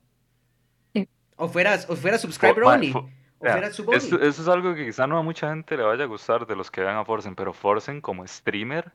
Sí. 0.95 1.07
O 1.37 1.49
fuera, 1.49 1.79
o 1.89 1.95
fuera 1.95 2.19
subscriber 2.19 2.57
Fo- 2.57 2.65
ma, 2.67 2.73
only. 2.75 2.91
fo- 2.93 3.09
O 3.39 3.45
vea, 3.45 3.53
fuera 3.53 3.73
sub 3.73 3.89
only. 3.89 3.99
Esto, 3.99 4.17
eso 4.21 4.43
es 4.43 4.49
algo 4.49 4.75
que 4.75 4.87
quizá 4.87 5.07
no 5.07 5.19
a 5.19 5.23
mucha 5.23 5.51
gente 5.51 5.77
le 5.77 5.83
vaya 5.85 6.05
a 6.05 6.07
gustar 6.09 6.47
de 6.47 6.57
los 6.57 6.71
que 6.71 6.81
vean 6.81 6.97
a 6.97 7.05
Forsen, 7.05 7.35
pero 7.37 7.53
Forsen 7.53 8.01
como 8.01 8.27
streamer, 8.27 8.93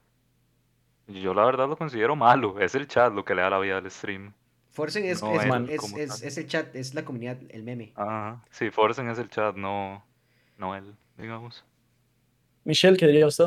yo 1.07 1.33
la 1.33 1.45
verdad 1.45 1.67
lo 1.67 1.77
considero 1.77 2.15
malo. 2.15 2.59
Es 2.59 2.75
el 2.75 2.87
chat 2.87 3.13
lo 3.13 3.23
que 3.25 3.33
le 3.35 3.41
da 3.41 3.49
la 3.49 3.59
vida 3.59 3.77
al 3.77 3.89
stream. 3.89 4.33
Forsen 4.69 5.05
es, 5.05 5.21
No 5.21 5.39
es, 5.41 5.45
él 5.45 5.69
es- 5.69 5.81
como 5.81 5.97
es- 5.97 6.09
tal. 6.19 6.27
es 6.27 6.37
el 6.37 6.47
chat, 6.47 6.75
es 6.75 6.93
la 6.93 7.03
comunidad, 7.03 7.37
el 7.49 7.63
meme. 7.63 7.93
Ajá. 7.95 8.43
Sí, 8.51 8.69
Forsen 8.69 9.09
es 9.09 9.17
el 9.17 9.29
chat, 9.29 9.55
no, 9.55 10.05
no 10.57 10.75
él, 10.75 10.95
digamos. 11.17 11.65
Michelle, 12.63 12.97
¿qué 12.97 13.07
diría 13.07 13.25
usted? 13.27 13.45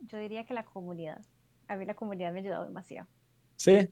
Yo 0.00 0.18
diría 0.18 0.44
que 0.44 0.54
la 0.54 0.64
comunidad. 0.64 1.20
A 1.68 1.76
mí 1.76 1.84
la 1.84 1.94
comunidad 1.94 2.32
me 2.32 2.38
ha 2.38 2.42
ayudado 2.42 2.64
demasiado. 2.64 3.08
Sí, 3.56 3.88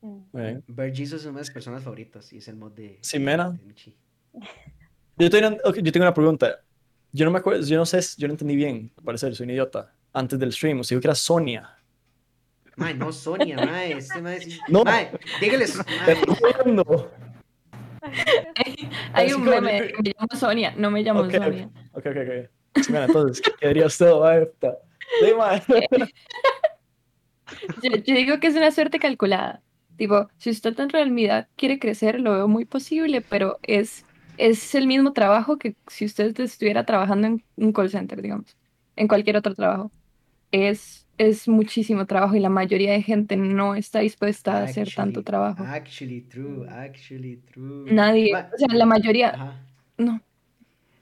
Mm. 0.00 0.92
Jesus 0.94 1.20
es 1.20 1.26
una 1.26 1.34
de 1.38 1.42
mis 1.42 1.50
personas 1.52 1.84
favoritas 1.84 2.32
y 2.32 2.38
es 2.38 2.48
el 2.48 2.56
mod 2.56 2.72
de, 2.72 2.98
Michi. 3.64 3.96
Yo 5.16 5.30
tengo, 5.30 5.56
ok, 5.64 5.76
yo 5.76 5.92
tengo 5.92 6.04
una 6.04 6.14
pregunta. 6.14 6.58
Yo 7.12 7.24
no 7.24 7.30
me 7.30 7.38
acuerdo, 7.38 7.62
yo 7.64 7.76
no 7.76 7.86
sé, 7.86 8.00
yo 8.16 8.26
no 8.26 8.34
entendí 8.34 8.56
bien, 8.56 8.90
al 8.96 9.04
parecer, 9.04 9.34
soy 9.36 9.44
un 9.44 9.50
idiota. 9.50 9.94
Antes 10.12 10.38
del 10.38 10.52
stream, 10.52 10.80
usted 10.80 10.96
dijo 10.96 11.02
que 11.02 11.06
era 11.08 11.14
Sonia. 11.14 11.78
Mae, 12.76 12.94
no, 12.94 13.12
Sonia, 13.12 13.56
mae, 13.56 13.92
este 13.98 14.22
mae 14.22 14.40
sí- 14.40 14.58
No. 14.68 14.84
Mae, 14.84 15.10
dígales, 15.40 15.76
mae. 15.76 16.16
Hay 19.14 19.32
un 19.32 19.44
meme, 19.44 19.92
me 20.02 20.12
llamo 20.18 20.28
Sonia, 20.34 20.74
no 20.76 20.90
me 20.90 21.02
llamo 21.02 21.20
Ok, 21.20 21.32
Sonia. 21.32 21.70
Ok, 21.92 22.06
ok, 22.06 22.16
ok. 22.16 22.88
Mira, 22.88 23.04
entonces, 23.04 23.42
¿qué 23.60 23.68
diría 23.68 23.86
usted? 23.86 24.10
mae? 24.18 24.48
Sí, 25.20 25.34
mae. 25.36 25.62
Yo, 27.82 27.90
yo 27.90 28.14
digo 28.14 28.40
que 28.40 28.46
es 28.46 28.54
una 28.56 28.70
suerte 28.70 28.98
calculada. 28.98 29.62
Tipo, 29.96 30.28
si 30.38 30.50
usted 30.50 30.78
en 30.80 30.88
realidad 30.88 31.48
quiere 31.56 31.78
crecer, 31.78 32.18
lo 32.18 32.32
veo 32.32 32.48
muy 32.48 32.64
posible, 32.64 33.20
pero 33.20 33.58
es, 33.62 34.06
es 34.38 34.74
el 34.74 34.86
mismo 34.86 35.12
trabajo 35.12 35.58
que 35.58 35.76
si 35.86 36.06
usted 36.06 36.38
estuviera 36.40 36.84
trabajando 36.86 37.26
en 37.26 37.44
un 37.56 37.72
call 37.72 37.90
center, 37.90 38.22
digamos, 38.22 38.56
en 38.96 39.06
cualquier 39.06 39.36
otro 39.36 39.54
trabajo. 39.54 39.92
Es, 40.50 41.01
es 41.28 41.48
muchísimo 41.48 42.06
trabajo 42.06 42.34
y 42.36 42.40
la 42.40 42.48
mayoría 42.48 42.92
de 42.92 43.02
gente 43.02 43.36
no 43.36 43.74
está 43.74 44.00
dispuesta 44.00 44.58
a 44.58 44.64
hacer 44.64 44.92
tanto 44.94 45.22
trabajo. 45.22 45.62
Actually 45.64 46.22
true, 46.22 46.66
actually 46.68 47.36
true. 47.52 47.92
Nadie, 47.92 48.34
o 48.34 48.58
sea, 48.58 48.68
la 48.70 48.86
mayoría, 48.86 49.62
no. 49.98 50.20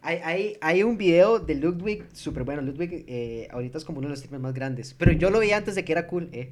Hay, 0.02 0.18
hay, 0.24 0.56
hay 0.62 0.82
un 0.82 0.96
video 0.96 1.38
de 1.38 1.54
Ludwig 1.54 2.06
súper 2.14 2.44
bueno. 2.44 2.62
Ludwig 2.62 3.04
eh, 3.06 3.48
ahorita 3.50 3.76
es 3.76 3.84
como 3.84 3.98
uno 3.98 4.08
de 4.08 4.12
los 4.12 4.20
streamers 4.20 4.42
más 4.42 4.54
grandes. 4.54 4.94
Pero 4.94 5.12
yo 5.12 5.28
lo 5.28 5.40
vi 5.40 5.52
antes 5.52 5.74
de 5.74 5.84
que 5.84 5.92
era 5.92 6.06
cool. 6.06 6.30
eh. 6.32 6.50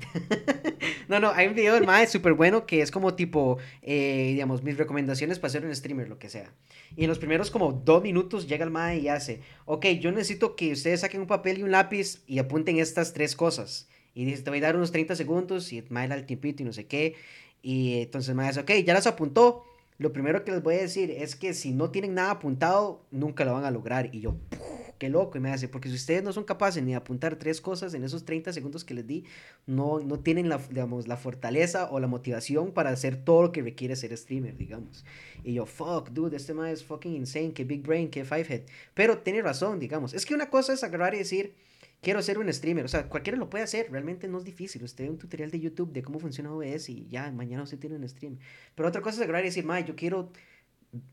no, 1.09 1.19
no, 1.19 1.31
hay 1.31 1.47
un 1.47 1.55
video 1.55 1.75
del 1.75 1.87
Mae 1.87 2.07
súper 2.07 2.35
bueno 2.35 2.67
que 2.67 2.83
es 2.83 2.91
como 2.91 3.15
tipo, 3.15 3.57
eh, 3.81 4.33
digamos, 4.33 4.63
mis 4.63 4.77
recomendaciones 4.77 5.39
para 5.39 5.51
ser 5.51 5.65
un 5.65 5.75
streamer, 5.75 6.09
lo 6.11 6.19
que 6.19 6.29
sea. 6.29 6.53
Y 6.95 7.05
en 7.05 7.09
los 7.09 7.19
primeros 7.19 7.51
como 7.51 7.73
dos 7.73 8.03
minutos 8.03 8.47
llega 8.49 8.65
el 8.65 8.71
Mae 8.71 8.99
y 8.99 9.09
hace, 9.09 9.41
ok, 9.65 9.87
yo 10.01 10.13
necesito 10.13 10.55
que 10.55 10.73
ustedes 10.73 11.01
saquen 11.01 11.23
un 11.23 11.27
papel 11.27 11.59
y 11.59 11.63
un 11.63 11.71
lápiz 11.71 12.23
y 12.27 12.41
apunten 12.41 12.79
estas 12.79 13.15
tres 13.15 13.35
cosas. 13.35 13.89
Y 14.15 14.27
dice, 14.27 14.43
te 14.43 14.51
voy 14.51 14.59
a 14.59 14.63
dar 14.63 14.77
unos 14.77 14.93
30 14.93 15.17
segundos 15.17 15.73
y 15.73 15.79
el 15.79 16.13
el 16.13 16.27
tiempito 16.27 16.63
y 16.63 16.67
no 16.67 16.75
sé 16.75 16.87
qué. 16.87 17.15
Y 17.63 18.03
entonces 18.03 18.29
el 18.29 18.35
Mae 18.35 18.49
dice, 18.49 18.61
ok, 18.61 18.73
ya 18.85 18.93
las 18.93 19.07
apuntó. 19.07 19.65
Lo 19.99 20.13
primero 20.13 20.45
que 20.45 20.53
les 20.53 20.63
voy 20.63 20.77
a 20.77 20.81
decir 20.81 21.11
es 21.11 21.37
que 21.37 21.55
si 21.55 21.73
no 21.73 21.91
tienen 21.91 22.15
nada 22.15 22.33
apuntado, 22.33 23.05
nunca 23.11 23.45
lo 23.45 23.53
van 23.53 23.65
a 23.65 23.71
lograr. 23.71 24.15
Y 24.15 24.21
yo, 24.21 24.37
"Puf, 24.49 24.79
qué 24.99 25.09
loco. 25.09 25.39
Y 25.39 25.41
me 25.41 25.51
hace, 25.51 25.69
porque 25.69 25.89
si 25.89 25.95
ustedes 25.95 26.23
no 26.23 26.33
son 26.33 26.45
capaces 26.45 26.83
ni 26.83 26.91
de 26.91 26.97
apuntar 26.97 27.37
tres 27.37 27.61
cosas 27.61 27.95
en 27.95 28.05
esos 28.05 28.25
30 28.25 28.53
segundos 28.53 28.85
que 28.85 28.95
les 28.95 29.07
di, 29.07 29.25
no, 29.67 30.01
no 30.01 30.19
tienen 30.19 30.49
la, 30.49 30.59
digamos, 30.59 31.09
la 31.09 31.17
fortaleza 31.17 31.91
o 31.91 32.01
la 32.01 32.09
motivación 32.09 32.73
para 32.73 32.91
hacer 32.91 33.17
todo 33.25 33.43
lo 33.43 33.53
que 33.53 33.63
requiere 33.63 33.97
ser 33.97 34.17
streamer, 34.17 34.57
digamos. 34.57 35.05
Y 35.45 35.55
yo, 35.55 35.67
fuck, 35.67 36.11
dude, 36.11 36.37
este 36.37 36.55
man 36.55 36.69
es 36.69 36.85
fucking 36.85 37.15
insane, 37.15 37.53
que 37.53 37.65
big 37.65 37.83
brain, 37.83 38.11
que 38.11 38.25
five 38.25 38.47
head. 38.49 38.63
Pero 38.95 39.19
tiene 39.19 39.43
razón, 39.43 39.79
digamos. 39.79 40.13
Es 40.15 40.27
que 40.27 40.35
una 40.35 40.51
cosa 40.51 40.73
es 40.73 40.83
agarrar 40.85 41.15
y 41.15 41.19
decir, 41.19 41.55
quiero 42.01 42.23
ser 42.23 42.39
un 42.39 42.53
streamer. 42.53 42.85
O 42.85 42.89
sea, 42.89 43.09
cualquiera 43.09 43.39
lo 43.39 43.51
puede 43.51 43.65
hacer, 43.65 43.91
realmente 43.91 44.29
no 44.29 44.39
es 44.39 44.45
difícil. 44.45 44.83
Usted 44.85 45.05
ve 45.05 45.11
un 45.11 45.19
tutorial 45.19 45.51
de 45.51 45.61
YouTube 45.61 45.93
de 45.93 46.03
cómo 46.03 46.19
funciona 46.19 46.53
OBS 46.53 46.89
y 46.93 47.09
ya, 47.09 47.31
mañana 47.33 47.63
usted 47.65 47.79
tiene 47.79 47.97
un 47.97 48.09
stream. 48.09 48.39
Pero 48.75 48.89
otra 48.89 49.03
cosa 49.03 49.17
es 49.19 49.23
agarrar 49.23 49.43
y 49.45 49.49
decir, 49.49 49.65
mae, 49.65 49.85
yo 49.85 49.97
quiero 49.97 50.31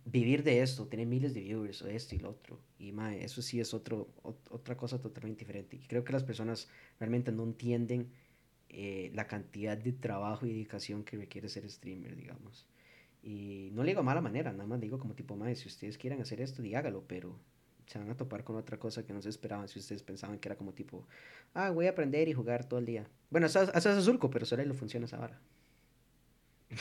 vivir 0.05 0.43
de 0.43 0.61
esto, 0.61 0.87
tener 0.87 1.05
miles 1.07 1.33
de 1.33 1.41
viewers 1.41 1.81
o 1.81 1.87
esto 1.87 2.15
y 2.15 2.19
lo 2.19 2.29
otro. 2.31 2.61
Y 2.79 2.91
mae, 2.91 3.23
eso 3.23 3.41
sí 3.41 3.59
es 3.59 3.73
otro, 3.73 4.09
ot- 4.23 4.47
otra 4.49 4.77
cosa 4.77 4.99
totalmente 5.01 5.39
diferente. 5.39 5.75
Y 5.75 5.79
creo 5.79 6.03
que 6.03 6.13
las 6.13 6.23
personas 6.23 6.69
realmente 6.99 7.31
no 7.31 7.43
entienden 7.43 8.11
eh, 8.69 9.11
la 9.13 9.27
cantidad 9.27 9.77
de 9.77 9.93
trabajo 9.93 10.45
y 10.45 10.49
dedicación 10.49 11.03
que 11.03 11.17
requiere 11.17 11.49
ser 11.49 11.69
streamer, 11.69 12.15
digamos. 12.15 12.67
Y 13.23 13.69
no 13.73 13.83
le 13.83 13.91
digo 13.91 14.03
mala 14.03 14.21
manera, 14.21 14.51
nada 14.53 14.67
más 14.67 14.79
digo 14.81 14.99
como 14.99 15.15
tipo, 15.15 15.35
mae, 15.35 15.55
si 15.55 15.67
ustedes 15.67 15.97
quieren 15.97 16.21
hacer 16.21 16.41
esto, 16.41 16.61
di 16.61 16.75
hágalo, 16.75 17.05
pero 17.07 17.39
se 17.85 17.99
van 17.99 18.09
a 18.09 18.17
topar 18.17 18.43
con 18.43 18.55
otra 18.55 18.77
cosa 18.77 19.05
que 19.05 19.13
no 19.13 19.21
se 19.21 19.29
esperaban 19.29 19.67
si 19.67 19.79
ustedes 19.79 20.03
pensaban 20.03 20.39
que 20.39 20.47
era 20.47 20.55
como 20.55 20.73
tipo, 20.73 21.07
ah, 21.53 21.69
voy 21.69 21.87
a 21.87 21.91
aprender 21.91 22.27
y 22.27 22.33
jugar 22.33 22.65
todo 22.65 22.79
el 22.79 22.85
día. 22.85 23.07
Bueno, 23.29 23.47
eso, 23.47 23.63
eso 23.63 23.73
es 23.73 23.85
Azulco, 23.85 24.29
pero 24.29 24.45
solo 24.45 24.63
lo 24.65 24.73
funciona 24.73 25.05
esa 25.05 25.17
vara. 25.17 25.39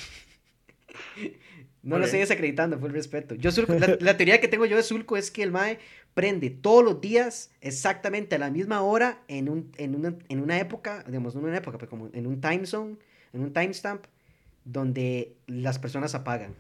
No 1.83 1.99
lo 1.99 2.07
estoy 2.07 2.21
desacreditando, 2.21 2.79
fue 2.79 2.89
el 2.89 2.95
respeto. 2.95 3.35
Yo 3.35 3.51
la, 3.69 3.99
la 4.01 4.17
teoría 4.17 4.41
que 4.41 4.49
tengo 4.49 4.65
yo 4.65 4.77
de 4.77 4.83
Zulco 4.83 5.19
es 5.19 5.31
que 5.31 5.43
el 5.43 5.51
Mae 5.51 5.79
prende 6.15 6.49
todos 6.49 6.83
los 6.83 7.01
días 7.01 7.53
exactamente 7.61 8.37
a 8.37 8.39
la 8.39 8.51
misma 8.51 8.81
hora 8.81 9.23
en, 9.29 9.51
un, 9.51 9.71
en, 9.77 9.95
una, 9.95 10.17
en 10.29 10.41
una 10.41 10.59
época, 10.59 11.05
digamos, 11.07 11.35
no 11.35 11.43
en 11.43 11.49
una 11.49 11.59
época, 11.59 11.77
pero 11.77 11.91
como 11.91 12.09
en 12.15 12.27
un 12.27 12.41
time 12.41 12.65
zone, 12.65 12.97
en 13.35 13.43
un 13.43 13.53
timestamp, 13.53 14.07
donde 14.65 15.37
las 15.47 15.79
personas 15.79 16.15
apagan, 16.15 16.55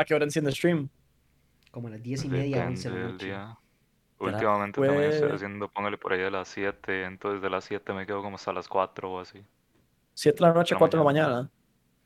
¿A 0.00 0.04
qué 0.06 0.14
hora 0.14 0.24
enciende 0.24 0.50
stream? 0.52 0.88
Como 1.70 1.88
a 1.88 1.90
las 1.92 2.02
diez 2.02 2.24
y 2.24 2.28
media, 2.28 2.56
Depende 2.66 2.68
once 2.74 2.88
de 2.90 2.94
la 2.94 3.00
del 3.02 3.12
noche. 3.12 3.26
día. 3.26 3.56
Últimamente 4.18 4.80
también 4.80 5.02
estoy 5.04 5.20
pues- 5.28 5.32
haciendo, 5.34 5.68
póngale 5.68 5.96
por 5.98 6.12
ahí 6.12 6.20
de 6.20 6.30
las 6.30 6.48
7, 6.48 7.04
entonces 7.04 7.40
de 7.40 7.48
las 7.50 7.64
7 7.64 7.92
me 7.94 8.06
quedo 8.06 8.22
como 8.22 8.36
hasta 8.36 8.52
las 8.52 8.68
4 8.68 9.10
o 9.12 9.20
así. 9.20 9.42
7 10.14 10.36
de 10.38 10.48
la 10.48 10.52
noche, 10.54 10.74
la 10.74 10.78
4 10.78 10.98
de 10.98 11.04
la 11.04 11.10
mañana. 11.10 11.50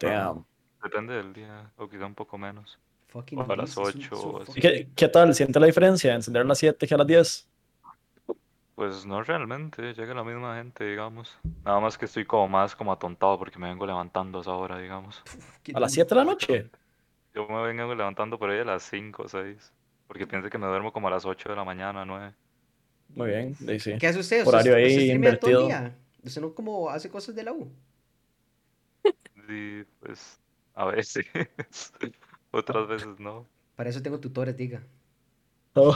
mañana. 0.02 0.24
Damn. 0.32 0.44
Depende 0.82 1.14
del 1.14 1.32
día, 1.32 1.70
o 1.76 1.88
quizá 1.88 2.06
un 2.06 2.14
poco 2.14 2.36
menos. 2.38 2.78
Fucking 3.08 3.38
O 3.40 3.42
a 3.50 3.56
las 3.56 3.76
Elise, 3.76 3.80
es 3.80 3.94
un- 3.96 4.02
ocho 4.04 4.14
es 4.14 4.24
un 4.24 4.34
o 4.34 4.42
así. 4.42 4.52
¿Y 4.52 4.54
fucking- 4.54 4.60
qué, 4.60 4.88
qué 4.94 5.08
tal? 5.08 5.34
¿Siente 5.34 5.58
la 5.58 5.66
diferencia? 5.66 6.14
¿Encender 6.14 6.42
a 6.42 6.44
las 6.44 6.58
7 6.58 6.86
que 6.86 6.94
a 6.94 6.98
las 6.98 7.06
10? 7.06 7.48
Pues 8.74 9.06
no 9.06 9.22
realmente, 9.22 9.94
llega 9.94 10.14
la 10.14 10.24
misma 10.24 10.56
gente, 10.56 10.84
digamos. 10.84 11.38
Nada 11.64 11.78
más 11.78 11.96
que 11.96 12.06
estoy 12.06 12.24
como 12.24 12.48
más 12.48 12.74
como 12.74 12.92
atontado 12.92 13.38
porque 13.38 13.56
me 13.58 13.68
vengo 13.68 13.86
levantando 13.86 14.38
a 14.38 14.40
esa 14.42 14.52
hora, 14.52 14.78
digamos. 14.78 15.22
¿A 15.74 15.78
las 15.80 15.92
duro. 15.92 16.04
7 16.06 16.08
de 16.14 16.14
la 16.16 16.24
noche? 16.24 16.70
Yo 17.34 17.48
me 17.48 17.62
vengo 17.62 17.94
levantando 17.94 18.38
por 18.38 18.50
ahí 18.50 18.60
a 18.60 18.64
las 18.64 18.82
5 18.84 19.24
o 19.24 19.28
6. 19.28 19.72
Porque 20.06 20.26
pienso 20.26 20.48
que 20.50 20.58
me 20.58 20.66
duermo 20.66 20.92
como 20.92 21.08
a 21.08 21.10
las 21.10 21.24
8 21.24 21.48
de 21.48 21.56
la 21.56 21.64
mañana, 21.64 22.04
9. 22.04 22.32
Muy 23.14 23.28
bien, 23.28 23.56
ahí 23.68 23.80
sí. 23.80 23.94
¿Qué 23.98 24.06
hace 24.06 24.18
usted? 24.20 24.38
¿Usted- 24.40 24.48
Horario 24.48 24.72
usted 24.72 24.84
ahí 24.84 24.94
todo 24.94 25.00
el 25.04 25.10
invertido. 25.16 25.66
día? 25.66 25.96
¿Usted 26.22 26.40
no 26.40 26.54
como 26.54 26.88
hace 26.90 27.10
cosas 27.10 27.34
de 27.34 27.42
la 27.42 27.52
U? 27.52 27.70
Y 29.48 29.84
pues 30.00 30.40
a 30.74 30.86
veces. 30.86 31.26
Otras 32.50 32.88
veces 32.88 33.18
no. 33.18 33.46
Para 33.76 33.90
eso 33.90 34.00
tengo 34.02 34.20
tutores, 34.20 34.56
diga. 34.56 34.82
Oh, 35.76 35.92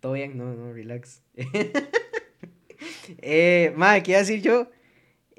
Todo 0.00 0.12
bien, 0.12 0.36
no, 0.36 0.52
no, 0.54 0.72
relax. 0.74 1.22
eh, 3.18 3.72
madre, 3.76 4.02
¿qué 4.02 4.10
iba 4.12 4.18
a 4.18 4.20
decir 4.22 4.42
yo? 4.42 4.70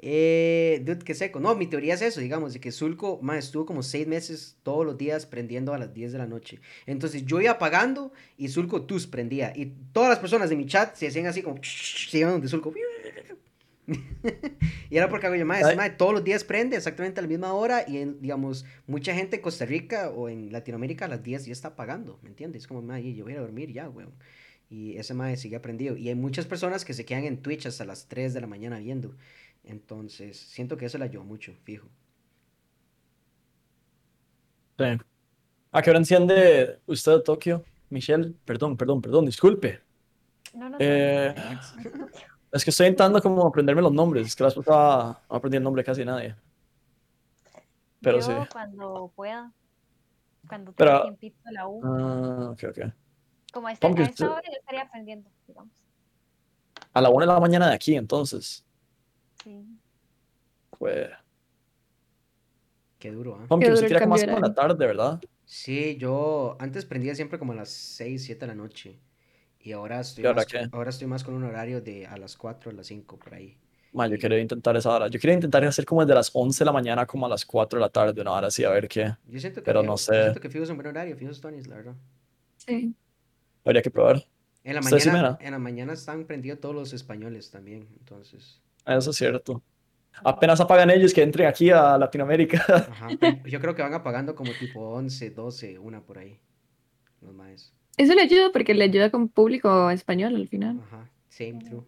Eh, 0.04 0.82
dude, 0.84 1.04
qué 1.04 1.14
seco. 1.14 1.38
No, 1.38 1.54
mi 1.54 1.68
teoría 1.68 1.94
es 1.94 2.02
eso, 2.02 2.20
digamos, 2.20 2.52
de 2.52 2.60
que 2.60 2.72
Zulco, 2.72 3.20
mae, 3.22 3.38
estuvo 3.38 3.64
como 3.64 3.84
seis 3.84 4.08
meses 4.08 4.56
todos 4.64 4.84
los 4.84 4.98
días 4.98 5.26
prendiendo 5.26 5.72
a 5.72 5.78
las 5.78 5.94
10 5.94 6.10
de 6.10 6.18
la 6.18 6.26
noche. 6.26 6.60
Entonces 6.86 7.24
yo 7.24 7.40
iba 7.40 7.52
apagando 7.52 8.12
y 8.36 8.48
Zulco 8.48 8.82
tus 8.82 9.06
prendía. 9.06 9.52
Y 9.54 9.66
todas 9.92 10.10
las 10.10 10.18
personas 10.18 10.50
de 10.50 10.56
mi 10.56 10.66
chat 10.66 10.96
se 10.96 11.06
hacían 11.06 11.26
así 11.26 11.40
como, 11.42 11.60
se 11.62 12.18
iban 12.18 12.32
donde 12.32 12.48
Zulco. 12.48 12.74
y 14.90 14.96
era 14.96 15.08
porque 15.08 15.26
hago 15.26 15.36
yo, 15.36 15.46
mae 15.46 15.90
todos 15.90 16.14
los 16.14 16.24
días 16.24 16.44
prende 16.44 16.76
exactamente 16.76 17.20
a 17.20 17.22
la 17.22 17.28
misma 17.28 17.52
hora 17.52 17.84
y, 17.86 17.98
en, 17.98 18.20
digamos, 18.20 18.64
mucha 18.86 19.14
gente 19.14 19.36
en 19.36 19.42
Costa 19.42 19.66
Rica 19.66 20.10
o 20.10 20.28
en 20.28 20.52
Latinoamérica 20.52 21.04
a 21.04 21.08
las 21.08 21.22
10 21.22 21.46
ya 21.46 21.52
está 21.52 21.68
apagando, 21.68 22.18
¿me 22.22 22.28
entiendes? 22.28 22.62
Es 22.62 22.68
como, 22.68 22.82
mae, 22.82 23.14
yo 23.14 23.24
voy 23.24 23.34
a 23.34 23.40
dormir 23.40 23.72
ya, 23.72 23.88
weón. 23.88 24.12
Y 24.68 24.96
ese 24.96 25.12
mae 25.12 25.36
sigue 25.36 25.56
aprendido. 25.56 25.96
Y 25.96 26.08
hay 26.08 26.14
muchas 26.14 26.46
personas 26.46 26.84
que 26.86 26.94
se 26.94 27.04
quedan 27.04 27.24
en 27.24 27.42
Twitch 27.42 27.66
hasta 27.66 27.84
las 27.84 28.08
3 28.08 28.32
de 28.32 28.40
la 28.40 28.46
mañana 28.46 28.78
viendo. 28.78 29.14
Entonces, 29.64 30.36
siento 30.38 30.76
que 30.76 30.86
eso 30.86 30.98
le 30.98 31.04
ayudó 31.04 31.24
mucho, 31.24 31.52
fijo. 31.64 31.88
Sí. 34.78 34.84
¿A 35.70 35.82
qué 35.82 35.90
hora 35.90 35.98
enciende 35.98 36.80
usted 36.86 37.20
Tokio? 37.22 37.64
Michelle, 37.90 38.32
perdón, 38.44 38.76
perdón, 38.76 39.00
perdón, 39.02 39.26
disculpe. 39.26 39.80
No, 40.54 40.68
no, 40.68 40.76
Eh, 40.80 41.34
es 42.52 42.64
que 42.64 42.70
estoy 42.70 42.86
intentando 42.88 43.20
como 43.22 43.46
aprenderme 43.46 43.82
los 43.82 43.92
nombres. 43.92 44.26
Es 44.26 44.36
que 44.36 44.44
la 44.44 44.50
pasada 44.50 45.22
no 45.30 45.36
aprendí 45.36 45.56
el 45.58 45.62
nombre 45.62 45.82
de 45.82 45.86
casi 45.86 46.04
nadie. 46.04 46.34
Pero 48.00 48.18
yo 48.18 48.22
sí. 48.24 48.48
cuando 48.50 49.12
pueda, 49.14 49.52
cuando 50.48 50.72
Pero- 50.72 50.90
tenga 50.90 51.02
tiempito 51.04 51.38
de 51.44 51.52
la 51.52 51.68
U, 51.68 51.80
Ah, 51.84 52.50
ok, 52.52 52.64
ok. 52.70 52.92
como 53.52 53.68
a, 53.68 53.74
Pumpkin, 53.76 54.06
a 54.06 54.08
esta 54.08 54.30
hora 54.30 54.42
yo 54.44 54.58
estaría 54.58 54.82
aprendiendo, 54.82 55.30
digamos. 55.46 55.72
A 56.92 57.00
la 57.00 57.10
una 57.10 57.24
de 57.26 57.32
la 57.32 57.40
mañana 57.40 57.68
de 57.68 57.74
aquí, 57.74 57.94
entonces. 57.94 58.64
Sí. 59.42 59.64
Pues. 60.78 61.08
Qué 62.98 63.10
duro, 63.10 63.34
¿ah? 63.40 63.46
Pumpkin, 63.48 63.70
duro 63.70 63.74
usted 63.74 63.84
el 63.86 63.88
tira 63.88 64.00
como 64.00 64.10
más 64.10 64.20
de 64.20 64.26
como 64.26 64.36
en 64.38 64.42
la 64.42 64.54
tarde, 64.54 64.86
¿verdad? 64.86 65.20
Sí, 65.44 65.96
yo 65.96 66.56
antes 66.60 66.84
prendía 66.84 67.14
siempre 67.14 67.38
como 67.38 67.52
a 67.52 67.56
las 67.56 67.68
6, 67.70 68.24
7 68.24 68.40
de 68.42 68.46
la 68.48 68.54
noche. 68.54 68.98
Y 69.60 69.72
ahora 69.72 70.00
estoy, 70.00 70.24
¿Y 70.24 70.26
ahora 70.26 70.36
más, 70.38 70.46
qué? 70.46 70.68
ahora 70.72 70.90
estoy 70.90 71.06
más 71.08 71.24
con 71.24 71.34
un 71.34 71.44
horario 71.44 71.80
de 71.80 72.06
a 72.06 72.16
las 72.16 72.36
4, 72.36 72.70
a 72.70 72.74
las 72.74 72.86
5, 72.86 73.18
por 73.18 73.34
ahí. 73.34 73.56
Ma, 73.92 74.06
yo 74.06 74.18
quería 74.18 74.38
intentar 74.40 74.76
esa 74.76 74.90
hora. 74.90 75.08
Yo 75.08 75.20
quería 75.20 75.34
intentar 75.34 75.62
hacer 75.64 75.84
como 75.84 76.00
desde 76.02 76.14
las 76.14 76.30
11 76.32 76.60
de 76.60 76.66
la 76.66 76.72
mañana 76.72 77.04
como 77.06 77.26
a 77.26 77.28
las 77.28 77.44
4 77.44 77.78
de 77.78 77.82
la 77.82 77.90
tarde, 77.90 78.20
una 78.22 78.32
hora 78.32 78.46
así, 78.46 78.64
a 78.64 78.70
ver 78.70 78.88
qué. 78.88 79.14
Yo 79.28 79.38
siento 79.40 79.60
que, 79.60 79.64
Pero 79.66 79.80
fijo- 79.82 79.86
no 79.86 79.92
yo 79.94 79.98
sé. 79.98 80.22
siento 80.22 80.40
que 80.40 80.48
fijo 80.48 80.64
es 80.64 80.70
un 80.70 80.76
buen 80.76 80.86
horario, 80.88 81.16
fijo 81.16 81.30
es 81.30 81.40
Tony's, 81.40 81.66
la 81.66 81.76
verdad. 81.76 81.94
Sí. 82.56 82.94
Habría 83.64 83.82
que 83.82 83.90
probar. 83.90 84.24
En 84.64 84.74
la 84.74 84.80
¿Usted 84.80 84.98
sí, 85.00 85.08
mañana, 85.10 85.36
en 85.40 85.50
la 85.50 85.58
mañana 85.58 85.92
están 85.92 86.24
prendidos 86.24 86.60
todos 86.60 86.74
los 86.74 86.92
españoles 86.92 87.50
también, 87.50 87.88
entonces. 87.98 88.60
Eso 88.86 89.10
es 89.10 89.16
cierto. 89.16 89.62
Apenas 90.24 90.60
apagan 90.60 90.90
ellos 90.90 91.14
que 91.14 91.22
entren 91.22 91.48
aquí 91.48 91.70
a 91.70 91.96
Latinoamérica. 91.98 92.64
Ajá, 92.90 93.08
yo 93.44 93.60
creo 93.60 93.74
que 93.74 93.82
van 93.82 93.94
apagando 93.94 94.34
como 94.34 94.52
tipo 94.54 94.80
11, 94.90 95.30
12, 95.30 95.78
una 95.78 96.04
por 96.04 96.18
ahí. 96.18 96.40
Los 97.20 97.34
maes. 97.34 97.74
Eso 97.96 98.14
le 98.14 98.22
ayuda 98.22 98.50
porque 98.52 98.74
le 98.74 98.84
ayuda 98.84 99.10
con 99.10 99.28
público 99.28 99.90
español 99.90 100.34
al 100.36 100.48
final. 100.48 100.80
Ajá, 100.80 101.10
same, 101.28 101.60
true. 101.60 101.86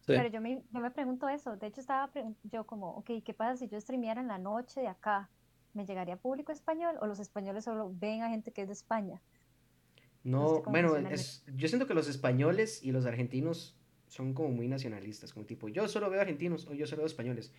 Sí. 0.00 0.12
Pero 0.16 0.28
yo 0.28 0.40
me, 0.40 0.62
yo 0.70 0.80
me 0.80 0.90
pregunto 0.90 1.28
eso. 1.28 1.56
De 1.56 1.66
hecho, 1.68 1.80
estaba 1.80 2.10
yo 2.44 2.64
como, 2.66 2.90
ok, 2.96 3.10
¿qué 3.24 3.34
pasa 3.34 3.56
si 3.56 3.68
yo 3.68 3.80
streameara 3.80 4.20
en 4.20 4.28
la 4.28 4.38
noche 4.38 4.80
de 4.80 4.88
acá? 4.88 5.30
¿Me 5.72 5.86
llegaría 5.86 6.16
público 6.16 6.52
español 6.52 6.96
o 7.00 7.06
los 7.06 7.20
españoles 7.20 7.64
solo 7.64 7.92
ven 7.94 8.22
a 8.22 8.28
gente 8.30 8.52
que 8.52 8.62
es 8.62 8.68
de 8.68 8.72
España? 8.74 9.22
No 10.32 10.48
sé 10.48 10.56
No, 10.56 10.62
cómo 10.62 10.70
bueno, 10.72 10.96
es, 10.96 11.44
yo 11.46 11.68
siento 11.68 11.86
que 11.86 11.94
los 11.94 12.08
españoles 12.08 12.82
y 12.82 12.92
los 12.92 13.06
argentinos 13.06 13.79
son 14.10 14.34
como 14.34 14.50
muy 14.50 14.66
nacionalistas, 14.66 15.32
como 15.32 15.46
tipo, 15.46 15.68
yo 15.68 15.88
solo 15.88 16.10
veo 16.10 16.20
argentinos 16.20 16.66
o 16.66 16.74
yo 16.74 16.86
solo 16.86 17.02
veo 17.02 17.06
españoles. 17.06 17.52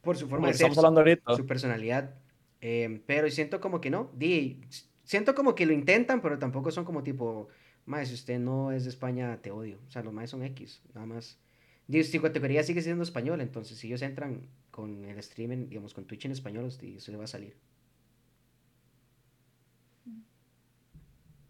Por 0.00 0.16
su 0.16 0.26
forma 0.26 0.48
de 0.48 0.54
ser, 0.54 0.72
su 0.74 1.46
personalidad. 1.46 2.14
eh, 2.62 3.02
pero 3.06 3.30
siento 3.30 3.60
como 3.60 3.80
que 3.80 3.90
no, 3.90 4.10
di, 4.16 4.62
siento 5.04 5.34
como 5.34 5.54
que 5.54 5.66
lo 5.66 5.74
intentan, 5.74 6.22
pero 6.22 6.38
tampoco 6.38 6.70
son 6.70 6.86
como 6.86 7.02
tipo, 7.02 7.48
más 7.84 8.08
si 8.08 8.14
usted 8.14 8.38
no 8.38 8.72
es 8.72 8.84
de 8.84 8.90
España, 8.90 9.38
te 9.42 9.50
odio. 9.50 9.78
O 9.86 9.90
sea, 9.90 10.02
los 10.02 10.14
más 10.14 10.30
son 10.30 10.42
X, 10.44 10.80
nada 10.94 11.06
más. 11.06 11.38
Di, 11.86 12.02
su 12.04 12.22
categoría 12.22 12.62
sigue 12.62 12.80
siendo 12.80 13.02
español, 13.02 13.42
entonces 13.42 13.76
si 13.76 13.88
ellos 13.88 14.00
entran 14.00 14.48
con 14.70 15.04
el 15.04 15.18
streaming, 15.18 15.68
digamos, 15.68 15.92
con 15.92 16.06
Twitch 16.06 16.24
en 16.24 16.32
español, 16.32 16.66
eso 16.66 17.12
le 17.12 17.18
va 17.18 17.24
a 17.24 17.26
salir. 17.26 17.54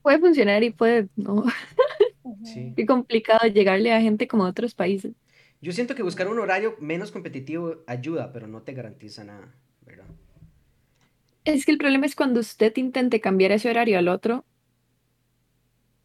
Puede 0.02 0.18
funcionar 0.18 0.64
y 0.64 0.70
puede 0.70 1.08
no. 1.14 1.44
Sí. 2.44 2.72
Qué 2.76 2.86
complicado 2.86 3.46
llegarle 3.48 3.92
a 3.92 4.00
gente 4.00 4.28
como 4.28 4.44
de 4.44 4.50
otros 4.50 4.74
países. 4.74 5.12
Yo 5.60 5.72
siento 5.72 5.94
que 5.94 6.02
buscar 6.02 6.28
un 6.28 6.38
horario 6.38 6.76
menos 6.80 7.10
competitivo 7.10 7.76
ayuda, 7.86 8.32
pero 8.32 8.46
no 8.46 8.62
te 8.62 8.72
garantiza 8.72 9.24
nada, 9.24 9.54
¿verdad? 9.84 10.06
Es 11.44 11.66
que 11.66 11.72
el 11.72 11.78
problema 11.78 12.06
es 12.06 12.16
cuando 12.16 12.40
usted 12.40 12.76
intente 12.76 13.20
cambiar 13.20 13.52
ese 13.52 13.70
horario 13.70 13.98
al 13.98 14.08
otro. 14.08 14.44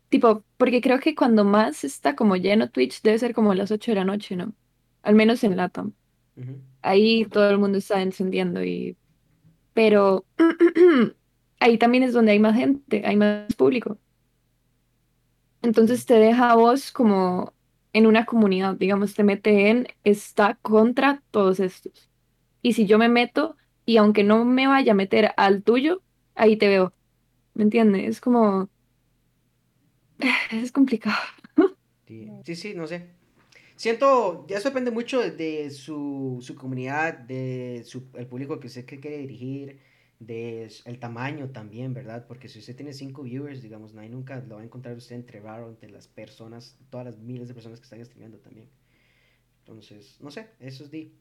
Tipo, 0.10 0.44
porque 0.58 0.82
creo 0.82 1.00
que 1.00 1.16
cuando 1.16 1.44
más 1.44 1.84
está 1.84 2.16
como 2.16 2.36
lleno 2.36 2.70
Twitch 2.70 3.02
debe 3.02 3.20
ser 3.20 3.34
como 3.34 3.52
a 3.52 3.56
las 3.56 3.72
8 3.72 3.92
de 3.92 3.96
la 3.96 4.06
noche, 4.06 4.36
¿no? 4.36 4.54
Al 5.02 5.16
menos 5.16 5.44
en 5.44 5.58
Latam. 5.58 5.94
Ujú. 6.38 6.62
Ahí 6.82 7.26
todo 7.26 7.50
el 7.50 7.58
mundo 7.58 7.78
está 7.78 8.02
encendiendo 8.02 8.64
y... 8.64 8.98
Pero 9.74 10.26
ahí 11.60 11.78
también 11.78 12.04
es 12.04 12.14
donde 12.14 12.32
hay 12.32 12.40
más 12.40 12.56
gente, 12.56 13.04
hay 13.06 13.16
más 13.18 13.54
público. 13.56 13.98
Entonces 15.66 16.06
te 16.06 16.14
deja 16.14 16.52
a 16.52 16.56
vos 16.56 16.92
como 16.92 17.54
en 17.92 18.06
una 18.06 18.26
comunidad, 18.26 18.76
digamos, 18.76 19.16
te 19.16 19.24
mete 19.24 19.70
en, 19.70 19.88
está 20.04 20.60
contra 20.62 21.24
todos 21.32 21.60
estos. 21.60 22.08
Y 22.62 22.74
si 22.74 22.86
yo 22.86 23.00
me 23.00 23.10
meto 23.10 23.58
y 23.84 23.98
aunque 23.98 24.24
no 24.24 24.46
me 24.46 24.68
vaya 24.68 24.92
a 24.92 24.96
meter 24.96 25.32
al 25.38 25.64
tuyo, 25.64 26.04
ahí 26.36 26.56
te 26.58 26.68
veo. 26.68 26.94
¿Me 27.56 27.64
entiendes? 27.64 28.08
Es 28.08 28.22
como... 28.22 28.70
Es 30.52 30.72
complicado. 30.72 31.18
Sí, 32.46 32.56
sí, 32.56 32.76
no 32.76 32.86
sé. 32.86 33.10
Siento, 33.76 34.46
ya 34.48 34.58
eso 34.60 34.70
depende 34.70 34.92
mucho 34.92 35.20
de, 35.20 35.72
su, 35.72 36.38
su 36.42 36.54
comunidad, 36.54 37.16
de 37.18 37.82
su, 37.84 38.04
el 38.14 38.28
público 38.28 38.60
que 38.60 38.68
usted 38.68 38.86
quiere 38.86 39.18
dirigir, 39.18 39.80
de 40.20 40.70
el 40.86 41.00
tamaño 41.00 41.50
también, 41.50 41.94
¿verdad? 41.94 42.26
Porque 42.28 42.48
si 42.48 42.60
usted 42.60 42.76
tiene 42.76 42.94
cinco 42.94 43.24
viewers, 43.24 43.62
digamos, 43.62 43.94
nadie 43.94 44.10
nunca 44.10 44.40
lo 44.40 44.56
va 44.56 44.62
a 44.62 44.66
encontrar 44.66 44.96
usted 44.96 45.16
entre 45.16 45.40
raro, 45.40 45.70
entre 45.70 45.90
las 45.90 46.08
personas, 46.08 46.78
todas 46.90 47.06
las 47.06 47.18
miles 47.18 47.48
de 47.48 47.54
personas 47.54 47.80
que 47.80 47.84
están 47.84 48.04
streameando 48.04 48.40
también. 48.40 48.70
Entonces, 49.60 50.18
no 50.22 50.32
sé, 50.32 50.48
eso 50.60 50.84
es 50.84 50.92
di. 50.92 51.14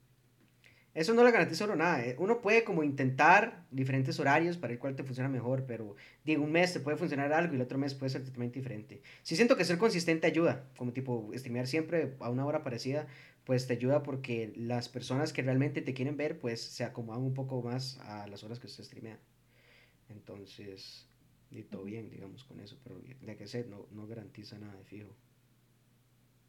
Eso 0.94 1.12
no 1.12 1.24
le 1.24 1.32
garantiza 1.32 1.64
uno 1.64 1.74
nada. 1.74 2.06
eh. 2.06 2.14
Uno 2.20 2.40
puede 2.40 2.62
como 2.62 2.84
intentar 2.84 3.64
diferentes 3.72 4.20
horarios 4.20 4.56
para 4.56 4.70
ver 4.70 4.78
cuál 4.78 4.94
te 4.94 5.02
funciona 5.02 5.28
mejor, 5.28 5.64
pero 5.66 5.96
digo, 6.24 6.44
un 6.44 6.52
mes 6.52 6.72
te 6.72 6.78
puede 6.78 6.96
funcionar 6.96 7.32
algo 7.32 7.52
y 7.52 7.56
el 7.56 7.62
otro 7.62 7.78
mes 7.78 7.94
puede 7.94 8.10
ser 8.10 8.22
totalmente 8.22 8.60
diferente. 8.60 9.02
Sí 9.22 9.34
siento 9.34 9.56
que 9.56 9.64
ser 9.64 9.76
consistente 9.76 10.28
ayuda, 10.28 10.68
como 10.76 10.92
tipo 10.92 11.32
streamear 11.34 11.66
siempre 11.66 12.14
a 12.20 12.30
una 12.30 12.46
hora 12.46 12.62
parecida, 12.62 13.08
pues 13.44 13.66
te 13.66 13.74
ayuda 13.74 14.02
porque 14.02 14.52
las 14.56 14.88
personas 14.88 15.32
que 15.32 15.42
realmente 15.42 15.82
te 15.82 15.94
quieren 15.94 16.16
ver, 16.16 16.38
pues 16.38 16.62
se 16.62 16.84
acomodan 16.84 17.22
un 17.22 17.34
poco 17.34 17.62
más 17.62 17.98
a 18.00 18.26
las 18.26 18.42
horas 18.44 18.58
que 18.58 18.66
usted 18.66 18.84
streamea. 18.84 19.18
Entonces, 20.08 21.08
y 21.50 21.62
todo 21.62 21.84
bien, 21.84 22.10
digamos, 22.10 22.44
con 22.44 22.60
eso, 22.60 22.78
pero 22.82 23.00
de 23.20 23.36
que 23.36 23.46
sé, 23.46 23.66
no, 23.68 23.86
no 23.92 24.06
garantiza 24.06 24.58
nada 24.58 24.74
de 24.76 24.84
fijo. 24.84 25.14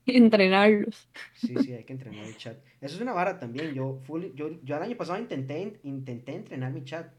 Entrenarlos. 0.05 1.09
Sí, 1.33 1.55
sí, 1.57 1.73
hay 1.73 1.83
que 1.83 1.93
entrenar 1.97 2.25
el 2.25 2.37
chat. 2.37 2.57
Eso 2.79 2.95
es 2.95 3.01
una 3.01 3.13
vara 3.13 3.39
también. 3.39 3.73
Yo, 3.73 3.99
full- 4.07 4.33
yo, 4.35 4.61
yo 4.63 4.77
el 4.77 4.83
año 4.83 4.95
pasado 4.97 5.19
intenté, 5.19 5.79
intenté 5.83 6.35
entrenar 6.35 6.71
mi 6.71 6.83
chat. 6.83 7.11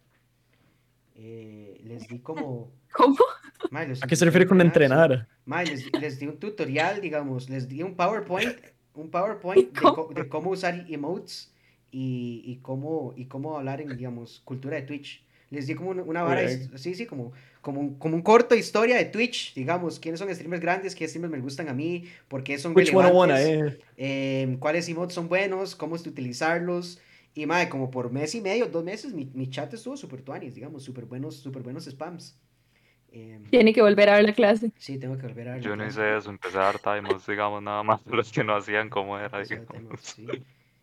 Eh, 1.14 1.80
les 1.84 2.08
di 2.08 2.20
como... 2.20 2.72
¿Cómo? 2.92 3.16
¿A 4.02 4.06
qué 4.06 4.16
se 4.16 4.24
refiere 4.24 4.46
con 4.46 4.60
entrenar? 4.60 5.28
Les, 5.46 5.92
les 6.00 6.18
di 6.18 6.26
un 6.26 6.38
tutorial, 6.38 7.00
digamos, 7.00 7.48
les 7.50 7.68
di 7.68 7.82
un 7.82 7.94
PowerPoint, 7.96 8.54
un 8.96 9.10
PowerPoint 9.10 9.72
de, 9.72 9.90
¿Cómo? 9.90 9.92
co- 9.92 10.10
de 10.14 10.28
cómo 10.28 10.50
usar 10.50 10.86
emotes 10.88 11.52
y, 11.90 12.42
y 12.44 12.56
cómo, 12.62 13.12
y 13.16 13.26
cómo 13.26 13.56
hablar 13.58 13.80
en, 13.80 13.96
digamos, 13.96 14.40
cultura 14.44 14.76
de 14.76 14.82
Twitch. 14.82 15.24
Les 15.50 15.66
di 15.68 15.74
como 15.76 15.90
una, 15.90 16.02
una 16.02 16.22
vara, 16.22 16.42
sí, 16.48 16.94
sí, 16.94 17.06
como, 17.06 17.32
como, 17.62 17.80
un, 17.80 17.94
como 17.98 18.16
un 18.16 18.22
corto 18.22 18.54
historia 18.56 18.96
de 18.96 19.04
Twitch, 19.06 19.54
digamos, 19.54 20.00
quiénes 20.00 20.18
son 20.18 20.34
streamers 20.34 20.60
grandes, 20.62 20.94
qué 20.94 21.06
streamers 21.06 21.32
me 21.32 21.40
gustan 21.40 21.68
a 21.68 21.72
mí, 21.72 22.04
por 22.28 22.42
qué 22.42 22.58
son 22.58 22.74
Which 22.74 22.92
101, 22.92 23.30
relevantes, 23.30 23.38
eh. 23.38 23.76
eh, 23.96 24.56
cuáles 24.60 24.88
emotes 24.88 25.14
son 25.14 25.28
buenos, 25.28 25.76
cómo 25.76 25.94
es 25.96 26.02
de 26.04 26.10
utilizarlos. 26.10 27.00
Y 27.34 27.46
madre, 27.46 27.68
como 27.68 27.90
por 27.90 28.10
mes 28.10 28.34
y 28.34 28.40
medio, 28.40 28.66
dos 28.66 28.82
meses, 28.84 29.12
mi, 29.12 29.30
mi 29.34 29.48
chat 29.50 29.72
estuvo 29.74 29.96
súper 29.96 30.22
tuanis, 30.22 30.54
digamos, 30.54 30.82
súper 30.82 31.04
buenos, 31.04 31.36
súper 31.36 31.62
buenos 31.62 31.84
spams. 31.84 32.36
Em, 33.16 33.44
Tiene 33.44 33.72
que 33.72 33.80
volver 33.80 34.10
a 34.10 34.16
ver 34.16 34.24
la 34.24 34.34
clase. 34.34 34.70
sí, 34.76 34.98
tengo 34.98 35.16
que 35.16 35.26
volver 35.26 35.48
a 35.48 35.52
ver. 35.54 35.62
Yo 35.62 35.74
no 35.74 35.86
hice 35.86 36.16
eso, 36.16 36.28
empecé 36.28 36.58
a 36.58 36.72
dar 36.72 36.78
timos, 36.78 37.26
digamos, 37.26 37.62
nada 37.62 37.82
más 37.82 38.04
de 38.04 38.14
los 38.14 38.30
que 38.30 38.44
no 38.44 38.54
hacían 38.54 38.90
como 38.90 39.18
era, 39.18 39.42
digamos. 39.42 40.16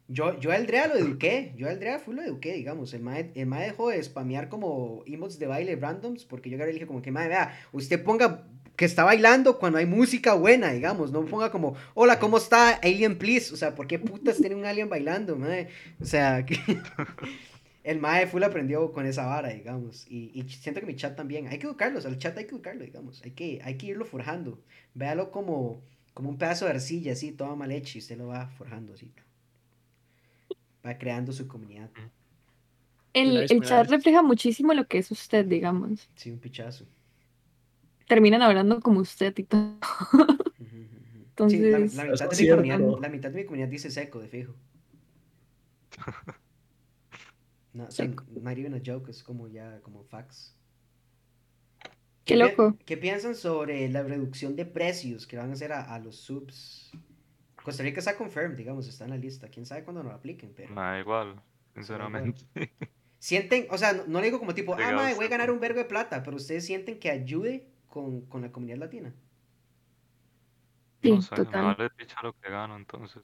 Yo, 0.07 0.37
yo 0.39 0.51
a 0.51 0.57
Eldrea 0.57 0.87
lo 0.87 0.95
eduqué, 0.95 1.53
yo 1.55 1.67
a 1.67 1.71
Eldrea 1.71 1.97
full 1.97 2.15
lo 2.15 2.23
eduqué, 2.23 2.53
digamos, 2.53 2.93
el 2.93 3.01
mae, 3.01 3.31
el 3.35 3.45
mae 3.45 3.67
dejó 3.67 3.89
de 3.89 4.03
spamear 4.03 4.49
como 4.49 5.03
emotes 5.05 5.39
de 5.39 5.47
baile 5.47 5.75
randoms, 5.75 6.25
porque 6.25 6.49
yo 6.49 6.55
agarré 6.57 6.71
y 6.71 6.73
le 6.73 6.79
dije 6.79 6.87
como 6.87 7.01
que, 7.01 7.11
mae, 7.11 7.29
vea, 7.29 7.57
usted 7.71 8.03
ponga 8.03 8.43
que 8.75 8.85
está 8.85 9.03
bailando 9.03 9.59
cuando 9.59 9.77
hay 9.77 9.85
música 9.85 10.33
buena, 10.33 10.71
digamos. 10.71 11.11
No 11.11 11.23
ponga 11.25 11.51
como, 11.51 11.75
hola, 11.93 12.17
¿cómo 12.17 12.37
está 12.37 12.79
Alien 12.81 13.17
Please? 13.19 13.53
O 13.53 13.57
sea, 13.57 13.75
¿por 13.75 13.85
qué 13.85 13.99
putas 13.99 14.37
tiene 14.37 14.55
un 14.55 14.65
alien 14.65 14.89
bailando, 14.89 15.35
mae? 15.35 15.69
O 16.01 16.05
sea, 16.05 16.43
que... 16.43 16.57
el 17.83 17.99
mae 17.99 18.27
full 18.27 18.43
aprendió 18.43 18.91
con 18.93 19.05
esa 19.05 19.25
vara, 19.25 19.49
digamos. 19.49 20.05
Y, 20.07 20.31
y 20.33 20.47
siento 20.49 20.79
que 20.79 20.85
mi 20.87 20.95
chat 20.95 21.15
también. 21.15 21.47
Hay 21.47 21.59
que 21.59 21.67
educarlo, 21.67 21.99
o 21.99 22.01
sea, 22.01 22.11
el 22.11 22.17
chat 22.17 22.37
hay 22.37 22.45
que 22.45 22.51
educarlo, 22.51 22.83
digamos. 22.83 23.21
Hay 23.23 23.31
que, 23.31 23.59
hay 23.63 23.77
que 23.77 23.87
irlo 23.87 24.05
forjando. 24.05 24.63
Véalo 24.93 25.31
como, 25.31 25.81
como 26.13 26.29
un 26.29 26.37
pedazo 26.37 26.65
de 26.65 26.71
arcilla, 26.71 27.11
así, 27.11 27.33
todo 27.33 27.55
mal 27.55 27.71
hecho, 27.71 27.97
y 27.97 28.01
usted 28.01 28.17
lo 28.17 28.27
va 28.27 28.47
forjando, 28.47 28.93
así. 28.93 29.11
Va 30.85 30.97
creando 30.97 31.33
su 31.33 31.47
comunidad. 31.47 31.89
El, 33.13 33.47
chat 33.61 33.89
refleja 33.89 34.23
muchísimo 34.23 34.73
lo 34.73 34.87
que 34.87 34.99
es 34.99 35.11
usted, 35.11 35.45
digamos. 35.45 36.09
Sí, 36.15 36.31
un 36.31 36.39
pichazo. 36.39 36.85
Terminan 38.07 38.41
hablando 38.41 38.79
como 38.79 39.01
usted 39.01 39.37
y 39.37 39.43
todo. 39.43 39.77
Ujú. 40.13 41.49
Sí, 41.49 41.57
la, 41.57 41.77
Entonces, 41.77 41.95
la 41.95 42.05
mitad 42.05 42.29
de 42.29 42.61
mi 42.61 42.69
la 43.01 43.09
mitad 43.09 43.29
de 43.29 43.35
mi 43.35 43.45
comunidad 43.45 43.67
dice 43.67 43.91
seco, 43.91 44.19
de 44.19 44.29
fijo. 44.29 44.55
No, 47.73 47.89
Seco. 47.89 48.23
not 48.41 48.57
even 48.57 48.73
a 48.75 48.81
joke, 48.85 49.09
es 49.09 49.23
como 49.23 49.47
ya, 49.47 49.81
como 49.81 50.03
facts. 50.03 50.55
qué 52.25 52.35
loco. 52.35 52.77
¿Qué 52.85 52.97
piensan 52.97 53.35
sobre 53.35 53.89
la 53.89 54.03
reducción 54.03 54.55
de 54.55 54.65
precios 54.65 55.25
que 55.27 55.37
van 55.37 55.49
a 55.49 55.53
hacer 55.53 55.73
a, 55.73 55.93
a 55.93 55.99
los 55.99 56.17
subs? 56.17 56.91
Costa 57.63 57.81
Rica 57.83 57.99
está 57.99 58.15
confirmed, 58.17 58.57
digamos, 58.57 58.87
está 58.87 59.05
en 59.05 59.11
la 59.11 59.17
lista. 59.17 59.47
Quién 59.49 59.65
sabe 59.65 59.83
cuándo 59.83 60.03
nos 60.03 60.11
lo 60.11 60.17
apliquen, 60.17 60.53
pero. 60.55 60.75
Da 60.75 60.99
igual, 60.99 61.41
sinceramente. 61.73 62.41
Sienten, 63.19 63.67
o 63.71 63.77
sea, 63.77 63.93
no, 63.93 64.05
no 64.05 64.19
le 64.19 64.25
digo 64.25 64.39
como 64.39 64.53
tipo, 64.53 64.75
ah, 64.75 64.91
mae, 64.91 65.15
voy 65.15 65.25
a 65.25 65.29
ganar 65.29 65.49
un 65.49 65.59
vergo 65.59 65.79
de 65.79 65.85
plata, 65.85 66.21
pero 66.23 66.35
ustedes 66.37 66.65
sienten 66.65 66.99
que 66.99 67.09
ayude 67.09 67.71
con, 67.87 68.21
con 68.27 68.41
la 68.41 68.51
comunidad 68.51 68.77
latina. 68.79 69.13
Sí, 71.01 71.11
No 71.11 71.21
sé, 71.21 71.35
total. 71.35 71.75
vale 71.77 71.89
picha 71.91 72.17
lo 72.23 72.33
que 72.33 72.49
gano, 72.49 72.75
entonces. 72.75 73.23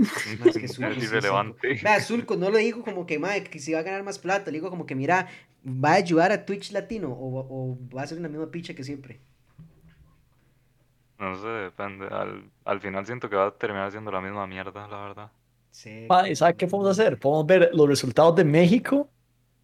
Más 0.40 0.56
que 0.56 0.68
Zulco, 0.68 0.92
sí, 0.92 0.98
es 0.98 1.04
irrelevante. 1.04 1.80
Vea, 1.82 2.00
Zulco, 2.00 2.36
no 2.36 2.50
le 2.50 2.60
digo 2.60 2.82
como 2.82 3.06
que, 3.06 3.18
mae, 3.18 3.44
que 3.44 3.58
si 3.58 3.72
va 3.72 3.80
a 3.80 3.82
ganar 3.82 4.02
más 4.02 4.18
plata, 4.18 4.50
le 4.50 4.58
digo 4.58 4.70
como 4.70 4.86
que, 4.86 4.94
mira, 4.94 5.28
va 5.66 5.90
a 5.90 5.94
ayudar 5.94 6.32
a 6.32 6.44
Twitch 6.46 6.72
latino 6.72 7.10
o, 7.10 7.46
o 7.48 7.78
va 7.94 8.02
a 8.02 8.06
ser 8.06 8.20
la 8.20 8.28
misma 8.28 8.50
picha 8.50 8.74
que 8.74 8.84
siempre. 8.84 9.20
No 11.18 11.36
sé, 11.36 11.48
depende. 11.48 12.06
Al, 12.06 12.50
al 12.64 12.80
final 12.80 13.04
siento 13.04 13.28
que 13.28 13.36
va 13.36 13.48
a 13.48 13.50
terminar 13.50 13.90
siendo 13.90 14.10
la 14.10 14.22
misma 14.22 14.46
mierda, 14.46 14.88
la 14.88 15.00
verdad. 15.02 15.30
Seco. 15.70 16.12
Ma, 16.12 16.28
¿y 16.28 16.34
sabe 16.34 16.54
qué 16.54 16.66
podemos 16.66 16.98
hacer? 16.98 17.18
Podemos 17.18 17.46
ver 17.46 17.70
los 17.74 17.86
resultados 17.86 18.34
de 18.36 18.44
México. 18.44 19.08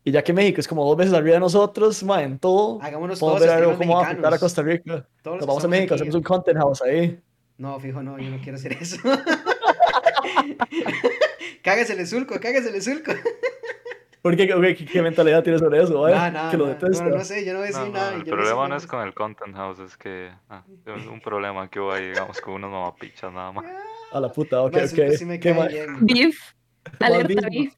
Y 0.05 0.13
ya 0.13 0.23
que 0.23 0.33
México 0.33 0.61
es 0.61 0.69
como 0.69 0.85
dos 0.85 0.97
veces 0.97 1.13
arriba 1.15 1.35
de 1.35 1.41
nosotros, 1.41 2.05
ma, 2.05 2.23
en 2.23 2.39
todo, 2.39 2.81
Hagámonos 2.81 3.19
podemos 3.19 3.41
todos 3.41 3.57
ver 3.57 3.65
algo 3.65 3.77
cómo 3.77 3.95
va 3.97 4.03
a 4.03 4.07
afectar 4.07 4.35
a. 4.35 4.39
Costa 4.39 4.63
Rica. 4.63 5.09
Todos 5.23 5.39
los 5.39 5.41
Nos 5.41 5.47
vamos 5.49 5.65
a 5.65 5.69
México, 5.69 5.95
aquí. 5.95 6.03
hacemos 6.03 6.15
un 6.15 6.23
content 6.23 6.59
house 6.59 6.83
ahí. 6.83 7.21
No, 7.59 7.81
fijo, 7.81 8.03
no, 8.03 8.17
yo 8.19 8.31
no 8.31 8.39
quiero 8.39 8.57
hacer 8.57 8.75
eso. 8.75 8.99
cágasele 11.63 12.07
Zulco, 12.07 12.39
cágasele 12.41 12.81
Zulco. 12.81 13.13
¿Por 14.23 14.37
qué? 14.37 14.49
¿Qué, 14.49 14.75
qué- 14.77 14.85
qué 14.87 15.03
mentalidad 15.03 15.45
tiene 15.45 15.59
sobre 15.61 15.81
eso? 15.81 15.93
No, 15.93 16.01
vaya? 16.03 16.31
no, 16.31 16.51
que 16.51 16.57
lo 16.57 16.67
no, 16.67 16.75
no, 16.81 17.17
no 17.19 17.25
sé, 17.25 17.45
yo 17.45 17.53
no 17.53 17.61
voy 17.61 17.69
a 17.69 17.71
No, 17.71 17.79
decir 17.79 17.93
no, 17.93 17.99
nada. 18.01 18.15
el 18.17 18.25
problema 18.25 18.67
no 18.69 18.77
es 18.77 18.83
es. 18.83 18.89
con 18.89 19.07
el 19.07 19.15
Content 19.15 19.55
House, 19.55 19.79
es 19.79 19.97
que 19.97 20.33
ah, 20.49 20.65
es 20.85 21.07
un 21.07 21.21
problema 21.21 21.71
que 21.71 21.79
hubo 21.79 21.93
ahí, 21.93 22.09
digamos, 22.09 22.41
con 22.41 22.55
unos 22.55 22.73
mamapichas 22.73 23.33
nada 23.33 23.53
más. 23.53 23.65
A 24.13 24.19
la 24.21 24.33
puta, 24.33 24.63
ok, 24.63 24.75
ok. 24.77 25.13
Sí 25.17 25.25
me 25.25 25.39
¿Qué 25.39 25.51
cae 25.51 25.59
ma- 25.59 25.69
bien. 25.69 26.05
Beef. 26.07 26.39
Alerta 26.99 27.49
beef. 27.49 27.75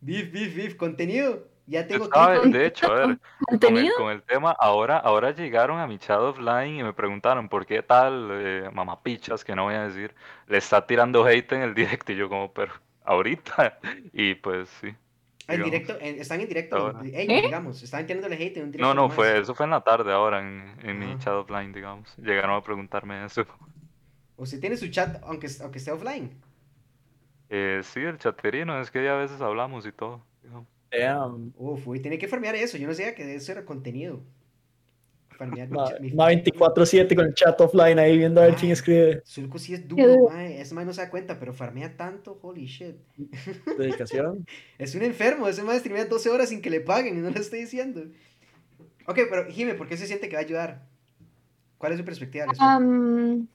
Beef, 0.00 0.32
beef, 0.32 0.56
beef, 0.56 0.76
contenido. 0.76 1.48
Ya 1.66 1.86
tengo 1.86 2.08
¿Sabes? 2.12 2.50
De 2.50 2.66
hecho, 2.66 2.90
a 2.90 2.94
ver, 2.94 3.18
con 3.58 3.76
el, 3.76 3.90
¿Contenido? 3.90 3.92
con 3.92 4.10
el 4.10 4.22
tema, 4.22 4.52
ahora, 4.52 4.98
ahora 4.98 5.32
llegaron 5.32 5.78
a 5.80 5.86
mi 5.86 5.98
chat 5.98 6.18
offline 6.20 6.76
y 6.76 6.82
me 6.82 6.92
preguntaron 6.92 7.48
por 7.48 7.66
qué 7.66 7.82
tal 7.82 8.28
eh, 8.32 8.70
mamapichas, 8.72 9.44
que 9.44 9.54
no 9.56 9.64
voy 9.64 9.74
a 9.74 9.84
decir, 9.88 10.14
le 10.46 10.58
está 10.58 10.86
tirando 10.86 11.24
hate 11.26 11.52
en 11.52 11.62
el 11.62 11.74
directo 11.74 12.12
y 12.12 12.16
yo 12.16 12.28
como, 12.28 12.52
pero 12.52 12.72
ahorita, 13.04 13.78
y 14.12 14.34
pues 14.36 14.68
sí. 14.80 14.94
En 15.48 15.56
digamos. 15.56 15.64
directo, 15.70 15.92
en- 16.00 16.18
están 16.20 16.40
en 16.40 16.48
directo 16.48 16.76
ellos, 17.14 17.36
¿Eh? 17.36 17.42
digamos. 17.42 17.82
Están 17.82 18.06
tirándole 18.06 18.36
hate 18.36 18.56
en 18.58 18.64
un 18.64 18.72
directo. 18.72 18.92
No, 18.92 18.94
no, 18.94 19.10
fue, 19.10 19.38
eso 19.40 19.54
fue 19.54 19.64
en 19.64 19.70
la 19.70 19.80
tarde 19.82 20.12
ahora 20.12 20.40
en, 20.40 20.76
en 20.82 20.98
mi 20.98 21.06
Ajá. 21.12 21.18
chat 21.18 21.34
offline, 21.34 21.72
digamos. 21.72 22.14
Llegaron 22.18 22.54
a 22.56 22.62
preguntarme 22.62 23.24
eso. 23.24 23.44
Usted 24.38 24.60
tiene 24.60 24.76
su 24.78 24.88
chat, 24.88 25.20
aunque, 25.24 25.48
aunque 25.60 25.78
esté 25.78 25.90
offline. 25.92 26.30
Eh, 27.48 27.80
sí, 27.84 28.00
el 28.00 28.18
chaterino, 28.18 28.80
es 28.80 28.90
que 28.90 29.04
ya 29.04 29.14
a 29.14 29.18
veces 29.18 29.40
hablamos 29.40 29.86
y 29.86 29.92
todo. 29.92 30.24
Damn. 30.98 31.52
Uf, 31.56 31.86
uy, 31.86 32.00
tiene 32.00 32.18
que 32.18 32.28
farmear 32.28 32.54
eso. 32.54 32.76
Yo 32.78 32.86
no 32.86 32.94
sabía 32.94 33.14
que 33.14 33.34
eso 33.34 33.52
era 33.52 33.64
contenido. 33.64 34.22
Farmear 35.30 35.68
mi 35.68 35.76
Ma, 35.76 35.84
chat- 35.84 36.00
mi 36.00 36.10
ma 36.12 36.28
chat. 36.28 36.44
24-7 36.46 37.14
con 37.14 37.26
el 37.26 37.34
chat 37.34 37.60
offline 37.60 37.98
ahí 37.98 38.16
viendo 38.16 38.40
a 38.40 38.46
ver 38.46 38.54
quién 38.54 38.72
escribe. 38.72 39.22
Zulco 39.26 39.58
sí 39.58 39.74
es 39.74 39.86
duro, 39.86 40.28
mae. 40.30 40.60
Ese 40.60 40.74
mae 40.74 40.84
no 40.86 40.94
se 40.94 41.02
da 41.02 41.10
cuenta, 41.10 41.38
pero 41.38 41.52
farmea 41.52 41.96
tanto, 41.96 42.38
holy 42.42 42.66
shit. 42.66 42.96
Dedicación. 43.78 44.46
Es 44.78 44.94
un 44.94 45.02
enfermo, 45.02 45.48
ese 45.48 45.62
mae 45.62 45.78
streamea 45.78 46.06
12 46.06 46.30
horas 46.30 46.48
sin 46.48 46.62
que 46.62 46.70
le 46.70 46.80
paguen 46.80 47.18
y 47.18 47.20
no 47.20 47.30
lo 47.30 47.40
estoy 47.40 47.60
diciendo. 47.60 48.02
Ok, 49.06 49.20
pero 49.30 49.46
Jime, 49.50 49.74
¿por 49.74 49.88
qué 49.88 49.96
se 49.96 50.06
siente 50.06 50.28
que 50.28 50.36
va 50.36 50.40
a 50.42 50.44
ayudar? 50.44 50.86
¿Cuál 51.78 51.92
es 51.92 51.98
su 51.98 52.04
perspectiva? 52.04 52.46
Am, 52.58 53.46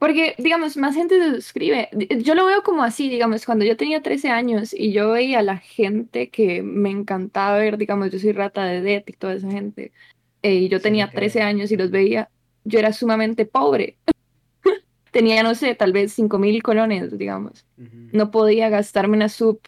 porque, 0.00 0.34
digamos, 0.38 0.76
más 0.78 0.96
gente 0.96 1.20
se 1.20 1.34
suscribe. 1.36 1.88
D- 1.92 2.22
Yo 2.24 2.34
lo 2.34 2.46
veo 2.46 2.64
como 2.64 2.82
así, 2.82 3.08
digamos, 3.10 3.46
cuando 3.46 3.64
yo 3.66 3.76
tenía 3.76 4.02
13 4.02 4.30
años 4.30 4.74
y 4.74 4.92
yo 4.92 5.12
veía 5.12 5.40
a 5.40 5.42
la 5.44 5.58
gente 5.58 6.30
que 6.30 6.62
me 6.62 6.90
encantaba 6.90 7.58
ver, 7.58 7.78
digamos, 7.78 8.10
yo 8.10 8.18
soy 8.18 8.32
rata 8.32 8.64
de 8.64 8.80
Det 8.82 9.04
y 9.06 9.12
toda 9.14 9.34
esa 9.34 9.50
gente, 9.52 9.92
eh, 10.42 10.54
y 10.56 10.68
yo 10.70 10.78
Sí, 10.78 10.84
tenía 10.84 11.06
ok. 11.06 11.14
13 11.14 11.42
años 11.42 11.70
y 11.72 11.76
los 11.76 11.92
veía, 11.92 12.30
yo 12.64 12.80
era 12.80 12.92
sumamente 12.94 13.46
pobre. 13.46 13.98
Tenía, 15.12 15.42
no 15.42 15.54
sé, 15.54 15.74
tal 15.74 15.92
vez 15.92 16.12
5 16.12 16.38
mil 16.38 16.62
colones, 16.62 17.16
digamos. 17.18 17.66
No 18.12 18.30
podía 18.30 18.68
gastarme 18.68 19.16
una 19.16 19.28
sub, 19.28 19.60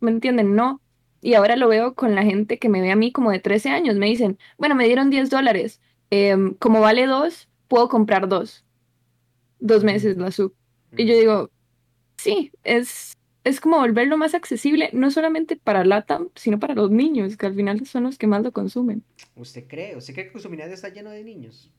¿me 0.00 0.10
entienden? 0.10 0.54
No. 0.56 0.80
Y 1.22 1.34
ahora 1.34 1.56
lo 1.56 1.68
veo 1.68 1.94
con 1.94 2.14
la 2.14 2.24
gente 2.24 2.58
que 2.58 2.68
me 2.68 2.80
ve 2.80 2.90
a 2.90 2.96
mí 2.96 3.12
como 3.12 3.30
de 3.30 3.40
13 3.40 3.68
años. 3.70 3.96
Me 3.96 4.06
dicen, 4.06 4.38
bueno, 4.58 4.74
me 4.74 4.86
dieron 4.86 5.10
10 5.10 5.30
dólares. 5.30 5.80
em, 6.12 6.54
como 6.54 6.80
vale 6.80 7.06
dos, 7.06 7.48
puedo 7.68 7.88
comprar 7.88 8.28
dos. 8.28 8.64
Dos 9.60 9.84
meses 9.84 10.16
la 10.16 10.30
sub. 10.30 10.54
Y 10.96 11.06
yo 11.06 11.14
digo, 11.14 11.50
sí, 12.16 12.50
es, 12.64 13.16
es 13.44 13.60
como 13.60 13.78
volverlo 13.78 14.16
más 14.16 14.34
accesible, 14.34 14.90
no 14.92 15.10
solamente 15.10 15.56
para 15.56 15.84
LATAM, 15.84 16.30
sino 16.34 16.58
para 16.58 16.74
los 16.74 16.90
niños, 16.90 17.36
que 17.36 17.46
al 17.46 17.54
final 17.54 17.86
son 17.86 18.04
los 18.04 18.18
que 18.18 18.26
más 18.26 18.42
lo 18.42 18.52
consumen. 18.52 19.04
¿Usted 19.36 19.66
cree? 19.66 19.96
¿Usted 19.96 20.14
cree 20.14 20.30
que 20.30 20.38
su 20.38 20.44
comunidad 20.44 20.72
está 20.72 20.88
lleno 20.88 21.10
de 21.10 21.24
niños? 21.24 21.70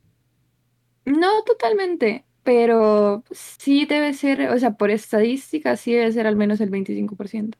No 1.06 1.44
totalmente, 1.44 2.26
pero 2.44 3.24
sí 3.32 3.86
debe 3.86 4.14
ser, 4.14 4.50
o 4.50 4.60
sea, 4.60 4.72
por 4.72 4.92
estadística, 4.92 5.76
sí 5.78 5.94
debe 5.94 6.12
ser 6.12 6.28
al 6.28 6.36
menos 6.36 6.62
el 6.62 6.72
25%. 6.72 7.56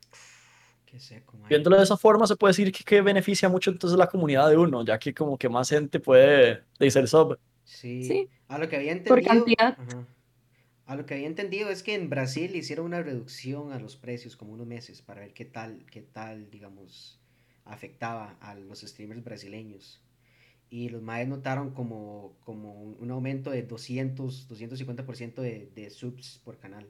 Qué 0.86 1.00
seco, 1.00 1.36
mae. 1.38 1.48
Viéndolo 1.48 1.76
de 1.76 1.84
esa 1.84 1.96
forma, 1.96 2.26
se 2.26 2.36
puede 2.36 2.50
decir 2.50 2.72
que, 2.72 2.84
que 2.84 3.00
beneficia 3.00 3.48
mucho 3.48 3.70
entonces 3.70 3.98
la 3.98 4.08
comunidad 4.08 4.48
de 4.50 4.56
uno, 4.56 4.84
ya 4.84 4.98
que 4.98 5.14
como 5.14 5.38
que 5.38 5.48
más 5.48 5.70
gente 5.70 6.00
puede 6.00 6.64
de 6.78 6.90
ser 6.90 7.08
sub. 7.08 7.38
Sí. 7.72 8.04
Sí. 8.04 8.28
A 8.48 8.58
lo 8.58 8.68
que 8.68 8.76
había 8.76 8.92
Por 9.04 9.18
entendido. 9.18 9.56
cantidad. 9.56 9.78
Ajá. 9.78 10.06
A 10.86 10.96
lo 10.96 11.06
que 11.06 11.14
había 11.14 11.26
entendido 11.26 11.70
es 11.70 11.82
que 11.82 11.94
en 11.94 12.10
Brasil 12.10 12.54
hicieron 12.56 12.86
una 12.86 13.02
reducción 13.02 13.72
a 13.72 13.78
los 13.78 13.96
precios 13.96 14.36
como 14.36 14.52
unos 14.52 14.66
meses 14.66 15.00
para 15.00 15.20
ver 15.20 15.32
qué 15.32 15.44
tal, 15.44 15.86
qué 15.90 16.02
tal, 16.02 16.50
digamos, 16.50 17.20
afectaba 17.64 18.36
a 18.40 18.54
los 18.54 18.80
streamers 18.80 19.22
brasileños. 19.24 20.02
Y 20.70 20.88
los 20.88 21.02
maes 21.02 21.28
notaron 21.28 21.72
como, 21.72 22.36
como 22.44 22.74
un, 22.82 22.96
un 22.98 23.10
aumento 23.10 23.50
de 23.50 23.62
200, 23.62 24.48
250% 24.48 25.34
de, 25.40 25.70
de 25.74 25.90
subs 25.90 26.40
por 26.44 26.58
canal. 26.58 26.88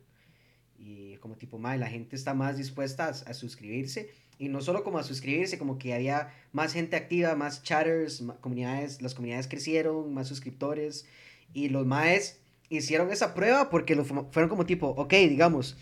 Y 0.78 1.16
como 1.18 1.36
tipo, 1.36 1.58
mae, 1.58 1.78
la 1.78 1.88
gente 1.88 2.16
está 2.16 2.34
más 2.34 2.56
dispuesta 2.56 3.06
a, 3.06 3.10
a 3.10 3.34
suscribirse. 3.34 4.10
Y 4.38 4.48
no 4.48 4.60
solo 4.60 4.82
como 4.82 4.98
a 4.98 5.02
suscribirse, 5.04 5.58
como 5.58 5.78
que 5.78 5.94
había 5.94 6.32
más 6.52 6.72
gente 6.72 6.96
activa, 6.96 7.34
más 7.36 7.62
chatters, 7.62 8.22
ma- 8.22 8.36
comunidades, 8.40 9.00
las 9.02 9.14
comunidades 9.14 9.46
crecieron, 9.46 10.12
más 10.12 10.26
suscriptores. 10.28 11.06
Y 11.54 11.68
los 11.68 11.86
maes 11.86 12.40
hicieron 12.68 13.10
esa 13.10 13.34
prueba 13.34 13.70
porque 13.70 13.94
lo 13.94 14.04
fu- 14.04 14.26
fueron 14.30 14.48
como 14.48 14.66
tipo, 14.66 14.88
ok, 14.88 15.12
digamos, 15.12 15.76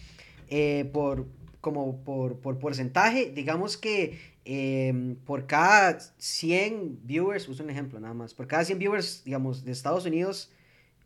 eh, 0.48 0.90
por, 0.92 1.26
como 1.60 2.02
por, 2.04 2.40
por 2.40 2.58
porcentaje, 2.58 3.30
digamos 3.30 3.76
que 3.76 4.18
eh, 4.44 5.14
por 5.24 5.46
cada 5.46 5.98
100 6.18 7.00
viewers, 7.04 7.48
uso 7.48 7.62
un 7.62 7.70
ejemplo 7.70 8.00
nada 8.00 8.14
más, 8.14 8.34
por 8.34 8.46
cada 8.46 8.64
100 8.64 8.78
viewers, 8.78 9.22
digamos, 9.24 9.64
de 9.64 9.72
Estados 9.72 10.04
Unidos, 10.06 10.50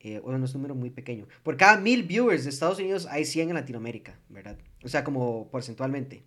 eh, 0.01 0.21
bueno, 0.21 0.39
no 0.39 0.45
es 0.47 0.55
un 0.55 0.61
número 0.63 0.75
muy 0.75 0.91
pequeño, 0.91 1.27
por 1.43 1.57
cada 1.57 1.79
1000 1.79 2.03
viewers 2.05 2.45
de 2.45 2.51
Estados 2.51 2.79
Unidos 2.79 3.07
hay 3.11 3.25
100 3.25 3.49
en 3.51 3.55
Latinoamérica, 3.55 4.19
¿verdad? 4.29 4.57
O 4.83 4.89
sea, 4.89 5.05
como 5.05 5.49
porcentualmente. 5.51 6.25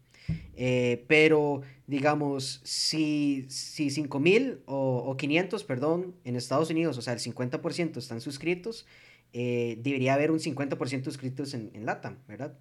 Eh, 0.56 1.06
pero, 1.08 1.62
digamos, 1.88 2.62
si, 2.64 3.46
si 3.50 3.90
5000 3.90 4.62
o, 4.66 5.04
o 5.06 5.18
500, 5.18 5.64
perdón, 5.64 6.16
en 6.24 6.36
Estados 6.36 6.70
Unidos, 6.70 6.98
o 6.98 7.02
sea, 7.02 7.14
el 7.14 7.20
50% 7.20 7.98
están 7.98 8.22
suscritos, 8.22 8.86
eh, 9.34 9.78
debería 9.82 10.14
haber 10.14 10.32
un 10.32 10.40
50% 10.40 11.04
suscritos 11.04 11.54
en, 11.54 11.72
en 11.74 11.86
LATAM, 11.86 12.18
¿verdad? 12.28 12.58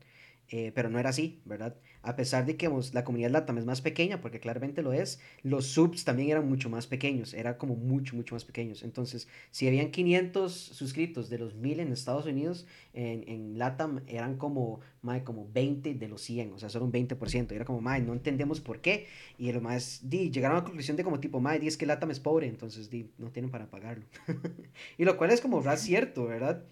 eh, 0.49 0.73
pero 0.75 0.89
no 0.91 0.99
era 0.99 1.11
así, 1.11 1.41
¿verdad? 1.45 1.77
A 2.07 2.15
pesar 2.15 2.47
de 2.47 2.57
que 2.57 2.67
digamos, 2.67 2.95
la 2.95 3.05
comunidad 3.05 3.31
LATAM 3.31 3.59
es 3.59 3.65
más 3.65 3.81
pequeña, 3.81 4.21
porque 4.21 4.41
claramente 4.41 4.83
lo 4.83 4.93
es, 4.93 5.21
los 5.43 5.67
subs 5.67 6.05
también 6.05 6.31
eran 6.31 6.49
mucho 6.49 6.71
más 6.71 6.87
pequeños, 6.87 7.35
era 7.35 7.59
como 7.59 7.75
mucho, 7.75 8.15
mucho 8.15 8.35
más 8.35 8.45
pequeños. 8.45 8.83
Entonces, 8.83 9.29
si 9.51 9.67
habían 9.67 9.91
500 9.91 10.53
suscritos 10.53 11.29
de 11.31 11.39
los 11.39 11.55
1000 11.55 11.81
en 11.81 11.93
Estados 11.93 12.27
Unidos, 12.27 12.67
en, 12.93 13.29
en 13.29 13.59
LATAM 13.59 14.03
eran 14.07 14.37
como, 14.37 14.81
mae, 15.03 15.25
como 15.25 15.49
20 15.53 15.95
de 15.95 16.09
los 16.09 16.23
100, 16.23 16.53
o 16.53 16.59
sea, 16.59 16.69
solo 16.69 16.85
un 16.85 16.93
20%. 16.93 17.53
Y 17.53 17.55
era 17.55 17.65
como, 17.65 17.81
mae, 17.81 18.01
no 18.01 18.13
entendemos 18.13 18.61
por 18.61 18.81
qué. 18.81 19.07
Y 19.39 19.53
lo 19.53 19.61
más, 19.61 20.01
di, 20.03 20.31
llegaron 20.31 20.59
a 20.59 20.61
la 20.61 20.65
conclusión 20.65 20.97
de 20.97 21.05
como 21.05 21.21
tipo, 21.21 21.41
mae, 21.41 21.59
di, 21.59 21.67
es 21.67 21.77
que 21.77 21.87
LATAM 21.87 22.11
es 22.11 22.21
pobre, 22.21 22.47
entonces 22.47 22.91
di, 22.91 23.11
no 23.19 23.31
tienen 23.31 23.51
para 23.51 23.71
pagarlo. 23.71 24.07
y 24.99 25.05
lo 25.05 25.17
cual 25.17 25.31
es 25.31 25.41
como, 25.41 25.59
¿verdad? 25.59 25.79
Cierto, 25.79 26.27
¿verdad? 26.27 26.65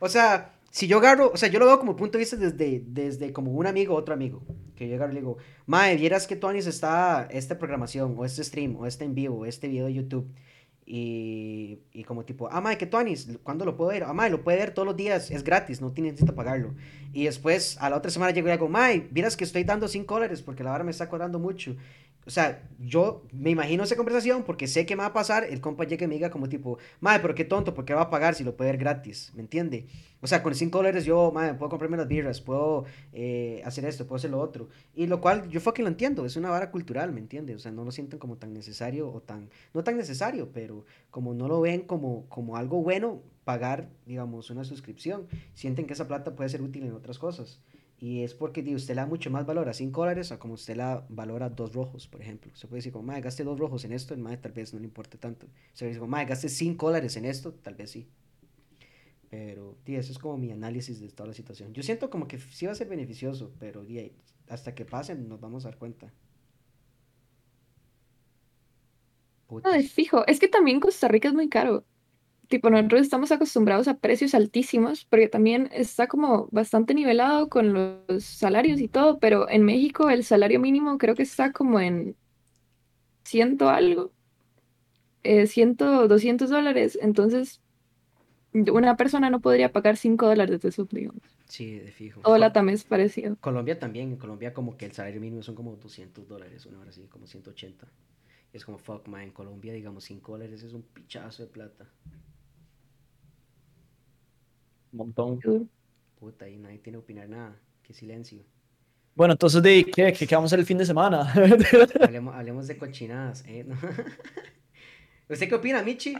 O 0.00 0.08
sea, 0.08 0.54
si 0.70 0.86
yo 0.86 0.98
agarro, 0.98 1.30
o 1.32 1.36
sea, 1.36 1.48
yo 1.48 1.58
lo 1.58 1.66
veo 1.66 1.78
como 1.78 1.96
punto 1.96 2.16
de 2.16 2.22
vista 2.22 2.36
desde, 2.36 2.82
desde 2.86 3.32
como 3.32 3.52
un 3.52 3.66
amigo, 3.66 3.94
otro 3.94 4.14
amigo, 4.14 4.42
que 4.76 4.88
yo 4.88 4.94
agarro 4.94 5.12
y 5.12 5.14
le 5.14 5.20
digo, 5.20 5.36
mae, 5.66 5.96
vieras 5.96 6.26
que 6.26 6.36
Tony 6.36 6.58
está 6.60 7.28
esta 7.30 7.58
programación, 7.58 8.14
o 8.16 8.24
este 8.24 8.44
stream, 8.44 8.76
o 8.76 8.86
este 8.86 9.04
en 9.04 9.14
vivo, 9.14 9.38
o 9.38 9.46
este 9.46 9.68
video 9.68 9.86
de 9.86 9.94
YouTube, 9.94 10.32
y, 10.92 11.78
y 11.92 12.02
como 12.02 12.24
tipo, 12.24 12.48
ah, 12.50 12.60
mae, 12.60 12.76
que 12.76 12.86
Tonis, 12.86 13.28
¿cuándo 13.44 13.64
lo 13.64 13.76
puedo 13.76 13.90
ver? 13.90 14.02
Ah, 14.02 14.12
mae, 14.12 14.28
lo 14.28 14.42
puede 14.42 14.58
ver 14.58 14.74
todos 14.74 14.86
los 14.86 14.96
días, 14.96 15.30
es 15.30 15.44
gratis, 15.44 15.80
no 15.80 15.92
tiene 15.92 16.10
necesita 16.10 16.34
pagarlo. 16.34 16.74
Y 17.12 17.24
después, 17.26 17.76
a 17.80 17.90
la 17.90 17.96
otra 17.96 18.10
semana 18.10 18.32
llego 18.32 18.48
y 18.48 18.50
digo, 18.50 18.68
mae, 18.68 19.06
vieras 19.12 19.36
que 19.36 19.44
estoy 19.44 19.62
dando 19.62 19.86
5 19.86 20.12
dólares 20.12 20.42
porque 20.42 20.64
la 20.64 20.70
vara 20.70 20.82
me 20.82 20.90
está 20.90 21.08
cobrando 21.08 21.38
mucho. 21.38 21.76
O 22.30 22.32
sea, 22.32 22.62
yo 22.78 23.24
me 23.32 23.50
imagino 23.50 23.82
esa 23.82 23.96
conversación 23.96 24.44
porque 24.44 24.68
sé 24.68 24.86
que 24.86 24.94
me 24.94 25.00
va 25.00 25.08
a 25.08 25.12
pasar, 25.12 25.42
el 25.42 25.60
compa 25.60 25.82
llega 25.82 26.04
y 26.04 26.06
me 26.06 26.14
diga 26.14 26.30
como 26.30 26.48
tipo, 26.48 26.78
mae, 27.00 27.18
pero 27.18 27.34
qué 27.34 27.44
tonto, 27.44 27.74
¿por 27.74 27.84
qué 27.84 27.92
va 27.92 28.02
a 28.02 28.08
pagar 28.08 28.36
si 28.36 28.44
lo 28.44 28.56
puede 28.56 28.70
ver 28.70 28.78
gratis? 28.78 29.32
¿Me 29.34 29.40
entiende? 29.40 29.88
O 30.20 30.28
sea, 30.28 30.40
con 30.40 30.54
5 30.54 30.78
dólares 30.78 31.04
yo, 31.04 31.32
mae, 31.34 31.54
puedo 31.54 31.70
comprarme 31.70 31.96
las 31.96 32.06
birras, 32.06 32.40
puedo 32.40 32.84
eh, 33.12 33.62
hacer 33.64 33.84
esto, 33.84 34.06
puedo 34.06 34.18
hacer 34.18 34.30
lo 34.30 34.38
otro. 34.38 34.68
Y 34.94 35.08
lo 35.08 35.20
cual 35.20 35.48
yo 35.48 35.60
fucking 35.60 35.84
lo 35.84 35.90
entiendo, 35.90 36.24
es 36.24 36.36
una 36.36 36.50
vara 36.50 36.70
cultural, 36.70 37.10
¿me 37.10 37.18
entiende? 37.18 37.56
O 37.56 37.58
sea, 37.58 37.72
no 37.72 37.82
lo 37.82 37.90
sienten 37.90 38.20
como 38.20 38.36
tan 38.36 38.54
necesario 38.54 39.10
o 39.12 39.20
tan, 39.20 39.50
no 39.74 39.82
tan 39.82 39.96
necesario, 39.96 40.52
pero 40.52 40.84
como 41.10 41.34
no 41.34 41.48
lo 41.48 41.60
ven 41.60 41.80
como, 41.80 42.28
como 42.28 42.56
algo 42.56 42.80
bueno, 42.80 43.22
pagar, 43.42 43.88
digamos, 44.06 44.50
una 44.50 44.62
suscripción, 44.62 45.26
sienten 45.54 45.88
que 45.88 45.94
esa 45.94 46.06
plata 46.06 46.36
puede 46.36 46.48
ser 46.48 46.62
útil 46.62 46.84
en 46.84 46.92
otras 46.92 47.18
cosas. 47.18 47.60
Y 48.00 48.24
es 48.24 48.34
porque 48.34 48.62
di, 48.62 48.74
usted 48.74 48.94
le 48.94 49.02
da 49.02 49.06
mucho 49.06 49.30
más 49.30 49.46
valor 49.46 49.68
a 49.68 49.74
5 49.74 50.00
dólares 50.00 50.32
a 50.32 50.38
como 50.40 50.54
usted 50.54 50.74
la 50.76 51.06
valora 51.08 51.50
dos 51.50 51.72
rojos, 51.74 52.08
por 52.08 52.20
ejemplo. 52.22 52.50
Se 52.56 52.66
puede 52.66 52.78
decir 52.78 52.92
como, 52.92 53.04
madre, 53.06 53.20
gaste 53.22 53.44
dos 53.44 53.58
rojos 53.60 53.84
en 53.84 53.92
esto, 53.92 54.14
el 54.14 54.20
madre 54.20 54.38
tal 54.38 54.52
vez 54.52 54.72
no 54.74 54.80
le 54.80 54.86
importe 54.86 55.18
tanto. 55.18 55.46
Se 55.74 55.80
puede 55.84 55.90
decir 55.90 56.00
como, 56.00 56.10
madre, 56.10 56.26
gaste 56.26 56.48
5 56.48 56.86
dólares 56.86 57.16
en 57.16 57.26
esto, 57.26 57.52
tal 57.54 57.74
vez 57.76 57.90
sí. 57.90 58.08
Pero, 59.30 59.78
di, 59.84 59.94
eso 59.96 60.12
es 60.12 60.18
como 60.18 60.36
mi 60.38 60.50
análisis 60.52 61.00
de 61.00 61.08
toda 61.10 61.28
la 61.28 61.34
situación. 61.34 61.72
Yo 61.72 61.82
siento 61.82 62.10
como 62.10 62.26
que 62.28 62.38
sí 62.38 62.66
va 62.66 62.72
a 62.72 62.74
ser 62.74 62.88
beneficioso, 62.88 63.54
pero 63.58 63.84
di, 63.84 64.12
hasta 64.48 64.74
que 64.74 64.84
pasen 64.84 65.28
nos 65.28 65.40
vamos 65.40 65.64
a 65.64 65.68
dar 65.68 65.78
cuenta. 65.78 66.12
No, 69.64 69.70
Putas. 69.70 69.84
fijo. 69.92 70.26
Es 70.26 70.38
que 70.40 70.48
también 70.48 70.80
Costa 70.80 71.08
Rica 71.08 71.28
es 71.28 71.34
muy 71.34 71.48
caro. 71.48 71.84
Tipo, 72.50 72.70
nosotros 72.70 73.02
estamos 73.02 73.32
acostumbrados 73.32 73.88
a 73.88 73.98
precios 73.98 74.34
altísimos, 74.34 75.06
porque 75.06 75.28
también 75.28 75.70
está 75.72 76.08
como 76.08 76.48
bastante 76.52 76.94
nivelado 76.94 77.48
con 77.50 77.72
los 77.74 78.24
salarios 78.24 78.80
y 78.80 78.88
todo, 78.88 79.20
pero 79.20 79.48
en 79.50 79.64
México 79.64 80.10
el 80.10 80.24
salario 80.24 80.60
mínimo 80.60 80.98
creo 80.98 81.16
que 81.16 81.24
está 81.24 81.52
como 81.52 81.80
en 81.80 82.16
ciento 83.24 83.68
algo, 83.70 84.12
eh, 85.22 85.46
ciento, 85.46 86.08
200 86.08 86.50
dólares. 86.50 86.98
Entonces, 87.00 87.60
una 88.52 88.96
persona 88.96 89.30
no 89.30 89.40
podría 89.40 89.72
pagar 89.72 89.96
5 89.96 90.26
dólares 90.26 90.60
de 90.60 90.72
sub, 90.72 90.88
digamos. 90.90 91.22
Sí, 91.48 91.78
de 91.78 91.92
fijo. 91.92 92.22
Co- 92.22 92.38
la 92.38 92.52
también 92.52 92.74
es 92.76 92.84
parecido. 92.84 93.36
Colombia 93.40 93.78
también, 93.78 94.10
en 94.10 94.16
Colombia 94.16 94.52
como 94.52 94.76
que 94.76 94.86
el 94.86 94.92
salario 94.92 95.20
mínimo 95.20 95.42
son 95.42 95.54
como 95.54 95.76
200 95.76 96.28
dólares, 96.28 96.66
una 96.66 96.80
hora 96.80 96.90
así, 96.90 97.02
como 97.08 97.26
180. 97.26 97.86
Y 98.52 98.56
es 98.56 98.64
como, 98.64 98.78
fuck, 98.78 99.06
man, 99.08 99.22
en 99.22 99.30
Colombia, 99.30 99.72
digamos, 99.72 100.04
5 100.04 100.32
dólares 100.32 100.62
es 100.62 100.72
un 100.74 100.82
pichazo 100.82 101.44
de 101.44 101.48
plata. 101.48 101.86
Un 104.92 104.98
montón. 104.98 105.70
Puta, 106.18 106.48
y 106.48 106.56
nadie 106.58 106.78
tiene 106.78 106.98
que 106.98 107.02
opinar 107.04 107.28
nada. 107.28 107.56
Qué 107.82 107.92
silencio. 107.94 108.42
Bueno, 109.14 109.32
entonces, 109.32 109.62
de, 109.62 109.84
¿qué, 109.84 110.12
¿Qué, 110.12 110.26
qué 110.26 110.34
vamos 110.34 110.48
a 110.48 110.54
hacer 110.54 110.60
el 110.60 110.66
fin 110.66 110.78
de 110.78 110.86
semana? 110.86 111.32
Hablemos, 112.02 112.34
hablemos 112.34 112.66
de 112.68 112.76
cochinadas, 112.78 113.44
¿eh? 113.46 113.64
¿No? 113.64 113.74
¿Usted 115.28 115.48
qué 115.48 115.54
opina, 115.54 115.82
Michi? 115.82 116.14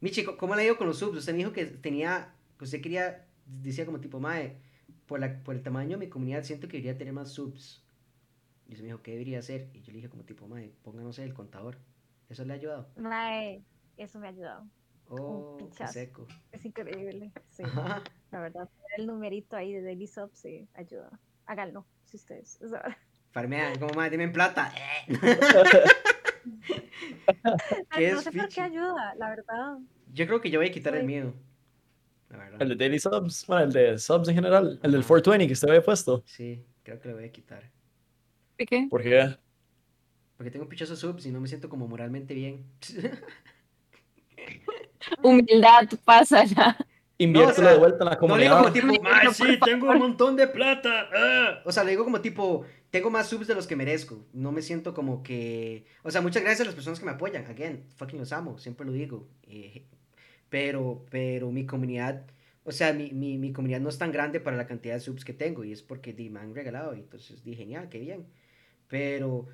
Michi, 0.00 0.24
¿cómo- 0.24 0.36
¿cómo 0.38 0.54
le 0.54 0.62
ha 0.62 0.66
ido 0.66 0.76
con 0.76 0.86
los 0.86 0.98
subs? 0.98 1.18
Usted 1.18 1.32
me 1.32 1.38
dijo 1.38 1.52
que 1.52 1.66
tenía, 1.66 2.34
que 2.58 2.64
usted 2.64 2.80
quería, 2.80 3.26
decía 3.46 3.86
como 3.86 4.00
tipo, 4.00 4.20
mae, 4.20 4.56
por, 5.06 5.20
la, 5.20 5.42
por 5.42 5.54
el 5.54 5.62
tamaño 5.62 5.92
de 5.98 6.04
mi 6.06 6.08
comunidad 6.08 6.42
siento 6.44 6.68
que 6.68 6.76
debería 6.78 6.98
tener 6.98 7.12
más 7.14 7.30
subs. 7.32 7.82
Y 8.68 8.72
usted 8.72 8.82
me 8.82 8.88
dijo, 8.88 9.02
¿qué 9.02 9.12
debería 9.12 9.38
hacer? 9.38 9.68
Y 9.74 9.80
yo 9.82 9.92
le 9.92 9.96
dije 9.98 10.08
como 10.08 10.24
tipo, 10.24 10.46
mae, 10.48 10.72
pónganos 10.82 11.18
el 11.18 11.34
contador. 11.34 11.78
¿Eso 12.28 12.44
le 12.44 12.52
ha 12.54 12.56
ayudado? 12.56 12.88
Mae, 12.96 13.62
eso 13.96 14.18
me 14.18 14.26
ha 14.26 14.30
ayudado. 14.30 14.66
Oh, 15.08 15.56
qué 15.58 15.64
pichazo. 15.66 15.92
seco. 15.92 16.26
Es 16.52 16.64
increíble. 16.64 17.32
Sí, 17.50 17.62
Ajá. 17.64 18.02
la 18.30 18.40
verdad. 18.40 18.68
El 18.96 19.06
numerito 19.06 19.56
ahí 19.56 19.72
de 19.72 19.82
Daily 19.82 20.06
Sub 20.06 20.30
sí 20.34 20.68
ayuda. 20.74 21.10
Háganlo, 21.46 21.86
si 22.04 22.16
ustedes. 22.16 22.58
o 22.62 22.68
sea, 22.68 22.96
Farmea, 23.32 23.72
como 23.78 23.92
mae, 23.94 24.10
dime 24.10 24.24
en 24.24 24.32
plata. 24.32 24.72
no 25.08 25.20
¿Qué 27.94 28.08
es 28.08 28.22
sé 28.22 28.32
por 28.32 28.48
qué 28.48 28.60
ayuda, 28.60 29.14
la 29.16 29.28
verdad. 29.30 29.78
Yo 30.12 30.26
creo 30.26 30.40
que 30.40 30.50
yo 30.50 30.60
voy 30.60 30.68
a 30.68 30.72
quitar 30.72 30.94
el 30.94 31.04
mío. 31.04 31.34
La 32.30 32.38
verdad. 32.38 32.62
El 32.62 32.68
de 32.70 32.76
Daily 32.76 32.98
Subs, 32.98 33.44
bueno, 33.46 33.64
el 33.64 33.72
de 33.72 33.98
Subs 33.98 34.28
en 34.28 34.34
general, 34.36 34.78
el 34.82 34.92
del 34.92 35.00
Ajá. 35.00 35.08
420 35.08 35.46
que 35.46 35.52
usted 35.52 35.68
había 35.68 35.82
puesto. 35.84 36.22
Sí, 36.26 36.64
creo 36.82 37.00
que 37.00 37.08
lo 37.08 37.14
voy 37.16 37.24
a 37.24 37.32
quitar. 37.32 37.70
¿De 38.58 38.66
qué? 38.66 38.86
¿Por 38.88 39.02
qué? 39.02 39.36
Porque 40.36 40.50
tengo 40.50 40.68
pichosos 40.68 40.98
subs 40.98 41.26
y 41.26 41.30
no 41.30 41.40
me 41.40 41.48
siento 41.48 41.68
como 41.68 41.86
moralmente 41.88 42.34
bien. 42.34 42.64
Humildad, 45.22 45.88
pasa 46.04 46.44
ya. 46.44 46.76
Inviértelo 47.18 47.68
sea, 47.68 47.72
de 47.72 47.78
vuelta 47.78 48.04
en 48.04 48.10
la 48.10 48.18
No 48.26 48.36
le 48.36 48.44
digo 48.44 48.56
comunidad. 48.56 48.58
como 48.58 48.72
tipo, 48.72 48.98
No, 49.02 49.02
"Mae, 49.02 49.24
por 49.26 49.34
sí, 49.34 49.44
tengo 49.64 49.88
un 49.90 49.98
montón 49.98 50.36
de 50.36 50.48
plata. 50.48 51.08
ah". 51.14 51.62
O 51.64 51.72
sea, 51.72 51.84
le 51.84 51.92
digo 51.92 52.04
como 52.04 52.20
tipo, 52.20 52.64
tengo 52.90 53.10
más 53.10 53.28
subs 53.28 53.46
de 53.46 53.54
los 53.54 53.66
que 53.66 53.76
merezco. 53.76 54.26
No 54.32 54.50
me 54.52 54.62
siento 54.62 54.94
como 54.94 55.22
que. 55.22 55.86
O 56.02 56.10
sea, 56.10 56.20
muchas 56.22 56.42
gracias 56.42 56.62
a 56.62 56.64
las 56.66 56.74
personas 56.74 56.98
que 56.98 57.06
me 57.06 57.12
apoyan. 57.12 57.46
Again, 57.46 57.84
fucking 57.96 58.18
los 58.18 58.32
amo, 58.32 58.58
siempre 58.58 58.84
lo 58.86 58.92
digo. 58.92 59.28
Eh, 59.44 59.86
pero, 60.48 61.04
pero 61.10 61.50
mi 61.52 61.66
comunidad. 61.66 62.26
O 62.64 62.72
sea, 62.72 62.92
mi, 62.92 63.10
mi, 63.12 63.38
mi 63.38 63.52
comunidad 63.52 63.80
no 63.80 63.88
es 63.90 63.98
tan 63.98 64.10
grande 64.12 64.40
para 64.40 64.56
la 64.56 64.66
cantidad 64.66 64.94
de 64.94 65.00
subs 65.00 65.24
que 65.24 65.34
tengo. 65.34 65.64
Y 65.64 65.72
es 65.72 65.82
porque 65.82 66.12
me 66.30 66.40
han 66.40 66.54
regalado. 66.54 66.94
Y 66.96 67.00
entonces 67.00 67.44
di, 67.44 67.54
genial, 67.54 67.88
qué 67.88 67.98
bien. 68.00 68.26
Pero. 68.88 69.46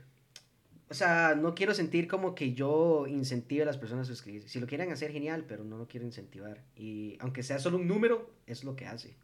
O 0.90 0.94
sea, 0.94 1.36
no 1.36 1.54
quiero 1.54 1.72
sentir 1.72 2.08
como 2.08 2.34
que 2.34 2.52
yo 2.52 3.06
incentive 3.06 3.62
a 3.62 3.66
las 3.66 3.78
personas 3.78 4.08
a 4.08 4.12
suscribirse. 4.12 4.48
Si 4.48 4.58
lo 4.58 4.66
quieren 4.66 4.90
hacer, 4.90 5.12
genial, 5.12 5.44
pero 5.46 5.62
no 5.62 5.78
lo 5.78 5.86
quiero 5.86 6.04
incentivar. 6.04 6.64
Y 6.74 7.16
aunque 7.20 7.44
sea 7.44 7.60
solo 7.60 7.76
un 7.76 7.86
número, 7.86 8.28
es 8.46 8.64
lo 8.64 8.74
que 8.74 8.86
hace. 8.86 9.14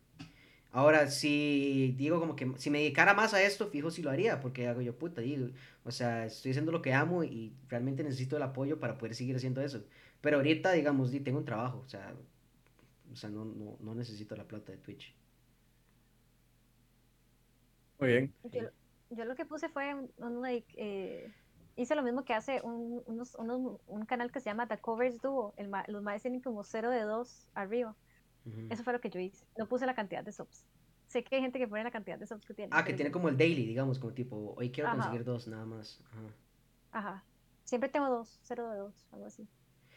Ahora, 0.70 1.10
si 1.10 1.94
digo 1.98 2.20
como 2.20 2.36
que 2.36 2.52
si 2.58 2.70
me 2.70 2.78
dedicara 2.78 3.14
más 3.14 3.34
a 3.34 3.42
esto, 3.42 3.66
fijo 3.66 3.90
si 3.90 4.02
lo 4.02 4.10
haría, 4.10 4.40
porque 4.40 4.68
hago 4.68 4.80
yo 4.80 4.96
puta, 4.96 5.22
digo, 5.22 5.48
o 5.84 5.90
sea, 5.90 6.26
estoy 6.26 6.52
haciendo 6.52 6.70
lo 6.70 6.82
que 6.82 6.92
amo 6.92 7.24
y 7.24 7.52
realmente 7.68 8.04
necesito 8.04 8.36
el 8.36 8.42
apoyo 8.42 8.78
para 8.78 8.96
poder 8.96 9.16
seguir 9.16 9.34
haciendo 9.34 9.60
eso. 9.60 9.82
Pero 10.20 10.36
ahorita, 10.36 10.70
digamos, 10.72 11.10
di, 11.10 11.20
tengo 11.20 11.38
un 11.38 11.44
trabajo, 11.44 11.82
o 11.84 11.88
sea, 11.88 12.14
o 13.12 13.16
sea 13.16 13.28
no, 13.30 13.44
no, 13.44 13.76
no 13.80 13.94
necesito 13.94 14.36
la 14.36 14.44
plata 14.44 14.70
de 14.70 14.78
Twitch. 14.78 15.14
Muy 17.98 18.08
bien. 18.08 18.34
Yo, 18.52 18.68
yo 19.10 19.24
lo 19.24 19.34
que 19.34 19.46
puse 19.46 19.68
fue 19.68 19.94
un, 19.94 20.10
un, 20.18 20.42
like, 20.42 20.72
eh, 20.76 21.32
hice 21.76 21.94
lo 21.94 22.02
mismo 22.02 22.24
que 22.24 22.34
hace 22.34 22.60
un, 22.62 23.02
unos, 23.06 23.34
unos- 23.36 23.80
un 23.86 24.04
canal 24.06 24.32
que 24.32 24.40
se 24.40 24.50
llama 24.50 24.66
The 24.66 24.78
Covers 24.78 25.20
Duo. 25.20 25.54
El 25.56 25.70
los 25.88 26.02
maes 26.02 26.22
tienen 26.22 26.40
como 26.40 26.64
0 26.64 26.90
de 26.90 27.02
2 27.02 27.48
arriba. 27.54 27.94
Eso 28.70 28.84
fue 28.84 28.92
lo 28.92 29.00
que 29.00 29.10
yo 29.10 29.18
hice. 29.20 29.44
No 29.58 29.66
puse 29.66 29.86
la 29.86 29.94
cantidad 29.94 30.22
de 30.22 30.30
subs. 30.32 30.64
Sé 31.08 31.24
que 31.24 31.36
hay 31.36 31.42
gente 31.42 31.58
que 31.58 31.66
pone 31.68 31.82
la 31.84 31.90
cantidad 31.90 32.18
de 32.18 32.26
subs 32.26 32.44
que 32.46 32.54
tiene. 32.54 32.70
Ah, 32.72 32.84
que 32.84 32.92
tiene 32.94 33.10
yo- 33.10 33.12
como 33.12 33.28
el 33.28 33.36
daily, 33.36 33.66
digamos, 33.66 33.98
como 33.98 34.12
tipo, 34.12 34.54
hoy 34.56 34.70
quiero 34.70 34.88
Ajá. 34.88 34.96
conseguir 34.98 35.24
dos, 35.24 35.48
nada 35.48 35.64
más. 35.66 36.00
Ajá. 36.12 36.20
Ajá. 36.92 37.24
Siempre 37.64 37.88
tengo 37.90 38.08
dos, 38.08 38.38
0 38.42 38.70
de 38.70 38.78
2, 38.78 39.06
algo 39.12 39.26
así. 39.26 39.46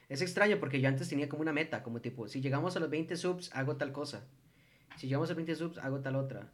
Es 0.07 0.21
extraño 0.23 0.59
porque 0.59 0.81
yo 0.81 0.89
antes 0.89 1.07
tenía 1.07 1.29
como 1.29 1.43
una 1.43 1.53
meta, 1.53 1.83
como 1.83 2.01
tipo, 2.01 2.27
si 2.27 2.41
llegamos 2.41 2.75
a 2.75 2.79
los 2.79 2.89
20 2.89 3.15
subs, 3.15 3.53
hago 3.55 3.77
tal 3.77 3.91
cosa. 3.91 4.25
Si 4.97 5.05
llegamos 5.07 5.29
a 5.29 5.35
20 5.35 5.55
subs, 5.55 5.77
hago 5.77 5.99
tal 6.01 6.15
otra. 6.15 6.51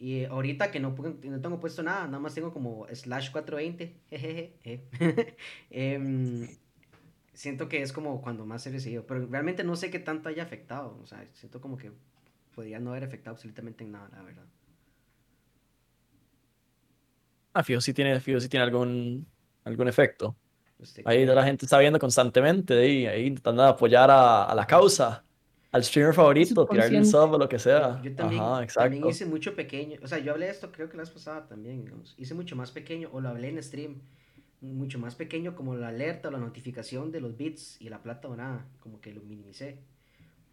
Y 0.00 0.24
ahorita 0.24 0.70
que 0.70 0.78
no, 0.78 0.94
no 0.94 1.40
tengo 1.40 1.58
puesto 1.58 1.82
nada, 1.82 2.06
nada 2.06 2.20
más 2.20 2.34
tengo 2.34 2.52
como 2.52 2.86
slash 2.92 3.32
420. 3.32 4.00
jejeje, 4.08 4.56
eh. 4.62 4.88
Em, 5.70 6.48
siento 7.32 7.68
que 7.68 7.82
es 7.82 7.92
como 7.92 8.22
cuando 8.22 8.46
más 8.46 8.64
he 8.66 8.70
recibido, 8.70 9.06
pero 9.06 9.26
realmente 9.26 9.64
no 9.64 9.74
sé 9.74 9.90
qué 9.90 9.98
tanto 9.98 10.28
haya 10.28 10.44
afectado. 10.44 10.98
O 11.02 11.06
sea, 11.06 11.26
siento 11.32 11.60
como 11.60 11.76
que 11.76 11.90
podría 12.54 12.78
no 12.78 12.90
haber 12.90 13.04
afectado 13.04 13.34
absolutamente 13.34 13.82
en 13.84 13.92
nada, 13.92 14.08
la 14.12 14.22
verdad. 14.22 14.46
Ah, 17.52 17.64
fijo 17.64 17.80
si 17.80 17.92
tiene, 17.92 18.20
fijo 18.20 18.38
si 18.38 18.48
tiene 18.48 18.64
algún, 18.64 19.26
algún 19.64 19.88
efecto. 19.88 20.36
Usted 20.78 21.02
Ahí 21.06 21.26
la 21.26 21.42
gente 21.42 21.66
está 21.66 21.78
viendo 21.78 21.98
constantemente, 21.98 22.78
ahí, 22.78 23.06
ahí 23.06 23.26
intentando 23.26 23.64
apoyar 23.64 24.12
a, 24.12 24.44
a 24.44 24.54
la 24.54 24.64
causa. 24.64 25.24
Al 25.70 25.84
streamer 25.84 26.14
favorito, 26.14 26.66
tirarle 26.66 26.98
un 26.98 27.06
sub 27.06 27.32
o 27.32 27.38
lo 27.38 27.48
que 27.48 27.58
sea. 27.58 28.00
Yo 28.02 28.14
también, 28.14 28.40
Ajá, 28.42 28.50
también 28.50 28.64
exacto. 28.64 29.10
hice 29.10 29.26
mucho 29.26 29.54
pequeño, 29.54 29.98
o 30.02 30.06
sea, 30.06 30.18
yo 30.18 30.32
hablé 30.32 30.46
de 30.46 30.52
esto 30.52 30.72
creo 30.72 30.88
que 30.88 30.96
la 30.96 31.02
vez 31.02 31.10
pasada 31.10 31.46
también, 31.46 31.84
digamos, 31.84 32.14
hice 32.16 32.34
mucho 32.34 32.56
más 32.56 32.70
pequeño, 32.70 33.10
o 33.12 33.20
lo 33.20 33.28
hablé 33.28 33.48
en 33.48 33.62
stream, 33.62 34.00
mucho 34.60 34.98
más 34.98 35.14
pequeño 35.14 35.54
como 35.54 35.74
la 35.76 35.88
alerta 35.88 36.28
o 36.28 36.30
la 36.30 36.38
notificación 36.38 37.12
de 37.12 37.20
los 37.20 37.36
bits 37.36 37.80
y 37.80 37.88
la 37.88 38.02
plata 38.02 38.28
o 38.28 38.36
nada, 38.36 38.66
como 38.80 39.00
que 39.00 39.12
lo 39.12 39.22
minimicé. 39.22 39.78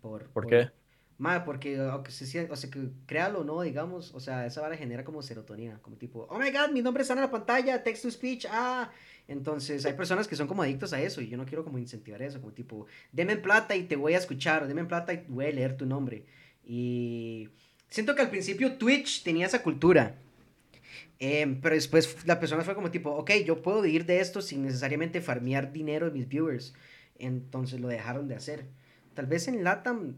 ¿Por, 0.02 0.26
¿Por 0.30 0.48
qué? 0.48 0.70
Madre, 1.18 1.44
porque 1.46 1.80
aunque 1.80 2.12
se 2.12 2.52
o 2.52 2.56
sea, 2.56 2.70
que 2.70 2.90
créalo 3.06 3.40
o 3.40 3.44
no, 3.46 3.62
digamos, 3.62 4.14
o 4.14 4.20
sea, 4.20 4.46
esa 4.46 4.62
vara 4.62 4.76
genera 4.76 5.06
como 5.06 5.22
serotonina, 5.22 5.80
como 5.82 5.96
tipo, 5.96 6.28
oh 6.30 6.38
my 6.38 6.52
god, 6.52 6.72
mi 6.74 6.82
nombre 6.82 7.04
está 7.04 7.14
en 7.14 7.22
la 7.22 7.32
pantalla, 7.32 7.82
text 7.82 8.04
to 8.04 8.12
speech, 8.12 8.46
ah. 8.52 8.92
Entonces, 9.28 9.86
hay 9.86 9.94
personas 9.94 10.28
que 10.28 10.36
son 10.36 10.48
como 10.48 10.62
adictos 10.64 10.94
a 10.94 11.02
eso 11.02 11.22
y 11.22 11.28
yo 11.28 11.38
no 11.38 11.46
quiero 11.46 11.64
como 11.64 11.80
incentivar 11.80 12.22
eso, 12.22 12.40
como 12.42 12.54
tipo, 12.54 12.86
deme 13.12 13.38
plata 13.38 13.76
y 13.76 13.84
te 13.84 13.96
voy 13.96 14.14
a 14.14 14.18
escuchar, 14.20 14.64
o 14.64 14.68
deme 14.68 14.86
plata 14.86 15.14
y 15.14 15.26
voy 15.28 15.46
a 15.46 15.52
leer 15.52 15.78
tu 15.78 15.86
nombre. 15.86 16.26
Y 16.64 17.50
siento 17.90 18.16
que 18.16 18.22
al 18.22 18.30
principio 18.30 18.78
Twitch 18.78 19.24
tenía 19.24 19.48
esa 19.48 19.64
cultura. 19.64 20.16
Em, 21.20 21.62
pero 21.62 21.76
después 21.76 22.18
la 22.26 22.40
persona 22.40 22.64
fue 22.64 22.76
como 22.76 22.92
tipo, 22.92 23.12
ok, 23.12 23.32
yo 23.46 23.62
puedo 23.62 23.82
vivir 23.82 24.06
de 24.06 24.20
esto 24.20 24.42
sin 24.42 24.64
necesariamente 24.64 25.22
farmear 25.22 25.72
dinero 25.72 26.08
de 26.08 26.12
mis 26.12 26.28
viewers. 26.28 26.74
Entonces 27.18 27.80
lo 27.80 27.88
dejaron 27.88 28.28
de 28.28 28.36
hacer. 28.36 28.66
Tal 29.14 29.26
vez 29.28 29.48
en 29.48 29.64
LATAM 29.64 30.16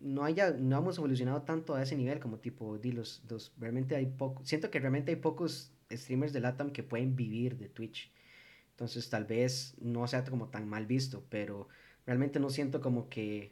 no 0.00 0.24
haya, 0.24 0.52
no 0.52 0.78
hemos 0.78 0.98
evolucionado 0.98 1.42
tanto 1.42 1.74
a 1.74 1.82
ese 1.82 1.96
nivel 1.96 2.20
como 2.20 2.38
tipo, 2.38 2.78
di, 2.78 2.92
los, 2.92 3.22
los- 3.28 3.52
realmente 3.58 3.96
hay 3.96 4.06
poco, 4.06 4.44
siento 4.44 4.70
que 4.70 4.78
realmente 4.78 5.10
hay 5.10 5.16
pocos 5.16 5.72
streamers 5.90 6.32
de 6.32 6.40
LATAM 6.40 6.70
que 6.70 6.82
pueden 6.84 7.16
vivir 7.16 7.56
de 7.58 7.68
Twitch. 7.68 8.12
Entonces 8.78 9.10
tal 9.10 9.24
vez 9.24 9.74
no 9.80 10.06
sea 10.06 10.24
como 10.24 10.50
tan 10.50 10.68
mal 10.68 10.86
visto, 10.86 11.24
pero 11.30 11.66
realmente 12.06 12.38
no 12.38 12.48
siento 12.48 12.80
como 12.80 13.08
que, 13.08 13.50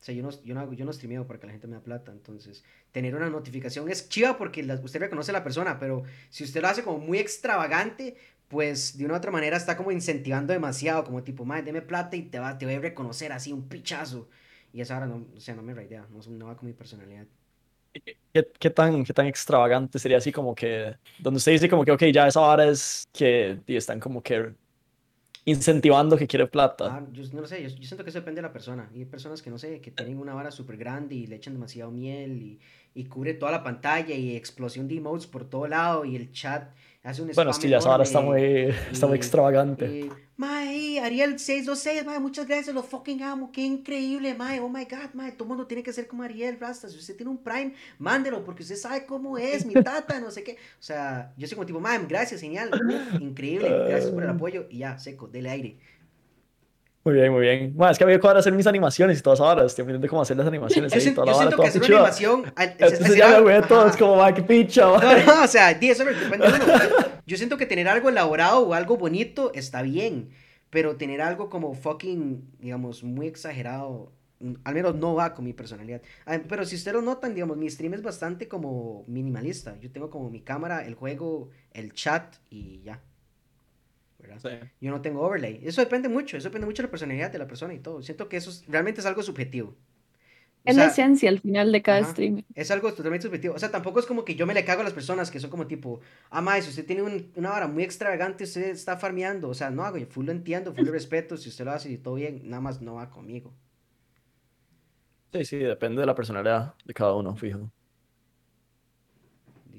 o 0.00 0.04
sea, 0.04 0.14
yo 0.14 0.22
no, 0.24 0.30
yo 0.42 0.54
no, 0.54 0.72
yo 0.72 0.84
no 0.84 0.92
streameo 0.92 1.26
para 1.26 1.40
que 1.40 1.46
la 1.46 1.52
gente 1.52 1.68
me 1.68 1.76
da 1.76 1.82
plata, 1.82 2.12
entonces 2.12 2.64
tener 2.92 3.14
una 3.14 3.30
notificación 3.30 3.88
es 3.90 4.08
chiva 4.08 4.36
porque 4.36 4.62
la- 4.64 4.74
usted 4.74 5.00
reconoce 5.00 5.30
a 5.30 5.34
la 5.34 5.44
persona, 5.44 5.78
pero 5.78 6.02
si 6.30 6.44
usted 6.44 6.60
lo 6.62 6.68
hace 6.68 6.82
como 6.84 6.98
muy 6.98 7.18
extravagante, 7.18 8.16
pues 8.48 8.98
de 8.98 9.04
una 9.06 9.14
u 9.14 9.16
otra 9.18 9.30
manera 9.30 9.56
está 9.56 9.76
como 9.76 9.92
incentivando 9.92 10.52
demasiado, 10.52 11.04
como 11.04 11.22
tipo, 11.22 11.44
madre, 11.44 11.64
deme 11.64 11.82
plata 11.82 12.16
y 12.16 12.22
te 12.24 12.38
va, 12.40 12.58
te 12.58 12.66
voy 12.66 12.74
a 12.74 12.80
reconocer 12.80 13.32
así 13.32 13.52
un 13.52 13.68
pichazo. 13.68 14.28
Y 14.72 14.80
esa 14.80 14.94
ahora 14.94 15.06
no, 15.06 15.26
o 15.36 15.40
sea, 15.40 15.54
no 15.54 15.62
me 15.62 15.74
raidea, 15.74 16.06
no, 16.10 16.20
no 16.30 16.46
va 16.46 16.56
con 16.56 16.66
mi 16.66 16.74
personalidad. 16.74 17.26
¿Qué, 18.32 18.50
qué 18.58 18.70
tan, 18.70 19.04
¿Qué 19.04 19.12
tan 19.12 19.26
extravagante 19.26 19.98
sería 19.98 20.18
así 20.18 20.32
como 20.32 20.54
que, 20.54 20.96
donde 21.18 21.38
usted 21.38 21.52
dice 21.52 21.68
como 21.68 21.84
que, 21.84 21.92
ok, 21.92 22.02
ya 22.12 22.26
esa 22.26 22.40
hora 22.40 22.66
es 22.68 23.08
que 23.12 23.60
y 23.66 23.76
están 23.76 24.00
como 24.00 24.22
que 24.22 24.54
incentivando 25.44 26.16
que 26.16 26.26
quiere 26.26 26.46
plata? 26.46 26.86
Ah, 26.96 27.06
yo 27.12 27.22
no 27.32 27.42
lo 27.42 27.46
sé, 27.46 27.62
yo, 27.62 27.68
yo 27.68 27.86
siento 27.86 28.02
que 28.04 28.10
eso 28.10 28.18
depende 28.18 28.40
de 28.40 28.48
la 28.48 28.52
persona. 28.52 28.90
Hay 28.92 29.04
personas 29.04 29.42
que 29.42 29.50
no 29.50 29.58
sé, 29.58 29.80
que 29.80 29.90
tienen 29.90 30.18
una 30.18 30.34
vara 30.34 30.50
súper 30.50 30.76
grande 30.76 31.14
y 31.14 31.26
le 31.26 31.36
echan 31.36 31.54
demasiado 31.54 31.90
miel 31.90 32.42
y, 32.42 32.60
y 32.94 33.04
cubre 33.06 33.34
toda 33.34 33.52
la 33.52 33.62
pantalla 33.62 34.14
y 34.14 34.36
explosión 34.36 34.88
de 34.88 34.96
emotes 34.96 35.26
por 35.26 35.48
todo 35.48 35.68
lado 35.68 36.04
y 36.04 36.16
el 36.16 36.32
chat 36.32 36.72
hace 37.04 37.22
un 37.22 37.30
Bueno, 37.34 37.52
que 37.52 37.68
ya 37.68 37.78
esa 37.78 37.94
hora 37.94 38.02
está 38.02 38.20
muy, 38.20 38.74
está 38.90 39.06
muy 39.06 39.16
extravagante. 39.16 39.86
y, 39.86 40.10
mae, 40.36 40.98
Ariel 41.00 41.38
626, 41.38 42.04
mae, 42.04 42.18
muchas 42.18 42.46
gracias, 42.46 42.74
lo 42.74 42.82
fucking 42.82 43.22
amo, 43.22 43.52
qué 43.52 43.60
increíble, 43.60 44.34
mae, 44.34 44.58
oh 44.60 44.68
my 44.68 44.84
god, 44.84 45.12
mae, 45.12 45.32
todo 45.32 45.46
mundo 45.46 45.66
tiene 45.66 45.82
que 45.82 45.92
ser 45.92 46.08
como 46.08 46.22
Ariel 46.22 46.58
Rasta, 46.58 46.88
si 46.88 46.96
usted 46.96 47.16
tiene 47.16 47.30
un 47.30 47.38
Prime, 47.38 47.74
mándelo, 47.98 48.42
porque 48.42 48.62
usted 48.62 48.76
sabe 48.76 49.06
cómo 49.06 49.38
es, 49.38 49.64
mi 49.64 49.74
tata, 49.74 50.18
no 50.18 50.30
sé 50.30 50.42
qué, 50.42 50.52
o 50.52 50.82
sea, 50.82 51.32
yo 51.36 51.46
soy 51.46 51.54
como 51.54 51.66
tipo, 51.66 51.80
mae, 51.80 51.98
gracias, 52.08 52.40
genial, 52.40 52.70
increíble, 53.20 53.68
gracias 53.68 54.10
por 54.10 54.24
el 54.24 54.30
apoyo, 54.30 54.66
y 54.70 54.78
ya, 54.78 54.98
seco, 54.98 55.28
dele 55.28 55.50
aire. 55.50 55.76
Muy 57.04 57.14
bien, 57.14 57.32
muy 57.32 57.42
bien. 57.42 57.72
Bueno, 57.76 57.92
es 57.92 57.98
que 57.98 58.04
había 58.04 58.18
que 58.18 58.26
hacer 58.28 58.52
mis 58.54 58.66
animaciones 58.66 59.18
y 59.18 59.22
todas 59.22 59.38
ahora. 59.40 59.66
Estoy 59.66 59.82
aprendiendo 59.82 60.08
cómo 60.08 60.22
hacer 60.22 60.38
las 60.38 60.46
animaciones 60.46 60.90
Yo, 60.90 60.96
ahí, 60.96 61.02
siento, 61.02 61.22
toda 61.22 61.26
la 61.26 61.32
yo 61.32 61.38
vara, 61.38 61.50
siento 61.50 61.62
que 61.62 61.68
hacer 61.68 61.82
una 61.82 61.96
animación. 61.96 62.52
al- 62.56 62.70
Entonces 62.70 63.00
hacer 63.02 63.16
ya 63.18 63.28
me 63.42 63.52
algo- 63.54 63.68
todo, 63.68 63.86
es 63.88 63.96
como, 63.98 64.16
va, 64.16 64.32
qué 64.32 64.42
picha. 64.42 64.82
No, 64.86 65.26
no, 65.26 65.44
o 65.44 65.46
sea, 65.46 65.70
eso 65.72 66.04
depende 66.04 66.46
de 66.46 66.52
uno. 66.54 66.64
Yo 67.26 67.36
siento 67.36 67.56
que 67.58 67.66
tener 67.66 67.88
algo 67.88 68.08
elaborado 68.08 68.60
o 68.60 68.72
algo 68.74 68.96
bonito 68.96 69.52
está 69.54 69.82
bien, 69.82 70.30
pero 70.70 70.96
tener 70.96 71.20
algo 71.20 71.50
como 71.50 71.74
fucking, 71.74 72.42
digamos, 72.58 73.02
muy 73.04 73.26
exagerado, 73.26 74.12
mm, 74.40 74.54
al 74.64 74.74
menos 74.74 74.94
no 74.94 75.14
va 75.14 75.34
con 75.34 75.44
mi 75.44 75.52
personalidad. 75.52 76.00
Ah, 76.24 76.38
Pero 76.48 76.64
si 76.64 76.76
ustedes 76.76 76.94
lo 76.94 77.02
notan, 77.02 77.34
digamos, 77.34 77.58
mi 77.58 77.68
stream 77.68 77.92
es 77.94 78.02
bastante 78.02 78.48
como 78.48 79.04
minimalista. 79.08 79.78
Yo 79.80 79.90
tengo 79.90 80.08
como 80.08 80.30
mi 80.30 80.40
cámara, 80.40 80.86
el 80.86 80.94
juego, 80.94 81.50
el 81.72 81.92
chat 81.92 82.34
y 82.50 82.80
ya. 82.82 83.00
¿Verdad? 84.26 84.40
Sí. 84.62 84.68
Yo 84.80 84.90
no 84.90 85.00
tengo 85.02 85.20
overlay. 85.22 85.60
Eso 85.64 85.80
depende 85.80 86.08
mucho, 86.08 86.36
eso 86.36 86.48
depende 86.48 86.66
mucho 86.66 86.82
de 86.82 86.88
la 86.88 86.90
personalidad 86.90 87.30
de 87.30 87.38
la 87.38 87.46
persona 87.46 87.74
y 87.74 87.78
todo. 87.80 88.02
Siento 88.02 88.28
que 88.28 88.36
eso 88.36 88.50
es- 88.50 88.64
realmente 88.68 89.00
es 89.00 89.06
algo 89.06 89.22
subjetivo. 89.22 89.76
O 90.66 90.70
Es 90.70 90.76
la 90.76 90.86
esencia 90.86 91.28
al 91.28 91.40
final 91.40 91.72
de 91.72 91.82
cada 91.82 92.00
Ajá. 92.00 92.10
streamer. 92.12 92.44
es 92.54 92.70
algo 92.70 92.90
totalmente 92.94 93.26
subjetivo. 93.26 93.54
O 93.54 93.58
sea, 93.58 93.70
tampoco 93.70 94.00
es 94.00 94.06
como 94.06 94.24
que 94.24 94.34
yo 94.34 94.46
me 94.46 94.54
le 94.54 94.64
cago 94.64 94.80
a 94.80 94.84
las 94.84 94.94
personas 94.94 95.30
que 95.30 95.38
son 95.40 95.50
como 95.50 95.66
tipo, 95.66 96.00
ah, 96.30 96.40
mae, 96.40 96.62
si 96.62 96.70
usted 96.70 96.86
tiene 96.86 97.02
un- 97.02 97.30
una 97.36 97.52
hora 97.54 97.68
muy 97.68 97.82
extravagante, 97.84 98.44
usted 98.44 98.70
está 98.70 98.96
farmeando. 98.96 99.48
O 99.50 99.54
sea, 99.54 99.70
no 99.70 99.84
hago, 99.84 99.98
yo 99.98 100.06
full 100.06 100.24
lo 100.26 100.32
entiendo, 100.32 100.72
full 100.74 100.86
lo 100.86 100.92
respeto. 101.00 101.36
Si 101.36 101.48
usted 101.50 101.64
lo 101.66 101.72
hace 101.72 101.90
y 101.90 101.98
todo 101.98 102.14
bien, 102.14 102.40
nada 102.48 102.60
más 102.62 102.80
no 102.80 102.94
va 102.94 103.10
conmigo. 103.10 103.52
Sí, 105.32 105.44
sí, 105.44 105.56
depende 105.58 106.00
de 106.00 106.06
la 106.06 106.14
personalidad 106.14 106.74
de 106.84 106.94
cada 106.94 107.14
uno, 107.14 107.34
fijo. 107.36 107.70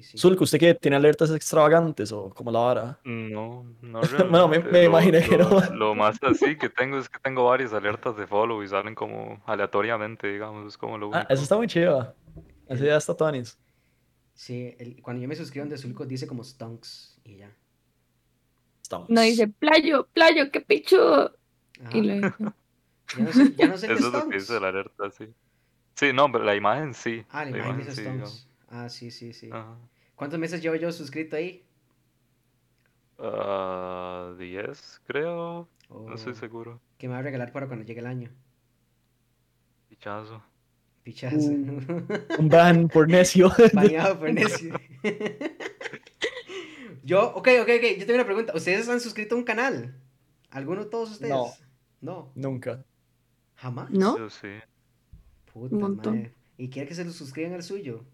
Zulk, 0.02 0.40
¿usted 0.40 0.58
qué? 0.58 0.74
¿Tiene 0.74 0.96
alertas 0.96 1.30
extravagantes 1.30 2.12
o 2.12 2.30
como 2.30 2.50
la 2.50 2.58
vara? 2.60 3.00
No, 3.04 3.64
no 3.82 4.00
Bueno, 4.30 4.48
me- 4.48 4.58
realmente. 4.58 4.70
me 4.70 4.78
Lo- 4.82 4.84
imaginé 4.90 5.22
que 5.28 5.38
no. 5.38 5.60
Lo 5.74 5.94
más 5.94 6.18
así 6.22 6.56
que 6.56 6.68
tengo 6.68 6.98
es 6.98 7.08
que 7.08 7.18
tengo 7.18 7.44
varias 7.44 7.72
alertas 7.72 8.16
de 8.16 8.26
follow 8.26 8.62
y 8.62 8.68
salen 8.68 8.94
como 8.94 9.42
aleatoriamente, 9.46 10.28
digamos, 10.32 10.66
es 10.66 10.76
como 10.78 10.98
lo 10.98 11.06
Ah, 11.12 11.18
único. 11.20 11.32
eso 11.32 11.42
está 11.42 11.56
muy 11.56 11.66
chido. 11.66 12.14
Así 12.68 12.84
ya 12.84 12.96
está 12.96 13.14
Tonis. 13.16 13.58
Sí, 14.34 14.74
el- 14.78 15.00
cuando 15.02 15.22
yo 15.22 15.28
me 15.28 15.36
suscribo 15.36 15.64
en 15.64 15.70
de 15.70 15.78
Zulco 15.78 16.04
dice 16.04 16.26
como 16.26 16.44
stunks 16.44 17.18
y 17.24 17.36
ya. 17.38 17.50
Estamos. 18.82 19.08
No 19.10 19.20
dice, 19.22 19.48
playo, 19.48 20.06
playo, 20.12 20.50
qué 20.52 20.60
pichudo. 20.60 21.34
Y 21.92 22.02
lo 22.02 22.14
dice. 22.14 22.32
Ya 23.16 23.22
no 23.24 23.32
sé, 23.32 23.54
ya 23.54 23.68
no 23.68 23.78
sé 23.78 23.86
qué 23.86 23.92
Eso 23.94 24.06
es 24.08 24.12
lo 24.12 24.18
que 24.18 24.18
stunks. 24.40 24.48
dice 24.48 24.60
la 24.60 24.68
alerta, 24.68 25.10
sí. 25.12 25.28
Sí, 25.94 26.12
no, 26.12 26.30
pero 26.30 26.42
la 26.44 26.56
imagen 26.56 26.92
sí. 26.92 27.24
Ah, 27.30 27.44
la 27.44 27.50
la 27.52 27.56
imagen 27.58 27.66
imagen 27.74 27.86
dice 27.86 27.94
sí, 27.94 28.02
digamos. 28.10 28.48
Ah, 28.68 28.88
sí, 28.88 29.10
sí, 29.10 29.32
sí. 29.32 29.48
Ajá. 29.52 29.76
¿Cuántos 30.14 30.38
meses 30.40 30.62
llevo 30.62 30.76
yo 30.76 30.90
suscrito 30.92 31.36
ahí? 31.36 31.64
Ah, 33.18 34.34
10, 34.38 35.02
creo. 35.06 35.68
Oh, 35.88 36.08
No 36.08 36.14
estoy 36.14 36.34
seguro. 36.34 36.80
que 36.98 37.08
me 37.08 37.14
va 37.14 37.20
a 37.20 37.22
regalar 37.22 37.52
para 37.52 37.66
cuando 37.66 37.84
llegue 37.84 38.00
el 38.00 38.06
año. 38.06 38.30
Pichazo. 39.88 40.42
Pichazo. 41.02 41.36
Un 42.38 42.48
ban 42.48 42.88
por 42.88 43.08
necio. 43.08 43.50
Bañado 43.72 44.18
por 44.18 44.32
necio. 44.32 44.74
yo, 47.04 47.28
ok, 47.34 47.48
ok, 47.62 47.68
ok. 47.76 47.98
Yo 47.98 48.06
tengo 48.06 48.14
una 48.14 48.24
pregunta. 48.26 48.52
¿Ustedes 48.54 48.88
han 48.88 49.00
suscrito 49.00 49.34
a 49.34 49.38
un 49.38 49.44
canal? 49.44 49.94
¿Alguno 50.50 50.84
de 50.84 50.90
todos 50.90 51.12
ustedes? 51.12 51.30
No. 51.32 51.46
No. 52.00 52.32
Nunca. 52.34 52.84
¿Jamás? 53.56 53.90
¿No? 53.90 54.18
Yo 54.18 54.30
sí. 54.30 54.48
Puta 55.52 55.74
Un 55.74 55.80
montón. 55.80 56.16
madre. 56.16 56.34
¿Y 56.58 56.68
quiere 56.70 56.88
que 56.88 56.94
se 56.94 57.04
lo 57.04 57.12
suscriban 57.12 57.52
al 57.54 57.62
suyo? 57.62 58.04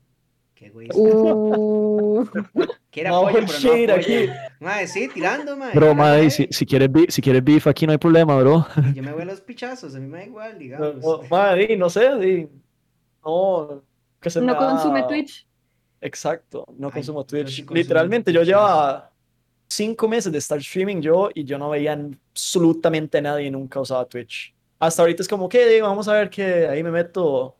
Qué 0.55 0.70
güey. 0.70 0.89
Uh, 0.95 2.24
Quiere 2.91 3.11
Vamos 3.11 3.31
apoyo, 3.31 3.47
con 3.47 3.47
pero 3.47 3.59
shade 3.59 3.87
no 3.87 3.95
aquí. 3.95 4.29
Madre, 4.61 4.87
sí, 4.87 5.09
tirando, 5.12 5.57
madre. 5.57 5.74
Bro, 5.74 5.95
madre, 5.95 6.16
madre. 6.24 6.31
si, 6.31 6.47
si, 6.51 6.66
quieres 6.66 6.93
beef, 6.93 7.11
si 7.11 7.23
quieres 7.23 7.43
beef, 7.43 7.66
aquí 7.66 7.87
no 7.87 7.93
hay 7.93 7.99
problema, 7.99 8.37
bro. 8.39 8.66
Yo 8.95 9.03
me 9.03 9.12
voy 9.12 9.23
a 9.23 9.24
los 9.24 9.41
pichazos, 9.41 9.95
a 9.95 9.99
mí 10.01 10.07
me 10.07 10.19
da 10.19 10.24
igual, 10.24 10.59
digamos. 10.59 10.97
No, 10.97 11.23
madre, 11.31 11.66
di, 11.69 11.77
no 11.77 11.89
sé, 11.91 12.16
di. 12.19 12.49
No, 13.24 13.83
que 14.20 14.31
se 14.31 14.41
me 14.41 14.47
no 14.49 14.57
consume 14.57 15.01
da- 15.03 15.07
Twitch. 15.09 15.47
Exacto, 16.01 16.66
no 16.77 16.89
Ay, 16.89 16.93
consumo 16.95 17.20
yo 17.20 17.27
Twitch. 17.27 17.49
sí 17.49 17.62
consumo 17.62 17.77
Literalmente, 17.77 18.33
yo 18.33 18.43
llevaba 18.43 19.11
cinco 19.69 20.07
meses 20.09 20.31
de 20.33 20.39
estar 20.39 20.59
streaming 20.59 21.01
yo 21.01 21.31
y 21.33 21.45
yo 21.45 21.57
no 21.59 21.70
veía 21.70 21.93
absolutamente 21.93 23.19
a 23.19 23.23
nadie 23.23 23.51
nunca 23.51 23.81
usaba 23.81 24.05
Twitch. 24.05 24.55
Hasta 24.79 25.03
ahorita 25.03 25.23
es 25.23 25.29
como 25.29 25.49
que 25.49 25.81
vamos 25.81 26.09
a 26.09 26.15
ver 26.15 26.29
que 26.29 26.66
ahí 26.66 26.83
me 26.83 26.91
meto. 26.91 27.57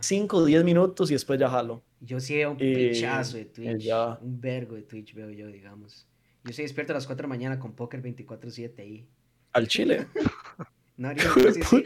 5 0.00 0.36
o 0.36 0.44
10 0.44 0.64
minutos 0.64 1.10
y 1.10 1.14
después 1.14 1.38
ya 1.38 1.48
jalo. 1.48 1.82
Yo 2.00 2.20
sí 2.20 2.36
veo 2.36 2.52
un 2.52 2.56
Y- 2.60 2.74
pichazo 2.90 3.36
de 3.36 3.42
y 3.42 3.44
Twitch. 3.46 3.78
ya. 3.82 4.18
Un 4.20 4.40
vergo 4.40 4.74
de 4.76 4.82
Twitch 4.82 5.14
veo 5.14 5.30
yo, 5.30 5.46
digamos. 5.48 6.06
Yo 6.44 6.52
soy 6.52 6.64
despierto 6.64 6.92
a 6.92 6.94
las 6.94 7.06
4 7.06 7.22
de 7.22 7.22
la 7.22 7.28
mañana 7.28 7.58
con 7.58 7.72
Poker 7.74 8.00
24-7 8.02 8.82
ahí. 8.82 9.06
Al 9.52 9.66
chile. 9.68 10.06
No, 10.96 11.10
de 11.14 11.52
sí, 11.54 11.62
sí. 11.62 11.84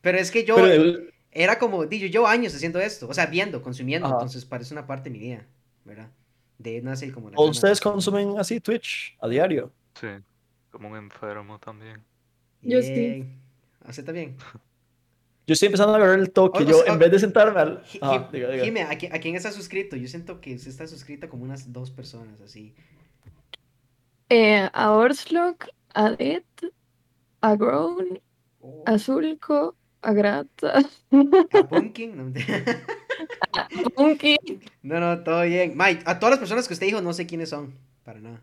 Pero 0.00 0.16
es 0.16 0.30
que 0.30 0.42
yo 0.46 0.56
Pero 0.56 1.00
era 1.30 1.58
como, 1.58 1.84
di, 1.84 1.98
yo 1.98 2.06
llevo 2.06 2.26
años 2.26 2.54
haciendo 2.54 2.80
esto, 2.80 3.06
o 3.06 3.12
sea, 3.12 3.26
viendo, 3.26 3.60
consumiendo, 3.60 4.06
Ajá. 4.06 4.14
entonces 4.16 4.46
parece 4.46 4.72
una 4.72 4.86
parte 4.86 5.10
de 5.10 5.18
mi 5.18 5.18
vida, 5.18 5.46
¿verdad? 5.84 6.10
De 6.56 6.70
ahí 6.76 6.80
nace 6.80 7.12
como 7.12 7.28
la 7.28 7.36
¿o 7.36 7.42
gana. 7.42 7.50
ustedes 7.50 7.78
consumen 7.78 8.38
así 8.38 8.58
Twitch 8.58 9.16
a 9.20 9.28
diario? 9.28 9.70
Sí. 10.00 10.06
Como 10.70 10.88
un 10.88 10.96
enfermo 10.96 11.58
también. 11.58 12.02
Yo 12.62 12.80
sí. 12.80 12.90
Bien. 12.92 13.38
¿Usted 13.86 14.04
también? 14.04 14.36
Yo 15.48 15.54
estoy 15.54 15.66
empezando 15.66 15.94
a 15.94 15.96
agarrar 15.96 16.18
el 16.20 16.30
toque. 16.30 16.62
O- 16.62 16.66
o 16.66 16.68
Yo, 16.70 16.82
sea, 16.84 16.92
en 16.92 16.98
vez 16.98 17.10
de 17.10 17.18
sentarme 17.18 17.58
al. 17.58 17.82
Ah, 18.02 18.12
Jim- 18.12 18.30
diga, 18.32 18.50
diga. 18.50 18.64
Jime, 18.64 18.82
¿a, 18.82 18.98
qui- 18.98 19.08
a 19.12 19.18
quién 19.18 19.34
está 19.34 19.50
suscrito? 19.50 19.96
Yo 19.96 20.06
siento 20.06 20.40
que 20.42 20.54
usted 20.54 20.68
está 20.70 20.86
suscrita 20.86 21.28
como 21.30 21.42
unas 21.44 21.72
dos 21.72 21.90
personas, 21.90 22.40
así. 22.42 22.74
Eh, 24.28 24.68
a 24.72 24.92
Orslok, 24.92 25.68
a 25.94 26.10
Dead, 26.10 26.42
a 27.40 27.56
Grown, 27.56 28.20
Oh, 28.60 28.82
a 28.86 28.98
Zulko 28.98 29.74
A 30.02 30.12
grata. 30.12 30.80
A 31.10 31.62
Pumpkin. 31.68 32.16
No, 32.16 32.32
Punky. 33.94 34.36
no, 34.82 35.00
no, 35.00 35.22
todo 35.24 35.42
bien. 35.42 35.72
Mike, 35.76 36.02
a 36.06 36.18
todas 36.18 36.32
las 36.32 36.38
personas 36.38 36.68
que 36.68 36.74
usted 36.74 36.86
dijo, 36.86 37.00
no 37.00 37.12
sé 37.12 37.26
quiénes 37.26 37.48
son. 37.48 37.74
Para 38.04 38.20
nada. 38.20 38.42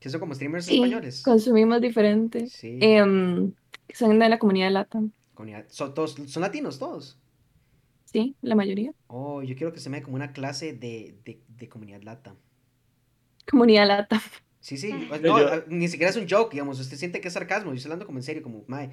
Que 0.00 0.08
son 0.10 0.20
como 0.20 0.34
streamers 0.34 0.66
Sí, 0.66 0.74
españoles. 0.76 1.22
consumimos 1.22 1.80
diferente. 1.80 2.46
Sí. 2.48 2.78
Em, 2.80 3.52
son 3.94 4.18
de 4.18 4.28
la 4.28 4.38
comunidad 4.38 4.70
LATAM. 4.72 5.12
Comunidad- 5.42 5.66
Son, 5.68 5.94
todos, 5.94 6.14
son 6.26 6.40
latinos 6.42 6.78
todos. 6.78 7.18
Sí, 8.04 8.36
la 8.42 8.54
mayoría. 8.54 8.92
Oh, 9.06 9.42
yo 9.42 9.54
quiero 9.56 9.72
que 9.72 9.80
se 9.80 9.88
me 9.90 9.98
dé 9.98 10.02
como 10.02 10.16
una 10.16 10.32
clase 10.32 10.72
de, 10.74 11.18
de, 11.24 11.42
de 11.48 11.68
comunidad 11.68 12.02
lata. 12.02 12.36
Comunidad 13.50 13.86
LATAM. 13.88 14.20
Sí, 14.60 14.76
sí. 14.76 14.92
No, 15.22 15.38
yo- 15.40 15.64
ni 15.68 15.88
siquiera 15.88 16.10
es 16.10 16.16
un 16.16 16.28
joke, 16.28 16.52
digamos. 16.52 16.78
Usted 16.78 16.96
siente 16.96 17.20
que 17.20 17.28
es 17.28 17.34
sarcasmo. 17.34 17.70
Yo 17.70 17.76
estoy 17.76 17.88
hablando 17.88 18.06
como 18.06 18.18
en 18.18 18.22
serio, 18.22 18.42
como, 18.42 18.64
mae, 18.68 18.90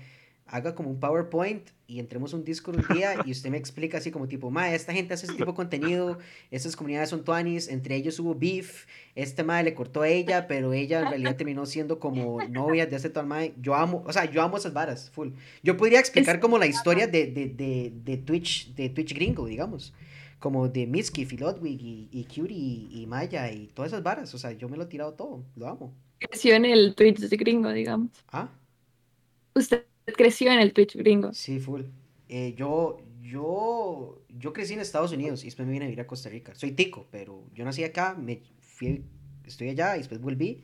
haga 0.51 0.75
como 0.75 0.89
un 0.89 0.99
PowerPoint 0.99 1.69
y 1.87 1.99
entremos 1.99 2.33
un 2.33 2.43
Discord 2.43 2.77
un 2.77 2.95
día 2.95 3.15
y 3.25 3.31
usted 3.31 3.49
me 3.49 3.57
explica 3.57 3.97
así 3.97 4.11
como 4.11 4.27
tipo, 4.27 4.51
mae, 4.51 4.75
esta 4.75 4.93
gente 4.93 5.13
hace 5.13 5.25
ese 5.25 5.35
tipo 5.35 5.51
de 5.51 5.55
contenido, 5.55 6.19
estas 6.51 6.75
comunidades 6.75 7.09
son 7.09 7.23
tuanis, 7.23 7.67
entre 7.67 7.95
ellos 7.95 8.19
hubo 8.19 8.35
beef, 8.35 8.85
este 9.15 9.43
mae 9.43 9.63
le 9.63 9.73
cortó 9.73 10.01
a 10.01 10.07
ella, 10.07 10.47
pero 10.47 10.73
ella 10.73 11.01
en 11.01 11.09
realidad 11.09 11.35
terminó 11.35 11.65
siendo 11.65 11.99
como 11.99 12.43
novia 12.49 12.85
de 12.85 12.95
este 12.95 13.09
tal 13.09 13.25
mae. 13.25 13.53
Yo 13.61 13.75
amo, 13.75 14.03
o 14.05 14.13
sea, 14.13 14.25
yo 14.25 14.41
amo 14.41 14.57
esas 14.57 14.73
varas, 14.73 15.09
full. 15.11 15.29
Yo 15.63 15.77
podría 15.77 15.99
explicar 15.99 16.39
como 16.39 16.57
la 16.57 16.67
historia 16.67 17.07
de, 17.07 17.27
de, 17.27 17.47
de, 17.49 17.93
de 18.03 18.17
Twitch, 18.17 18.73
de 18.75 18.89
Twitch 18.89 19.13
gringo, 19.13 19.45
digamos. 19.45 19.93
Como 20.39 20.69
de 20.69 20.87
Mitski, 20.87 21.27
y 21.29 21.37
Ludwig 21.37 21.81
y, 21.81 22.09
y 22.11 22.23
Cutie 22.23 22.55
y, 22.55 23.01
y 23.01 23.07
Maya 23.07 23.51
y 23.51 23.67
todas 23.67 23.91
esas 23.91 24.03
varas. 24.03 24.33
O 24.33 24.37
sea, 24.37 24.53
yo 24.53 24.69
me 24.69 24.77
lo 24.77 24.83
he 24.83 24.85
tirado 24.85 25.13
todo, 25.13 25.43
lo 25.57 25.67
amo. 25.67 25.93
Creció 26.17 26.55
en 26.55 26.63
el 26.65 26.95
Twitch 26.95 27.19
de 27.19 27.35
gringo, 27.35 27.71
digamos. 27.71 28.11
Ah, 28.31 28.49
Usted 29.55 29.88
creció 30.13 30.51
en 30.51 30.59
el 30.59 30.73
Twitch 30.73 30.95
gringo. 30.95 31.31
sí, 31.31 31.59
full. 31.59 31.83
Eh, 32.27 32.53
yo, 32.57 32.97
yo, 33.21 34.21
yo 34.29 34.53
crecí 34.53 34.73
en 34.73 34.79
Estados 34.81 35.11
Unidos 35.11 35.41
y 35.43 35.45
después 35.47 35.65
me 35.67 35.73
vine 35.73 35.85
a 35.85 35.87
vivir 35.87 36.01
a 36.01 36.07
Costa 36.07 36.29
Rica. 36.29 36.53
Soy 36.55 36.71
tico, 36.73 37.07
pero 37.11 37.45
yo 37.53 37.65
nací 37.65 37.83
acá, 37.83 38.15
me 38.15 38.41
fui, 38.61 39.03
estoy 39.45 39.69
allá 39.69 39.95
y 39.95 39.99
después 39.99 40.21
volví. 40.21 40.63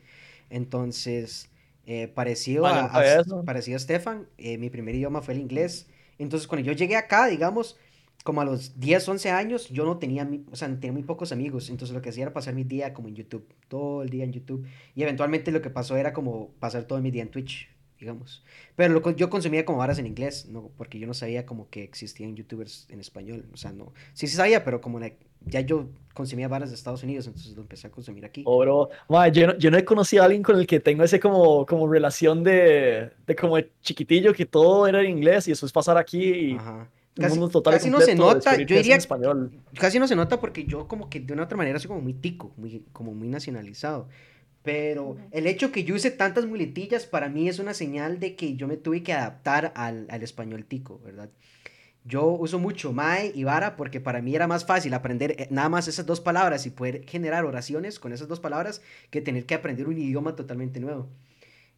Entonces, 0.49 1.49
eh, 1.85 2.07
parecido 2.07 2.67
yo 2.71 2.81
a, 2.81 2.85
a- 2.85 3.03
parecido 3.43 3.77
a 3.77 3.79
Stefan, 3.79 4.27
eh, 4.37 4.57
mi 4.57 4.69
primer 4.69 4.95
idioma 4.95 5.21
fue 5.21 5.33
el 5.33 5.39
inglés. 5.41 5.87
Entonces, 6.17 6.47
cuando 6.47 6.65
yo 6.67 6.73
llegué 6.73 6.95
acá, 6.95 7.27
digamos, 7.27 7.77
como 8.23 8.41
a 8.41 8.45
los 8.45 8.79
10, 8.79 9.07
11 9.07 9.29
años, 9.29 9.69
yo 9.69 9.85
no 9.85 9.97
tenía, 9.99 10.27
o 10.51 10.55
sea, 10.55 10.67
tenía 10.69 10.91
muy 10.93 11.03
pocos 11.03 11.31
amigos. 11.31 11.69
Entonces, 11.69 11.93
lo 11.95 12.01
que 12.01 12.09
hacía 12.09 12.23
era 12.23 12.33
pasar 12.33 12.53
mi 12.55 12.63
día 12.63 12.93
como 12.93 13.07
en 13.07 13.15
YouTube, 13.15 13.47
todo 13.67 14.01
el 14.03 14.09
día 14.09 14.23
en 14.23 14.31
YouTube. 14.33 14.65
Y 14.95 15.03
eventualmente 15.03 15.51
lo 15.51 15.61
que 15.61 15.69
pasó 15.69 15.95
era 15.97 16.13
como 16.13 16.49
pasar 16.59 16.85
todo 16.85 17.01
mi 17.01 17.11
día 17.11 17.23
en 17.23 17.29
Twitch, 17.31 17.69
digamos. 18.05 18.43
Pero 18.75 18.93
lo, 18.93 19.11
yo 19.15 19.31
consumía 19.31 19.65
como 19.65 19.79
varas 19.79 19.97
en 19.97 20.05
inglés, 20.05 20.47
¿no? 20.47 20.69
Porque 20.77 20.99
yo 20.99 21.07
no 21.07 21.15
sabía 21.15 21.45
como 21.47 21.69
que 21.71 21.83
existían 21.83 22.35
youtubers 22.35 22.85
en 22.89 22.99
español. 22.99 23.45
O 23.51 23.57
sea, 23.57 23.71
no. 23.73 23.93
Sí, 24.13 24.27
sí 24.27 24.35
sabía, 24.35 24.63
pero 24.63 24.79
como 24.79 24.99
like, 24.99 25.17
ya 25.43 25.61
yo 25.61 25.89
consumía 26.13 26.47
varas 26.47 26.69
de 26.69 26.75
Estados 26.75 27.01
Unidos, 27.01 27.25
entonces 27.25 27.55
lo 27.55 27.63
empecé 27.63 27.87
a 27.87 27.89
consumir 27.89 28.23
aquí. 28.25 28.43
Oh, 28.45 28.59
bro. 28.59 28.89
Ma, 29.09 29.27
yo, 29.29 29.47
no, 29.47 29.57
yo 29.57 29.71
no 29.71 29.77
he 29.77 29.83
conocido 29.83 30.21
a 30.21 30.25
alguien 30.27 30.43
con 30.43 30.59
el 30.59 30.67
que 30.67 30.79
tengo 30.79 31.03
ese 31.03 31.19
como, 31.19 31.65
como 31.65 31.87
relación 31.87 32.43
de, 32.43 33.09
de 33.25 33.35
como 33.35 33.55
de 33.55 33.71
chiquitillo, 33.81 34.33
que 34.33 34.45
todo 34.45 34.87
era 34.87 35.01
en 35.01 35.09
inglés 35.09 35.47
y 35.47 35.51
después 35.51 35.71
pasar 35.71 35.97
aquí 35.97 36.23
y 36.23 36.53
Ajá. 36.53 36.87
Casi, 37.17 37.39
casi 37.63 37.89
no 37.89 38.01
se 38.01 38.13
nota, 38.13 38.57
yo 38.57 38.75
es 38.75 38.83
diría, 38.83 38.97
español. 38.97 39.49
casi 39.79 39.99
no 39.99 40.07
se 40.07 40.17
nota 40.17 40.37
porque 40.41 40.65
yo 40.65 40.85
como 40.89 41.09
que 41.09 41.21
de 41.21 41.31
una 41.31 41.43
otra 41.43 41.55
manera 41.55 41.79
soy 41.79 41.87
como 41.87 42.01
muy 42.01 42.13
tico, 42.13 42.53
muy, 42.57 42.83
como 42.91 43.13
muy 43.13 43.29
nacionalizado. 43.29 44.09
Pero 44.65 45.15
el 45.31 45.47
hecho 45.47 45.71
que 45.71 45.83
yo 45.83 45.95
use 45.95 46.11
tantas 46.11 46.45
muletillas 46.45 47.05
para 47.05 47.29
mí 47.29 47.47
es 47.47 47.59
una 47.59 47.73
señal 47.73 48.19
de 48.19 48.35
que 48.35 48.55
yo 48.55 48.67
me 48.67 48.77
tuve 48.77 49.03
que 49.03 49.13
adaptar 49.13 49.71
al, 49.75 50.07
al 50.09 50.23
español 50.23 50.65
tico, 50.65 50.99
¿verdad? 51.05 51.29
Yo 52.03 52.27
uso 52.27 52.59
mucho 52.59 52.91
mae 52.91 53.31
y 53.33 53.43
vara 53.43 53.75
porque 53.75 53.99
para 53.99 54.21
mí 54.21 54.35
era 54.35 54.47
más 54.47 54.65
fácil 54.65 54.93
aprender 54.93 55.35
eh, 55.39 55.47
nada 55.49 55.69
más 55.69 55.87
esas 55.87 56.05
dos 56.05 56.19
palabras 56.19 56.65
y 56.65 56.71
poder 56.71 57.03
generar 57.07 57.45
oraciones 57.45 57.99
con 57.99 58.11
esas 58.11 58.27
dos 58.27 58.39
palabras 58.39 58.81
que 59.09 59.21
tener 59.21 59.45
que 59.45 59.55
aprender 59.55 59.87
un 59.87 59.97
idioma 59.97 60.35
totalmente 60.35 60.79
nuevo. 60.79 61.09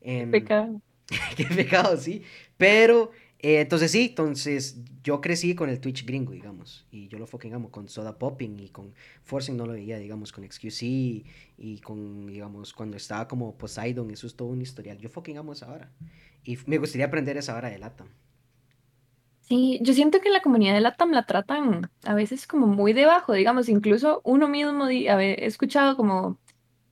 Em, 0.02 0.32
Pecado. 0.32 0.82
Qué 1.38 1.46
pecado, 1.46 1.96
sí. 1.98 2.24
Pero, 2.58 3.12
eh, 3.40 3.62
entonces 3.62 3.92
sí, 3.92 4.08
entonces 4.10 4.78
yo 5.04 5.22
crecí 5.22 5.54
con 5.54 5.70
el 5.70 5.80
Twitch 5.80 6.06
gringo, 6.06 6.32
digamos. 6.32 6.88
Y 6.92 7.08
yo 7.08 7.20
lo 7.20 7.28
fucking 7.28 7.54
amo 7.54 7.70
con 7.70 7.88
Soda 7.88 8.18
Popping 8.18 8.60
y 8.60 8.70
con 8.70 8.94
Forcing 9.24 9.56
no 9.56 9.66
lo 9.66 9.74
veía, 9.74 10.00
digamos, 10.00 10.32
con 10.32 10.44
XQC 10.50 10.82
y 10.82 11.82
con, 11.84 12.28
digamos, 12.28 12.74
cuando 12.74 12.98
estaba 12.98 13.28
como 13.28 13.56
Poseidon, 13.58 14.10
eso 14.12 14.26
es 14.26 14.36
todo 14.36 14.48
un 14.48 14.62
historial. 14.62 14.98
Yo 14.98 15.10
fucking 15.10 15.38
amo 15.38 15.54
esa 15.54 15.68
vara. 15.68 15.92
Y 16.44 16.58
me 16.66 16.78
gustaría 16.78 17.06
aprender 17.06 17.38
esa 17.38 17.54
vara 17.54 17.70
de 17.70 17.78
lata. 17.78 18.06
Sí, 19.48 19.80
yo 19.82 19.94
siento 19.94 20.20
que 20.20 20.30
la 20.30 20.42
comunidad 20.42 20.74
de 20.74 20.82
LATAM 20.82 21.12
la 21.12 21.26
tratan 21.26 21.90
a 22.04 22.14
veces 22.16 22.48
como 22.48 22.68
muy 22.68 22.92
debajo, 22.92 23.32
digamos, 23.32 23.70
incluso 23.70 24.20
uno 24.26 24.50
mismo 24.50 24.90
he 24.90 25.46
escuchado 25.46 25.96
como, 25.96 26.38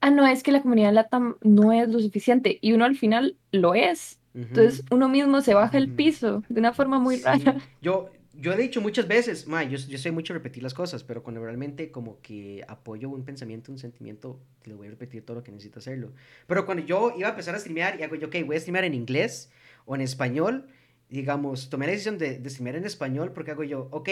ah, 0.00 0.10
no, 0.10 0.26
es 0.26 0.42
que 0.42 0.52
la 0.52 0.62
comunidad 0.62 0.88
de 0.88 0.94
LATAM 0.94 1.36
no 1.42 1.72
es 1.72 1.90
lo 1.90 2.00
suficiente, 2.00 2.58
y 2.62 2.72
uno 2.72 2.86
al 2.86 2.96
final 2.96 3.36
lo 3.52 3.74
es. 3.74 4.18
Entonces 4.42 4.84
uno 4.90 5.08
mismo 5.08 5.40
se 5.40 5.54
baja 5.54 5.78
el 5.78 5.88
piso 5.90 6.42
de 6.48 6.60
una 6.60 6.72
forma 6.72 6.98
muy 6.98 7.16
Sí, 7.16 7.22
rara. 7.24 7.56
Yo, 7.80 8.10
yo 8.34 8.52
he 8.52 8.56
dicho 8.56 8.80
muchas 8.80 9.08
veces, 9.08 9.46
ma, 9.46 9.64
yo, 9.64 9.78
yo 9.78 9.98
sé 9.98 10.12
mucho 10.12 10.34
repetir 10.34 10.62
las 10.62 10.74
cosas, 10.74 11.02
pero 11.04 11.22
cuando 11.22 11.42
realmente 11.42 11.90
como 11.90 12.20
que 12.20 12.64
apoyo 12.68 13.08
un 13.08 13.24
pensamiento, 13.24 13.72
un 13.72 13.78
sentimiento, 13.78 14.38
le 14.64 14.74
voy 14.74 14.88
a 14.88 14.90
repetir 14.90 15.24
todo 15.24 15.36
lo 15.38 15.42
que 15.42 15.52
necesito 15.52 15.78
hacerlo. 15.78 16.12
Pero 16.46 16.66
cuando 16.66 16.84
yo 16.84 17.14
iba 17.16 17.28
a 17.28 17.30
empezar 17.30 17.54
a 17.54 17.58
streamear 17.58 17.98
y 17.98 18.02
hago 18.02 18.14
yo, 18.16 18.28
ok, 18.28 18.36
voy 18.44 18.56
a 18.56 18.60
streamear 18.60 18.84
en 18.84 18.94
inglés 18.94 19.50
o 19.86 19.94
en 19.94 20.02
español, 20.02 20.66
digamos, 21.08 21.70
tomé 21.70 21.86
la 21.86 21.92
decisión 21.92 22.18
de, 22.18 22.38
de 22.38 22.50
streamear 22.50 22.76
en 22.76 22.84
español 22.84 23.32
porque 23.32 23.52
hago 23.52 23.64
yo, 23.64 23.88
ok, 23.90 24.08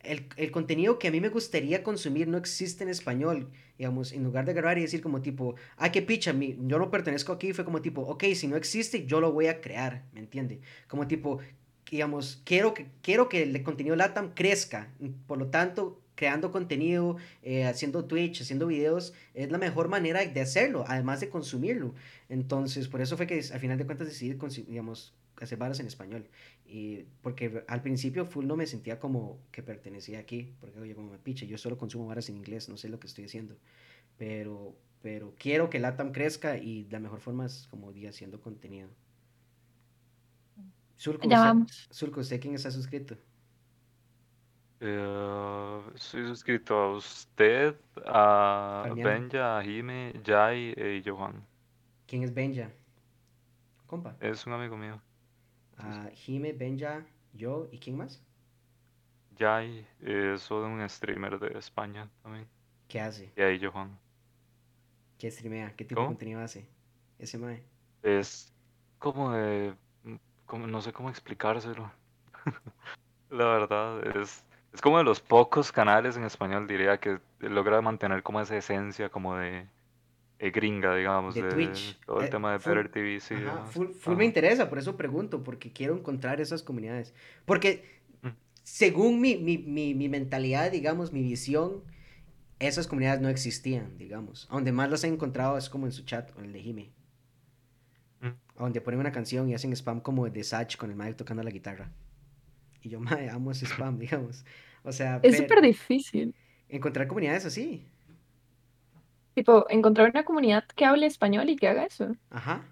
el, 0.00 0.26
el 0.36 0.50
contenido 0.50 0.98
que 0.98 1.08
a 1.08 1.10
mí 1.10 1.20
me 1.20 1.28
gustaría 1.28 1.82
consumir 1.82 2.28
no 2.28 2.38
existe 2.38 2.84
en 2.84 2.90
español, 2.90 3.50
digamos, 3.76 4.12
en 4.12 4.24
lugar 4.24 4.44
de 4.44 4.52
agarrar 4.52 4.78
y 4.78 4.82
decir 4.82 5.02
como 5.02 5.20
tipo, 5.20 5.56
ah, 5.76 5.92
qué 5.92 6.02
picha, 6.02 6.32
mi, 6.32 6.56
yo 6.60 6.78
no 6.78 6.90
pertenezco 6.90 7.32
aquí, 7.32 7.52
fue 7.52 7.64
como 7.64 7.82
tipo, 7.82 8.02
ok, 8.02 8.24
si 8.34 8.48
no 8.48 8.56
existe, 8.56 9.06
yo 9.06 9.20
lo 9.20 9.32
voy 9.32 9.48
a 9.48 9.60
crear, 9.60 10.04
¿me 10.12 10.20
entiende? 10.20 10.60
Como 10.86 11.06
tipo, 11.06 11.40
digamos, 11.90 12.42
quiero 12.44 12.74
que, 12.74 12.86
quiero 13.02 13.28
que 13.28 13.42
el 13.42 13.62
contenido 13.62 13.96
LATAM 13.96 14.32
crezca. 14.34 14.92
Por 15.26 15.38
lo 15.38 15.48
tanto, 15.48 16.00
creando 16.14 16.50
contenido, 16.50 17.16
eh, 17.42 17.64
haciendo 17.64 18.04
Twitch, 18.04 18.42
haciendo 18.42 18.66
videos, 18.66 19.14
es 19.34 19.50
la 19.50 19.58
mejor 19.58 19.88
manera 19.88 20.24
de 20.24 20.40
hacerlo, 20.40 20.84
además 20.86 21.20
de 21.20 21.28
consumirlo. 21.28 21.94
Entonces, 22.28 22.88
por 22.88 23.00
eso 23.00 23.16
fue 23.16 23.26
que 23.26 23.42
al 23.52 23.60
final 23.60 23.78
de 23.78 23.86
cuentas 23.86 24.08
decidí, 24.08 24.36
digamos, 24.66 25.14
hacer 25.44 25.58
varas 25.58 25.80
en 25.80 25.86
español. 25.86 26.28
Y 26.66 27.04
porque 27.22 27.64
al 27.68 27.82
principio 27.82 28.24
full 28.26 28.46
no 28.46 28.56
me 28.56 28.66
sentía 28.66 28.98
como 28.98 29.38
que 29.50 29.62
pertenecía 29.62 30.18
aquí, 30.18 30.54
porque 30.60 30.78
oye, 30.80 30.94
como 30.94 31.10
me 31.10 31.18
piche, 31.18 31.46
yo 31.46 31.58
solo 31.58 31.76
consumo 31.78 32.06
varas 32.06 32.28
en 32.28 32.36
inglés, 32.36 32.68
no 32.68 32.76
sé 32.76 32.88
lo 32.88 32.98
que 33.00 33.06
estoy 33.06 33.24
haciendo. 33.24 33.56
Pero, 34.16 34.74
pero 35.02 35.34
quiero 35.38 35.70
que 35.70 35.78
LATAM 35.78 36.12
crezca 36.12 36.56
y 36.58 36.86
la 36.90 36.98
mejor 36.98 37.20
forma 37.20 37.46
es 37.46 37.66
como 37.70 37.92
día 37.92 38.10
haciendo 38.10 38.40
contenido. 38.40 38.88
Surco, 40.96 41.28
Ya 41.28 41.36
usted- 41.36 41.48
vamos. 41.48 41.88
Surco, 41.90 42.20
¿usted 42.20 42.40
quién 42.40 42.54
está 42.54 42.70
suscrito? 42.70 43.16
Eh, 44.80 45.80
soy 45.96 46.26
suscrito 46.26 46.74
a 46.76 46.96
usted, 46.96 47.74
a. 48.06 48.88
Benja, 48.94 49.58
a 49.58 49.62
Jime, 49.62 50.12
Jai 50.24 50.72
y 50.76 51.02
Johan. 51.04 51.44
¿Quién 52.06 52.22
es 52.22 52.32
Benja? 52.32 52.70
Compa. 53.86 54.16
Es 54.20 54.46
un 54.46 54.52
amigo 54.52 54.76
mío. 54.76 55.00
A 55.78 56.10
Jime, 56.12 56.52
Benja, 56.52 57.06
yo 57.32 57.68
y 57.70 57.78
quién 57.78 57.96
más? 57.96 58.22
Jai 59.38 59.86
es 60.00 60.50
un 60.50 60.88
streamer 60.88 61.38
de 61.38 61.56
España 61.58 62.08
también. 62.22 62.46
¿Qué 62.88 63.00
hace? 63.00 63.32
Y 63.36 63.42
ahí 63.42 63.60
Johan. 63.64 63.96
¿Qué 65.18 65.30
streamea? 65.30 65.74
¿Qué 65.76 65.84
tipo 65.84 66.00
de 66.00 66.06
contenido 66.06 66.40
hace? 66.40 66.68
Ese 67.18 67.38
mae. 67.38 67.62
Es 68.02 68.52
como 68.98 69.32
de... 69.32 69.74
mm, 70.04 70.14
como, 70.46 70.66
no 70.66 70.80
sé 70.80 70.92
cómo 70.92 71.10
explicárselo. 71.10 71.90
La 73.30 73.44
verdad, 73.44 74.16
es, 74.16 74.44
es 74.72 74.80
como 74.80 74.98
de 74.98 75.04
los 75.04 75.20
pocos 75.20 75.70
canales 75.70 76.16
en 76.16 76.24
español, 76.24 76.66
diría, 76.66 76.98
que 76.98 77.20
logra 77.40 77.80
mantener 77.82 78.22
como 78.22 78.40
esa 78.40 78.56
esencia 78.56 79.08
como 79.08 79.36
de 79.36 79.68
gringa, 80.38 80.94
digamos, 80.94 81.34
De 81.34 81.42
de 81.42 81.50
Twitch. 81.50 81.98
todo 82.06 82.20
el 82.20 82.26
Eh, 82.26 82.30
tema 82.30 82.52
de 82.52 82.58
full- 82.60 82.74
Better 82.74 82.90
TV, 82.90 83.20
sí. 83.20 83.34
Ajá, 83.34 83.64
full, 83.66 83.88
full 83.88 84.12
Ajá. 84.12 84.18
me 84.18 84.24
interesa, 84.24 84.68
por 84.68 84.78
eso 84.78 84.96
pregunto, 84.96 85.42
porque 85.42 85.72
quiero 85.72 85.94
encontrar 85.96 86.40
esas 86.40 86.62
comunidades. 86.62 87.12
Porque 87.44 87.84
Mm. 88.22 88.28
según 88.62 89.20
mi, 89.20 89.36
mi, 89.36 89.58
mi, 89.58 89.94
mi 89.94 90.08
mentalidad, 90.08 90.70
digamos, 90.70 91.12
mi 91.12 91.22
visión, 91.22 91.82
esas 92.60 92.86
comunidades 92.86 93.20
no 93.20 93.28
existían, 93.28 93.96
digamos. 93.98 94.46
A 94.50 94.54
donde 94.54 94.72
más 94.72 94.90
las 94.90 95.04
he 95.04 95.08
encontrado 95.08 95.58
es 95.58 95.68
como 95.68 95.86
en 95.86 95.92
su 95.92 96.04
chat, 96.04 96.30
o 96.36 96.40
en 96.40 96.46
el 96.46 96.52
de 96.52 96.60
Jime. 96.62 96.90
Mm. 98.20 98.26
A 98.56 98.62
donde 98.62 98.80
ponen 98.80 99.00
una 99.00 99.12
canción 99.12 99.48
y 99.48 99.54
hacen 99.54 99.72
spam 99.72 100.00
como 100.00 100.28
de 100.28 100.44
Sach 100.44 100.76
con 100.76 100.90
el 100.90 100.96
mae 100.96 101.14
tocando 101.14 101.42
la 101.42 101.50
guitarra. 101.50 101.90
Y 102.82 102.88
yo, 102.90 103.00
mae, 103.26 103.28
amo 103.30 103.50
ese 103.52 103.66
spam, 103.66 103.98
digamos. 103.98 104.44
O 104.84 104.92
sea, 104.92 105.20
Es 105.22 105.36
súper 105.36 105.60
difícil. 105.62 106.34
encontrar 106.68 107.06
comunidades 107.08 107.44
así. 107.44 107.86
Tipo, 109.38 109.66
encontrar 109.70 110.10
una 110.10 110.24
comunidad 110.24 110.64
que 110.74 110.84
hable 110.84 111.06
español 111.06 111.48
y 111.48 111.54
que 111.56 111.68
haga 111.68 111.84
eso. 111.84 112.16
Ajá. 112.30 112.62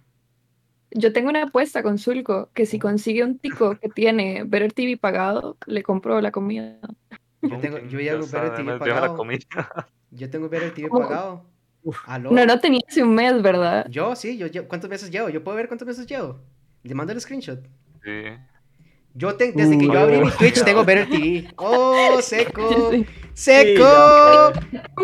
yo 0.90 1.12
tengo 1.12 1.28
una 1.28 1.44
apuesta 1.44 1.80
con 1.84 1.97
Zulco, 1.97 2.51
que 2.55 2.66
si 2.66 2.80
consigue 2.80 3.22
un 3.22 3.38
tico 3.38 3.76
que 3.78 3.88
tiene 3.88 4.43
Better 4.44 4.72
TV 4.72 4.97
pagado, 4.97 5.56
le 5.66 5.84
compro 5.84 6.20
la 6.20 6.32
comida. 6.32 6.76
Yo 7.40 7.56
tengo, 7.59 7.78
yo 7.78 8.01
ya 8.01 8.14
está, 8.14 8.40
Better 8.40 8.56
TV 8.56 8.78
pagado. 8.80 9.16
Yo 10.10 10.28
tengo 10.30 10.48
Better 10.48 10.74
TV 10.74 10.88
¿Cómo? 10.88 11.06
pagado. 11.09 11.44
No, 12.32 12.44
no 12.47 12.59
tenía 12.59 12.80
hace 12.88 13.05
un 13.05 13.14
mes, 13.14 13.40
¿verdad? 13.43 13.86
Yo, 13.88 14.16
sí, 14.16 14.36
yo, 14.36 14.48
llevo- 14.48 14.66
¿cuántos 14.66 14.90
meses 14.90 15.09
llevo? 15.10 15.28
Yo 15.28 15.44
puedo 15.44 15.56
ver 15.56 15.68
cuántos 15.68 15.86
meses 15.86 16.05
llevo. 16.06 16.40
Le 16.82 16.94
mando 16.97 17.12
el 17.12 17.20
screenshot. 17.20 17.60
Sí. 18.02 18.22
Yo 19.16 19.34
te- 19.36 19.52
desde 19.52 19.78
que 19.78 19.86
Uh, 19.88 19.93
yo 19.93 19.98
abrí 20.01 20.18
mi 20.18 20.26
no. 20.26 20.30
Twitch 20.32 20.62
tengo 20.62 20.84
Better 20.84 21.09
TV. 21.09 21.48
¡Oh, 21.56 22.18
seco! 22.20 22.90
Sí. 22.93 23.06
¡Seco! 23.32 24.52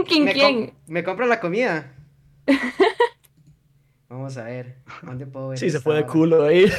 ¿Quién, 0.06 0.24
Me, 0.24 0.32
com- 0.32 0.40
quién? 0.40 0.72
me 0.86 1.02
compra 1.04 1.26
la 1.26 1.40
comida. 1.40 1.94
Vamos 4.08 4.36
a 4.36 4.44
ver. 4.44 4.76
¿Dónde 5.02 5.26
puedo 5.26 5.48
ver 5.48 5.58
Sí, 5.58 5.70
se 5.70 5.80
fue 5.80 5.96
de 5.96 6.06
culo 6.06 6.44
ahí. 6.44 6.70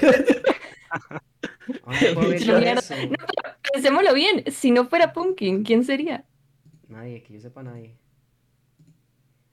¿Dónde 1.85 2.13
puedo 2.13 2.29
ver 2.29 2.77
eso? 2.77 2.93
Pensémoslo 3.73 4.13
bien, 4.13 4.43
si 4.51 4.69
no 4.71 4.85
fuera 4.85 5.13
Pumpkin, 5.13 5.63
¿quién 5.63 5.83
sería? 5.83 6.25
Nadie, 6.87 7.23
que 7.23 7.33
yo 7.33 7.39
sepa 7.39 7.63
nadie. 7.63 7.95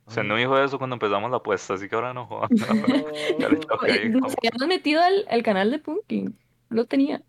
O 0.04 0.10
sea, 0.10 0.22
no 0.24 0.36
dijo 0.36 0.58
eso 0.58 0.76
cuando 0.76 0.96
empezamos 0.96 1.30
la 1.30 1.38
apuesta, 1.38 1.74
así 1.74 1.88
que 1.88 1.94
ahora 1.94 2.12
no 2.12 2.28
Oye, 3.80 4.00
ahí, 4.02 4.08
Nos 4.10 4.34
habíamos 4.36 4.66
metido 4.66 5.00
al, 5.02 5.24
al 5.30 5.42
canal 5.42 5.70
de 5.70 5.78
Pumpkin. 5.78 6.36
No 6.68 6.76
lo 6.76 6.84
tenía. 6.86 7.22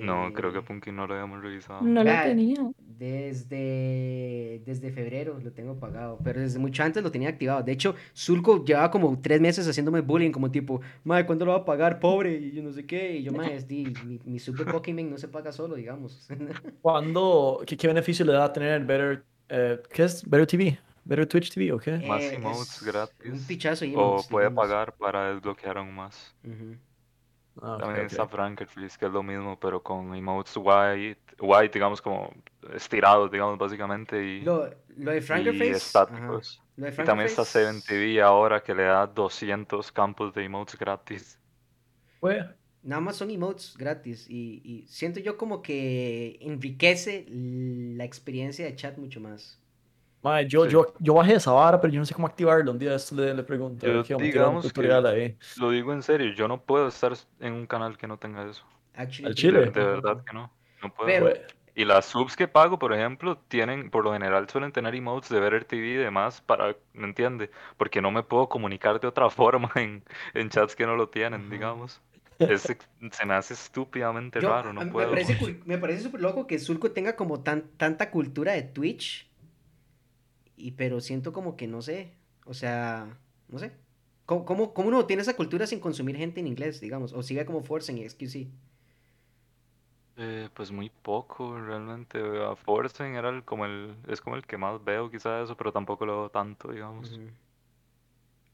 No, 0.00 0.32
creo 0.32 0.52
que 0.52 0.60
Eh, 0.60 0.62
Punky 0.62 0.92
no 0.92 1.06
lo 1.06 1.14
habíamos 1.14 1.42
revisado. 1.42 1.92
No 1.92 2.02
lo 2.04 2.18
Vea, 2.18 2.20
tenía. 2.20 2.70
Desde, 2.80 4.62
desde 4.64 4.90
febrero 4.90 5.38
lo 5.40 5.52
tengo 5.52 5.78
pagado, 5.78 6.20
pero 6.24 6.40
desde 6.40 6.58
mucho 6.58 6.82
antes 6.82 7.02
lo 7.02 7.10
tenía 7.12 7.28
activado. 7.28 7.62
De 7.62 7.70
hecho, 7.72 7.94
Zulco 8.16 8.64
llevaba 8.64 8.90
como 8.90 9.20
tres 9.20 9.40
meses 9.40 9.68
haciéndome 9.68 10.00
bullying, 10.00 10.32
como 10.32 10.50
tipo, 10.50 10.80
madre, 11.04 11.26
¿cuándo 11.26 11.44
lo 11.44 11.52
va 11.52 11.58
a 11.58 11.64
pagar, 11.64 12.00
pobre? 12.00 12.34
Y 12.38 12.52
yo 12.52 12.62
no 12.62 12.72
sé 12.72 12.86
qué. 12.86 13.16
Y 13.18 13.22
yo, 13.22 13.32
madre, 13.32 13.56
es 13.56 13.68
di- 13.68 14.20
mi, 14.24 14.38
de 14.38 14.66
Pokémon 14.66 15.08
no 15.10 15.18
se 15.18 15.28
paga 15.28 15.52
solo, 15.52 15.76
digamos. 15.76 16.26
¿Cuándo, 16.80 17.62
qué, 17.66 17.76
qué 17.76 17.86
beneficio 17.88 18.24
le 18.24 18.32
da 18.32 18.44
a 18.44 18.52
tener 18.52 18.84
Better, 18.84 19.26
eh, 19.48 19.82
qué 19.92 20.04
es? 20.04 20.28
Better 20.28 20.46
TV? 20.46 20.78
¿Better 21.04 21.26
Twitch 21.26 21.50
TV 21.52 21.72
o 21.72 21.78
qué? 21.78 21.90
Más 22.00 22.32
Eh, 22.32 22.32
emotes 22.32 22.76
es 22.76 22.82
gratis, 22.82 23.32
Un 23.32 23.46
pichazo 23.46 23.84
y 23.84 23.94
O 23.94 23.94
emotes, 23.94 24.28
puede 24.28 24.50
digamos. 24.50 24.52
pagar 24.52 24.96
para 24.96 25.32
desbloquear 25.34 25.78
aún 25.78 25.94
más. 25.94 26.36
Ujú. 26.44 26.78
Ah, 27.60 27.76
También 27.80 28.06
está 28.06 28.26
Frankerfreeze, 28.28 28.98
que 28.98 29.06
es 29.06 29.12
lo 29.12 29.22
mismo, 29.22 29.58
pero 29.58 29.82
con 29.82 30.14
emotes 30.14 30.56
white, 30.56 31.20
white, 31.40 31.72
digamos, 31.72 32.00
como 32.00 32.32
estirados, 32.74 33.30
digamos, 33.30 33.58
básicamente, 33.58 34.22
y, 34.24 34.40
Lo, 34.42 34.68
lo 34.96 35.10
de 35.12 35.18
y 35.18 35.20
Frankerface. 35.20 35.70
ajá. 35.70 35.76
estáticos. 35.76 36.62
Lo 36.76 36.86
de 36.86 36.92
Y 36.92 37.04
también 37.04 37.26
está 37.26 37.42
Frankerface- 37.44 37.82
7TV 37.82 38.20
ahora, 38.22 38.62
que 38.62 38.74
le 38.74 38.84
da 38.84 39.06
200 39.06 39.90
campos 39.92 40.32
de 40.34 40.44
emotes 40.44 40.78
gratis. 40.78 41.38
Fue. 42.20 42.44
Nada 42.82 43.00
más 43.00 43.16
son 43.16 43.30
emotes 43.30 43.76
gratis 43.76 44.26
y, 44.30 44.60
y 44.64 44.86
siento 44.86 45.18
yo 45.20 45.36
como 45.36 45.62
que 45.62 46.38
enriquece 46.40 47.26
la 47.28 48.04
experiencia 48.04 48.64
de 48.64 48.76
chat 48.76 48.96
mucho 48.98 49.20
más. 49.20 49.57
Mae, 50.22 50.46
yo, 50.48 50.64
Sí. 50.64 50.70
yo, 50.72 50.94
yo 50.98 51.14
bajé 51.14 51.34
esa 51.34 51.52
vara, 51.52 51.80
pero 51.80 51.92
yo 51.92 52.00
no 52.00 52.06
sé 52.06 52.14
cómo 52.14 52.26
activarlo. 52.26 52.72
Un 52.72 52.78
día 52.78 52.96
le, 53.12 53.34
le 53.34 53.42
pregunto. 53.44 53.86
Yo, 53.86 54.00
a 54.00 54.02
tirar 54.02 54.18
un 54.20 54.24
digamos 54.30 54.62
que- 54.64 54.68
tutorial 54.70 55.06
ahí. 55.06 55.36
Lo 55.58 55.70
digo 55.70 55.92
en 55.92 56.02
serio, 56.02 56.32
yo 56.34 56.48
no 56.48 56.60
puedo 56.60 56.88
estar 56.88 57.12
en 57.40 57.52
un 57.52 57.66
canal 57.66 57.96
que 57.96 58.06
no 58.08 58.16
tenga 58.18 58.48
eso. 58.48 58.64
Actually, 58.94 59.28
Al 59.28 59.34
chile. 59.34 59.60
De, 59.60 59.70
de 59.70 59.84
verdad 59.84 60.24
que 60.24 60.32
no. 60.32 60.50
No 60.82 60.92
puedo. 60.92 61.06
Pero-. 61.06 61.32
Y 61.76 61.84
las 61.84 62.06
subs 62.06 62.34
que 62.34 62.48
pago, 62.48 62.76
por 62.80 62.92
ejemplo, 62.92 63.38
tienen, 63.46 63.88
por 63.90 64.02
lo 64.02 64.12
general 64.12 64.48
suelen 64.48 64.72
tener 64.72 64.96
emotes 64.96 65.30
de 65.30 65.38
Better 65.38 65.64
TV 65.64 65.86
y 65.86 65.94
demás 65.94 66.40
para, 66.40 66.74
¿me 66.92 67.04
entiende? 67.06 67.52
Porque 67.76 68.02
no 68.02 68.10
me 68.10 68.24
puedo 68.24 68.48
comunicar 68.48 68.98
de 68.98 69.06
otra 69.06 69.30
forma 69.30 69.70
en, 69.76 70.02
en 70.34 70.48
chats 70.50 70.74
que 70.74 70.84
no 70.86 70.96
lo 70.96 71.08
tienen, 71.08 71.42
Ajá. 71.42 71.50
digamos. 71.50 72.00
Es 72.40 72.62
se 72.62 73.26
me 73.26 73.34
hace 73.34 73.54
estúpidamente 73.54 74.40
Yo- 74.40 74.48
raro, 74.48 74.72
no 74.72 74.80
me 74.84 74.90
puedo. 74.90 75.10
parece, 75.10 75.36
me 75.66 75.78
parece 75.78 76.02
súper 76.02 76.20
loco 76.20 76.46
que 76.48 76.58
Zulco 76.58 76.90
tenga 76.90 77.14
como 77.14 77.40
tan, 77.40 77.62
tanta 77.76 78.10
cultura 78.10 78.52
de 78.54 78.62
Twitch. 78.62 79.27
Y 80.58 80.72
pero 80.72 81.00
siento 81.00 81.32
como 81.32 81.56
que 81.56 81.66
no 81.68 81.82
sé. 81.82 82.14
O 82.44 82.54
sea, 82.54 83.18
no 83.48 83.58
sé. 83.58 83.72
¿Cómo, 84.26 84.44
cómo, 84.44 84.74
cómo 84.74 84.88
uno 84.88 85.06
tiene 85.06 85.22
esa 85.22 85.36
cultura 85.36 85.66
sin 85.66 85.80
consumir 85.80 86.16
gente 86.16 86.40
en 86.40 86.46
inglés, 86.48 86.80
digamos? 86.80 87.12
O 87.12 87.22
sigue 87.22 87.46
como 87.46 87.62
Force 87.62 87.92
en 87.92 88.08
XQC. 88.08 88.48
Eh, 90.20 90.48
pues 90.52 90.72
muy 90.72 90.90
poco, 90.90 91.58
realmente. 91.60 92.18
A 92.44 92.56
Forsen 92.56 93.14
era 93.14 93.28
el, 93.30 93.44
como 93.44 93.66
el, 93.66 93.94
es 94.08 94.20
como 94.20 94.34
el 94.36 94.44
que 94.44 94.58
más 94.58 94.82
veo 94.84 95.10
quizá 95.10 95.40
eso, 95.42 95.56
pero 95.56 95.72
tampoco 95.72 96.04
lo 96.06 96.18
veo 96.22 96.30
tanto, 96.30 96.72
digamos. 96.72 97.12
Ujú. 97.12 97.30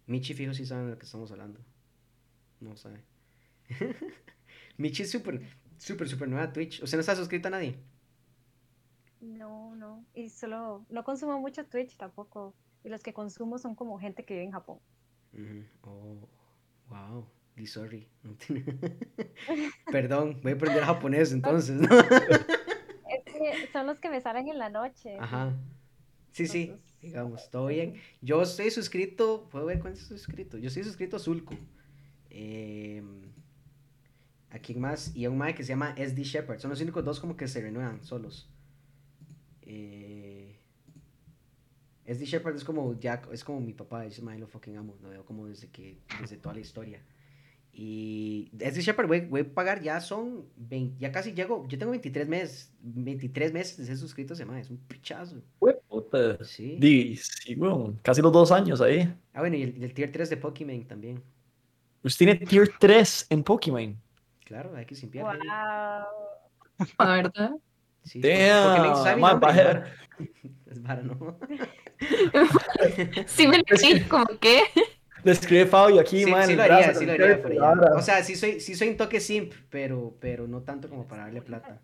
Michi 0.07 0.35
fijo 0.35 0.53
sí 0.53 0.67
sabe 0.67 0.85
de 0.85 0.91
lo 0.91 0.99
que 0.99 1.07
estamos 1.07 1.31
hablando. 1.33 1.61
No 2.61 2.77
sabe. 2.77 3.03
Michi 4.77 5.03
es 5.05 5.11
súper, 5.11 5.41
súper, 5.79 6.09
súper 6.09 6.29
nueva 6.29 6.45
a 6.45 6.53
Twitch. 6.53 6.83
O 6.83 6.87
sea, 6.87 6.99
no 6.99 7.01
está 7.01 7.17
suscrita 7.17 7.49
a 7.49 7.53
nadie. 7.53 7.79
No, 9.25 9.75
no. 9.75 10.05
Y 10.15 10.29
solo, 10.29 10.85
no 10.91 11.03
consumo 11.03 11.41
mucho 11.41 11.65
Twitch 11.65 11.97
tampoco. 11.97 12.55
Y 12.85 12.91
los 12.91 13.03
que 13.03 13.15
consumo 13.15 13.59
son 13.59 13.75
como 13.75 13.99
gente 13.99 14.25
que 14.25 14.35
vive 14.35 14.45
en 14.45 14.53
Japón. 14.53 14.79
Oh, 15.83 16.29
wow. 16.91 17.27
Di 17.57 17.67
sorry. 17.67 18.07
Perdón, 19.91 20.41
voy 20.43 20.53
a 20.53 20.55
aprender 20.55 20.83
japonés 20.83 21.33
entonces, 21.33 21.81
¿no? 21.81 21.89
Es 23.07 23.25
que 23.33 23.73
son 23.73 23.87
los 23.87 24.01
que 24.01 24.11
me 24.11 24.21
salen 24.21 24.49
en 24.49 24.59
la 24.59 24.71
noche. 24.71 25.17
Ajá. 25.19 25.55
Sí, 26.33 26.49
sí, 26.49 26.75
digamos, 27.01 27.49
todo 27.49 27.67
bien. 27.67 27.95
Yo 28.21 28.43
estoy 28.43 28.71
suscrito, 28.71 29.49
puedo 29.51 29.67
ver 29.67 29.79
cuánto 29.79 30.01
estoy 30.01 30.19
suscrito. 30.19 30.59
Yo 30.59 30.67
estoy 30.67 30.83
suscrito 30.83 31.17
a 31.17 31.21
Zulco. 31.21 31.55
Em, 32.29 33.23
¿A 34.51 34.59
quién 34.59 34.81
más? 34.81 35.15
Y 35.15 35.25
a 35.25 35.31
un 35.31 35.39
mae 35.39 35.55
que 35.55 35.63
se 35.63 35.69
llama 35.69 35.95
SD 35.97 36.25
Shepard. 36.25 36.59
Son 36.59 36.71
los 36.71 36.81
únicos 36.81 37.05
dos 37.05 37.21
como 37.21 37.37
que 37.37 37.47
se 37.47 37.61
renuevan 37.61 38.03
solos. 38.03 38.54
Eh, 39.67 40.59
SD 42.07 42.27
Shepard 42.27 42.57
es 42.57 42.65
como 42.65 42.99
ya, 42.99 43.23
es 43.33 43.45
como 43.45 43.61
mi 43.61 43.73
papá, 43.73 44.05
ese 44.05 44.23
mae 44.23 44.39
lo 44.39 44.47
fucking 44.47 44.77
amo. 44.77 44.97
Lo 45.03 45.09
veo 45.09 45.25
como 45.25 45.47
desde 45.47 45.69
que, 45.71 45.99
desde 46.21 46.37
toda 46.37 46.55
la 46.55 46.61
historia. 46.61 47.03
Y 47.73 48.51
SD 48.57 48.83
Shepard 48.83 49.09
voy, 49.09 49.21
voy 49.23 49.41
a 49.41 49.55
pagar, 49.55 49.83
ya 49.83 50.01
son 50.01 50.47
20 50.57 50.97
ya 51.01 51.11
casi 51.11 51.33
llego, 51.33 51.67
yo 51.67 51.77
tengo 51.77 51.91
23 51.91 52.29
meses, 52.29 52.73
23 52.81 53.53
meses 53.53 53.77
de 53.79 53.87
ser 53.87 53.97
suscrito 53.97 54.35
ese 54.35 54.45
es 54.61 54.71
un 54.71 54.77
pichazo. 54.77 55.43
Puta. 55.59 56.45
Sí. 56.45 56.77
Di, 56.79 57.17
sí, 57.17 57.57
weón. 57.57 57.99
Casi 58.03 58.23
los 58.23 58.33
dos 58.33 58.53
años 58.53 58.81
ahí. 58.81 59.13
Ah, 59.33 59.41
bueno, 59.41 59.57
y 59.57 59.63
el, 59.63 59.93
tier 59.93 60.13
3 60.13 60.31
de 60.31 60.37
Pokémon 60.37 60.85
también. 60.85 61.23
Usted 62.05 62.27
tiene 62.27 62.47
tier 62.47 62.71
3 62.79 63.27
en 63.31 63.43
Pokémon. 63.43 63.97
Claro, 64.45 64.77
hay 64.77 64.85
que 64.85 64.95
simpiar. 64.95 65.27
ahí. 65.27 65.39
Wow. 65.39 66.87
La 66.99 67.17
verdad. 67.17 67.51
Sí, 68.05 68.21
Damn. 68.21 69.41
baje- 69.41 69.65
vara. 69.65 69.93
Es 70.71 70.83
vara, 70.83 71.03
¿no? 71.03 71.39
Sí, 73.27 73.47
me 73.49 73.59
lo 73.59 73.77
sí, 73.77 74.01
como 74.09 74.27
que. 74.41 74.63
Le 75.25 75.33
escribe 75.33 75.67
Fabio 75.67 76.01
aquí, 76.01 76.25
Sí, 76.25 76.31
man. 76.31 76.47
sí 76.47 76.55
lo 76.55 76.63
haría, 76.63 76.77
brazo 76.87 77.01
sí 77.01 77.07
lo 77.07 77.13
haría 77.13 77.27
allá. 77.35 77.61
vara. 77.61 77.97
O 77.97 78.03
sea, 78.03 78.23
sí 78.23 78.37
soy, 78.37 78.61
sí 78.61 78.75
soy 78.75 78.89
un 78.89 78.97
toque 78.97 79.21
simp, 79.21 79.53
pero, 79.71 80.17
pero 80.21 80.47
no 80.47 80.63
tanto 80.63 80.89
como 80.89 81.07
para 81.09 81.25
darle 81.25 81.41
plata. 81.43 81.81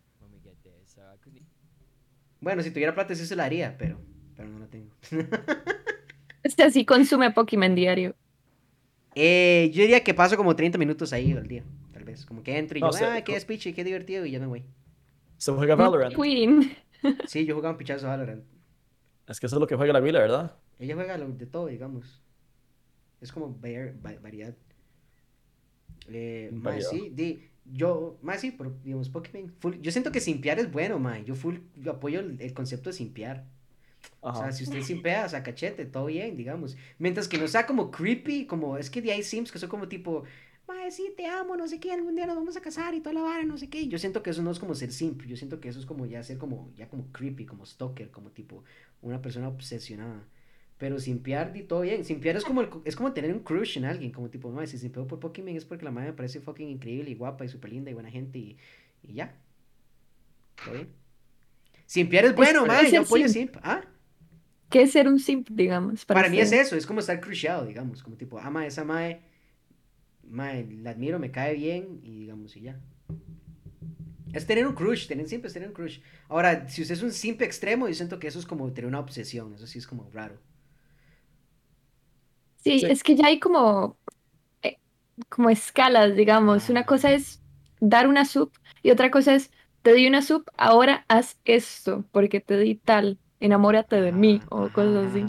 Bueno, 2.41 2.63
si 2.63 2.71
tuviera 2.71 2.95
plata 2.95 3.15
sí 3.15 3.27
se 3.27 3.37
la 3.37 3.45
haría, 3.45 3.77
pero, 3.79 3.99
pero 4.37 4.49
no 4.49 4.59
la 4.61 4.67
tengo. 4.67 4.91
O 6.45 6.49
sea, 6.49 6.71
sí 6.71 6.85
consume 6.85 7.31
Pokémon 7.33 7.75
diario. 7.75 8.15
Eh, 9.15 9.71
yo 9.75 9.83
diría 9.83 10.03
que 10.03 10.15
paso 10.15 10.37
como 10.37 10.55
30 10.57 10.79
minutos 10.79 11.13
ahí 11.13 11.33
al 11.33 11.47
día, 11.47 11.65
tal 11.93 12.05
vez. 12.05 12.25
Como 12.25 12.43
que 12.43 12.57
entro 12.57 12.79
y 12.79 12.81
No 12.81 12.89
yo, 12.89 12.93
sé, 12.97 13.05
ah, 13.05 13.21
qué 13.23 13.39
speech, 13.39 13.75
qué 13.75 13.85
divertido, 13.85 14.25
y 14.25 14.31
ya 14.33 14.41
me 14.41 14.47
voy. 14.47 14.65
Se 15.41 15.53
juega 15.53 15.75
Valorant. 15.75 16.15
Queen. 16.15 16.77
Sí, 17.27 17.47
yo 17.47 17.55
jugaba 17.55 17.73
un 17.73 17.79
pichazo 17.79 18.07
Valorant. 18.09 18.45
Es 19.27 19.41
que 19.41 19.47
eso 19.47 19.57
es 19.57 19.61
lo 19.61 19.67
que 19.67 19.75
juega 19.75 19.95
la 19.95 20.01
Willa, 20.03 20.19
¿verdad? 20.21 20.55
Ella 20.79 20.95
juega 20.95 21.17
lo- 21.17 21.31
de 21.31 21.47
todo, 21.47 21.67
digamos. 21.69 22.21
Es 23.23 23.33
como 23.33 23.49
var- 23.59 23.95
va- 24.05 24.21
variedad. 24.21 24.55
Eh, 26.09 26.51
más 26.53 26.89
sí, 26.91 27.11
di, 27.15 27.49
yo, 27.65 28.19
más 28.23 28.41
sí, 28.41 28.51
pero 28.51 28.77
digamos, 28.83 29.09
Pokémon, 29.09 29.51
full, 29.61 29.77
yo 29.81 29.91
siento 29.93 30.11
que 30.13 30.21
simpiar 30.21 30.59
es 30.59 30.71
bueno, 30.71 30.99
man. 30.99 31.25
Yo 31.25 31.35
full, 31.35 31.57
yo 31.77 31.93
apoyo 31.93 32.21
el, 32.21 32.41
el 32.41 32.53
concepto 32.53 32.91
de 32.91 32.95
simpiar. 32.95 33.47
O 34.21 34.33
sea, 34.35 34.45
Ajá. 34.45 34.53
si 34.53 34.65
usted 34.65 34.83
simpea, 34.83 35.25
o 35.27 35.29
sea, 35.29 35.43
cachete, 35.43 35.87
todo 35.87 36.07
bien, 36.07 36.37
digamos. 36.37 36.77
Mientras 36.99 37.29
que 37.29 37.39
no 37.39 37.49
sea 37.49 37.65
como 37.67 37.91
creepy, 37.91 38.47
como, 38.47 38.77
es 38.77 38.91
que 38.91 39.01
de 39.03 39.13
hay 39.13 39.23
sims 39.23 39.53
que 39.53 39.59
son 39.59 39.69
como 39.71 39.89
tipo, 39.89 40.25
mae, 40.71 40.91
sí, 40.91 41.13
te 41.17 41.27
amo, 41.27 41.57
no 41.57 41.67
sé 41.69 41.79
qué, 41.81 41.93
algún 41.93 42.15
día 42.17 42.27
nos 42.27 42.37
vamos 42.37 42.57
a 42.57 42.61
casar 42.61 42.95
y 42.95 43.01
toda 43.01 43.15
la 43.15 43.23
vara, 43.23 43.45
no 43.45 43.59
sé 43.59 43.69
qué. 43.69 43.87
Yo 43.89 43.99
siento 43.99 44.23
que 44.23 44.31
eso 44.31 44.43
no 44.43 44.51
es 44.51 44.59
como 44.59 44.75
ser 44.75 44.93
simp, 44.93 45.23
yo 45.27 45.37
siento 45.37 45.61
que 45.61 45.69
eso 45.69 45.79
es 45.81 45.87
como 45.87 46.07
ya 46.07 46.23
ser 46.23 46.39
como, 46.39 46.71
ya 46.77 46.89
como 46.89 47.11
creepy, 47.13 47.47
como 47.47 47.67
stalker, 47.67 48.11
como 48.11 48.31
tipo, 48.31 48.65
una 49.03 49.21
persona 49.23 49.49
obsesionada. 49.49 50.25
Pero 50.79 50.99
simpiar, 50.99 51.53
di 51.53 51.63
todo 51.65 51.83
bien. 51.83 52.05
Simpiar 52.05 52.37
es 52.37 52.45
como, 52.45 52.63
el- 52.63 52.71
es 52.85 52.97
como 52.97 53.13
tener 53.13 53.33
un 53.35 53.41
crush 53.41 53.77
en 53.79 53.85
alguien, 53.85 54.13
como 54.13 54.31
tipo, 54.31 54.51
mae, 54.51 54.67
si 54.67 54.79
simpeo 54.79 55.07
por 55.07 55.21
Pokémon 55.21 55.55
es 55.55 55.65
porque 55.67 55.85
la 55.85 55.91
madre 55.91 56.11
me 56.13 56.17
parece 56.17 56.41
fucking 56.41 56.69
increíble 56.69 57.11
y 57.11 57.15
guapa 57.15 57.45
y 57.45 57.49
súper 57.49 57.71
linda 57.73 57.91
y 57.91 57.95
buena 57.95 58.11
gente 58.11 58.39
y, 58.39 58.57
y 59.03 59.13
ya. 59.15 59.35
¿Todo 60.65 60.75
bien? 60.75 60.89
Simpiar 61.87 62.25
es 62.25 62.35
bueno, 62.37 62.67
mae, 62.67 62.91
yo 62.91 63.01
apoyo 63.03 63.29
simp. 63.29 63.55
simp. 63.55 63.65
¿Ah? 63.65 63.83
¿Qué 64.71 64.83
es 64.83 64.93
ser 64.93 65.09
un 65.09 65.19
simp, 65.19 65.49
digamos? 65.51 66.05
Para 66.05 66.29
mí 66.29 66.39
es 66.41 66.53
eso, 66.53 66.77
es 66.77 66.87
como 66.87 67.01
estar 67.01 67.21
cruciado, 67.21 67.67
digamos, 67.67 68.03
como 68.03 68.17
tipo, 68.17 68.39
ama 68.39 68.61
a 68.61 68.67
esa 68.67 68.85
mae, 68.85 69.21
mae, 70.31 70.67
la 70.83 70.91
admiro, 70.91 71.19
me 71.19 71.31
cae 71.31 71.55
bien 71.55 72.01
y 72.03 72.21
digamos, 72.21 72.57
y 72.57 72.63
ya. 72.63 72.81
Es 74.33 74.47
tener 74.47 74.67
un 74.67 74.75
crush, 74.75 75.07
tener 75.09 75.29
siempre 75.29 75.49
es 75.49 75.55
tener 75.55 75.69
un 75.69 75.75
crush. 75.75 75.99
Ahora, 76.29 76.69
si 76.69 76.83
usted 76.83 76.95
es 76.95 77.03
un 77.03 77.13
simp 77.13 77.43
extremo, 77.43 77.89
yo 77.89 77.95
siento 77.95 78.19
que 78.19 78.29
eso 78.29 78.39
es 78.39 78.47
como 78.47 78.73
tener 78.73 78.87
una 78.89 79.01
obsesión, 79.01 79.55
eso 79.55 79.67
sí 79.67 79.79
es 79.79 79.87
como 79.87 80.09
raro. 80.13 80.39
Sí, 82.57 82.81
Sí. 82.81 82.87
es 82.87 83.03
que 83.03 83.17
ya 83.17 83.27
hay 83.27 83.41
como, 83.41 83.99
eh, 84.63 84.79
como 85.29 85.51
escalas, 85.51 86.17
digamos. 86.17 86.69
Una 86.71 86.81
Ah. 86.83 86.87
cosa 86.87 87.13
es 87.13 87.43
dar 87.81 88.09
una 88.09 88.25
sub 88.27 88.53
y 88.83 88.91
otra 88.91 89.11
cosa 89.11 89.35
es, 89.35 89.51
te 89.83 89.95
di 89.95 90.07
una 90.09 90.23
sub, 90.23 90.45
ahora 90.57 91.05
haz 91.09 91.39
esto, 91.45 92.05
porque 92.13 92.41
te 92.41 92.59
di 92.59 92.77
tal, 92.77 93.19
enamórate 93.41 94.01
de 94.01 94.13
mí, 94.13 94.41
Ajá, 94.43 94.49
o 94.51 94.71
cosas 94.73 95.11
así. 95.11 95.27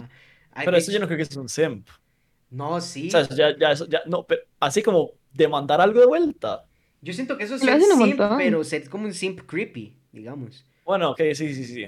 Pero 0.64 0.76
eso 0.76 0.92
yo 0.92 1.00
no 1.00 1.06
creo 1.06 1.16
que 1.18 1.22
es 1.24 1.36
un 1.36 1.48
simp. 1.48 1.88
No, 2.52 2.80
sí. 2.80 3.08
O 3.08 3.10
sea, 3.10 3.22
ya, 3.28 3.58
ya, 3.58 3.72
eso 3.72 3.86
ya, 3.86 4.02
no, 4.06 4.24
pero 4.24 4.42
así 4.60 4.82
como 4.82 5.12
demandar 5.32 5.80
algo 5.80 5.98
de 5.98 6.06
vuelta. 6.06 6.64
Yo 7.00 7.12
siento 7.12 7.36
que 7.36 7.44
eso 7.44 7.56
es 7.56 7.62
un 7.62 7.80
simp, 7.80 8.20
pero 8.36 8.62
ser 8.62 8.88
como 8.88 9.06
un 9.06 9.14
simp 9.14 9.40
creepy, 9.46 9.96
digamos. 10.12 10.64
Bueno, 10.84 11.12
ok, 11.12 11.20
sí, 11.34 11.54
sí, 11.54 11.64
sí. 11.64 11.86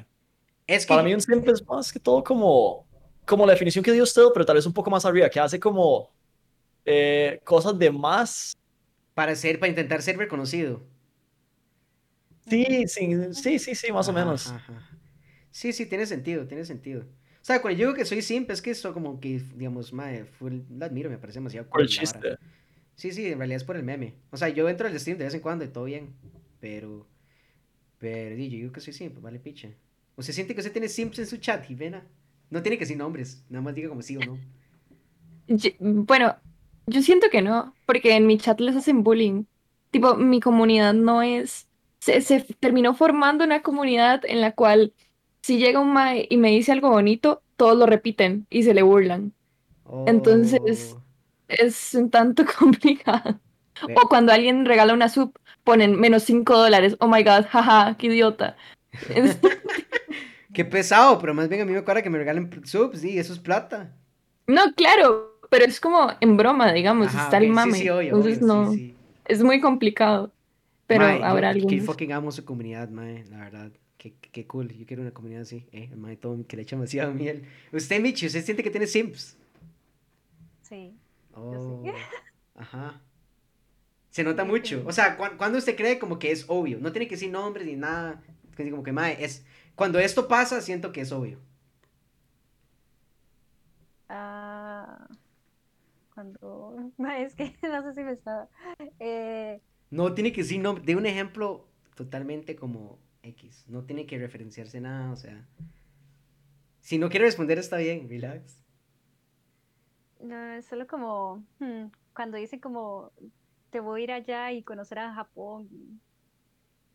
Es 0.67 0.87
que 0.87 0.89
Para 0.89 1.03
mí 1.03 1.13
un 1.13 1.21
simp 1.21 1.47
es 1.49 1.65
más 1.67 1.93
que 1.93 2.01
todo 2.01 2.25
como, 2.25 2.87
como 3.27 3.45
la 3.47 3.53
definición 3.53 3.85
que 3.85 3.93
dio 3.93 4.03
usted, 4.03 4.23
pero 4.33 4.47
tal 4.47 4.57
vez 4.57 4.67
un 4.67 4.73
poco 4.73 4.91
más 4.91 5.05
arriba, 5.05 5.29
que 5.29 5.39
hace 5.39 5.61
como 5.61 6.09
eh, 6.85 7.41
cosas 7.45 7.79
de 7.79 7.91
más. 7.91 8.57
para 9.15 9.35
ser, 9.37 9.59
para 9.59 9.69
intentar 9.69 10.03
ser 10.03 10.17
reconocido. 10.17 10.83
Sí, 12.49 12.87
sí, 12.89 13.35
sí, 13.35 13.59
sí, 13.59 13.75
sí, 13.75 13.93
más 13.93 14.09
o 14.09 14.13
menos. 14.13 14.47
ajá. 14.49 14.91
Sí, 15.51 15.73
sí, 15.73 15.87
tiene 15.87 16.07
sentido, 16.07 16.47
tiene 16.47 16.65
sentido. 16.65 17.07
O 17.45 17.47
sea, 17.47 17.61
cuando 17.61 17.79
yo 17.79 17.89
digo 17.89 17.99
que 17.99 18.07
soy 18.07 18.23
simp, 18.23 18.51
es 18.51 18.63
que 18.63 18.71
eso 18.71 18.95
como 18.95 19.21
que, 19.21 19.39
digamos, 19.55 19.93
mae, 19.93 20.25
full, 20.25 20.61
la 20.79 20.87
admiro, 20.87 21.11
me 21.11 21.19
parece 21.19 21.41
demasiado 21.41 21.69
Por 21.69 21.83
el 21.83 21.89
cool 21.89 21.97
la 21.97 22.03
vara. 22.03 22.31
chiste. 22.31 22.47
Sí, 22.95 23.13
sí, 23.13 23.27
en 23.27 23.37
realidad 23.37 23.59
es 23.59 23.65
por 23.65 23.77
el 23.77 23.83
meme. 23.83 24.15
O 24.31 24.39
sea, 24.39 24.49
yo 24.49 24.67
entro 24.67 24.89
al 24.89 24.99
stream 24.99 25.19
de 25.19 25.25
vez 25.25 25.35
en 25.35 25.41
cuando 25.41 25.63
y 25.63 25.69
todo 25.69 25.85
bien, 25.85 26.15
pero, 26.59 27.07
pero, 27.99 28.35
yo 28.35 28.49
digo 28.49 28.73
que 28.73 28.81
soy 28.81 28.95
simp, 28.95 29.21
vale 29.21 29.41
picha. 29.41 29.69
¿O 30.17 30.23
se 30.23 30.33
siente 30.33 30.55
que 30.55 30.61
usted 30.63 30.73
tiene 30.73 30.89
simps 30.89 31.19
en 31.19 31.27
su 31.27 31.37
chat, 31.37 31.63
Jimena? 31.67 32.07
No 32.49 32.63
tiene 32.63 32.79
que 32.79 32.85
decir 32.85 32.97
nombres, 32.97 33.45
nada 33.51 33.61
más 33.61 33.75
diga 33.75 33.91
como 33.91 34.01
sí 34.01 34.17
o 34.17 34.21
no. 34.21 34.39
Bueno, 35.81 36.37
yo 36.87 37.03
siento 37.03 37.29
que 37.29 37.43
no, 37.43 37.75
porque 37.85 38.17
en 38.17 38.27
mi 38.27 38.39
chat 38.39 38.59
les 38.59 38.75
hacen 38.75 39.05
bullying. 39.05 39.45
Tipo, 39.91 40.17
mi 40.17 40.41
comunidad 40.41 40.95
no 40.95 41.21
es... 41.21 41.69
Se, 41.99 42.23
se 42.23 42.41
terminó 42.59 42.95
formando 42.95 43.45
una 43.45 43.61
comunidad 43.61 44.23
en 44.25 44.41
la 44.41 44.53
cual 44.53 44.95
si 45.45 45.59
llega 45.59 45.79
un 45.79 45.93
mae 45.93 46.27
y 46.31 46.39
me 46.39 46.49
dice 46.49 46.73
algo 46.73 46.89
bonito, 46.89 47.43
todos 47.57 47.77
lo 47.77 47.85
repiten 47.85 48.47
y 48.49 48.63
se 48.63 48.73
le 48.73 48.81
burlan. 48.81 49.35
Entonces- 50.07 50.95
Oh, 50.97 51.03
Es 51.49 51.93
un 51.93 52.09
tanto 52.09 52.45
complicado. 52.59 53.39
O 53.95 54.09
cuando 54.09 54.33
alguien 54.33 54.65
regala 54.65 54.95
una 54.95 55.11
sub, 55.11 55.39
ponen 55.63 56.01
menos 56.01 56.23
5 56.23 56.57
dólares. 56.57 56.97
Oh 56.99 57.09
my 57.09 57.23
god, 57.23 57.45
jaja, 57.51 57.95
qué 57.99 58.07
idiota. 58.07 58.57
Qué 60.55 60.65
pesado, 60.65 61.19
pero 61.19 61.35
más 61.35 61.49
bien 61.51 61.61
a 61.61 61.65
mí 61.67 61.73
me 61.73 61.79
acuerda 61.81 62.01
que 62.01 62.09
me 62.09 62.17
regalen 62.17 62.49
subs, 62.65 63.01
sí, 63.01 63.19
eso 63.19 63.33
es 63.35 63.39
plata. 63.41 63.93
No, 64.47 64.73
claro, 64.75 65.39
pero 65.51 65.67
es 65.67 65.79
como 65.79 66.13
en 66.21 66.37
broma, 66.39 66.73
digamos, 66.73 67.09
Ajá, 67.09 67.25
está 67.25 67.37
el 67.39 67.45
ok, 67.45 67.49
sí, 67.51 67.55
mame. 67.55 67.79
sí, 67.79 67.89
obvio, 67.91 68.17
Entonces 68.17 68.39
obvio, 68.39 68.47
no, 68.47 68.73
sí, 68.73 68.95
es 69.27 69.43
muy 69.43 69.61
complicado. 69.61 70.31
Pero 70.87 71.05
Mae, 71.05 71.23
habrá 71.23 71.53
que 71.53 71.81
fucking 71.83 72.13
amo 72.13 72.31
su 72.33 72.45
comunidad, 72.45 72.89
mae, 72.89 73.25
la 73.31 73.39
verdad. 73.39 73.73
Qué, 74.05 74.15
qué- 74.33 74.47
cool, 74.47 74.69
yo 74.73 74.85
quiero 74.87 75.03
una 75.03 75.13
comunidad 75.15 75.43
así, 75.43 75.67
eh, 75.73 75.89
el 75.91 75.97
mae 75.97 76.17
todo 76.17 76.47
que 76.47 76.57
le 76.57 76.63
echa 76.63 76.77
demasiado 76.77 77.13
miel. 77.15 77.45
Usted, 77.73 78.01
Michi, 78.01 78.27
¿usted 78.27 78.45
siente 78.45 78.63
que 78.63 78.71
tiene 78.71 78.87
simps? 78.87 79.37
Sí. 80.63 81.01
Oh, 81.35 81.83
sí. 81.83 81.91
ajá. 82.55 83.01
Se 84.11 84.23
nota 84.25 84.45
mucho. 84.45 84.83
O 84.87 84.93
sea, 84.93 85.17
cu- 85.17 85.37
cuando 85.37 85.59
usted 85.59 85.77
cree 85.77 85.99
como 85.99 86.19
que 86.19 86.31
es 86.31 86.45
obvio, 86.49 86.79
no 86.81 86.93
tiene 86.93 87.07
que 87.09 87.17
decir 87.17 87.31
nombres 87.31 87.67
ni 87.67 87.77
nada, 87.77 88.23
como 88.71 88.83
que 88.83 88.93
mae, 88.93 89.23
es 89.25 89.45
cuando 89.75 89.99
esto 89.99 90.29
pasa 90.29 90.61
siento 90.61 90.93
que 90.93 91.01
es 91.03 91.13
obvio. 91.13 91.41
Ah, 94.09 95.09
cuando. 96.15 96.77
Es 97.19 97.35
que 97.35 97.55
no 97.63 97.83
sé 97.83 97.95
si 97.95 98.03
me 98.05 98.13
está. 98.13 98.49
Eh, 98.99 99.61
No 99.91 100.13
tiene 100.15 100.33
que 100.33 100.43
decir 100.43 100.61
nombre, 100.61 100.85
de 100.85 100.97
un 100.97 101.07
ejemplo 101.07 101.67
totalmente 101.95 102.57
como 102.57 102.99
X, 103.25 103.65
no 103.69 103.85
tiene 103.85 104.07
que 104.07 104.19
referenciarse 104.19 104.81
nada, 104.81 105.13
o 105.13 105.17
sea, 105.17 105.47
si 106.81 106.99
no 106.99 107.09
quiere 107.09 107.25
responder 107.27 107.59
está 107.59 107.79
bien, 107.79 108.09
relax. 108.09 108.63
no, 110.21 110.53
es 110.55 110.67
solo 110.67 110.87
como. 110.87 111.45
hmm, 111.59 111.87
cuando 112.15 112.37
dicen 112.39 112.61
como. 112.61 113.13
Te 113.71 113.81
voy 113.81 114.03
a 114.03 114.05
ir 114.05 114.13
allá 114.13 114.53
y 114.53 114.63
conocer 114.63 115.01
a 115.01 115.13
Japón 115.15 115.69
y, 115.73 116.01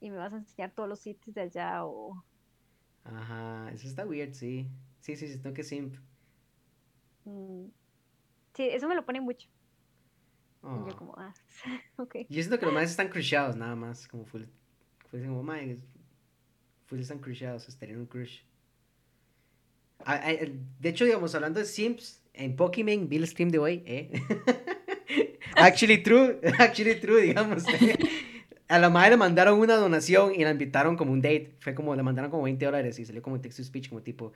y 0.07 0.11
me 0.11 0.18
vas 0.18 0.31
a 0.34 0.38
enseñar 0.38 0.72
todos 0.73 0.88
los 0.89 1.01
sitios 1.01 1.34
de 1.35 1.41
allá 1.41 1.85
o. 1.85 2.23
Ajá, 3.03 3.69
eso 3.73 3.88
está 3.88 4.06
weird, 4.06 4.34
sí. 4.34 4.69
Sí, 5.01 5.15
sí, 5.15 5.27
sí, 5.27 5.39
tengo 5.39 5.53
que 5.56 5.64
simp. 5.64 5.95
mm, 7.26 7.65
sí, 8.56 8.69
eso 8.69 8.88
me 8.88 8.95
lo 8.95 9.06
ponen 9.06 9.23
mucho. 9.23 9.47
Y 10.61 10.68
Oh. 10.68 10.85
yo 10.88 10.95
como, 10.97 11.15
ah, 11.18 11.34
ok. 11.97 12.15
Yo 12.30 12.35
siento 12.43 12.60
que 12.60 12.65
los 12.65 12.73
más 12.73 12.89
están 12.89 13.10
crushados 13.10 13.56
nada 13.56 13.76
más, 13.76 14.07
como 14.07 14.26
full, 14.26 14.43
full 15.10 15.22
como, 15.26 15.43
"Mae, 15.43 15.72
es- 15.72 15.98
full 16.89 16.99
están 16.99 17.19
crushados, 17.19 17.67
estaría 17.69 17.93
en 17.93 18.01
un 18.01 18.07
crush. 18.07 18.39
Ah, 20.05 20.31
eh, 20.31 20.53
de 20.79 20.89
hecho, 20.89 21.05
digamos, 21.05 21.35
hablando 21.35 21.59
de 21.59 21.65
simps, 21.65 22.21
en 22.33 22.55
Pokémon 22.55 23.07
vi 23.07 23.17
el 23.17 23.27
stream 23.27 23.49
de 23.49 23.59
hoy, 23.59 23.83
¿eh? 23.85 24.11
actually 25.55 26.01
true, 26.01 26.39
actually 26.57 26.95
true, 26.95 27.21
digamos. 27.21 27.63
A 28.67 28.77
la 28.77 28.89
madre 28.91 29.11
le 29.11 29.17
mandaron 29.17 29.59
una 29.59 29.75
donación 29.75 30.33
y 30.35 30.43
la 30.43 30.51
invitaron 30.51 30.95
como 30.95 31.11
un 31.11 31.21
date. 31.21 31.55
Fue 31.59 31.73
como, 31.73 31.95
le 31.95 32.03
mandaron 32.03 32.29
como 32.29 32.43
20 32.43 32.63
dólares 32.65 32.99
y 32.99 33.05
salió 33.05 33.21
como 33.23 33.41
text 33.41 33.57
to 33.57 33.63
speech, 33.63 33.89
como 33.89 34.03
tipo, 34.03 34.31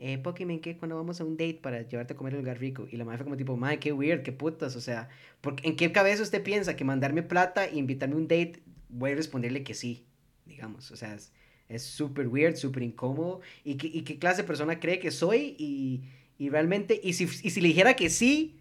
eh, 0.00 0.18
Pokémon, 0.18 0.58
¿qué? 0.58 0.76
Cuando 0.76 0.96
vamos 0.96 1.20
a 1.20 1.24
un 1.24 1.36
date 1.36 1.60
para 1.62 1.82
llevarte 1.82 2.14
a 2.14 2.16
comer 2.16 2.34
a 2.34 2.36
un 2.36 2.42
lugar 2.42 2.58
rico. 2.58 2.88
Y 2.90 2.96
la 2.96 3.04
madre 3.04 3.18
fue 3.18 3.26
como 3.26 3.36
tipo, 3.36 3.56
madre, 3.56 3.78
qué 3.78 3.92
weird, 3.92 4.22
qué 4.22 4.32
putas, 4.32 4.74
o 4.74 4.80
sea, 4.80 5.08
porque, 5.40 5.68
¿en 5.68 5.76
qué 5.76 5.92
cabeza 5.92 6.24
usted 6.24 6.42
piensa 6.42 6.74
que 6.74 6.84
mandarme 6.84 7.22
plata 7.22 7.64
e 7.64 7.76
invitarme 7.76 8.16
a 8.16 8.18
un 8.18 8.26
date, 8.26 8.60
voy 8.88 9.12
a 9.12 9.14
responderle 9.14 9.62
que 9.62 9.74
sí, 9.74 10.04
digamos, 10.46 10.90
o 10.90 10.96
sea, 10.96 11.14
es 11.14 11.32
es 11.68 11.82
súper 11.82 12.28
weird, 12.28 12.56
súper 12.56 12.82
incómodo, 12.82 13.40
y, 13.64 13.76
qué- 13.76 13.90
y 13.92 14.02
qué 14.02 14.18
clase 14.18 14.42
de 14.42 14.48
persona 14.48 14.78
cree 14.80 14.98
que 14.98 15.10
soy, 15.10 15.56
y, 15.58 16.02
y 16.38 16.48
realmente, 16.50 17.00
y 17.02 17.14
si, 17.14 17.24
y 17.24 17.50
si 17.50 17.60
le 17.60 17.68
dijera 17.68 17.94
que 17.96 18.10
sí, 18.10 18.58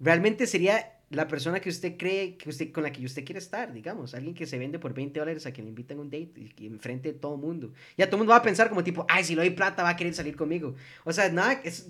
realmente 0.00 0.46
sería 0.46 0.98
la 1.10 1.28
persona 1.28 1.60
que 1.60 1.68
usted 1.68 1.96
cree, 1.98 2.36
que 2.36 2.48
usted, 2.48 2.72
con 2.72 2.82
la 2.84 2.90
que 2.92 3.04
usted 3.04 3.24
quiere 3.24 3.38
estar, 3.38 3.72
digamos, 3.72 4.14
alguien 4.14 4.34
que 4.34 4.46
se 4.46 4.58
vende 4.58 4.78
por 4.78 4.94
20 4.94 5.20
dólares 5.20 5.44
a 5.46 5.52
que 5.52 5.62
le 5.62 5.68
invitan 5.68 5.98
a 5.98 6.00
un 6.02 6.10
date, 6.10 6.32
y 6.36 6.48
que 6.48 6.66
enfrente 6.66 7.12
de 7.12 7.18
todo 7.18 7.34
el 7.34 7.40
mundo, 7.40 7.72
ya 7.98 8.06
todo 8.06 8.16
el 8.16 8.20
mundo 8.20 8.30
va 8.32 8.38
a 8.38 8.42
pensar 8.42 8.68
como 8.70 8.82
tipo, 8.82 9.04
ay, 9.08 9.24
si 9.24 9.34
le 9.34 9.42
doy 9.42 9.50
plata 9.50 9.82
va 9.82 9.90
a 9.90 9.96
querer 9.96 10.14
salir 10.14 10.36
conmigo, 10.36 10.74
o 11.04 11.12
sea, 11.12 11.28
nada, 11.28 11.60
es, 11.64 11.88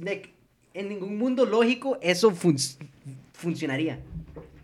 en 0.74 0.88
ningún 0.88 1.18
mundo 1.18 1.44
lógico 1.44 1.98
eso 2.02 2.30
fun- 2.32 2.56
funcionaría, 3.32 4.00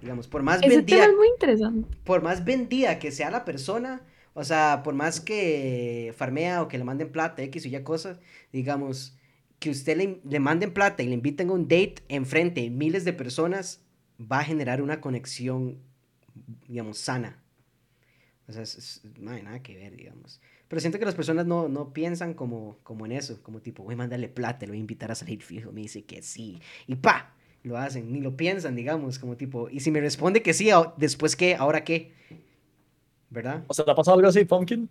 digamos, 0.00 0.26
por 0.26 0.42
más 0.42 0.58
Ese 0.60 0.68
tema 0.68 0.78
vendida 0.80 1.04
es 1.06 1.14
muy 1.16 1.28
interesante. 1.28 1.88
por 2.04 2.22
más 2.22 2.44
vendida 2.44 2.98
que 2.98 3.12
sea 3.12 3.30
la 3.30 3.44
persona, 3.44 4.02
o 4.34 4.44
sea, 4.44 4.82
por 4.84 4.94
más 4.94 5.20
que 5.20 6.12
farmea 6.16 6.62
o 6.62 6.68
que 6.68 6.78
le 6.78 6.84
manden 6.84 7.10
plata, 7.10 7.42
X 7.42 7.64
o 7.66 7.68
Y 7.68 7.82
cosas, 7.82 8.20
digamos, 8.52 9.16
que 9.58 9.70
usted 9.70 9.96
le, 9.96 10.20
le 10.24 10.40
manden 10.40 10.72
plata 10.72 11.02
y 11.02 11.06
le 11.08 11.14
inviten 11.14 11.50
a 11.50 11.52
un 11.52 11.64
date 11.64 11.96
enfrente 12.08 12.60
de 12.62 12.70
miles 12.70 13.04
de 13.04 13.12
personas, 13.12 13.82
va 14.20 14.40
a 14.40 14.44
generar 14.44 14.82
una 14.82 15.00
conexión, 15.00 15.78
digamos, 16.68 16.98
sana. 16.98 17.42
O 18.48 18.52
sea, 18.52 18.62
es- 18.62 18.76
es- 18.76 19.00
no 19.18 19.30
hay 19.32 19.42
nada 19.42 19.62
que 19.62 19.76
ver, 19.76 19.96
digamos. 19.96 20.40
Pero 20.68 20.80
siento 20.80 20.98
que 20.98 21.04
las 21.04 21.14
personas 21.14 21.46
no, 21.46 21.68
no 21.68 21.92
piensan 21.92 22.34
como, 22.34 22.78
como 22.82 23.04
en 23.06 23.12
eso, 23.12 23.42
como 23.42 23.60
tipo, 23.60 23.82
voy 23.84 23.94
a 23.94 23.98
mandarle 23.98 24.28
plata, 24.28 24.64
le 24.66 24.70
voy 24.72 24.78
a 24.78 24.80
invitar 24.80 25.10
a 25.10 25.14
salir 25.14 25.42
fijo, 25.42 25.72
me 25.72 25.82
dice 25.82 26.04
que 26.04 26.22
sí, 26.22 26.60
y 26.86 26.96
pa, 26.96 27.34
lo 27.62 27.76
hacen, 27.76 28.10
ni 28.12 28.20
lo 28.20 28.36
piensan, 28.36 28.74
digamos, 28.76 29.18
como 29.18 29.36
tipo, 29.36 29.68
y 29.70 29.80
si 29.80 29.90
me 29.90 30.00
responde 30.00 30.42
que 30.42 30.54
sí, 30.54 30.70
después 30.96 31.36
qué, 31.36 31.56
ahora 31.56 31.84
qué, 31.84 32.12
¿verdad? 33.30 33.64
¿O 33.66 33.74
sea, 33.74 33.84
le 33.84 33.92
ha 33.92 33.94
pasado 33.94 34.16
algo 34.16 34.28
así, 34.28 34.44
Pumpkin? 34.44 34.88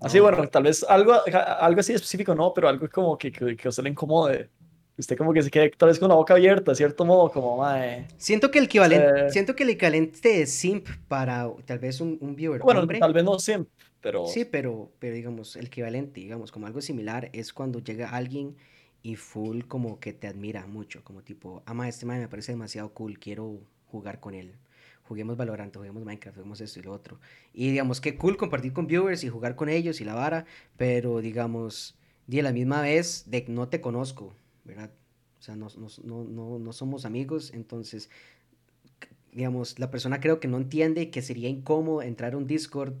Así, 0.00 0.18
No. 0.18 0.24
bueno, 0.24 0.48
tal 0.48 0.62
vez 0.64 0.84
algo, 0.88 1.12
algo 1.60 1.80
así 1.80 1.92
específico 1.94 2.34
no, 2.34 2.52
pero 2.54 2.68
algo 2.68 2.88
como 2.90 3.18
que, 3.18 3.30
que, 3.32 3.56
que 3.56 3.68
a 3.68 3.70
usted 3.70 3.82
le 3.84 3.90
incomode. 3.90 4.50
Usted 4.98 5.16
como 5.16 5.32
que 5.32 5.42
se 5.42 5.50
quede 5.50 5.70
tal 5.70 5.88
vez 5.88 5.98
con 5.98 6.08
la 6.10 6.14
boca 6.14 6.34
abierta, 6.34 6.72
de 6.72 6.76
cierto 6.76 7.04
modo, 7.06 7.30
como, 7.30 7.56
mae. 7.58 8.06
Siento 8.18 8.50
que 8.50 8.58
el 8.58 8.66
equivalente, 8.66 9.26
Eh. 9.26 9.30
siento 9.30 9.54
que 9.56 9.62
el 9.62 9.70
equivalente 9.70 10.28
de 10.28 10.46
simp 10.46 10.88
para 11.08 11.50
tal 11.64 11.78
vez 11.78 12.00
un, 12.02 12.18
un 12.20 12.36
viewer 12.36 12.60
Bueno, 12.60 12.80
hombre, 12.80 12.98
tal 12.98 13.12
vez 13.14 13.24
no 13.24 13.38
siempre, 13.38 13.72
pero... 14.00 14.26
sí, 14.26 14.44
pero, 14.44 14.92
pero 14.98 15.14
digamos, 15.14 15.56
el 15.56 15.66
equivalente, 15.66 16.20
digamos, 16.20 16.52
como 16.52 16.66
algo 16.66 16.80
similar 16.82 17.30
es 17.32 17.52
cuando 17.54 17.78
llega 17.80 18.10
alguien 18.10 18.56
y 19.02 19.16
full 19.16 19.62
como 19.62 20.00
que 20.00 20.12
te 20.12 20.26
admira 20.26 20.66
mucho, 20.66 21.02
como 21.04 21.22
tipo, 21.22 21.62
ama, 21.66 21.88
este 21.88 22.04
man 22.04 22.20
me 22.20 22.28
parece 22.28 22.52
demasiado 22.52 22.92
cool, 22.92 23.18
quiero 23.18 23.58
jugar 23.86 24.20
con 24.20 24.34
él. 24.34 24.54
Juguemos 25.10 25.36
Valorant, 25.36 25.74
juguemos 25.76 26.04
Minecraft, 26.04 26.36
juguemos 26.36 26.60
esto 26.60 26.78
y 26.78 26.82
lo 26.82 26.92
otro. 26.92 27.18
Y 27.52 27.70
digamos, 27.72 28.00
qué 28.00 28.16
cool 28.16 28.36
compartir 28.36 28.72
con 28.72 28.86
viewers 28.86 29.24
y 29.24 29.28
jugar 29.28 29.56
con 29.56 29.68
ellos 29.68 30.00
y 30.00 30.04
la 30.04 30.14
vara, 30.14 30.46
pero 30.76 31.20
digamos, 31.20 31.98
de 32.28 32.42
la 32.42 32.52
misma 32.52 32.80
vez, 32.82 33.24
de 33.26 33.44
no 33.48 33.68
te 33.68 33.80
conozco, 33.80 34.34
¿verdad? 34.64 34.92
O 35.40 35.42
sea, 35.42 35.56
no, 35.56 35.68
no, 36.04 36.24
no, 36.24 36.58
no, 36.60 36.72
somos 36.72 37.04
amigos, 37.04 37.50
entonces 37.54 38.08
digamos, 39.32 39.78
la 39.78 39.90
persona 39.90 40.20
creo 40.20 40.40
que 40.40 40.48
no 40.48 40.56
entiende 40.56 41.10
que 41.10 41.22
sería 41.22 41.48
incómodo 41.48 42.02
entrar 42.02 42.34
a 42.34 42.36
un 42.36 42.46
Discord 42.46 42.94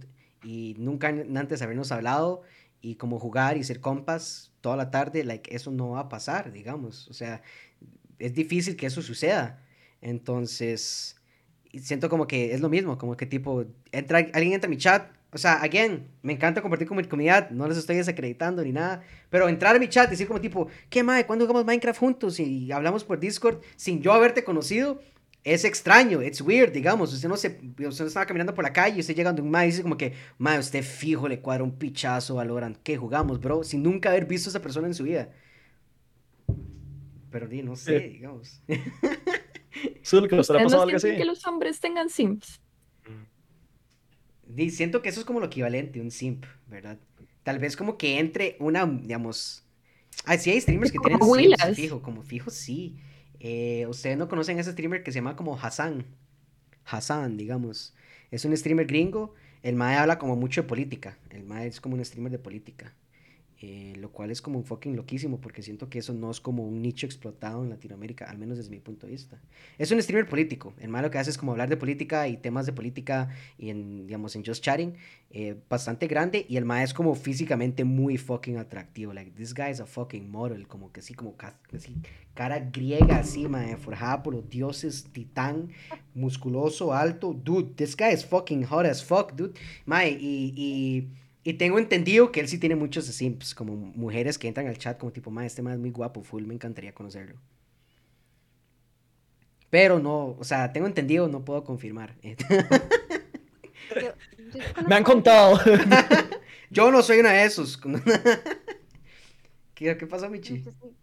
y 0.44 0.74
nunca 0.78 1.08
an- 1.08 1.36
antes 1.36 1.62
habernos 1.62 1.92
hablado 1.92 2.42
y 2.80 2.94
como 2.96 3.18
jugar 3.18 3.56
y 3.56 3.64
ser 3.64 3.80
compas 3.80 4.52
toda 4.60 4.76
la 4.76 4.90
tarde, 4.90 5.24
like, 5.24 5.54
eso 5.54 5.70
no 5.70 5.90
va 5.90 6.00
a 6.00 6.08
pasar, 6.08 6.52
digamos. 6.52 7.08
O 7.08 7.14
sea, 7.14 7.42
es 8.18 8.34
difícil 8.34 8.76
que 8.76 8.86
eso 8.86 9.02
suceda. 9.02 9.62
Entonces, 10.00 11.16
siento 11.78 12.08
como 12.08 12.26
que 12.26 12.52
es 12.54 12.60
lo 12.60 12.68
mismo, 12.68 12.98
como 12.98 13.16
que 13.16 13.26
tipo, 13.26 13.64
entra, 13.92 14.18
alguien 14.18 14.52
entra 14.52 14.66
a 14.68 14.70
mi 14.70 14.76
chat, 14.76 15.10
o 15.32 15.38
sea, 15.38 15.62
again, 15.62 16.08
me 16.22 16.32
encanta 16.32 16.60
compartir 16.60 16.88
con 16.88 16.96
mi 16.96 17.04
comunidad, 17.04 17.50
no 17.50 17.68
les 17.68 17.78
estoy 17.78 17.96
desacreditando 17.96 18.64
ni 18.64 18.72
nada, 18.72 19.02
pero 19.30 19.48
entrar 19.48 19.76
a 19.76 19.78
mi 19.78 19.88
chat 19.88 20.08
y 20.08 20.10
decir 20.10 20.26
como 20.26 20.40
tipo, 20.40 20.68
¿qué 20.88 21.02
mae? 21.02 21.24
¿Cuándo 21.26 21.44
jugamos 21.46 21.64
Minecraft 21.66 22.00
juntos? 22.00 22.40
Y 22.40 22.72
hablamos 22.72 23.04
por 23.04 23.20
Discord 23.20 23.60
sin 23.76 24.02
yo 24.02 24.12
haberte 24.12 24.42
conocido, 24.42 25.00
es 25.44 25.64
extraño, 25.64 26.22
it's 26.22 26.40
weird, 26.40 26.72
digamos, 26.72 27.12
usted 27.14 27.28
no 27.28 27.36
se, 27.36 27.60
usted 27.78 28.04
no 28.04 28.08
estaba 28.08 28.26
caminando 28.26 28.54
por 28.54 28.64
la 28.64 28.72
calle 28.72 28.96
y 28.96 29.00
usted 29.00 29.14
llegando 29.14 29.42
un 29.42 29.50
mae 29.50 29.68
y 29.68 29.70
dice 29.70 29.82
como 29.82 29.96
que, 29.96 30.12
mae, 30.38 30.58
usted 30.58 30.82
fijo 30.82 31.28
le 31.28 31.40
cuadra 31.40 31.62
un 31.64 31.78
pichazo 31.78 32.34
a 32.34 32.36
Valorant, 32.36 32.76
¿qué 32.82 32.96
jugamos, 32.96 33.40
bro? 33.40 33.62
Sin 33.62 33.82
nunca 33.82 34.10
haber 34.10 34.26
visto 34.26 34.48
a 34.48 34.50
esa 34.50 34.60
persona 34.60 34.88
en 34.88 34.94
su 34.94 35.04
vida. 35.04 35.30
Pero 37.30 37.48
no 37.62 37.76
sé, 37.76 38.00
Sí. 38.00 38.08
digamos. 38.08 38.60
Zul, 40.04 40.28
que 40.28 40.36
nos 40.36 40.50
ha 40.50 40.54
¿Ustedes 40.54 40.64
pasado 40.64 40.82
no 40.82 40.82
algo 40.82 40.96
así. 40.96 41.16
que 41.16 41.24
los 41.24 41.46
hombres 41.46 41.80
tengan 41.80 42.08
sims? 42.10 42.60
Di, 44.46 44.70
siento 44.70 45.00
que 45.02 45.08
eso 45.10 45.20
es 45.20 45.26
como 45.26 45.40
lo 45.40 45.46
equivalente, 45.46 46.00
un 46.00 46.10
simp, 46.10 46.44
¿verdad? 46.66 46.98
Tal 47.44 47.58
vez 47.58 47.76
como 47.76 47.96
que 47.98 48.18
entre 48.18 48.56
una, 48.58 48.84
digamos... 48.86 49.64
Ah, 50.24 50.36
sí 50.36 50.50
hay 50.50 50.60
streamers 50.60 50.90
que 50.92 50.98
Como 50.98 51.08
tienen 51.08 51.20
simps, 51.20 51.30
huilas. 51.62 51.76
fijo, 51.76 52.02
como 52.02 52.22
fijo, 52.22 52.50
sí. 52.50 52.96
Eh, 53.38 53.86
Ustedes 53.88 54.18
no 54.18 54.28
conocen 54.28 54.58
a 54.58 54.60
ese 54.62 54.72
streamer 54.72 55.02
que 55.02 55.12
se 55.12 55.18
llama 55.18 55.36
como 55.36 55.56
Hassan. 55.58 56.04
Hassan, 56.84 57.36
digamos. 57.36 57.94
Es 58.30 58.44
un 58.44 58.56
streamer 58.56 58.86
gringo. 58.86 59.34
El 59.62 59.76
mae 59.76 59.96
habla 59.96 60.18
como 60.18 60.36
mucho 60.36 60.62
de 60.62 60.68
política. 60.68 61.16
El 61.30 61.44
mae 61.44 61.68
es 61.68 61.80
como 61.80 61.94
un 61.94 62.04
streamer 62.04 62.32
de 62.32 62.38
política. 62.38 62.94
Eh, 63.62 63.92
lo 63.98 64.10
cual 64.10 64.30
es 64.30 64.40
como 64.40 64.58
un 64.58 64.64
fucking 64.64 64.96
loquísimo 64.96 65.38
porque 65.38 65.62
siento 65.62 65.90
que 65.90 65.98
eso 65.98 66.14
no 66.14 66.30
es 66.30 66.40
como 66.40 66.66
un 66.66 66.80
nicho 66.80 67.04
explotado 67.04 67.62
en 67.62 67.68
Latinoamérica, 67.68 68.24
al 68.24 68.38
menos 68.38 68.56
desde 68.56 68.70
mi 68.70 68.80
punto 68.80 69.06
de 69.06 69.12
vista. 69.12 69.38
Es 69.76 69.90
un 69.90 70.00
streamer 70.00 70.26
político. 70.26 70.72
El 70.78 70.88
mae 70.88 71.02
lo 71.02 71.10
que 71.10 71.18
hace 71.18 71.28
es 71.28 71.36
como 71.36 71.52
hablar 71.52 71.68
de 71.68 71.76
política 71.76 72.26
y 72.26 72.38
temas 72.38 72.64
de 72.64 72.72
política 72.72 73.28
y 73.58 73.68
en, 73.68 74.06
digamos, 74.06 74.34
en 74.34 74.46
Just 74.46 74.64
Chatting, 74.64 74.94
eh, 75.30 75.56
bastante 75.68 76.06
grande 76.06 76.46
y 76.48 76.56
el 76.56 76.64
mae 76.64 76.84
es 76.84 76.94
como 76.94 77.14
físicamente 77.14 77.84
muy 77.84 78.16
fucking 78.16 78.56
atractivo. 78.56 79.12
Like, 79.12 79.32
this 79.32 79.52
guy 79.52 79.70
is 79.70 79.80
a 79.80 79.86
fucking 79.86 80.30
model, 80.30 80.66
como 80.66 80.90
que 80.90 81.00
así, 81.00 81.12
como 81.12 81.36
cara 82.32 82.60
griega 82.60 83.18
así, 83.18 83.46
mae, 83.46 83.76
forjada 83.76 84.22
por 84.22 84.32
los 84.36 84.48
dioses, 84.48 85.04
titán, 85.12 85.68
musculoso, 86.14 86.94
alto. 86.94 87.34
Dude, 87.34 87.74
this 87.74 87.94
guy 87.94 88.14
is 88.14 88.24
fucking 88.24 88.64
hot 88.64 88.86
as 88.86 89.04
fuck, 89.04 89.32
dude. 89.34 89.52
Mae, 89.84 90.16
y, 90.18 90.54
y, 90.56 91.08
y 91.44 91.54
tengo 91.54 91.78
entendido 91.78 92.32
que 92.32 92.40
él 92.40 92.48
sí 92.48 92.58
tiene 92.58 92.76
muchos 92.76 93.06
simps, 93.06 93.54
como 93.54 93.76
mujeres 93.76 94.38
que 94.38 94.48
entran 94.48 94.66
al 94.68 94.78
chat 94.78 94.98
como 94.98 95.12
tipo, 95.12 95.30
mae, 95.30 95.46
este 95.46 95.62
mae 95.62 95.74
es 95.74 95.80
muy 95.80 95.90
guapo, 95.90 96.22
full, 96.22 96.44
me 96.44 96.54
encantaría 96.54 96.94
conocerlo. 96.94 97.36
Pero 99.70 99.98
no, 100.00 100.36
o 100.38 100.44
sea, 100.44 100.72
tengo 100.72 100.86
entendido, 100.86 101.28
no 101.28 101.44
puedo 101.44 101.62
confirmar. 101.64 102.14
Yo- 103.94 104.14
yo 104.38 104.52
sí 104.52 104.60
Me 104.88 104.94
han 104.94 105.04
contado. 105.04 105.58
Yo 106.70 106.90
no 106.92 107.02
soy 107.02 107.18
una 107.18 107.32
de 107.32 107.44
esos. 107.44 107.80
¿Qué, 109.74 109.96
qué 109.96 110.06
pasó, 110.06 110.28
Michi? 110.28 110.62
Yo 110.62 110.70
sí, 110.72 110.96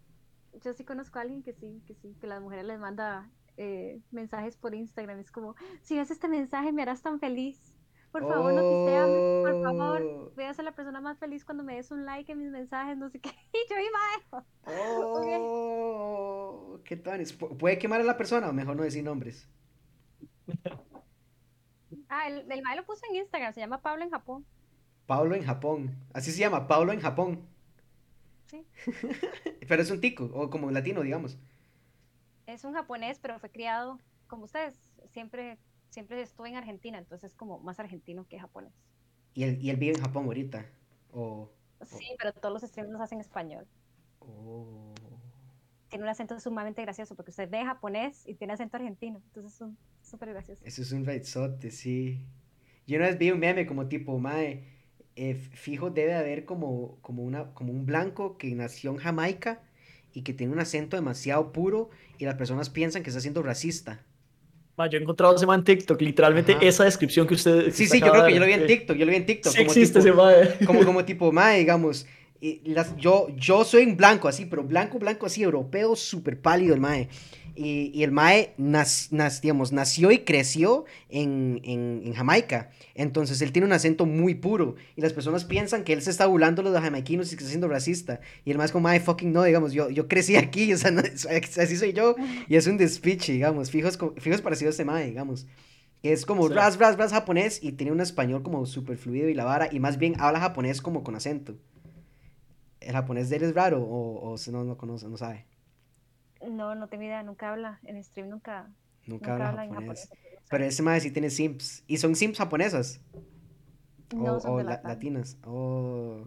yo 0.64 0.72
sí 0.72 0.84
conozco 0.84 1.18
a 1.18 1.22
alguien 1.22 1.42
que 1.42 1.52
sí, 1.52 1.82
que 1.86 1.94
sí, 1.94 2.16
que 2.20 2.26
las 2.26 2.40
mujeres 2.40 2.64
les 2.64 2.78
manda 2.78 3.28
eh, 3.56 4.00
mensajes 4.10 4.56
por 4.56 4.74
Instagram. 4.74 5.18
Es 5.18 5.30
como, 5.30 5.54
si 5.82 5.96
ves 5.96 6.10
este 6.10 6.28
mensaje 6.28 6.72
me 6.72 6.82
harás 6.82 7.02
tan 7.02 7.20
feliz. 7.20 7.74
Por 8.12 8.22
favor, 8.26 8.52
noticeame, 8.52 9.42
por 9.42 9.62
favor. 9.62 10.02
Oh, 10.02 10.30
Voy 10.34 10.44
a 10.44 10.54
ser 10.54 10.64
la 10.64 10.72
persona 10.72 11.00
más 11.00 11.18
feliz 11.18 11.44
cuando 11.44 11.62
me 11.64 11.74
des 11.76 11.90
un 11.90 12.04
like 12.06 12.32
en 12.32 12.38
mis 12.38 12.50
mensajes, 12.50 12.96
no 12.96 13.08
sé 13.10 13.20
qué. 13.20 13.30
Y 13.52 13.58
yo, 13.70 13.76
y 13.78 13.88
Oh, 15.40 16.78
qué 16.84 16.96
tanis. 16.96 17.38
Pu- 17.38 17.56
¿Puede 17.56 17.78
quemar 17.78 18.00
a 18.00 18.04
la 18.04 18.16
persona 18.16 18.48
o 18.48 18.52
mejor 18.52 18.76
no 18.76 18.82
decir 18.82 19.04
nombres? 19.04 19.48
Ah, 22.10 22.26
el, 22.28 22.50
el 22.50 22.62
mae 22.62 22.76
lo 22.76 22.84
puso 22.84 23.02
en 23.10 23.16
Instagram, 23.16 23.52
se 23.52 23.60
llama 23.60 23.80
Pablo 23.82 24.02
en 24.04 24.10
Japón. 24.10 24.44
Pablo 25.06 25.34
en 25.34 25.44
Japón. 25.44 25.96
Así 26.12 26.32
se 26.32 26.40
llama, 26.40 26.66
Pablo 26.68 26.92
en 26.92 27.00
Japón. 27.00 27.46
Sí. 28.46 28.66
Pero 29.68 29.82
es 29.82 29.90
un 29.90 30.00
tico, 30.00 30.30
o 30.34 30.50
como 30.50 30.70
latino, 30.70 31.02
digamos. 31.02 31.38
Es 32.46 32.64
un 32.64 32.72
japonés, 32.74 33.18
pero 33.18 33.38
fue 33.38 33.50
criado 33.50 33.98
como 34.26 34.44
ustedes. 34.44 34.74
Siempre, 35.12 35.58
siempre 35.98 36.22
estuve 36.22 36.48
en 36.50 36.56
Argentina, 36.56 36.98
entonces 36.98 37.32
es 37.32 37.36
como 37.36 37.58
más 37.60 37.80
argentino 37.80 38.26
que 38.28 38.38
japonés. 38.38 38.72
Y 39.34 39.44
él, 39.44 39.58
y 39.60 39.70
él 39.70 39.76
vive 39.76 39.94
en 39.96 40.02
Japón 40.02 40.24
ahorita. 40.26 40.66
O. 41.12 41.50
Sí, 41.84 42.06
pero 42.18 42.32
todos 42.32 42.52
los 42.52 42.62
streams 42.62 42.90
los 42.92 43.00
hacen 43.00 43.18
en 43.18 43.20
español. 43.22 43.66
oh. 44.20 44.94
Tiene 45.88 46.04
un 46.04 46.10
acento 46.10 46.38
sumamente 46.38 46.82
gracioso 46.82 47.16
porque 47.16 47.30
usted 47.30 47.48
ve 47.48 47.64
japonés 47.64 48.26
y 48.26 48.34
tiene 48.34 48.52
acento 48.52 48.76
argentino, 48.76 49.22
entonces 49.24 49.54
es 49.54 49.60
un- 49.60 49.78
súper 50.02 50.30
gracioso. 50.30 50.62
Eso 50.64 50.82
es 50.82 50.92
un 50.92 51.04
raizote, 51.04 51.70
sí. 51.70 52.20
Yo 52.86 52.96
una 52.98 53.06
vez 53.06 53.18
vi 53.18 53.30
un 53.30 53.38
meme 53.40 53.66
como 53.66 53.88
tipo, 53.88 54.18
mae, 54.18 54.64
eh, 55.16 55.34
fijo 55.34 55.90
debe 55.90 56.14
haber 56.14 56.44
como, 56.44 56.98
como, 57.00 57.22
una, 57.24 57.54
como 57.54 57.72
un 57.72 57.86
blanco 57.86 58.36
que 58.38 58.54
nació 58.54 58.90
en 58.92 58.98
Jamaica 58.98 59.62
y 60.12 60.22
que 60.22 60.34
tiene 60.34 60.52
un 60.52 60.60
acento 60.60 60.96
demasiado 60.96 61.52
puro 61.52 61.90
y 62.18 62.24
las 62.26 62.36
personas 62.36 62.70
piensan 62.70 63.02
que 63.02 63.10
está 63.10 63.20
siendo 63.20 63.42
racista. 63.42 64.04
Yo 64.86 64.98
he 64.98 65.02
encontrado 65.02 65.34
ese 65.34 65.46
man 65.46 65.60
en 65.60 65.64
TikTok, 65.64 66.00
literalmente 66.00 66.52
Ajá. 66.52 66.64
esa 66.64 66.84
descripción 66.84 67.26
que 67.26 67.34
usted. 67.34 67.64
que 67.66 67.72
Sí, 67.72 67.86
sí, 67.86 68.00
yo 68.00 68.10
creo 68.10 68.26
que 68.26 68.34
yo 68.34 68.40
lo 68.40 68.46
vi 68.46 68.52
en. 68.52 68.66
TikTok, 68.66 68.96
yo 68.96 69.04
lo 69.04 69.10
vi 69.10 69.16
en 69.16 69.26
TikTok. 69.26 69.52
Sí 69.52 69.58
como 69.58 69.70
existe 69.70 70.00
tipo, 70.00 70.28
ese 70.28 70.46
mae. 70.46 70.66
como, 70.66 70.84
como 70.84 71.04
tipo, 71.04 71.32
mae, 71.32 71.58
digamos, 71.58 72.06
y 72.40 72.60
las, 72.70 72.96
yo, 72.96 73.28
yo 73.36 73.64
soy 73.64 73.84
un 73.84 73.96
blanco 73.96 74.28
así, 74.28 74.44
pero 74.46 74.62
blanco, 74.62 74.98
blanco 74.98 75.26
así, 75.26 75.42
europeo, 75.42 75.96
súper 75.96 76.40
pálido 76.40 76.74
el 76.74 76.80
mae. 76.80 77.08
Y, 77.56 77.90
y 77.92 78.04
el 78.04 78.12
mae, 78.12 78.54
nas- 78.56 79.10
nas- 79.10 79.40
digamos, 79.40 79.72
nació 79.72 80.12
y 80.12 80.18
creció 80.20 80.84
en, 81.08 81.60
en, 81.64 82.02
en 82.04 82.12
Jamaica. 82.14 82.70
Entonces 82.94 83.42
él 83.42 83.50
tiene 83.50 83.66
un 83.66 83.72
acento 83.72 84.06
muy 84.06 84.36
puro. 84.36 84.76
Y 84.94 85.00
las 85.00 85.12
personas 85.12 85.44
piensan 85.44 85.82
que 85.82 85.92
él 85.92 86.00
se 86.00 86.10
está 86.10 86.26
burlando 86.26 86.62
de 86.62 86.70
los 86.70 86.80
jamaiquinos 86.80 87.26
y 87.32 87.36
que 87.36 87.38
está 87.42 87.48
siendo 87.48 87.66
racista. 87.66 88.20
Y 88.44 88.52
el 88.52 88.58
mae 88.58 88.66
es 88.66 88.70
como, 88.72 88.84
mae, 88.84 89.00
fucking 89.00 89.32
no, 89.32 89.42
digamos, 89.42 89.72
yo, 89.72 89.90
yo 89.90 90.06
crecí 90.06 90.36
aquí, 90.36 90.72
o 90.74 90.76
sea, 90.78 90.92
no- 90.92 91.02
así 91.02 91.76
soy 91.76 91.92
yo. 91.92 92.14
Y 92.48 92.54
es 92.54 92.68
un 92.68 92.76
despiche, 92.76 93.32
digamos, 93.32 93.72
fijos, 93.72 93.98
fijos 94.18 94.40
parecido 94.40 94.68
a 94.68 94.70
este 94.70 94.84
mae, 94.84 95.06
digamos. 95.06 95.48
Es 96.04 96.24
como 96.24 96.46
Sí. 96.46 96.54
ras, 96.54 96.78
ras, 96.78 96.96
ras 96.96 97.10
japonés 97.12 97.58
y 97.60 97.72
tiene 97.72 97.90
un 97.90 98.00
español 98.00 98.44
como 98.44 98.64
súper 98.66 98.96
fluido 98.98 99.28
y 99.28 99.34
la 99.34 99.44
vara. 99.44 99.68
Y 99.72 99.80
más 99.80 99.98
bien 99.98 100.14
habla 100.20 100.38
japonés 100.38 100.80
como 100.80 101.02
con 101.02 101.16
acento. 101.16 101.56
¿El 102.80 102.92
japonés 102.92 103.28
de 103.30 103.36
él 103.36 103.42
es 103.44 103.54
raro 103.54 103.82
o, 103.82 104.32
o 104.32 104.36
no, 104.52 104.64
no 104.64 104.76
conoce, 104.76 105.08
no 105.08 105.16
sabe? 105.16 105.46
No, 106.48 106.74
no 106.74 106.88
tengo 106.88 107.02
idea, 107.04 107.22
nunca 107.22 107.50
habla, 107.52 107.80
en 107.84 108.02
stream 108.04 108.28
nunca, 108.28 108.68
Nunca 109.06 109.32
nunca 109.32 109.32
habla 109.32 109.48
habla 109.48 109.64
en 109.64 109.70
japonés. 109.72 110.00
japonés. 110.02 110.10
no 110.10 110.38
sé. 110.40 110.48
Pero 110.50 110.64
ese 110.64 110.82
mae 110.82 111.00
sí 111.00 111.10
tiene 111.10 111.30
simps. 111.30 111.82
¿Y 111.86 111.96
son 111.98 112.14
simps 112.16 112.38
japonesas? 112.38 113.00
No 114.14 114.36
o 114.36 114.40
son 114.40 114.52
o 114.52 114.58
de 114.58 114.64
la- 114.64 114.70
Latam. 114.72 114.88
latinas. 114.90 115.36
Oh, 115.44 116.24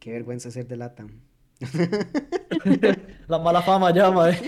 qué 0.00 0.12
vergüenza 0.12 0.50
ser 0.50 0.66
de 0.66 0.76
Latam. 0.76 1.20
La 3.28 3.38
mala 3.38 3.62
fama 3.62 3.92
ya, 3.94 4.10
mae. 4.10 4.34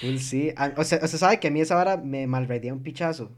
Full 0.00 0.16
sí. 0.18 0.52
Ah, 0.56 0.72
O 0.76 0.84
sea, 0.84 0.98
o 1.02 1.06
sea, 1.06 1.18
sabe 1.18 1.40
que 1.40 1.48
a 1.48 1.50
mí 1.50 1.60
esa 1.60 1.74
vara 1.74 1.96
me 1.96 2.26
malredía 2.26 2.72
un 2.72 2.82
pichazo. 2.82 3.32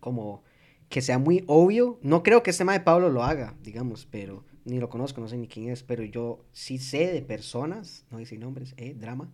Como 0.00 0.42
que 0.88 1.00
sea 1.00 1.18
muy 1.18 1.44
obvio. 1.46 1.98
No 2.02 2.22
creo 2.22 2.42
que 2.42 2.50
este 2.50 2.64
mae 2.64 2.78
de 2.78 2.84
Pablo 2.84 3.08
lo 3.08 3.22
haga, 3.24 3.54
digamos, 3.62 4.06
pero 4.06 4.44
ni 4.64 4.78
lo 4.80 4.88
conozco, 4.88 5.20
no 5.20 5.28
sé 5.28 5.36
ni 5.38 5.48
quién 5.48 5.70
es, 5.70 5.82
pero 5.82 6.04
yo 6.04 6.44
sí 6.52 6.78
sé 6.78 7.12
de 7.12 7.22
personas, 7.22 8.06
no 8.10 8.18
dice 8.18 8.38
nombres, 8.38 8.74
eh, 8.76 8.94
drama, 8.94 9.32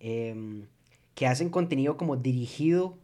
em, 0.00 0.68
que 1.14 1.26
hacen 1.26 1.50
contenido 1.50 1.96
como 1.96 2.16
dirigido 2.16 2.98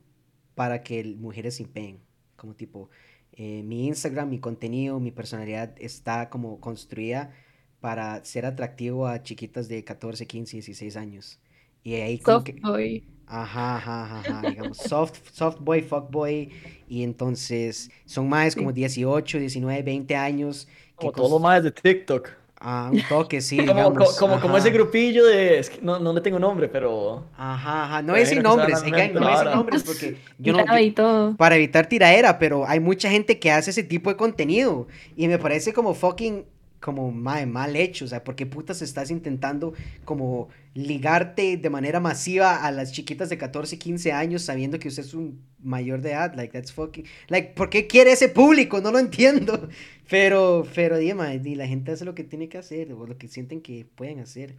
para 0.55 0.83
que 0.83 1.05
mujeres 1.05 1.57
se 1.57 1.62
impeen. 1.65 2.00
Como 2.36 2.55
tipo, 2.55 2.91
eh, 3.33 3.62
mi 3.65 3.86
Instagram, 3.86 4.31
mi 4.31 4.41
contenido, 4.41 5.00
mi 5.00 5.10
personalidad 5.12 5.75
está 5.78 6.31
como 6.31 6.60
construida 6.60 7.33
para 7.81 8.25
ser 8.25 8.47
atractivo 8.47 9.07
a 9.07 9.23
chiquitas 9.23 9.68
de 9.68 9.84
14, 9.84 10.26
15, 10.26 10.57
16 10.58 10.97
años. 10.97 11.41
Y 11.83 11.94
ahí 11.94 12.18
como 12.20 12.41
Soft 12.41 12.44
que... 12.44 12.57
boy. 12.62 13.05
Ajá, 13.26 13.76
ajá, 13.76 14.05
ajá, 14.05 14.20
ajá, 14.20 14.44
digamos, 14.44 14.78
soft, 14.78 15.20
soft 15.33 15.58
boy, 15.60 15.83
fuck 15.83 16.10
boy, 16.10 16.50
y 16.86 17.02
entonces 17.02 17.91
son 18.05 18.28
más 18.28 18.55
como 18.55 18.73
18, 18.73 19.39
19, 19.39 19.83
20 19.83 20.15
años. 20.16 20.68
Que 20.99 21.07
Como 21.07 21.12
todos 21.12 21.31
los 21.31 21.41
maes 21.41 21.62
de 21.62 21.70
TikTok. 21.73 22.28
Ah, 22.58 22.89
un 22.91 23.02
toque, 23.07 23.42
sí, 23.42 23.58
Como, 23.66 23.94
como, 24.18 24.41
como 24.41 24.57
ese 24.57 24.70
grupillo 24.70 25.26
de. 25.26 25.58
es 25.58 25.68
que 25.68 25.78
no, 25.83 25.99
no 25.99 26.15
le 26.15 26.23
tengo 26.23 26.39
nombre, 26.39 26.68
pero. 26.68 27.25
Ajá, 27.36 27.84
ajá, 27.84 28.02
no 28.02 28.16
imagino 28.16 28.42
que 28.42 28.49
nombres, 28.49 28.68
no 28.70 28.81
decir 28.81 28.94
inventar. 29.10 29.55
nombres 29.55 29.83
porque 29.84 30.16
yo 30.39 30.52
no, 30.55 30.78
yo- 30.78 30.94
todo. 30.94 31.36
para 31.36 31.57
evitar 31.57 31.86
tiraera, 31.86 32.39
pero 32.39 32.66
hay 32.66 32.81
mucha 32.81 33.10
gente 33.10 33.39
que 33.39 33.52
hace 33.52 33.70
ese 33.70 33.83
tipo 33.83 34.08
de 34.08 34.16
contenido 34.16 34.89
y 35.16 35.28
me 35.28 35.39
parece 35.39 35.75
como 35.75 35.92
fucking 35.92 36.47
como 36.80 37.10
mae, 37.10 37.46
mal 37.46 37.76
hecho. 37.76 38.05
O 38.05 38.08
sea, 38.08 38.24
¿por 38.24 38.36
qué 38.36 38.46
putas 38.46 38.82
estás 38.82 39.10
intentando 39.10 39.74
como 40.05 40.48
ligarte 40.74 41.56
de 41.56 41.70
manera 41.70 42.00
masiva 42.00 42.64
a 42.64 42.70
las 42.70 42.92
chiquitas 42.92 43.28
de 43.28 43.38
14, 43.38 43.78
15 43.78 44.12
años 44.12 44.42
sabiendo 44.42 44.78
que 44.78 44.88
usted 44.88 45.05
es 45.05 45.14
un 45.14 45.42
mayor 45.62 46.02
de 46.02 46.12
edad? 46.12 46.34
Like, 46.34 46.52
that's 46.52 46.72
fucking. 46.72 47.05
Like, 47.28 47.55
¿por 47.55 47.70
qué 47.70 47.86
quiere 47.86 48.12
ese 48.12 48.28
público? 48.28 48.80
No 48.80 48.92
lo 48.92 48.98
entiendo. 48.98 49.68
Pero, 50.08 50.64
pero, 50.72 50.98
mae, 51.16 51.40
di, 51.40 51.56
la 51.56 51.66
gente 51.66 51.90
hace 51.90 52.05
lo 52.05 52.14
que 52.14 52.22
tiene 52.22 52.48
que 52.48 52.58
hacer 52.58 52.92
o 52.92 53.08
lo 53.08 53.18
que 53.18 53.26
sienten 53.26 53.60
que 53.60 53.84
pueden 53.84 54.20
hacer. 54.20 54.55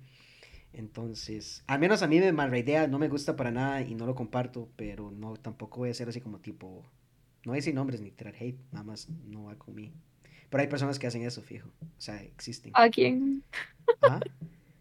Entonces, 0.73 1.63
al 1.67 1.79
menos 1.79 2.03
a 2.03 2.07
mí 2.07 2.19
me 2.19 2.31
mala 2.31 2.57
idea, 2.57 2.85
no 2.87 2.99
me 2.99 3.07
gusta 3.07 3.35
para 3.35 3.49
nada 3.49 3.81
y 3.81 3.95
no 3.95 4.05
lo 4.05 4.13
comparto, 4.13 4.69
pero 4.75 5.09
no, 5.09 5.35
tampoco 5.35 5.79
voy 5.79 5.89
a 5.89 5.93
ser 5.93 6.09
así 6.09 6.21
como 6.21 6.39
tipo, 6.39 6.83
no 7.45 7.53
a 7.53 7.55
decir 7.55 7.73
nombres 7.73 8.01
ni 8.01 8.11
tirar 8.11 8.35
hate, 8.39 8.59
nada 8.71 8.83
más 8.83 9.09
no 9.25 9.45
va 9.45 9.55
conmigo. 9.55 9.95
Pero 10.49 10.61
hay 10.61 10.67
personas 10.69 10.97
que 10.99 11.07
hacen 11.07 11.23
eso, 11.23 11.41
fijo. 11.41 11.69
O 11.81 12.01
sea, 12.01 12.21
existen. 12.23 12.71
Cada 12.71 12.89
quien, 12.89 13.43
Ajá. 14.01 14.19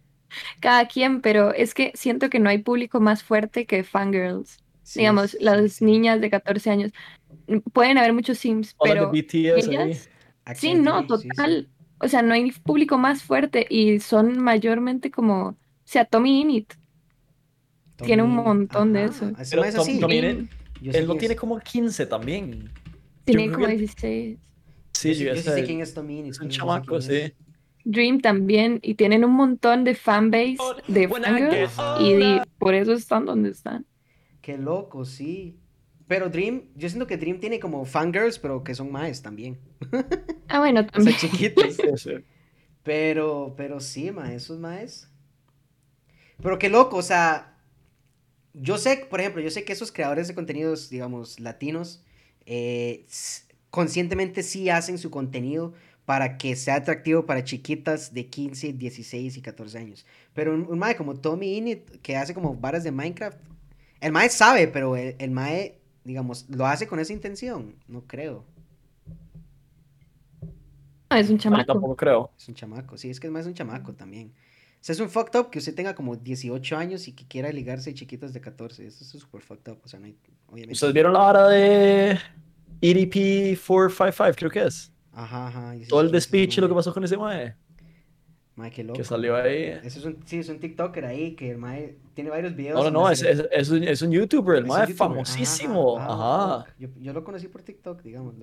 cada 0.60 0.86
quien, 0.88 1.20
pero 1.20 1.52
es 1.52 1.74
que 1.74 1.92
siento 1.94 2.30
que 2.30 2.38
no 2.38 2.48
hay 2.48 2.58
público 2.58 3.00
más 3.00 3.22
fuerte 3.22 3.66
que 3.66 3.84
fangirls. 3.84 4.58
Sí, 4.82 5.00
Digamos, 5.00 5.32
sí, 5.32 5.38
las 5.40 5.72
sí. 5.74 5.84
niñas 5.84 6.20
de 6.20 6.30
14 6.30 6.70
años. 6.70 6.92
Pueden 7.72 7.98
haber 7.98 8.12
muchos 8.12 8.38
sims, 8.38 8.74
Hola 8.78 8.92
pero 8.94 9.10
BTS 9.10 9.34
ahí. 9.68 9.74
ellas, 9.74 10.08
sí, 10.54 10.74
no, 10.74 11.00
sí, 11.00 11.06
sí. 11.22 11.28
total. 11.28 11.68
O 11.98 12.08
sea, 12.08 12.22
no 12.22 12.34
hay 12.34 12.52
público 12.52 12.98
más 12.98 13.22
fuerte 13.22 13.66
y 13.68 13.98
son 14.00 14.38
mayormente 14.38 15.10
como, 15.10 15.48
o 15.48 15.56
sea, 15.84 16.04
Tommy 16.04 16.40
Init. 16.42 16.74
Tiene 17.96 18.22
un 18.22 18.34
montón 18.34 18.92
de 18.92 19.04
eso. 19.04 19.32
Pero 19.50 19.64
es 19.64 19.74
Tom- 19.74 19.82
así. 19.82 19.92
Init, 19.98 20.50
Él 20.82 21.06
no 21.06 21.14
quién 21.14 21.18
tiene 21.18 21.36
como 21.36 21.58
15 21.58 22.06
también. 22.06 22.70
Tiene 23.24 23.50
como 23.50 23.66
que 23.66 23.72
él- 23.72 23.78
16. 23.78 24.38
Sí, 24.98 25.14
yo, 25.14 25.26
yo 25.26 25.34
yo 25.34 25.42
sí 25.42 25.42
sé, 25.42 25.64
quién 25.64 25.80
es 25.80 25.96
un 26.40 26.48
chamaco, 26.48 27.00
sí. 27.00 27.32
Dream 27.84 28.20
también, 28.20 28.80
y 28.82 28.94
tienen 28.96 29.24
un 29.24 29.32
montón 29.32 29.84
de 29.84 29.94
fanbase 29.94 30.58
de 30.88 31.08
fangirls, 31.08 31.76
y 31.94 32.40
por 32.58 32.74
eso 32.74 32.92
están 32.92 33.26
donde 33.26 33.50
están. 33.50 33.86
Qué 34.42 34.56
loco, 34.56 35.04
sí. 35.04 35.58
Pero 36.06 36.28
Dream, 36.30 36.68
yo 36.76 36.88
siento 36.88 37.06
que 37.06 37.16
Dream 37.16 37.40
tiene 37.40 37.58
como 37.58 37.84
fangirls, 37.84 38.38
pero 38.38 38.62
que 38.62 38.74
son 38.74 38.90
maes 38.92 39.22
también. 39.22 39.58
Ah, 40.48 40.60
bueno, 40.60 40.86
O 40.94 41.00
sea, 41.00 41.12
también. 41.12 41.16
chiquitos. 41.16 41.76
Sí, 41.76 41.96
sí. 41.96 42.10
Pero, 42.82 43.54
pero 43.56 43.80
sí, 43.80 44.10
ma, 44.10 44.32
esos 44.32 44.58
maes. 44.58 45.08
Pero 46.42 46.58
qué 46.58 46.68
loco, 46.68 46.96
o 46.98 47.02
sea, 47.02 47.58
yo 48.54 48.78
sé, 48.78 49.06
por 49.10 49.20
ejemplo, 49.20 49.42
yo 49.42 49.50
sé 49.50 49.64
que 49.64 49.72
esos 49.72 49.92
creadores 49.92 50.28
de 50.28 50.34
contenidos, 50.34 50.90
digamos, 50.90 51.40
latinos, 51.40 52.04
eh, 52.46 53.06
conscientemente 53.70 54.42
sí 54.42 54.70
hacen 54.70 54.98
su 54.98 55.10
contenido 55.10 55.74
para 56.04 56.38
que 56.38 56.54
sea 56.56 56.76
atractivo 56.76 57.26
para 57.26 57.44
chiquitas 57.44 58.14
de 58.14 58.26
15, 58.28 58.72
16 58.74 59.36
y 59.36 59.42
14 59.42 59.78
años. 59.78 60.06
Pero 60.34 60.54
un, 60.54 60.66
un 60.68 60.78
mae 60.78 60.96
como 60.96 61.16
Tommy 61.16 61.56
Init, 61.56 61.90
que 62.02 62.16
hace 62.16 62.34
como 62.34 62.54
varas 62.56 62.84
de 62.84 62.92
Minecraft, 62.92 63.38
el 64.00 64.12
mae 64.12 64.28
sabe, 64.30 64.68
pero 64.68 64.96
el, 64.96 65.16
el 65.18 65.30
mae, 65.30 65.80
digamos, 66.04 66.46
lo 66.50 66.66
hace 66.66 66.86
con 66.86 67.00
esa 67.00 67.12
intención, 67.12 67.76
no 67.88 68.06
creo. 68.06 68.44
No, 71.10 71.16
es 71.16 71.30
un 71.30 71.38
No, 71.48 71.64
chamaco. 71.64 71.64
tampoco 71.64 71.96
creo. 71.96 72.32
Es 72.38 72.48
un 72.48 72.54
chamaco, 72.54 72.98
sí, 72.98 73.10
es 73.10 73.20
que 73.20 73.28
es 73.28 73.32
más 73.32 73.46
un 73.46 73.54
chamaco 73.54 73.94
también. 73.94 74.34
O 74.80 74.84
sea, 74.86 74.94
es 74.94 75.00
un 75.00 75.10
fucked 75.10 75.38
up 75.40 75.50
que 75.50 75.58
usted 75.58 75.74
tenga 75.74 75.94
como 75.94 76.16
18 76.16 76.76
años 76.76 77.08
y 77.08 77.12
que 77.14 77.26
quiera 77.26 77.52
ligarse 77.52 77.90
a 77.90 77.94
chiquitas 77.94 78.32
de 78.34 78.40
14. 78.40 78.86
Eso 78.86 79.04
es 79.04 79.10
súper 79.10 79.42
fucked 79.42 79.72
up, 79.72 79.80
o 79.84 79.88
sea, 79.88 80.00
no 80.00 80.06
hay, 80.06 80.18
obviamente. 80.48 80.86
¿Ustedes 80.86 80.92
vieron 80.94 81.12
la 81.14 81.22
hora 81.22 81.48
de 81.48 82.18
EDP 82.80 83.56
455, 83.56 84.36
creo 84.36 84.50
que 84.50 84.64
es? 84.68 84.92
Ajá, 85.12 85.48
ajá. 85.48 85.74
Todo 85.88 86.00
el 86.00 86.06
es- 86.06 86.10
es 86.10 86.12
despiche, 86.12 86.60
lo 86.60 86.68
que 86.68 86.74
pasó 86.74 86.92
con 86.92 87.02
ese 87.04 87.16
mae, 87.16 87.54
Mae, 88.54 88.70
qué 88.70 88.82
loco. 88.84 88.96
que 88.98 89.04
salió 89.04 89.36
ahí. 89.36 89.64
Ese 89.84 89.98
es 89.98 90.04
un, 90.04 90.18
sí, 90.24 90.38
es 90.38 90.48
un 90.48 90.58
TikToker 90.58 91.04
ahí 91.04 91.32
que 91.34 91.50
el 91.50 91.58
mae 91.58 91.96
tiene 92.14 92.30
varios 92.30 92.54
videos. 92.56 92.76
No, 92.76 92.84
no, 92.84 93.00
no, 93.02 93.10
es, 93.10 93.22
es, 93.22 93.44
es 93.50 93.68
un, 93.70 93.82
es 93.82 94.00
un 94.02 94.10
youtuber, 94.12 94.56
el 94.58 94.62
es 94.64 94.68
mae 94.68 94.80
youtuber, 94.82 94.96
famosísimo. 94.96 95.98
ajá, 95.98 96.12
ajá, 96.12 96.54
Ajá. 96.60 96.66
Yo, 96.78 96.88
yo 97.00 97.12
lo 97.12 97.22
conocí 97.22 97.48
por 97.48 97.62
TikTok, 97.62 98.02
digamos. 98.02 98.34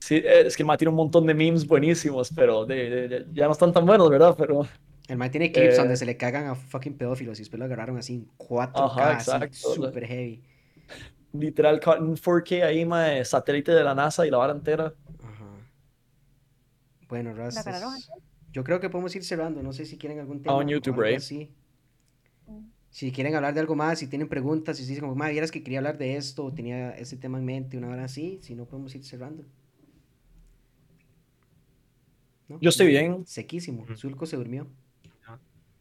Sí, 0.00 0.22
es 0.24 0.56
que 0.56 0.62
el 0.62 0.66
mae 0.66 0.78
tiene 0.78 0.88
un 0.90 0.96
montón 0.96 1.26
de 1.26 1.34
memes 1.34 1.66
buenísimos, 1.66 2.30
pero 2.34 2.64
de- 2.64 2.90
de- 2.90 3.08
de- 3.08 3.26
ya 3.34 3.46
no 3.46 3.52
están 3.52 3.72
tan 3.72 3.84
buenos, 3.86 4.08
¿verdad? 4.10 4.34
Pero 4.38 4.66
El 5.08 5.16
mae 5.18 5.28
tiene 5.30 5.52
clips 5.52 5.74
Eh. 5.74 5.78
donde 5.78 5.96
se 5.96 6.06
le 6.06 6.16
cagan 6.16 6.46
a 6.46 6.54
fucking 6.54 6.94
pedófilos 6.96 7.38
y 7.38 7.42
después 7.42 7.58
lo 7.58 7.66
agarraron 7.66 7.98
así 7.98 8.14
en 8.14 8.28
4K, 8.38 9.10
Ajá, 9.12 9.16
así, 9.44 9.52
súper 9.52 10.06
heavy. 10.06 10.42
Literal 11.32 11.76
en 11.76 11.80
4K 12.16 12.64
ahí, 12.64 12.84
mae, 12.84 13.24
satélite 13.24 13.72
de 13.72 13.84
la 13.84 13.94
NASA 13.94 14.26
y 14.26 14.30
la 14.30 14.38
vara 14.38 14.52
entera. 14.52 14.94
Ajá. 15.22 15.44
Bueno, 17.08 17.34
Ras, 17.34 17.54
¿La 17.54 17.60
agarraron 17.62 17.96
es- 17.96 18.10
yo 18.52 18.64
creo 18.64 18.80
que 18.80 18.90
podemos 18.90 19.14
ir 19.16 19.24
cerrando. 19.24 19.62
No 19.62 19.72
sé 19.72 19.86
si 19.86 19.96
quieren 19.96 20.18
algún 20.20 20.42
tema. 20.42 20.58
Ah, 20.58 20.62
en 20.62 20.68
YouTube, 20.68 21.00
right? 21.00 21.16
así. 21.16 21.50
Mm. 22.46 22.66
Si 22.90 23.10
quieren 23.10 23.34
hablar 23.34 23.54
de 23.54 23.60
algo 23.60 23.74
más, 23.74 23.98
si 23.98 24.06
tienen 24.08 24.28
preguntas, 24.28 24.76
si 24.76 24.84
dicen 24.84 25.00
como, 25.00 25.14
madre, 25.14 25.32
vieras 25.32 25.50
que 25.50 25.62
quería 25.62 25.78
hablar 25.78 25.96
de 25.96 26.16
esto, 26.18 26.44
o 26.44 26.52
tenía 26.52 26.90
ese 26.90 27.16
tema 27.16 27.38
en 27.38 27.46
mente, 27.46 27.78
una 27.78 27.88
hora 27.88 28.04
así, 28.04 28.38
si 28.42 28.54
no 28.54 28.66
podemos 28.66 28.94
ir 28.94 29.04
cerrando. 29.04 29.44
¿No? 32.48 32.58
Yo 32.60 32.68
estoy 32.68 32.86
No, 32.86 32.90
bien. 32.90 33.26
Sequísimo. 33.26 33.86
Zulco 33.96 34.26
se 34.26 34.36
durmió. 34.36 34.66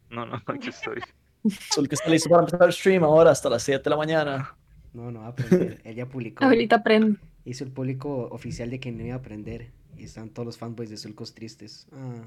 No, 0.10 0.26
no, 0.26 0.42
aquí 0.48 0.70
estoy. 0.70 1.02
Que 1.44 1.96
está 1.96 2.10
listo 2.10 2.30
para 2.30 2.44
empezar 2.44 2.64
el 2.68 2.74
stream 2.74 3.04
ahora 3.04 3.32
hasta 3.32 3.50
las 3.50 3.64
7 3.64 3.84
de 3.84 3.90
la 3.90 3.98
mañana. 3.98 4.56
No, 4.94 5.12
no 5.12 5.22
va 5.22 5.28
a 5.28 5.30
aprender. 5.30 5.82
Él 5.86 5.96
ya 5.96 6.06
publicó. 6.08 6.44
Ahorita 6.44 6.78
aprendo. 6.78 7.18
Hizo 7.46 7.64
el 7.64 7.72
público 7.72 8.28
oficial 8.32 8.70
de 8.70 8.80
que 8.80 8.92
no 8.92 9.04
iba 9.04 9.16
a 9.16 9.20
aprender. 9.20 9.72
Y 9.98 10.04
están 10.04 10.30
todos 10.30 10.46
los 10.46 10.58
fanboys 10.58 10.90
de 10.90 10.98
Zulcos 10.98 11.34
tristes. 11.34 11.88
Ah. 11.92 12.24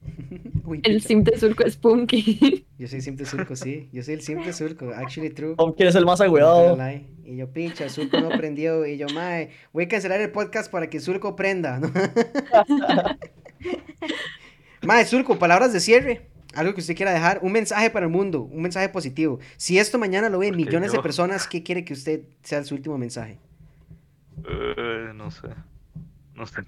Uy, 0.64 0.80
El 0.84 1.02
sim 1.02 1.24
de 1.24 1.38
surco 1.38 1.64
es 1.64 1.76
punky. 1.76 2.64
Yo 2.78 2.86
soy 2.86 3.00
simple 3.00 3.26
Zulco, 3.26 3.56
sí. 3.56 3.88
Yo 3.92 4.02
soy 4.02 4.14
el 4.14 4.20
simple 4.20 4.52
Zulco. 4.52 4.90
Actually 4.94 5.30
true. 5.30 5.56
¿quién 5.76 5.88
es 5.88 5.94
el 5.94 6.06
más 6.06 6.20
agüeado? 6.20 6.78
Y 7.24 7.36
yo, 7.36 7.50
picha, 7.50 7.88
Zulco 7.88 8.20
no 8.20 8.32
aprendió. 8.32 8.86
Y 8.86 8.96
yo, 8.96 9.06
mae, 9.14 9.50
voy 9.72 9.84
a 9.84 9.88
cancelar 9.88 10.20
el 10.20 10.30
podcast 10.30 10.70
para 10.70 10.88
que 10.88 11.00
Zulco 11.00 11.28
aprenda. 11.28 11.80
¿no? 11.80 11.90
mae, 14.82 15.04
Zulco, 15.04 15.38
palabras 15.38 15.72
de 15.72 15.80
cierre. 15.80 16.27
Algo 16.54 16.74
que 16.74 16.80
usted 16.80 16.96
quiera 16.96 17.12
dejar. 17.12 17.40
Un 17.42 17.52
mensaje 17.52 17.90
para 17.90 18.06
el 18.06 18.12
mundo. 18.12 18.42
Un 18.42 18.62
mensaje 18.62 18.88
positivo. 18.88 19.38
Si 19.56 19.78
esto 19.78 19.98
mañana 19.98 20.28
lo 20.28 20.38
ven 20.38 20.50
Porque 20.50 20.64
millones 20.64 20.92
de 20.92 21.00
personas, 21.00 21.46
¿qué 21.46 21.62
quiere 21.62 21.84
que 21.84 21.92
usted 21.92 22.22
sea 22.42 22.64
su 22.64 22.74
último 22.74 22.96
mensaje? 22.96 23.38
Eh, 24.48 25.12
no 25.14 25.30
sé. 25.30 25.48
No 26.34 26.46
sé. 26.46 26.62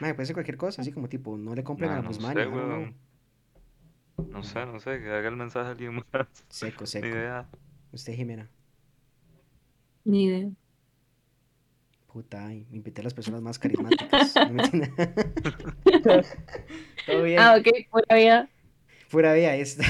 Mae, 0.00 0.14
puede 0.14 0.26
ser 0.26 0.34
cualquier 0.34 0.56
cosa. 0.56 0.82
Así 0.82 0.92
como 0.92 1.08
tipo, 1.08 1.36
no 1.36 1.54
le 1.54 1.62
compren 1.62 1.90
a 1.90 1.96
la 1.96 2.02
no 2.02 2.08
Guzmán. 2.08 2.94
No 4.28 4.42
sé, 4.42 4.66
no 4.66 4.80
sé. 4.80 5.00
Que 5.00 5.10
haga 5.10 5.28
el 5.28 5.36
mensaje 5.36 5.68
a 5.68 5.70
alguien 5.70 5.94
más. 5.94 6.26
Seco, 6.48 6.80
Ni 6.84 6.86
seco. 6.86 7.06
idea. 7.06 7.48
Usted, 7.92 8.14
Jimena. 8.14 8.48
Ni 10.04 10.24
idea. 10.24 10.48
Puta, 12.12 12.44
ay, 12.44 12.66
me 12.70 12.78
invité 12.78 13.02
a 13.02 13.04
las 13.04 13.14
personas 13.14 13.40
más 13.40 13.58
carismáticas. 13.58 14.34
No 14.48 14.52
me 14.54 14.64
entiende. 14.64 14.90
Todo 17.06 17.22
bien. 17.22 17.38
Ah, 17.38 17.56
ok, 17.56 17.68
pura 17.90 18.16
vida. 18.16 18.48
Pura 19.10 19.32
vida 19.34 19.56
esta. 19.56 19.84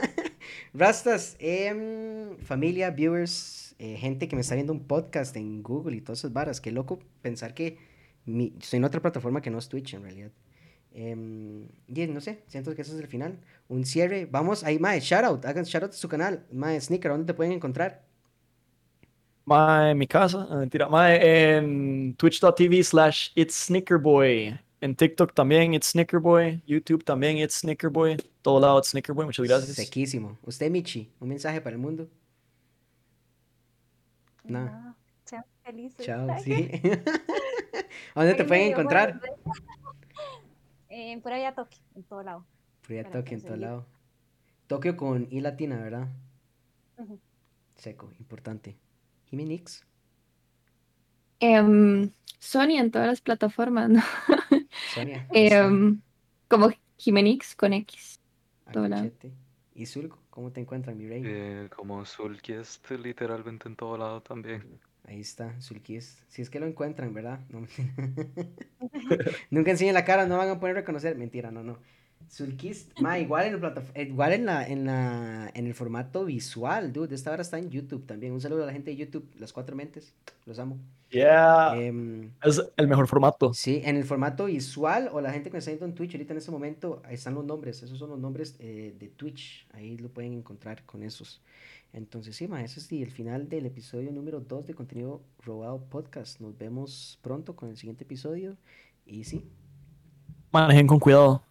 Rastas, 0.74 1.36
em, 1.38 2.36
familia, 2.38 2.90
viewers, 2.90 3.74
eh, 3.78 3.96
gente 3.96 4.28
que 4.28 4.36
me 4.36 4.42
está 4.42 4.54
viendo 4.54 4.72
un 4.72 4.86
podcast 4.86 5.36
en 5.36 5.62
Google 5.62 5.96
y 5.96 6.00
todas 6.00 6.18
esas 6.20 6.32
varas. 6.32 6.60
Qué 6.60 6.72
loco 6.72 6.98
pensar 7.22 7.54
que 7.54 7.78
mi- 8.26 8.54
estoy 8.60 8.78
en 8.78 8.84
otra 8.84 9.00
plataforma 9.00 9.40
que 9.40 9.50
no 9.50 9.58
es 9.58 9.68
Twitch 9.68 9.94
en 9.94 10.02
realidad. 10.02 10.30
Y 10.94 12.06
no 12.08 12.20
sé, 12.20 12.42
siento 12.48 12.74
que 12.74 12.82
eso 12.82 12.94
es 12.94 13.00
el 13.00 13.06
final. 13.06 13.38
Un 13.68 13.84
cierre. 13.84 14.26
Vamos, 14.26 14.64
ahí, 14.64 14.78
Mae, 14.78 14.98
shoutout. 15.00 15.44
Hagan 15.44 15.64
shoutout 15.64 15.92
a 15.92 15.96
su 15.96 16.08
canal. 16.08 16.44
Mae, 16.52 16.80
Sneaker, 16.80 17.12
¿dónde 17.12 17.26
te 17.26 17.34
pueden 17.34 17.52
encontrar? 17.52 18.02
Mae, 19.44 19.92
en 19.92 19.98
mi 19.98 20.06
casa, 20.06 20.46
ah, 20.50 20.56
mentira. 20.56 20.88
Mae, 20.88 22.14
twitch.tv 22.16 22.82
slash 22.82 23.30
it's 23.36 23.54
snickerboy. 23.54 24.58
En 24.80 24.94
TikTok 24.94 25.34
también, 25.34 25.74
it's 25.74 25.88
snickerboy. 25.88 26.62
YouTube 26.66 27.04
también, 27.04 27.38
it's 27.38 27.56
snickerboy. 27.56 28.16
Todo 28.42 28.60
lado, 28.60 28.78
it's 28.78 28.90
snickerboy. 28.90 29.26
Muchas 29.26 29.46
gracias. 29.46 29.74
Sequísimo. 29.74 30.38
Usted, 30.42 30.70
Michi, 30.70 31.12
un 31.18 31.28
mensaje 31.28 31.60
para 31.60 31.74
el 31.74 31.82
mundo. 31.82 32.08
No. 34.44 34.96
Sean 35.24 35.44
felices. 35.64 36.06
Chao, 36.06 36.28
sí. 36.44 36.70
¿A 38.14 38.24
¿Dónde 38.24 38.34
te 38.34 38.44
pueden 38.44 38.70
encontrar? 38.70 39.20
Eh, 40.88 41.18
por 41.22 41.32
allá 41.32 41.54
Tokio, 41.54 41.80
en 41.94 42.02
todo 42.04 42.22
lado. 42.22 42.46
Por 42.82 42.92
allá 42.92 43.02
Para 43.04 43.20
Tokio, 43.20 43.36
en 43.36 43.42
todo 43.42 43.56
lado. 43.56 43.86
Tokio 44.68 44.96
con 44.96 45.26
I 45.30 45.40
latina, 45.40 45.76
¿verdad? 45.80 46.08
Seco, 47.76 48.12
importante. 48.18 48.76
Jimenix. 49.26 49.84
Em, 51.40 52.10
Sony 52.38 52.78
en 52.78 52.90
todas 52.90 53.08
las 53.08 53.20
plataformas, 53.20 53.88
¿no? 53.90 54.02
Em, 55.32 56.00
como 56.48 56.70
Jimenix 56.96 57.54
con 57.54 57.72
X. 57.72 58.20
A 58.66 58.72
todo 58.72 58.88
lado. 58.88 59.04
cachete. 59.04 59.32
¿Y 59.74 59.86
Zulco? 59.86 60.18
¿Cómo 60.30 60.50
te 60.50 60.60
encuentran, 60.60 60.98
mi 60.98 61.08
rey? 61.08 61.22
Eh, 61.24 61.68
como 61.74 62.04
Sulkiest, 62.04 62.90
literalmente 62.90 63.68
en 63.68 63.76
todo 63.76 63.96
lado 63.96 64.22
también. 64.22 64.80
Ahí 65.04 65.20
está, 65.20 65.58
Sulkist. 65.60 66.20
Si 66.28 66.42
es 66.42 66.50
que 66.50 66.60
lo 66.60 66.66
encuentran, 66.66 67.14
¿verdad? 67.14 67.40
No, 67.48 67.66
Nunca 69.50 69.70
enseñen 69.70 69.94
la 69.94 70.04
cara, 70.04 70.26
no 70.26 70.36
van 70.36 70.50
a 70.50 70.60
poder 70.60 70.74
reconocer. 70.74 71.16
Mentira, 71.16 71.50
no, 71.50 71.62
no. 71.62 71.78
Sulkist, 72.28 72.98
ma, 73.00 73.18
igual 73.18 73.46
en, 73.46 73.54
el 73.94 74.08
igual 74.08 74.32
en, 74.32 74.44
la, 74.46 74.68
en, 74.68 74.84
la, 74.84 75.50
en 75.54 75.66
el 75.66 75.74
formato 75.74 76.26
visual, 76.26 76.92
dude. 76.92 77.14
Esta 77.14 77.32
hora 77.32 77.40
está 77.40 77.58
en 77.58 77.70
YouTube 77.70 78.06
también. 78.06 78.32
Un 78.32 78.40
saludo 78.40 78.64
a 78.64 78.66
la 78.66 78.72
gente 78.72 78.90
de 78.90 78.96
YouTube, 78.96 79.26
las 79.38 79.52
cuatro 79.52 79.74
mentes. 79.74 80.14
Los 80.44 80.58
amo. 80.58 80.78
Yeah. 81.10 81.74
Em, 81.76 82.30
es 82.44 82.62
el 82.76 82.86
mejor 82.86 83.08
formato. 83.08 83.54
Sí, 83.54 83.80
en 83.82 83.96
el 83.96 84.04
formato 84.04 84.44
visual 84.44 85.08
o 85.12 85.22
la 85.22 85.32
gente 85.32 85.50
que 85.50 85.56
está 85.56 85.70
viendo 85.70 85.86
en 85.86 85.94
Twitch, 85.94 86.14
ahorita 86.14 86.34
en 86.34 86.38
este 86.38 86.50
momento, 86.50 87.00
ahí 87.04 87.14
están 87.14 87.34
los 87.34 87.46
nombres. 87.46 87.82
Esos 87.82 87.98
son 87.98 88.10
los 88.10 88.18
nombres 88.18 88.56
eh, 88.58 88.94
de 88.98 89.08
Twitch. 89.08 89.66
Ahí 89.72 89.96
lo 89.96 90.10
pueden 90.10 90.34
encontrar 90.34 90.84
con 90.84 91.02
esos. 91.02 91.40
Entonces, 91.94 92.36
sí, 92.36 92.46
ma, 92.46 92.62
eso 92.62 92.78
es 92.78 92.92
el 92.92 93.10
final 93.10 93.48
del 93.48 93.64
episodio 93.64 94.12
número 94.12 94.40
2 94.40 94.66
de 94.66 94.74
Contenido 94.74 95.22
Robado 95.42 95.80
Podcast. 95.80 96.40
Nos 96.40 96.58
vemos 96.58 97.18
pronto 97.22 97.56
con 97.56 97.70
el 97.70 97.78
siguiente 97.78 98.04
episodio. 98.04 98.56
Y 99.06 99.24
sí. 99.24 99.46
Manejen 100.52 100.86
con 100.86 100.98
cuidado. 100.98 101.42